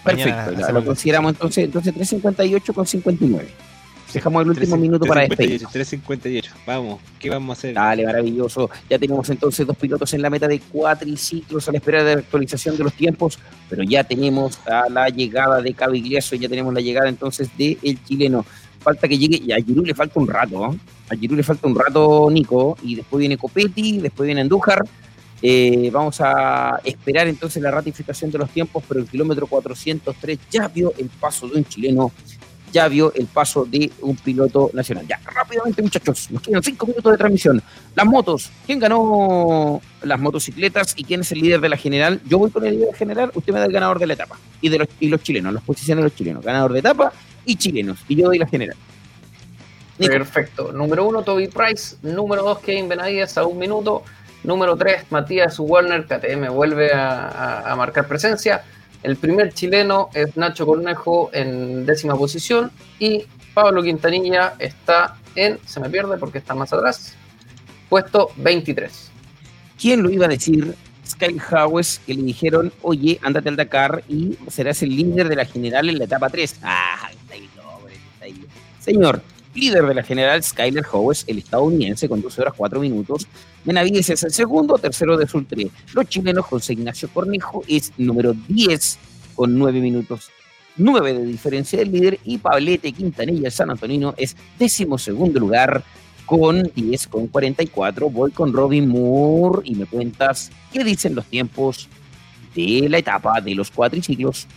Perfecto, 0.03 0.53
ya 0.53 0.71
lo 0.71 0.85
consideramos 0.85 1.31
entonces, 1.33 1.65
entonces 1.65 1.93
3.58 1.95 2.73
con 2.73 2.85
59. 2.85 3.47
Dejamos 4.13 4.43
el 4.43 4.49
último 4.49 4.75
3, 4.75 4.79
minuto 4.81 5.05
para 5.05 5.21
despedir. 5.21 5.61
3.58. 5.63 6.51
Vamos, 6.65 6.99
¿qué 7.19 7.29
vamos 7.31 7.49
a 7.49 7.59
hacer? 7.59 7.73
Dale, 7.73 8.05
maravilloso. 8.05 8.69
Ya 8.89 8.97
tenemos 8.99 9.27
entonces 9.29 9.65
dos 9.65 9.75
pilotos 9.75 10.13
en 10.13 10.21
la 10.21 10.29
meta 10.29 10.47
de 10.47 10.59
cuatriciclos 10.59 11.67
a 11.67 11.71
la 11.71 11.79
espera 11.79 12.03
de 12.03 12.13
la 12.15 12.21
actualización 12.21 12.77
de 12.77 12.83
los 12.83 12.93
tiempos, 12.93 13.39
pero 13.69 13.83
ya 13.83 14.03
tenemos 14.03 14.59
a 14.67 14.87
la 14.89 15.09
llegada 15.09 15.61
de 15.61 15.73
Cavigliaso, 15.73 16.35
ya 16.35 16.47
tenemos 16.47 16.73
la 16.73 16.79
llegada 16.79 17.09
entonces 17.09 17.49
de 17.57 17.77
el 17.81 18.01
chileno. 18.05 18.45
Falta 18.79 19.07
que 19.07 19.17
llegue, 19.17 19.41
y 19.45 19.51
a 19.51 19.57
Giroud 19.57 19.87
le 19.87 19.93
falta 19.95 20.19
un 20.19 20.27
rato, 20.27 20.71
¿eh? 20.71 20.77
a 21.09 21.15
Giroud 21.15 21.37
le 21.37 21.43
falta 21.43 21.67
un 21.67 21.75
rato 21.75 22.29
Nico, 22.31 22.77
y 22.83 22.95
después 22.95 23.19
viene 23.19 23.35
Copetti, 23.35 23.97
después 23.99 24.25
viene 24.27 24.41
Andújar. 24.41 24.85
Eh, 25.41 25.89
vamos 25.91 26.19
a 26.19 26.79
esperar 26.83 27.27
entonces 27.27 27.61
la 27.61 27.71
ratificación 27.71 28.31
de 28.31 28.39
los 28.39 28.49
tiempos, 28.49 28.83
pero 28.87 28.99
el 28.99 29.07
kilómetro 29.07 29.45
403 29.47 30.39
ya 30.49 30.67
vio 30.67 30.93
el 30.97 31.09
paso 31.09 31.47
de 31.47 31.57
un 31.57 31.65
chileno 31.65 32.11
ya 32.71 32.87
vio 32.87 33.13
el 33.13 33.25
paso 33.27 33.65
de 33.65 33.91
un 34.01 34.15
piloto 34.15 34.69
nacional. 34.73 35.05
Ya, 35.07 35.19
rápidamente 35.25 35.81
muchachos, 35.81 36.29
nos 36.31 36.41
quedan 36.41 36.61
cinco 36.63 36.87
minutos 36.87 37.11
de 37.11 37.17
transmisión. 37.17 37.61
Las 37.95 38.05
motos, 38.05 38.51
¿quién 38.65 38.79
ganó 38.79 39.81
las 40.01 40.19
motocicletas 40.19 40.93
y 40.97 41.03
quién 41.03 41.21
es 41.21 41.31
el 41.31 41.39
líder 41.39 41.61
de 41.61 41.69
la 41.69 41.77
general? 41.77 42.21
Yo 42.25 42.37
voy 42.37 42.51
con 42.51 42.65
el 42.65 42.77
líder 42.77 42.95
general, 42.95 43.31
usted 43.33 43.53
me 43.53 43.59
da 43.59 43.65
el 43.65 43.71
ganador 43.71 43.99
de 43.99 44.07
la 44.07 44.13
etapa. 44.13 44.37
Y 44.61 44.69
de 44.69 44.79
los, 44.79 44.87
y 44.99 45.07
los 45.07 45.21
chilenos, 45.23 45.53
las 45.53 45.63
posiciones 45.63 46.03
de 46.03 46.09
los 46.09 46.15
chilenos. 46.15 46.43
Ganador 46.43 46.73
de 46.73 46.79
etapa 46.79 47.13
y 47.45 47.55
chilenos. 47.55 47.99
Y 48.07 48.15
yo 48.15 48.27
doy 48.27 48.37
la 48.37 48.47
general. 48.47 48.75
Perfecto. 49.97 50.71
Número 50.71 51.07
uno, 51.07 51.23
Toby 51.23 51.47
Price. 51.47 51.95
Número 52.03 52.43
dos, 52.43 52.59
Kevin 52.59 52.87
Benavides 52.87 53.37
a 53.37 53.45
un 53.45 53.57
minuto. 53.57 54.03
Número 54.47 54.77
tres, 54.77 55.03
Matías 55.09 55.59
Werner. 55.59 56.05
KTM 56.05 56.47
vuelve 56.53 56.91
a, 56.93 57.73
marcar 57.75 58.07
presencia. 58.07 58.63
El 59.03 59.17
primer 59.17 59.51
chileno 59.51 60.09
es 60.13 60.37
Nacho 60.37 60.65
Cornejo 60.65 61.29
en 61.33 61.85
décima 61.85 62.15
posición. 62.15 62.71
Y 62.97 63.25
Pablo 63.53 63.83
Quintanilla 63.83 64.53
está 64.57 65.17
en, 65.35 65.59
se 65.65 65.81
me 65.81 65.89
pierde 65.89 66.17
porque 66.17 66.37
está 66.37 66.55
más 66.55 66.71
atrás, 66.71 67.13
puesto 67.89 68.29
23. 68.37 69.11
¿Quién 69.77 70.01
lo 70.01 70.09
iba 70.09 70.27
a 70.27 70.29
decir? 70.29 70.75
Sky 71.05 71.37
Howes, 71.51 71.99
que 72.05 72.13
le 72.13 72.23
dijeron, 72.23 72.71
oye, 72.83 73.19
ándate 73.23 73.49
al 73.49 73.57
Dakar 73.57 74.01
y 74.07 74.37
serás 74.47 74.81
el 74.81 74.95
líder 74.95 75.27
de 75.27 75.35
la 75.35 75.43
general 75.43 75.89
en 75.89 75.97
la 75.97 76.05
etapa 76.05 76.29
3. 76.29 76.59
Ah, 76.63 77.09
está 77.11 77.33
ahí, 77.33 77.49
está 78.13 78.25
ahí. 78.25 78.45
Señor, 78.79 79.21
líder 79.53 79.85
de 79.85 79.93
la 79.93 80.03
general, 80.03 80.41
Skyler 80.41 80.85
Howes, 80.89 81.25
el 81.27 81.39
estadounidense, 81.39 82.07
con 82.07 82.21
12 82.21 82.41
horas 82.41 82.53
4 82.55 82.79
minutos. 82.79 83.27
Benavides 83.67 84.09
es 84.09 84.23
el 84.23 84.31
segundo, 84.31 84.77
tercero 84.77 85.17
de 85.17 85.27
Sultre. 85.27 85.69
Los 85.93 86.07
chilenos, 86.07 86.45
José 86.45 86.71
Ignacio 86.71 87.09
Cornejo, 87.13 87.65
es 87.67 87.91
número 87.97 88.33
10, 88.47 88.97
con 89.35 89.59
9 89.59 89.81
minutos. 89.81 90.29
9 90.77 91.13
de 91.13 91.25
diferencia 91.25 91.79
del 91.79 91.91
líder 91.91 92.17
y 92.23 92.37
Pablete 92.37 92.93
Quintanilla 92.93 93.51
San 93.51 93.69
Antonino 93.69 94.13
es 94.15 94.37
décimo 94.57 94.97
segundo 94.97 95.41
lugar 95.41 95.83
con 96.25 96.63
10 96.73 97.07
con 97.07 97.27
44. 97.27 98.09
Voy 98.09 98.31
con 98.31 98.53
Robin 98.53 98.87
Moore 98.87 99.63
y 99.65 99.75
me 99.75 99.85
cuentas 99.85 100.49
qué 100.71 100.85
dicen 100.85 101.13
los 101.13 101.25
tiempos 101.25 101.89
de 102.55 102.87
la 102.87 102.99
etapa 102.99 103.41
de 103.41 103.53
los 103.53 103.69
cuatriciclos. 103.69 104.47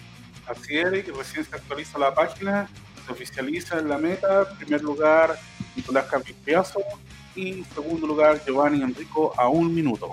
Así 0.46 0.78
es, 0.78 1.04
que 1.04 1.10
recién 1.10 1.44
se 1.44 1.56
actualiza 1.56 1.98
la 1.98 2.14
página, 2.14 2.68
se 3.04 3.10
oficializa 3.10 3.80
en 3.80 3.88
la 3.88 3.98
meta. 3.98 4.48
Primer 4.56 4.82
lugar, 4.82 5.36
Nicolás 5.74 6.04
Campiazo. 6.04 6.78
Y 7.40 7.64
segundo 7.74 8.06
lugar, 8.06 8.42
Giovanni 8.44 8.82
Enrico 8.82 9.32
a 9.34 9.48
un 9.48 9.74
minuto. 9.74 10.10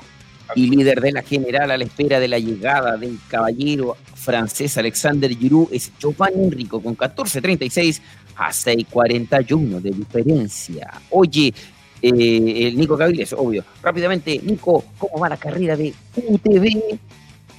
Y 0.56 0.70
líder 0.70 1.02
de 1.02 1.12
la 1.12 1.22
general 1.22 1.72
a 1.72 1.78
la 1.78 1.84
espera 1.84 2.22
de 2.22 2.30
la 2.30 2.40
llegada 2.40 2.96
del 2.96 3.20
caballero 3.28 3.98
francés 4.16 4.78
Alexander 4.78 5.30
Giroud 5.30 5.68
es 5.74 5.92
Giovanni 6.00 6.46
Enrico 6.46 6.82
con 6.82 6.96
14.36 6.96 8.00
a 8.38 8.50
6.41 8.52 9.82
de 9.82 9.92
diferencia. 9.92 11.02
Oye, 11.10 11.54
eh, 12.02 12.68
el 12.68 12.78
Nico 12.78 12.98
Caviles, 12.98 13.34
obvio. 13.34 13.66
Rápidamente, 13.84 14.40
Nico, 14.42 14.86
¿cómo 14.98 15.20
va 15.20 15.28
la 15.28 15.38
carrera 15.38 15.76
de 15.76 15.94
UTV? 16.16 16.98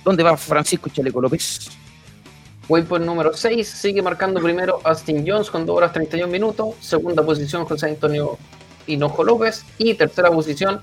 ¿Dónde 0.03 0.23
va 0.23 0.35
Francisco 0.39 0.89
Chaleco 0.89 1.21
López? 1.21 1.69
Voy 2.69 2.83
por 2.85 3.03
número 3.03 3.35
6, 3.35 3.69
sigue 3.69 4.01
marcando 4.01 4.41
primero 4.41 4.81
Austin 4.85 5.25
Jones 5.27 5.51
con 5.51 5.67
2 5.67 5.77
horas 5.77 5.93
31 5.93 6.33
minutos. 6.33 6.75
Segunda 6.81 7.23
posición 7.23 7.67
José 7.67 7.87
Antonio 7.87 8.39
Hinojo 8.89 9.25
López. 9.25 9.65
Y 9.78 9.94
tercera 9.94 10.31
posición 10.31 10.81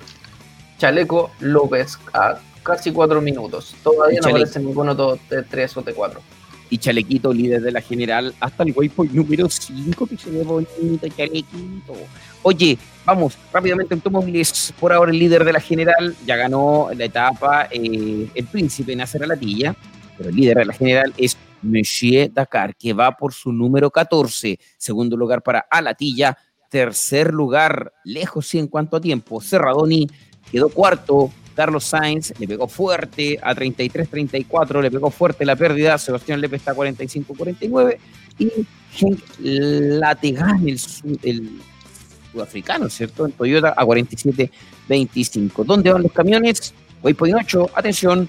Chaleco 0.77 1.32
López 1.40 1.98
a 2.14 2.40
casi 2.64 2.92
4 2.92 3.22
minutos. 3.22 3.75
Todavía 3.84 4.19
no 4.22 4.30
aparece 4.30 4.59
ninguno 4.59 4.95
de 4.95 5.43
3 5.43 5.77
o 5.77 5.82
de 5.82 5.93
4. 5.93 6.22
Y 6.69 6.80
Chalequito, 6.80 7.32
líder 7.32 7.61
de 7.61 7.72
la 7.72 7.80
general, 7.80 8.34
hasta 8.40 8.64
el 8.64 8.74
waypoint 8.75 9.14
número 9.14 9.48
5, 9.48 10.08
que 10.08 10.17
se 10.17 10.32
ve 10.32 10.43
bonito, 10.43 11.08
Chalequito. 11.16 11.93
Oye, 12.42 12.77
vamos, 13.06 13.38
rápidamente 13.53 13.93
automóviles, 13.93 14.74
por 14.80 14.92
ahora 14.92 15.11
el 15.11 15.19
líder 15.19 15.45
de 15.45 15.53
la 15.53 15.59
general, 15.59 16.16
ya 16.25 16.35
ganó 16.35 16.90
la 16.95 17.06
etapa 17.06 17.67
eh, 17.69 18.27
el 18.34 18.45
príncipe 18.48 18.95
Nacer 18.95 19.24
Alatilla, 19.24 19.75
pero 20.17 20.30
el 20.30 20.35
líder 20.35 20.58
de 20.58 20.66
la 20.66 20.74
general 20.74 21.14
es 21.17 21.38
Monsieur 21.61 22.32
Dakar, 22.34 22.75
que 22.75 22.93
va 22.93 23.11
por 23.11 23.34
su 23.34 23.51
número 23.51 23.92
14, 23.92 24.59
segundo 24.77 25.16
lugar 25.16 25.43
para 25.43 25.67
Alatilla, 25.69 26.35
tercer 26.69 27.34
lugar, 27.34 27.94
lejos 28.03 28.48
sí 28.48 28.60
en 28.60 28.68
cuanto 28.68 28.98
a 28.98 29.02
tiempo, 29.02 29.42
Serradoni 29.42 30.08
quedó 30.52 30.69
cuarto, 30.69 31.32
Carlos 31.56 31.85
Sainz 31.85 32.34
le 32.38 32.48
pegó 32.48 32.68
fuerte 32.68 33.40
a 33.42 33.56
33-34, 33.56 34.82
le 34.82 34.92
pegó 34.92 35.10
fuerte 35.10 35.45
la 35.45 35.56
pérdida, 35.56 35.98
Sebastián 35.98 36.42
Lepe 36.42 36.58
está 36.58 36.72
a 36.72 36.76
45-49 36.76 37.98
y 38.40 38.52
Henk 39.00 39.19
Lategan, 39.40 40.68
el, 40.68 40.80
el 41.24 41.50
sudafricano, 42.32 42.90
¿cierto? 42.90 43.26
En 43.26 43.32
Toyota 43.32 43.74
a 43.76 43.85
47-25. 43.85 45.64
¿Dónde 45.64 45.92
van 45.92 46.03
los 46.03 46.11
camiones? 46.11 46.74
Waypoint 47.02 47.35
8, 47.40 47.72
atención, 47.76 48.27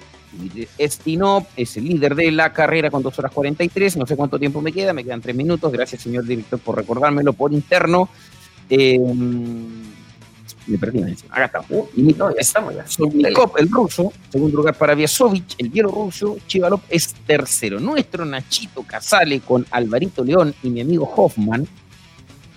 Estinop 0.78 1.46
es 1.56 1.76
el 1.76 1.84
líder 1.84 2.14
de 2.14 2.30
la 2.30 2.52
carrera 2.52 2.90
con 2.90 3.02
2 3.02 3.18
horas 3.18 3.32
43, 3.32 3.96
no 3.96 4.06
sé 4.06 4.16
cuánto 4.16 4.38
tiempo 4.38 4.60
me 4.60 4.72
queda, 4.72 4.92
me 4.92 5.04
quedan 5.04 5.20
3 5.20 5.34
minutos, 5.34 5.72
gracias 5.72 6.02
señor 6.02 6.24
director 6.24 6.58
por 6.58 6.76
recordármelo 6.76 7.32
por 7.32 7.52
interno. 7.52 8.08
Eh, 8.68 8.98
me 10.66 10.78
perdí, 10.78 11.00
acá 11.30 11.44
estamos. 11.44 11.70
Uh, 11.70 11.86
y 11.94 12.16
estamos 12.38 12.74
ya. 12.74 12.84
El 13.56 13.70
ruso, 13.70 14.12
segundo 14.30 14.56
lugar 14.56 14.74
para 14.74 14.94
Viasovich, 14.94 15.54
el 15.58 15.68
bielorruso, 15.68 16.38
Chivalov 16.46 16.80
es 16.88 17.14
tercero. 17.26 17.78
Nuestro 17.78 18.24
Nachito 18.24 18.82
Casale 18.82 19.40
con 19.40 19.66
Alvarito 19.70 20.24
León 20.24 20.54
y 20.62 20.70
mi 20.70 20.80
amigo 20.80 21.12
Hoffman, 21.14 21.68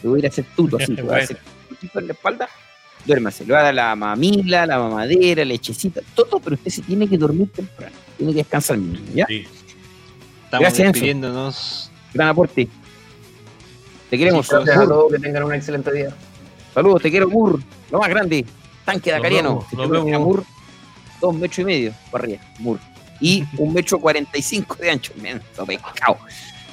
Te 0.00 0.08
voy 0.08 0.16
a 0.16 0.18
ir 0.20 0.26
a 0.26 0.28
hacer 0.28 0.44
tuto 0.56 0.76
así, 0.76 0.94
te 0.96 1.02
voy 1.02 1.14
a 1.14 1.18
hacer 1.18 1.38
en 1.94 2.06
la 2.06 2.12
espalda 2.12 2.48
duérmase, 3.04 3.44
le 3.44 3.52
va 3.52 3.60
a 3.60 3.62
dar 3.64 3.74
la 3.74 3.96
mamila, 3.96 4.66
la 4.66 4.78
mamadera, 4.78 5.44
lechecita, 5.44 6.00
todo, 6.14 6.40
pero 6.40 6.54
usted 6.54 6.70
se 6.70 6.82
tiene 6.82 7.08
que 7.08 7.16
dormir 7.16 7.50
temprano, 7.50 7.96
tiene 8.16 8.32
que 8.32 8.38
descansar, 8.38 8.78
¿ya? 9.14 9.26
Sí. 9.26 9.46
Estamos 10.44 10.62
Gracias, 10.62 10.80
Enzo. 10.80 10.92
despidiéndonos. 10.92 11.90
Gran 12.14 12.28
aporte. 12.28 12.68
Te 14.10 14.18
queremos, 14.18 14.48
Gracias 14.48 14.76
a 14.76 14.86
todos, 14.86 15.12
que 15.12 15.18
tengan 15.18 15.44
un 15.44 15.54
excelente 15.54 15.92
día. 15.92 16.08
Saludos, 16.72 17.02
te 17.02 17.10
quiero, 17.10 17.28
Mur, 17.28 17.60
lo 17.90 17.98
más 17.98 18.08
grande, 18.08 18.44
tanque 18.84 19.12
vemos, 19.20 19.66
Si 19.68 19.76
nos 19.76 19.90
vemos. 19.90 20.44
Dos 21.20 21.34
metros 21.34 21.58
y 21.60 21.64
medio 21.64 21.92
para 22.10 22.24
arriba, 22.24 22.40
Mur. 22.58 22.78
Y 23.20 23.44
un 23.58 23.72
metro 23.74 23.98
cuarenta 23.98 24.38
y 24.38 24.42
cinco 24.42 24.76
de 24.76 24.90
ancho, 24.90 25.12
menso 25.20 25.66
pescado. 25.66 26.18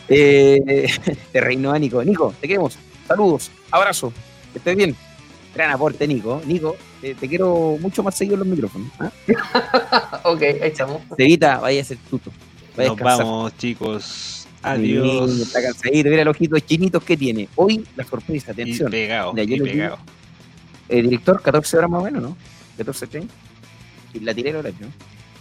Eh, 0.08 0.88
te 1.32 1.42
reino, 1.42 1.78
Nico. 1.80 2.04
Nico, 2.04 2.34
te 2.40 2.48
queremos. 2.48 2.78
Saludos, 3.08 3.52
abrazo, 3.72 4.12
que 4.52 4.60
estés 4.60 4.76
bien. 4.76 4.96
Gran 5.54 5.72
aporte, 5.72 6.08
Nico. 6.08 6.42
Nico, 6.46 6.76
eh, 7.02 7.16
te 7.20 7.28
quiero 7.30 7.78
mucho 7.80 8.04
más 8.04 8.16
seguido 8.16 8.36
en 8.36 8.40
los 8.42 8.48
micrófonos. 8.50 8.90
¿ah? 9.00 9.12
ok, 10.24 10.42
ahí 10.42 10.58
estamos. 10.64 11.02
Cevita, 11.16 11.60
vaya 11.60 11.82
a 11.82 11.86
ser 11.86 11.98
tuto. 12.10 12.32
Vaya 12.76 12.90
a 12.90 12.92
Nos 12.92 12.98
descansar. 12.98 13.26
vamos, 13.26 13.58
chicos. 13.58 14.48
Adiós. 14.62 15.40
Está 15.40 15.62
cansadito, 15.62 16.10
mira 16.10 16.24
los 16.26 16.36
ojitos 16.36 16.66
chinitos 16.66 17.04
que 17.04 17.16
tiene. 17.16 17.48
Hoy 17.56 17.86
la 17.96 18.04
sorpresa, 18.04 18.48
Y 18.50 18.52
atención. 18.52 18.92
pegado, 18.92 19.32
y 19.34 19.36
le 19.36 19.46
digo, 19.46 19.66
pegado. 19.66 19.98
eh, 20.90 21.02
director, 21.04 21.42
14 21.42 21.78
horas 21.78 21.90
más 21.90 22.02
o 22.02 22.04
menos, 22.04 22.22
¿no? 22.24 22.38
14 22.78 23.08
30. 23.08 23.34
Y 23.34 23.45
la 24.20 24.34
tiré 24.34 24.50
el 24.52 24.58
horario. 24.58 24.88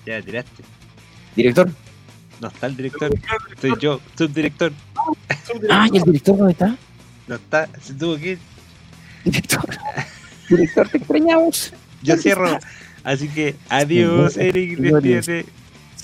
Ya 0.07 0.21
tiraste. 0.23 0.63
Director. 1.37 1.71
No 2.41 2.49
está 2.49 2.67
el 2.67 2.77
director. 2.77 3.15
Estoy 3.53 3.73
yo, 3.81 4.01
subdirector. 4.17 4.73
Ah, 5.71 5.89
¿y 5.93 5.97
el 5.97 6.03
director 6.05 6.37
dónde 6.37 6.53
está? 6.53 6.77
No 7.27 7.37
está, 7.37 7.69
se 7.81 7.95
tuvo 7.95 8.17
que 8.17 8.33
ir. 8.33 8.39
Director. 9.25 9.65
Director, 10.49 10.89
te 10.89 10.99
extrañamos. 10.99 11.73
Yo 12.03 12.17
cierro. 12.17 12.59
Así 13.03 13.29
que 13.29 13.57
adiós, 13.69 14.37
Eric. 14.37 14.79
Despídete. 14.79 15.47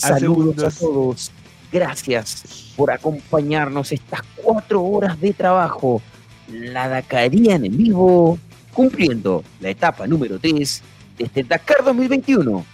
A 0.03 0.09
Saludos 0.09 0.65
a 0.65 0.79
todos. 0.79 1.33
Gracias 1.73 2.73
por 2.77 2.91
acompañarnos 2.91 3.93
estas 3.93 4.23
cuatro 4.37 4.83
horas 4.83 5.21
de 5.21 5.33
trabajo. 5.33 6.01
La 6.49 6.89
Dakarían 6.89 7.65
en 7.65 7.77
vivo, 7.77 8.39
cumpliendo 8.73 9.45
la 9.61 9.71
etapa 9.71 10.07
número 10.07 10.39
3 10.39 10.83
de 11.21 11.27
este 11.27 11.45
Dakar 11.45 11.85
2021. 11.85 12.65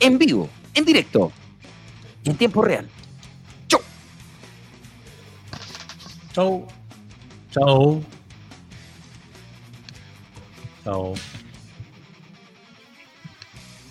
En 0.00 0.18
vivo, 0.18 0.48
en 0.74 0.84
directo 0.84 1.32
y 2.24 2.30
en 2.30 2.36
tiempo 2.36 2.62
real. 2.62 2.88
Chau. 6.32 6.66
Chau. 7.50 8.02
Chao. 10.84 11.14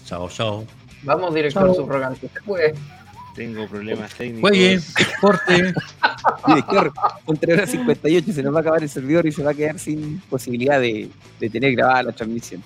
Chao, 0.06 0.30
chao. 0.30 0.67
Vamos, 1.03 1.33
director 1.33 1.75
subrogante. 1.75 2.27
Se 2.27 2.41
puede. 2.41 2.75
Tengo 3.33 3.67
problemas 3.67 4.14
técnicos. 4.14 4.49
Juegue, 4.49 4.80
corte. 5.19 5.74
Director, 6.48 6.93
con 7.25 7.38
3 7.38 7.57
horas 7.57 7.69
58 7.72 8.32
se 8.32 8.43
nos 8.43 8.53
va 8.53 8.59
a 8.59 8.61
acabar 8.61 8.83
el 8.83 8.90
servidor 8.90 9.25
y 9.25 9.32
se 9.32 9.43
va 9.43 9.51
a 9.51 9.53
quedar 9.53 9.80
sin 9.80 10.19
posibilidad 10.30 10.80
de, 10.80 11.09
de 11.40 11.49
tener 11.49 11.75
grabada 11.75 12.03
la 12.03 12.11
transmisión. 12.11 12.64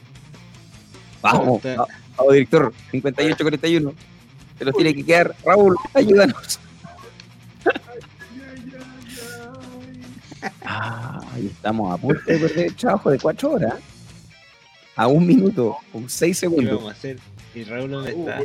Vamos, 1.21 1.57
Está- 1.63 1.81
va- 1.81 1.87
vamos, 2.17 2.33
director, 2.33 2.73
58-41. 2.91 3.93
Se 4.57 4.65
los 4.65 4.75
tiene 4.75 4.93
que 4.93 5.05
quedar. 5.05 5.35
Raúl, 5.45 5.75
ayúdanos. 5.93 6.59
Ah, 10.63 11.19
ahí 11.33 11.47
estamos 11.47 11.93
a 11.93 11.97
punto 11.97 12.21
de 12.25 12.37
perder 12.37 12.65
el 12.67 12.75
trabajo 12.75 13.09
de 13.11 13.19
4 13.19 13.51
horas. 13.51 13.73
A 14.95 15.07
un 15.07 15.25
minuto, 15.27 15.77
con 15.91 16.09
6 16.09 16.29
¿Qué 16.37 16.39
segundos. 16.39 16.75
vamos 16.75 16.91
a 16.91 16.93
hacer? 16.93 17.17
Y 17.55 17.63
Raúl 17.63 17.91
dónde 17.91 18.11
está. 18.11 18.39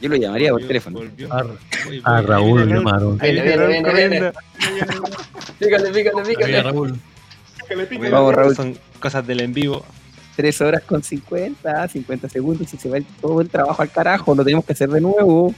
Yo 0.00 0.08
lo 0.08 0.16
llamaría 0.16 0.50
por 0.52 0.60
teléfono. 0.66 1.00
A, 1.30 1.42
Voy, 1.84 2.02
a 2.04 2.12
voy, 2.20 2.26
Raúl 2.26 2.68
llamaron. 2.68 3.18
Raúl. 3.18 4.32
Pícale, 5.58 5.90
pícale, 5.90 6.22
pícale. 6.28 6.62
Raúl. 6.62 6.98
Vamos, 8.10 8.34
Raúl. 8.34 8.56
Son 8.56 8.78
cosas 9.00 9.26
del 9.26 9.40
en 9.40 9.52
vivo. 9.52 9.84
3 10.38 10.60
horas 10.60 10.84
con 10.84 11.02
50, 11.02 11.88
50 11.88 12.28
segundos 12.28 12.72
y 12.72 12.76
se 12.76 12.88
va 12.88 12.98
todo 13.20 13.40
el 13.40 13.48
trabajo 13.48 13.82
al 13.82 13.90
carajo. 13.90 14.36
Lo 14.36 14.44
tenemos 14.44 14.64
que 14.64 14.72
hacer 14.72 14.88
de 14.88 15.00
nuevo. 15.00 15.52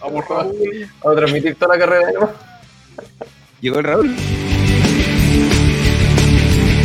Vamos, 0.00 0.26
Raúl. 0.26 0.88
Vamos 1.02 1.18
a 1.18 1.20
transmitir 1.20 1.54
toda 1.56 1.76
la 1.76 1.84
carrera. 1.84 2.10
Llegó 3.60 3.78
el 3.80 3.84
Raúl. 3.84 4.16